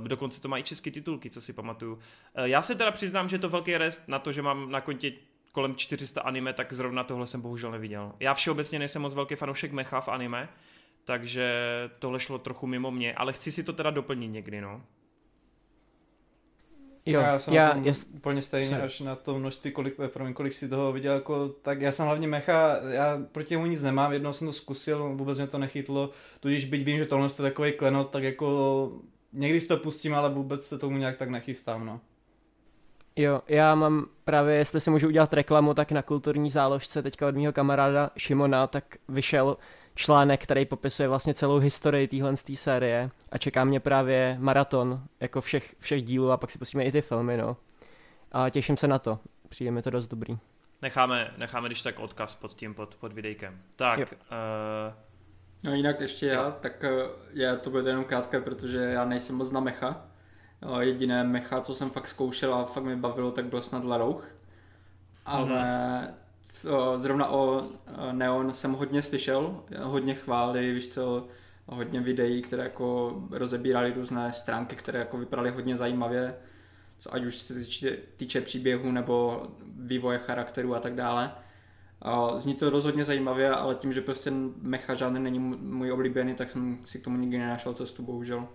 Uh, 0.00 0.08
dokonce 0.08 0.40
to 0.40 0.48
má 0.48 0.58
i 0.58 0.62
české 0.62 0.90
titulky, 0.90 1.30
co 1.30 1.40
si 1.40 1.52
pamatuju. 1.52 1.92
Uh, 1.92 2.00
já 2.44 2.62
se 2.62 2.74
teda 2.74 2.90
přiznám, 2.90 3.28
že 3.28 3.36
je 3.36 3.40
to 3.40 3.48
velký 3.48 3.76
rest 3.76 4.08
na 4.08 4.18
to, 4.18 4.32
že 4.32 4.42
mám 4.42 4.70
na 4.70 4.80
kontě 4.80 5.12
kolem 5.52 5.76
400 5.76 6.20
anime, 6.20 6.52
tak 6.52 6.72
zrovna 6.72 7.04
tohle 7.04 7.26
jsem 7.26 7.40
bohužel 7.40 7.70
neviděl. 7.70 8.12
Já 8.20 8.34
všeobecně 8.34 8.78
nejsem 8.78 9.02
moc 9.02 9.14
velký 9.14 9.34
fanoušek 9.34 9.72
mecha 9.72 10.00
v 10.00 10.08
anime, 10.08 10.48
takže 11.04 11.50
tohle 11.98 12.20
šlo 12.20 12.38
trochu 12.38 12.66
mimo 12.66 12.90
mě, 12.90 13.14
ale 13.14 13.32
chci 13.32 13.52
si 13.52 13.64
to 13.64 13.72
teda 13.72 13.90
doplnit 13.90 14.28
někdy, 14.28 14.60
no. 14.60 14.82
Jo, 17.06 17.20
já 17.20 17.38
jsem 17.38 17.54
já, 17.54 17.68
na 17.68 17.74
tom 17.74 17.84
jest... 17.84 18.08
úplně 18.14 18.42
stejně 18.42 18.68
Sorry. 18.68 18.82
až 18.82 19.00
na 19.00 19.16
to 19.16 19.38
množství, 19.38 19.70
kolik, 19.70 19.94
promiň, 20.12 20.34
kolik 20.34 20.52
si 20.52 20.68
toho 20.68 20.92
viděl, 20.92 21.14
jako, 21.14 21.48
tak 21.48 21.80
já 21.80 21.92
jsem 21.92 22.06
hlavně 22.06 22.28
mecha, 22.28 22.78
já 22.88 23.18
proti 23.32 23.54
němu 23.54 23.66
nic 23.66 23.82
nemám, 23.82 24.12
jednou 24.12 24.32
jsem 24.32 24.46
to 24.46 24.52
zkusil, 24.52 25.14
vůbec 25.14 25.38
mě 25.38 25.46
to 25.46 25.58
nechytlo, 25.58 26.10
tudíž 26.40 26.64
byť 26.64 26.84
vím, 26.84 26.98
že 26.98 27.06
tohle 27.06 27.26
je 27.26 27.34
takový 27.34 27.72
klenot, 27.72 28.10
tak 28.10 28.22
jako 28.22 28.92
někdy 29.32 29.60
si 29.60 29.68
to 29.68 29.76
pustím, 29.76 30.14
ale 30.14 30.30
vůbec 30.30 30.66
se 30.66 30.78
tomu 30.78 30.96
nějak 30.98 31.16
tak 31.16 31.30
nechystám, 31.30 31.86
no. 31.86 32.00
Jo, 33.16 33.42
já 33.48 33.74
mám 33.74 34.06
právě, 34.24 34.54
jestli 34.54 34.80
si 34.80 34.90
můžu 34.90 35.06
udělat 35.06 35.32
reklamu, 35.32 35.74
tak 35.74 35.92
na 35.92 36.02
kulturní 36.02 36.50
záložce 36.50 37.02
teďka 37.02 37.28
od 37.28 37.36
mého 37.36 37.52
kamaráda 37.52 38.10
Šimona, 38.16 38.66
tak 38.66 38.84
vyšel 39.08 39.56
článek, 39.96 40.42
který 40.42 40.66
popisuje 40.66 41.08
vlastně 41.08 41.34
celou 41.34 41.58
historii 41.58 42.08
téhle 42.08 42.36
série 42.54 43.10
a 43.32 43.38
čeká 43.38 43.64
mě 43.64 43.80
právě 43.80 44.36
maraton 44.40 45.02
jako 45.20 45.40
všech, 45.40 45.76
všech 45.78 46.02
dílů 46.02 46.32
a 46.32 46.36
pak 46.36 46.50
si 46.50 46.58
pustíme 46.58 46.84
i 46.84 46.92
ty 46.92 47.00
filmy, 47.00 47.36
no. 47.36 47.56
A 48.32 48.50
těším 48.50 48.76
se 48.76 48.88
na 48.88 48.98
to, 48.98 49.18
přijde 49.48 49.70
mi 49.70 49.82
to 49.82 49.90
dost 49.90 50.06
dobrý. 50.06 50.38
Necháme, 50.82 51.30
necháme 51.36 51.68
když 51.68 51.82
tak 51.82 51.98
odkaz 51.98 52.34
pod 52.34 52.54
tím, 52.54 52.74
pod, 52.74 52.94
pod 52.94 53.12
videjkem. 53.12 53.60
Tak, 53.76 53.98
uh... 54.00 54.06
No 55.64 55.74
jinak 55.74 56.00
ještě 56.00 56.26
já, 56.26 56.50
tak 56.50 56.84
eh, 56.84 56.90
já 57.32 57.56
to 57.56 57.70
bude 57.70 57.90
jenom 57.90 58.04
krátké, 58.04 58.40
protože 58.40 58.78
já 58.78 59.04
nejsem 59.04 59.36
moc 59.36 59.50
na 59.50 59.60
mecha. 59.60 60.04
Eh, 60.62 60.84
jediné 60.84 61.24
mecha, 61.24 61.60
co 61.60 61.74
jsem 61.74 61.90
fakt 61.90 62.08
zkoušel 62.08 62.54
a 62.54 62.64
fakt 62.64 62.84
mi 62.84 62.96
bavilo, 62.96 63.30
tak 63.30 63.44
byl 63.44 63.62
snad 63.62 63.84
Larouch. 63.84 64.28
Ale 65.24 65.48
mm-hmm 65.48 66.25
zrovna 66.96 67.28
o 67.30 67.68
Neon 68.12 68.52
jsem 68.52 68.72
hodně 68.72 69.02
slyšel, 69.02 69.64
hodně 69.82 70.14
chvály, 70.14 70.72
víš 70.72 70.88
co, 70.88 71.28
hodně 71.66 72.00
videí, 72.00 72.42
které 72.42 72.62
jako 72.62 73.14
rozebírali 73.30 73.92
různé 73.92 74.32
stránky, 74.32 74.76
které 74.76 74.98
jako 74.98 75.18
vypadaly 75.18 75.50
hodně 75.50 75.76
zajímavě, 75.76 76.34
co 76.98 77.14
ať 77.14 77.24
už 77.24 77.36
se 77.36 77.54
týče, 77.54 77.96
týče 78.16 78.40
příběhu 78.40 78.92
nebo 78.92 79.46
vývoje 79.66 80.18
charakteru 80.18 80.74
a 80.74 80.80
tak 80.80 80.94
dále. 80.94 81.32
Zní 82.36 82.54
to 82.54 82.70
rozhodně 82.70 83.04
zajímavě, 83.04 83.50
ale 83.50 83.74
tím, 83.74 83.92
že 83.92 84.00
prostě 84.00 84.32
mecha 84.62 84.94
žádný 84.94 85.20
není 85.20 85.38
můj 85.38 85.92
oblíbený, 85.92 86.34
tak 86.34 86.50
jsem 86.50 86.78
si 86.84 86.98
k 86.98 87.04
tomu 87.04 87.16
nikdy 87.16 87.38
nenašel 87.38 87.74
cestu, 87.74 88.02
bohužel. 88.02 88.48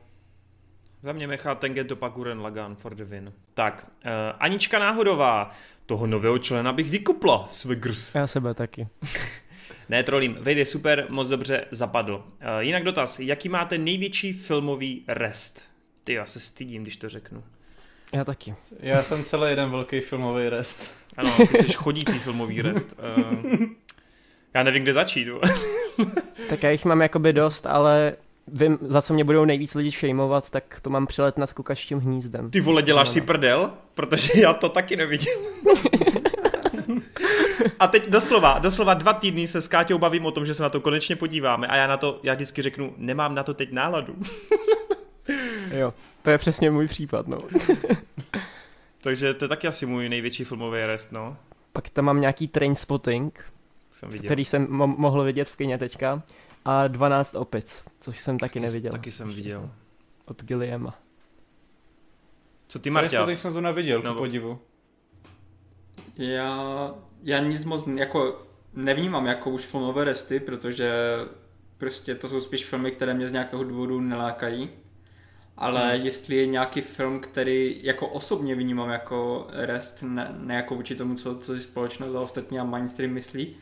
Za 1.03 1.11
mě 1.11 1.27
Mecha 1.27 1.55
Tengen 1.55 1.87
to 1.87 1.95
Pakuren 1.95 2.41
Lagan 2.41 2.75
for 2.75 2.95
the 2.95 3.03
win. 3.03 3.33
Tak, 3.53 3.87
uh, 4.05 4.11
Anička 4.39 4.79
Náhodová, 4.79 5.51
toho 5.85 6.07
nového 6.07 6.39
člena 6.39 6.73
bych 6.73 6.89
vykupla, 6.89 7.47
Swiggers. 7.49 8.15
Já 8.15 8.27
sebe 8.27 8.53
taky. 8.53 8.87
ne, 9.89 10.03
trolím, 10.03 10.37
vejde 10.41 10.65
super, 10.65 11.05
moc 11.09 11.27
dobře 11.27 11.65
zapadl. 11.71 12.13
Uh, 12.15 12.23
jinak 12.59 12.83
dotaz, 12.83 13.19
jaký 13.19 13.49
máte 13.49 13.77
největší 13.77 14.33
filmový 14.33 15.03
rest? 15.07 15.63
Ty, 16.03 16.13
já 16.13 16.25
se 16.25 16.39
stydím, 16.39 16.83
když 16.83 16.97
to 16.97 17.09
řeknu. 17.09 17.43
Já 18.13 18.23
taky. 18.25 18.55
Já 18.79 19.03
jsem 19.03 19.23
celý 19.23 19.49
jeden 19.49 19.71
velký 19.71 19.99
filmový 19.99 20.49
rest. 20.49 20.91
Ano, 21.17 21.37
ty 21.37 21.57
jsi 21.57 21.73
chodící 21.73 22.19
filmový 22.19 22.61
rest. 22.61 22.99
Uh, 22.99 23.53
já 24.53 24.63
nevím, 24.63 24.83
kde 24.83 24.93
začít. 24.93 25.27
tak 26.49 26.63
já 26.63 26.69
jich 26.69 26.85
mám 26.85 27.01
jakoby 27.01 27.33
dost, 27.33 27.65
ale 27.65 28.15
vím, 28.51 28.77
za 28.81 29.01
co 29.01 29.13
mě 29.13 29.23
budou 29.23 29.45
nejvíc 29.45 29.75
lidi 29.75 29.91
šejmovat, 29.91 30.49
tak 30.49 30.79
to 30.81 30.89
mám 30.89 31.07
přelet 31.07 31.37
nad 31.37 31.53
kukačtím 31.53 31.99
hnízdem. 31.99 32.51
Ty 32.51 32.61
vole, 32.61 32.81
děláš 32.81 33.07
no. 33.07 33.13
si 33.13 33.21
prdel? 33.21 33.71
Protože 33.93 34.31
já 34.35 34.53
to 34.53 34.69
taky 34.69 34.95
neviděl. 34.95 35.35
a 37.79 37.87
teď 37.87 38.09
doslova, 38.09 38.59
doslova 38.59 38.93
dva 38.93 39.13
týdny 39.13 39.47
se 39.47 39.61
s 39.61 39.67
Káťou 39.67 39.97
bavím 39.97 40.25
o 40.25 40.31
tom, 40.31 40.45
že 40.45 40.53
se 40.53 40.63
na 40.63 40.69
to 40.69 40.81
konečně 40.81 41.15
podíváme 41.15 41.67
a 41.67 41.75
já 41.75 41.87
na 41.87 41.97
to, 41.97 42.19
já 42.23 42.33
vždycky 42.33 42.61
řeknu, 42.61 42.93
nemám 42.97 43.35
na 43.35 43.43
to 43.43 43.53
teď 43.53 43.71
náladu. 43.71 44.15
jo, 45.73 45.93
to 46.21 46.29
je 46.29 46.37
přesně 46.37 46.71
můj 46.71 46.87
případ, 46.87 47.27
no. 47.27 47.37
Takže 49.01 49.33
to 49.33 49.45
je 49.45 49.49
taky 49.49 49.67
asi 49.67 49.85
můj 49.85 50.09
největší 50.09 50.43
filmový 50.43 50.85
rest, 50.85 51.11
no. 51.11 51.37
Pak 51.73 51.89
tam 51.89 52.05
mám 52.05 52.21
nějaký 52.21 52.47
train 52.47 52.75
spotting, 52.75 53.45
jsem 53.91 54.09
viděl. 54.09 54.25
který 54.25 54.45
jsem 54.45 54.67
mo- 54.67 54.97
mohl 54.97 55.23
vidět 55.23 55.49
v 55.49 55.55
kině 55.55 55.77
teďka 55.77 56.21
a 56.65 56.87
12 56.87 57.35
opic, 57.35 57.83
což 57.99 58.19
jsem 58.19 58.39
taky, 58.39 58.49
taky 58.49 58.59
neviděl. 58.59 58.91
Taky 58.91 59.11
jsem 59.11 59.33
viděl. 59.33 59.71
Od 60.25 60.43
Gilliama. 60.43 60.99
Co 62.67 62.79
ty, 62.79 62.89
Marťas? 62.89 63.29
Já 63.29 63.35
jsem 63.35 63.53
to 63.53 63.61
neviděl, 63.61 64.01
no, 64.01 64.15
podivu. 64.15 64.59
Já, 66.17 66.93
já 67.23 67.39
nic 67.39 67.65
moc 67.65 67.87
jako 67.87 68.47
nevnímám 68.73 69.25
jako 69.25 69.49
už 69.49 69.65
filmové 69.65 70.03
resty, 70.03 70.39
protože 70.39 70.91
prostě 71.77 72.15
to 72.15 72.27
jsou 72.27 72.41
spíš 72.41 72.65
filmy, 72.65 72.91
které 72.91 73.13
mě 73.13 73.29
z 73.29 73.31
nějakého 73.31 73.63
důvodu 73.63 74.01
nelákají. 74.01 74.69
Ale 75.57 75.95
hmm. 75.95 76.05
jestli 76.05 76.35
je 76.35 76.45
nějaký 76.45 76.81
film, 76.81 77.19
který 77.19 77.79
jako 77.83 78.07
osobně 78.07 78.55
vnímám 78.55 78.89
jako 78.89 79.47
rest, 79.49 80.03
ne, 80.03 80.35
ne 80.37 80.55
jako 80.55 80.75
vůči 80.75 80.95
tomu, 80.95 81.15
co, 81.15 81.39
co 81.39 81.55
si 81.55 81.61
společnost 81.61 82.15
a 82.15 82.21
ostatní 82.21 82.59
a 82.59 82.63
mainstream 82.63 83.13
myslí, 83.13 83.55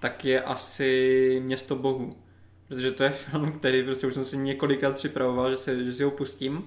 tak 0.00 0.24
je 0.24 0.42
asi 0.42 1.40
Město 1.44 1.76
bohu 1.76 2.16
protože 2.68 2.90
to 2.90 3.02
je 3.02 3.10
film, 3.10 3.52
který 3.52 3.84
prostě 3.84 4.06
už 4.06 4.14
jsem 4.14 4.24
si 4.24 4.36
několikrát 4.36 4.94
připravoval, 4.94 5.50
že, 5.50 5.56
se, 5.56 5.84
že 5.84 5.92
si 5.92 6.04
ho 6.04 6.10
pustím, 6.10 6.64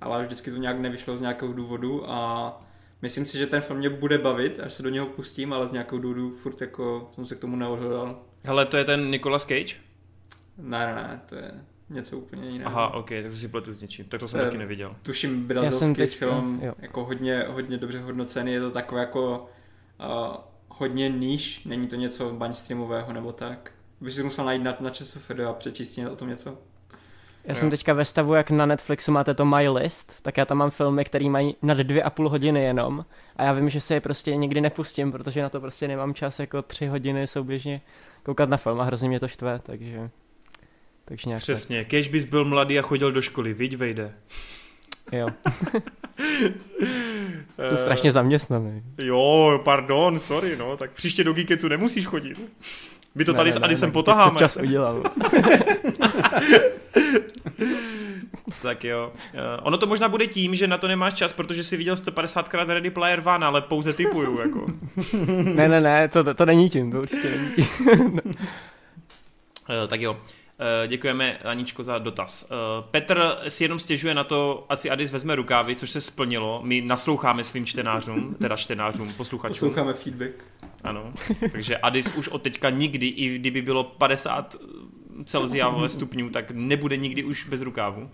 ale 0.00 0.22
vždycky 0.22 0.50
to 0.50 0.56
nějak 0.56 0.78
nevyšlo 0.78 1.16
z 1.16 1.20
nějakého 1.20 1.52
důvodu 1.52 2.10
a 2.10 2.60
myslím 3.02 3.24
si, 3.24 3.38
že 3.38 3.46
ten 3.46 3.60
film 3.60 3.78
mě 3.78 3.90
bude 3.90 4.18
bavit, 4.18 4.60
až 4.60 4.72
se 4.72 4.82
do 4.82 4.88
něho 4.88 5.06
pustím, 5.06 5.52
ale 5.52 5.68
z 5.68 5.72
nějakého 5.72 5.98
důvodu 5.98 6.36
furt 6.42 6.60
jako 6.60 7.10
jsem 7.14 7.24
se 7.24 7.34
k 7.34 7.38
tomu 7.38 7.56
neodhodal. 7.56 8.22
Hele, 8.44 8.66
to 8.66 8.76
je 8.76 8.84
ten 8.84 9.10
Nicolas 9.10 9.42
Cage? 9.42 9.74
Ne, 10.58 10.78
ne, 10.86 10.94
ne, 10.94 11.20
to 11.28 11.34
je 11.34 11.52
něco 11.90 12.18
úplně 12.18 12.50
jiného. 12.50 12.70
Aha, 12.70 12.94
ok, 12.94 13.08
tak 13.08 13.30
to 13.30 13.36
si 13.36 13.48
pletu 13.48 13.72
s 13.72 13.80
něčím, 13.80 14.04
tak 14.04 14.20
to 14.20 14.28
jsem 14.28 14.40
taky 14.40 14.58
neviděl. 14.58 14.96
Tuším 15.02 15.46
brazilský 15.46 15.94
teď, 15.94 16.16
film, 16.16 16.60
jo. 16.62 16.74
jako 16.78 17.04
hodně, 17.04 17.44
hodně 17.48 17.78
dobře 17.78 18.00
hodnocený, 18.00 18.52
je 18.52 18.60
to 18.60 18.70
takové 18.70 19.00
jako 19.00 19.48
uh, 20.00 20.36
hodně 20.68 21.08
níž, 21.08 21.64
není 21.64 21.86
to 21.86 21.96
něco 21.96 22.34
mainstreamového 22.34 23.12
nebo 23.12 23.32
tak. 23.32 23.72
Bych 24.02 24.14
si 24.14 24.22
musel 24.22 24.44
najít 24.44 24.62
na, 24.62 24.76
na 24.80 24.90
ČSFD 24.90 25.40
a 25.48 25.52
přečíst 25.52 25.98
o 26.12 26.16
tom 26.16 26.28
něco. 26.28 26.58
Já 27.44 27.54
jsem 27.54 27.70
teďka 27.70 27.92
ve 27.92 28.04
stavu, 28.04 28.34
jak 28.34 28.50
na 28.50 28.66
Netflixu 28.66 29.12
máte 29.12 29.34
to 29.34 29.44
My 29.44 29.68
List, 29.68 30.14
tak 30.22 30.36
já 30.36 30.44
tam 30.44 30.58
mám 30.58 30.70
filmy, 30.70 31.04
které 31.04 31.28
mají 31.28 31.56
nad 31.62 31.78
dvě 31.78 32.02
a 32.02 32.10
půl 32.10 32.28
hodiny 32.28 32.64
jenom 32.64 33.04
a 33.36 33.44
já 33.44 33.52
vím, 33.52 33.70
že 33.70 33.80
se 33.80 33.94
je 33.94 34.00
prostě 34.00 34.36
nikdy 34.36 34.60
nepustím, 34.60 35.12
protože 35.12 35.42
na 35.42 35.48
to 35.48 35.60
prostě 35.60 35.88
nemám 35.88 36.14
čas 36.14 36.40
jako 36.40 36.62
tři 36.62 36.86
hodiny 36.86 37.26
souběžně 37.26 37.80
koukat 38.22 38.48
na 38.48 38.56
film 38.56 38.80
a 38.80 38.84
hrozně 38.84 39.08
mě 39.08 39.20
to 39.20 39.28
štve, 39.28 39.60
takže... 39.62 40.10
Takže 41.04 41.28
nějak 41.28 41.42
Přesně, 41.42 41.78
tak. 41.78 41.88
kež 41.88 42.08
bys 42.08 42.24
byl 42.24 42.44
mladý 42.44 42.78
a 42.78 42.82
chodil 42.82 43.12
do 43.12 43.22
školy, 43.22 43.54
viď 43.54 43.76
vejde. 43.76 44.14
Jo. 45.12 45.28
to 47.70 47.76
strašně 47.76 48.12
zaměstnaný. 48.12 48.82
Jo, 48.98 49.60
pardon, 49.64 50.18
sorry, 50.18 50.56
no, 50.56 50.76
tak 50.76 50.90
příště 50.90 51.24
do 51.24 51.32
Geeketsu 51.32 51.68
nemusíš 51.68 52.06
chodit. 52.06 52.40
My 53.14 53.24
to 53.24 53.32
ne, 53.32 53.36
tady 53.36 53.50
ne, 53.50 53.52
s 53.52 53.62
Adisem 53.62 53.88
ne, 53.88 53.92
potaháme. 53.92 54.38
čas 54.38 54.56
udělal. 54.56 55.02
tak 58.62 58.84
jo. 58.84 59.12
Uh, 59.34 59.40
ono 59.62 59.78
to 59.78 59.86
možná 59.86 60.08
bude 60.08 60.26
tím, 60.26 60.54
že 60.54 60.66
na 60.66 60.78
to 60.78 60.88
nemáš 60.88 61.14
čas, 61.14 61.32
protože 61.32 61.64
jsi 61.64 61.76
viděl 61.76 61.94
150krát 61.94 62.66
Ready 62.66 62.90
Player 62.90 63.22
One, 63.24 63.46
ale 63.46 63.60
pouze 63.60 63.92
typuju, 63.92 64.40
jako. 64.40 64.66
ne, 65.54 65.68
ne, 65.68 65.80
ne, 65.80 66.08
to, 66.08 66.34
to 66.34 66.46
není 66.46 66.70
tím, 66.70 66.92
to 66.92 66.98
určitě 67.00 67.30
není 67.30 67.48
tím. 67.56 67.66
uh, 68.12 69.88
tak 69.88 70.00
jo. 70.00 70.16
Uh, 70.62 70.88
děkujeme, 70.88 71.38
Aničko, 71.38 71.82
za 71.82 71.98
dotaz. 71.98 72.50
Uh, 72.50 72.84
Petr 72.90 73.36
si 73.48 73.64
jenom 73.64 73.78
stěžuje 73.78 74.14
na 74.14 74.24
to, 74.24 74.66
ať 74.68 74.80
si 74.80 74.90
Adis 74.90 75.10
vezme 75.10 75.34
rukávy, 75.34 75.76
což 75.76 75.90
se 75.90 76.00
splnilo. 76.00 76.60
My 76.64 76.80
nasloucháme 76.80 77.44
svým 77.44 77.66
čtenářům, 77.66 78.36
teda 78.40 78.56
čtenářům, 78.56 79.12
posluchačům. 79.12 79.68
Posloucháme 79.68 79.94
feedback. 79.94 80.32
Ano, 80.84 81.12
takže 81.52 81.76
Adis 81.76 82.12
už 82.16 82.28
od 82.28 82.42
teďka 82.42 82.70
nikdy, 82.70 83.06
i 83.06 83.38
kdyby 83.38 83.62
bylo 83.62 83.84
50 83.84 84.56
Celzia 85.24 85.88
stupňů, 85.88 86.30
tak 86.30 86.50
nebude 86.50 86.96
nikdy 86.96 87.24
už 87.24 87.48
bez 87.48 87.60
rukávu. 87.60 88.10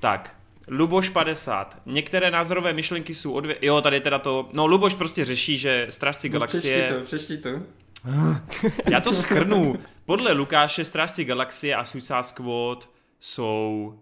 Tak, 0.00 0.36
Luboš 0.68 1.08
50. 1.08 1.80
Některé 1.86 2.30
názorové 2.30 2.72
myšlenky 2.72 3.14
jsou 3.14 3.32
odvě... 3.32 3.56
Jo, 3.62 3.80
tady 3.80 4.00
teda 4.00 4.18
to... 4.18 4.48
No, 4.54 4.66
Luboš 4.66 4.94
prostě 4.94 5.24
řeší, 5.24 5.58
že 5.58 5.86
Strážci 5.90 6.28
no, 6.28 6.32
galaxie... 6.32 6.84
Přečti 6.84 6.94
to, 6.94 7.04
přečti 7.04 7.36
to. 7.36 7.83
Já 8.90 9.00
to 9.00 9.12
schrnu. 9.12 9.74
Podle 10.04 10.32
Lukáše 10.32 10.84
Strážci 10.84 11.24
galaxie 11.24 11.76
a 11.76 11.84
Suicide 11.84 12.22
Squad 12.22 12.88
jsou 13.20 13.94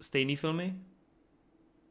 stejný 0.00 0.36
filmy? 0.36 0.74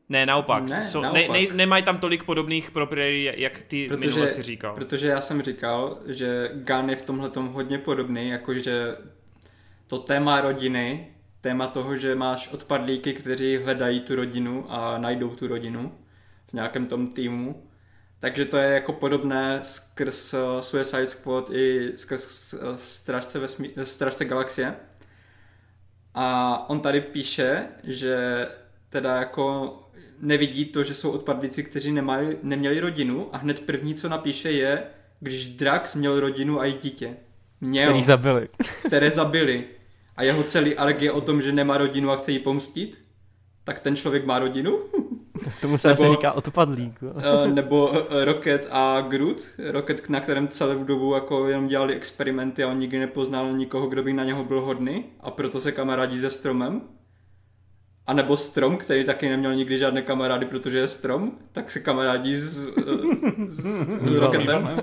Ne, 0.09 0.25
naopak. 0.25 0.69
Ne, 0.69 0.81
so, 0.81 1.03
naopak. 1.03 1.27
Ne, 1.31 1.39
ne, 1.39 1.53
nemají 1.53 1.83
tam 1.83 1.97
tolik 1.97 2.23
podobných 2.23 2.71
proprietí, 2.71 3.41
jak 3.41 3.61
ty 3.61 3.87
protože, 3.87 4.09
minule 4.09 4.27
si 4.27 4.41
říkal. 4.41 4.75
Protože 4.75 5.07
já 5.07 5.21
jsem 5.21 5.41
říkal, 5.41 5.99
že 6.05 6.51
Gun 6.53 6.89
je 6.89 6.95
v 6.95 7.01
tomhle 7.01 7.31
hodně 7.35 7.77
podobný, 7.77 8.29
jakože 8.29 8.97
to 9.87 9.99
téma 9.99 10.41
rodiny, 10.41 11.07
téma 11.41 11.67
toho, 11.67 11.97
že 11.97 12.15
máš 12.15 12.47
odpadlíky, 12.47 13.13
kteří 13.13 13.57
hledají 13.57 13.99
tu 13.99 14.15
rodinu 14.15 14.65
a 14.69 14.97
najdou 14.97 15.29
tu 15.29 15.47
rodinu 15.47 15.91
v 16.49 16.53
nějakém 16.53 16.85
tom 16.85 17.07
týmu. 17.07 17.64
Takže 18.25 18.45
to 18.45 18.57
je 18.57 18.73
jako 18.73 18.93
podobné 18.93 19.59
skrz 19.63 20.33
uh, 20.33 20.39
Suicide 20.59 21.07
Squad 21.07 21.49
i 21.49 21.91
skrz 21.95 22.53
uh, 22.53 22.59
Strážce, 22.75 23.39
vesmí- 23.39 23.71
Strážce 23.83 24.25
galaxie. 24.25 24.75
A 26.13 26.69
on 26.69 26.79
tady 26.79 27.01
píše, 27.01 27.67
že 27.83 28.47
teda 28.89 29.15
jako 29.15 29.75
nevidí 30.19 30.65
to, 30.65 30.83
že 30.83 30.95
jsou 30.95 31.11
odpadlíci, 31.11 31.63
kteří 31.63 31.91
nemají, 31.91 32.27
neměli 32.43 32.79
rodinu 32.79 33.29
a 33.31 33.37
hned 33.37 33.59
první, 33.59 33.95
co 33.95 34.09
napíše 34.09 34.51
je, 34.51 34.83
když 35.19 35.47
Drax 35.47 35.95
měl 35.95 36.19
rodinu 36.19 36.59
a 36.59 36.65
i 36.65 36.73
dítě. 36.73 37.17
Měl. 37.61 37.89
Který 37.89 38.03
zabili. 38.03 38.49
Které 38.85 39.11
zabili. 39.11 39.65
A 40.15 40.23
jeho 40.23 40.43
celý 40.43 40.75
arg 40.75 41.01
je 41.01 41.11
o 41.11 41.21
tom, 41.21 41.41
že 41.41 41.51
nemá 41.51 41.77
rodinu 41.77 42.11
a 42.11 42.17
chce 42.17 42.31
jí 42.31 42.39
pomstit. 42.39 43.01
Tak 43.63 43.79
ten 43.79 43.95
člověk 43.95 44.25
má 44.25 44.39
rodinu. 44.39 44.79
Tomu 45.61 45.77
se 45.77 45.87
nebo, 45.87 46.03
asi 46.03 46.11
říká 46.11 46.31
odpadlík. 46.31 46.99
Eh, 47.17 47.47
nebo 47.47 47.91
eh, 47.93 48.25
Rocket 48.25 48.67
a 48.71 49.01
Groot. 49.01 49.41
Rocket, 49.71 50.09
na 50.09 50.19
kterém 50.19 50.47
celou 50.47 50.83
dobu 50.83 51.13
jako 51.13 51.47
jenom 51.47 51.67
dělali 51.67 51.95
experimenty 51.95 52.63
a 52.63 52.67
on 52.67 52.79
nikdy 52.79 52.99
nepoznal 52.99 53.53
nikoho, 53.53 53.87
kdo 53.87 54.03
by 54.03 54.13
na 54.13 54.23
něho 54.23 54.43
byl 54.43 54.61
hodný 54.61 55.05
a 55.19 55.31
proto 55.31 55.61
se 55.61 55.71
kamarádí 55.71 56.21
se 56.21 56.29
stromem. 56.29 56.81
A 58.07 58.13
nebo 58.13 58.37
Strom, 58.37 58.77
který 58.77 59.05
taky 59.05 59.29
neměl 59.29 59.55
nikdy 59.55 59.77
žádné 59.77 60.01
kamarády, 60.01 60.45
protože 60.45 60.79
je 60.79 60.87
Strom, 60.87 61.31
tak 61.51 61.71
se 61.71 61.79
kamarádí 61.79 62.35
s, 62.35 62.67
s, 63.49 63.59
s 63.99 64.07
Rocketem. 64.19 64.81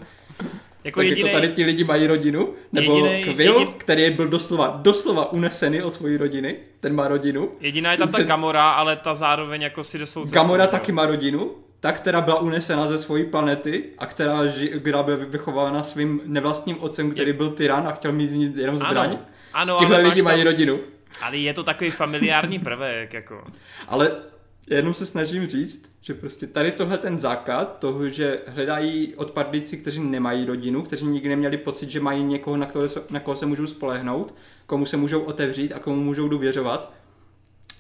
Jako 0.85 1.01
tak 1.01 1.07
jediný, 1.07 1.29
jako 1.29 1.41
tady 1.41 1.49
ti 1.49 1.65
lidi 1.65 1.85
mají 1.85 2.07
rodinu, 2.07 2.55
nebo 2.73 2.93
jedinej, 2.97 3.25
Quill, 3.25 3.41
jedin... 3.41 3.75
který 3.77 4.11
byl 4.11 4.29
doslova, 4.29 4.81
doslova 4.83 5.33
unesený 5.33 5.83
od 5.83 5.95
svojí 5.95 6.17
rodiny, 6.17 6.57
ten 6.81 6.95
má 6.95 7.09
rodinu. 7.09 7.53
Jediná 7.61 7.93
je 7.93 7.99
tam 7.99 8.09
ta 8.09 8.17
se... 8.17 8.25
Gamora, 8.25 8.71
ale 8.71 8.97
ta 8.97 9.15
zároveň 9.15 9.63
jako 9.63 9.85
si 9.85 9.99
jde 9.99 10.07
svou 10.07 10.25
cestou. 10.25 10.35
Gamora 10.35 10.67
taky 10.67 10.93
má 10.93 11.07
rodinu, 11.07 11.51
ta, 11.81 11.93
která 11.93 12.21
byla 12.21 12.41
unesena 12.41 12.87
ze 12.87 12.99
svojí 12.99 13.25
planety 13.25 13.85
a 13.99 14.07
která, 14.07 14.47
ži, 14.47 14.69
která 14.69 15.03
byla 15.03 15.17
vychována 15.17 15.83
svým 15.83 16.21
nevlastním 16.25 16.77
otcem, 16.81 17.11
který 17.11 17.31
je... 17.31 17.35
byl 17.35 17.51
tyran 17.51 17.89
a 17.89 17.93
chtěl 17.93 18.13
mít 18.13 18.27
z 18.27 18.33
ní 18.33 18.53
jenom 18.57 18.79
zbraň. 18.79 19.11
Ano, 19.11 19.19
ano 19.53 19.77
Tihle 19.79 19.99
lidi 19.99 20.23
tam... 20.23 20.25
mají 20.25 20.45
rodinu. 20.45 20.81
Ale 21.23 21.37
je 21.37 21.55
to 21.55 21.63
takový 21.63 21.91
familiární 21.91 22.59
prvek, 22.59 23.15
jako. 23.15 23.45
Ale 23.89 24.13
jenom 24.77 24.95
se 24.95 25.07
snažím 25.07 25.47
říct, 25.47 25.91
že 26.01 26.15
prostě 26.15 26.47
tady 26.47 26.73
tohle 26.73 26.99
ten 26.99 27.21
základ 27.21 27.79
toho, 27.79 28.09
že 28.09 28.41
hledají 28.47 29.15
odpadlíci, 29.15 29.77
kteří 29.77 30.01
nemají 30.01 30.45
rodinu, 30.45 30.83
kteří 30.83 31.07
nikdy 31.07 31.29
neměli 31.29 31.57
pocit, 31.57 31.91
že 31.91 32.01
mají 32.01 32.25
někoho, 32.25 32.57
na 32.57 32.71
se, 32.87 33.03
na 33.11 33.21
koho 33.21 33.37
se 33.37 33.47
můžou 33.47 33.67
spolehnout, 33.67 34.35
komu 34.67 34.87
se 34.87 34.97
můžou 34.97 35.21
otevřít 35.21 35.73
a 35.73 35.79
komu 35.79 36.03
můžou 36.03 36.29
důvěřovat. 36.29 36.93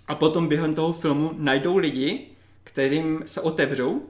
A 0.09 0.15
potom 0.15 0.49
během 0.49 0.75
toho 0.75 0.93
filmu 0.93 1.31
najdou 1.37 1.77
lidi, 1.77 2.27
kterým 2.65 3.23
se 3.27 3.41
otevřou. 3.41 4.03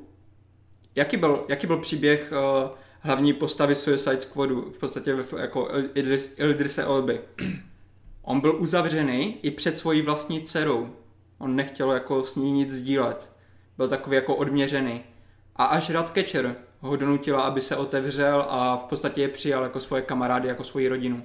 Jaký 0.95 1.17
byl, 1.17 1.45
jaký 1.49 1.67
byl 1.67 1.77
příběh 1.77 2.33
uh, 2.33 2.71
hlavní 3.01 3.33
postavy 3.33 3.75
Suicide 3.75 4.21
Squadu, 4.21 4.71
v 4.75 4.79
podstatě 4.79 5.17
jako 5.37 5.69
Idris, 5.95 6.35
Idrise 6.37 6.83
Elby? 6.83 7.21
On 8.23 8.41
byl 8.41 8.57
uzavřený 8.59 9.39
i 9.43 9.51
před 9.51 9.79
svojí 9.79 10.03
vlastní 10.03 10.43
dcerou. 10.43 10.91
On 11.43 11.57
nechtěl 11.57 11.93
jako 11.93 12.25
s 12.25 12.37
ní 12.37 12.53
nic 12.53 12.71
sdílet. 12.71 13.33
Byl 13.77 13.89
takový 13.89 14.17
jako 14.17 14.37
odměřený. 14.37 15.01
A 15.57 15.65
až 15.65 15.91
Radkečer 15.91 16.57
ho 16.81 16.97
donutila, 16.97 17.43
aby 17.43 17.61
se 17.61 17.77
otevřel 17.77 18.47
a 18.49 18.77
v 18.77 18.85
podstatě 18.85 19.21
je 19.21 19.29
přijal 19.29 19.63
jako 19.63 19.81
svoje 19.81 20.03
kamarády, 20.03 20.49
jako 20.49 20.65
svoji 20.65 20.89
rodinu. 20.89 21.23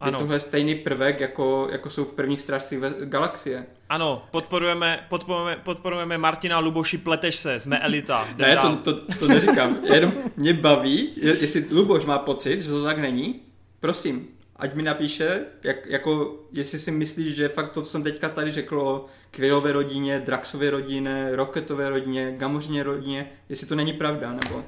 Ano. 0.00 0.16
Je 0.16 0.18
tohle 0.18 0.40
stejný 0.40 0.74
prvek, 0.74 1.20
jako, 1.20 1.68
jako 1.72 1.90
jsou 1.90 2.04
v 2.04 2.12
prvních 2.12 2.40
strážcích 2.40 2.78
galaxie. 3.04 3.66
Ano, 3.88 4.24
podporujeme, 4.30 5.06
podporujeme, 5.08 5.56
podporujeme 5.64 6.18
Martina 6.18 6.58
Luboši, 6.58 6.98
pleteš 6.98 7.36
se, 7.36 7.60
jsme 7.60 7.78
elita. 7.82 8.28
ne, 8.36 8.56
to, 8.56 8.76
to, 8.76 9.00
to 9.18 9.28
neříkám, 9.28 9.76
jenom 9.82 10.12
mě 10.36 10.52
baví, 10.52 11.12
jestli 11.16 11.64
Luboš 11.70 12.04
má 12.04 12.18
pocit, 12.18 12.60
že 12.60 12.70
to 12.70 12.84
tak 12.84 12.98
není, 12.98 13.40
prosím, 13.80 14.28
ať 14.58 14.74
mi 14.74 14.82
napíše, 14.82 15.40
jak, 15.62 15.86
jako, 15.86 16.36
jestli 16.52 16.78
si 16.78 16.90
myslíš, 16.90 17.34
že 17.34 17.48
fakt 17.48 17.70
to, 17.70 17.82
co 17.82 17.90
jsem 17.90 18.02
teďka 18.02 18.28
tady 18.28 18.50
řekl 18.50 18.80
o 18.80 19.06
Quillové 19.30 19.72
rodině, 19.72 20.22
Draxové 20.26 20.70
rodině, 20.70 21.28
Rocketové 21.32 21.88
rodině, 21.88 22.34
Gamořině 22.36 22.82
rodině, 22.82 23.30
jestli 23.48 23.66
to 23.66 23.74
není 23.74 23.92
pravda, 23.92 24.32
nebo 24.32 24.64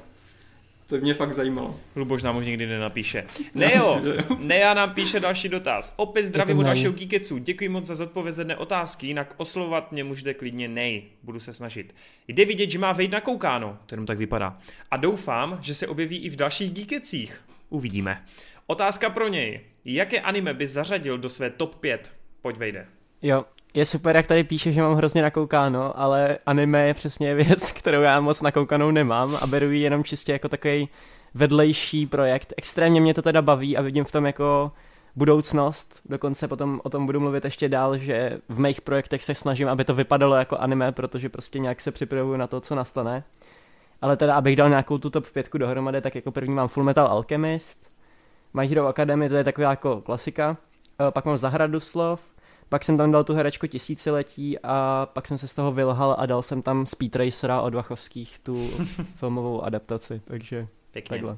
to 0.89 0.97
mě 0.97 1.13
fakt 1.13 1.33
zajímalo. 1.33 1.79
Luboš 1.95 2.23
nám 2.23 2.37
už 2.37 2.45
nikdy 2.45 2.67
nenapíše. 2.67 3.25
Neo, 3.55 4.01
Nea 4.37 4.73
nám 4.73 4.93
píše 4.93 5.19
další 5.19 5.49
dotaz. 5.49 5.93
Opět 5.97 6.25
zdravím 6.25 6.57
u 6.57 6.63
dalšího 6.63 6.93
Geeketsu. 6.93 7.37
Děkuji 7.37 7.69
moc 7.69 7.85
za 7.85 7.95
zodpovězené 7.95 8.57
otázky, 8.57 9.07
jinak 9.07 9.33
oslovat 9.37 9.91
mě 9.91 10.03
můžete 10.03 10.33
klidně 10.33 10.67
nej. 10.67 11.03
Budu 11.23 11.39
se 11.39 11.53
snažit. 11.53 11.95
Jde 12.27 12.45
vidět, 12.45 12.69
že 12.69 12.79
má 12.79 12.91
vejít 12.91 13.11
na 13.11 13.21
koukáno, 13.21 13.77
to 13.85 13.95
jenom 13.95 14.05
tak 14.05 14.17
vypadá. 14.17 14.57
A 14.91 14.97
doufám, 14.97 15.57
že 15.61 15.75
se 15.75 15.87
objeví 15.87 16.17
i 16.17 16.29
v 16.29 16.35
dalších 16.35 16.71
Geekecích. 16.71 17.41
Uvidíme. 17.69 18.25
Otázka 18.71 19.09
pro 19.09 19.27
něj. 19.27 19.59
Jaké 19.85 20.21
anime 20.21 20.53
by 20.53 20.67
zařadil 20.67 21.17
do 21.17 21.29
své 21.29 21.49
top 21.49 21.75
5? 21.75 22.11
Pojď 22.41 22.57
vejde. 22.57 22.85
Jo, 23.21 23.45
je 23.73 23.85
super, 23.85 24.15
jak 24.15 24.27
tady 24.27 24.43
píše, 24.43 24.71
že 24.71 24.81
mám 24.81 24.95
hrozně 24.95 25.21
nakoukáno, 25.21 25.99
ale 25.99 26.37
anime 26.45 26.87
je 26.87 26.93
přesně 26.93 27.35
věc, 27.35 27.71
kterou 27.75 28.01
já 28.01 28.19
moc 28.19 28.41
nakoukanou 28.41 28.91
nemám 28.91 29.37
a 29.41 29.47
beru 29.47 29.71
ji 29.71 29.81
jenom 29.81 30.03
čistě 30.03 30.31
jako 30.31 30.49
takový 30.49 30.89
vedlejší 31.33 32.05
projekt. 32.05 32.53
Extrémně 32.57 33.01
mě 33.01 33.13
to 33.13 33.21
teda 33.21 33.41
baví 33.41 33.77
a 33.77 33.81
vidím 33.81 34.03
v 34.03 34.11
tom 34.11 34.25
jako 34.25 34.71
budoucnost. 35.15 36.01
Dokonce 36.05 36.47
potom 36.47 36.81
o 36.83 36.89
tom 36.89 37.05
budu 37.05 37.19
mluvit 37.19 37.45
ještě 37.45 37.69
dál, 37.69 37.97
že 37.97 38.37
v 38.49 38.59
mých 38.59 38.81
projektech 38.81 39.23
se 39.23 39.35
snažím, 39.35 39.69
aby 39.69 39.85
to 39.85 39.95
vypadalo 39.95 40.35
jako 40.35 40.57
anime, 40.57 40.91
protože 40.91 41.29
prostě 41.29 41.59
nějak 41.59 41.81
se 41.81 41.91
připravuju 41.91 42.37
na 42.37 42.47
to, 42.47 42.61
co 42.61 42.75
nastane. 42.75 43.23
Ale 44.01 44.17
teda, 44.17 44.35
abych 44.35 44.55
dal 44.55 44.69
nějakou 44.69 44.97
tu 44.97 45.09
top 45.09 45.29
5 45.29 45.49
dohromady, 45.53 46.01
tak 46.01 46.15
jako 46.15 46.31
první 46.31 46.53
mám 46.53 46.67
Full 46.67 46.85
Metal 46.85 47.07
Alchemist, 47.07 47.90
My 48.53 48.67
Hero 48.67 48.87
Academy, 48.87 49.29
to 49.29 49.35
je 49.35 49.43
taková 49.43 49.69
jako 49.69 50.01
klasika. 50.01 50.57
Eh, 51.07 51.11
pak 51.11 51.25
mám 51.25 51.37
Zahradu 51.37 51.79
slov, 51.79 52.21
pak 52.69 52.83
jsem 52.83 52.97
tam 52.97 53.11
dal 53.11 53.23
tu 53.23 53.33
herečku 53.33 53.67
tisíciletí 53.67 54.59
a 54.63 55.07
pak 55.13 55.27
jsem 55.27 55.37
se 55.37 55.47
z 55.47 55.53
toho 55.53 55.71
vylhal 55.71 56.15
a 56.19 56.25
dal 56.25 56.41
jsem 56.43 56.61
tam 56.61 56.85
Speed 56.85 57.15
Racera 57.15 57.61
od 57.61 57.73
Vachovských, 57.73 58.39
tu 58.39 58.69
filmovou 59.15 59.61
adaptaci, 59.61 60.21
takže 60.25 60.67
Pěkně. 60.91 61.09
takhle. 61.09 61.37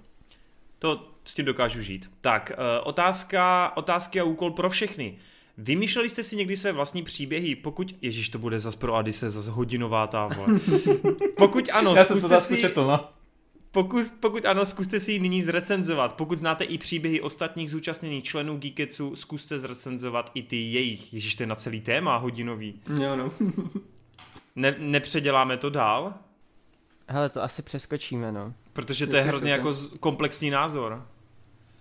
To 0.80 1.08
s 1.24 1.34
tím 1.34 1.46
dokážu 1.46 1.82
žít. 1.82 2.12
Tak, 2.22 2.52
uh, 2.58 2.88
otázka, 2.88 3.72
otázky 3.76 4.20
a 4.20 4.24
úkol 4.24 4.52
pro 4.52 4.70
všechny. 4.70 5.18
Vymýšleli 5.58 6.10
jste 6.10 6.24
si 6.24 6.36
někdy 6.36 6.58
své 6.58 6.72
vlastní 6.72 7.04
příběhy? 7.04 7.56
Pokud, 7.56 7.96
ježíš, 8.02 8.30
to 8.30 8.40
bude 8.40 8.60
zas 8.60 8.76
pro 8.76 8.96
Adise, 8.96 9.30
zas 9.30 9.48
hodinová 9.48 10.08
távo. 10.08 10.46
Pokud 11.38 11.70
ano, 11.74 11.96
Já 11.96 12.04
jsem 12.04 12.16
to 12.16 12.20
zkuste 12.20 12.36
zase 12.36 12.56
si, 12.56 12.62
četl, 12.62 12.86
no. 12.86 13.10
Pokud, 13.74 14.04
pokud 14.20 14.46
ano, 14.46 14.66
zkuste 14.66 15.00
si 15.00 15.12
ji 15.12 15.20
nyní 15.20 15.42
zrecenzovat. 15.42 16.16
Pokud 16.16 16.40
znáte 16.40 16.64
i 16.64 16.78
příběhy 16.78 17.22
ostatních 17.22 17.72
zúčastněných 17.72 18.24
členů 18.24 18.58
Geeketsu, 18.58 19.16
zkuste 19.16 19.60
zrecenzovat 19.60 20.32
i 20.34 20.44
ty 20.44 20.56
jejich. 20.56 21.14
Ježíš, 21.14 21.36
to 21.36 21.44
je 21.44 21.48
na 21.48 21.56
celý 21.56 21.82
téma 21.82 22.18
hodinový. 22.18 22.82
Jo, 23.02 23.16
no. 23.16 23.32
Ne, 24.56 24.76
nepředěláme 24.80 25.58
to 25.58 25.70
dál? 25.70 26.14
Hele, 27.08 27.30
to 27.30 27.44
asi 27.44 27.62
přeskočíme, 27.62 28.32
no. 28.32 28.54
Protože 28.74 29.08
to 29.08 29.16
je 29.16 29.22
hrozně 29.22 29.52
jako 29.52 29.74
komplexní 30.00 30.50
názor. 30.50 31.08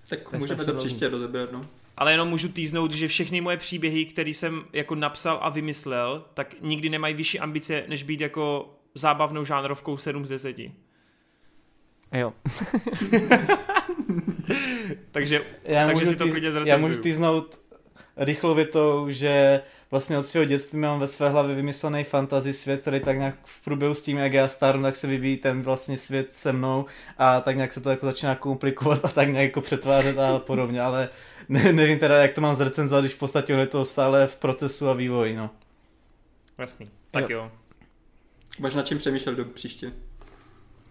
Tak 0.08 0.28
To 0.30 0.36
můžeme 0.36 0.64
to 0.64 0.74
příště 0.74 1.08
rozebrat, 1.08 1.52
no. 1.52 1.66
Ale 1.96 2.12
jenom 2.12 2.28
můžu 2.28 2.48
týznout, 2.48 2.92
že 2.92 3.08
všechny 3.08 3.40
moje 3.40 3.56
příběhy, 3.56 4.06
které 4.06 4.30
jsem 4.30 4.64
jako 4.72 4.94
napsal 4.94 5.38
a 5.42 5.48
vymyslel, 5.48 6.24
tak 6.34 6.54
nikdy 6.60 6.88
nemají 6.88 7.14
vyšší 7.14 7.40
ambice, 7.40 7.84
než 7.88 8.02
být 8.02 8.20
jako 8.20 8.74
zábavnou 8.94 9.44
žánrovkou 9.44 9.96
7 9.96 10.26
z 10.26 10.28
10. 10.28 10.56
Jo. 12.12 12.32
Takže, 15.10 15.42
Já 15.64 15.86
takže 15.86 16.00
můžu, 16.00 16.12
si 16.12 16.16
to 16.16 16.28
klidně 16.28 16.48
já 16.48 16.54
můžu 16.54 16.62
zrecenzuju. 16.64 17.02
týznout 17.02 17.60
rychlou 18.16 18.54
větou, 18.54 19.06
že 19.10 19.62
vlastně 19.90 20.18
od 20.18 20.22
svého 20.22 20.44
dětství 20.44 20.78
mám 20.78 21.00
ve 21.00 21.06
své 21.06 21.28
hlavě 21.28 21.54
vymyslený 21.54 22.04
fantasy 22.04 22.52
svět, 22.52 22.80
který 22.80 23.00
tak 23.00 23.16
nějak 23.16 23.34
v 23.44 23.64
průběhu 23.64 23.94
s 23.94 24.02
tím, 24.02 24.18
jak 24.18 24.32
já 24.32 24.48
stárnu, 24.48 24.82
tak 24.82 24.96
se 24.96 25.06
vyvíjí 25.06 25.36
ten 25.36 25.62
vlastně 25.62 25.98
svět 25.98 26.34
se 26.34 26.52
mnou 26.52 26.86
a 27.18 27.40
tak 27.40 27.56
nějak 27.56 27.72
se 27.72 27.80
to 27.80 27.90
jako 27.90 28.06
začíná 28.06 28.34
komplikovat 28.34 29.04
a 29.04 29.08
tak 29.08 29.28
nějak 29.28 29.44
jako 29.44 29.60
přetvářet 29.60 30.18
a 30.18 30.38
podobně, 30.38 30.80
ale 30.80 31.08
ne, 31.48 31.72
nevím 31.72 31.98
teda, 31.98 32.16
jak 32.22 32.32
to 32.32 32.40
mám 32.40 32.54
zrecenzovat, 32.54 33.04
když 33.04 33.14
v 33.14 33.18
podstatě 33.18 33.52
ono 33.52 33.62
je 33.62 33.66
to 33.66 33.84
stále 33.84 34.26
v 34.26 34.36
procesu 34.36 34.88
a 34.88 34.92
vývoji, 34.92 35.36
no. 35.36 35.50
Jasný. 36.58 36.90
Tak 37.10 37.30
jo. 37.30 37.38
Jo. 37.38 37.50
Máš 38.58 38.74
nad 38.74 38.86
čím 38.86 38.98
přemýšlet 38.98 39.34
do 39.34 39.44
příště. 39.44 39.92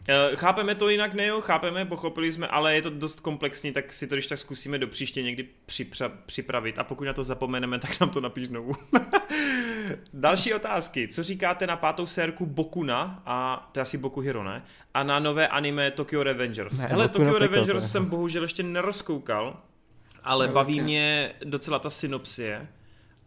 Eh, 0.07 0.35
Chápeme 0.35 0.75
to 0.75 0.89
jinak, 0.89 1.13
ne 1.13 1.27
jo, 1.27 1.41
chápeme, 1.41 1.85
pochopili 1.85 2.31
jsme, 2.31 2.47
ale 2.47 2.75
je 2.75 2.81
to 2.81 2.89
dost 2.89 3.19
komplexní, 3.19 3.71
tak 3.71 3.93
si 3.93 4.07
to 4.07 4.15
když 4.15 4.27
tak 4.27 4.37
zkusíme 4.39 4.77
do 4.77 4.87
příště 4.87 5.23
někdy 5.23 5.47
připra- 5.67 6.11
připravit 6.25 6.79
a 6.79 6.83
pokud 6.83 7.03
na 7.03 7.13
to 7.13 7.23
zapomeneme, 7.23 7.79
tak 7.79 7.99
nám 7.99 8.09
to 8.09 8.21
napiš 8.21 8.47
znovu. 8.47 8.73
Další 10.13 10.53
otázky. 10.53 11.07
Co 11.07 11.23
říkáte 11.23 11.67
na 11.67 11.75
pátou 11.77 12.05
sérku 12.05 12.45
Bokuna, 12.45 13.23
a 13.25 13.69
to 13.71 13.79
je 13.79 13.81
asi 13.81 13.97
Boku 13.97 14.21
Hero, 14.21 14.43
ne? 14.43 14.63
A 14.93 15.03
na 15.03 15.19
nové 15.19 15.47
anime 15.47 15.91
Tokyo 15.91 16.23
Revengers. 16.23 16.77
Ne, 16.79 16.87
Hele, 16.87 17.07
Tokyo 17.09 17.37
Revengers 17.39 17.91
jsem 17.91 18.05
bohužel 18.05 18.41
ještě 18.41 18.63
nerozkoukal, 18.63 19.61
ale 20.23 20.45
Jo, 20.45 20.51
baví 20.53 20.79
ok. 20.79 20.85
mě 20.85 21.33
docela 21.43 21.79
ta 21.79 21.89
synopsie. 21.89 22.67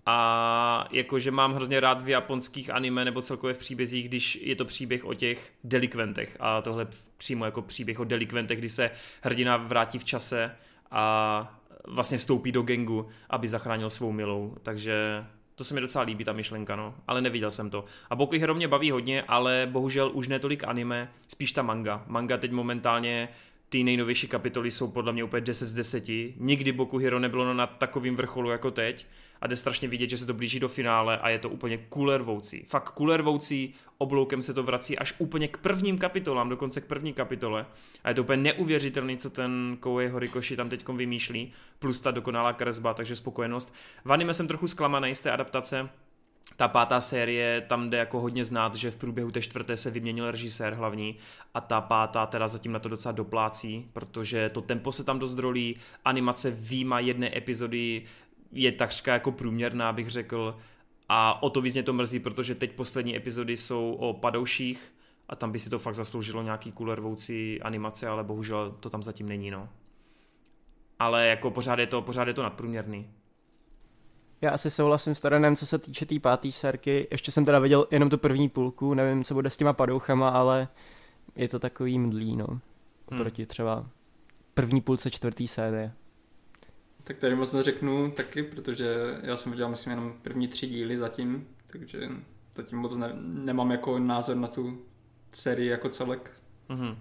A 0.06 0.88
jakože 0.90 1.30
mám 1.30 1.54
hrozně 1.54 1.80
rád 1.80 2.02
v 2.02 2.08
japonských 2.08 2.70
anime 2.70 3.04
nebo 3.04 3.22
celkově 3.22 3.54
v 3.54 3.58
příbězích, 3.58 4.08
když 4.08 4.38
je 4.42 4.56
to 4.56 4.64
příběh 4.64 5.04
o 5.04 5.14
těch 5.14 5.52
delikventech 5.64 6.36
a 6.40 6.62
tohle 6.62 6.86
přímo 7.16 7.44
jako 7.44 7.62
příběh 7.62 8.00
o 8.00 8.04
delikventech, 8.04 8.58
kdy 8.58 8.68
se 8.68 8.90
hrdina 9.22 9.56
vrátí 9.56 9.98
v 9.98 10.04
čase 10.04 10.56
a 10.90 11.60
vlastně 11.84 12.18
vstoupí 12.18 12.52
do 12.52 12.62
gengu, 12.62 13.08
aby 13.30 13.48
zachránil 13.48 13.90
svou 13.90 14.12
milou, 14.12 14.54
takže 14.62 15.24
to 15.54 15.64
se 15.64 15.74
mi 15.74 15.80
docela 15.80 16.04
líbí, 16.04 16.24
ta 16.24 16.32
myšlenka, 16.32 16.76
no, 16.76 16.94
ale 17.06 17.20
neviděl 17.20 17.50
jsem 17.50 17.70
to. 17.70 17.84
A 18.10 18.16
Boku 18.16 18.38
Hero 18.38 18.54
mě 18.54 18.68
baví 18.68 18.90
hodně, 18.90 19.22
ale 19.22 19.68
bohužel 19.70 20.10
už 20.14 20.28
netolik 20.28 20.64
anime, 20.64 21.10
spíš 21.26 21.52
ta 21.52 21.62
manga. 21.62 22.04
Manga 22.06 22.36
teď 22.36 22.50
momentálně 22.52 23.28
ty 23.74 23.84
nejnovější 23.84 24.28
kapitoly 24.28 24.70
jsou 24.70 24.90
podle 24.90 25.12
mě 25.12 25.24
úplně 25.24 25.40
10 25.40 25.66
z 25.66 25.74
10. 25.74 26.04
Nikdy 26.36 26.72
Boku 26.72 26.98
Hero 26.98 27.18
nebylo 27.18 27.54
na 27.54 27.66
takovým 27.66 28.16
vrcholu 28.16 28.50
jako 28.50 28.70
teď 28.70 29.06
a 29.40 29.46
jde 29.46 29.56
strašně 29.56 29.88
vidět, 29.88 30.10
že 30.10 30.18
se 30.18 30.26
to 30.26 30.34
blíží 30.34 30.60
do 30.60 30.68
finále 30.68 31.18
a 31.18 31.28
je 31.28 31.38
to 31.38 31.48
úplně 31.48 31.78
kulervoucí. 31.78 32.64
Fakt 32.68 32.90
kulervoucí, 32.90 33.74
obloukem 33.98 34.42
se 34.42 34.54
to 34.54 34.62
vrací 34.62 34.98
až 34.98 35.14
úplně 35.18 35.48
k 35.48 35.56
prvním 35.56 35.98
kapitolám, 35.98 36.48
dokonce 36.48 36.80
k 36.80 36.86
první 36.86 37.12
kapitole. 37.12 37.66
A 38.04 38.08
je 38.08 38.14
to 38.14 38.22
úplně 38.22 38.42
neuvěřitelný, 38.42 39.16
co 39.16 39.30
ten 39.30 39.76
Koei 39.80 40.08
Horikoshi 40.08 40.56
tam 40.56 40.68
teď 40.68 40.88
vymýšlí, 40.88 41.52
plus 41.78 42.00
ta 42.00 42.10
dokonalá 42.10 42.52
kresba, 42.52 42.94
takže 42.94 43.16
spokojenost. 43.16 43.74
V 44.04 44.12
anime 44.12 44.34
jsem 44.34 44.48
trochu 44.48 44.68
zklamaný 44.68 45.14
z 45.14 45.20
té 45.20 45.30
adaptace, 45.30 45.88
ta 46.56 46.68
pátá 46.68 47.00
série, 47.00 47.60
tam 47.60 47.90
jde 47.90 47.98
jako 47.98 48.20
hodně 48.20 48.44
znát, 48.44 48.74
že 48.74 48.90
v 48.90 48.96
průběhu 48.96 49.30
té 49.30 49.42
čtvrté 49.42 49.76
se 49.76 49.90
vyměnil 49.90 50.30
režisér 50.30 50.74
hlavní 50.74 51.16
a 51.54 51.60
ta 51.60 51.80
pátá 51.80 52.26
teda 52.26 52.48
zatím 52.48 52.72
na 52.72 52.78
to 52.78 52.88
docela 52.88 53.12
doplácí, 53.12 53.90
protože 53.92 54.50
to 54.50 54.60
tempo 54.60 54.92
se 54.92 55.04
tam 55.04 55.18
dost 55.18 55.38
rolí, 55.38 55.76
animace 56.04 56.50
výjima 56.50 57.00
jedné 57.00 57.36
epizody 57.36 58.02
je 58.52 58.72
takřka 58.72 59.12
jako 59.12 59.32
průměrná, 59.32 59.92
bych 59.92 60.10
řekl, 60.10 60.58
a 61.08 61.42
o 61.42 61.50
to 61.50 61.60
víc 61.60 61.74
mě 61.74 61.82
to 61.82 61.92
mrzí, 61.92 62.20
protože 62.20 62.54
teď 62.54 62.72
poslední 62.72 63.16
epizody 63.16 63.56
jsou 63.56 63.92
o 63.92 64.12
padouších 64.12 64.94
a 65.28 65.36
tam 65.36 65.52
by 65.52 65.58
si 65.58 65.70
to 65.70 65.78
fakt 65.78 65.94
zasloužilo 65.94 66.42
nějaký 66.42 66.72
kulervoucí 66.72 67.62
animace, 67.62 68.08
ale 68.08 68.24
bohužel 68.24 68.76
to 68.80 68.90
tam 68.90 69.02
zatím 69.02 69.28
není, 69.28 69.50
no. 69.50 69.68
Ale 70.98 71.26
jako 71.26 71.50
pořád 71.50 71.78
je 71.78 71.86
to, 71.86 72.02
pořád 72.02 72.28
je 72.28 72.34
to 72.34 72.42
nadprůměrný. 72.42 73.10
Já 74.40 74.50
asi 74.50 74.70
souhlasím 74.70 75.14
s 75.14 75.20
Torenem, 75.20 75.56
co 75.56 75.66
se 75.66 75.78
týče 75.78 76.04
té 76.04 76.08
tý 76.08 76.18
páté 76.18 76.52
sérky. 76.52 77.08
Ještě 77.10 77.32
jsem 77.32 77.44
teda 77.44 77.58
viděl 77.58 77.86
jenom 77.90 78.10
tu 78.10 78.18
první 78.18 78.48
půlku, 78.48 78.94
nevím, 78.94 79.24
co 79.24 79.34
bude 79.34 79.50
s 79.50 79.56
těma 79.56 79.72
padouchama, 79.72 80.28
ale 80.28 80.68
je 81.36 81.48
to 81.48 81.58
takový 81.58 81.98
mdlý, 81.98 82.36
no. 82.36 82.46
Oproti 83.06 83.46
třeba 83.46 83.86
první 84.54 84.80
půlce 84.80 85.10
čtvrtý 85.10 85.48
série. 85.48 85.92
Tak 87.04 87.18
tady 87.18 87.34
moc 87.36 87.52
neřeknu 87.52 88.10
taky, 88.10 88.42
protože 88.42 89.18
já 89.22 89.36
jsem 89.36 89.52
viděl 89.52 89.68
myslím 89.68 89.90
jenom 89.90 90.14
první 90.22 90.48
tři 90.48 90.66
díly 90.66 90.98
zatím, 90.98 91.46
takže 91.66 92.08
zatím 92.56 92.78
moc 92.78 92.96
ne, 92.96 93.10
nemám 93.20 93.70
jako 93.70 93.98
názor 93.98 94.36
na 94.36 94.48
tu 94.48 94.78
sérii 95.32 95.68
jako 95.68 95.88
celek. 95.88 96.30
Mhm. 96.68 96.96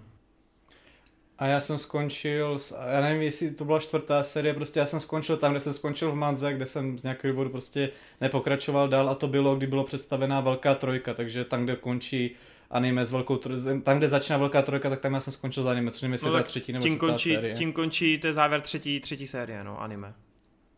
A 1.38 1.46
já 1.46 1.60
jsem 1.60 1.78
skončil, 1.78 2.58
s, 2.58 2.76
já 2.92 3.00
nevím, 3.00 3.22
jestli 3.22 3.50
to 3.50 3.64
byla 3.64 3.80
čtvrtá 3.80 4.22
série, 4.22 4.54
prostě 4.54 4.80
já 4.80 4.86
jsem 4.86 5.00
skončil 5.00 5.36
tam, 5.36 5.50
kde 5.50 5.60
jsem 5.60 5.72
skončil 5.72 6.12
v 6.12 6.14
Manze, 6.14 6.52
kde 6.52 6.66
jsem 6.66 6.98
z 6.98 7.02
nějakého 7.02 7.32
důvodu 7.32 7.50
prostě 7.50 7.90
nepokračoval 8.20 8.88
dál 8.88 9.10
a 9.10 9.14
to 9.14 9.28
bylo, 9.28 9.56
kdy 9.56 9.66
bylo 9.66 9.84
představená 9.84 10.40
velká 10.40 10.74
trojka, 10.74 11.14
takže 11.14 11.44
tam, 11.44 11.64
kde 11.64 11.76
končí 11.76 12.36
anime 12.70 13.06
s 13.06 13.12
velkou 13.12 13.36
trojkou, 13.36 13.80
tam, 13.80 13.98
kde 13.98 14.10
začíná 14.10 14.38
velká 14.38 14.62
trojka, 14.62 14.90
tak 14.90 15.00
tam 15.00 15.14
já 15.14 15.20
jsem 15.20 15.32
skončil 15.32 15.62
za 15.62 15.70
anime, 15.70 15.90
což 15.90 16.02
nevím, 16.02 16.12
jestli 16.12 16.26
No 16.26 16.32
no, 16.32 16.38
tak 16.38 16.46
třetí 16.46 16.72
nebo 16.72 16.82
tím 16.82 16.96
čtvrtá 16.96 17.12
končí, 17.12 17.34
série. 17.34 17.54
tím 17.54 17.72
končí, 17.72 18.18
to 18.18 18.26
je 18.26 18.32
závěr 18.32 18.60
třetí, 18.60 19.00
třetí 19.00 19.26
série, 19.26 19.64
no, 19.64 19.80
anime. 19.82 20.14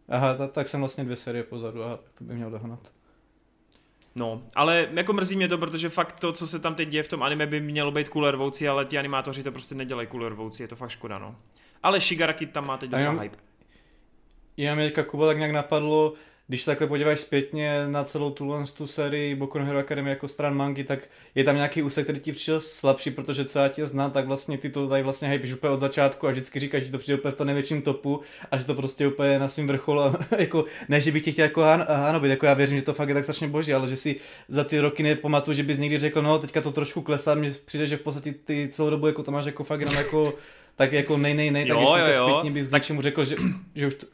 Aha, 0.09 0.35
tak, 0.35 0.53
tak 0.53 0.69
jsem 0.69 0.81
vlastně 0.81 1.05
dvě 1.05 1.16
série 1.16 1.45
pozadu, 1.45 1.83
aha, 1.83 1.97
tak 1.97 2.12
to 2.19 2.24
by 2.24 2.35
měl 2.35 2.51
dohnat. 2.51 2.95
No, 4.17 4.43
ale 4.55 4.89
jako 4.93 5.13
mrzí 5.13 5.37
mě 5.37 5.49
to, 5.49 5.59
protože 5.59 5.89
fakt 5.89 6.19
to, 6.19 6.33
co 6.33 6.47
se 6.47 6.59
tam 6.59 6.75
teď 6.75 6.89
děje 6.89 7.03
v 7.03 7.09
tom 7.09 7.23
anime, 7.23 7.47
by 7.47 7.61
mělo 7.61 7.91
být 7.91 8.09
kulervoucí, 8.09 8.69
ale 8.69 8.85
ti 8.85 8.99
animátoři 8.99 9.43
to 9.43 9.53
prostě 9.53 9.75
nedělají 9.75 10.09
kulervoucí, 10.09 10.63
je 10.63 10.69
to 10.69 10.77
fakt 10.77 10.91
škoda, 10.91 11.19
no. 11.19 11.37
Ale 11.83 12.01
Shigaraki 12.01 12.47
tam 12.47 12.67
má 12.67 12.77
teď 12.77 12.91
docela 12.91 13.23
hype. 13.23 13.39
Já 14.57 14.77
teďka 14.77 15.03
Kuba 15.03 15.27
tak 15.27 15.37
nějak 15.37 15.53
napadlo, 15.53 16.13
když 16.48 16.62
se 16.62 16.66
takhle 16.70 16.86
podíváš 16.86 17.20
zpětně 17.20 17.86
na 17.89 18.05
celou 18.05 18.31
tu, 18.31 18.55
tu 18.77 18.86
sérii 18.86 19.35
Boku 19.35 19.59
no 19.59 19.64
Hero 19.64 19.78
Academy 19.78 20.10
jako 20.10 20.28
stran 20.28 20.55
mangy, 20.56 20.85
tak 20.85 21.09
je 21.35 21.44
tam 21.44 21.56
nějaký 21.56 21.82
úsek, 21.82 22.05
který 22.05 22.20
ti 22.20 22.32
přišel 22.32 22.60
slabší, 22.60 23.10
protože 23.10 23.44
co 23.44 23.59
já 23.59 23.68
tě 23.68 23.86
znám, 23.86 24.10
tak 24.10 24.27
vlastně 24.27 24.59
ty 24.59 24.70
to 24.70 24.89
tady 24.89 25.02
vlastně 25.02 25.28
hypíš 25.28 25.52
úplně 25.52 25.73
od 25.73 25.78
začátku 25.78 26.27
a 26.27 26.31
vždycky 26.31 26.60
říkáš, 26.60 26.82
že 26.82 26.90
to 26.93 26.98
přijde 26.98 27.18
úplně 27.18 27.32
v 27.32 27.36
tom 27.36 27.47
největším 27.47 27.82
topu 27.82 28.20
a 28.51 28.59
že 28.59 28.64
to 28.64 28.74
prostě 28.74 29.06
úplně 29.06 29.39
na 29.39 29.48
svým 29.48 29.66
vrcholu 29.66 30.01
a 30.01 30.18
jako, 30.39 30.64
ne, 30.89 31.01
že 31.01 31.12
bych 31.12 31.23
tě 31.24 31.32
chtěl 31.32 31.43
jako 31.44 31.60
han- 31.60 31.86
hanobit, 31.89 32.31
jako 32.31 32.47
já 32.47 32.55
věřím, 32.55 32.77
že 32.78 32.82
to 32.82 32.94
fakt 32.94 33.09
je 33.09 33.14
tak 33.14 33.24
strašně 33.24 33.48
boží, 33.48 33.74
ale 33.74 33.89
že 33.89 33.97
si 33.97 34.16
za 34.48 34.64
ty 34.64 34.81
roky 34.81 35.02
nepamatuju, 35.02 35.55
že 35.55 35.62
bys 35.62 35.78
někdy 35.78 35.98
řekl, 35.98 36.23
no 36.23 36.39
teďka 36.39 36.60
to 36.60 36.73
trošku 36.73 37.02
klesá, 37.02 37.35
mně 37.35 37.55
přijde, 37.64 37.86
že 37.86 37.97
v 37.97 38.01
podstatě 38.01 38.32
ty 38.44 38.68
celou 38.73 38.90
dobu 38.90 39.06
jako 39.06 39.23
to 39.23 39.31
máš 39.31 39.44
jako 39.47 39.64
fakt 39.64 39.81
jenom 39.81 39.94
jako 39.97 40.35
tak 40.77 40.93
jako 40.93 41.16
nej, 41.16 41.35
nej, 41.35 41.51
nej, 41.51 41.66
tak 41.66 41.77
Jo, 41.77 41.81
jestli 41.97 42.01
jo, 42.01 42.06
to 42.06 42.12
jo. 42.12 42.28
zpětně 42.39 42.51
bys 42.51 42.68
Tak- 42.68 42.82
něčemu 42.82 43.02
řekl, 43.02 43.24
že, 43.24 43.36
že 43.74 43.86
už 43.86 43.94
to, 43.94 44.06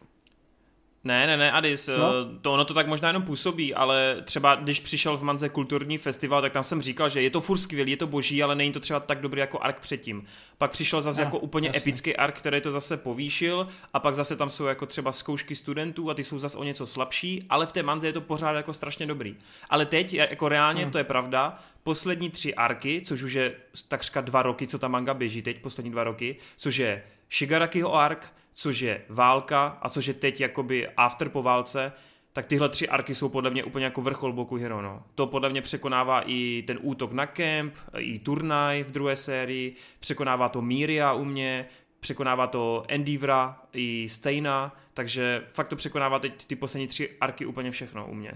Ne, 1.04 1.26
ne, 1.26 1.36
ne, 1.36 1.52
Adis, 1.52 1.88
No. 1.88 1.96
no. 1.98 2.38
to 2.42 2.52
ono 2.52 2.64
to 2.64 2.74
tak 2.74 2.86
možná 2.86 3.08
jenom 3.08 3.22
působí, 3.22 3.74
ale 3.74 4.16
třeba 4.24 4.54
když 4.54 4.80
přišel 4.80 5.16
v 5.16 5.22
Manze 5.22 5.48
kulturní 5.48 5.98
festival, 5.98 6.42
tak 6.42 6.52
tam 6.52 6.64
jsem 6.64 6.82
říkal, 6.82 7.08
že 7.08 7.22
je 7.22 7.30
to 7.30 7.40
furt 7.40 7.58
skvělý, 7.58 7.90
je 7.90 7.96
to 7.96 8.06
boží, 8.06 8.42
ale 8.42 8.54
není 8.54 8.72
to 8.72 8.80
třeba 8.80 9.00
tak 9.00 9.20
dobrý 9.20 9.40
jako 9.40 9.58
ark 9.60 9.78
předtím. 9.80 10.24
Pak 10.58 10.70
přišel 10.70 11.02
zase 11.02 11.22
Ah, 11.22 11.24
jako 11.24 11.38
úplně 11.38 11.68
jasně. 11.68 11.78
epický 11.78 12.16
ark, 12.16 12.38
který 12.38 12.60
to 12.60 12.70
zase 12.70 12.96
povýšil 12.96 13.68
a 13.94 14.00
pak 14.00 14.14
zase 14.14 14.36
tam 14.36 14.50
jsou 14.50 14.64
jako 14.64 14.86
třeba 14.86 15.12
zkoušky 15.12 15.54
studentů 15.54 16.10
a 16.10 16.14
ty 16.14 16.24
jsou 16.24 16.38
zase 16.38 16.58
o 16.58 16.64
něco 16.64 16.86
slabší, 16.86 17.46
ale 17.48 17.66
v 17.66 17.72
té 17.72 17.82
Manze 17.82 18.06
je 18.06 18.12
to 18.12 18.20
pořád 18.20 18.52
jako 18.52 18.72
strašně 18.72 19.06
dobrý. 19.06 19.36
Ale 19.70 19.86
teď 19.86 20.14
jako 20.14 20.48
reálně 20.48 20.82
Hmm. 20.82 20.90
to 20.92 20.98
je 20.98 21.04
pravda, 21.04 21.58
poslední 21.82 22.30
tři 22.30 22.54
arky, 22.54 23.02
což 23.04 23.22
už 23.22 23.32
je 23.32 23.52
takřka 23.88 24.20
dva 24.20 24.42
roky, 24.42 24.66
co 24.66 24.78
ta 24.78 24.88
manga 24.88 25.14
běží 25.14 25.42
teď, 25.42 25.58
poslední 25.60 25.90
dva 25.92 26.04
roky, 26.04 26.36
což 26.56 26.76
je 26.76 27.02
Shigarakiho 27.32 27.94
ark, 27.94 28.32
což 28.52 28.80
je 28.80 29.04
válka 29.08 29.78
a 29.82 29.88
což 29.88 30.06
je 30.06 30.14
teď 30.14 30.40
jakoby 30.40 30.88
after 30.88 31.28
po 31.28 31.42
válce, 31.42 31.92
tak 32.32 32.46
tyhle 32.46 32.68
tři 32.68 32.88
arky 32.88 33.14
jsou 33.14 33.28
podle 33.28 33.50
mě 33.50 33.64
úplně 33.64 33.84
jako 33.84 34.02
vrchol 34.02 34.32
Boku 34.32 34.56
Hero. 34.56 34.82
No. 34.82 35.02
To 35.14 35.26
podle 35.26 35.48
mě 35.48 35.62
překonává 35.62 36.22
i 36.26 36.64
ten 36.66 36.78
útok 36.82 37.12
na 37.12 37.26
kemp, 37.26 37.74
i 37.98 38.18
turnaj 38.18 38.82
v 38.82 38.92
druhé 38.92 39.16
sérii, 39.16 39.76
překonává 40.00 40.48
to 40.48 40.62
Míria 40.62 41.12
u 41.12 41.24
mě, 41.24 41.68
překonává 42.00 42.46
to 42.46 42.84
Endivra 42.88 43.62
i 43.72 44.08
Steina, 44.08 44.76
takže 44.94 45.46
fakt 45.50 45.68
to 45.68 45.76
překonává 45.76 46.18
teď 46.18 46.46
ty 46.46 46.56
poslední 46.56 46.86
tři 46.88 47.16
arky 47.20 47.46
úplně 47.46 47.70
všechno 47.70 48.06
u 48.06 48.14
mě. 48.14 48.32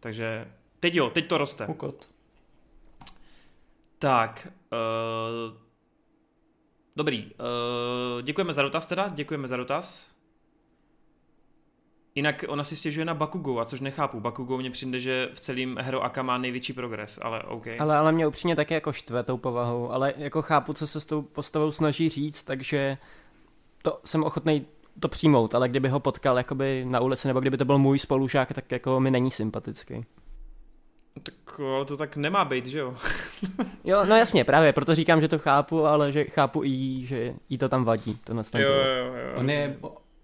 Takže 0.00 0.48
teď 0.80 0.94
jo, 0.94 1.10
teď 1.10 1.26
to 1.26 1.38
roste. 1.38 1.66
Ukot. 1.66 2.08
Tak, 3.98 4.48
uh, 4.72 5.67
dobrý, 6.98 7.24
uh, 7.24 8.22
děkujeme 8.22 8.52
za 8.52 8.62
dotaz 8.62 8.86
teda, 8.86 9.08
děkujeme 9.08 9.48
za 9.48 9.56
dotaz. 9.56 10.10
Jinak 12.14 12.44
ona 12.48 12.64
si 12.64 12.76
stěžuje 12.76 13.04
na 13.04 13.14
Bakugo, 13.14 13.58
a 13.58 13.64
což 13.64 13.80
nechápu. 13.80 14.20
Bakugo 14.20 14.58
mně 14.58 14.70
přijde, 14.70 15.00
že 15.00 15.28
v 15.34 15.40
celém 15.40 15.76
Hero 15.80 16.02
Aka 16.02 16.22
má 16.22 16.38
největší 16.38 16.72
progres, 16.72 17.18
ale 17.22 17.42
OK. 17.42 17.66
Ale, 17.78 17.96
ale 17.96 18.12
mě 18.12 18.26
upřímně 18.26 18.56
taky 18.56 18.74
jako 18.74 18.92
štve 18.92 19.22
tou 19.22 19.36
povahou, 19.36 19.90
ale 19.90 20.14
jako 20.16 20.42
chápu, 20.42 20.72
co 20.72 20.86
se 20.86 21.00
s 21.00 21.04
tou 21.04 21.22
postavou 21.22 21.72
snaží 21.72 22.08
říct, 22.08 22.44
takže 22.44 22.98
to 23.82 24.00
jsem 24.04 24.24
ochotný 24.24 24.66
to 25.00 25.08
přijmout, 25.08 25.54
ale 25.54 25.68
kdyby 25.68 25.88
ho 25.88 26.00
potkal 26.00 26.36
jakoby 26.36 26.84
na 26.88 27.00
ulici, 27.00 27.28
nebo 27.28 27.40
kdyby 27.40 27.56
to 27.56 27.64
byl 27.64 27.78
můj 27.78 27.98
spolužák, 27.98 28.52
tak 28.52 28.72
jako 28.72 29.00
mi 29.00 29.10
není 29.10 29.30
sympatický. 29.30 30.04
Tak 31.22 31.60
ale 31.60 31.84
to 31.84 31.96
tak 31.96 32.16
nemá 32.16 32.44
být, 32.44 32.66
že 32.66 32.78
jo? 32.78 32.94
jo, 33.84 34.04
no 34.04 34.16
jasně, 34.16 34.44
právě, 34.44 34.72
proto 34.72 34.94
říkám, 34.94 35.20
že 35.20 35.28
to 35.28 35.38
chápu, 35.38 35.86
ale 35.86 36.12
že 36.12 36.24
chápu 36.24 36.64
i 36.64 37.06
že 37.06 37.34
jí 37.48 37.58
to 37.58 37.68
tam 37.68 37.84
vadí. 37.84 38.18
To 38.24 38.32
jo, 38.32 38.72
jo, 38.72 39.14
jo, 39.14 39.34
on 39.36 39.50
je, 39.50 39.76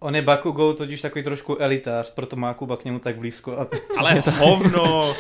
On 0.05 0.16
je 0.16 0.22
Bakugo 0.22 0.72
totiž 0.72 1.01
takový 1.01 1.24
trošku 1.24 1.56
elitář, 1.56 2.10
proto 2.10 2.36
má 2.36 2.55
Kuba 2.55 2.76
k 2.76 2.85
němu 2.85 2.98
tak 2.98 3.18
blízko. 3.18 3.60
A... 3.60 3.66
Ale 3.98 4.22
hovno! 4.31 5.14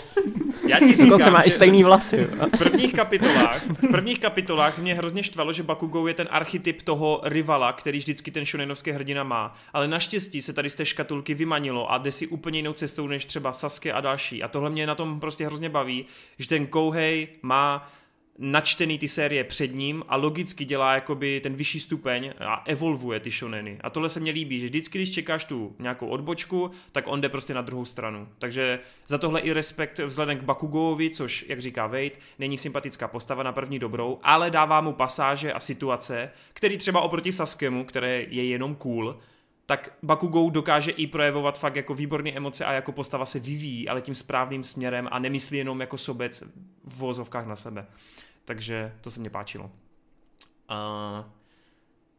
Já 0.68 0.78
ti 0.78 0.88
říkám, 0.90 1.08
Dokonce 1.08 1.30
má 1.30 1.42
i 1.42 1.50
stejný 1.50 1.84
vlasy. 1.84 2.24
V 2.24 2.58
prvních 2.58 2.92
kapitolách, 2.92 3.62
v 3.66 3.90
prvních 3.90 4.18
kapitolách 4.18 4.78
mě 4.78 4.94
hrozně 4.94 5.22
štvalo, 5.22 5.52
že 5.52 5.62
Bakugo 5.62 6.06
je 6.08 6.14
ten 6.14 6.28
archetyp 6.30 6.82
toho 6.82 7.20
rivala, 7.24 7.72
který 7.72 7.98
vždycky 7.98 8.30
ten 8.30 8.44
shonenovský 8.44 8.90
hrdina 8.90 9.24
má. 9.24 9.54
Ale 9.72 9.88
naštěstí 9.88 10.42
se 10.42 10.52
tady 10.52 10.70
z 10.70 10.74
té 10.74 10.84
škatulky 10.84 11.34
vymanilo 11.34 11.92
a 11.92 11.98
jde 11.98 12.12
si 12.12 12.26
úplně 12.26 12.58
jinou 12.58 12.72
cestou 12.72 13.06
než 13.06 13.24
třeba 13.24 13.52
Sasuke 13.52 13.92
a 13.92 14.00
další. 14.00 14.42
A 14.42 14.48
tohle 14.48 14.70
mě 14.70 14.86
na 14.86 14.94
tom 14.94 15.20
prostě 15.20 15.46
hrozně 15.46 15.68
baví, 15.68 16.06
že 16.38 16.48
ten 16.48 16.66
Kouhei 16.66 17.28
má 17.42 17.88
načtený 18.38 18.98
ty 18.98 19.08
série 19.08 19.44
před 19.44 19.74
ním 19.74 20.04
a 20.08 20.16
logicky 20.16 20.64
dělá 20.64 20.94
jakoby 20.94 21.40
ten 21.40 21.54
vyšší 21.54 21.80
stupeň 21.80 22.32
a 22.40 22.62
evolvuje 22.66 23.20
ty 23.20 23.30
shoneny. 23.30 23.78
A 23.80 23.90
tohle 23.90 24.08
se 24.08 24.20
mně 24.20 24.32
líbí, 24.32 24.60
že 24.60 24.66
vždycky, 24.66 24.98
když 24.98 25.12
čekáš 25.12 25.44
tu 25.44 25.76
nějakou 25.78 26.06
odbočku, 26.06 26.70
tak 26.92 27.04
on 27.06 27.20
jde 27.20 27.28
prostě 27.28 27.54
na 27.54 27.62
druhou 27.62 27.84
stranu. 27.84 28.28
Takže 28.38 28.78
za 29.06 29.18
tohle 29.18 29.40
i 29.40 29.52
respekt 29.52 29.98
vzhledem 29.98 30.38
k 30.38 30.42
Bakugovi, 30.42 31.10
což, 31.10 31.44
jak 31.48 31.60
říká 31.60 31.86
Wade, 31.86 32.10
není 32.38 32.58
sympatická 32.58 33.08
postava 33.08 33.42
na 33.42 33.52
první 33.52 33.78
dobrou, 33.78 34.18
ale 34.22 34.50
dává 34.50 34.80
mu 34.80 34.92
pasáže 34.92 35.52
a 35.52 35.60
situace, 35.60 36.30
který 36.52 36.76
třeba 36.76 37.00
oproti 37.00 37.32
Saskemu, 37.32 37.84
které 37.84 38.22
je 38.28 38.44
jenom 38.44 38.74
cool, 38.74 39.18
tak 39.66 39.92
Bakugou 40.02 40.50
dokáže 40.50 40.90
i 40.90 41.06
projevovat 41.06 41.58
fakt 41.58 41.76
jako 41.76 41.94
výborné 41.94 42.30
emoce 42.30 42.64
a 42.64 42.72
jako 42.72 42.92
postava 42.92 43.26
se 43.26 43.38
vyvíjí, 43.38 43.88
ale 43.88 44.02
tím 44.02 44.14
správným 44.14 44.64
směrem 44.64 45.08
a 45.10 45.18
nemyslí 45.18 45.58
jenom 45.58 45.80
jako 45.80 45.98
sobec 45.98 46.42
v 46.84 46.98
vozovkách 46.98 47.46
na 47.46 47.56
sebe. 47.56 47.86
Takže 48.44 48.92
to 49.00 49.10
se 49.10 49.20
mně 49.20 49.30
páčilo. 49.30 49.64
Uh, 49.64 51.24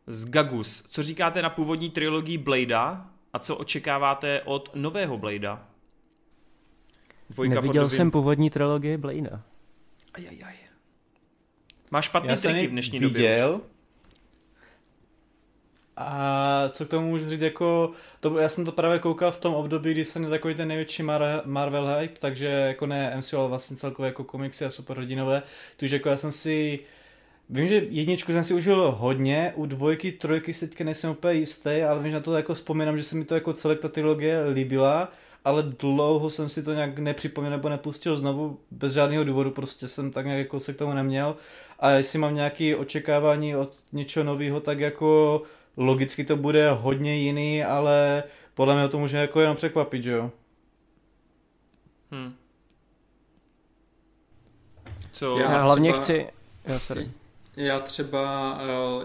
z 0.08 0.26
Gagus. 0.26 0.84
Co 0.88 1.04
říkáte 1.04 1.42
na 1.42 1.50
původní 1.50 1.90
trilogii 1.90 2.38
Blada 2.38 3.10
a 3.34 3.40
co 3.40 3.56
očekáváte 3.56 4.42
od 4.42 4.72
nového 4.76 5.18
Blada? 5.18 5.68
Dvojka 7.30 7.56
Neviděl 7.56 7.90
jsem 7.90 8.12
původní 8.12 8.50
trilogii 8.50 8.98
Blada. 8.98 9.42
Ajajaj. 10.14 10.56
Máš 11.92 12.06
špatný 12.06 12.36
triky 12.36 12.68
v 12.68 12.72
dnešní 12.72 13.00
viděl, 13.00 13.10
době. 13.10 13.30
Viděl. 13.30 13.62
A 15.98 16.70
co 16.70 16.86
k 16.86 16.90
tomu 16.90 17.08
můžu 17.10 17.30
říct, 17.30 17.42
jako, 17.42 17.92
to, 18.20 18.38
já 18.40 18.50
jsem 18.50 18.66
to 18.66 18.72
právě 18.72 19.00
koukal 19.00 19.32
v 19.32 19.38
tom 19.38 19.54
období, 19.56 19.92
kdy 19.92 20.06
jsem 20.06 20.30
takový 20.30 20.56
ten 20.56 20.68
největší 20.68 21.04
Mar- 21.04 21.42
Marvel 21.46 21.98
hype, 22.00 22.20
takže 22.20 22.46
jako 22.48 22.86
ne 22.86 23.14
MCU, 23.18 23.38
ale 23.38 23.48
vlastně 23.50 23.78
celkově 23.78 24.08
jako 24.08 24.24
komiksy 24.24 24.66
a 24.66 24.70
superhrdinové, 24.70 25.44
takže 25.78 25.96
jako 25.96 26.10
já 26.10 26.18
jsem 26.18 26.32
si, 26.32 26.80
vím, 27.50 27.68
že 27.68 27.76
jedničku 27.90 28.32
jsem 28.32 28.44
si 28.44 28.54
užil 28.54 28.92
hodně, 29.00 29.54
u 29.56 29.66
dvojky, 29.66 30.12
trojky 30.12 30.54
se 30.54 30.68
teďka 30.68 30.84
nejsem 30.84 31.12
úplně 31.12 31.34
jistý, 31.34 31.82
ale 31.82 32.00
vím, 32.00 32.12
že 32.12 32.18
na 32.18 32.22
to 32.24 32.34
jako 32.34 32.54
vzpomínám, 32.54 32.98
že 32.98 33.04
se 33.04 33.16
mi 33.16 33.26
to 33.26 33.36
jako 33.36 33.54
celé 33.54 33.76
ta 33.76 33.90
trilogie 33.90 34.44
líbila, 34.50 35.12
ale 35.46 35.64
dlouho 35.64 36.30
jsem 36.30 36.50
si 36.50 36.64
to 36.64 36.74
nějak 36.74 37.00
nepřipomněl 37.00 37.52
nebo 37.52 37.70
nepustil 37.70 38.18
znovu, 38.18 38.60
bez 38.72 38.94
žádného 38.94 39.24
důvodu, 39.24 39.52
prostě 39.52 39.88
jsem 39.88 40.12
tak 40.12 40.26
nějak 40.26 40.40
jako 40.40 40.60
se 40.60 40.74
k 40.74 40.78
tomu 40.78 40.94
neměl. 40.94 41.36
A 41.80 41.90
jestli 41.90 42.20
mám 42.20 42.36
nějaké 42.36 42.76
očekávání 42.76 43.56
od 43.56 43.74
něčeho 43.92 44.24
nového, 44.24 44.60
tak 44.60 44.80
jako 44.80 45.42
logicky 45.78 46.24
to 46.24 46.36
bude 46.36 46.72
hodně 46.72 47.16
jiný, 47.16 47.64
ale 47.64 48.24
podle 48.54 48.76
mě 48.76 48.88
to 48.88 48.98
může 48.98 49.18
jako 49.18 49.42
jenom 49.42 49.56
překvapit, 49.56 50.04
že 50.04 50.12
jo? 50.12 50.32
Hmm. 52.12 52.36
Co? 55.12 55.40
Já, 55.40 55.52
já 55.52 55.64
hlavně 55.64 55.92
třeba, 55.92 56.04
chci... 56.04 56.28
Jo, 56.68 56.80
sorry. 56.80 57.12
Já 57.56 57.80
třeba 57.80 58.54
uh, 58.98 59.04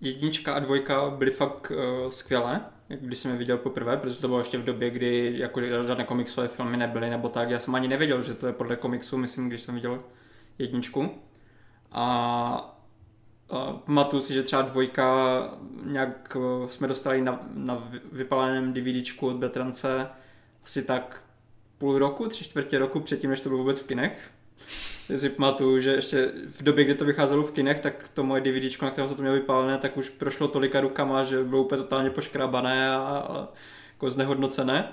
jednička 0.00 0.54
a 0.54 0.58
dvojka 0.58 1.10
byly 1.10 1.30
fakt 1.30 1.70
uh, 1.70 2.10
skvělé, 2.10 2.60
když 2.88 3.18
jsem 3.18 3.30
je 3.30 3.36
viděl 3.36 3.58
poprvé, 3.58 3.96
protože 3.96 4.18
to 4.18 4.28
bylo 4.28 4.38
ještě 4.38 4.58
v 4.58 4.64
době, 4.64 4.90
kdy 4.90 5.32
jako 5.36 5.60
žádné 5.60 6.04
komiksové 6.04 6.48
filmy 6.48 6.76
nebyly 6.76 7.10
nebo 7.10 7.28
tak. 7.28 7.50
Já 7.50 7.58
jsem 7.58 7.74
ani 7.74 7.88
nevěděl, 7.88 8.22
že 8.22 8.34
to 8.34 8.46
je 8.46 8.52
podle 8.52 8.76
komiksu, 8.76 9.16
myslím, 9.16 9.48
když 9.48 9.60
jsem 9.60 9.74
viděl 9.74 10.02
jedničku. 10.58 11.10
A 11.92 12.77
pamatuju 13.84 14.22
si, 14.22 14.34
že 14.34 14.42
třeba 14.42 14.62
dvojka 14.62 15.38
nějak 15.84 16.36
eh, 16.36 16.68
jsme 16.68 16.88
dostali 16.88 17.22
na, 17.22 17.40
na 17.54 17.90
vypaleném 18.12 18.72
DVDčku 18.72 19.26
od 19.26 19.36
Betrance 19.36 20.06
asi 20.64 20.82
tak 20.82 21.22
půl 21.78 21.98
roku, 21.98 22.28
tři 22.28 22.44
čtvrtě 22.44 22.78
roku 22.78 23.00
předtím, 23.00 23.30
než 23.30 23.40
to 23.40 23.48
bylo 23.48 23.58
vůbec 23.58 23.80
v 23.80 23.86
kinech. 23.86 24.30
Já 25.08 25.18
si 25.18 25.28
pamatuju, 25.28 25.80
že 25.80 25.90
ještě 25.90 26.32
v 26.46 26.62
době, 26.62 26.84
kdy 26.84 26.94
to 26.94 27.04
vycházelo 27.04 27.42
v 27.42 27.50
kinech, 27.50 27.80
tak 27.80 28.10
to 28.14 28.22
moje 28.22 28.40
DVDčko, 28.40 28.84
na 28.84 28.90
kterém 28.90 29.10
se 29.10 29.16
to 29.16 29.22
mělo 29.22 29.36
vypálené, 29.36 29.78
tak 29.78 29.96
už 29.96 30.08
prošlo 30.08 30.48
tolika 30.48 30.80
rukama, 30.80 31.24
že 31.24 31.44
bylo 31.44 31.62
úplně 31.62 31.82
totálně 31.82 32.10
poškrabané 32.10 32.88
a, 32.90 32.98
a 32.98 33.48
jako 33.92 34.10
znehodnocené. 34.10 34.88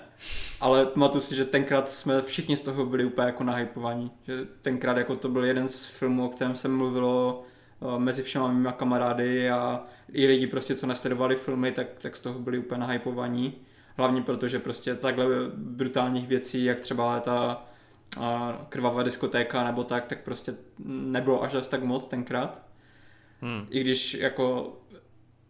Ale 0.61 0.85
pamatuju 0.85 1.21
si, 1.21 1.35
že 1.35 1.45
tenkrát 1.45 1.89
jsme 1.89 2.21
všichni 2.21 2.57
z 2.57 2.61
toho 2.61 2.85
byli 2.85 3.05
úplně 3.05 3.27
jako 3.27 3.43
nahypovaní. 3.43 4.11
Že 4.27 4.33
tenkrát 4.61 4.97
jako 4.97 5.15
to 5.15 5.29
byl 5.29 5.45
jeden 5.45 5.67
z 5.67 5.85
filmů, 5.85 6.25
o 6.25 6.29
kterém 6.29 6.55
se 6.55 6.67
mluvilo 6.67 7.43
Eh, 7.43 7.54
mezi 7.97 8.23
všema 8.23 8.51
mýma 8.51 8.71
kamarády 8.71 9.49
a 9.49 9.83
i 10.11 10.27
lidi 10.27 10.47
prostě, 10.47 10.75
co 10.75 10.87
nesledovali 10.87 11.35
filmy, 11.35 11.71
tak, 11.71 11.87
tak 11.97 12.15
z 12.15 12.21
toho 12.21 12.39
byli 12.39 12.57
úplně 12.57 12.79
nahypovaní. 12.79 13.53
Hlavně 13.97 14.21
protože 14.21 14.59
prostě 14.59 14.95
takhle 14.95 15.25
brutálních 15.55 16.27
věcí, 16.27 16.63
jak 16.63 16.79
třeba 16.79 17.19
ta 17.19 17.65
krvavá 18.69 19.03
diskotéka 19.03 19.63
nebo 19.63 19.83
tak, 19.83 20.05
tak 20.05 20.23
prostě 20.23 20.55
nebylo 20.85 21.43
až 21.43 21.67
tak 21.67 21.83
moc 21.83 22.05
tenkrát. 22.05 22.61
Hmm. 23.41 23.67
I 23.69 23.81
když 23.81 24.13
jako 24.13 24.77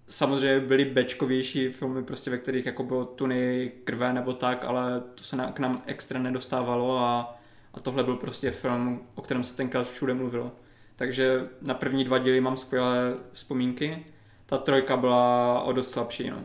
samozřejmě 0.08 0.60
byly 0.60 0.86
bečkovější 0.86 1.70
filmy, 1.70 2.04
prostě 2.04 2.32
ve 2.32 2.38
kterých 2.38 2.66
jako 2.66 2.84
bylo 2.84 3.06
tuny 3.06 3.72
krve 3.84 4.14
nebo 4.14 4.34
tak, 4.34 4.66
ale 4.66 5.04
to 5.16 5.24
se 5.24 5.36
na, 5.36 5.52
k 5.52 5.60
nám 5.60 5.82
extra 5.86 6.20
nedostávalo 6.20 7.00
a, 7.00 7.40
a 7.74 7.80
tohle 7.80 8.04
byl 8.04 8.16
prostě 8.16 8.52
film, 8.52 9.02
o 9.16 9.22
kterém 9.22 9.44
se 9.44 9.56
tenkrát 9.56 9.88
všude 9.88 10.14
mluvilo. 10.14 10.52
Takže 10.96 11.48
na 11.62 11.74
první 11.74 12.04
dva 12.04 12.18
díly 12.18 12.42
mám 12.42 12.58
skvělé 12.58 13.14
vzpomínky. 13.34 14.06
Ta 14.46 14.58
trojka 14.58 14.98
byla 14.98 15.62
o 15.62 15.72
dost 15.72 15.90
slabší, 15.90 16.30
no. 16.30 16.38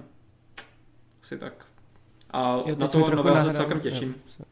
Asi 1.22 1.38
tak. 1.38 1.52
A 2.30 2.62
jo, 2.66 2.76
na 2.78 2.88
toho 2.88 3.14
nového 3.14 3.44
se 3.44 3.54
celkem 3.54 3.80
těším. 3.80 4.14
Jo. 4.38 4.44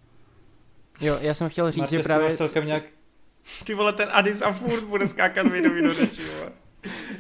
jo, 1.01 1.19
já 1.21 1.35
jsem 1.35 1.49
chtěl 1.49 1.71
říct, 1.71 1.81
Martě, 1.81 1.97
že 1.97 2.03
právě... 2.03 2.37
celkem 2.37 2.67
nějak... 2.67 2.85
Ty 3.65 3.75
vole, 3.75 3.93
ten 3.93 4.09
Adis 4.13 4.43
a 4.43 4.53
furt 4.53 4.85
bude 4.85 5.09
skákat 5.09 5.47
mi 5.47 5.63
do 5.83 5.95
řeči. 5.95 6.23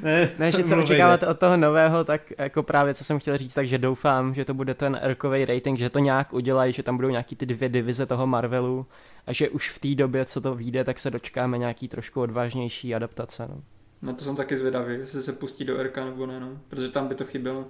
Ne, 0.02 0.30
ne, 0.38 0.52
že 0.52 0.64
co 0.64 0.78
očekáváte 0.78 1.26
od 1.26 1.38
toho 1.38 1.56
nového, 1.56 2.04
tak 2.04 2.20
jako 2.38 2.62
právě 2.62 2.94
co 2.94 3.04
jsem 3.04 3.18
chtěl 3.18 3.38
říct, 3.38 3.54
takže 3.54 3.78
doufám, 3.78 4.34
že 4.34 4.44
to 4.44 4.54
bude 4.54 4.74
ten 4.74 4.98
erkový 5.02 5.44
rating, 5.44 5.78
že 5.78 5.90
to 5.90 5.98
nějak 5.98 6.32
udělají, 6.32 6.72
že 6.72 6.82
tam 6.82 6.96
budou 6.96 7.08
nějaký 7.08 7.36
ty 7.36 7.46
dvě 7.46 7.68
divize 7.68 8.06
toho 8.06 8.26
Marvelu 8.26 8.86
a 9.28 9.32
že 9.32 9.48
už 9.48 9.70
v 9.70 9.78
té 9.78 9.94
době, 9.94 10.24
co 10.24 10.40
to 10.40 10.54
vyjde, 10.54 10.84
tak 10.84 10.98
se 10.98 11.10
dočkáme 11.10 11.58
nějaký 11.58 11.88
trošku 11.88 12.20
odvážnější 12.20 12.94
adaptace. 12.94 13.48
No. 13.48 13.62
Na 14.02 14.12
to 14.12 14.24
jsem 14.24 14.36
taky 14.36 14.58
zvědavý, 14.58 14.94
jestli 14.94 15.22
se 15.22 15.32
pustí 15.32 15.64
do 15.64 15.82
RK 15.82 15.96
nebo 15.96 16.26
ne, 16.26 16.40
no, 16.40 16.60
protože 16.68 16.88
tam 16.88 17.08
by 17.08 17.14
to 17.14 17.24
chybělo. 17.24 17.66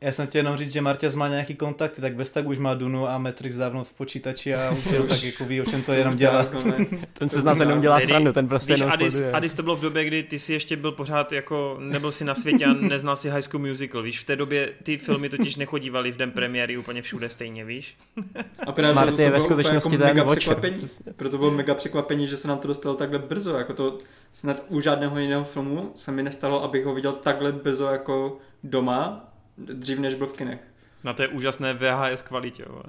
Já 0.00 0.12
jsem 0.12 0.26
chtěl 0.26 0.38
jenom 0.38 0.56
říct, 0.56 0.72
že 0.72 0.80
Marťas 0.80 1.14
má 1.14 1.28
nějaký 1.28 1.54
kontakty, 1.54 2.00
tak 2.00 2.14
bez 2.14 2.30
tak 2.30 2.46
už 2.46 2.58
má 2.58 2.74
Dunu 2.74 3.08
a 3.08 3.18
Matrix 3.18 3.56
dávno 3.56 3.84
v 3.84 3.92
počítači 3.92 4.54
a 4.54 4.70
už 4.70 4.86
jenom 4.86 5.08
tak 5.08 5.22
jako 5.22 5.44
ví, 5.44 5.60
o 5.60 5.64
čem 5.64 5.82
to 5.82 5.92
jenom 5.92 6.16
dělá. 6.16 6.46
ten 7.18 7.28
se 7.28 7.40
z 7.40 7.44
nás 7.44 7.60
jenom 7.60 7.80
dělá 7.80 8.00
srandu, 8.00 8.32
ten 8.32 8.48
prostě 8.48 8.72
Víš, 8.72 8.80
jenom 8.80 8.92
Adis, 8.92 9.14
sleduje. 9.14 9.32
Adis 9.32 9.54
to 9.54 9.62
bylo 9.62 9.76
v 9.76 9.80
době, 9.80 10.04
kdy 10.04 10.22
ty 10.22 10.38
si 10.38 10.52
ještě 10.52 10.76
byl 10.76 10.92
pořád 10.92 11.32
jako, 11.32 11.76
nebyl 11.80 12.12
si 12.12 12.24
na 12.24 12.34
světě 12.34 12.64
a 12.66 12.72
neznal 12.72 13.16
si 13.16 13.30
High 13.30 13.42
School 13.42 13.66
Musical, 13.66 14.02
víš, 14.02 14.20
v 14.20 14.24
té 14.24 14.36
době 14.36 14.70
ty 14.82 14.98
filmy 14.98 15.28
totiž 15.28 15.56
nechodívaly 15.56 16.12
v 16.12 16.16
den 16.16 16.30
premiéry 16.30 16.78
úplně 16.78 17.02
všude 17.02 17.28
stejně, 17.28 17.64
víš. 17.64 17.96
A 18.66 18.72
právě 18.72 18.94
Marty 18.94 19.10
to, 19.10 19.16
to 19.16 19.22
je 19.22 19.30
ve 19.30 19.36
bylo 19.36 19.44
úplně 19.44 19.62
skutečnosti 19.62 19.94
jako 19.94 20.04
mega 20.04 20.22
Watcher. 20.22 20.38
překvapení. 20.38 20.86
Proto 21.16 21.38
bylo 21.38 21.50
mega 21.50 21.74
překvapení, 21.74 22.26
že 22.26 22.36
se 22.36 22.48
nám 22.48 22.58
to 22.58 22.68
dostalo 22.68 22.94
takhle 22.94 23.18
brzo. 23.18 23.58
Jako 23.58 23.74
to 23.74 23.98
snad 24.32 24.64
u 24.68 24.80
žádného 24.80 25.18
jiného 25.18 25.44
filmu 25.44 25.92
se 25.94 26.12
mi 26.12 26.22
nestalo, 26.22 26.64
abych 26.64 26.84
ho 26.84 26.94
viděl 26.94 27.12
takhle 27.12 27.52
brzo 27.52 27.86
jako 27.86 28.38
doma, 28.64 29.27
dřív 29.58 29.98
než 29.98 30.14
byl 30.14 30.26
v 30.26 30.36
kinech. 30.36 30.60
Na 31.04 31.12
té 31.12 31.28
úžasné 31.28 31.74
VHS 31.74 32.22
kvalitě. 32.22 32.64
Vole. 32.68 32.82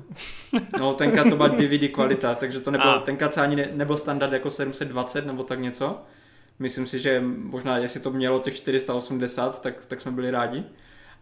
No, 0.79 0.93
tenkrát 0.93 1.29
to 1.29 1.35
byla 1.35 1.47
DVD 1.47 1.91
kvalita, 1.91 2.35
takže 2.35 2.59
to 2.59 2.71
nebylo, 2.71 2.91
A. 2.95 2.99
tenkrát 2.99 3.33
se 3.33 3.41
ani 3.41 3.55
ne, 3.55 3.69
nebyl 3.73 3.97
standard 3.97 4.33
jako 4.33 4.49
720 4.49 5.25
nebo 5.25 5.43
tak 5.43 5.59
něco. 5.59 6.01
Myslím 6.59 6.85
si, 6.87 6.99
že 6.99 7.23
možná, 7.37 7.77
jestli 7.77 7.99
to 7.99 8.11
mělo 8.11 8.39
těch 8.39 8.55
480, 8.55 9.61
tak, 9.61 9.85
tak 9.85 10.01
jsme 10.01 10.11
byli 10.11 10.31
rádi. 10.31 10.63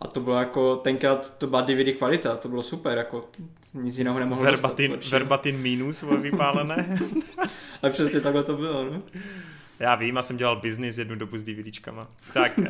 A 0.01 0.07
to 0.07 0.19
bylo 0.19 0.35
jako, 0.39 0.75
tenkrát 0.75 1.37
to 1.37 1.47
byla 1.47 1.61
DVD 1.61 1.97
kvalita, 1.97 2.35
to 2.35 2.49
bylo 2.49 2.61
super, 2.61 2.97
jako 2.97 3.29
nic 3.73 3.97
jiného 3.97 4.19
nemohlo 4.19 4.43
Verbatin, 4.43 4.91
dostat 4.91 5.11
verbatin 5.11 5.57
minus 5.57 6.03
vypálené. 6.21 6.97
Ale 7.81 7.91
přesně 7.91 8.19
takhle 8.19 8.43
to 8.43 8.57
bylo, 8.57 8.83
no. 8.83 9.01
Já 9.79 9.95
vím, 9.95 10.15
já 10.15 10.21
jsem 10.21 10.37
dělal 10.37 10.55
business 10.55 10.97
jednu 10.97 11.15
dobu 11.15 11.37
s 11.37 11.43
DVDčkama. 11.43 12.01
Tak, 12.33 12.57
uh, 12.57 12.63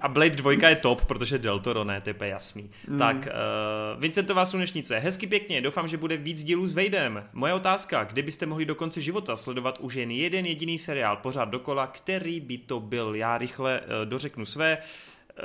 a 0.00 0.08
Blade 0.08 0.36
2 0.36 0.68
je 0.68 0.76
top, 0.76 1.04
protože 1.04 1.38
Del 1.38 1.60
Toro, 1.60 1.84
ne, 1.84 2.00
to 2.00 2.10
je 2.10 2.16
jasný. 2.20 2.70
Mm. 2.88 2.98
Tak, 2.98 3.16
uh, 3.16 4.00
Vincentová 4.00 4.46
slunečnice, 4.46 4.98
hezky 4.98 5.26
pěkně, 5.26 5.60
doufám, 5.60 5.88
že 5.88 5.96
bude 5.96 6.16
víc 6.16 6.44
dílů 6.44 6.66
s 6.66 6.74
Vejdem. 6.74 7.24
Moje 7.32 7.52
otázka, 7.52 8.04
kdybyste 8.04 8.46
mohli 8.46 8.64
do 8.64 8.74
konce 8.74 9.00
života 9.00 9.36
sledovat 9.36 9.78
už 9.80 9.94
jen 9.94 10.10
jeden 10.10 10.46
jediný 10.46 10.78
seriál 10.78 11.16
pořád 11.16 11.44
dokola, 11.44 11.86
který 11.86 12.40
by 12.40 12.58
to 12.58 12.80
byl? 12.80 13.14
Já 13.14 13.38
rychle 13.38 13.80
uh, 13.80 13.86
dořeknu 14.04 14.44
své. 14.44 14.78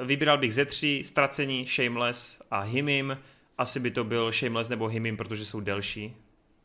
Vybíral 0.01 0.38
bych 0.38 0.53
ze 0.53 0.65
tří, 0.65 1.03
Ztracení, 1.03 1.65
Shameless 1.67 2.41
a 2.51 2.59
Himim. 2.59 3.17
Asi 3.57 3.80
by 3.80 3.91
to 3.91 4.03
byl 4.03 4.31
Shameless 4.31 4.69
nebo 4.69 4.88
Himim, 4.88 5.17
protože 5.17 5.45
jsou 5.45 5.59
delší. 5.59 6.15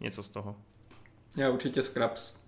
Něco 0.00 0.22
z 0.22 0.28
toho. 0.28 0.56
Já 1.36 1.50
určitě 1.50 1.82
Scraps. 1.82 2.45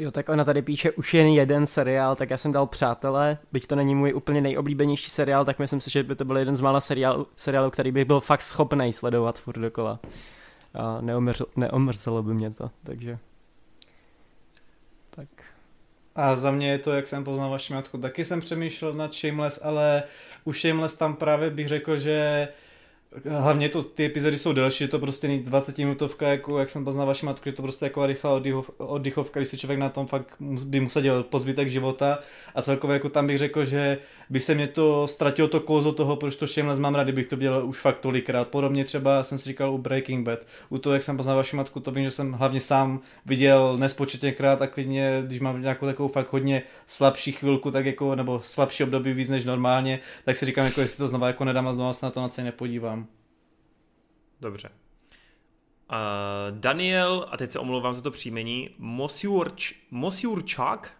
Jo, 0.00 0.10
tak 0.10 0.28
ona 0.28 0.44
tady 0.44 0.62
píše 0.62 0.92
už 0.92 1.14
jen 1.14 1.26
jeden 1.26 1.66
seriál, 1.66 2.16
tak 2.16 2.30
já 2.30 2.38
jsem 2.38 2.52
dal 2.52 2.66
Přátelé, 2.66 3.38
byť 3.52 3.66
to 3.66 3.76
není 3.76 3.94
můj 3.94 4.14
úplně 4.14 4.40
nejoblíbenější 4.40 5.10
seriál, 5.10 5.44
tak 5.44 5.58
myslím 5.58 5.80
si, 5.80 5.90
že 5.90 6.02
by 6.02 6.14
to 6.14 6.24
byl 6.24 6.38
jeden 6.38 6.56
z 6.56 6.60
mála 6.60 6.80
seriálů, 6.80 7.26
seriálů 7.36 7.70
který 7.70 7.92
bych 7.92 8.04
byl 8.04 8.20
fakt 8.20 8.42
schopný 8.42 8.92
sledovat 8.92 9.38
furt 9.38 9.58
dokola. 9.58 10.00
A 10.74 11.00
neomrzelo, 11.00 11.50
neomrzelo 11.56 12.22
by 12.22 12.34
mě 12.34 12.50
to, 12.50 12.70
takže... 12.84 13.18
Tak. 15.10 15.28
A 16.14 16.36
za 16.36 16.50
mě 16.50 16.70
je 16.70 16.78
to, 16.78 16.92
jak 16.92 17.06
jsem 17.06 17.24
poznal 17.24 17.50
vaši 17.50 17.72
matku, 17.72 17.98
taky 17.98 18.24
jsem 18.24 18.40
přemýšlel 18.40 18.94
nad 18.94 19.14
Shameless, 19.14 19.60
ale 19.64 20.02
u 20.44 20.52
Shameless 20.52 20.94
tam 20.94 21.16
právě 21.16 21.50
bych 21.50 21.68
řekl, 21.68 21.96
že 21.96 22.48
hlavně 23.26 23.68
to, 23.68 23.82
ty 23.82 24.04
epizody 24.04 24.38
jsou 24.38 24.52
delší, 24.52 24.84
je 24.84 24.88
to 24.88 24.98
prostě 24.98 25.28
není 25.28 25.42
20 25.42 25.78
minutovka, 25.78 26.28
jako 26.28 26.58
jak 26.58 26.70
jsem 26.70 26.84
poznal 26.84 27.06
vaši 27.06 27.26
matku, 27.26 27.48
je 27.48 27.52
to 27.52 27.62
prostě 27.62 27.84
jako 27.84 28.06
rychlá 28.06 28.30
oddychov, 28.30 28.70
oddychovka, 28.78 29.40
když 29.40 29.48
se 29.48 29.56
člověk 29.56 29.78
na 29.78 29.88
tom 29.88 30.06
fakt 30.06 30.36
by 30.40 30.80
musel 30.80 31.02
dělat 31.02 31.26
po 31.26 31.38
zbytek 31.38 31.70
života. 31.70 32.18
A 32.54 32.62
celkově 32.62 32.94
jako 32.94 33.08
tam 33.08 33.26
bych 33.26 33.38
řekl, 33.38 33.64
že 33.64 33.98
by 34.30 34.40
se 34.40 34.54
mě 34.54 34.66
to 34.66 35.08
ztratilo 35.08 35.48
to 35.48 35.60
kozo 35.60 35.92
toho, 35.92 36.16
proč 36.16 36.36
to 36.36 36.46
Shameless 36.46 36.78
mám 36.78 36.94
rád, 36.94 37.02
kdybych 37.02 37.26
to 37.26 37.36
dělal 37.36 37.66
už 37.66 37.80
fakt 37.80 37.98
tolikrát. 37.98 38.48
Podobně 38.48 38.84
třeba 38.84 39.24
jsem 39.24 39.38
si 39.38 39.44
říkal 39.44 39.72
u 39.72 39.78
Breaking 39.78 40.26
Bad. 40.26 40.38
U 40.68 40.78
toho, 40.78 40.92
jak 40.92 41.02
jsem 41.02 41.16
poznal 41.16 41.36
vaši 41.36 41.56
matku, 41.56 41.80
to 41.80 41.90
vím, 41.90 42.04
že 42.04 42.10
jsem 42.10 42.32
hlavně 42.32 42.60
sám 42.60 43.00
viděl 43.26 43.76
nespočetněkrát 43.78 44.62
a 44.62 44.66
klidně, 44.66 45.22
když 45.26 45.40
mám 45.40 45.62
nějakou 45.62 45.86
takovou 45.86 46.08
fakt 46.08 46.32
hodně 46.32 46.62
slabší 46.86 47.32
chvilku, 47.32 47.70
tak 47.70 47.86
jako, 47.86 48.14
nebo 48.14 48.40
slabší 48.44 48.84
období 48.84 49.12
víc 49.12 49.28
než 49.28 49.44
normálně, 49.44 50.00
tak 50.24 50.36
si 50.36 50.46
říkám, 50.46 50.64
jako 50.64 50.80
jestli 50.80 50.98
to 50.98 51.08
znova 51.08 51.26
jako 51.26 51.44
nedám 51.44 51.68
a 51.68 51.72
znova 51.72 51.92
se 51.92 52.06
na 52.06 52.10
to 52.10 52.20
na 52.20 52.28
celý 52.28 52.44
nepodívám. 52.44 53.06
Dobře. 54.40 54.68
Uh, 55.90 56.58
Daniel, 56.58 57.26
a 57.30 57.36
teď 57.36 57.50
se 57.50 57.58
omlouvám 57.58 57.94
za 57.94 58.02
to 58.02 58.10
příjmení, 58.10 58.70
Mosiurč, 58.78 59.74
Mosiurčák? 59.90 60.92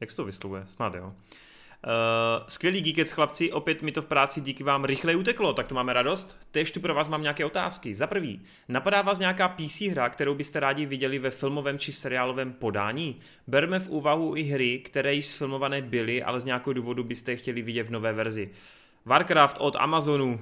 Jak 0.00 0.10
se 0.10 0.16
to 0.16 0.24
vyslovuje? 0.24 0.64
Snad 0.66 0.94
jo. 0.94 1.12
Uh, 1.88 2.44
skvělý 2.48 2.82
Geekec 2.82 3.10
chlapci, 3.10 3.52
opět 3.52 3.82
mi 3.82 3.92
to 3.92 4.02
v 4.02 4.06
práci 4.06 4.40
díky 4.40 4.64
vám 4.64 4.84
rychle 4.84 5.16
uteklo, 5.16 5.52
tak 5.52 5.68
to 5.68 5.74
máme 5.74 5.92
radost. 5.92 6.38
Tež 6.50 6.72
tu 6.72 6.80
pro 6.80 6.94
vás 6.94 7.08
mám 7.08 7.22
nějaké 7.22 7.44
otázky. 7.44 7.94
Za 7.94 8.06
prvý, 8.06 8.42
napadá 8.68 9.02
vás 9.02 9.18
nějaká 9.18 9.48
PC 9.48 9.80
hra, 9.80 10.08
kterou 10.08 10.34
byste 10.34 10.60
rádi 10.60 10.86
viděli 10.86 11.18
ve 11.18 11.30
filmovém 11.30 11.78
či 11.78 11.92
seriálovém 11.92 12.52
podání? 12.52 13.20
Berme 13.46 13.80
v 13.80 13.88
úvahu 13.88 14.36
i 14.36 14.42
hry, 14.42 14.78
které 14.78 15.14
již 15.14 15.26
sfilmované 15.26 15.82
byly, 15.82 16.22
ale 16.22 16.40
z 16.40 16.44
nějakého 16.44 16.72
důvodu 16.72 17.04
byste 17.04 17.32
je 17.32 17.36
chtěli 17.36 17.62
vidět 17.62 17.86
v 17.86 17.90
nové 17.90 18.12
verzi. 18.12 18.50
Warcraft 19.04 19.56
od 19.60 19.76
Amazonu, 19.76 20.40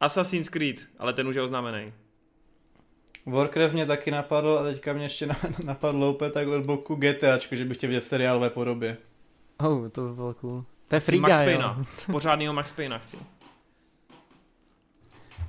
Assassin's 0.00 0.48
Creed, 0.48 0.86
ale 0.98 1.12
ten 1.12 1.28
už 1.28 1.36
je 1.36 1.42
oznámený. 1.42 1.92
Warcraft 3.26 3.74
mě 3.74 3.86
taky 3.86 4.10
napadl 4.10 4.58
a 4.58 4.64
teďka 4.64 4.92
mě 4.92 5.04
ještě 5.04 5.26
na- 5.26 5.40
napadlo 5.64 6.12
úplně 6.12 6.30
tak 6.30 6.48
od 6.48 6.66
boku 6.66 6.94
GTAčku, 6.94 7.56
že 7.56 7.64
bych 7.64 7.76
chtěl 7.76 7.88
vidět 7.88 8.04
v 8.04 8.06
seriálové 8.06 8.50
podobě. 8.50 8.96
Oh, 9.58 9.88
to 9.88 10.08
by 10.08 10.14
bylo 10.14 10.34
cool. 10.34 10.64
To 10.88 10.94
je 10.96 11.00
free 11.00 11.20
Max 11.20 11.38
guy, 11.38 11.46
Payna. 11.46 11.76
jo. 11.78 11.84
Pořádnýho 12.12 12.52
Max 12.52 12.72
Payna 12.72 12.98
chci. 12.98 13.16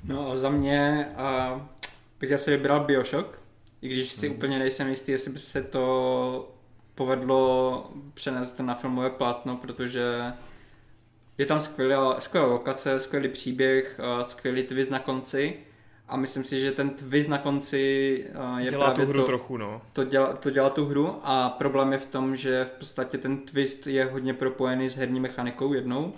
No 0.03 0.31
a 0.31 0.37
za 0.37 0.49
mě 0.49 1.11
a 1.17 1.61
bych 2.19 2.31
asi 2.31 2.51
vybral 2.51 2.83
Bioshock, 2.83 3.39
i 3.81 3.89
když 3.89 4.11
si 4.11 4.29
úplně 4.29 4.59
nejsem 4.59 4.89
jistý, 4.89 5.11
jestli 5.11 5.31
by 5.31 5.39
se 5.39 5.63
to 5.63 6.55
povedlo 6.95 7.91
přenést 8.13 8.59
na 8.59 8.75
filmové 8.75 9.09
plátno, 9.09 9.57
protože 9.57 10.33
je 11.37 11.45
tam 11.45 11.61
skvělá, 11.61 12.19
skvělá 12.19 12.47
lokace, 12.47 12.99
skvělý 12.99 13.29
příběh, 13.29 13.99
a 13.99 14.23
skvělý 14.23 14.63
twist 14.63 14.91
na 14.91 14.99
konci 14.99 15.59
a 16.07 16.17
myslím 16.17 16.43
si, 16.43 16.59
že 16.59 16.71
ten 16.71 16.89
twist 16.89 17.27
na 17.29 17.37
konci 17.37 18.25
a, 18.39 18.59
je 18.59 18.71
Dělá 18.71 18.85
právě 18.85 19.05
tu 19.05 19.11
hru 19.11 19.19
to, 19.19 19.25
trochu, 19.25 19.57
no. 19.57 19.81
to, 19.93 20.03
dělá, 20.03 20.33
to 20.33 20.49
dělá 20.49 20.69
tu 20.69 20.85
hru 20.85 21.15
a 21.23 21.49
problém 21.49 21.91
je 21.91 21.99
v 21.99 22.05
tom, 22.05 22.35
že 22.35 22.63
v 22.63 22.71
podstatě 22.71 23.17
ten 23.17 23.37
twist 23.37 23.87
je 23.87 24.05
hodně 24.05 24.33
propojený 24.33 24.89
s 24.89 24.95
herní 24.95 25.19
mechanikou 25.19 25.73
jednou, 25.73 26.13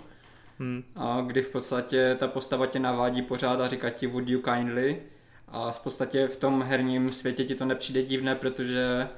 Hm. 0.58 0.82
a 0.96 1.20
kdy 1.26 1.42
v 1.42 1.48
podstatě 1.48 2.16
ta 2.18 2.28
postava 2.28 2.66
tě 2.66 2.78
navádí 2.78 3.22
pořád 3.22 3.60
a 3.60 3.68
říká 3.68 3.90
ti 3.90 4.06
would 4.06 4.28
you 4.28 4.40
kindly 4.40 5.02
a 5.48 5.72
v 5.72 5.80
podstatě 5.80 6.28
v 6.28 6.36
tom 6.36 6.62
herním 6.62 7.12
světě 7.12 7.44
ti 7.44 7.54
to 7.54 7.64
nepřijde 7.64 8.02
divné, 8.02 8.34
protože 8.34 9.08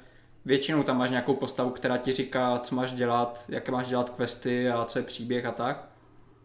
většinou 0.44 0.82
tam 0.82 0.98
máš 0.98 1.10
nějakou 1.10 1.34
postavu, 1.34 1.70
která 1.70 1.96
ti 1.96 2.12
říká, 2.12 2.58
co 2.58 2.74
máš 2.74 2.92
dělat, 2.92 3.44
jaké 3.48 3.72
máš 3.72 3.88
dělat 3.88 4.10
questy 4.10 4.70
a 4.70 4.84
co 4.84 4.98
je 4.98 5.02
příběh 5.02 5.46
a 5.46 5.52
tak. 5.52 5.88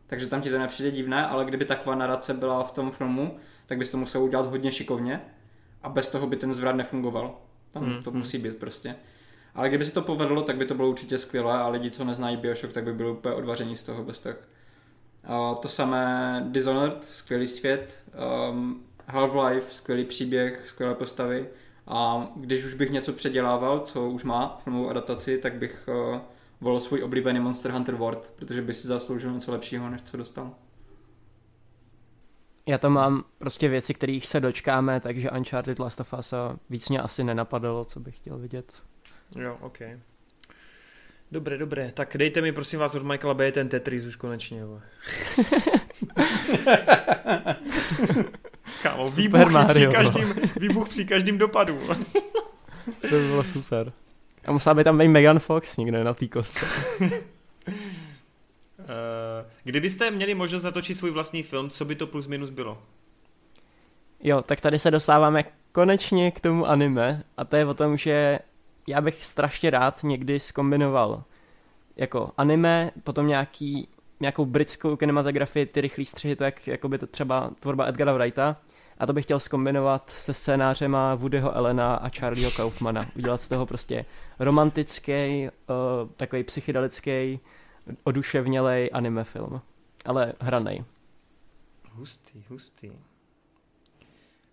Takže 0.07 0.27
tam 0.27 0.41
ti 0.41 0.49
to 0.49 0.59
nepřijde 0.59 0.91
divné, 0.91 1.27
ale 1.27 1.45
kdyby 1.45 1.65
taková 1.65 1.95
narace 1.95 2.33
byla 2.33 2.63
v 2.63 2.71
tom 2.71 2.91
filmu, 2.91 3.37
tak 3.67 3.77
bys 3.77 3.91
to 3.91 3.97
musel 3.97 4.23
udělat 4.23 4.45
hodně 4.45 4.71
šikovně 4.71 5.21
a 5.83 5.89
bez 5.89 6.09
toho 6.09 6.27
by 6.27 6.35
ten 6.35 6.53
zvrat 6.53 6.75
nefungoval. 6.75 7.35
Tam 7.71 7.83
Hmm, 7.83 8.03
to 8.03 8.09
hmm. 8.09 8.19
musí 8.19 8.37
být 8.37 8.57
prostě. 8.57 8.95
Ale 9.55 9.69
kdyby 9.69 9.85
se 9.85 9.91
to 9.91 10.01
povedlo, 10.01 10.41
tak 10.41 10.57
by 10.57 10.65
to 10.65 10.75
bylo 10.75 10.89
určitě 10.89 11.17
skvělé 11.17 11.59
a 11.59 11.67
lidi, 11.67 11.91
co 11.91 12.05
neznají 12.05 12.37
Bioshock, 12.37 12.73
tak 12.73 12.83
by 12.83 12.93
byli 12.93 13.11
úplně 13.11 13.35
odvaření 13.35 13.77
z 13.77 13.83
toho 13.83 14.03
bez 14.03 14.19
tak. 14.19 14.37
A 15.23 15.55
to 15.55 15.67
samé 15.67 16.45
Dishonored, 16.47 17.05
skvělý 17.05 17.47
svět, 17.47 17.99
um, 18.49 18.83
Half-Life, 19.07 19.69
skvělý 19.69 20.05
příběh, 20.05 20.69
skvělé 20.69 20.95
postavy. 20.95 21.47
A 21.87 22.27
když 22.35 22.65
už 22.65 22.73
bych 22.73 22.89
něco 22.91 23.13
předělával, 23.13 23.79
co 23.79 24.09
už 24.09 24.23
má 24.23 24.57
filmovou 24.63 24.89
adaptaci, 24.89 25.37
tak 25.37 25.53
bych 25.53 25.89
uh, 26.11 26.19
volil 26.61 26.81
svůj 26.81 27.03
oblíbený 27.03 27.39
Monster 27.39 27.71
Hunter 27.71 27.95
World, 27.95 28.33
protože 28.35 28.61
by 28.61 28.73
si 28.73 28.87
zasloužil 28.87 29.31
něco 29.31 29.51
lepšího, 29.51 29.89
než 29.89 30.01
co 30.01 30.17
dostal. 30.17 30.51
Já 32.67 32.77
to 32.77 32.89
mám 32.89 33.23
prostě 33.37 33.67
věci, 33.67 33.93
kterých 33.93 34.27
se 34.27 34.39
dočkáme, 34.39 34.99
takže 34.99 35.31
Uncharted 35.31 35.79
Last 35.79 35.99
of 35.99 36.13
Us 36.13 36.33
a 36.33 36.57
víc 36.69 36.89
mě 36.89 37.01
asi 37.01 37.23
nenapadalo, 37.23 37.85
co 37.85 37.99
bych 37.99 38.15
chtěl 38.15 38.37
vidět. 38.37 38.73
Jo, 39.35 39.57
ok. 39.61 39.77
Dobré, 41.31 41.57
dobré. 41.57 41.91
Tak 41.93 42.17
dejte 42.17 42.41
mi 42.41 42.51
prosím 42.51 42.79
vás 42.79 42.95
od 42.95 43.03
Michaela 43.03 43.33
Bay 43.33 43.51
ten 43.51 43.69
Tetris 43.69 44.05
už 44.05 44.15
konečně. 44.15 44.61
Kámo, 48.81 49.11
Super 49.11 49.47
výbuch 49.47 49.67
při 49.69 49.87
každým, 49.87 50.33
výbuch 50.59 50.89
při 50.89 51.05
každým 51.05 51.37
dopadu. 51.37 51.79
To 53.01 53.07
by 53.09 53.27
bylo 53.27 53.43
super. 53.43 53.91
A 54.45 54.51
musela 54.51 54.73
by 54.73 54.83
tam 54.83 54.97
být 54.97 55.07
Megan 55.07 55.39
Fox 55.39 55.77
někde 55.77 56.03
na 56.03 56.13
té 56.13 56.27
kostce. 56.27 56.65
Eh, 58.87 59.45
Kdybyste 59.63 60.11
měli 60.11 60.35
možnost 60.35 60.63
natočit 60.63 60.97
svůj 60.97 61.11
vlastní 61.11 61.43
film, 61.43 61.69
co 61.69 61.85
by 61.85 61.95
to 61.95 62.07
plus 62.07 62.27
minus 62.27 62.49
bylo? 62.49 62.77
Jo, 64.23 64.41
tak 64.41 64.61
tady 64.61 64.79
se 64.79 64.91
dostáváme 64.91 65.43
konečně 65.71 66.31
k 66.31 66.39
tomu 66.39 66.65
anime 66.65 67.23
a 67.37 67.45
to 67.45 67.55
je 67.55 67.65
o 67.65 67.73
tom, 67.73 67.97
že 67.97 68.39
já 68.87 69.01
bych 69.01 69.25
strašně 69.25 69.69
rád 69.69 70.03
někdy 70.03 70.39
skombinoval 70.39 71.23
jako 71.95 72.31
anime, 72.37 72.91
potom 73.03 73.27
nějaký, 73.27 73.87
nějakou 74.19 74.45
britskou 74.45 74.95
kinematografii, 74.95 75.65
ty 75.65 75.81
rychlý 75.81 76.05
střihy, 76.05 76.35
to 76.35 76.43
jak 76.43 76.67
jakoby 76.67 76.97
to 76.97 77.07
třeba 77.07 77.51
tvorba 77.59 77.85
Edgara 77.85 78.13
Wrighta, 78.13 78.57
a 78.99 79.05
to 79.05 79.13
bych 79.13 79.25
chtěl 79.25 79.39
skombinovat 79.39 80.09
se 80.09 80.33
scénářema 80.33 81.15
Woodyho 81.15 81.55
Elena 81.55 81.95
a 81.95 82.09
Charlieho 82.09 82.51
Kaufmana. 82.51 83.05
Udělat 83.15 83.41
z 83.41 83.47
toho 83.47 83.65
prostě 83.65 84.05
romantický, 84.39 85.49
uh, 85.69 86.09
takový 86.17 86.43
psychedelický, 86.43 87.39
oduševnělej 88.03 88.89
anime 88.93 89.23
film. 89.23 89.61
Ale 90.05 90.33
hranej. 90.39 90.83
Hustý, 91.91 92.43
hustý. 92.49 92.91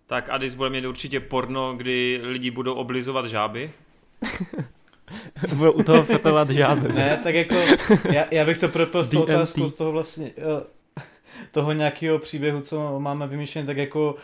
Tak 0.07 0.29
Adis 0.29 0.55
bude 0.55 0.71
mít 0.71 0.87
určitě 0.87 1.21
porno, 1.21 1.75
kdy 1.77 2.21
lidi 2.23 2.51
budou 2.51 2.75
oblizovat 2.75 3.27
žáby. 3.27 3.71
Budou 5.55 5.73
u 5.73 5.83
toho 5.83 6.05
fetovat 6.05 6.51
žáby. 6.51 6.93
Ne, 6.93 7.21
tak 7.23 7.35
jako, 7.35 7.55
já, 8.13 8.25
já 8.31 8.45
bych 8.45 8.59
to 8.59 8.69
propil 8.69 9.05
s 9.05 9.09
tou 9.09 9.23
otázkou 9.23 9.69
z 9.69 9.75
toho 9.75 9.93
vlastně, 9.93 10.31
eh, 10.39 11.03
toho 11.51 11.73
nějakého 11.73 12.19
příběhu, 12.19 12.61
co 12.61 13.01
máme 13.01 13.27
vymýšlený, 13.27 13.67
tak 13.67 13.77
jako 13.77 14.17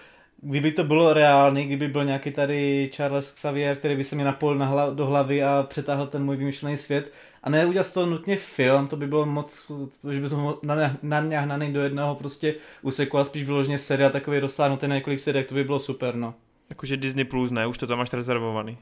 kdyby 0.42 0.72
to 0.72 0.84
bylo 0.84 1.12
reálný, 1.12 1.64
kdyby 1.64 1.88
byl 1.88 2.04
nějaký 2.04 2.30
tady 2.30 2.90
Charles 2.92 3.32
Xavier, 3.32 3.76
který 3.76 3.96
by 3.96 4.04
se 4.04 4.16
mi 4.16 4.24
napol 4.24 4.54
na 4.54 4.66
hla, 4.66 4.90
do 4.90 5.06
hlavy 5.06 5.42
a 5.42 5.66
přetáhl 5.68 6.06
ten 6.06 6.24
můj 6.24 6.36
vymyšlený 6.36 6.76
svět 6.76 7.12
a 7.42 7.50
ne 7.50 7.66
udělat 7.66 7.86
z 7.86 7.90
toho 7.90 8.06
nutně 8.06 8.36
film, 8.36 8.88
to 8.88 8.96
by 8.96 9.06
bylo 9.06 9.26
moc, 9.26 9.72
že 10.10 10.20
by 10.20 10.28
to 10.28 10.60
naňahnaný 11.02 11.72
do 11.72 11.82
jednoho 11.82 12.14
prostě 12.14 12.54
úseku 12.82 13.18
a 13.18 13.24
spíš 13.24 13.42
vyloženě 13.42 13.78
seriál 13.78 14.10
takový 14.10 14.38
rozsáhnutý 14.38 14.88
na 14.88 14.94
několik 14.94 15.20
seriák, 15.20 15.46
to 15.46 15.54
by 15.54 15.64
bylo 15.64 15.80
super, 15.80 16.14
no. 16.14 16.34
Jakože 16.70 16.96
Disney 16.96 17.24
Plus, 17.24 17.50
ne? 17.50 17.66
Už 17.66 17.78
to 17.78 17.86
tam 17.86 17.98
máš 17.98 18.12
rezervovaný. 18.12 18.78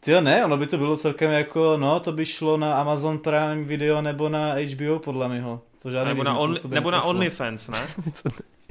Ty 0.00 0.20
ne, 0.20 0.44
ono 0.44 0.56
by 0.56 0.66
to 0.66 0.78
bylo 0.78 0.96
celkem 0.96 1.30
jako, 1.30 1.76
no, 1.76 2.00
to 2.00 2.12
by 2.12 2.26
šlo 2.26 2.56
na 2.56 2.80
Amazon 2.80 3.18
Prime 3.18 3.62
Video 3.62 4.02
nebo 4.02 4.28
na 4.28 4.54
HBO, 4.54 4.98
podle 4.98 5.28
mého. 5.28 5.60
To 5.82 5.90
žádný 5.90 6.08
nebo 6.08 6.24
na, 6.24 6.38
on, 6.38 6.56
nebo 6.68 6.90
na 6.90 7.02
OnlyFans, 7.02 7.68
ne? 7.68 7.78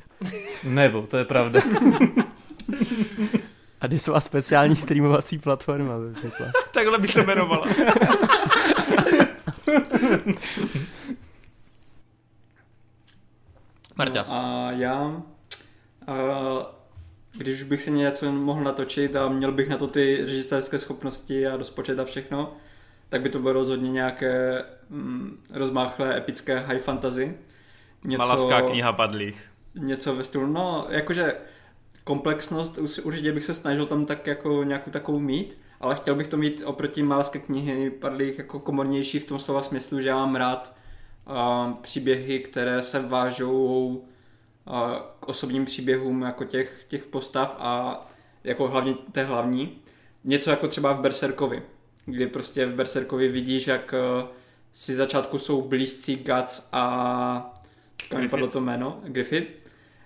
nebo, 0.64 1.02
to 1.02 1.18
je 1.18 1.26
pravda. 1.26 1.62
A 3.82 3.88
Disová 3.88 4.20
speciální 4.20 4.76
streamovací 4.76 5.38
platforma. 5.40 5.94
By 6.00 6.14
Takhle 6.72 7.00
by 7.00 7.08
se 7.08 7.22
jmenovala. 7.22 7.68
Marťas. 13.96 14.32
No 14.32 14.38
a 14.38 14.72
já, 14.72 15.22
a, 16.08 16.14
když 17.38 17.64
bych 17.64 17.82
si 17.82 17.92
něco 17.92 18.32
mohl 18.32 18.64
natočit 18.64 19.16
a 19.16 19.30
měl 19.30 19.52
bych 19.52 19.70
na 19.70 19.78
to 19.78 19.88
ty 19.88 20.18
režisérské 20.22 20.80
schopnosti 20.80 21.48
a 21.48 21.58
rozpočet 21.58 22.00
a 22.00 22.06
všechno, 22.06 22.54
tak 23.10 23.22
by 23.22 23.30
to 23.30 23.40
bylo 23.40 23.54
rozhodně 23.54 23.92
nějaké 23.92 24.66
mm, 24.90 25.44
rozmáchlé, 25.54 26.18
epické 26.18 26.60
high 26.60 26.80
fantasy. 26.80 27.38
Něco, 28.04 28.18
Malaská 28.18 28.62
kniha 28.62 28.94
padlých. 28.94 29.53
Něco 29.76 30.16
ve 30.16 30.24
stylu, 30.24 30.48
no, 30.48 30.88
jakože 30.90 31.36
komplexnost, 32.04 32.78
určitě 33.04 33.32
bych 33.32 33.44
se 33.44 33.54
snažil 33.54 33.86
tam 33.86 34.06
tak 34.06 34.28
jako 34.28 34.64
nějakou 34.64 34.92
takovou 34.92 35.20
mít, 35.20 35.58
ale 35.80 35.96
chtěl 35.96 36.16
bych 36.16 36.28
to 36.28 36.38
mít 36.38 36.62
oproti 36.66 37.04
Malaské 37.04 37.40
knihy 37.40 37.90
padlých 37.90 38.38
jako 38.38 38.60
komornější 38.60 39.20
v 39.20 39.26
tom 39.26 39.40
slova 39.40 39.62
smyslu, 39.62 40.00
že 40.00 40.10
já 40.10 40.16
mám 40.16 40.36
rád 40.36 40.76
uh, 41.28 41.74
příběhy, 41.74 42.40
které 42.40 42.84
se 42.84 43.00
vážou 43.00 43.88
uh, 43.88 44.74
k 45.20 45.30
osobním 45.30 45.66
příběhům 45.66 46.22
jako 46.22 46.44
těch, 46.46 46.86
těch 46.88 47.04
postav 47.04 47.56
a 47.60 48.02
jako 48.44 48.68
hlavně 48.68 48.94
té 49.12 49.24
hlavní. 49.24 49.82
Něco 50.24 50.50
jako 50.50 50.68
třeba 50.68 50.94
v 50.94 51.02
Berserkovi, 51.02 51.64
kdy 52.06 52.28
prostě 52.28 52.66
v 52.66 52.76
Berserkovi 52.76 53.28
vidíš, 53.28 53.68
jak 53.68 53.94
uh, 54.22 54.30
si 54.74 54.96
začátku 54.96 55.38
jsou 55.38 55.62
blízcí 55.62 56.16
Guts 56.16 56.70
a 56.72 57.62
Griffith. 58.10 58.52
to 58.52 58.62
jméno, 58.62 59.00
Griffith, 59.04 59.63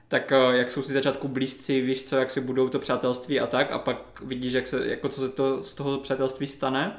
tak 0.08 0.32
eh, 0.32 0.58
jak 0.58 0.72
jsou 0.72 0.82
si 0.82 0.94
začátku 0.94 1.27
blízci, 1.27 1.82
víš 1.82 2.03
co, 2.03 2.16
jak 2.16 2.32
si 2.32 2.42
budou 2.42 2.69
to 2.69 2.80
přátelství 2.80 3.40
a 3.40 3.48
tak 3.48 3.72
a 3.72 3.80
pak 3.80 4.22
vidíš, 4.22 4.53
jak 4.53 4.68
se, 4.68 4.88
jako 4.88 5.10
co 5.10 5.22
se 5.22 5.30
to 5.30 5.64
z 5.64 5.76
toho 5.76 5.98
přátelství 5.98 6.48
stane 6.48 6.98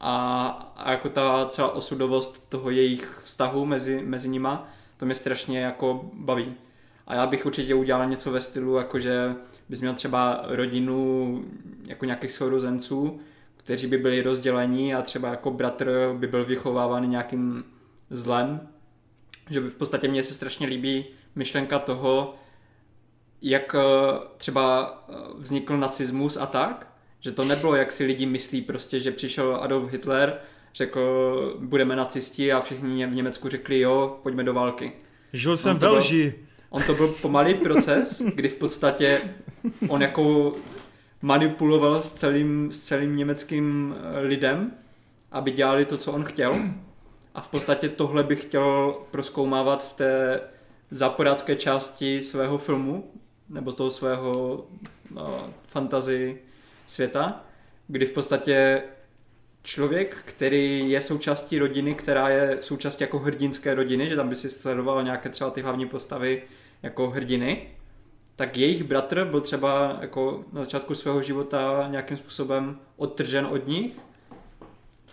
a, 0.00 0.46
a 0.76 0.90
jako 0.90 1.08
ta 1.08 1.44
třeba 1.44 1.74
osudovost 1.74 2.48
toho 2.48 2.70
jejich 2.70 3.20
vztahu 3.24 3.64
mezi, 3.64 4.02
mezi 4.04 4.28
nima, 4.28 4.68
to 4.96 5.06
mě 5.06 5.14
strašně 5.14 5.60
jako 5.60 6.10
baví. 6.14 6.54
A 7.06 7.14
já 7.14 7.26
bych 7.26 7.46
určitě 7.46 7.74
udělal 7.74 8.08
něco 8.08 8.30
ve 8.30 8.40
stylu, 8.40 8.76
jakože 8.76 9.34
bys 9.68 9.80
měl 9.80 9.94
třeba 9.94 10.44
rodinu 10.48 11.44
jako 11.86 12.04
nějakých 12.04 12.32
sourozenců, 12.32 13.20
kteří 13.56 13.86
by 13.86 13.98
byli 13.98 14.22
rozdělení 14.22 14.94
a 14.94 15.02
třeba 15.02 15.28
jako 15.28 15.50
bratr 15.50 16.14
by 16.18 16.26
byl 16.26 16.44
vychovávaný 16.44 17.08
nějakým 17.08 17.64
zlem. 18.10 18.68
Že 19.50 19.60
by 19.60 19.68
v 19.68 19.74
podstatě 19.74 20.08
mně 20.08 20.24
se 20.24 20.34
strašně 20.34 20.66
líbí 20.66 21.04
myšlenka 21.34 21.78
toho, 21.78 22.34
jak 23.42 23.74
eh, 23.78 23.82
třeba 24.36 24.94
eh, 25.08 25.14
vznikl 25.38 25.76
nacismus 25.76 26.36
a 26.36 26.46
tak, 26.46 26.92
že 27.20 27.32
to 27.32 27.44
nebylo, 27.44 27.74
jak 27.74 27.92
si 27.92 28.04
lidi 28.04 28.26
myslí 28.26 28.62
prostě, 28.62 29.00
že 29.00 29.10
přišel 29.10 29.56
Adolf 29.56 29.92
Hitler, 29.92 30.38
řekl, 30.74 31.56
budeme 31.60 31.96
nacisti 31.96 32.52
a 32.52 32.60
všichni 32.60 33.06
v 33.06 33.14
Německu 33.14 33.48
řekli, 33.48 33.80
jo, 33.80 34.18
pojďme 34.22 34.44
do 34.44 34.54
války. 34.54 34.92
Žil 35.32 35.56
jsem 35.56 35.78
ve 35.78 35.88
lži. 35.88 36.34
On 36.70 36.82
to 36.82 36.94
byl 36.94 37.08
pomalý 37.08 37.54
proces, 37.54 38.22
kdy 38.34 38.48
v 38.48 38.54
podstatě 38.54 39.20
on 39.88 40.02
jako 40.02 40.52
manipuloval 41.22 42.02
s 42.02 42.12
celým, 42.12 42.72
s 42.72 42.80
celým 42.80 43.16
německým 43.16 43.96
eh, 43.96 44.20
lidem, 44.20 44.72
aby 45.32 45.50
dělali 45.50 45.84
to, 45.84 45.96
co 45.96 46.12
on 46.12 46.24
chtěl. 46.24 46.56
A 47.34 47.40
v 47.40 47.48
podstatě 47.48 47.88
tohle 47.88 48.22
bych 48.22 48.42
chtěl 48.42 48.96
proskoumávat 49.10 49.88
v 49.88 49.92
té 49.92 50.40
záporácké 50.92 51.56
části 51.56 52.22
svého 52.22 52.58
filmu, 52.58 53.10
nebo 53.48 53.72
toho 53.72 53.90
svého 53.90 54.64
no, 55.10 55.50
fantasy 55.66 56.38
světa, 56.86 57.44
kdy 57.86 58.06
v 58.06 58.10
podstatě 58.10 58.82
člověk, 59.62 60.16
který 60.24 60.90
je 60.90 61.00
součástí 61.00 61.58
rodiny, 61.58 61.94
která 61.94 62.28
je 62.28 62.58
součástí 62.60 63.04
jako 63.04 63.18
hrdinské 63.18 63.74
rodiny, 63.74 64.08
že 64.08 64.16
tam 64.16 64.28
by 64.28 64.34
si 64.34 64.50
sledoval 64.50 65.02
nějaké 65.02 65.28
třeba 65.28 65.50
ty 65.50 65.62
hlavní 65.62 65.86
postavy 65.86 66.42
jako 66.82 67.10
hrdiny, 67.10 67.68
tak 68.36 68.56
jejich 68.56 68.84
bratr 68.84 69.24
byl 69.24 69.40
třeba 69.40 69.98
jako 70.00 70.44
na 70.52 70.64
začátku 70.64 70.94
svého 70.94 71.22
života 71.22 71.88
nějakým 71.90 72.16
způsobem 72.16 72.78
odtržen 72.96 73.46
od 73.46 73.66
nich, 73.66 74.00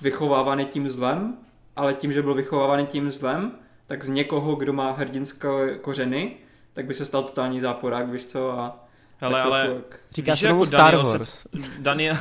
vychovávaný 0.01 0.66
tím 0.66 0.90
zlem, 0.90 1.38
ale 1.75 1.93
tím, 1.93 2.11
že 2.14 2.22
byl 2.22 2.33
vychovávaný 2.33 2.85
tím 2.85 3.11
zlem, 3.11 3.59
tak 3.90 4.06
z 4.06 4.09
někoho, 4.09 4.56
kdo 4.56 4.74
má 4.74 4.92
hrdinské 4.92 5.48
kořeny, 5.82 6.35
tak 6.74 6.85
by 6.85 6.93
se 6.93 7.06
stal 7.06 7.24
totální 7.24 7.59
záporák, 7.59 8.09
víš 8.09 8.26
co, 8.26 8.51
a 8.51 8.85
ale, 9.22 9.42
ale 9.42 9.69
jak... 9.76 10.00
Říká 10.11 10.35
se 10.35 10.48
jako 10.48 10.66
Star 10.66 10.82
Daniel 10.82 11.03
Wars. 11.03 11.30
Se, 11.30 11.48
Daniel, 11.80 12.18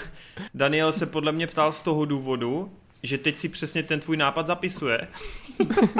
Daniel 0.54 0.92
se 0.92 1.06
podle 1.06 1.32
mě 1.32 1.46
ptal 1.46 1.72
z 1.72 1.82
toho 1.82 2.04
důvodu, 2.04 2.70
že 3.02 3.18
teď 3.18 3.38
si 3.38 3.48
přesně 3.48 3.82
ten 3.82 4.00
tvůj 4.00 4.16
nápad 4.16 4.46
zapisuje. 4.46 5.08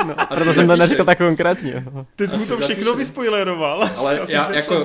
No, 0.06 0.14
a 0.20 0.26
proto 0.26 0.54
jsem 0.54 0.66
to 0.66 0.76
neřekl 0.76 1.04
tak 1.04 1.18
konkrétně. 1.18 1.84
Ty 2.16 2.28
jsi 2.28 2.36
mu 2.36 2.46
to 2.46 2.56
všechno 2.56 2.94
vyspoileroval. 2.94 3.90
Ale 3.96 4.14
já, 4.28 4.50
já 4.50 4.54
jako, 4.54 4.84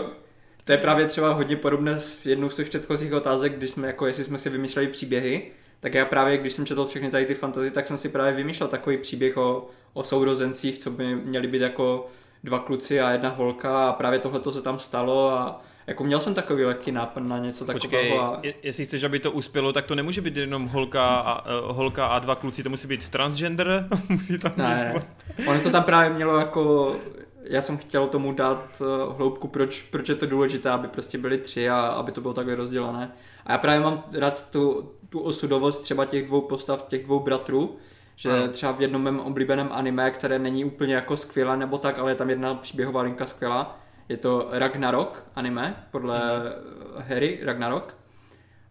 to 0.63 0.71
je 0.71 0.77
právě 0.77 1.07
třeba 1.07 1.33
hodně 1.33 1.55
podobné 1.55 1.99
s 1.99 2.25
jednou 2.25 2.49
z 2.49 2.55
těch 2.55 2.69
předchozích 2.69 3.13
otázek, 3.13 3.57
když 3.57 3.71
jsme 3.71 3.87
jako, 3.87 4.07
jestli 4.07 4.23
jsme 4.23 4.37
si 4.37 4.49
vymýšleli 4.49 4.87
příběhy, 4.87 5.51
tak 5.79 5.93
já 5.93 6.05
právě, 6.05 6.37
když 6.37 6.53
jsem 6.53 6.65
četl 6.65 6.85
všechny 6.85 7.09
tady 7.09 7.25
ty 7.25 7.35
fantazy, 7.35 7.71
tak 7.71 7.87
jsem 7.87 7.97
si 7.97 8.09
právě 8.09 8.33
vymýšlel 8.33 8.69
takový 8.69 8.97
příběh 8.97 9.37
o, 9.37 9.67
o 9.93 10.03
sourozencích, 10.03 10.77
co 10.77 10.91
by 10.91 11.15
měli 11.15 11.47
být 11.47 11.61
jako 11.61 12.07
dva 12.43 12.59
kluci 12.59 13.01
a 13.01 13.11
jedna 13.11 13.29
holka 13.29 13.89
a 13.89 13.93
právě 13.93 14.19
tohle 14.19 14.53
se 14.53 14.61
tam 14.61 14.79
stalo 14.79 15.29
a 15.29 15.61
jako 15.87 16.03
měl 16.03 16.19
jsem 16.19 16.33
takový 16.33 16.65
lehký 16.65 16.91
nápad 16.91 17.23
na 17.23 17.37
něco 17.37 17.65
takového. 17.65 18.27
Počkej, 18.35 18.53
a... 18.53 18.55
jestli 18.63 18.85
chceš, 18.85 19.03
aby 19.03 19.19
to 19.19 19.31
uspělo, 19.31 19.73
tak 19.73 19.85
to 19.85 19.95
nemůže 19.95 20.21
být 20.21 20.37
jenom 20.37 20.67
holka 20.67 21.15
a, 21.15 21.45
uh, 21.65 21.75
holka 21.75 22.07
a 22.07 22.19
dva 22.19 22.35
kluci, 22.35 22.63
to 22.63 22.69
musí 22.69 22.87
být 22.87 23.09
transgender, 23.09 23.87
musí 24.09 24.39
tam 24.39 24.51
ne, 24.57 24.93
být... 24.93 25.03
Ne. 25.39 25.47
Ono 25.47 25.61
to 25.61 25.69
tam 25.69 25.83
právě 25.83 26.09
mělo 26.09 26.37
jako, 26.37 26.95
já 27.43 27.61
jsem 27.61 27.77
chtěl 27.77 28.07
tomu 28.07 28.33
dát 28.33 28.81
uh, 28.81 29.17
hloubku, 29.17 29.47
proč, 29.47 29.81
proč 29.81 30.09
je 30.09 30.15
to 30.15 30.25
důležité, 30.25 30.69
aby 30.69 30.87
prostě 30.87 31.17
byli 31.17 31.37
tři 31.37 31.69
a 31.69 31.79
aby 31.79 32.11
to 32.11 32.21
bylo 32.21 32.33
takhle 32.33 32.55
rozdělené. 32.55 33.11
A 33.45 33.51
já 33.51 33.57
právě 33.57 33.79
mám 33.79 34.03
rád 34.11 34.49
tu, 34.51 34.91
tu 35.09 35.19
osudovost 35.19 35.81
třeba 35.81 36.05
těch 36.05 36.25
dvou 36.27 36.41
postav, 36.41 36.85
těch 36.87 37.03
dvou 37.03 37.19
bratrů, 37.19 37.77
že 38.15 38.29
no. 38.29 38.47
třeba 38.47 38.71
v 38.71 38.81
jednom 38.81 39.01
mém 39.01 39.19
oblíbeném 39.19 39.69
anime, 39.71 40.11
které 40.11 40.39
není 40.39 40.65
úplně 40.65 40.95
jako 40.95 41.17
skvělé 41.17 41.57
nebo 41.57 41.77
tak, 41.77 41.99
ale 41.99 42.11
je 42.11 42.15
tam 42.15 42.29
jedna 42.29 42.55
příběhová 42.55 43.01
linka 43.01 43.25
skvělá, 43.25 43.79
je 44.09 44.17
to 44.17 44.47
Ragnarok 44.51 45.25
anime, 45.35 45.87
podle 45.91 46.19
mm. 46.19 47.03
Harry 47.07 47.39
Ragnarok. 47.43 47.97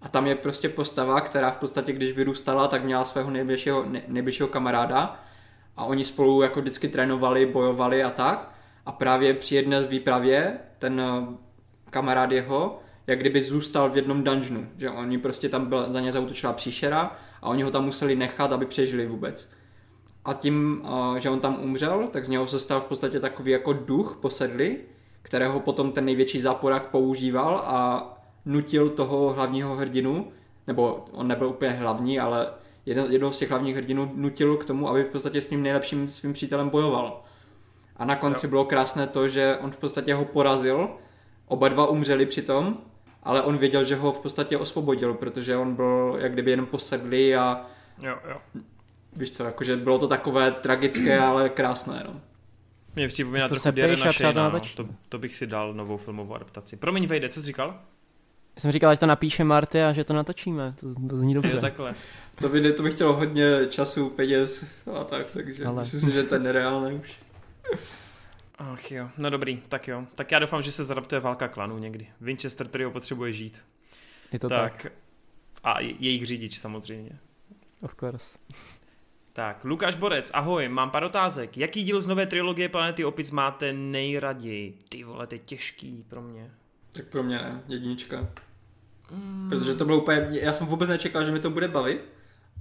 A 0.03 0.09
tam 0.09 0.27
je 0.27 0.35
prostě 0.35 0.69
postava, 0.69 1.21
která 1.21 1.51
v 1.51 1.57
podstatě, 1.57 1.93
když 1.93 2.17
vyrůstala, 2.17 2.69
tak 2.69 2.85
měla 2.85 3.05
svého 3.05 3.31
nejbližšího, 3.31 3.85
nejbližšího 4.09 4.49
kamaráda 4.49 5.21
a 5.77 5.85
oni 5.85 6.05
spolu 6.05 6.43
jako 6.43 6.61
vždycky 6.61 6.89
trénovali, 6.89 7.47
bojovali 7.47 8.05
a 8.05 8.11
tak. 8.11 8.53
A 8.87 8.93
právě 8.93 9.35
při 9.35 9.55
jedné 9.55 9.83
výpravě 9.83 10.59
ten 10.79 11.01
eh, 11.01 11.37
kamarád 11.91 12.33
jeho, 12.33 12.82
jak 13.07 13.19
kdyby 13.19 13.43
zůstal 13.43 13.91
v 13.91 13.97
jednom 13.97 14.25
dungeonu, 14.25 14.67
že 14.77 14.91
oni 14.91 15.19
prostě 15.19 15.49
tam 15.49 15.67
byla, 15.67 15.93
za 15.93 16.01
ně 16.01 16.13
zautočila 16.13 16.53
příšera 16.53 17.17
a 17.43 17.49
oni 17.49 17.63
ho 17.63 17.71
tam 17.71 17.85
museli 17.85 18.17
nechat, 18.17 18.53
aby 18.53 18.67
přežili 18.67 19.07
vůbec. 19.07 19.53
a 20.25 20.35
tím, 20.35 20.83
že 21.19 21.31
on 21.31 21.41
tam 21.41 21.59
umřel, 21.63 22.09
tak 22.13 22.25
z 22.25 22.29
něho 22.29 22.47
se 22.47 22.61
stal 22.61 22.81
v 22.81 22.85
podstatě 22.85 23.21
takový 23.21 23.53
jako 23.53 23.73
duch 23.73 24.19
posedlý, 24.21 24.77
kterého 25.23 25.61
potom 25.61 25.93
ten 25.93 26.05
největší 26.05 26.41
záporák 26.41 26.91
používal 26.91 27.57
a 27.67 28.09
nutil 28.45 28.89
toho 28.91 29.33
hlavního 29.33 29.77
hrdinu, 29.77 30.33
nebo 30.67 31.05
on 31.13 31.29
nebyl 31.29 31.49
úplně 31.49 31.71
hlavní, 31.71 32.21
ale 32.21 32.51
jeden, 32.87 33.13
jednoho 33.13 33.33
z 33.33 33.39
těch 33.39 33.51
hlavních 33.51 33.77
hrdinů 33.77 34.13
nutil 34.15 34.57
k 34.57 34.65
tomu, 34.65 34.89
aby 34.89 35.03
v 35.05 35.07
podstatě 35.07 35.41
s 35.41 35.49
tím 35.49 35.63
nejlepším 35.63 36.11
svým 36.11 36.33
přítelem 36.33 36.69
bojoval. 36.69 37.23
A 37.97 38.05
na 38.05 38.17
konci 38.17 38.47
jo. 38.47 38.51
bylo 38.51 38.65
krásné 38.65 39.07
to, 39.07 39.29
že 39.29 39.57
on 39.61 39.71
v 39.71 39.77
podstatě 39.77 40.15
ho 40.15 40.25
porazil, 40.25 40.89
oba 41.47 41.69
dva 41.69 41.87
umřeli 41.87 42.27
přitom, 42.27 42.79
ale 43.23 43.43
on 43.43 43.59
věděl, 43.59 43.85
že 43.85 43.97
ho 43.97 44.13
v 44.13 44.19
podstatě 44.19 44.59
osvobodil, 44.59 45.15
protože 45.15 45.57
on 45.57 45.75
byl 45.75 46.17
jak 46.21 46.33
kdyby 46.33 46.51
jenom 46.51 46.67
posedlý 46.67 47.35
a 47.35 47.67
jo, 48.03 48.19
jo. 48.31 48.37
víš 49.17 49.31
co, 49.31 49.45
jakože 49.45 49.77
bylo 49.77 49.99
to 49.99 50.09
takové 50.09 50.51
tragické, 50.51 51.19
ale 51.19 51.49
krásné, 51.49 52.03
no. 52.07 52.21
Mě 52.95 53.09
připomíná 53.09 53.49
trochu 53.49 53.71
Darrena 53.71 54.13
Shane, 54.13 54.51
no. 54.51 54.61
to, 54.77 54.89
to, 55.09 55.19
bych 55.19 55.35
si 55.35 55.47
dal 55.47 55.75
novou 55.75 55.97
filmovou 55.97 56.35
adaptaci. 56.35 56.77
Promiň, 56.77 57.07
Vejde, 57.07 57.29
co 57.29 57.41
jsi 57.41 57.47
říkal? 57.47 57.81
Jsem 58.59 58.73
říkal, 58.73 58.95
že 58.95 59.01
to 59.01 59.07
napíše 59.07 59.45
Marty 59.45 59.83
a 59.83 59.93
že 59.93 60.05
to 60.05 60.13
natočíme. 60.13 60.75
To, 60.81 60.95
to 61.09 61.19
zní 61.19 61.35
dobře. 61.35 61.51
Jo, 61.55 61.61
takhle. 61.61 61.95
To 62.41 62.49
by, 62.49 62.73
to 62.73 62.83
by 62.83 62.91
chtělo 62.91 63.13
hodně 63.13 63.67
času, 63.69 64.11
peněz 64.11 64.65
a 65.01 65.05
tak, 65.05 65.31
takže 65.31 65.65
Ale... 65.65 65.81
myslím 65.81 66.01
si, 66.01 66.11
že 66.11 66.23
to 66.23 66.35
je 66.35 66.41
nereálné 66.41 66.95
už. 66.95 67.19
Ach 68.71 68.93
jo, 68.93 69.09
no 69.19 69.31
dobrý, 69.31 69.63
tak 69.69 69.89
jo. 69.89 70.07
Tak 70.15 70.33
já 70.33 70.39
doufám, 70.39 70.63
že 70.63 70.73
se 70.73 70.85
zadaptuje 70.85 71.21
válka 71.21 71.49
klanů 71.49 71.79
někdy. 71.79 72.09
Winchester 72.21 72.69
Trio 72.69 72.91
potřebuje 72.91 73.33
žít. 73.33 73.63
Je 74.33 74.39
to 74.39 74.49
tak. 74.49 74.83
tak. 74.83 74.93
A 75.65 75.81
jejich 75.81 76.27
řidič 76.27 76.59
samozřejmě. 76.59 77.19
Of 77.81 77.95
course. 78.01 78.39
Tak, 79.33 79.65
Lukáš 79.65 79.95
Borec, 79.95 80.31
ahoj, 80.35 80.69
mám 80.69 80.91
pár 80.91 81.05
otázek. 81.05 81.59
Jaký 81.59 81.85
díl 81.85 82.01
z 82.01 82.07
nové 82.07 82.27
trilogie 82.27 82.69
Planety 82.69 83.05
Opic 83.05 83.31
máte 83.31 83.73
nejraději? 83.73 84.79
Ty 84.89 85.05
vole, 85.05 85.27
to 85.27 85.35
je 85.35 85.39
těžký 85.39 86.05
pro 86.09 86.23
mě. 86.23 86.51
Tak 86.93 87.07
pro 87.07 87.23
mě 87.23 87.39
ne, 87.39 87.63
jednička. 87.69 88.29
Mm. 89.11 89.49
Protože 89.49 89.75
to 89.75 89.85
bylo 89.85 90.03
úplně, 90.03 90.29
já 90.33 90.53
jsem 90.53 90.67
vůbec 90.67 90.89
nečekal, 90.89 91.25
že 91.25 91.33
mi 91.33 91.41
to 91.41 91.51
bude 91.51 91.69
bavit, 91.69 92.09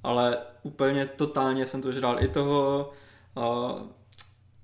ale 0.03 0.37
úplně 0.63 1.05
totálně 1.05 1.67
jsem 1.67 1.81
to 1.81 1.91
žral. 1.91 2.23
I 2.23 2.27
toho, 2.27 2.91
uh, 3.35 3.81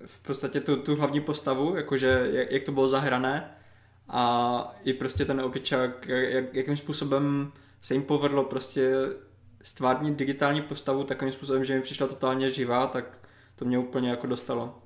v 0.05 0.19
podstatě 0.19 0.61
tu, 0.61 0.75
tu 0.75 0.95
hlavní 0.95 1.21
postavu, 1.21 1.75
jakože 1.75 2.29
jak, 2.31 2.51
jak 2.51 2.63
to 2.63 2.71
bylo 2.71 2.87
zahrané 2.87 3.51
a 4.09 4.73
i 4.83 4.93
prostě 4.93 5.25
ten 5.25 5.41
opičák, 5.41 6.07
jak, 6.07 6.53
jakým 6.53 6.77
způsobem 6.77 7.51
se 7.81 7.93
jim 7.93 8.03
povedlo 8.03 8.43
prostě 8.43 8.91
stvárnit 9.61 10.15
digitální 10.15 10.61
postavu 10.61 11.03
takovým 11.03 11.33
způsobem, 11.33 11.63
že 11.63 11.75
mi 11.75 11.81
přišla 11.81 12.07
totálně 12.07 12.49
živá, 12.49 12.87
tak 12.87 13.19
to 13.55 13.65
mě 13.65 13.77
úplně 13.77 14.09
jako 14.09 14.27
dostalo. 14.27 14.81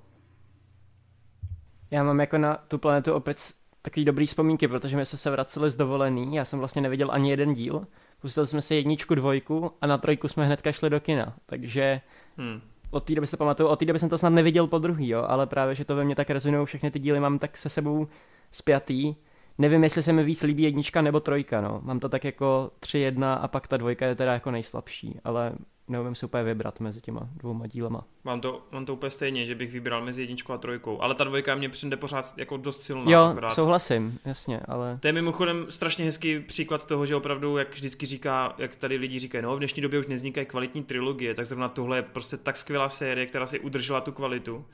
Já 1.92 2.04
mám 2.04 2.20
jako 2.20 2.38
na 2.38 2.56
tu 2.68 2.78
planetu 2.78 3.14
opět 3.14 3.54
takový 3.82 4.06
dobrý 4.06 4.26
vzpomínky, 4.26 4.68
protože 4.68 4.98
my 4.98 5.06
jsme 5.06 5.18
se 5.18 5.32
vraceli 5.32 5.70
z 5.70 5.76
dovolený, 5.76 6.36
já 6.36 6.46
jsem 6.46 6.60
vlastně 6.60 6.82
neviděl 6.82 7.12
ani 7.12 7.30
jeden 7.30 7.54
díl, 7.54 7.88
pustili 8.22 8.48
jsme 8.48 8.62
si 8.62 8.76
jedničku, 8.76 9.16
dvojku 9.16 9.72
a 9.82 9.88
na 9.88 9.98
trojku 9.98 10.28
jsme 10.28 10.46
hnedka 10.46 10.72
šli 10.72 10.90
do 10.90 11.00
kina, 11.00 11.36
takže 11.46 12.02
hmm. 12.38 12.62
Od 12.92 13.04
té 13.04 13.16
doby 13.16 13.28
se 13.28 13.38
pamatuju, 13.38 13.70
od 13.70 13.80
té 13.80 13.86
doby 13.86 14.00
jsem 14.00 14.10
to 14.10 14.18
snad 14.18 14.30
neviděl 14.30 14.68
po 14.68 14.80
druhý, 14.80 15.08
jo, 15.08 15.26
ale 15.28 15.48
právě, 15.48 15.76
že 15.76 15.86
to 15.86 15.96
ve 15.96 16.04
mně 16.04 16.16
tak 16.16 16.30
rezonují 16.30 16.66
všechny 16.66 16.92
ty 16.92 17.00
díly, 17.00 17.20
mám 17.20 17.40
tak 17.40 17.58
se 17.58 17.70
sebou 17.70 18.08
spjatý, 18.52 19.16
Nevím, 19.58 19.84
jestli 19.84 20.04
se 20.04 20.14
mi 20.14 20.24
víc 20.24 20.44
líbí 20.44 20.64
jednička 20.64 21.02
nebo 21.02 21.20
trojka, 21.20 21.62
no. 21.62 21.82
Mám 21.84 22.00
to 22.00 22.10
tak 22.10 22.24
jako 22.24 22.72
tři 22.80 23.00
jedna 23.00 23.34
a 23.34 23.48
pak 23.48 23.68
ta 23.68 23.78
dvojka 23.78 24.06
je 24.06 24.16
teda 24.16 24.34
jako 24.34 24.52
nejslabší, 24.52 25.20
ale 25.24 25.54
neumím 25.92 26.16
si 26.16 26.26
úplně 26.26 26.44
vybrat 26.44 26.80
mezi 26.80 27.02
těma 27.02 27.30
dvouma 27.36 27.68
dílema. 27.68 28.04
Mám 28.24 28.42
to, 28.42 28.68
mám 28.72 28.86
to 28.86 28.94
úplně 28.94 29.10
stejně, 29.10 29.46
že 29.46 29.56
bych 29.56 29.72
vybral 29.72 30.06
mezi 30.06 30.22
jedničkou 30.22 30.54
a 30.54 30.58
trojkou, 30.58 31.02
ale 31.02 31.16
ta 31.16 31.24
dvojka 31.24 31.56
mě 31.56 31.70
přijde 31.70 31.98
pořád 31.98 32.34
jako 32.38 32.58
dost 32.58 32.82
silná. 32.82 33.12
Jo, 33.12 33.24
akorát. 33.24 33.54
souhlasím, 33.54 34.20
jasně, 34.26 34.60
ale... 34.60 34.98
To 35.02 35.08
je 35.08 35.14
mimochodem 35.14 35.66
strašně 35.70 36.06
hezký 36.06 36.40
příklad 36.40 36.86
toho, 36.86 37.06
že 37.06 37.16
opravdu, 37.16 37.58
jak 37.58 37.74
vždycky 37.74 38.06
říká, 38.06 38.56
jak 38.58 38.76
tady 38.76 38.96
lidi 38.96 39.20
říkají, 39.20 39.42
no 39.42 39.56
v 39.56 39.60
dnešní 39.60 39.82
době 39.82 40.00
už 40.00 40.08
nevznikají 40.08 40.46
kvalitní 40.46 40.84
trilogie, 40.84 41.34
tak 41.34 41.46
zrovna 41.46 41.70
tohle 41.70 41.98
je 41.98 42.02
prostě 42.02 42.38
tak 42.38 42.58
skvělá 42.58 42.90
série, 42.90 43.26
která 43.26 43.48
si 43.48 43.60
udržela 43.60 44.02
tu 44.02 44.12
kvalitu. 44.12 44.66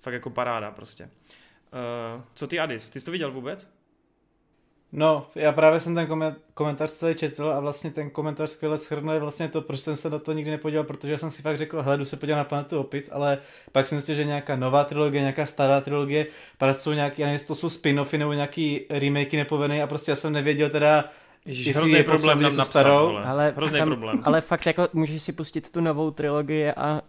Fakt 0.00 0.14
jako 0.14 0.30
paráda 0.30 0.70
prostě. 0.70 1.04
Uh, 1.04 2.22
co 2.34 2.46
ty 2.46 2.60
Adis, 2.60 2.90
ty 2.90 3.00
jsi 3.00 3.06
to 3.06 3.10
viděl 3.12 3.32
vůbec? 3.32 3.81
No, 4.92 5.26
já 5.34 5.52
právě 5.52 5.80
jsem 5.80 5.94
ten 5.94 6.36
komentář 6.54 6.90
celý 6.90 7.14
četl 7.14 7.52
a 7.56 7.60
vlastně 7.60 7.90
ten 7.90 8.10
komentář 8.10 8.50
skvěle 8.50 8.78
schrnuje 8.78 9.18
vlastně 9.18 9.48
to, 9.48 9.60
proč 9.60 9.80
jsem 9.80 9.96
se 9.96 10.10
na 10.10 10.18
to 10.18 10.32
nikdy 10.32 10.50
nepodíval, 10.50 10.84
protože 10.84 11.18
jsem 11.18 11.30
si 11.30 11.42
fakt 11.42 11.58
řekl, 11.58 11.82
hele, 11.82 11.98
jdu 11.98 12.04
se 12.04 12.16
podívat 12.16 12.36
na 12.36 12.44
planetu 12.44 12.80
opic, 12.80 13.10
ale 13.12 13.38
pak 13.72 13.86
si 13.86 13.94
myslím, 13.94 14.16
že 14.16 14.24
nějaká 14.24 14.56
nová 14.56 14.84
trilogie, 14.84 15.20
nějaká 15.20 15.46
stará 15.46 15.80
trilogie, 15.80 16.26
pracují 16.58 16.96
nějaký, 16.96 17.22
já 17.22 17.26
nevím, 17.26 17.46
to 17.46 17.54
jsou 17.54 17.68
spin-offy 17.68 18.18
nebo 18.18 18.32
nějaký 18.32 18.86
remakey 18.90 19.36
nepovedený 19.38 19.82
a 19.82 19.86
prostě 19.86 20.12
já 20.12 20.16
jsem 20.16 20.32
nevěděl 20.32 20.70
teda, 20.70 21.04
Ježiš, 21.46 21.76
hrozný 21.76 21.92
je 21.92 22.04
problém 22.04 22.42
nám 22.42 22.56
napsat, 22.56 22.70
starou. 22.70 23.06
Vole. 23.06 23.24
Ale, 23.24 23.52
hrozný 23.56 23.78
tam, 23.78 23.88
problém. 23.88 24.20
ale 24.24 24.40
fakt 24.40 24.66
jako 24.66 24.88
můžeš 24.92 25.22
si 25.22 25.32
pustit 25.32 25.70
tu 25.70 25.80
novou 25.80 26.10
trilogii 26.10 26.70
a 26.70 27.02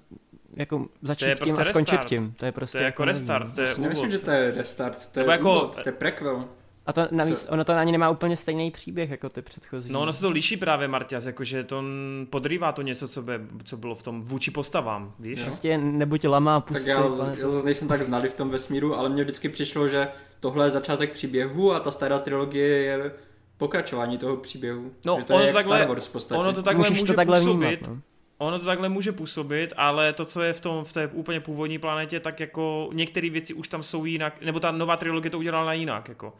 jako 0.55 0.85
začít 1.01 1.25
tím 1.25 1.37
prostě 1.37 1.61
a 1.61 1.65
skončit 1.65 1.91
restart. 1.91 2.09
tím. 2.09 2.33
To 2.37 2.45
je 2.45 2.51
prostě 2.51 2.77
to 2.77 2.81
je 2.81 2.85
jako, 2.85 3.03
jako 3.03 3.05
restart, 3.05 3.55
to 3.55 3.61
je 3.61 3.75
Nemyslím, 3.77 4.11
že 4.11 4.19
to 4.19 4.31
je 4.31 4.51
restart, 4.51 5.07
to 5.11 5.19
je, 5.19 5.25
jako, 5.29 5.51
úvod, 5.51 5.75
to 5.83 5.89
je 5.89 5.93
prequel. 5.93 6.45
A 6.85 6.93
to 6.93 7.07
navíc, 7.11 7.43
Co? 7.43 7.51
ono 7.51 7.63
to 7.63 7.73
ani 7.73 7.91
nemá 7.91 8.09
úplně 8.09 8.37
stejný 8.37 8.71
příběh 8.71 9.09
jako 9.09 9.29
ty 9.29 9.41
předchozí. 9.41 9.91
No 9.91 10.01
ono 10.01 10.13
se 10.13 10.21
to 10.21 10.29
liší 10.29 10.57
právě, 10.57 10.87
Marťas, 10.87 11.25
jakože 11.25 11.63
to 11.63 11.83
podrývá 12.29 12.71
to 12.71 12.81
něco, 12.81 13.07
co, 13.07 13.21
by, 13.21 13.33
co 13.63 13.77
bylo 13.77 13.95
v 13.95 14.03
tom 14.03 14.21
vůči 14.21 14.51
postavám, 14.51 15.13
víš? 15.19 15.39
Jo. 15.39 15.45
Prostě 15.45 15.77
nebuď 15.77 16.27
lama 16.27 16.55
a 16.55 16.59
pusy. 16.59 16.79
Tak 16.79 16.87
já, 16.87 17.35
já 17.37 17.49
zase 17.49 17.65
nejsem 17.65 17.87
tak 17.87 18.03
znalý 18.03 18.29
v 18.29 18.33
tom 18.33 18.49
vesmíru, 18.49 18.95
ale 18.95 19.09
mně 19.09 19.23
vždycky 19.23 19.49
přišlo, 19.49 19.87
že 19.87 20.07
tohle 20.39 20.65
je 20.65 20.71
začátek 20.71 21.11
příběhu 21.11 21.73
a 21.73 21.79
ta 21.79 21.91
stará 21.91 22.19
trilogie 22.19 22.67
je 22.67 23.11
pokračování 23.57 24.17
toho 24.17 24.37
příběhu. 24.37 24.91
No, 25.05 25.17
že 25.19 25.25
to 25.25 25.33
ono 25.33 25.45
je 25.45 25.53
takhle, 25.53 25.77
Star 25.77 25.89
Wars 25.89 26.07
podstatě. 26.07 26.39
Ono 26.39 26.53
to 26.53 26.63
takhle 26.63 26.89
Můžeš 26.89 27.01
může 27.01 27.13
to 27.13 27.15
takhle 27.15 27.39
působit, 27.39 27.81
vnímat, 27.81 27.95
no. 27.95 28.01
Ono 28.37 28.59
to 28.59 28.65
takhle 28.65 28.89
může 28.89 29.11
působit, 29.11 29.73
ale 29.77 30.13
to, 30.13 30.25
co 30.25 30.41
je 30.41 30.53
v, 30.53 30.59
tom, 30.59 30.85
v 30.85 30.93
té 30.93 31.07
úplně 31.07 31.39
původní 31.39 31.79
planetě, 31.79 32.19
tak 32.19 32.39
jako 32.39 32.89
některé 32.93 33.29
věci 33.29 33.53
už 33.53 33.67
tam 33.67 33.83
jsou 33.83 34.05
jinak, 34.05 34.41
nebo 34.41 34.59
ta 34.59 34.71
nová 34.71 34.97
trilogie 34.97 35.31
to 35.31 35.37
udělala 35.37 35.73
jinak, 35.73 36.09
jako. 36.09 36.33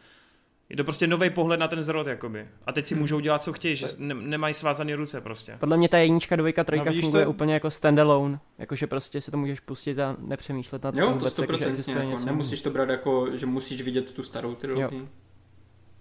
Je 0.69 0.77
to 0.77 0.83
prostě 0.83 1.07
nový 1.07 1.29
pohled 1.29 1.59
na 1.59 1.67
ten 1.67 1.81
zrod, 1.81 2.07
jakoby. 2.07 2.47
A 2.65 2.71
teď 2.71 2.85
si 2.85 2.93
hmm. 2.93 3.01
můžou 3.01 3.19
dělat, 3.19 3.43
co 3.43 3.53
chtějí, 3.53 3.75
že 3.75 3.87
ne, 3.97 4.13
nemají 4.13 4.53
svázané 4.53 4.95
ruce 4.95 5.21
prostě. 5.21 5.57
Podle 5.59 5.77
mě 5.77 5.89
ta 5.89 5.97
jednička, 5.97 6.35
dvojka, 6.35 6.63
trojka 6.63 6.91
no, 6.91 7.01
funguje 7.01 7.23
to... 7.23 7.29
úplně 7.29 7.53
jako 7.53 7.71
standalone. 7.71 8.39
Jakože 8.57 8.87
prostě 8.87 9.21
si 9.21 9.31
to 9.31 9.37
můžeš 9.37 9.59
pustit 9.59 9.99
a 9.99 10.15
nepřemýšlet 10.19 10.83
nad 10.83 10.93
tím. 10.93 11.03
Jo, 11.03 11.17
to 11.19 11.25
100% 11.25 11.91
jako, 11.93 12.09
něco. 12.09 12.25
Nemusíš 12.25 12.61
to 12.61 12.69
brát 12.69 12.89
jako, 12.89 13.37
že 13.37 13.45
musíš 13.45 13.81
vidět 13.81 14.11
tu 14.11 14.23
starou 14.23 14.55
trilogii. 14.55 15.07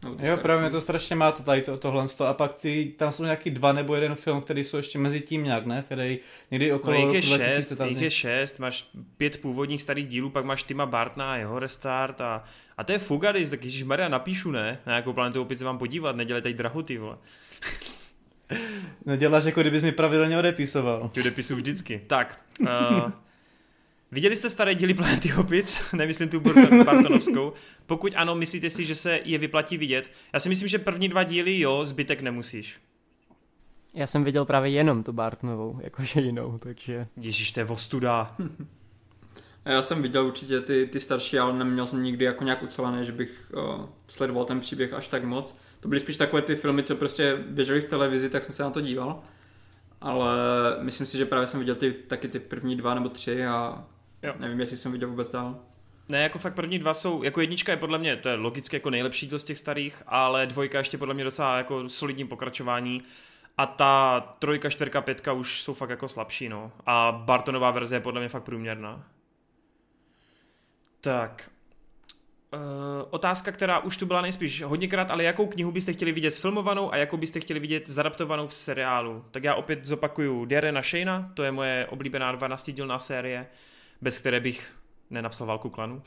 Jo. 0.05 0.17
No, 0.21 0.29
jo, 0.29 0.37
právě 0.37 0.71
to 0.71 0.81
strašně 0.81 1.17
má 1.17 1.33
to 1.33 1.43
tady 1.43 1.63
to, 1.63 1.77
tohle 1.77 2.07
a 2.27 2.35
pak 2.35 2.55
ty, 2.55 2.95
tam 2.97 3.13
jsou 3.13 3.25
nějaký 3.25 3.51
dva 3.51 3.73
nebo 3.73 3.95
jeden 3.95 4.15
film, 4.15 4.41
který 4.41 4.65
jsou 4.65 4.77
ještě 4.77 4.99
mezi 4.99 5.21
tím 5.21 5.45
nějak, 5.45 5.67
ne? 5.67 5.83
Který 5.83 6.19
někdy 6.51 6.73
okolo 6.73 7.01
no, 7.01 7.07
jich 7.07 7.15
je 7.15 7.23
šest, 7.23 7.73
jich 7.85 8.01
je 8.01 8.11
šest, 8.11 8.59
máš 8.59 8.89
pět 9.17 9.41
původních 9.41 9.83
starých 9.83 10.09
dílů, 10.09 10.31
pak 10.31 10.45
máš 10.45 10.63
Tima 10.63 10.87
Bartna 10.87 11.33
a 11.33 11.37
jeho 11.37 11.59
restart 11.59 12.21
a, 12.21 12.45
a 12.77 12.85
to 12.85 12.93
je 12.93 12.99
Fugadis, 12.99 13.51
tak 13.51 13.65
Ježíš 13.65 13.83
Maria 13.83 14.09
napíšu, 14.09 14.51
ne? 14.51 14.79
Na 14.87 14.97
jakou 14.97 15.13
planetu 15.13 15.43
opět 15.43 15.57
se 15.57 15.65
vám 15.65 15.79
podívat, 15.79 16.17
nedělej 16.17 16.43
tady 16.43 16.55
drahoty, 16.55 16.99
vole. 16.99 17.17
Neděláš 19.07 19.45
jako 19.45 19.61
kdybys 19.61 19.83
mi 19.83 19.93
pravidelně 19.93 20.39
odepisoval. 20.39 21.09
Ty 21.09 21.21
odepisu 21.21 21.57
vždycky. 21.57 22.03
Tak, 22.07 22.41
uh, 22.61 22.69
Viděli 24.13 24.37
jste 24.37 24.51
staré 24.51 24.75
díly 24.75 24.95
Planety 24.95 25.35
Opic? 25.35 25.81
Nemyslím 25.93 26.29
tu 26.29 26.41
Bartonovskou. 26.85 27.53
Pokud 27.87 28.13
ano, 28.17 28.35
myslíte 28.35 28.71
si, 28.71 28.85
že 28.85 28.95
se 28.95 29.21
je 29.25 29.39
vyplatí 29.39 29.79
vidět? 29.79 30.11
Já 30.33 30.41
si 30.41 30.49
myslím, 30.49 30.69
že 30.69 30.79
první 30.79 31.09
dva 31.09 31.23
díly 31.23 31.61
jo, 31.61 31.87
zbytek 31.87 32.21
nemusíš. 32.21 32.81
Já 33.95 34.07
jsem 34.07 34.25
viděl 34.25 34.45
právě 34.45 34.71
jenom 34.71 35.03
tu 35.03 35.13
Bartonovou, 35.13 35.79
jakože 35.83 36.21
jinou, 36.21 36.59
takže... 36.59 37.05
Ježíš, 37.17 37.53
to 37.53 37.61
je 37.61 37.65
vostuda. 37.65 38.37
Já 39.65 39.83
jsem 39.83 40.03
viděl 40.03 40.27
určitě 40.27 40.61
ty, 40.61 40.87
ty 40.87 41.01
starší, 41.01 41.39
ale 41.39 41.59
neměl 41.59 41.87
jsem 41.87 42.03
nikdy 42.03 42.25
jako 42.25 42.45
nějak 42.45 42.63
ucelené, 42.63 43.05
že 43.05 43.13
bych 43.13 43.53
uh, 43.55 43.87
sledoval 44.07 44.45
ten 44.45 44.61
příběh 44.61 44.93
až 44.93 45.09
tak 45.09 45.25
moc. 45.25 45.57
To 45.81 45.89
byly 45.89 46.01
spíš 46.01 46.17
takové 46.17 46.43
ty 46.43 46.55
filmy, 46.57 46.83
co 46.83 46.97
prostě 46.97 47.37
běžely 47.49 47.81
v 47.81 47.85
televizi, 47.85 48.31
tak 48.31 48.45
jsem 48.45 48.55
se 48.55 48.63
na 48.63 48.71
to 48.71 48.81
díval. 48.81 49.23
Ale 50.01 50.37
myslím 50.81 51.07
si, 51.07 51.19
že 51.19 51.27
právě 51.27 51.47
jsem 51.47 51.61
viděl 51.61 51.75
ty, 51.75 51.93
taky 51.93 52.29
ty 52.29 52.39
první 52.39 52.77
dva 52.77 52.95
nebo 52.95 53.09
tři 53.09 53.47
a 53.47 53.85
Jo. 54.23 54.35
Nevím, 54.39 54.61
jestli 54.61 54.77
jsem 54.77 54.93
viděl 54.93 55.09
vůbec 55.09 55.31
dál. 55.31 55.61
Ne, 56.09 56.23
jako 56.23 56.39
fakt 56.39 56.55
první 56.55 56.79
dva 56.79 56.95
jsou, 56.95 57.23
jako 57.23 57.41
jednička 57.41 57.73
je 57.73 57.77
podle 57.77 57.99
mě, 57.99 58.17
to 58.17 58.29
je 58.29 58.35
logicky 58.35 58.77
jako 58.77 58.91
nejlepší 58.91 59.27
díl 59.27 59.39
z 59.39 59.45
těch 59.45 59.59
starých, 59.59 60.03
ale 60.07 60.47
dvojka 60.47 60.79
ještě 60.79 60.99
podle 60.99 61.15
mě 61.15 61.25
docela 61.25 61.57
jako 61.57 61.89
solidní 61.89 62.27
pokračování. 62.27 63.03
A 63.59 63.67
ta 63.67 64.21
trojka, 64.39 64.71
čtvrka, 64.71 65.01
pětka 65.01 65.33
už 65.33 65.63
jsou 65.63 65.75
fakt 65.75 65.91
jako 65.91 66.09
slabší, 66.09 66.49
no. 66.49 66.73
A 66.87 67.13
Bartonová 67.25 67.71
verze 67.71 67.97
je 67.97 68.01
podle 68.01 68.21
mě 68.21 68.29
fakt 68.29 68.43
průměrná. 68.43 69.05
Tak. 71.01 71.51
otázka, 73.11 73.53
která 73.53 73.79
už 73.79 73.97
tu 73.97 74.07
byla 74.07 74.21
nejspíš 74.21 74.63
hodněkrát, 74.63 75.11
ale 75.11 75.25
jakou 75.25 75.47
knihu 75.47 75.73
byste 75.73 75.93
chtěli 75.93 76.13
vidět 76.13 76.31
sfilmovanou 76.31 76.93
a 76.93 76.97
jakou 76.97 77.17
byste 77.17 77.41
chtěli 77.41 77.61
vidět 77.61 77.89
zadaptovanou 77.89 78.47
v 78.47 78.55
seriálu? 78.55 79.25
Tak 79.31 79.45
já 79.45 79.55
opět 79.55 79.85
zopakuju 79.85 80.45
Darrena 80.45 80.83
Shayna, 80.83 81.31
to 81.35 81.43
je 81.43 81.53
moje 81.53 81.87
oblíbená 81.87 82.37
12-dílná 82.37 82.99
série, 82.99 83.47
bez 84.03 84.19
které 84.19 84.41
bych 84.41 84.73
nenapsal 85.11 85.47
válku 85.47 85.71
klanu. 85.71 86.03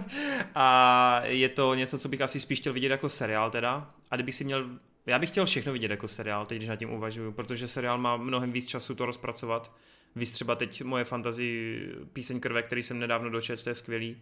a 0.54 1.20
je 1.24 1.48
to 1.48 1.74
něco, 1.74 1.98
co 1.98 2.08
bych 2.08 2.20
asi 2.20 2.40
spíš 2.40 2.58
chtěl 2.60 2.72
vidět 2.72 2.90
jako 2.90 3.08
seriál 3.08 3.50
teda. 3.50 3.94
A 4.10 4.16
kdybych 4.16 4.34
si 4.34 4.44
měl, 4.44 4.68
já 5.06 5.18
bych 5.18 5.30
chtěl 5.30 5.46
všechno 5.46 5.72
vidět 5.72 5.90
jako 5.90 6.08
seriál, 6.08 6.46
teď 6.46 6.58
když 6.58 6.68
nad 6.68 6.76
tím 6.76 6.92
uvažuju, 6.92 7.32
protože 7.32 7.68
seriál 7.68 7.98
má 7.98 8.16
mnohem 8.16 8.52
víc 8.52 8.66
času 8.66 8.94
to 8.94 9.06
rozpracovat. 9.06 9.72
Víc 10.16 10.30
třeba 10.30 10.54
teď 10.54 10.82
moje 10.82 11.04
fantazi 11.04 11.78
Píseň 12.12 12.40
krve, 12.40 12.62
který 12.62 12.82
jsem 12.82 12.98
nedávno 12.98 13.30
dočetl, 13.30 13.62
to 13.62 13.70
je 13.70 13.74
skvělý. 13.74 14.16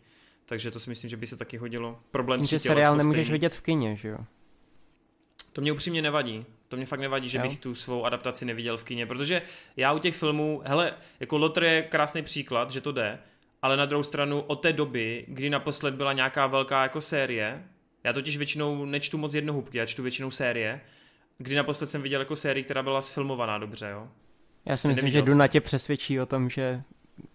Takže 0.46 0.70
to 0.70 0.80
si 0.80 0.90
myslím, 0.90 1.10
že 1.10 1.16
by 1.16 1.26
se 1.26 1.36
taky 1.36 1.56
hodilo. 1.56 2.00
Problém 2.10 2.44
Že 2.44 2.58
seriál 2.58 2.96
nemůžeš 2.96 3.30
vidět 3.30 3.54
v 3.54 3.60
kině, 3.60 3.96
že 3.96 4.08
jo? 4.08 4.18
To 5.56 5.62
mě 5.62 5.72
upřímně 5.72 6.02
nevadí. 6.02 6.46
To 6.68 6.76
mě 6.76 6.86
fakt 6.86 7.00
nevadí, 7.00 7.28
že 7.28 7.38
jo? 7.38 7.42
bych 7.42 7.56
tu 7.56 7.74
svou 7.74 8.04
adaptaci 8.04 8.44
neviděl 8.44 8.76
v 8.76 8.84
kině, 8.84 9.06
protože 9.06 9.42
já 9.76 9.92
u 9.92 9.98
těch 9.98 10.16
filmů, 10.16 10.62
hele, 10.64 10.94
jako 11.20 11.38
Lotr 11.38 11.64
je 11.64 11.82
krásný 11.82 12.22
příklad, 12.22 12.70
že 12.70 12.80
to 12.80 12.92
jde, 12.92 13.18
ale 13.62 13.76
na 13.76 13.86
druhou 13.86 14.02
stranu 14.02 14.40
od 14.40 14.56
té 14.56 14.72
doby, 14.72 15.24
kdy 15.28 15.50
naposled 15.50 15.94
byla 15.94 16.12
nějaká 16.12 16.46
velká 16.46 16.82
jako 16.82 17.00
série, 17.00 17.64
já 18.04 18.12
totiž 18.12 18.36
většinou 18.36 18.84
nečtu 18.84 19.18
moc 19.18 19.34
jednohubky, 19.34 19.78
já 19.78 19.86
čtu 19.86 20.02
většinou 20.02 20.30
série, 20.30 20.80
kdy 21.38 21.54
naposled 21.54 21.86
jsem 21.86 22.02
viděl 22.02 22.20
jako 22.20 22.36
sérii, 22.36 22.64
která 22.64 22.82
byla 22.82 23.02
sfilmovaná 23.02 23.58
dobře, 23.58 23.88
jo. 23.92 24.08
Já 24.64 24.76
si 24.76 24.88
myslím, 24.88 25.10
že 25.10 25.22
Duna 25.22 25.46
tě 25.46 25.60
přesvědčí 25.60 26.20
o 26.20 26.26
tom, 26.26 26.50
že 26.50 26.82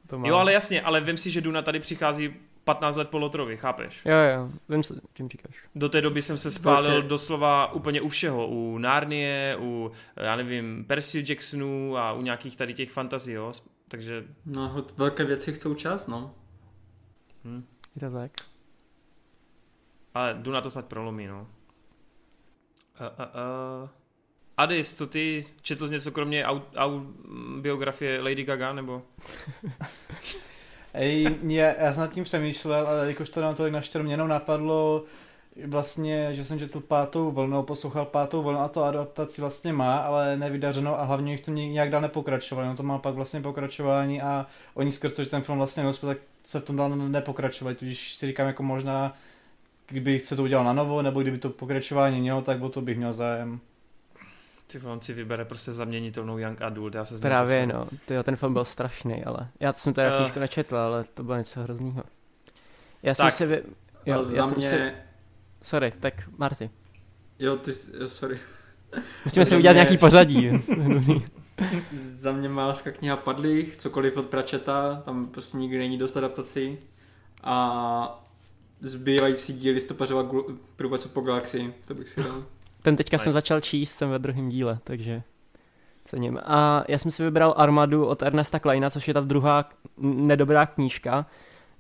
to 0.08 0.20
má... 0.20 0.28
Jo, 0.28 0.36
ale 0.36 0.54
jasně, 0.54 0.82
ale 0.82 1.02
vím 1.02 1.18
si, 1.18 1.32
že 1.32 1.42
Duna 1.42 1.62
tady 1.62 1.80
přichází 1.80 2.34
15 2.64 2.96
let 2.96 3.10
po 3.10 3.18
Lotrovi, 3.18 3.58
chápeš? 3.58 4.02
Jo, 4.06 4.18
jo, 4.18 4.50
vím, 4.70 4.84
co 4.84 4.96
tím 5.14 5.30
říkáš. 5.30 5.56
Do 5.76 5.90
té 5.90 6.02
doby 6.02 6.22
jsem 6.22 6.38
se 6.38 6.52
spálil 6.52 7.02
doslova 7.02 7.74
úplně 7.74 8.02
u 8.02 8.10
všeho. 8.10 8.48
U 8.48 8.78
Narnie, 8.78 9.58
u, 9.60 9.92
já 10.16 10.36
nevím, 10.36 10.86
Percy 10.86 11.26
Jacksonu 11.30 11.98
a 11.98 12.14
u 12.14 12.22
nějakých 12.22 12.58
tady 12.58 12.74
těch 12.74 12.92
fantazí, 12.92 13.32
jo. 13.32 13.52
Takže... 13.88 14.24
No, 14.46 14.86
velké 14.98 15.24
věci 15.24 15.54
chcou 15.54 15.74
čas, 15.74 16.08
no. 16.08 16.36
Hm. 17.44 17.66
Je 17.96 18.10
to 18.10 18.16
tak. 18.16 18.32
Ale 20.14 20.38
jdu 20.40 20.52
na 20.52 20.62
to 20.62 20.70
snad 20.70 20.86
prolomí, 20.86 21.28
no. 21.28 21.48
Uh, 23.02 23.08
uh, 23.08 23.84
uh. 23.84 23.90
Adis, 24.58 24.94
co 24.94 25.08
ty 25.08 25.46
četl 25.62 25.88
z 25.88 25.92
něco 25.92 26.12
kromě 26.12 26.46
au, 26.46 26.60
au, 26.76 27.00
biografie 27.62 28.22
Lady 28.22 28.44
Gaga, 28.44 28.74
nebo? 28.74 29.02
Ej, 30.94 31.38
mě, 31.42 31.76
já 31.80 31.94
jsem 31.94 32.02
nad 32.02 32.14
tím 32.14 32.24
přemýšlel, 32.24 32.88
ale 32.88 33.08
jakož 33.08 33.30
to 33.30 33.42
nám 33.42 33.56
tolik 33.56 33.74
naštěro, 33.74 34.04
mě 34.04 34.14
jenom 34.14 34.28
napadlo, 34.28 35.04
vlastně, 35.66 36.34
že 36.34 36.46
jsem 36.46 36.60
četl 36.60 36.80
pátou 36.80 37.32
vlnu, 37.32 37.64
poslouchal 37.64 38.06
pátou 38.06 38.44
vlnu 38.44 38.60
a 38.60 38.68
to 38.68 38.84
adaptaci 38.84 39.42
vlastně 39.42 39.74
má, 39.74 39.98
ale 39.98 40.38
nevydařeno 40.38 41.00
a 41.00 41.04
hlavně 41.04 41.32
jich 41.32 41.42
to 41.42 41.52
nějak 41.52 41.90
dál 41.90 42.02
nepokračovalo, 42.02 42.68
no 42.68 42.76
to 42.76 42.84
má 42.84 42.98
pak 42.98 43.16
vlastně 43.16 43.42
pokračování 43.42 44.22
a 44.22 44.46
oni 44.74 44.92
skrz 44.92 45.14
to, 45.14 45.24
že 45.24 45.30
ten 45.30 45.42
film 45.42 45.58
vlastně 45.58 45.84
neuspěl, 45.84 46.10
tak 46.10 46.18
se 46.44 46.60
v 46.60 46.64
tom 46.64 46.76
dál 46.76 46.90
nepokračovat, 46.90 47.78
tudíž 47.78 48.16
si 48.16 48.28
říkám 48.28 48.48
jako 48.48 48.64
možná, 48.64 49.18
kdyby 49.88 50.20
se 50.20 50.36
to 50.36 50.44
udělal 50.44 50.66
na 50.66 50.74
novo, 50.74 51.02
nebo 51.02 51.22
kdyby 51.22 51.38
to 51.38 51.50
pokračování 51.50 52.22
mělo, 52.22 52.42
tak 52.42 52.62
o 52.62 52.70
to 52.70 52.82
bych 52.82 52.98
měl 52.98 53.14
zájem. 53.14 53.60
Ty 54.72 54.82
on 54.86 55.02
si 55.02 55.14
vybere 55.14 55.46
prostě 55.46 55.72
zaměnitelnou 55.72 56.38
Young 56.38 56.62
Adult, 56.62 56.96
já 56.96 57.06
se 57.06 57.20
Právě 57.20 57.66
no, 57.66 57.88
tyjo, 58.06 58.24
ten 58.24 58.36
film 58.36 58.54
byl 58.54 58.66
strašný, 58.66 59.24
ale 59.24 59.48
já 59.60 59.74
jsem 59.74 59.94
teda 59.94 60.16
uh, 60.16 60.22
knížku 60.22 60.40
nečetl, 60.40 60.78
ale 60.78 61.04
to 61.04 61.24
bylo 61.24 61.38
něco 61.38 61.60
hroznýho. 61.60 62.04
Já 63.04 63.16
tak, 63.16 63.34
jsem 63.34 63.50
si 63.50 63.56
vy... 63.56 63.64
jo, 64.06 64.18
já 64.18 64.24
za 64.24 64.46
mě... 64.46 64.70
Si... 64.70 64.92
Sorry, 65.62 65.94
tak 66.00 66.14
Marty. 66.38 66.70
Jo, 67.40 67.58
ty, 67.58 67.72
jo, 68.00 68.10
sorry. 68.10 68.40
Musíme 69.26 69.46
si 69.46 69.56
udělat 69.56 69.74
mě... 69.74 69.80
nějaký 69.82 69.98
pořadí. 69.98 70.52
za 72.12 72.32
mě 72.32 72.50
Máska 72.50 72.92
kniha 72.92 73.16
padlých, 73.16 73.78
cokoliv 73.78 74.18
od 74.18 74.26
Pračeta, 74.26 75.02
tam 75.06 75.28
prostě 75.28 75.58
nikdy 75.58 75.78
není 75.78 75.98
dost 75.98 76.18
adaptací. 76.18 76.78
A 77.44 78.26
zbývající 78.82 79.54
díly 79.54 79.82
stopařova 79.82 80.32
průvodce 80.76 81.10
po 81.10 81.22
galaxii, 81.22 81.74
to 81.88 81.94
bych 81.94 82.10
si 82.10 82.24
dal. 82.24 82.44
Ten 82.82 82.96
teďka 82.96 83.16
nice. 83.16 83.24
jsem 83.24 83.34
začal 83.34 83.62
číst, 83.62 83.92
jsem 83.92 84.10
ve 84.10 84.20
druhém 84.20 84.50
díle, 84.50 84.80
takže 84.84 85.24
cením. 86.06 86.40
A 86.46 86.84
já 86.88 86.98
jsem 86.98 87.12
si 87.12 87.24
vybral 87.24 87.54
Armadu 87.58 88.06
od 88.06 88.24
Ernesta 88.24 88.60
Kleina, 88.60 88.90
což 88.90 89.08
je 89.08 89.14
ta 89.14 89.22
druhá 89.22 89.70
nedobrá 89.98 90.66
knížka. 90.66 91.26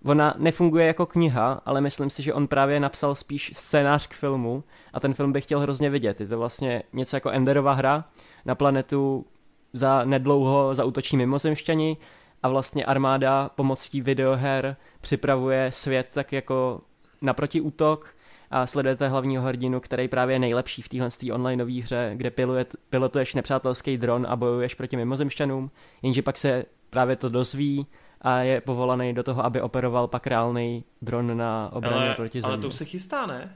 Ona 0.05 0.33
nefunguje 0.38 0.88
jako 0.88 1.05
kniha, 1.05 1.61
ale 1.65 1.81
myslím 1.81 2.09
si, 2.09 2.23
že 2.23 2.33
on 2.33 2.47
právě 2.47 2.80
napsal 2.80 3.15
spíš 3.15 3.51
scénář 3.53 4.07
k 4.07 4.13
filmu 4.13 4.63
a 4.93 4.99
ten 4.99 5.13
film 5.13 5.31
bych 5.31 5.43
chtěl 5.43 5.59
hrozně 5.59 5.89
vidět. 5.89 6.21
Je 6.21 6.27
to 6.27 6.38
vlastně 6.38 6.83
něco 6.93 7.15
jako 7.15 7.30
Enderova 7.30 7.73
hra 7.73 8.05
na 8.45 8.55
planetu 8.55 9.25
za 9.73 10.05
nedlouho 10.05 10.75
zautočí 10.75 11.17
mimozemšťani 11.17 11.97
a 12.43 12.49
vlastně 12.49 12.85
armáda 12.85 13.49
pomocí 13.55 14.01
videoher 14.01 14.75
připravuje 15.01 15.71
svět 15.71 16.09
tak 16.13 16.33
jako 16.33 16.81
na 17.21 17.33
protiútok 17.33 18.15
a 18.51 18.67
sledujete 18.67 19.07
hlavního 19.07 19.43
hrdinu, 19.43 19.80
který 19.80 20.07
právě 20.07 20.35
je 20.35 20.39
nejlepší 20.39 20.81
v 20.81 20.89
téhle 20.89 21.09
onlineové 21.33 21.81
hře, 21.81 22.11
kde 22.15 22.31
piluje, 22.31 22.65
pilotuješ 22.89 23.35
nepřátelský 23.35 23.97
dron 23.97 24.25
a 24.30 24.35
bojuješ 24.35 24.73
proti 24.73 24.97
mimozemšťanům, 24.97 25.71
jenže 26.01 26.21
pak 26.21 26.38
se 26.38 26.65
právě 26.89 27.15
to 27.15 27.30
dozví 27.30 27.88
a 28.21 28.39
je 28.39 28.61
povolaný 28.61 29.13
do 29.13 29.23
toho, 29.23 29.45
aby 29.45 29.61
operoval 29.61 30.07
pak 30.07 30.27
reálný 30.27 30.83
dron 31.01 31.38
na 31.38 31.69
obraně 31.73 32.13
proti 32.15 32.41
zemi. 32.41 32.53
Ale 32.53 32.61
to 32.61 32.71
se 32.71 32.85
chystá, 32.85 33.25
ne? 33.25 33.55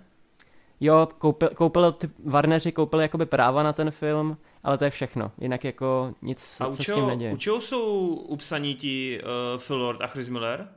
Jo, 0.80 1.07
koupil, 1.17 1.49
koupil 1.49 1.91
ty 1.91 2.09
Warneri 2.25 2.72
koupili 2.72 3.03
jakoby 3.03 3.25
práva 3.25 3.64
na 3.64 3.74
ten 3.74 3.91
film, 3.91 4.38
ale 4.64 4.77
to 4.77 4.83
je 4.83 4.90
všechno. 4.90 5.32
Jinak 5.38 5.64
jako 5.64 6.14
nic 6.22 6.61
a 6.61 6.69
co 6.69 6.83
s 6.83 6.85
tím 6.85 7.07
neděje. 7.07 7.33
U 7.33 7.38
čeho 7.38 7.61
jsou 7.61 8.07
upsaní 8.27 8.75
ti 8.75 9.22
uh, 9.22 9.61
Phil 9.61 9.77
Lord 9.77 10.01
a 10.01 10.07
Chris 10.07 10.30
Miller? 10.30 10.67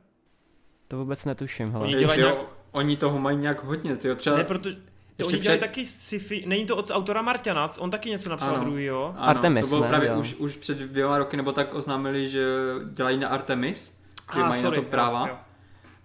To 0.89 0.97
vůbec 0.97 1.25
netuším. 1.25 1.73
Hele. 1.73 1.85
Oni 1.85 1.95
dělají 1.95 2.21
nějak... 2.21 2.58
Oni 2.79 2.97
toho 2.97 3.19
mají 3.19 3.37
nějak 3.37 3.65
hodně, 3.65 3.97
tyjo. 3.97 4.15
Třeba... 4.15 4.37
Ne, 4.37 4.45
proto... 4.45 4.71
To 5.17 5.27
oni 5.27 5.39
dělají 5.39 5.61
taky 5.61 5.87
sci-fi, 5.87 6.45
není 6.47 6.67
to 6.67 6.77
od 6.77 6.91
autora 6.91 7.23
Marťana, 7.23 7.71
on 7.79 7.91
taky 7.91 8.11
něco 8.11 8.31
napsal 8.31 8.55
ano, 8.55 8.65
druhý, 8.65 8.85
jo? 8.85 9.15
Ano, 9.17 9.29
Artemis, 9.29 9.63
to 9.63 9.69
bylo 9.69 9.83
ne, 9.83 9.89
právě 9.89 10.17
už, 10.17 10.35
už 10.35 10.57
před 10.57 10.79
dvěma 10.79 11.19
roky, 11.19 11.37
nebo 11.37 11.53
tak 11.53 11.75
oznámili, 11.75 12.29
že 12.29 12.47
dělají 12.93 13.19
na 13.19 13.29
Artemis, 13.29 13.99
že 14.35 14.41
ah, 14.41 14.49
mají 14.49 14.63
sorry, 14.63 14.77
na 14.77 14.83
to 14.83 14.89
práva. 14.89 15.21
Jo, 15.21 15.27
jo. 15.33 15.39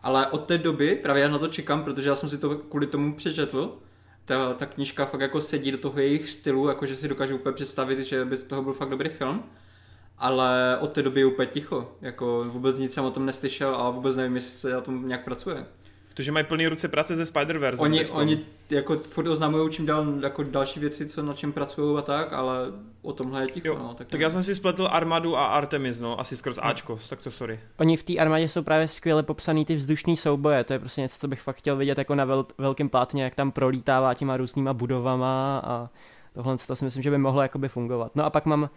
Ale 0.03 0.27
od 0.27 0.45
té 0.45 0.57
doby, 0.57 0.99
právě 1.03 1.23
já 1.23 1.29
na 1.29 1.37
to 1.37 1.47
čekám, 1.47 1.83
protože 1.83 2.09
já 2.09 2.15
jsem 2.15 2.29
si 2.29 2.37
to 2.37 2.55
kvůli 2.55 2.87
tomu 2.87 3.13
přečetl, 3.13 3.77
ta, 4.25 4.53
ta 4.53 4.65
knižka 4.65 5.05
fakt 5.05 5.21
jako 5.21 5.41
sedí 5.41 5.71
do 5.71 5.77
toho 5.77 5.99
jejich 5.99 6.29
stylu, 6.29 6.67
jakože 6.67 6.95
si 6.95 7.07
dokážu 7.07 7.35
úplně 7.35 7.53
představit, 7.53 8.01
že 8.01 8.25
by 8.25 8.37
z 8.37 8.43
toho 8.43 8.61
byl 8.61 8.73
fakt 8.73 8.89
dobrý 8.89 9.09
film. 9.09 9.43
Ale 10.17 10.77
od 10.79 10.91
té 10.91 11.01
doby 11.01 11.19
je 11.19 11.25
úplně 11.25 11.47
ticho, 11.47 11.91
jako 12.01 12.43
vůbec 12.43 12.79
nic 12.79 12.93
jsem 12.93 13.05
o 13.05 13.11
tom 13.11 13.25
neslyšel 13.25 13.75
a 13.75 13.89
vůbec 13.89 14.15
nevím, 14.15 14.35
jestli 14.35 14.51
se 14.51 14.73
na 14.73 14.81
tom 14.81 15.07
nějak 15.07 15.23
pracuje. 15.23 15.65
Protože 16.13 16.31
mají 16.31 16.45
plný 16.45 16.67
ruce 16.67 16.87
práce 16.87 17.15
ze 17.15 17.23
Spider-Verse. 17.23 17.83
Oni, 17.83 18.05
oni 18.05 18.39
jako 18.69 18.97
furt 18.97 19.27
oznamují 19.27 19.71
čím 19.71 19.85
dál 19.85 20.13
jako 20.21 20.43
další 20.43 20.79
věci, 20.79 21.05
co 21.05 21.23
na 21.23 21.33
čem 21.33 21.51
pracují 21.51 21.97
a 21.97 22.01
tak, 22.01 22.33
ale 22.33 22.57
o 23.01 23.13
tomhle 23.13 23.43
je 23.43 23.47
ticho. 23.47 23.67
Jo, 23.67 23.79
no, 23.79 23.93
tak, 23.93 24.07
tak 24.07 24.21
já 24.21 24.29
jsem 24.29 24.43
si 24.43 24.55
spletl 24.55 24.87
Armadu 24.91 25.37
a 25.37 25.45
Artemis, 25.45 25.99
no, 25.99 26.19
asi 26.19 26.37
skrz 26.37 26.57
no. 26.57 26.65
Ačko, 26.65 26.99
tak 27.09 27.21
to 27.21 27.31
sorry. 27.31 27.59
Oni 27.77 27.97
v 27.97 28.03
té 28.03 28.17
armádě 28.17 28.47
jsou 28.47 28.63
právě 28.63 28.87
skvěle 28.87 29.23
popsaný 29.23 29.65
ty 29.65 29.75
vzdušní 29.75 30.17
souboje, 30.17 30.63
to 30.63 30.73
je 30.73 30.79
prostě 30.79 31.01
něco, 31.01 31.19
co 31.19 31.27
bych 31.27 31.41
fakt 31.41 31.55
chtěl 31.55 31.75
vidět 31.75 31.97
jako 31.97 32.15
na 32.15 32.25
vel, 32.25 32.45
velkém 32.57 32.89
plátně, 32.89 33.23
jak 33.23 33.35
tam 33.35 33.51
prolítává 33.51 34.13
těma 34.13 34.37
různýma 34.37 34.73
budovama 34.73 35.59
a 35.59 35.89
tohle 36.33 36.57
to 36.67 36.75
si 36.75 36.85
myslím, 36.85 37.03
že 37.03 37.11
by 37.11 37.17
mohlo 37.17 37.41
jakoby 37.41 37.69
fungovat. 37.69 38.15
No 38.15 38.25
a 38.25 38.29
pak 38.29 38.45
mám 38.45 38.69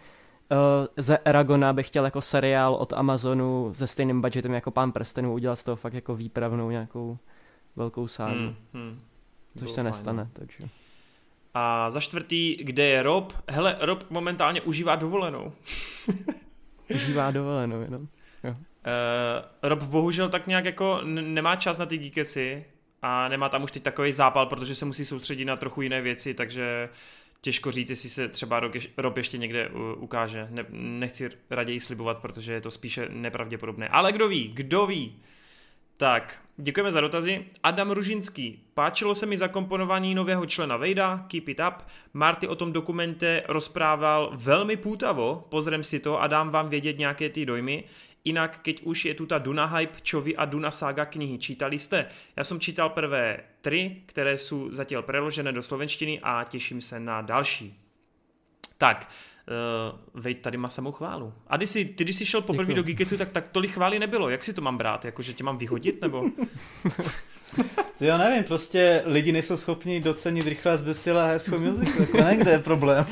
ze 0.97 1.17
Aragona 1.17 1.73
bych 1.73 1.87
chtěl 1.87 2.05
jako 2.05 2.21
seriál 2.21 2.75
od 2.75 2.93
Amazonu 2.93 3.73
se 3.75 3.87
stejným 3.87 4.21
budgetem 4.21 4.53
jako 4.53 4.71
Pán 4.71 4.91
prstenů 4.91 5.33
udělat 5.33 5.55
z 5.55 5.63
toho 5.63 5.75
fakt 5.75 5.93
jako 5.93 6.15
výpravnou 6.15 6.71
nějakou 6.71 7.17
velkou 7.75 8.07
ságu. 8.07 8.39
Hmm, 8.39 8.55
hmm. 8.73 8.99
Což 9.59 9.69
se 9.69 9.75
fajn. 9.75 9.85
nestane, 9.85 10.23
no. 10.23 10.29
takže. 10.33 10.69
A 11.53 11.91
za 11.91 11.99
čtvrtý, 11.99 12.55
kde 12.55 12.85
je 12.85 13.03
Rob? 13.03 13.33
Hele, 13.47 13.77
Rob 13.79 14.05
momentálně 14.09 14.61
užívá 14.61 14.95
dovolenou. 14.95 15.53
užívá 16.95 17.31
dovolenou, 17.31 17.81
jenom. 17.81 18.07
Jo. 18.43 18.51
Uh, 18.51 18.57
Rob 19.63 19.83
bohužel 19.83 20.29
tak 20.29 20.47
nějak 20.47 20.65
jako 20.65 21.01
nemá 21.03 21.55
čas 21.55 21.77
na 21.77 21.85
ty 21.85 21.97
geekeci 21.97 22.65
a 23.01 23.27
nemá 23.27 23.49
tam 23.49 23.63
už 23.63 23.71
teď 23.71 23.83
takový 23.83 24.11
zápal, 24.11 24.45
protože 24.45 24.75
se 24.75 24.85
musí 24.85 25.05
soustředit 25.05 25.45
na 25.45 25.57
trochu 25.57 25.81
jiné 25.81 26.01
věci, 26.01 26.33
takže 26.33 26.89
těžko 27.41 27.71
říct, 27.71 27.89
jestli 27.89 28.09
se 28.09 28.27
třeba 28.27 28.61
Rob 28.97 29.17
ještě 29.17 29.37
někde 29.37 29.69
ukáže. 29.97 30.47
Ne, 30.49 30.65
nechci 30.71 31.29
raději 31.49 31.79
slibovat, 31.79 32.17
protože 32.17 32.53
je 32.53 32.61
to 32.61 32.71
spíše 32.71 33.07
nepravděpodobné. 33.09 33.87
Ale 33.87 34.11
kdo 34.11 34.27
ví, 34.27 34.51
kdo 34.53 34.87
ví. 34.87 35.15
Tak, 35.97 36.39
děkujeme 36.57 36.91
za 36.91 37.01
dotazy. 37.01 37.45
Adam 37.63 37.91
Ružinský. 37.91 38.63
Páčilo 38.73 39.15
se 39.15 39.25
mi 39.25 39.37
zakomponování 39.37 40.15
nového 40.15 40.45
člena 40.45 40.77
Vejda, 40.77 41.25
keep 41.27 41.47
it 41.47 41.61
up. 41.67 41.73
Marty 42.13 42.47
o 42.47 42.55
tom 42.55 42.73
dokumente 42.73 43.43
rozprával 43.47 44.31
velmi 44.33 44.77
půtavo, 44.77 45.47
pozrem 45.49 45.83
si 45.83 45.99
to 45.99 46.21
a 46.21 46.27
dám 46.27 46.49
vám 46.49 46.69
vědět 46.69 46.97
nějaké 46.97 47.29
ty 47.29 47.45
dojmy. 47.45 47.83
Jinak, 48.27 48.59
keď 48.61 48.81
už 48.83 49.05
je 49.05 49.13
tu 49.13 49.25
ta 49.25 49.37
Duna 49.37 49.65
Hype, 49.65 50.01
Čovi 50.01 50.35
a 50.35 50.45
Duna 50.45 50.71
Saga 50.71 51.05
knihy, 51.05 51.37
čítali 51.37 51.79
jste? 51.79 52.05
Já 52.35 52.43
jsem 52.43 52.59
čítal 52.59 52.89
prvé 52.89 53.39
tři, 53.61 54.01
které 54.05 54.37
jsou 54.37 54.73
zatím 54.73 54.97
preložené 55.01 55.51
do 55.51 55.61
slovenštiny 55.61 56.19
a 56.23 56.45
těším 56.49 56.81
se 56.81 56.99
na 56.99 57.21
další. 57.21 57.79
Tak, 58.77 59.09
uh, 60.13 60.21
veď 60.21 60.41
tady 60.41 60.57
má 60.57 60.69
samou 60.69 60.91
chválu. 60.91 61.33
A 61.47 61.57
ty 61.57 61.67
jsi, 61.67 61.85
ty, 61.85 62.03
když 62.03 62.15
jsi 62.15 62.25
šel 62.25 62.41
poprvé 62.41 62.73
do 62.73 62.83
Geeketsu, 62.83 63.17
tak, 63.17 63.29
tak 63.29 63.47
tolik 63.51 63.71
chvály 63.71 63.99
nebylo. 63.99 64.29
Jak 64.29 64.43
si 64.43 64.53
to 64.53 64.61
mám 64.61 64.77
brát? 64.77 65.05
Jako, 65.05 65.21
že 65.21 65.33
tě 65.33 65.43
mám 65.43 65.57
vyhodit, 65.57 66.01
nebo? 66.01 66.23
Já 67.99 68.17
nevím, 68.17 68.43
prostě 68.43 69.01
lidi 69.05 69.31
nejsou 69.31 69.57
schopni 69.57 70.01
docenit 70.01 70.47
rychle 70.47 70.77
zbesila 70.77 71.39
School 71.39 71.59
Musical, 71.59 72.01
jako 72.01 72.17
ne, 72.17 72.35
kde 72.35 72.51
je 72.51 72.59
problém. 72.59 73.05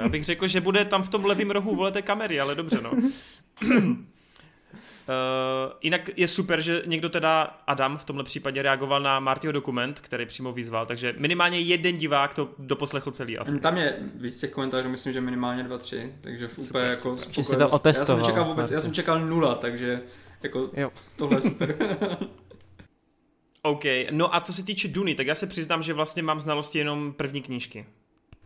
Já 0.00 0.08
bych 0.08 0.24
řekl, 0.24 0.48
že 0.48 0.60
bude 0.60 0.84
tam 0.84 1.02
v 1.02 1.08
tom 1.08 1.24
levém 1.24 1.50
rohu 1.50 1.76
volete 1.76 2.02
kamery, 2.02 2.40
ale 2.40 2.54
dobře 2.54 2.80
no. 2.82 2.92
Uh, 5.10 5.72
jinak 5.82 6.10
je 6.16 6.28
super, 6.28 6.60
že 6.60 6.82
někdo 6.86 7.08
teda, 7.08 7.60
Adam 7.66 7.98
v 7.98 8.04
tomhle 8.04 8.24
případě 8.24 8.62
reagoval 8.62 9.00
na 9.00 9.20
Martyho 9.20 9.52
dokument, 9.52 10.00
který 10.00 10.26
přímo 10.26 10.52
vyzval, 10.52 10.86
takže 10.86 11.14
minimálně 11.18 11.60
jeden 11.60 11.96
divák 11.96 12.34
to 12.34 12.50
doposlechl 12.58 13.10
celý 13.10 13.38
asi. 13.38 13.60
Tam 13.60 13.76
je 13.76 13.98
víc 14.14 14.40
těch 14.40 14.50
komentářů, 14.50 14.88
myslím, 14.88 15.12
že 15.12 15.20
minimálně 15.20 15.62
dva, 15.62 15.78
tři, 15.78 16.14
takže 16.20 16.48
v 16.48 16.64
super, 16.64 16.90
jako 16.90 17.18
super. 17.18 17.44
Si 17.44 17.56
to 17.56 17.68
otestoval, 17.68 18.18
já 18.18 18.24
jsem 18.24 18.32
čekal 18.32 18.44
vůbec, 18.44 18.70
já 18.70 18.80
jsem 18.80 18.92
čekal 18.92 19.20
nula, 19.20 19.54
takže 19.54 20.00
jako 20.42 20.70
jo. 20.76 20.90
tohle 21.16 21.38
je 21.38 21.42
super. 21.42 21.76
OK, 23.62 23.84
no 24.10 24.34
a 24.34 24.40
co 24.40 24.52
se 24.52 24.64
týče 24.64 24.88
Duny, 24.88 25.14
tak 25.14 25.26
já 25.26 25.34
se 25.34 25.46
přiznám, 25.46 25.82
že 25.82 25.92
vlastně 25.92 26.22
mám 26.22 26.40
znalosti 26.40 26.78
jenom 26.78 27.12
první 27.12 27.42
knížky. 27.42 27.86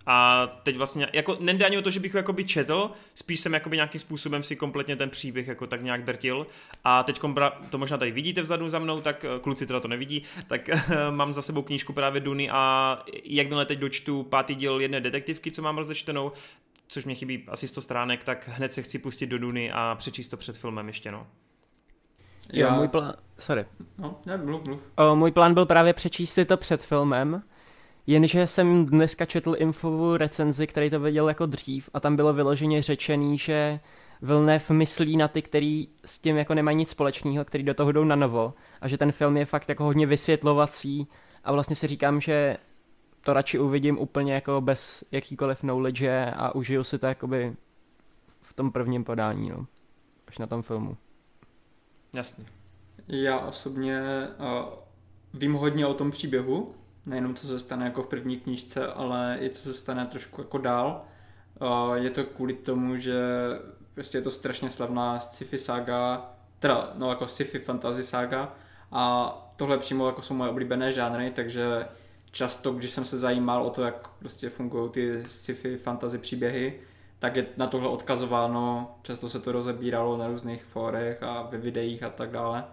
A 0.07 0.47
teď 0.63 0.77
vlastně, 0.77 1.09
jako 1.13 1.37
nejde 1.41 1.67
ani 1.67 1.79
o 1.79 1.83
to, 1.83 1.91
že 1.91 2.01
bych 2.01 2.15
ho 2.15 2.19
jakoby 2.19 2.45
četl, 2.45 2.91
spíš 3.15 3.41
jsem 3.41 3.55
jakoby 3.55 3.77
nějakým 3.77 4.01
způsobem 4.01 4.43
si 4.43 4.57
kompletně 4.57 4.97
ten 4.97 5.11
příběh 5.11 5.49
jako 5.49 5.67
tak 5.67 5.83
nějak 5.83 6.05
drtil. 6.05 6.47
A 6.85 7.03
teď 7.03 7.21
to 7.71 7.79
možná 7.79 7.99
tady 7.99 8.11
vidíte 8.11 8.43
vzadu 8.43 8.69
za 8.69 8.79
mnou, 8.79 9.01
tak 9.01 9.25
eh, 9.25 9.41
kluci 9.41 9.67
teda 9.67 9.81
to 9.81 9.89
nevidí, 9.89 10.23
tak 10.47 10.71
mám 11.11 11.33
za 11.33 11.43
sebou 11.43 11.63
knížku 11.63 11.93
právě 11.93 12.21
Duny 12.21 12.51
a 12.51 13.03
jakmile 13.25 13.67
teď 13.67 13.79
dočtu 13.79 14.23
pátý 14.23 14.55
díl 14.55 14.81
jedné 14.81 15.01
detektivky, 15.01 15.51
co 15.51 15.63
mám 15.63 15.79
rozečtenou, 15.79 16.33
což 16.89 17.05
mě 17.05 17.15
chybí 17.15 17.45
asi 17.49 17.69
100 17.69 17.81
stránek, 17.81 18.25
tak 18.25 18.51
hned 18.53 18.73
se 18.73 18.83
chci 18.83 18.99
pustit 18.99 19.27
do 19.27 19.39
Duny 19.39 19.73
a 19.73 19.95
přečíst 19.99 20.29
to 20.29 20.37
před 20.37 20.57
filmem 20.57 20.87
ještě, 20.87 21.13
no. 21.13 21.27
Jo, 22.53 22.71
můj 22.71 22.89
plán... 22.89 23.15
Sorry. 23.39 23.67
No, 23.99 24.21
ne, 24.27 24.37
mluv, 24.37 24.65
mluv. 24.65 24.83
O, 24.97 25.17
můj 25.17 25.31
plán 25.31 25.55
byl 25.55 25.67
právě 25.67 25.93
přečíst 25.93 26.33
si 26.33 26.45
to 26.45 26.57
před 26.57 26.83
filmem, 26.83 27.43
jenže 28.07 28.47
jsem 28.47 28.87
dneska 28.87 29.25
četl 29.25 29.55
infovou 29.59 30.17
recenzi, 30.17 30.67
který 30.67 30.91
to 30.91 31.01
viděl 31.01 31.29
jako 31.29 31.47
dřív 31.47 31.91
a 31.95 32.01
tam 32.01 32.17
bylo 32.17 32.33
vyloženě 32.33 32.83
řečený, 32.83 33.39
že 33.39 33.81
Vilnev 34.23 34.71
myslí 34.71 35.17
na 35.17 35.29
ty, 35.29 35.43
který 35.43 35.89
s 36.05 36.19
tím 36.19 36.37
jako 36.37 36.55
nemají 36.55 36.77
nic 36.77 36.91
společného, 36.91 37.45
který 37.45 37.65
do 37.65 37.75
toho 37.75 37.93
jdou 37.93 38.05
na 38.05 38.17
novo 38.17 38.55
a 38.81 38.89
že 38.89 38.99
ten 38.99 39.13
film 39.13 39.37
je 39.37 39.45
fakt 39.45 39.69
jako 39.69 39.85
hodně 39.85 40.07
vysvětlovací 40.07 41.09
a 41.45 41.53
vlastně 41.53 41.77
si 41.77 41.87
říkám, 41.87 42.21
že 42.21 42.57
to 43.21 43.33
radši 43.33 43.59
uvidím 43.59 43.99
úplně 43.99 44.35
jako 44.35 44.61
bez 44.61 45.05
jakýkoliv 45.13 45.61
knowledge 45.61 46.33
a 46.37 46.55
užiju 46.55 46.85
si 46.85 46.99
to 46.99 47.07
jakoby 47.07 47.57
v 48.43 48.53
tom 48.53 48.73
prvním 48.73 49.05
podání, 49.05 49.51
no. 49.51 49.67
Až 50.29 50.39
na 50.39 50.47
tom 50.47 50.63
filmu. 50.63 50.97
Jasně. 52.13 52.45
Já 53.09 53.39
osobně 53.39 54.03
uh, 54.39 54.75
vím 55.35 55.53
hodně 55.53 55.87
o 55.87 55.95
tom 55.95 56.11
příběhu, 56.11 56.75
nejenom 57.07 57.35
co 57.35 57.47
se 57.47 57.61
stane 57.61 57.85
jako 57.85 58.03
v 58.03 58.09
první 58.09 58.37
knížce, 58.37 58.87
ale 58.87 59.39
i 59.41 59.51
co 59.51 59.63
se 59.63 59.75
stane 59.75 60.07
trošku 60.07 60.41
jako 60.41 60.59
dál. 60.59 61.05
Je 61.95 62.11
to 62.11 62.25
kvůli 62.25 62.55
tomu, 62.55 62.97
že 62.97 63.23
prostě 63.95 64.19
je 64.19 64.23
to 64.23 64.31
strašně 64.31 64.71
slavná 64.71 65.21
sci-fi 65.21 65.59
saga, 65.59 66.31
teda 66.59 66.93
no 66.95 67.09
jako 67.09 67.29
sci-fi 67.29 67.59
fantasy 67.59 68.03
saga 68.05 68.55
a 68.93 69.33
tohle 69.57 69.79
přímo 69.79 70.07
jako 70.07 70.23
jsou 70.23 70.35
moje 70.35 70.51
oblíbené 70.51 70.93
žánry, 70.93 71.31
takže 71.31 71.87
často, 72.31 72.73
když 72.73 72.91
jsem 72.91 73.05
se 73.05 73.19
zajímal 73.19 73.67
o 73.67 73.71
to, 73.71 73.83
jak 73.83 74.09
prostě 74.09 74.51
fungují 74.51 74.91
ty 74.91 75.25
sci-fi 75.27 75.77
fantasy 75.77 76.19
příběhy, 76.19 76.81
tak 77.19 77.37
je 77.37 77.47
na 77.57 77.67
tohle 77.67 77.89
odkazováno, 77.89 78.95
často 79.03 79.29
se 79.29 79.41
to 79.41 79.53
rozebíralo 79.53 80.17
na 80.17 80.27
různých 80.27 80.65
fórech 80.65 81.23
a 81.23 81.43
ve 81.43 81.59
videích 81.59 82.03
a 82.03 82.11
tak 82.11 82.31
dále. 82.31 82.65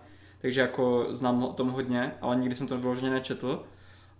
Takže 0.42 0.62
jako 0.62 1.08
znám 1.10 1.44
o 1.44 1.54
tom 1.54 1.70
hodně, 1.70 2.12
ale 2.22 2.36
nikdy 2.36 2.56
jsem 2.56 2.68
to 2.68 2.78
vyloženě 2.78 3.10
nečetl. 3.10 3.64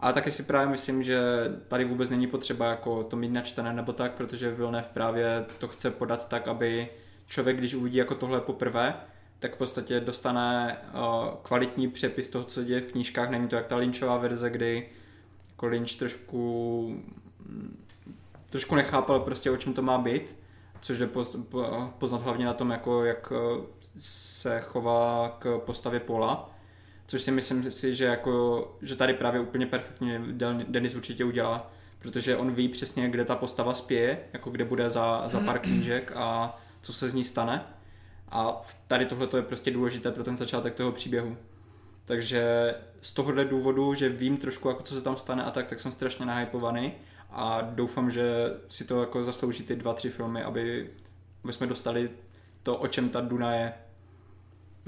Ale 0.02 0.14
taky 0.14 0.32
si 0.32 0.44
právě 0.44 0.68
myslím, 0.68 1.04
že 1.04 1.22
tady 1.68 1.86
vůbec 1.86 2.10
není 2.10 2.28
potřeba 2.28 2.70
jako 2.70 3.04
to 3.04 3.16
mít 3.16 3.32
načtené 3.32 3.74
nebo 3.74 3.94
tak, 3.94 4.12
protože 4.12 4.52
Vilnev 4.52 4.88
právě 4.88 5.46
to 5.60 5.68
chce 5.68 5.92
podat 5.92 6.28
tak, 6.28 6.48
aby 6.48 6.90
člověk, 7.28 7.58
když 7.58 7.74
uvidí 7.74 7.98
jako 7.98 8.16
tohle 8.16 8.42
poprvé, 8.42 8.94
tak 9.40 9.56
v 9.56 9.58
podstatě 9.58 10.00
dostane 10.00 10.78
uh, 10.94 11.30
kvalitní 11.44 11.88
přepis 11.88 12.30
toho, 12.30 12.44
co 12.44 12.64
děje 12.64 12.82
v 12.82 12.92
knížkách. 12.92 13.30
Není 13.30 13.48
to 13.48 13.56
jak 13.56 13.66
ta 13.66 13.76
Lynchová 13.76 14.18
verze, 14.18 14.50
kdy 14.50 14.90
jako 15.50 15.68
Lynch 15.68 15.96
trošku 15.96 17.04
trošku 18.52 18.76
nechápal 18.76 19.20
prostě 19.20 19.52
o 19.52 19.58
čem 19.58 19.74
to 19.74 19.82
má 19.82 19.98
být, 19.98 20.36
což 20.82 20.98
jde 20.98 21.10
poznat 21.98 22.22
hlavně 22.22 22.46
na 22.46 22.54
tom, 22.54 22.72
jako 22.72 23.06
jak 23.06 23.34
eh, 23.36 23.62
se 23.98 24.62
chová 24.62 25.36
k 25.40 25.58
postavě 25.58 26.00
Pola, 26.00 26.50
což 27.08 27.22
si 27.22 27.32
myslím 27.32 27.72
si, 27.72 27.94
že, 27.94 28.06
jako, 28.06 28.78
že 28.82 28.96
tady 28.96 29.14
právě 29.14 29.42
úplně 29.42 29.66
perfektně 29.66 30.22
Denis 30.68 30.96
určitě 30.96 31.26
udělá, 31.26 31.72
protože 32.00 32.38
on 32.38 32.52
ví 32.52 32.70
přesně, 32.70 33.10
kde 33.10 33.26
ta 33.26 33.36
postava 33.36 33.76
spěje, 33.76 34.20
jako 34.34 34.50
kde 34.50 34.66
bude 34.66 34.90
za, 34.90 35.24
za 35.28 35.40
pár 35.40 35.60
knížek 35.60 36.12
a 36.16 36.60
co 36.82 36.94
se 36.94 37.10
z 37.10 37.14
ní 37.14 37.24
stane. 37.24 37.64
A 38.32 38.62
tady 38.88 39.06
tohle 39.06 39.28
je 39.36 39.42
prostě 39.42 39.72
důležité 39.72 40.12
pro 40.12 40.24
ten 40.24 40.38
začátek 40.38 40.74
toho 40.74 40.92
příběhu. 40.92 41.38
Takže 42.06 42.74
z 43.02 43.14
tohohle 43.14 43.46
důvodu, 43.46 43.94
že 43.94 44.10
vím 44.10 44.38
trošku, 44.38 44.68
jako 44.68 44.84
co 44.84 44.96
se 44.96 45.02
tam 45.02 45.18
stane 45.18 45.44
a 45.44 45.52
tak, 45.52 45.68
tak 45.68 45.80
jsem 45.80 45.92
strašně 45.92 46.26
nahypovaný 46.26 46.94
a 47.30 47.62
doufám, 47.62 48.12
že 48.12 48.54
si 48.70 48.86
to 48.86 49.00
jako 49.00 49.24
zaslouží 49.24 49.64
ty 49.64 49.76
dva, 49.76 49.94
tři 49.94 50.10
filmy, 50.10 50.44
aby, 50.44 50.90
aby 51.44 51.54
jsme 51.54 51.68
dostali 51.68 52.10
to, 52.64 52.78
o 52.78 52.88
čem 52.88 53.10
ta 53.10 53.22
Duna 53.22 53.54
je. 53.54 53.74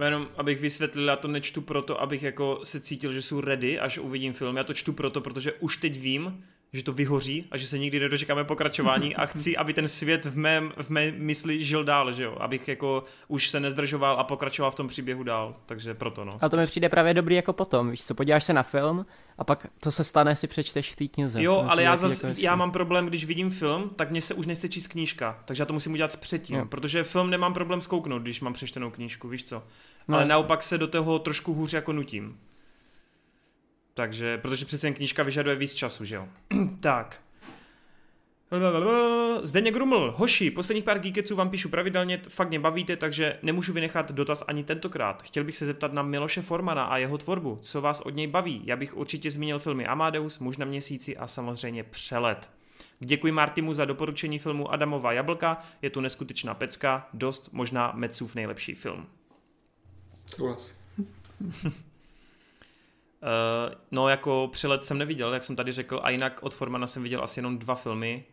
Jenom 0.03 0.27
abych 0.37 0.59
vysvětlil, 0.59 1.07
já 1.07 1.15
to 1.15 1.27
nečtu 1.27 1.61
proto, 1.61 2.01
abych 2.01 2.23
jako 2.23 2.59
se 2.63 2.79
cítil, 2.79 3.11
že 3.11 3.21
jsou 3.21 3.41
ready, 3.41 3.79
až 3.79 3.97
uvidím 3.97 4.33
film. 4.33 4.57
Já 4.57 4.63
to 4.63 4.73
čtu 4.73 4.93
proto, 4.93 5.21
protože 5.21 5.53
už 5.53 5.77
teď 5.77 5.99
vím, 5.99 6.43
že 6.73 6.83
to 6.83 6.93
vyhoří 6.93 7.45
a 7.51 7.57
že 7.57 7.67
se 7.67 7.77
nikdy 7.77 7.99
nedočekáme 7.99 8.43
pokračování 8.43 9.15
a 9.15 9.25
chci, 9.25 9.57
aby 9.57 9.73
ten 9.73 9.87
svět 9.87 10.25
v 10.25 10.37
mém, 10.37 10.73
v 10.77 10.89
mé 10.89 11.11
mysli 11.11 11.65
žil 11.65 11.83
dál, 11.83 12.11
že 12.11 12.23
jo? 12.23 12.37
Abych 12.39 12.67
jako 12.67 13.03
už 13.27 13.49
se 13.49 13.59
nezdržoval 13.59 14.19
a 14.19 14.23
pokračoval 14.23 14.71
v 14.71 14.75
tom 14.75 14.87
příběhu 14.87 15.23
dál, 15.23 15.55
takže 15.65 15.93
proto 15.93 16.25
no. 16.25 16.37
A 16.41 16.49
to 16.49 16.57
mi 16.57 16.67
přijde 16.67 16.89
právě 16.89 17.13
dobrý 17.13 17.35
jako 17.35 17.53
potom, 17.53 17.91
víš 17.91 18.03
co, 18.03 18.15
podíváš 18.15 18.43
se 18.43 18.53
na 18.53 18.63
film 18.63 19.05
a 19.37 19.43
pak 19.43 19.67
to 19.79 19.91
se 19.91 20.03
stane, 20.03 20.35
si 20.35 20.47
přečteš 20.47 20.91
v 20.91 20.95
té 20.95 21.07
knize. 21.07 21.43
Jo, 21.43 21.65
ale 21.67 21.83
já, 21.83 21.97
zas, 21.97 22.23
jako 22.23 22.39
já 22.39 22.55
mám 22.55 22.71
problém, 22.71 23.05
když 23.05 23.25
vidím 23.25 23.49
film, 23.49 23.89
tak 23.95 24.11
mě 24.11 24.21
se 24.21 24.33
už 24.33 24.45
nechce 24.45 24.69
číst 24.69 24.87
knížka, 24.87 25.39
takže 25.45 25.61
já 25.61 25.65
to 25.65 25.73
musím 25.73 25.93
udělat 25.93 26.17
předtím, 26.17 26.55
jo. 26.55 26.65
protože 26.65 27.03
film 27.03 27.29
nemám 27.29 27.53
problém 27.53 27.81
zkouknout, 27.81 28.21
když 28.21 28.41
mám 28.41 28.53
přečtenou 28.53 28.89
knížku, 28.89 29.27
víš 29.27 29.43
co. 29.43 29.63
No. 30.07 30.15
Ale 30.15 30.25
naopak 30.25 30.63
se 30.63 30.77
do 30.77 30.87
toho 30.87 31.19
trošku 31.19 31.53
hůř 31.53 31.73
jako 31.73 31.93
nutím. 31.93 32.37
Takže, 33.93 34.37
protože 34.37 34.65
přece 34.65 34.87
jen 34.87 34.93
knížka 34.93 35.23
vyžaduje 35.23 35.55
víc 35.55 35.73
času, 35.73 36.05
že 36.05 36.15
jo. 36.15 36.27
tak. 36.79 37.21
Zdeněk 39.41 39.73
Gruml, 39.73 40.13
hoši, 40.17 40.51
posledních 40.51 40.83
pár 40.83 40.99
geekeců 40.99 41.35
vám 41.35 41.49
píšu 41.49 41.69
pravidelně, 41.69 42.21
fakt 42.29 42.49
mě 42.49 42.59
bavíte, 42.59 42.95
takže 42.95 43.39
nemůžu 43.41 43.73
vynechat 43.73 44.11
dotaz 44.11 44.43
ani 44.47 44.63
tentokrát. 44.63 45.23
Chtěl 45.23 45.43
bych 45.43 45.55
se 45.55 45.65
zeptat 45.65 45.93
na 45.93 46.03
Miloše 46.03 46.41
Formana 46.41 46.83
a 46.83 46.97
jeho 46.97 47.17
tvorbu, 47.17 47.57
co 47.61 47.81
vás 47.81 48.01
od 48.01 48.15
něj 48.15 48.27
baví. 48.27 48.61
Já 48.65 48.75
bych 48.75 48.97
určitě 48.97 49.31
zmínil 49.31 49.59
filmy 49.59 49.87
Amadeus, 49.87 50.39
Muž 50.39 50.57
na 50.57 50.65
měsíci 50.65 51.17
a 51.17 51.27
samozřejmě 51.27 51.83
Přelet. 51.83 52.49
Děkuji 52.99 53.31
Martimu 53.31 53.73
za 53.73 53.85
doporučení 53.85 54.39
filmu 54.39 54.71
Adamova 54.71 55.11
jablka, 55.11 55.63
je 55.81 55.89
to 55.89 56.01
neskutečná 56.01 56.53
pecka, 56.53 57.07
dost 57.13 57.49
možná 57.51 57.91
Metsův 57.95 58.35
nejlepší 58.35 58.75
film. 58.75 59.07
Souhlas. 60.25 60.73
Uh, 63.23 63.73
no 63.91 64.09
jako 64.09 64.49
přelet 64.51 64.85
jsem 64.85 64.97
neviděl, 64.97 65.33
jak 65.33 65.43
jsem 65.43 65.55
tady 65.55 65.71
řekl, 65.71 65.99
a 66.03 66.09
jinak 66.09 66.39
od 66.43 66.53
Formana 66.53 66.87
jsem 66.87 67.03
viděl 67.03 67.23
asi 67.23 67.39
jenom 67.39 67.59
dva 67.59 67.75
filmy, 67.75 68.23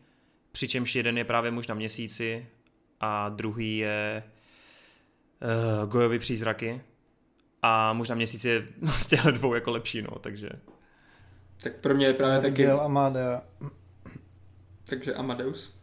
přičemž 0.52 0.94
jeden 0.94 1.18
je 1.18 1.24
právě 1.24 1.50
muž 1.50 1.66
na 1.66 1.74
měsíci 1.74 2.46
a 3.00 3.28
druhý 3.28 3.78
je 3.78 4.22
uh, 5.82 5.90
Gojovy 5.90 6.18
přízraky 6.18 6.80
a 7.62 7.92
muž 7.92 8.08
na 8.08 8.14
měsíci 8.14 8.48
je 8.48 8.66
z 8.86 9.06
těchto 9.06 9.30
dvou 9.30 9.54
jako 9.54 9.70
lepší, 9.70 10.02
no, 10.02 10.18
takže... 10.20 10.48
Tak 11.62 11.76
pro 11.76 11.94
mě 11.94 12.06
je 12.06 12.14
právě 12.14 12.34
Já 12.34 12.40
taky... 12.40 12.66
Amadea. 12.66 13.42
Takže 14.88 15.14
Amadeus. 15.14 15.74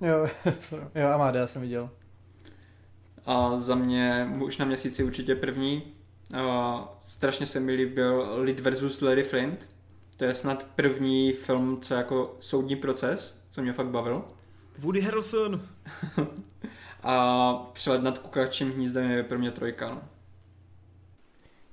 Jo, 0.00 0.28
jo, 0.94 1.08
Amadea 1.08 1.46
jsem 1.46 1.62
viděl. 1.62 1.90
A 3.26 3.56
za 3.56 3.74
mě 3.74 4.26
muž 4.28 4.58
na 4.58 4.64
měsíci 4.64 5.04
určitě 5.04 5.34
první, 5.34 5.94
Uh, 6.34 6.80
strašně 7.06 7.46
se 7.46 7.60
mi 7.60 7.72
líbil 7.72 8.34
Lid 8.40 8.60
versus 8.60 9.00
Larry 9.00 9.22
Flint. 9.22 9.68
To 10.16 10.24
je 10.24 10.34
snad 10.34 10.66
první 10.76 11.32
film, 11.32 11.80
co 11.80 11.94
jako 11.94 12.36
soudní 12.40 12.76
proces, 12.76 13.46
co 13.50 13.62
mě 13.62 13.72
fakt 13.72 13.86
bavil. 13.88 14.24
Woody 14.78 15.00
Harrelson. 15.00 15.62
A 17.02 17.54
přelet 17.72 18.02
nad 18.02 18.18
kukačím 18.18 18.72
hnízdem 18.72 19.10
je 19.10 19.22
pro 19.22 19.38
mě 19.38 19.50
trojka. 19.50 19.90
No. 19.90 20.02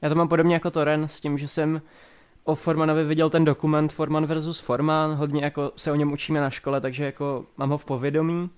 Já 0.01 0.09
to 0.09 0.15
mám 0.15 0.27
podobně 0.27 0.53
jako 0.53 0.71
Toren 0.71 1.07
s 1.07 1.19
tím, 1.19 1.37
že 1.37 1.47
jsem 1.47 1.81
o 2.43 2.55
Formanovi 2.55 3.03
viděl 3.03 3.29
ten 3.29 3.45
dokument 3.45 3.93
Forman 3.93 4.25
versus 4.25 4.59
Forman, 4.59 5.15
hodně 5.15 5.43
jako 5.43 5.71
se 5.75 5.91
o 5.91 5.95
něm 5.95 6.11
učíme 6.11 6.41
na 6.41 6.49
škole, 6.49 6.81
takže 6.81 7.05
jako 7.05 7.45
mám 7.57 7.69
ho 7.69 7.77
v 7.77 7.85
povědomí. 7.85 8.49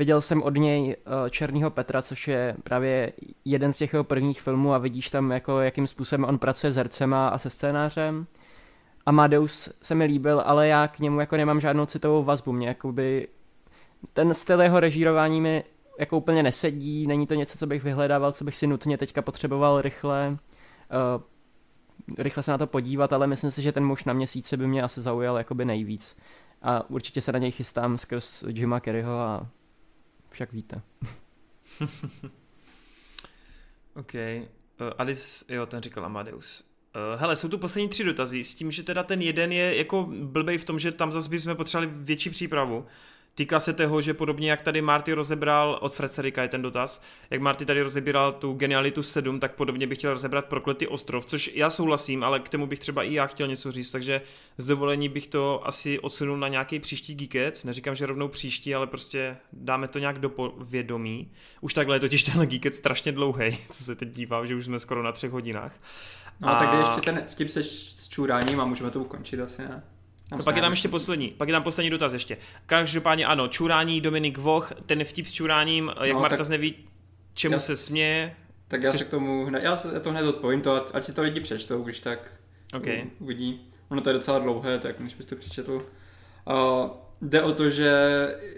Viděl 0.00 0.20
jsem 0.20 0.42
od 0.42 0.56
něj 0.56 0.96
uh, 1.06 1.28
Černýho 1.28 1.70
Petra, 1.70 2.02
což 2.02 2.28
je 2.28 2.56
právě 2.64 3.12
jeden 3.44 3.72
z 3.72 3.78
těch 3.78 3.92
jeho 3.92 4.04
prvních 4.04 4.40
filmů 4.40 4.74
a 4.74 4.78
vidíš 4.78 5.10
tam, 5.10 5.30
jako, 5.30 5.60
jakým 5.60 5.86
způsobem 5.86 6.24
on 6.24 6.38
pracuje 6.38 6.72
s 6.72 6.76
hercema 6.76 7.28
a 7.28 7.38
se 7.38 7.50
scénářem. 7.50 8.26
Amadeus 9.06 9.72
se 9.82 9.94
mi 9.94 10.04
líbil, 10.04 10.42
ale 10.46 10.68
já 10.68 10.88
k 10.88 10.98
němu 10.98 11.20
jako 11.20 11.36
nemám 11.36 11.60
žádnou 11.60 11.86
citovou 11.86 12.22
vazbu. 12.22 12.52
Mě 12.52 12.68
jakoby 12.68 13.28
ten 14.12 14.34
styl 14.34 14.60
jeho 14.60 14.80
režírování 14.80 15.40
mi 15.40 15.64
jako 15.98 16.16
úplně 16.16 16.42
nesedí, 16.42 17.06
není 17.06 17.26
to 17.26 17.34
něco, 17.34 17.58
co 17.58 17.66
bych 17.66 17.84
vyhledával, 17.84 18.32
co 18.32 18.44
bych 18.44 18.56
si 18.56 18.66
nutně 18.66 18.98
teďka 18.98 19.22
potřeboval 19.22 19.80
rychle 19.80 20.38
uh, 21.16 21.22
rychle 22.18 22.42
se 22.42 22.50
na 22.50 22.58
to 22.58 22.66
podívat, 22.66 23.12
ale 23.12 23.26
myslím 23.26 23.50
si, 23.50 23.62
že 23.62 23.72
ten 23.72 23.86
muž 23.86 24.04
na 24.04 24.12
měsíce 24.12 24.56
by 24.56 24.66
mě 24.66 24.82
asi 24.82 25.02
zaujal 25.02 25.38
jakoby 25.38 25.64
nejvíc. 25.64 26.16
A 26.62 26.90
určitě 26.90 27.20
se 27.20 27.32
na 27.32 27.38
něj 27.38 27.50
chystám 27.50 27.98
skrz 27.98 28.44
Jima 28.48 28.80
Kerryho 28.80 29.18
a 29.18 29.46
však 30.30 30.52
víte. 30.52 30.82
OK. 33.94 34.14
Uh, 34.14 34.90
Alice, 34.98 35.44
jo, 35.48 35.66
ten 35.66 35.82
říkal 35.82 36.04
Amadeus. 36.04 36.64
Uh, 37.14 37.20
hele, 37.20 37.36
jsou 37.36 37.48
tu 37.48 37.58
poslední 37.58 37.88
tři 37.88 38.04
dotazy, 38.04 38.44
s 38.44 38.54
tím, 38.54 38.70
že 38.70 38.82
teda 38.82 39.02
ten 39.02 39.22
jeden 39.22 39.52
je 39.52 39.76
jako 39.76 40.08
blbej 40.22 40.58
v 40.58 40.64
tom, 40.64 40.78
že 40.78 40.92
tam 40.92 41.12
zase 41.12 41.28
bychom 41.28 41.56
potřebovali 41.56 41.92
větší 41.96 42.30
přípravu. 42.30 42.86
Týká 43.34 43.60
se 43.60 43.72
toho, 43.72 44.02
že 44.02 44.14
podobně 44.14 44.50
jak 44.50 44.62
tady 44.62 44.82
Marty 44.82 45.12
rozebral, 45.12 45.78
od 45.80 45.94
Fredserika 45.94 46.42
je 46.42 46.48
ten 46.48 46.62
dotaz, 46.62 47.02
jak 47.30 47.40
Marty 47.40 47.64
tady 47.64 47.82
rozebíral 47.82 48.32
tu 48.32 48.52
genialitu 48.52 49.02
7, 49.02 49.40
tak 49.40 49.54
podobně 49.54 49.86
bych 49.86 49.98
chtěl 49.98 50.12
rozebrat 50.12 50.44
Prokletý 50.44 50.86
ostrov, 50.86 51.26
což 51.26 51.50
já 51.54 51.70
souhlasím, 51.70 52.24
ale 52.24 52.40
k 52.40 52.48
tomu 52.48 52.66
bych 52.66 52.78
třeba 52.78 53.02
i 53.02 53.14
já 53.14 53.26
chtěl 53.26 53.48
něco 53.48 53.72
říct, 53.72 53.90
takže 53.90 54.20
z 54.58 54.66
dovolení 54.66 55.08
bych 55.08 55.28
to 55.28 55.66
asi 55.66 55.98
odsunul 55.98 56.36
na 56.36 56.48
nějaký 56.48 56.80
příští 56.80 57.14
Geeket, 57.14 57.64
neříkám, 57.64 57.94
že 57.94 58.06
rovnou 58.06 58.28
příští, 58.28 58.74
ale 58.74 58.86
prostě 58.86 59.36
dáme 59.52 59.88
to 59.88 59.98
nějak 59.98 60.18
do 60.18 60.28
povědomí. 60.30 61.32
Už 61.60 61.74
takhle 61.74 61.96
je 61.96 62.00
totiž 62.00 62.22
ten 62.22 62.46
Geeket 62.46 62.74
strašně 62.74 63.12
dlouhý, 63.12 63.58
co 63.70 63.84
se 63.84 63.94
teď 63.94 64.08
dívám, 64.08 64.46
že 64.46 64.54
už 64.54 64.64
jsme 64.64 64.78
skoro 64.78 65.02
na 65.02 65.12
třech 65.12 65.30
hodinách. 65.30 65.72
No 66.40 66.48
a... 66.48 66.58
tak 66.58 66.78
ještě 66.78 67.00
ten 67.00 67.24
vtip 67.28 67.48
se 67.48 67.62
s 67.62 68.08
čuráním 68.08 68.60
a 68.60 68.64
můžeme 68.64 68.90
to 68.90 69.00
ukončit 69.00 69.40
asi, 69.40 69.62
ne? 69.62 69.82
No, 70.30 70.38
pak 70.44 70.56
je 70.56 70.62
tam 70.62 70.72
ještě 70.72 70.88
poslední, 70.88 71.28
pak 71.28 71.48
je 71.48 71.52
tam 71.52 71.62
poslední 71.62 71.90
dotaz 71.90 72.12
ještě. 72.12 72.36
Každopádně 72.66 73.26
ano, 73.26 73.48
čurání, 73.48 74.00
Dominik 74.00 74.38
Voch, 74.38 74.72
ten 74.86 75.04
vtip 75.04 75.26
s 75.26 75.32
čuráním, 75.32 75.92
jak 76.02 76.14
no, 76.14 76.20
Marta 76.20 76.36
tak... 76.36 76.48
neví, 76.48 76.74
čemu 77.34 77.52
já... 77.52 77.58
se 77.58 77.76
směje. 77.76 78.34
Tak 78.68 78.82
já 78.82 78.92
se 78.92 79.04
k 79.04 79.08
tomu, 79.08 79.44
hned, 79.44 79.62
já, 79.62 79.76
se, 79.76 79.88
já 79.94 80.00
to 80.00 80.10
hned 80.10 80.26
odpovím, 80.26 80.60
to, 80.60 80.96
ať 80.96 81.04
si 81.04 81.12
to 81.12 81.22
lidi 81.22 81.40
přečtou, 81.40 81.82
když 81.82 82.00
tak 82.00 82.32
okay. 82.74 83.04
uvidí. 83.18 83.60
Ono 83.88 84.00
to 84.00 84.08
je 84.08 84.12
docela 84.12 84.38
dlouhé, 84.38 84.78
tak 84.78 85.00
než 85.00 85.14
byste 85.14 85.36
přečetl. 85.36 85.72
Uh, 85.72 86.90
jde 87.22 87.42
o 87.42 87.52
to, 87.52 87.70
že 87.70 87.92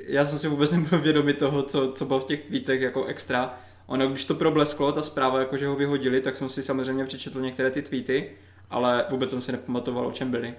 já 0.06 0.26
jsem 0.26 0.38
si 0.38 0.48
vůbec 0.48 0.70
nebyl 0.70 0.98
vědomý 1.02 1.34
toho, 1.34 1.62
co, 1.62 1.92
co 1.92 2.04
bylo 2.04 2.20
v 2.20 2.24
těch 2.24 2.42
tweetech 2.42 2.80
jako 2.80 3.04
extra. 3.04 3.58
Ono, 3.86 4.08
když 4.08 4.24
to 4.24 4.34
problesklo, 4.34 4.92
ta 4.92 5.02
zpráva, 5.02 5.38
jako 5.38 5.56
že 5.56 5.66
ho 5.66 5.76
vyhodili, 5.76 6.20
tak 6.20 6.36
jsem 6.36 6.48
si 6.48 6.62
samozřejmě 6.62 7.04
přečetl 7.04 7.40
některé 7.40 7.70
ty 7.70 7.82
tweety, 7.82 8.30
ale 8.70 9.04
vůbec 9.10 9.30
jsem 9.30 9.40
si 9.40 9.52
nepamatoval, 9.52 10.06
o 10.06 10.12
čem 10.12 10.30
byly. 10.30 10.54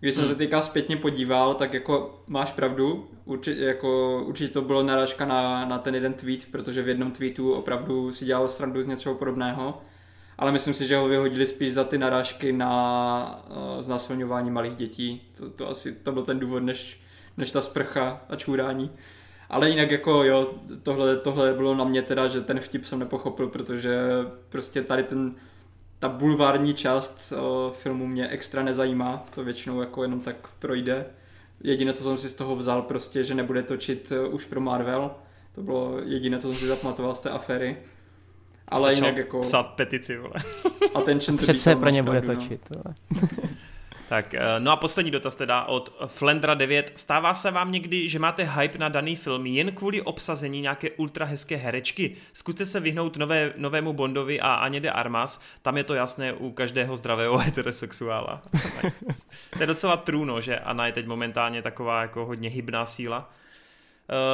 Když 0.00 0.14
jsem 0.14 0.24
hmm. 0.24 0.32
se 0.32 0.38
teďka 0.38 0.62
zpětně 0.62 0.96
podíval, 0.96 1.54
tak 1.54 1.74
jako 1.74 2.22
máš 2.26 2.52
pravdu, 2.52 3.08
určitě, 3.24 3.64
jako, 3.64 4.22
určitě 4.26 4.52
to 4.52 4.62
bylo 4.62 4.82
narážka 4.82 5.24
na, 5.24 5.64
na 5.64 5.78
ten 5.78 5.94
jeden 5.94 6.12
tweet, 6.12 6.44
protože 6.50 6.82
v 6.82 6.88
jednom 6.88 7.10
tweetu 7.10 7.52
opravdu 7.52 8.12
si 8.12 8.24
dělal 8.24 8.48
strandu 8.48 8.82
z 8.82 8.86
něčeho 8.86 9.14
podobného, 9.14 9.82
ale 10.38 10.52
myslím 10.52 10.74
si, 10.74 10.86
že 10.86 10.96
ho 10.96 11.08
vyhodili 11.08 11.46
spíš 11.46 11.72
za 11.72 11.84
ty 11.84 11.98
narážky 11.98 12.52
na 12.52 13.44
uh, 13.50 13.82
znásilňování 13.82 14.50
malých 14.50 14.76
dětí. 14.76 15.22
To, 15.36 15.50
to 15.50 15.68
asi 15.68 15.92
to 15.92 16.12
byl 16.12 16.22
ten 16.22 16.38
důvod, 16.38 16.62
než, 16.62 17.00
než 17.36 17.50
ta 17.50 17.60
sprcha 17.60 18.20
a 18.28 18.36
čůrání. 18.36 18.90
Ale 19.50 19.70
jinak 19.70 19.90
jako 19.90 20.24
jo, 20.24 20.54
tohle, 20.82 21.16
tohle 21.16 21.54
bylo 21.54 21.74
na 21.74 21.84
mě 21.84 22.02
teda, 22.02 22.28
že 22.28 22.40
ten 22.40 22.60
vtip 22.60 22.84
jsem 22.84 22.98
nepochopil, 22.98 23.48
protože 23.48 23.98
prostě 24.48 24.82
tady 24.82 25.02
ten 25.02 25.34
ta 25.98 26.08
bulvární 26.08 26.74
část 26.74 27.32
uh, 27.32 27.72
filmu 27.72 28.06
mě 28.06 28.28
extra 28.28 28.62
nezajímá, 28.62 29.24
to 29.34 29.44
většinou 29.44 29.80
jako 29.80 30.02
jenom 30.02 30.20
tak 30.20 30.36
projde. 30.58 31.06
Jediné, 31.60 31.92
co 31.92 32.04
jsem 32.04 32.18
si 32.18 32.28
z 32.28 32.34
toho 32.34 32.56
vzal, 32.56 32.82
prostě, 32.82 33.24
že 33.24 33.34
nebude 33.34 33.62
točit 33.62 34.12
uh, 34.12 34.34
už 34.34 34.44
pro 34.44 34.60
Marvel. 34.60 35.10
To 35.54 35.62
bylo 35.62 35.98
jediné, 36.04 36.38
co 36.38 36.48
jsem 36.48 36.56
si 36.56 36.66
zapamatoval 36.66 37.14
z 37.14 37.20
té 37.20 37.30
aféry. 37.30 37.76
Ale 38.68 38.94
Začal 38.94 39.06
jinak 39.06 39.18
jako... 39.18 39.40
psát 39.40 39.62
petici, 39.62 40.18
vole. 40.18 40.34
Attention 40.94 41.38
to 41.38 41.42
Přece 41.42 41.76
pro 41.76 41.88
ně 41.88 42.02
bude 42.02 42.20
no. 42.20 42.34
točit, 42.34 42.60
no. 42.70 42.82
Tak, 44.08 44.34
eh, 44.34 44.40
no 44.58 44.72
a 44.72 44.76
poslední 44.76 45.10
dotaz 45.10 45.34
teda 45.34 45.64
od 45.64 45.96
Flendra 46.06 46.54
9. 46.54 46.92
Stává 46.96 47.34
se 47.34 47.50
vám 47.50 47.72
někdy, 47.72 48.08
že 48.08 48.18
máte 48.18 48.44
hype 48.44 48.78
na 48.78 48.88
daný 48.88 49.16
film 49.16 49.46
jen 49.46 49.72
kvůli 49.72 50.02
obsazení 50.02 50.60
nějaké 50.60 50.90
ultra 50.90 51.26
hezké 51.26 51.56
herečky? 51.56 52.16
Zkuste 52.32 52.66
se 52.66 52.80
vyhnout 52.80 53.16
nové, 53.16 53.52
novému 53.56 53.92
Bondovi 53.92 54.40
a 54.40 54.54
Aně 54.54 54.80
de 54.80 54.90
Armas, 54.90 55.40
tam 55.62 55.76
je 55.76 55.84
to 55.84 55.94
jasné 55.94 56.32
u 56.32 56.50
každého 56.50 56.96
zdravého 56.96 57.38
heterosexuála. 57.38 58.42
to 59.56 59.62
je 59.62 59.66
docela 59.66 59.96
true, 59.96 60.26
no, 60.26 60.40
že 60.40 60.58
Anna 60.58 60.86
je 60.86 60.92
teď 60.92 61.06
momentálně 61.06 61.62
taková 61.62 62.02
jako 62.02 62.26
hodně 62.26 62.50
hybná 62.50 62.86
síla. 62.86 63.30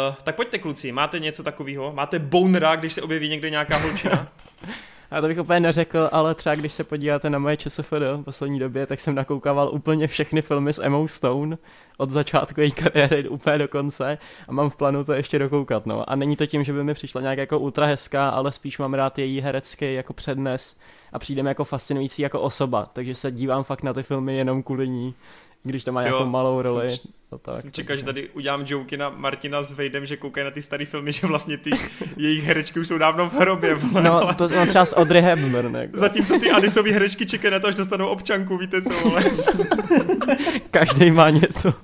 Uh, 0.09 0.15
tak 0.23 0.37
pojďte 0.37 0.59
kluci, 0.59 0.93
máte 0.93 1.19
něco 1.19 1.43
takového? 1.43 1.93
Máte 1.93 2.19
bonera, 2.19 2.77
když 2.77 2.93
se 2.93 3.03
objeví 3.03 3.29
někde 3.29 3.51
nějaká 3.51 3.77
holčina? 3.77 4.29
Já 5.15 5.21
to 5.21 5.29
bych 5.29 5.39
úplně 5.39 5.61
neřekl, 5.61 6.09
ale 6.13 6.35
třeba 6.35 6.55
když 6.55 6.73
se 6.73 6.85
podíváte 6.85 7.31
na 7.31 7.39
moje 7.39 7.57
ČSFD 7.57 7.93
v 7.93 8.23
poslední 8.23 8.59
době, 8.59 8.87
tak 8.87 9.01
jsem 9.01 9.15
nakoukával 9.15 9.69
úplně 9.73 10.07
všechny 10.07 10.43
filmy 10.43 10.73
s 10.73 10.83
Emma 10.83 11.09
Stone 11.09 11.59
od 11.97 12.11
začátku 12.11 12.61
její 12.61 12.73
kariéry 12.73 13.29
úplně 13.29 13.59
do 13.59 13.69
konce 13.69 14.19
a 14.49 14.53
mám 14.53 14.71
v 14.71 14.77
plánu 14.77 15.05
to 15.05 15.13
ještě 15.13 15.39
dokoukat. 15.39 15.87
No. 15.87 16.11
A 16.11 16.17
není 16.17 16.37
to 16.37 16.47
tím, 16.47 16.65
že 16.65 16.73
by 16.73 16.85
mi 16.85 16.95
přišla 16.95 17.21
nějak 17.21 17.39
jako 17.39 17.59
ultra 17.59 17.87
hezká, 17.87 18.29
ale 18.29 18.53
spíš 18.53 18.79
mám 18.79 18.95
rád 18.95 19.19
její 19.19 19.41
herecký 19.41 19.95
jako 19.95 20.13
přednes 20.13 20.77
a 21.13 21.19
přijde 21.19 21.43
mi 21.43 21.49
jako 21.49 21.65
fascinující 21.65 22.23
jako 22.23 22.41
osoba, 22.41 22.91
takže 22.93 23.15
se 23.15 23.31
dívám 23.31 23.65
fakt 23.65 23.83
na 23.83 23.93
ty 23.93 24.03
filmy 24.03 24.37
jenom 24.37 24.63
kvůli 24.63 24.89
ní 24.89 25.15
když 25.65 25.85
tam 25.85 25.95
má 25.95 26.03
nějakou 26.03 26.27
malou 26.27 26.63
roli. 26.63 26.91
Jsem, 26.91 27.11
no 27.33 27.39
tak, 27.39 27.57
jsem 27.57 27.73
čekal, 27.73 27.97
že 27.97 28.05
tady 28.05 28.29
udělám 28.29 28.65
joky 28.67 28.97
na 28.97 29.09
Martina 29.11 29.63
s 29.63 29.73
Vejdem, 29.73 30.07
že 30.07 30.17
koukají 30.17 30.45
na 30.45 30.51
ty 30.51 30.63
staré 30.63 30.85
filmy, 30.85 31.13
že 31.13 31.27
vlastně 31.27 31.59
ty 31.59 31.71
jejich 32.17 32.45
herečky 32.45 32.81
už 32.81 32.89
jsou 32.89 32.99
dávno 32.99 33.31
v 33.31 33.33
hrobě. 33.33 33.75
Vole, 33.75 34.03
no, 34.03 34.23
ale... 34.23 34.35
to 34.35 34.49
mám 34.49 34.69
třeba 34.69 34.85
s 34.85 34.97
Audrey 34.97 35.23
Hepburn. 35.23 35.75
Jako. 35.81 35.97
Zatímco 35.97 36.39
ty 36.39 36.51
Anisový 36.51 36.93
herečky 36.93 37.27
čekají 37.27 37.53
na 37.53 37.61
to, 37.61 37.69
až 37.69 37.75
dostanou 37.75 38.09
občanku, 38.09 38.59
víte 38.59 38.83
co, 38.83 39.09
vole. 39.09 39.25
Každý 40.71 41.11
má 41.11 41.31
něco. 41.31 41.75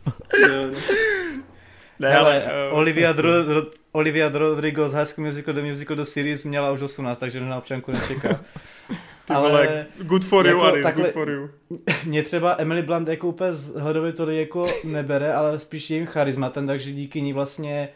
ne, 1.99 2.17
ale, 2.17 2.43
uh, 2.71 2.79
Olivia, 2.79 3.13
Dro, 3.13 3.43
Dro, 3.43 3.63
Olivia 3.93 4.29
Rodrigo 4.29 4.89
z 4.89 4.95
High 4.95 5.07
School 5.07 5.27
Musical 5.27 5.55
The 5.55 5.63
Musical 5.63 5.97
The 5.97 6.03
Series 6.03 6.45
měla 6.45 6.71
už 6.71 6.83
18, 6.83 7.19
takže 7.19 7.41
na 7.41 7.59
občanku 7.59 7.93
nečeká. 7.93 8.41
Ty 9.31 9.35
ale 9.35 9.51
vole, 9.51 9.87
good 10.03 10.25
for 10.25 10.47
you, 10.47 10.57
jako, 10.57 10.67
Aris, 10.67 10.83
takhle, 10.83 11.05
good 11.05 11.13
for 11.13 11.31
you. 11.31 11.49
Mě 12.05 12.23
třeba 12.23 12.57
Emily 12.59 12.83
Blunt 12.83 13.09
jako 13.09 13.29
úplně 13.29 13.51
hledově 13.79 14.13
tolik 14.13 14.39
jako 14.39 14.67
nebere, 14.85 15.35
ale 15.35 15.59
spíš 15.59 15.91
jejím 15.91 16.07
charizmatem, 16.07 16.67
takže 16.67 16.93
díky 16.93 17.23
ní 17.23 17.33
vlastně 17.33 17.89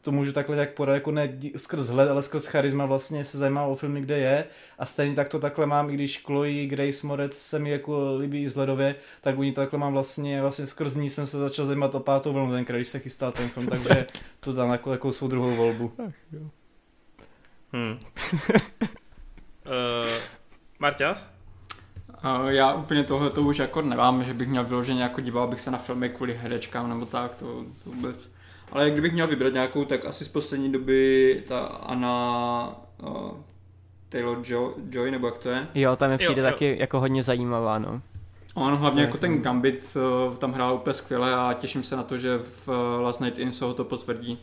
to 0.00 0.12
můžu 0.12 0.32
takhle 0.32 0.56
tak 0.56 0.74
podat, 0.74 0.94
jako 0.94 1.10
ne 1.10 1.38
skrz 1.56 1.88
hled, 1.88 2.10
ale 2.10 2.22
skrz 2.22 2.46
charisma 2.46 2.86
vlastně 2.86 3.24
se 3.24 3.38
zajímá 3.38 3.64
o 3.64 3.74
filmy, 3.74 4.00
kde 4.00 4.18
je 4.18 4.44
a 4.78 4.86
stejně 4.86 5.14
tak 5.14 5.28
to 5.28 5.38
takhle 5.38 5.66
mám, 5.66 5.90
i 5.90 5.94
když 5.94 6.22
Chloe 6.22 6.66
Grace 6.66 7.06
Moretz 7.06 7.38
se 7.38 7.58
mi 7.58 7.70
jako 7.70 8.16
líbí 8.20 8.48
zhledově, 8.48 8.94
tak 9.20 9.38
u 9.38 9.42
ní 9.42 9.52
to 9.52 9.60
takhle 9.60 9.78
mám 9.78 9.92
vlastně, 9.92 10.42
vlastně 10.42 10.66
skrz 10.66 10.96
ní 10.96 11.10
jsem 11.10 11.26
se 11.26 11.38
začal 11.38 11.66
zajímat 11.66 11.94
o 11.94 12.00
pátou 12.00 12.32
vlnu 12.32 12.52
tenkrát, 12.52 12.76
když 12.76 12.88
se 12.88 12.98
chystal 12.98 13.32
ten 13.32 13.48
film, 13.48 13.66
takže 13.66 14.06
to 14.40 14.52
dám 14.52 14.70
jako, 14.70 14.92
jako 14.92 15.12
svou 15.12 15.28
druhou 15.28 15.56
volbu. 15.56 15.92
Ach, 16.06 16.14
jo. 16.32 16.50
Hmm. 17.72 17.98
uh, 19.66 20.22
Marťas? 20.80 21.30
Uh, 22.24 22.48
já 22.48 22.72
úplně 22.72 23.04
tohle 23.04 23.30
to 23.30 23.42
už 23.42 23.58
jako 23.58 23.82
nemám, 23.82 24.24
že 24.24 24.34
bych 24.34 24.48
měl 24.48 24.64
vyloženě 24.64 25.02
jako 25.02 25.20
díval 25.20 25.46
bych 25.48 25.60
se 25.60 25.70
na 25.70 25.78
filmy 25.78 26.08
kvůli 26.08 26.34
herečkám 26.34 26.88
nebo 26.88 27.06
tak, 27.06 27.34
to, 27.34 27.46
to 27.84 27.90
vůbec. 27.90 28.30
Ale 28.72 28.90
kdybych 28.90 29.12
měl 29.12 29.26
vybrat 29.26 29.52
nějakou, 29.52 29.84
tak 29.84 30.04
asi 30.04 30.24
z 30.24 30.28
poslední 30.28 30.72
doby 30.72 31.42
ta 31.48 31.60
Anna 31.60 32.68
uh, 33.02 33.30
Taylor 34.08 34.42
jo- 34.44 34.74
Joy, 34.90 35.10
nebo 35.10 35.26
jak 35.26 35.38
to 35.38 35.48
je? 35.48 35.66
Jo, 35.74 35.96
tam 35.96 36.10
je 36.10 36.18
přijde 36.18 36.40
jo, 36.40 36.46
jo. 36.46 36.52
taky 36.52 36.76
jako 36.80 37.00
hodně 37.00 37.22
zajímavá, 37.22 37.78
no. 37.78 38.00
On 38.54 38.74
hlavně 38.74 39.02
jako 39.02 39.18
ten 39.18 39.42
Gambit 39.42 39.96
uh, 39.96 40.36
tam 40.36 40.52
hrál 40.52 40.74
úplně 40.74 40.94
skvěle 40.94 41.34
a 41.34 41.54
těším 41.58 41.82
se 41.82 41.96
na 41.96 42.02
to, 42.02 42.18
že 42.18 42.38
v 42.38 42.68
uh, 42.68 42.74
Last 43.00 43.20
Night 43.20 43.38
In 43.38 43.52
se 43.52 43.64
ho 43.64 43.74
to 43.74 43.84
potvrdí. 43.84 44.38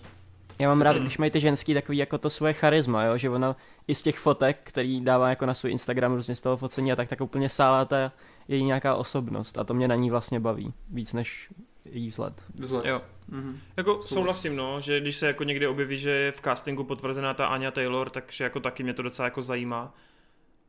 Já 0.60 0.70
mám 0.70 0.82
rád, 0.82 0.94
mm. 0.94 1.02
když 1.02 1.18
mají 1.18 1.32
ty 1.32 1.40
ženský 1.40 1.74
takový 1.74 1.98
jako 1.98 2.18
to 2.18 2.30
svoje 2.30 2.54
charisma, 2.54 3.04
jo? 3.04 3.18
že 3.18 3.30
ona 3.30 3.56
i 3.88 3.96
z 3.96 4.02
těch 4.02 4.20
fotek, 4.20 4.60
který 4.64 5.02
dává 5.02 5.30
jako 5.30 5.46
na 5.46 5.54
svůj 5.54 5.72
Instagram 5.72 6.14
různě 6.14 6.36
z 6.36 6.42
toho 6.42 6.58
focení 6.58 6.92
a 6.92 6.96
tak, 6.96 7.10
tak 7.10 7.22
úplně 7.22 7.50
sálá 7.50 7.86
ta 7.86 8.12
její 8.48 8.64
nějaká 8.64 8.96
osobnost 8.96 9.58
a 9.58 9.64
to 9.64 9.74
mě 9.74 9.88
na 9.88 9.96
ní 9.96 10.10
vlastně 10.10 10.40
baví, 10.40 10.74
víc 10.90 11.14
než 11.14 11.50
její 11.86 12.10
vzhled. 12.10 12.34
Vzhled. 12.56 12.86
Jo. 12.86 13.02
Mm-hmm. 13.32 13.56
Jako 13.78 14.02
souhlasím, 14.02 14.56
no, 14.56 14.82
že 14.82 15.00
když 15.00 15.16
se 15.16 15.28
jako 15.28 15.44
někdy 15.44 15.68
objeví, 15.68 15.98
že 15.98 16.10
je 16.10 16.32
v 16.32 16.42
castingu 16.42 16.84
potvrzená 16.84 17.34
ta 17.34 17.48
Anya 17.48 17.72
Taylor, 17.72 18.10
takže 18.10 18.44
jako 18.44 18.60
taky 18.60 18.84
mě 18.84 18.94
to 18.94 19.02
docela 19.02 19.26
jako 19.26 19.42
zajímá. 19.42 19.94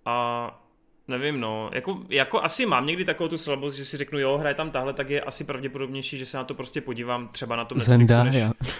A 0.04 0.60
nevím, 1.08 1.40
no, 1.40 1.70
jako, 1.72 2.02
jako 2.08 2.42
asi 2.42 2.66
mám 2.66 2.86
někdy 2.86 3.04
takovou 3.04 3.28
tu 3.28 3.38
slabost, 3.38 3.76
že 3.76 3.84
si 3.84 3.96
řeknu, 3.96 4.18
jo, 4.18 4.38
hraje 4.38 4.54
tam 4.54 4.70
tahle, 4.70 4.92
tak 4.92 5.10
je 5.10 5.20
asi 5.20 5.44
pravděpodobnější, 5.44 6.18
že 6.18 6.26
se 6.26 6.36
na 6.36 6.44
to 6.44 6.54
prostě 6.54 6.80
podívám 6.80 7.28
třeba 7.28 7.56
na 7.56 7.64
tom 7.64 7.78
Netflixu, 7.78 8.06
Zendaya. 8.06 8.24
než... 8.60 8.72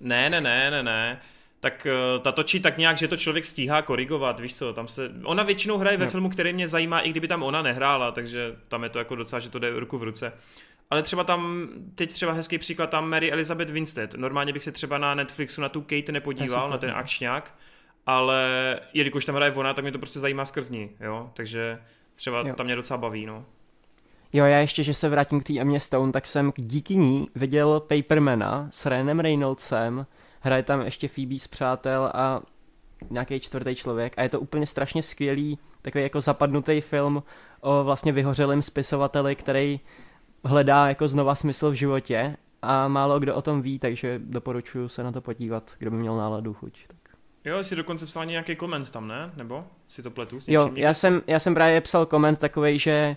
Ne, 0.00 0.30
ne, 0.30 0.40
ne, 0.40 0.70
ne, 0.70 0.82
ne. 0.82 1.20
Tak 1.64 1.86
uh, 2.16 2.22
ta 2.22 2.32
točí 2.32 2.60
tak 2.60 2.78
nějak, 2.78 2.98
že 2.98 3.08
to 3.08 3.16
člověk 3.16 3.44
stíhá 3.44 3.82
korigovat, 3.82 4.40
víš 4.40 4.56
co, 4.56 4.72
tam 4.72 4.88
se... 4.88 5.10
Ona 5.24 5.42
většinou 5.42 5.78
hraje 5.78 5.96
ve 5.96 6.04
No. 6.04 6.10
filmu, 6.10 6.28
který 6.28 6.52
mě 6.52 6.68
zajímá, 6.68 7.00
i 7.00 7.10
kdyby 7.10 7.28
tam 7.28 7.42
ona 7.42 7.62
nehrála, 7.62 8.12
takže 8.12 8.56
tam 8.68 8.82
je 8.82 8.88
to 8.88 8.98
jako 8.98 9.14
docela, 9.16 9.40
že 9.40 9.50
to 9.50 9.58
jde 9.58 9.70
ruku 9.80 9.98
v 9.98 10.02
ruce. 10.02 10.32
Ale 10.90 11.02
třeba 11.02 11.24
tam, 11.24 11.68
teď 11.94 12.12
třeba 12.12 12.32
hezký 12.32 12.58
příklad, 12.58 12.90
tam 12.90 13.10
Mary 13.10 13.32
Elizabeth 13.32 13.70
Winstead. 13.70 14.14
Normálně 14.14 14.52
bych 14.52 14.62
se 14.64 14.72
třeba 14.72 14.98
na 14.98 15.14
Netflixu 15.14 15.60
na 15.60 15.68
tu 15.68 15.80
Kate 15.80 16.12
nepodíval, 16.12 16.70
na 16.70 16.78
ten 16.78 16.90
no. 16.90 16.96
akčňák, 16.96 17.54
ale 18.06 18.80
jelikož 18.94 19.24
tam 19.24 19.34
hraje 19.34 19.52
ona, 19.52 19.74
tak 19.74 19.84
mě 19.84 19.92
to 19.92 19.98
prostě 19.98 20.18
zajímá 20.18 20.44
skrz 20.44 20.70
ní, 20.70 20.90
jo, 21.00 21.30
takže 21.34 21.78
třeba 22.14 22.38
Jo. 22.46 22.54
tam 22.54 22.66
mě 22.66 22.76
docela 22.76 22.98
baví, 22.98 23.26
no. 23.26 23.44
Jo, 24.32 24.44
já 24.44 24.58
ještě, 24.58 24.82
že 24.84 24.94
se 24.94 25.08
vrátím 25.08 25.40
k 25.40 25.44
té 25.44 25.58
Emě 25.60 25.80
Stone, 25.80 26.12
tak 26.12 26.26
jsem 26.26 26.52
díky 26.56 26.96
ní 26.96 27.28
viděl 27.34 27.80
Papermana 27.80 28.68
s 28.70 28.86
Ryanem 28.86 29.20
Reynoldsem, 29.20 30.06
hraje 30.44 30.62
tam 30.62 30.80
ještě 30.80 31.08
Phoebe 31.08 31.38
z 31.38 31.46
Přátel 31.46 32.10
a 32.14 32.42
nějaký 33.10 33.40
čtvrtý 33.40 33.74
člověk 33.74 34.14
a 34.16 34.22
je 34.22 34.28
to 34.28 34.40
úplně 34.40 34.66
strašně 34.66 35.02
skvělý, 35.02 35.58
takový 35.82 36.04
jako 36.04 36.20
zapadnutý 36.20 36.80
film 36.80 37.22
o 37.60 37.84
vlastně 37.84 38.12
vyhořelém 38.12 38.62
spisovateli, 38.62 39.36
který 39.36 39.80
hledá 40.44 40.88
jako 40.88 41.08
znova 41.08 41.34
smysl 41.34 41.70
v 41.70 41.74
životě 41.74 42.36
a 42.62 42.88
málo 42.88 43.20
kdo 43.20 43.34
o 43.34 43.42
tom 43.42 43.62
ví, 43.62 43.78
takže 43.78 44.20
doporučuji 44.24 44.88
se 44.88 45.02
na 45.02 45.12
to 45.12 45.20
podívat, 45.20 45.70
kdo 45.78 45.90
by 45.90 45.96
měl 45.96 46.16
náladu 46.16 46.54
chuť. 46.54 46.86
Tak. 46.86 47.16
Jo, 47.44 47.64
jsi 47.64 47.76
dokonce 47.76 48.06
psal 48.06 48.26
nějaký 48.26 48.56
koment 48.56 48.90
tam, 48.90 49.08
ne? 49.08 49.30
Nebo 49.36 49.64
si 49.88 50.02
to 50.02 50.10
pletu 50.10 50.40
s 50.40 50.48
Jo, 50.48 50.70
já 50.74 50.94
jsem, 50.94 51.22
já 51.26 51.38
jsem 51.38 51.54
právě 51.54 51.80
psal 51.80 52.06
koment 52.06 52.38
takový, 52.38 52.78
že 52.78 53.16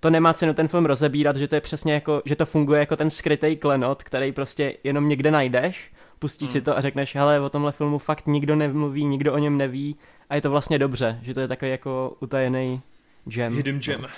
to 0.00 0.10
nemá 0.10 0.34
cenu 0.34 0.54
ten 0.54 0.68
film 0.68 0.86
rozebírat, 0.86 1.36
že 1.36 1.48
to 1.48 1.54
je 1.54 1.60
přesně 1.60 1.92
jako, 1.92 2.22
že 2.24 2.36
to 2.36 2.46
funguje 2.46 2.80
jako 2.80 2.96
ten 2.96 3.10
skrytý 3.10 3.56
klenot, 3.56 4.02
který 4.02 4.32
prostě 4.32 4.76
jenom 4.84 5.08
někde 5.08 5.30
najdeš, 5.30 5.92
pustíš 6.20 6.48
Hmm. 6.48 6.52
si 6.52 6.60
to 6.60 6.76
a 6.76 6.80
řekneš, 6.80 7.14
hele, 7.14 7.40
o 7.40 7.48
tomhle 7.48 7.72
filmu 7.72 7.98
fakt 7.98 8.26
nikdo 8.26 8.56
nemluví, 8.56 9.04
nikdo 9.04 9.32
o 9.34 9.38
něm 9.38 9.58
neví 9.58 9.96
a 10.30 10.34
je 10.34 10.40
to 10.40 10.50
vlastně 10.50 10.78
dobře, 10.78 11.18
že 11.22 11.34
to 11.34 11.40
je 11.40 11.48
takový 11.48 11.70
jako 11.70 12.16
utajený 12.20 12.80
gem. 13.24 13.56
Hidden 13.56 13.80
gem. 13.80 14.02
No, 14.02 14.08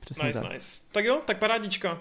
přesně 0.00 0.26
Nice, 0.26 0.40
tak. 0.40 0.52
nice. 0.52 0.80
Tak 0.92 1.04
jo, 1.04 1.20
tak 1.24 1.38
parádička. 1.38 1.98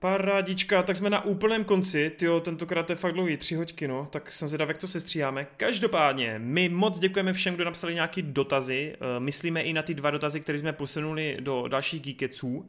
Parádička, 0.00 0.82
tak 0.82 0.96
jsme 0.96 1.10
na 1.10 1.24
úplném 1.24 1.64
konci, 1.64 2.10
tyjo, 2.16 2.40
tentokrát 2.40 2.86
to 2.86 2.92
je 2.92 2.96
fakt 2.96 3.12
dlouhý, 3.12 3.36
tři 3.36 3.54
hoďky, 3.54 3.88
no, 3.88 4.08
tak 4.10 4.32
jsem 4.32 4.48
zvědav, 4.48 4.68
jak 4.68 4.78
to 4.78 4.88
se 4.88 5.00
stříháme. 5.00 5.46
Každopádně, 5.56 6.34
my 6.38 6.68
moc 6.68 6.98
děkujeme 6.98 7.32
všem, 7.32 7.54
kdo 7.54 7.64
napsali 7.64 7.94
nějaký 7.94 8.22
dotazy, 8.22 8.96
Eh, 9.00 9.20
myslíme 9.20 9.62
i 9.62 9.72
na 9.72 9.82
ty 9.82 9.94
dva 9.94 10.10
dotazy, 10.10 10.40
které 10.40 10.58
jsme 10.58 10.72
posunuli 10.72 11.36
do 11.40 11.68
dalších 11.68 12.02
geekeců, 12.02 12.68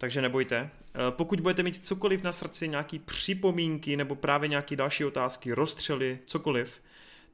takže 0.00 0.22
nebojte. 0.22 0.56
Eh, 0.56 0.98
Pokud 1.10 1.40
budete 1.40 1.62
mít 1.62 1.84
cokoliv 1.84 2.22
na 2.22 2.32
srdci, 2.32 2.68
nějaký 2.68 2.98
připomínky 2.98 3.96
nebo 3.96 4.14
právě 4.14 4.48
nějaké 4.48 4.76
další 4.76 5.04
otázky, 5.04 5.52
rozstřely, 5.52 6.18
cokoliv, 6.26 6.82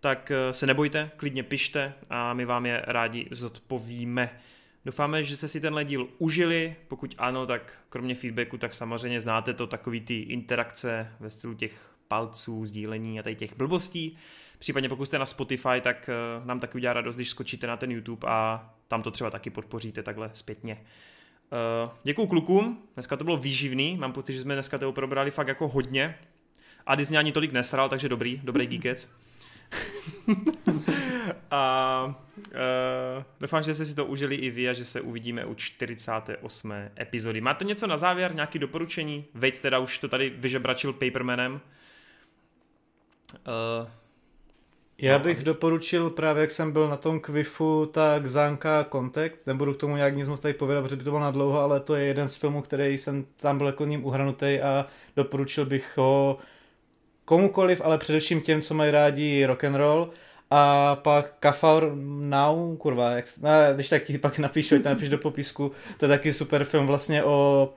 tak 0.00 0.30
eh, 0.30 0.52
se 0.52 0.66
nebojte, 0.66 1.10
klidně 1.16 1.42
pište 1.42 1.92
a 2.10 2.34
my 2.34 2.44
vám 2.44 2.66
je 2.66 2.82
rádi 2.86 3.28
zodpovíme. 3.30 4.40
Doufáme, 4.84 5.24
že 5.24 5.36
jste 5.36 5.48
si 5.48 5.60
tenhle 5.60 5.84
díl 5.84 6.08
užili, 6.18 6.76
pokud 6.88 7.14
ano, 7.18 7.46
tak 7.46 7.78
kromě 7.88 8.14
feedbacku, 8.14 8.58
tak 8.58 8.74
samozřejmě 8.74 9.20
znáte 9.20 9.54
to 9.54 9.66
takový 9.66 10.00
ty 10.00 10.20
interakce 10.20 11.12
ve 11.20 11.30
stylu 11.30 11.54
těch 11.54 11.90
palců, 12.08 12.64
sdílení 12.64 13.20
a 13.20 13.22
tady 13.22 13.34
těch 13.34 13.56
blbostí. 13.56 14.18
Případně 14.58 14.88
pokud 14.88 15.04
jste 15.04 15.18
na 15.18 15.26
Spotify, 15.26 15.80
tak 15.80 16.08
eh, 16.08 16.46
nám 16.46 16.60
taky 16.60 16.78
udělá 16.78 16.92
radost, 16.92 17.16
když 17.16 17.30
skočíte 17.30 17.66
na 17.66 17.76
ten 17.76 17.90
YouTube 17.90 18.28
a 18.28 18.70
tam 18.88 19.02
to 19.02 19.10
třeba 19.10 19.30
taky 19.30 19.50
podpoříte 19.50 20.02
takhle 20.02 20.30
zpětně. 20.32 20.78
Uh, 21.52 21.90
děkuju 22.04 22.26
klukům, 22.26 22.82
dneska 22.94 23.16
to 23.16 23.24
bylo 23.24 23.36
výživný, 23.36 23.96
mám 23.96 24.12
pocit, 24.12 24.32
že 24.32 24.40
jsme 24.40 24.54
dneska 24.54 24.78
toho 24.78 24.92
probrali 24.92 25.30
fakt 25.30 25.48
jako 25.48 25.68
hodně. 25.68 26.18
A 26.86 26.94
Disney 26.94 27.18
ani 27.18 27.32
tolik 27.32 27.52
nesral, 27.52 27.88
takže 27.88 28.08
dobrý, 28.08 28.40
dobrý 28.44 28.66
geekec. 28.78 29.10
a 31.50 32.04
uh, 32.36 33.24
doufám, 33.40 33.62
že 33.62 33.74
jste 33.74 33.84
si 33.84 33.94
to 33.94 34.04
užili 34.04 34.34
i 34.34 34.50
vy 34.50 34.68
a 34.68 34.72
že 34.72 34.84
se 34.84 35.00
uvidíme 35.00 35.44
u 35.44 35.54
48. 35.54 36.72
epizody. 37.00 37.40
Máte 37.40 37.64
něco 37.64 37.86
na 37.86 37.96
závěr, 37.96 38.34
nějaké 38.34 38.58
doporučení? 38.58 39.24
Vejt 39.34 39.58
teda 39.58 39.78
už 39.78 39.98
to 39.98 40.08
tady 40.08 40.30
vyžebračil 40.30 40.92
Papermanem. 40.92 41.60
Uh, 43.34 43.88
Já 44.98 45.18
No, 45.18 45.24
bych 45.24 45.42
doporučil 45.42 46.10
právě, 46.10 46.40
jak 46.40 46.50
jsem 46.50 46.72
byl 46.72 46.88
na 46.88 46.96
tom 46.96 47.20
kvifu, 47.20 47.86
tak 47.86 48.26
Zánka 48.26 48.84
Contact. 48.92 49.46
Nebudu 49.46 49.74
k 49.74 49.76
tomu 49.76 49.96
nějak 49.96 50.16
nic 50.16 50.28
moc 50.28 50.40
tady 50.40 50.54
povědat, 50.54 50.82
protože 50.84 50.96
by 50.96 51.04
to 51.04 51.10
bylo 51.10 51.20
na 51.20 51.30
dlouho, 51.30 51.60
ale 51.60 51.80
to 51.80 51.94
je 51.94 52.04
jeden 52.06 52.28
z 52.28 52.34
filmů, 52.34 52.62
který 52.62 52.98
jsem 52.98 53.24
tam 53.36 53.58
byl 53.58 53.66
jako 53.66 53.84
ním 53.86 54.04
uhranutý 54.04 54.60
a 54.60 54.86
doporučil 55.16 55.66
bych 55.66 55.96
ho 55.96 56.38
komukoliv, 57.24 57.80
ale 57.84 57.98
především 57.98 58.40
těm, 58.40 58.62
co 58.62 58.74
mají 58.74 58.90
rádi 58.90 59.46
rock 59.46 59.64
and 59.64 59.74
roll. 59.74 60.10
A 60.50 60.96
pak 60.96 61.34
Kafar 61.40 61.92
Now, 62.20 62.76
kurva, 62.76 63.10
jak, 63.10 63.24
no, 63.42 63.50
když 63.74 63.88
tak 63.88 64.02
ti 64.02 64.18
pak 64.18 64.38
napíšu, 64.38 64.74
ať 64.74 64.82
napíš 64.84 65.08
do 65.08 65.18
popisku, 65.18 65.72
to 65.98 66.04
je 66.04 66.08
taky 66.08 66.32
super 66.32 66.64
film 66.64 66.86
vlastně 66.86 67.24
o 67.24 67.74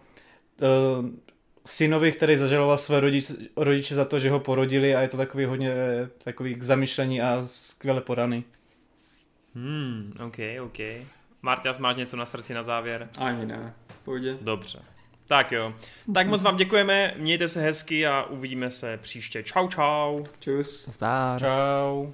synovi, 1.70 2.12
který 2.12 2.36
zažaloval 2.36 2.78
své 2.78 3.00
rodiče, 3.00 3.34
rodiče 3.56 3.96
za 3.96 4.06
to, 4.06 4.20
že 4.20 4.30
ho 4.30 4.40
porodili 4.40 4.96
a 4.96 5.02
je 5.02 5.08
to 5.08 5.18
takový 5.18 5.46
hodně 5.46 5.72
eh, 5.72 6.10
takový 6.24 6.56
k 6.56 6.64
zamyšlení 6.64 7.22
a 7.22 7.44
skvěle 7.46 8.02
podaný. 8.02 8.44
hmm, 9.56 10.14
OK, 10.26 10.38
OK. 10.62 10.80
Marťas, 11.42 11.80
máš 11.80 11.96
něco 11.96 12.18
na 12.18 12.26
srdci 12.26 12.54
na 12.54 12.64
závěr? 12.64 13.10
Ani 13.18 13.46
ne. 13.46 13.74
Pohodě. 14.04 14.38
Dobře. 14.42 14.80
Tak 15.28 15.52
jo. 15.52 15.74
Tak 16.14 16.28
moc 16.28 16.44
vám 16.44 16.58
děkujeme, 16.58 17.14
mějte 17.18 17.48
se 17.48 17.62
hezky 17.62 18.08
a 18.08 18.24
uvidíme 18.24 18.72
se 18.72 18.98
příště. 18.98 19.44
Čau, 19.44 19.68
čau. 19.68 20.24
Čus. 20.40 20.90
Zdár. 20.90 21.40
Čau. 21.40 22.12